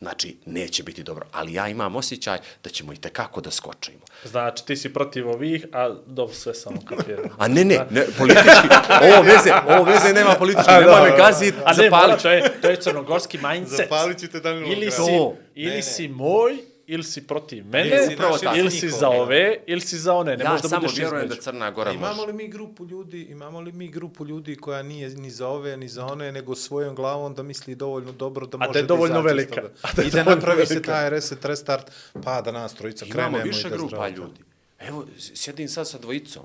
znači 0.00 0.36
neće 0.46 0.82
biti 0.82 1.02
dobro. 1.02 1.26
Ali 1.32 1.54
ja 1.54 1.68
imam 1.68 1.96
osjećaj 1.96 2.38
da 2.64 2.70
ćemo 2.70 2.92
i 2.92 2.96
tekako 2.96 3.40
da 3.40 3.50
skočimo. 3.50 3.98
Znači, 4.24 4.66
ti 4.66 4.76
si 4.76 4.92
protiv 4.92 5.28
ovih, 5.28 5.66
a 5.72 5.94
dobro, 6.06 6.34
sve 6.34 6.54
samo 6.54 6.80
kapiram. 6.88 7.24
A 7.38 7.48
ne, 7.48 7.64
ne, 7.64 7.86
ne 7.90 8.04
politički, 8.18 8.68
ovo 9.06 9.22
veze, 9.22 9.52
ovo 9.68 9.84
veze 9.84 10.12
nema 10.12 10.34
politički, 10.34 10.70
nema 10.70 11.02
me 11.02 11.16
gazit, 11.16 11.54
A 11.64 11.72
ne, 11.72 11.90
mora, 11.90 12.00
zapalit. 12.02 12.22
to 12.22 12.30
je, 12.30 12.60
to 12.60 12.68
je 12.70 12.76
crnogorski 12.76 13.38
mindset. 13.38 13.76
Zapalit 13.78 14.18
ćete 14.18 14.40
Danilu 14.40 14.66
Ili 14.66 14.86
Gradu. 14.86 15.04
si, 15.04 15.10
To. 15.10 15.36
ili 15.54 15.70
Ne, 15.70 15.76
ne. 15.76 15.82
si 15.82 16.08
moj, 16.08 16.58
ili 16.88 17.04
si 17.04 17.22
protiv 17.22 17.66
mene, 17.66 17.88
Ili 17.88 18.06
si 18.06 18.14
upravo 18.14 18.32
naš, 18.32 18.40
tako. 18.40 18.56
ili 18.56 18.70
si 18.70 18.88
za 18.90 19.08
ove, 19.10 19.56
ili 19.66 19.80
si 19.80 19.98
za 19.98 20.14
one. 20.14 20.36
Ne 20.36 20.44
Ja 20.44 20.50
možeš 20.50 20.62
da 20.62 20.68
samo 20.68 20.80
budeš 20.80 20.96
vjerujem 20.96 21.28
da. 21.28 21.34
Crna 21.36 21.70
Gora 21.70 21.92
Imamo 21.92 22.14
može. 22.14 22.26
li 22.26 22.32
mi 22.34 22.48
grupu 22.48 22.86
ljudi, 22.86 23.22
imamo 23.22 23.60
li 23.60 23.72
mi 23.72 23.88
grupu 23.88 24.26
ljudi 24.26 24.56
koja 24.56 24.82
nije 24.82 25.08
ni 25.10 25.30
za 25.30 25.48
ove, 25.48 25.76
ni 25.76 25.88
za 25.88 26.06
one, 26.06 26.32
nego 26.32 26.54
svojom 26.54 26.94
glavom 26.94 27.34
da 27.34 27.42
misli 27.42 27.74
dovoljno 27.74 28.12
dobro 28.12 28.46
da 28.46 28.56
A 28.56 28.60
da 28.60 28.66
može 28.66 28.78
je 28.78 28.82
dovoljno 28.84 29.14
izađe 29.14 29.28
iz 29.30 29.36
velika. 29.36 29.54
toga. 29.54 29.68
A 29.82 29.92
da 29.92 30.02
je 30.02 30.08
I 30.08 30.10
da 30.10 30.24
napravi 30.24 30.60
se 30.60 30.74
velika. 30.74 30.92
taj 30.92 31.10
reset, 31.10 31.44
restart, 31.44 31.90
pa 32.14 32.40
da 32.40 32.52
nas 32.52 32.74
trojica 32.74 33.04
krenemo 33.04 33.28
Imamo 33.28 33.44
više 33.44 33.60
i 33.60 33.62
da 33.62 33.68
grupa 33.70 33.88
zdravo. 33.88 34.08
ljudi. 34.08 34.40
Evo, 34.78 35.06
sjedim 35.18 35.68
sad 35.68 35.88
sa 35.88 35.98
dvojicom. 35.98 36.42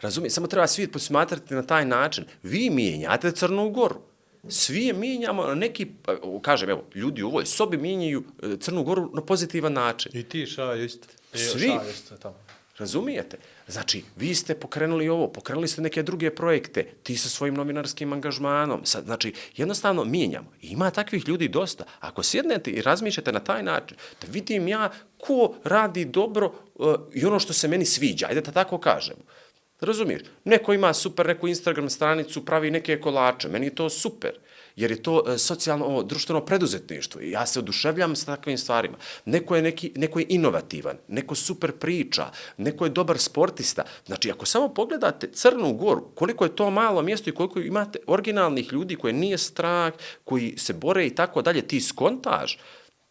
Razumijem, 0.00 0.30
samo 0.30 0.46
treba 0.46 0.66
svijet 0.66 0.92
posmatrati 0.92 1.54
na 1.54 1.62
taj 1.62 1.84
način. 1.86 2.24
Vi 2.42 2.70
mijenjate 2.70 3.32
Crnu 3.32 3.70
Goru. 3.70 4.00
Svi 4.48 4.84
je 4.84 4.92
mijenjamo 4.92 5.46
na 5.46 5.54
neki, 5.54 5.86
pa, 6.02 6.16
kažem, 6.42 6.70
evo, 6.70 6.84
ljudi 6.94 7.22
u 7.22 7.28
ovoj 7.28 7.46
sobi 7.46 7.76
mijenjaju 7.76 8.24
e, 8.42 8.56
Crnu 8.60 8.82
Goru 8.84 9.10
na 9.14 9.22
pozitivan 9.22 9.72
način. 9.72 10.12
I 10.14 10.22
ti, 10.22 10.46
ša, 10.46 10.74
isto. 10.74 11.08
E, 11.34 11.38
Svi. 11.38 11.68
šta 11.68 11.82
jeste 11.86 12.16
tamo? 12.16 12.34
Razumijete? 12.78 13.38
Znači, 13.68 14.04
vi 14.16 14.34
ste 14.34 14.54
pokrenuli 14.54 15.08
ovo, 15.08 15.28
pokrenuli 15.28 15.68
ste 15.68 15.82
neke 15.82 16.02
druge 16.02 16.30
projekte, 16.30 16.84
ti 17.02 17.16
sa 17.16 17.28
svojim 17.28 17.54
novinarskim 17.54 18.12
angažmanom. 18.12 18.80
Sad, 18.84 19.04
znači, 19.04 19.32
jednostavno 19.56 20.04
mijenjamo. 20.04 20.52
I 20.62 20.68
ima 20.68 20.90
takvih 20.90 21.28
ljudi 21.28 21.48
dosta. 21.48 21.84
Ako 22.00 22.22
sjednete 22.22 22.70
i 22.70 22.82
razmišljate 22.82 23.32
na 23.32 23.40
taj 23.40 23.62
način, 23.62 23.96
da 24.20 24.26
vidim 24.30 24.68
ja 24.68 24.90
ko 25.18 25.54
radi 25.64 26.04
dobro 26.04 26.52
uh, 26.74 26.94
i 27.12 27.24
ono 27.24 27.40
što 27.40 27.52
se 27.52 27.68
meni 27.68 27.84
sviđa, 27.84 28.26
ajde 28.28 28.40
da 28.40 28.52
tako 28.52 28.78
kažemo. 28.78 29.20
Razumiješ? 29.82 30.22
Neko 30.44 30.72
ima 30.72 30.94
super 30.94 31.26
neku 31.26 31.48
Instagram 31.48 31.90
stranicu, 31.90 32.44
pravi 32.44 32.70
neke 32.70 33.00
kolače, 33.00 33.48
meni 33.48 33.66
je 33.66 33.74
to 33.74 33.90
super. 33.90 34.32
Jer 34.76 34.90
je 34.90 35.02
to 35.02 35.24
e, 35.26 35.38
socijalno, 35.38 35.84
ovo, 35.84 36.02
društveno 36.02 36.44
preduzetništvo 36.44 37.20
i 37.20 37.30
ja 37.30 37.46
se 37.46 37.58
oduševljam 37.58 38.16
sa 38.16 38.36
takvim 38.36 38.58
stvarima. 38.58 38.96
Neko 39.24 39.56
je, 39.56 39.62
neki, 39.62 39.92
neko 39.96 40.18
je 40.18 40.26
inovativan, 40.28 40.96
neko 41.08 41.34
super 41.34 41.72
priča, 41.72 42.30
neko 42.56 42.84
je 42.84 42.90
dobar 42.90 43.18
sportista. 43.18 43.84
Znači, 44.06 44.30
ako 44.30 44.46
samo 44.46 44.68
pogledate 44.68 45.30
Crnu 45.32 45.72
Goru, 45.72 46.08
koliko 46.14 46.44
je 46.44 46.56
to 46.56 46.70
malo 46.70 47.02
mjesto 47.02 47.30
i 47.30 47.34
koliko 47.34 47.60
imate 47.60 47.98
originalnih 48.06 48.72
ljudi 48.72 48.96
koje 48.96 49.12
nije 49.12 49.38
strah, 49.38 49.92
koji 50.24 50.54
se 50.58 50.72
bore 50.72 51.06
i 51.06 51.14
tako 51.14 51.42
dalje, 51.42 51.62
ti 51.62 51.80
skontaš 51.80 52.58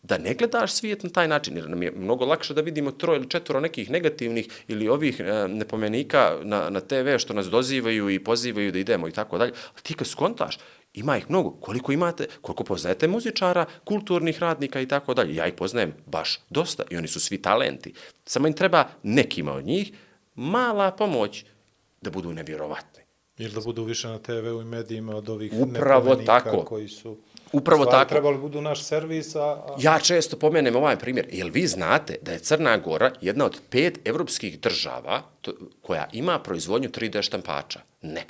da 0.04 0.18
ne 0.18 0.34
gledaš 0.34 0.74
svijet 0.74 1.04
na 1.04 1.10
taj 1.10 1.28
način, 1.28 1.58
jer 1.58 1.70
nam 1.70 1.84
je 1.84 1.92
mnogo 1.92 2.26
lakše 2.26 2.54
da 2.54 2.62
vidimo 2.62 2.92
troje 2.92 3.18
ili 3.18 3.30
četvoro 3.30 3.60
nekih 3.60 3.90
negativnih 3.90 4.48
ili 4.68 4.88
ovih 4.88 5.20
e, 5.20 5.48
nepomenika 5.48 6.38
na, 6.44 6.70
na 6.70 6.80
TV 6.80 7.18
što 7.18 7.34
nas 7.34 7.50
dozivaju 7.50 8.10
i 8.10 8.24
pozivaju 8.24 8.72
da 8.72 8.80
idemo 8.80 9.08
i 9.08 9.12
tako 9.12 9.38
dalje. 9.38 9.52
Ali 9.74 9.84
ti 9.84 9.94
kad 9.94 10.08
skontaš, 10.08 10.58
ima 10.94 11.18
ih 11.18 11.30
mnogo. 11.30 11.52
Koliko 11.52 11.92
imate, 11.92 12.28
koliko 12.42 12.64
poznajete 12.64 13.08
muzičara, 13.08 13.66
kulturnih 13.84 14.40
radnika 14.40 14.82
i 14.82 14.88
tako 14.88 15.14
dalje. 15.14 15.36
Ja 15.36 15.48
ih 15.48 15.54
poznajem 15.54 15.94
baš 16.06 16.40
dosta 16.50 16.84
i 16.90 16.98
oni 16.98 17.08
su 17.08 17.20
svi 17.20 17.42
talenti. 17.42 17.94
Samo 18.26 18.48
im 18.48 18.54
treba 18.54 18.90
nekima 19.04 19.54
od 19.54 19.66
njih 19.66 19.92
mala 20.36 20.92
pomoć 20.92 21.46
da 22.02 22.10
budu 22.10 22.34
nevjerovatni. 22.34 23.02
Ili 23.38 23.54
da 23.54 23.62
budu 23.62 23.84
više 23.84 24.08
na 24.08 24.20
TV-u 24.20 24.62
i 24.62 24.66
medijima 24.66 25.16
od 25.16 25.30
ovih 25.30 25.54
Upravo 25.54 26.16
tako. 26.16 26.66
koji 26.66 26.88
su... 26.88 27.18
Upravo 27.54 27.84
stvari 27.84 28.04
tako. 28.04 28.10
Trebali 28.10 28.38
budu 28.38 28.62
naš 28.62 28.84
servis, 28.84 29.36
a... 29.36 29.40
a... 29.40 29.76
Ja 29.80 30.00
često 30.00 30.38
pomenem 30.38 30.76
ovaj 30.76 31.00
primjer. 31.00 31.28
Jel 31.32 31.50
vi 31.50 31.68
znate 31.68 32.16
da 32.22 32.32
je 32.32 32.40
Crna 32.40 32.78
Gora 32.78 33.12
jedna 33.22 33.46
od 33.46 33.62
pet 33.70 34.00
evropskih 34.06 34.60
država 34.60 35.22
to, 35.42 35.52
koja 35.82 36.10
ima 36.14 36.40
proizvodnju 36.40 36.90
3D 36.90 37.22
štampača? 37.22 37.80
Ne. 38.02 38.26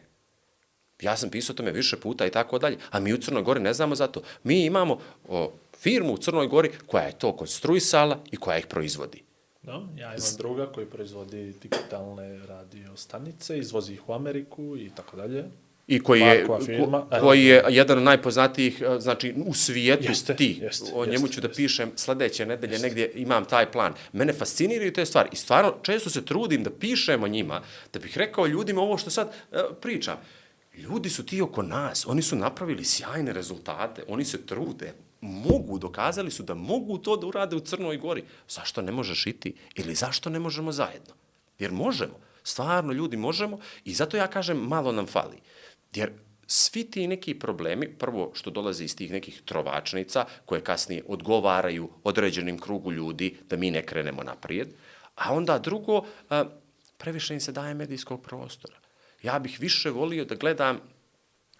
Ja 1.01 1.17
sam 1.17 1.29
pisao 1.29 1.53
o 1.53 1.57
tome 1.57 1.71
više 1.71 1.97
puta 1.97 2.25
i 2.25 2.29
tako 2.29 2.59
dalje. 2.59 2.77
A 2.91 2.99
mi 2.99 3.13
u 3.13 3.17
Crnoj 3.17 3.43
Gori 3.43 3.59
ne 3.59 3.73
znamo 3.73 3.95
za 3.95 4.07
to. 4.07 4.21
Mi 4.43 4.65
imamo 4.65 4.99
o, 5.27 5.51
firmu 5.79 6.13
u 6.13 6.17
Crnoj 6.17 6.47
Gori 6.47 6.71
koja 6.87 7.03
je 7.03 7.19
to 7.19 7.35
konstruisala 7.35 8.19
i 8.31 8.37
koja 8.37 8.57
ih 8.57 8.67
proizvodi. 8.67 9.23
No, 9.63 9.87
ja 9.97 10.15
imam 10.15 10.37
druga 10.37 10.71
koji 10.71 10.85
proizvodi 10.85 11.53
digitalne 11.61 12.45
radio 12.45 12.95
stanice, 12.95 13.57
izvozi 13.57 13.93
ih 13.93 14.09
u 14.09 14.13
Ameriku 14.13 14.77
i 14.77 14.91
tako 14.95 15.17
dalje. 15.17 15.45
I 15.91 15.99
koji 15.99 16.21
je, 16.21 16.47
firma, 16.65 17.05
koji 17.19 17.45
je 17.45 17.63
jedan 17.69 17.97
od 17.97 18.03
najpoznatijih, 18.03 18.81
e, 18.81 18.99
znači, 18.99 19.33
u 19.45 19.53
svijetu 19.53 20.03
Jeste, 20.09 20.35
ti. 20.35 20.59
jeste, 20.61 20.91
o 20.93 21.05
njemu 21.05 21.25
jeste, 21.25 21.33
ću 21.35 21.41
da 21.41 21.47
jeste. 21.47 21.63
pišem 21.63 21.91
sledeće 21.95 22.45
nedelje, 22.45 22.79
negdje 22.79 23.11
imam 23.15 23.45
taj 23.45 23.71
plan. 23.71 23.93
Mene 24.13 24.33
fasciniraju 24.33 24.93
te 24.93 25.05
stvari 25.05 25.29
i 25.31 25.35
stvarno 25.35 25.73
često 25.81 26.09
se 26.09 26.25
trudim 26.25 26.63
da 26.63 26.69
pišem 26.69 27.23
o 27.23 27.27
njima, 27.27 27.61
da 27.93 27.99
bih 27.99 28.17
rekao 28.17 28.47
ljudima 28.47 28.81
ovo 28.81 28.97
što 28.97 29.09
sad 29.09 29.27
e, 29.51 29.57
pričam. 29.81 30.17
Ljudi 30.77 31.09
su 31.09 31.25
ti 31.25 31.41
oko 31.41 31.61
nas, 31.61 32.05
oni 32.07 32.21
su 32.21 32.35
napravili 32.35 32.85
sjajne 32.85 33.33
rezultate, 33.33 34.03
oni 34.07 34.25
se 34.25 34.45
trude, 34.45 34.93
mogu, 35.21 35.79
dokazali 35.79 36.31
su 36.31 36.43
da 36.43 36.53
mogu 36.53 36.97
to 36.97 37.17
da 37.17 37.27
urade 37.27 37.55
u 37.55 37.59
Crnoj 37.59 37.97
Gori. 37.97 38.23
Zašto 38.49 38.81
ne 38.81 38.91
možeš 38.91 39.27
i 39.27 39.33
ti? 39.33 39.53
Ili 39.75 39.95
zašto 39.95 40.29
ne 40.29 40.39
možemo 40.39 40.71
zajedno? 40.71 41.13
Jer 41.59 41.71
možemo. 41.71 42.19
Stvarno, 42.43 42.93
ljudi, 42.93 43.17
možemo 43.17 43.59
i 43.85 43.93
zato 43.93 44.17
ja 44.17 44.27
kažem, 44.27 44.57
malo 44.57 44.91
nam 44.91 45.07
fali. 45.07 45.37
Jer 45.95 46.11
svi 46.47 46.83
ti 46.83 47.07
neki 47.07 47.39
problemi, 47.39 47.87
prvo 47.87 48.31
što 48.33 48.51
dolaze 48.51 48.83
iz 48.83 48.95
tih 48.95 49.11
nekih 49.11 49.41
trovačnica, 49.45 50.25
koje 50.45 50.63
kasnije 50.63 51.03
odgovaraju 51.07 51.89
određenim 52.03 52.59
krugu 52.59 52.91
ljudi 52.91 53.37
da 53.49 53.57
mi 53.57 53.71
ne 53.71 53.85
krenemo 53.85 54.23
naprijed, 54.23 54.67
a 55.15 55.33
onda 55.33 55.59
drugo, 55.59 56.05
a, 56.29 56.45
previše 56.97 57.33
im 57.33 57.39
se 57.39 57.51
daje 57.51 57.73
medijskog 57.73 58.23
prostora. 58.23 58.75
Ja 59.23 59.39
bih 59.39 59.57
više 59.59 59.89
volio 59.89 60.25
da 60.25 60.35
gledam 60.35 60.79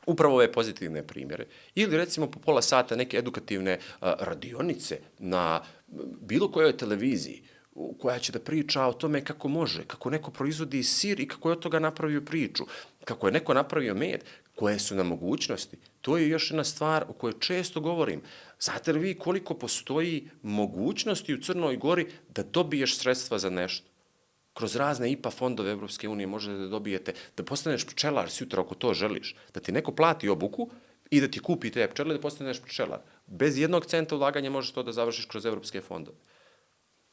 upravo 0.06 0.36
ove 0.36 0.52
pozitivne 0.52 1.08
primjere. 1.08 1.46
Ili 1.76 1.98
recimo 1.98 2.32
po 2.32 2.40
pola 2.40 2.62
sata 2.62 2.96
neke 2.96 3.18
edukativne 3.18 3.80
a, 4.02 4.14
radionice 4.20 5.00
na 5.20 5.62
bilo 6.22 6.52
kojoj 6.52 6.78
televiziji 6.78 7.44
koja 8.00 8.20
će 8.20 8.32
da 8.32 8.40
priča 8.40 8.86
o 8.86 8.94
tome 8.94 9.24
kako 9.26 9.48
može, 9.48 9.84
kako 9.88 10.10
neko 10.10 10.32
proizvodi 10.32 10.84
sir 10.84 11.20
i 11.20 11.28
kako 11.28 11.50
je 11.50 11.54
od 11.54 11.60
toga 11.60 11.80
napravio 11.80 12.22
priču, 12.22 12.66
kako 13.06 13.28
je 13.28 13.32
neko 13.32 13.54
napravio 13.54 13.96
med, 13.96 14.24
koje 14.56 14.80
su 14.80 14.96
na 14.96 15.04
mogućnosti. 15.04 15.78
To 16.02 16.18
je 16.18 16.30
još 16.30 16.52
jedna 16.52 16.64
stvar 16.64 17.06
o 17.10 17.14
kojoj 17.14 17.40
često 17.40 17.80
govorim. 17.80 18.22
Znate 18.60 18.94
li 18.94 19.00
vi 19.00 19.14
koliko 19.16 19.54
postoji 19.54 20.30
mogućnosti 20.42 21.34
u 21.34 21.42
Crnoj 21.42 21.78
Gori 21.78 22.08
da 22.36 22.44
dobiješ 22.44 22.98
sredstva 22.98 23.40
za 23.40 23.50
nešto? 23.50 23.88
Kroz 24.54 24.76
razne 24.76 25.12
IPA 25.12 25.30
fondove 25.32 25.72
Evropske 25.72 26.10
unije 26.10 26.28
možete 26.28 26.58
da 26.58 26.68
dobijete, 26.68 27.14
da 27.38 27.44
postaneš 27.44 27.88
pčelar 27.88 28.30
sutra 28.30 28.62
ako 28.62 28.76
to 28.76 28.94
želiš, 28.94 29.36
da 29.54 29.60
ti 29.60 29.72
neko 29.72 29.92
plati 29.92 30.30
obuku 30.30 30.70
i 31.10 31.22
da 31.22 31.28
ti 31.28 31.40
kupi 31.40 31.72
te 31.72 31.88
pčele 31.88 32.16
da 32.16 32.22
postaneš 32.22 32.62
pčelar. 32.62 33.00
Bez 33.28 33.58
jednog 33.58 33.86
centa 33.86 34.16
ulaganja 34.16 34.50
možeš 34.50 34.72
to 34.72 34.84
da 34.84 34.92
završiš 34.92 35.26
kroz 35.26 35.46
evropske 35.46 35.82
fondove. 35.82 36.18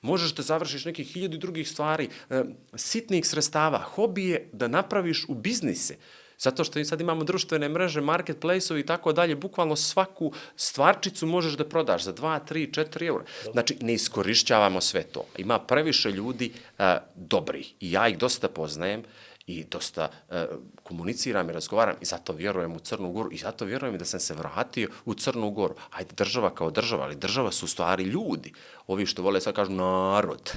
Možeš 0.03 0.35
da 0.35 0.43
završiš 0.43 0.85
nekih 0.85 1.13
hiljadu 1.13 1.37
drugih 1.37 1.69
stvari, 1.69 2.09
e, 2.31 2.43
sitnih 2.77 3.27
sredstava. 3.27 3.79
Hobi 3.79 4.25
je 4.25 4.49
da 4.53 4.69
napraviš 4.69 5.25
u 5.29 5.35
biznise. 5.35 5.97
Zato 6.39 6.65
što 6.65 6.85
sad 6.85 7.01
imamo 7.01 7.25
društvene 7.25 7.69
mreže, 7.69 8.01
marketplace-ovi 8.01 8.81
i 8.81 8.87
tako 8.87 9.13
dalje, 9.13 9.37
bukvalno 9.37 9.77
svaku 9.77 10.33
stvarčicu 10.57 11.27
možeš 11.27 11.53
da 11.53 11.69
prodaš 11.69 12.05
za 12.05 12.13
2, 12.13 12.41
3, 12.49 12.71
4 12.71 13.07
eura. 13.07 13.25
Znači, 13.53 13.77
ne 13.81 13.95
iskorišćavamo 13.95 14.81
sve 14.81 15.03
to. 15.03 15.25
Ima 15.39 15.59
previše 15.59 16.11
ljudi 16.11 16.53
uh, 16.53 16.85
dobrih 17.15 17.75
i 17.81 17.93
ja 17.93 18.09
ih 18.09 18.19
dosta 18.19 18.49
poznajem 18.49 19.03
i 19.47 19.65
dosta 19.65 20.09
uh, 20.29 20.37
komuniciram 20.83 21.51
i 21.51 21.53
razgovaram 21.53 21.97
i 22.01 22.05
zato 22.05 22.33
vjerujem 22.33 22.73
u 22.73 22.79
Crnu 22.79 23.13
Goru 23.13 23.33
i 23.33 23.39
zato 23.39 23.65
vjerujem 23.65 23.99
da 23.99 24.05
sam 24.05 24.21
se 24.21 24.35
vratio 24.35 24.89
u 25.05 25.15
Crnu 25.15 25.51
Goru. 25.51 25.75
Ajde, 25.91 26.11
država 26.17 26.55
kao 26.55 26.71
država, 26.71 27.05
ali 27.05 27.17
država 27.17 27.53
su 27.53 27.67
stvari 27.67 28.05
ljudi. 28.05 28.53
Ovi 28.89 29.07
što 29.07 29.23
vole 29.23 29.41
sad 29.41 29.55
kažu 29.55 29.73
narod. 29.73 30.53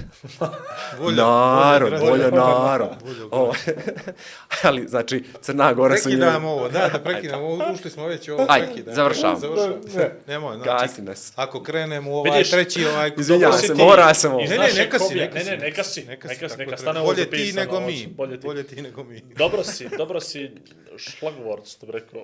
Volja, 1.00 1.24
narod, 1.24 1.92
volja 2.00 2.30
narod. 2.30 2.88
Volja 3.04 3.24
Ovo, 3.30 3.54
ali, 4.62 4.88
znači, 4.88 5.24
Crna 5.40 5.72
Gora 5.72 5.96
su 5.96 6.02
Prekidamo 6.02 6.50
ovo, 6.50 6.68
da, 6.68 6.88
da 6.92 6.98
prekidamo 7.04 7.46
ovo, 7.46 7.72
ušli 7.74 7.90
smo 7.90 8.06
već 8.06 8.28
u 8.28 8.32
ovo, 8.32 8.46
Ajde, 8.48 8.66
prekidamo. 8.66 8.94
završavam. 8.94 9.40
Završavam. 9.40 9.80
Nemoj, 10.26 10.56
znači, 10.56 10.70
Gasi 10.86 11.02
nas. 11.02 11.32
ako 11.36 11.62
krenemo 11.62 12.10
u 12.10 12.14
ovaj 12.14 12.30
Vidiš, 12.30 12.50
treći, 12.50 12.86
ovaj... 12.86 13.12
Izvinjavam 13.18 13.58
se, 13.58 13.74
mora 13.74 14.14
sam 14.14 14.32
ovo. 14.32 14.42
Ne, 14.42 14.58
ne, 14.58 14.72
neka 14.76 14.98
si, 14.98 15.14
neka 15.14 15.34
Ne, 15.34 15.44
si. 15.44 15.50
ne, 15.50 15.56
neka 15.56 15.84
si, 15.84 16.04
Neka 16.04 16.28
neka 16.28 16.48
si, 16.48 16.56
neka 16.58 16.76
stane 16.76 17.00
ovo 17.00 17.08
Bolje 17.08 17.30
ti 17.30 17.36
zapisano. 17.36 17.60
nego 17.60 17.80
mi. 17.80 18.06
Bolje 18.06 18.40
ti. 18.40 18.46
Bolje 18.46 18.62
ti 18.62 18.82
nego 18.82 19.04
mi. 19.04 19.20
Dobro 19.20 19.64
si, 19.64 19.88
dobro 19.98 20.20
si 20.20 20.50
šlagvort, 20.96 21.66
što 21.66 21.86
bi 21.86 21.92
rekao. 21.92 22.22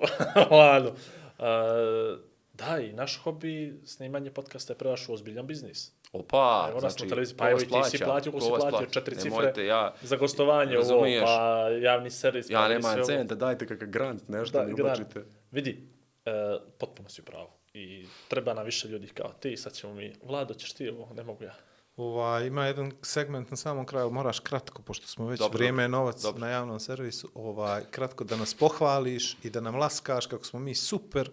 Lano. 0.57 0.89
Uh, 0.89 2.19
da, 2.53 2.79
i 2.79 2.93
naš 2.93 3.19
hobi, 3.23 3.79
snimanje 3.85 4.31
podcasta 4.31 4.73
je 4.73 4.77
prerašao 4.77 5.15
ozbiljan 5.15 5.47
biznis. 5.47 5.91
Opa, 6.11 6.65
Evo 6.69 6.75
nas 6.75 6.83
na 6.83 6.89
znači, 6.89 7.09
televiziji, 7.09 7.37
pa 7.37 7.49
evo 7.49 7.59
ti 7.59 7.89
si 7.89 8.03
platio, 8.03 8.31
ko 8.31 8.41
si 8.41 8.49
platio 8.49 8.69
plaća? 8.69 8.91
četiri 8.91 9.15
cifre 9.15 9.29
Nemojte, 9.29 9.65
ja, 9.65 9.93
za 10.01 10.15
gostovanje, 10.15 10.77
ovo, 10.77 11.05
pa 11.25 11.69
javni 11.81 12.09
servis. 12.09 12.49
ja 12.49 12.59
pa 12.59 12.67
nemam 12.67 13.03
centa, 13.05 13.35
dajte 13.35 13.67
kakav 13.67 13.87
grant, 13.87 14.27
nešto 14.27 14.59
Da, 14.59 14.65
mi 14.65 14.73
ubačite. 14.73 15.25
Vidi, 15.51 15.89
e, 16.25 16.31
potpuno 16.77 17.09
si 17.09 17.21
u 17.21 17.25
pravu. 17.25 17.47
I 17.73 18.05
treba 18.27 18.53
nam 18.53 18.65
više 18.65 18.87
ljudi 18.87 19.07
kao 19.07 19.33
ti, 19.33 19.57
sad 19.57 19.73
ćemo 19.73 19.93
mi, 19.93 20.13
Vlado, 20.23 20.53
ćeš 20.53 20.73
ti 20.73 20.89
ovo, 20.89 21.13
ne 21.13 21.23
mogu 21.23 21.43
ja. 21.43 21.53
Ovaj, 21.97 22.47
ima 22.47 22.65
jedan 22.65 22.91
segment 23.01 23.51
na 23.51 23.57
samom 23.57 23.85
kraju, 23.85 24.11
moraš 24.11 24.39
kratko, 24.39 24.81
pošto 24.81 25.07
smo 25.07 25.27
već 25.27 25.39
Dobro, 25.39 25.57
vrijeme 25.57 25.83
je 25.83 25.87
dobro, 25.87 25.99
novac 25.99 26.21
dobro. 26.21 26.41
na 26.41 26.49
javnom 26.49 26.79
servisu, 26.79 27.31
ovaj, 27.33 27.81
kratko 27.91 28.23
da 28.23 28.35
nas 28.35 28.53
pohvališ 28.53 29.37
i 29.43 29.49
da 29.49 29.61
nam 29.61 29.75
laskaš 29.75 30.25
kako 30.25 30.45
smo 30.45 30.59
mi 30.59 30.75
super, 30.75 31.29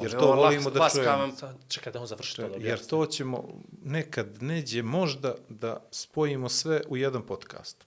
jer 0.00 0.14
evo, 0.14 0.20
to 0.20 0.32
volimo 0.32 0.70
da 0.70 0.88
čujemo. 0.92 1.36
Sad, 1.36 1.56
čekaj 1.68 1.92
da 1.92 2.00
on 2.00 2.06
završi 2.06 2.36
to 2.36 2.48
da 2.48 2.56
Jer 2.66 2.86
to 2.86 3.06
ćemo 3.06 3.44
nekad 3.82 4.42
neđe 4.42 4.82
možda 4.82 5.34
da 5.48 5.86
spojimo 5.90 6.48
sve 6.48 6.82
u 6.88 6.96
jedan 6.96 7.26
podcast. 7.26 7.84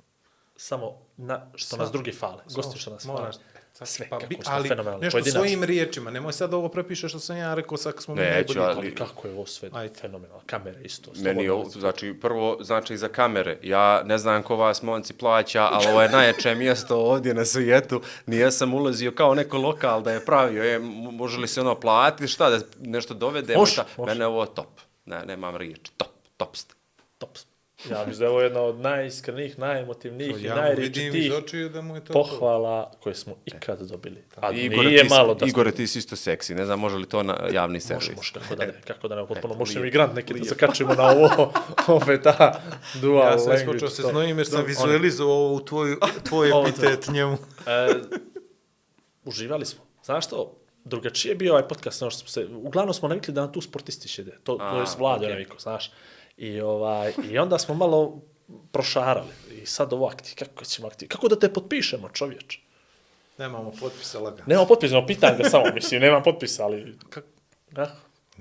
Samo 0.56 0.98
na, 1.18 1.52
što 1.56 1.68
Samo- 1.70 1.84
nas 1.84 1.92
drugi 1.92 2.12
fale. 2.12 2.44
Gosti 2.56 2.80
što 2.80 2.92
nas 2.92 3.06
fale. 3.06 3.32
Sve, 3.82 4.08
pa, 4.10 4.20
kako 4.20 4.34
ali 4.46 4.68
fenomenalni. 4.68 5.02
nešto 5.02 5.16
Pojedinačno. 5.16 5.40
svojim 5.40 5.64
riječima, 5.64 6.12
nemoj 6.12 6.34
sad 6.34 6.54
ovo 6.54 6.70
prepiše 6.70 7.10
što 7.10 7.20
sam 7.20 7.38
ja 7.38 7.54
rekao, 7.54 7.78
sad 7.78 7.94
smo 8.00 8.16
mi 8.16 8.22
Neću, 8.22 8.54
najbolji. 8.56 8.78
ali- 8.80 8.96
kako 8.96 9.28
je 9.28 9.34
ovo 9.34 9.46
sve 9.46 9.70
Ajde. 9.74 9.94
fenomenalno. 9.96 10.42
Kamere 10.46 10.82
isto. 10.82 11.12
Meni 11.16 11.44
je 11.44 11.52
ovo, 11.52 11.66
znači, 11.66 12.14
prvo, 12.14 12.58
znači, 12.62 12.98
za 12.98 13.08
kamere. 13.08 13.58
Ja 13.64 14.02
ne 14.04 14.18
znam 14.18 14.44
ko 14.44 14.56
vas 14.56 14.82
monci 14.82 15.14
plaća, 15.14 15.64
ali 15.64 15.88
ovo 15.88 16.02
je 16.02 16.10
najjače 16.10 16.56
mjesto 16.56 16.98
ovdje 16.98 17.34
na 17.34 17.46
svijetu. 17.46 18.02
Nije 18.26 18.52
sam 18.52 18.74
ulazio 18.74 19.12
kao 19.12 19.36
neko 19.36 19.58
lokal 19.58 20.02
da 20.02 20.12
je 20.12 20.26
pravio. 20.26 20.64
E, 20.66 20.76
m- 20.76 20.84
može 21.12 21.40
li 21.40 21.48
se 21.48 21.62
ono 21.62 21.76
platiti, 21.76 22.28
šta, 22.28 22.50
da 22.50 22.60
nešto 22.80 23.14
dovedemo? 23.14 23.60
Može, 23.60 23.72
šta? 23.72 23.86
može. 23.98 24.10
Mene 24.10 24.24
je 24.24 24.28
ovo 24.28 24.46
top. 24.46 24.68
Ne, 25.06 25.26
nemam 25.26 25.56
riječi. 25.56 25.92
Top, 25.98 26.08
top 26.38 26.56
ste. 26.56 26.74
Top. 27.18 27.30
Ja 27.92 28.06
mislim 28.08 28.20
da 28.20 28.26
je 28.26 28.30
ovo 28.30 28.42
jedna 28.42 28.62
od 28.62 28.80
najiskrenijih, 28.80 29.60
najemotivnijih 29.60 30.44
i 30.44 30.46
Ja 30.46 30.56
najriječitijih 30.56 31.34
očiju 31.34 31.70
da 31.70 31.82
mu 31.82 31.96
je 31.96 32.06
to 32.06 32.14
pohvala 32.14 32.92
koje 33.00 33.16
smo 33.16 33.36
ikad 33.46 33.82
dobili. 33.82 34.24
A 34.36 34.52
Igore, 34.52 34.88
nije 34.88 35.04
ti 35.04 35.10
malo 35.10 35.34
da 35.34 35.40
smo... 35.40 35.48
Igore, 35.48 35.72
ti 35.72 35.88
si 35.88 36.00
isto 36.00 36.16
seksi. 36.16 36.56
Ne 36.56 36.66
znam, 36.66 36.80
može 36.80 36.96
li 36.96 37.06
to 37.06 37.24
na 37.24 37.38
javni 37.52 37.80
servis? 37.80 38.16
Može, 38.16 38.16
može, 38.16 38.34
kako 38.34 38.56
da 38.56 38.66
ne, 38.66 38.82
kako 38.88 39.08
da 39.08 39.16
ne, 39.16 39.28
potpuno 39.34 39.54
možemo 39.54 39.82
lijepo, 39.82 39.88
i 39.88 39.92
grant 39.92 40.16
neki 40.16 40.34
da 40.34 40.44
zakačimo 40.44 40.94
na 40.94 41.04
ovo, 41.04 41.54
ove 42.02 42.22
ta 42.22 42.62
dual 43.02 43.32
Ja 43.32 43.40
sam 43.40 43.50
language. 43.50 43.76
ispočeo 43.76 43.90
se 43.90 44.02
znojim 44.02 44.38
jer 44.38 44.48
sam 44.48 44.66
vizualizovao 44.66 45.36
ovo 45.36 45.56
u 45.56 45.66
tvoj, 45.66 45.96
tvoj 46.24 46.50
epitet 46.50 47.08
njemu. 47.08 47.38
E, 47.68 47.94
uživali 49.26 49.66
smo. 49.66 49.84
Znaš 50.04 50.26
što? 50.26 50.56
Drugačije 50.84 51.32
je 51.32 51.36
bio 51.36 51.54
ovaj 51.54 51.68
podcast, 51.68 52.02
ono 52.02 52.12
što 52.12 52.20
smo 52.20 52.30
se, 52.30 52.48
uglavnom 52.54 52.94
smo 52.94 53.08
navikli 53.08 53.34
da 53.34 53.42
nam 53.42 53.54
tu 53.54 53.62
sportisti 53.62 54.08
šede, 54.08 54.38
to, 54.44 54.58
to 54.58 54.80
je 54.80 54.86
vlada 54.98 55.16
okej. 55.16 55.28
okay. 55.28 55.32
navikao, 55.32 55.60
znaš. 55.60 55.92
I, 56.40 56.62
ovaj, 56.62 57.14
I 57.32 57.38
onda 57.38 57.60
smo 57.60 57.76
malo 57.76 58.22
prošarali. 58.72 59.34
I 59.62 59.66
sad 59.66 59.94
ovo 59.94 60.08
akti, 60.08 60.36
kako 60.36 60.66
ćemo 60.66 60.88
akti, 60.88 61.08
kako 61.08 61.28
da 61.28 61.40
te 61.40 61.54
potpišemo, 61.54 62.10
čovječ? 62.10 62.60
Nemamo 63.38 63.72
potpisa 63.80 64.20
lagano. 64.20 64.44
Nemam 64.48 64.68
potpisa, 64.68 64.96
no, 64.96 65.06
pitan 65.06 65.38
ga 65.38 65.50
samo, 65.50 65.66
mislim, 65.74 66.02
nemam 66.02 66.24
potpisa, 66.24 66.64
ali... 66.64 66.98
Kak, 67.10 67.26
ah, 67.76 67.90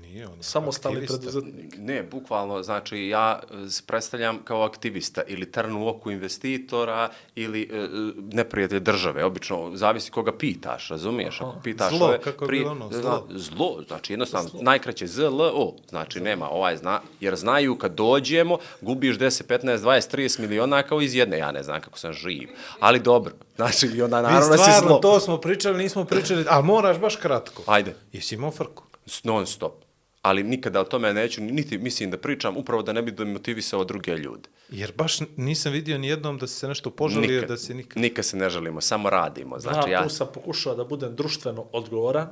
Nije 0.01 0.27
on. 0.27 0.37
samostalni 0.41 1.05
preduzetnik. 1.07 1.73
Ne, 1.77 2.03
bukvalno, 2.03 2.63
znači 2.63 3.07
ja 3.07 3.39
se 3.69 3.83
predstavljam 3.85 4.39
kao 4.43 4.61
aktivista 4.61 5.21
ili 5.27 5.51
trn 5.51 5.75
u 5.75 5.87
oku 5.87 6.11
investitora 6.11 7.09
ili 7.35 7.69
e, 7.73 7.77
e, 7.77 7.87
neprijatelj 8.17 8.79
države. 8.79 9.23
Obično, 9.23 9.71
zavisi 9.73 10.11
koga 10.11 10.37
pitaš, 10.37 10.89
razumiješ? 10.89 11.41
Ako 11.41 11.55
pitaš 11.63 11.97
Zlo, 11.97 12.07
ove 12.07 12.21
kako 12.21 12.47
bilo 12.47 12.71
ono, 12.71 12.89
zlo. 12.91 13.27
Zlo, 13.29 13.83
znači 13.87 14.13
jednostavno, 14.13 14.49
najkraće 14.61 15.07
ZLO, 15.07 15.73
znači 15.89 16.19
nema 16.19 16.49
ovaj 16.49 16.77
zna, 16.77 17.01
jer 17.19 17.35
znaju 17.35 17.77
kad 17.77 17.95
dođemo, 17.95 18.57
gubiš 18.81 19.17
10, 19.17 19.43
15, 19.43 19.77
20, 19.77 20.15
30 20.15 20.39
miliona 20.39 20.83
kao 20.83 21.01
iz 21.01 21.15
jedne, 21.15 21.37
ja 21.37 21.51
ne 21.51 21.63
znam 21.63 21.81
kako 21.81 21.99
sam 21.99 22.13
živ. 22.13 22.49
Ali 22.79 22.99
dobro, 22.99 23.33
znači 23.55 23.87
i 23.87 24.01
onda 24.01 24.21
naravno 24.21 24.47
da 24.49 24.57
si 24.57 24.63
stvarno, 24.63 24.87
zlo. 24.87 24.97
to 24.99 25.19
smo 25.19 25.37
pričali, 25.37 25.77
nismo 25.77 26.05
pričali, 26.05 26.45
a 26.49 26.61
moraš 26.61 26.97
baš 26.97 27.15
kratko. 27.15 27.63
Ajde. 27.65 27.95
Jesi 28.13 28.35
imao 28.35 28.51
frku? 28.51 28.83
non 29.23 29.47
stop. 29.47 29.88
Ali 30.21 30.43
nikada 30.43 30.81
o 30.81 30.83
tome 30.83 31.13
neću, 31.13 31.41
niti 31.41 31.77
mislim 31.77 32.11
da 32.11 32.17
pričam, 32.17 32.57
upravo 32.57 32.81
da 32.83 32.93
ne 32.93 33.01
bi 33.01 33.11
demotivisao 33.11 33.83
druge 33.83 34.17
ljude. 34.17 34.49
Jer 34.69 34.91
baš 34.95 35.19
nisam 35.37 35.71
vidio 35.73 35.97
ni 35.97 36.07
jednom 36.07 36.37
da 36.37 36.47
se 36.47 36.67
nešto 36.67 36.89
požalio, 36.89 37.31
Nikad, 37.31 37.49
da 37.49 37.57
si 37.57 37.73
nikad... 37.73 38.01
nikad 38.01 38.25
se 38.25 38.37
ne 38.37 38.49
želimo, 38.49 38.81
samo 38.81 39.09
radimo. 39.09 39.59
Znači, 39.59 39.79
dva 39.79 39.89
ja, 39.89 40.03
put 40.03 40.11
sam 40.11 40.27
pokušao 40.33 40.75
da 40.75 40.83
budem 40.83 41.15
društveno 41.15 41.65
odgovoran, 41.71 42.27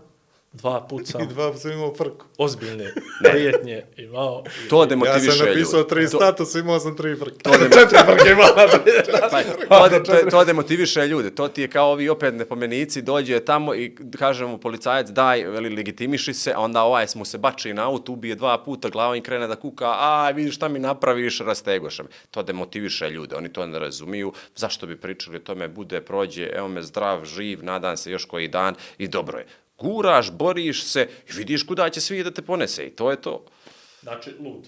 dva 0.54 0.82
put 0.82 1.08
sam 1.08 1.22
I 1.22 1.28
dva 1.28 1.54
sam 1.54 1.72
imao 1.72 1.96
frku. 1.96 2.26
ozbiljne 2.38 2.94
prijetnje 3.24 3.86
imao. 3.98 4.44
I, 4.66 4.70
to 4.70 4.80
Ja 4.80 4.86
demotiviše 4.86 5.32
sam 5.32 5.48
napisao 5.48 5.78
ljude. 5.78 5.90
tri 5.90 6.04
To- 6.04 6.10
statusa, 6.10 6.60
imao 6.60 6.80
sam 6.80 6.98
tri 6.98 7.16
frke. 7.16 7.38
To, 7.38 7.52
dem, 7.52 7.72
Četiri 7.80 7.98
frke 7.98 8.36
taj, 9.32 9.44
to, 9.70 9.90
de, 9.90 10.04
to, 10.04 10.30
to 10.30 10.46
demotiviše 10.46 11.08
ljude. 11.08 11.30
To 11.32 11.48
ti 11.48 11.62
je 11.62 11.68
kao 11.68 11.92
ovi 11.92 12.10
opet 12.10 12.34
nepomenici, 12.34 13.02
dođe 13.02 13.40
tamo 13.40 13.76
i 13.76 13.96
kaže 14.12 14.46
mu 14.46 14.58
policajac 14.58 15.08
daj, 15.08 15.44
veli, 15.44 15.70
legitimiši 15.70 16.34
se, 16.34 16.54
a 16.56 16.60
onda 16.60 16.82
ovaj 16.82 17.06
mu 17.16 17.26
se 17.26 17.38
bači 17.38 17.74
na 17.74 17.86
auto, 17.86 18.12
ubije 18.12 18.36
dva 18.36 18.58
puta 18.58 18.90
glavom 18.90 19.16
i 19.16 19.22
krene 19.22 19.48
da 19.48 19.56
kuka, 19.56 19.86
a 19.88 20.30
vidiš 20.30 20.56
šta 20.56 20.68
mi 20.68 20.80
napraviš, 20.80 21.40
rastegoš 21.40 22.00
me. 22.00 22.06
To 22.32 22.44
demotiviše 22.44 23.10
ljude, 23.10 23.36
oni 23.36 23.54
to 23.54 23.68
ne 23.68 23.80
razumiju. 23.80 24.34
Zašto 24.56 24.88
bi 24.88 24.98
pričali 24.98 25.38
o 25.38 25.42
tome, 25.42 25.68
bude, 25.68 26.02
prođe, 26.02 26.44
evo 26.46 26.68
me 26.68 26.82
zdrav, 26.82 27.26
živ, 27.26 27.64
nadam 27.64 27.98
se 27.98 28.12
još 28.12 28.26
koji 28.26 28.48
dan 28.48 28.76
i 28.98 29.08
dobro 29.08 29.38
je. 29.38 29.46
Guraš, 29.78 30.32
boriš 30.32 30.84
se 30.84 31.08
i 31.30 31.34
vidiš 31.34 31.64
kuda 31.64 31.90
će 31.90 32.02
svi 32.02 32.24
da 32.24 32.32
te 32.32 32.42
ponese 32.42 32.84
i 32.84 32.90
to 32.90 33.12
je 33.12 33.22
to. 33.22 33.46
Znači, 34.02 34.32
lud. 34.40 34.68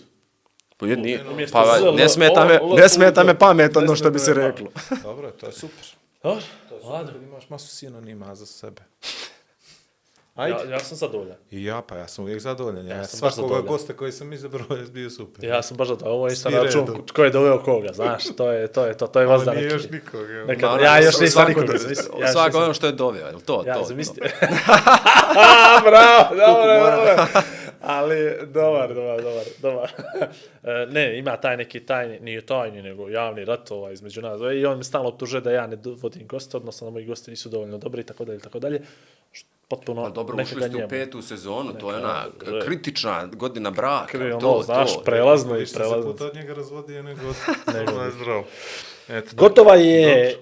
Pa, 0.77 0.87
je- 0.87 0.97
nije, 0.97 1.23
pa 1.51 1.77
ZL, 1.79 1.95
ne 1.95 2.09
smeta 2.09 2.45
me, 2.45 2.59
ne 2.75 2.89
smeta 2.89 3.23
me 3.23 3.27
ludo. 3.27 3.39
pamet, 3.39 3.75
Ne 3.75 3.81
ono 3.81 3.95
što 3.95 4.11
bi 4.11 4.19
se 4.19 4.33
reklo. 4.33 4.67
Dobro, 5.03 5.31
to 5.31 5.45
je 5.45 5.51
super. 5.51 5.85
Dobro, 6.23 6.41
Ladno. 6.71 6.89
ladno. 6.89 7.11
Kad 7.13 7.23
imaš 7.23 7.49
masu 7.49 7.67
sinonima 7.67 8.35
za 8.35 8.45
sebe. 8.45 8.81
Ja, 10.47 10.57
Ajde. 10.57 10.71
ja 10.71 10.79
sam 10.79 10.97
zadovoljan. 10.97 11.35
I 11.51 11.63
ja, 11.63 11.81
pa 11.81 11.95
ja 11.97 12.07
sam 12.07 12.23
uvijek 12.23 12.39
zadovoljan. 12.39 12.87
Ja, 12.87 12.95
Ja 12.95 13.05
sam 13.05 13.19
svakoga 13.19 13.35
zadovoljan. 13.35 13.65
gosta 13.65 13.93
koji 13.93 14.11
sam 14.11 14.33
izabrao 14.33 14.77
je 14.77 14.85
bio 14.93 15.09
super. 15.09 15.45
Ja 15.45 15.61
sam 15.61 15.77
baš 15.77 15.87
zadovoljan. 15.87 16.15
Ovo 16.15 16.27
je 16.27 16.35
na 16.51 16.63
račun 16.63 16.87
ko 17.15 17.23
je 17.23 17.29
doveo 17.29 17.63
koga, 17.63 17.93
znaš, 17.93 18.23
to 18.37 18.51
je 18.51 18.67
to, 18.67 18.85
je, 18.85 18.97
to, 18.97 19.07
to 19.07 19.19
je 19.19 19.25
vas 19.25 19.43
da 19.43 19.53
neki. 19.53 19.65
još 19.65 19.89
nikoga. 19.89 20.33
evo. 20.33 20.47
Neka, 20.47 20.65
Naravno, 20.65 20.85
ja 20.85 20.99
još 20.99 21.19
nisam 21.19 21.45
zamisli, 21.67 22.05
ja 22.21 22.31
Svako 22.31 22.57
ono 22.57 22.73
što 22.73 22.87
je 22.87 22.91
doveo, 22.91 23.27
je 23.27 23.35
li 23.35 23.41
to? 23.41 23.63
Ja, 23.67 23.73
to, 23.73 23.83
zamislite. 23.83 24.21
A, 25.39 25.81
bravo, 25.89 26.35
dobro, 26.35 26.79
dobro. 26.79 27.27
Ali, 27.81 28.47
dobar, 28.53 28.93
dobar, 28.93 29.21
dobar, 29.21 29.45
dobar. 29.61 29.91
E, 30.63 30.85
ne, 30.91 31.17
ima 31.19 31.37
taj 31.37 31.57
neki 31.57 31.79
tajni, 31.79 32.19
nije 32.19 32.45
tajni, 32.45 32.81
nego 32.81 33.09
javni 33.09 33.45
rat 33.45 33.71
ovaj, 33.71 33.93
između 33.93 34.21
nas. 34.21 34.41
I 34.55 34.65
on 34.65 34.77
mi 34.77 34.83
stalno 34.83 35.09
optužuje 35.09 35.41
da 35.41 35.51
ja 35.51 35.67
ne 35.67 35.77
vodim 36.01 36.27
goste, 36.27 36.57
odnosno 36.57 36.87
da 36.87 36.91
moji 36.91 37.05
gosti 37.05 37.31
nisu 37.31 37.49
dovoljno 37.49 37.77
dobri 37.77 38.01
i 38.01 38.05
tako 38.05 38.25
dalje, 38.25 38.37
i 38.37 38.41
tako 38.41 38.59
dalje. 38.59 38.81
Potpuno 39.69 40.03
Pa 40.03 40.09
dobro, 40.09 40.35
neka 40.35 40.55
ušli 40.55 40.69
ste 40.69 40.85
u 40.85 40.89
petu 40.89 41.21
sezonu, 41.21 41.73
to 41.73 41.91
je 41.91 41.97
Neka- 41.97 41.99
ona 41.99 42.25
kritična 42.65 43.25
godina 43.25 43.71
braka. 43.71 44.17
To, 44.39 44.49
ono, 44.49 44.63
znaš, 44.63 44.93
to. 44.93 45.01
prelazno 45.01 45.55
i 45.55 45.59
Više 45.59 45.71
se 45.71 45.77
prelazno. 45.79 46.11
puta 46.11 46.25
od 46.25 46.35
njega 46.35 46.53
razvodio 46.53 47.03
nego 47.03 47.21
od... 47.29 47.35
nego 47.75 48.01
je 48.03 48.11
zdrav. 48.11 48.43
Eto, 49.09 49.35
Gotova 49.35 49.75
je 49.75 50.37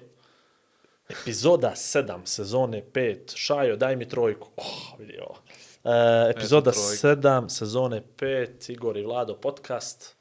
epizoda 1.10 1.72
7 1.72 2.26
sezone 2.26 2.84
5. 2.94 3.36
Šajo, 3.36 3.76
daj 3.76 3.96
mi 3.96 4.10
trojku. 4.10 4.48
Oh, 4.56 4.66
vidi 5.00 5.20
ovo. 5.20 5.38
E, 5.84 6.30
epizoda 6.30 6.70
Eto, 6.70 6.80
trojka. 6.80 7.22
7 7.22 7.50
sezone 7.50 8.02
5. 8.18 8.72
Igor 8.72 8.98
i 8.98 9.04
Vlado 9.04 9.36
podcast. 9.36 10.16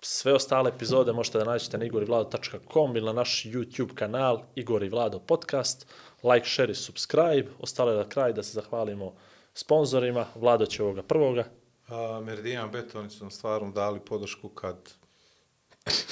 Sve 0.00 0.32
ostale 0.32 0.68
epizode 0.76 1.12
možete 1.12 1.38
da 1.38 1.44
nađete 1.44 1.78
na 1.78 1.84
igorivlado.com 1.84 2.96
ili 2.96 3.06
na 3.06 3.12
naš 3.12 3.44
YouTube 3.44 3.94
kanal 3.94 4.42
Igor 4.54 4.82
i 4.82 4.88
Vlado 4.88 5.18
podcast. 5.18 5.86
Like, 6.24 6.46
share 6.46 6.72
i 6.72 6.74
subscribe. 6.74 7.48
Ostale 7.60 7.94
na 7.94 8.04
kraj 8.04 8.32
da 8.32 8.42
se 8.42 8.52
zahvalimo 8.52 9.12
sponzorima. 9.54 10.26
Vlado 10.34 10.66
će 10.66 10.82
ovoga 10.82 11.02
prvoga. 11.02 11.44
A, 11.88 12.20
Meridian 12.20 12.70
Bet, 12.70 12.94
oni 12.94 13.10
su 13.10 13.24
nam 13.24 13.30
stvarno 13.30 13.70
dali 13.70 14.00
podršku 14.00 14.48
kad 14.48 14.76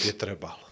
je 0.04 0.18
trebalo. 0.18 0.68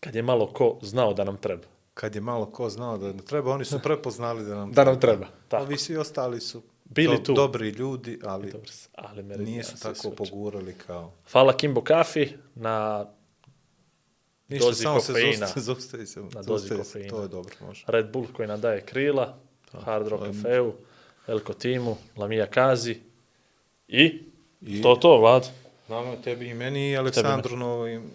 Kad 0.00 0.14
je 0.14 0.22
malo 0.22 0.46
ko 0.46 0.78
znao 0.82 1.14
da 1.14 1.24
nam 1.24 1.36
treba. 1.36 1.62
Kad 1.94 2.14
je 2.14 2.20
malo 2.20 2.46
ko 2.46 2.68
znao 2.68 2.98
da 2.98 3.06
nam 3.06 3.18
treba, 3.18 3.52
oni 3.52 3.64
su 3.64 3.78
prepoznali 3.78 4.44
da 4.44 4.54
nam 4.54 4.72
Da 4.72 4.84
nam 4.84 5.00
treba. 5.00 5.26
Tako. 5.48 5.64
A 5.64 5.66
vi 5.66 5.78
svi 5.78 5.96
ostali 5.96 6.40
su 6.40 6.62
Bili 6.84 7.24
tu. 7.24 7.32
dobri 7.34 7.68
ljudi, 7.68 8.18
ali 8.24 8.52
Dobro, 8.52 8.70
ali 8.94 9.22
Meridian 9.22 9.56
nisu 9.56 9.76
se 9.76 9.82
tako 9.82 9.92
isključio. 9.92 10.16
pogurali 10.16 10.74
kao... 10.86 11.12
Hvala 11.32 11.52
Kimbo 11.52 11.80
Kafi 11.80 12.28
na 12.54 13.06
Ništa, 14.52 14.66
Dozi 14.66 14.82
samo 14.82 15.00
se 15.00 15.12
kofeina. 15.12 15.36
zaustavi, 15.36 15.64
zaustavi 15.64 16.06
se. 16.06 16.20
Na 16.20 16.42
dozi 16.42 16.68
se, 16.68 16.76
kofeina. 16.76 17.10
To 17.10 17.22
je 17.22 17.28
dobro, 17.28 17.54
može. 17.60 17.84
Red 17.86 18.12
Bull 18.12 18.26
koji 18.32 18.48
nam 18.48 18.60
daje 18.60 18.80
krila, 18.80 19.38
Hard 19.74 20.08
Rock 20.08 20.24
Cafeu, 20.26 20.72
Elko 21.26 21.52
Timu, 21.52 21.96
Lamija 22.16 22.46
Kazi 22.46 22.96
i, 23.88 24.22
I- 24.62 24.82
to 24.82 24.96
to, 24.96 25.18
Vlad. 25.18 25.48
Nama, 25.88 26.16
tebi 26.16 26.48
i 26.48 26.54
meni 26.54 26.90
i 26.90 26.96
Aleksandru 26.96 27.56
Novim. 27.56 28.10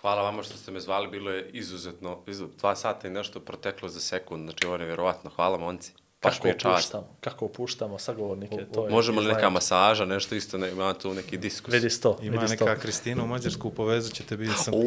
Hvala 0.00 0.22
vama 0.22 0.42
što 0.42 0.56
ste 0.56 0.70
me 0.70 0.80
zvali, 0.80 1.08
bilo 1.08 1.30
je 1.30 1.50
izuzetno, 1.50 2.18
izuzetno 2.26 2.58
dva 2.58 2.76
sata 2.76 3.08
i 3.08 3.10
nešto 3.10 3.40
proteklo 3.40 3.88
za 3.88 4.00
sekund, 4.00 4.42
znači 4.44 4.66
ovo 4.66 4.74
je 4.74 4.78
nevjerovatno. 4.78 5.30
Hvala 5.30 5.58
momci. 5.58 5.92
Baš 6.22 6.34
Kako 6.34 6.46
mi 6.46 6.50
je 6.50 6.58
čast. 6.58 6.74
opuštamo, 6.74 7.16
kako 7.20 7.44
opuštamo 7.44 7.98
sagovornike. 7.98 8.56
To 8.74 8.84
je 8.84 8.90
Možemo 8.90 9.20
li 9.20 9.26
neka 9.26 9.50
masaža, 9.50 10.04
nešto 10.04 10.34
isto, 10.34 10.58
ne, 10.58 10.70
ima 10.70 10.94
tu 10.94 11.14
neki 11.14 11.36
diskus. 11.38 11.74
Vidi 11.74 11.90
sto, 11.90 12.18
Ima 12.22 12.32
vidi 12.32 12.54
sto. 12.54 12.64
neka 12.64 12.80
Kristina 12.80 13.24
u 13.24 13.26
Mađarsku, 13.26 13.70
povezat 13.70 14.12
ćete, 14.12 14.36
vidio 14.36 14.54
sam. 14.54 14.74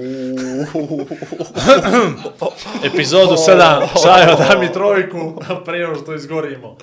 Epizodu 2.85 3.34
7, 3.34 3.88
Šajo, 4.03 4.35
da 4.38 4.60
mi 4.60 4.73
trojku, 4.73 5.39
prije 5.65 5.95
što 5.95 6.15
izgorimo. 6.15 6.77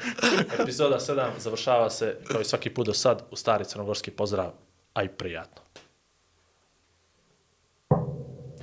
Epizoda 0.61 0.99
7 0.99 1.29
završava 1.39 1.91
se, 1.91 2.17
kao 2.25 2.41
i 2.41 2.45
svaki 2.45 2.71
put 2.71 2.87
do 2.87 2.95
sad, 2.95 3.23
u 3.31 3.37
stari 3.37 3.65
crnogorski 3.65 4.11
pozdrav, 4.11 4.51
a 4.95 5.03
i 5.03 5.09
prijatno. 5.09 5.63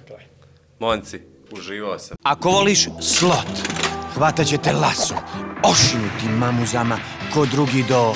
Kraj. 0.08 0.26
Monci, 0.80 1.22
uživao 1.52 2.00
sam. 2.00 2.18
Ako 2.24 2.50
voliš 2.50 2.88
slot, 3.02 3.48
hvatat 4.18 4.48
će 4.48 4.58
te 4.58 4.74
laso, 4.74 5.16
ošinuti 5.64 6.30
mamuzama 6.30 6.98
ko 7.34 7.46
drugi 7.46 7.84
do... 7.90 8.14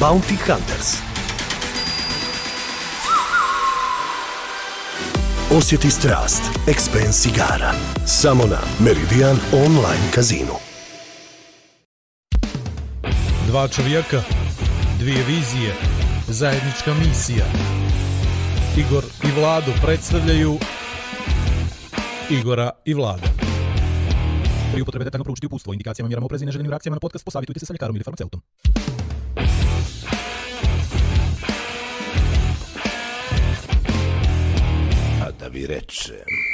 Bounty 0.00 0.36
Hunters. 0.46 0.96
Osjeti 5.50 5.90
strast 5.90 6.42
Expense 6.66 7.28
igara. 7.28 7.72
Samo 8.06 8.44
na 8.46 8.58
Meridian 8.80 9.36
Online 9.52 10.12
Casino. 10.14 10.54
Dva 13.46 13.68
čovjeka, 13.68 14.22
dvije 14.98 15.24
vizije, 15.24 15.74
zajednička 16.28 16.94
misija. 16.94 17.44
Igor 18.76 19.04
i 19.24 19.40
Vlado 19.40 19.72
predstavljaju 19.82 20.58
Igora 22.30 22.70
i 22.84 22.94
Vlada. 22.94 23.37
При 24.72 24.82
употребе 24.82 25.04
детально 25.04 25.24
проучите 25.24 25.46
упутство. 25.46 25.72
Индикациями, 25.72 26.08
мярам, 26.08 26.24
опрези, 26.24 26.46
нежелени 26.46 26.70
реакциями 26.70 26.94
на 26.94 27.00
подкаст, 27.00 27.24
посъветуйте 27.24 27.60
се 27.60 27.66
с 27.66 27.70
лекаром 27.70 27.96
или 27.96 28.04
фармацевтом. 28.04 28.42
A 35.26 35.32
da 35.40 35.48
vi 35.48 35.66
rečem. 35.66 36.47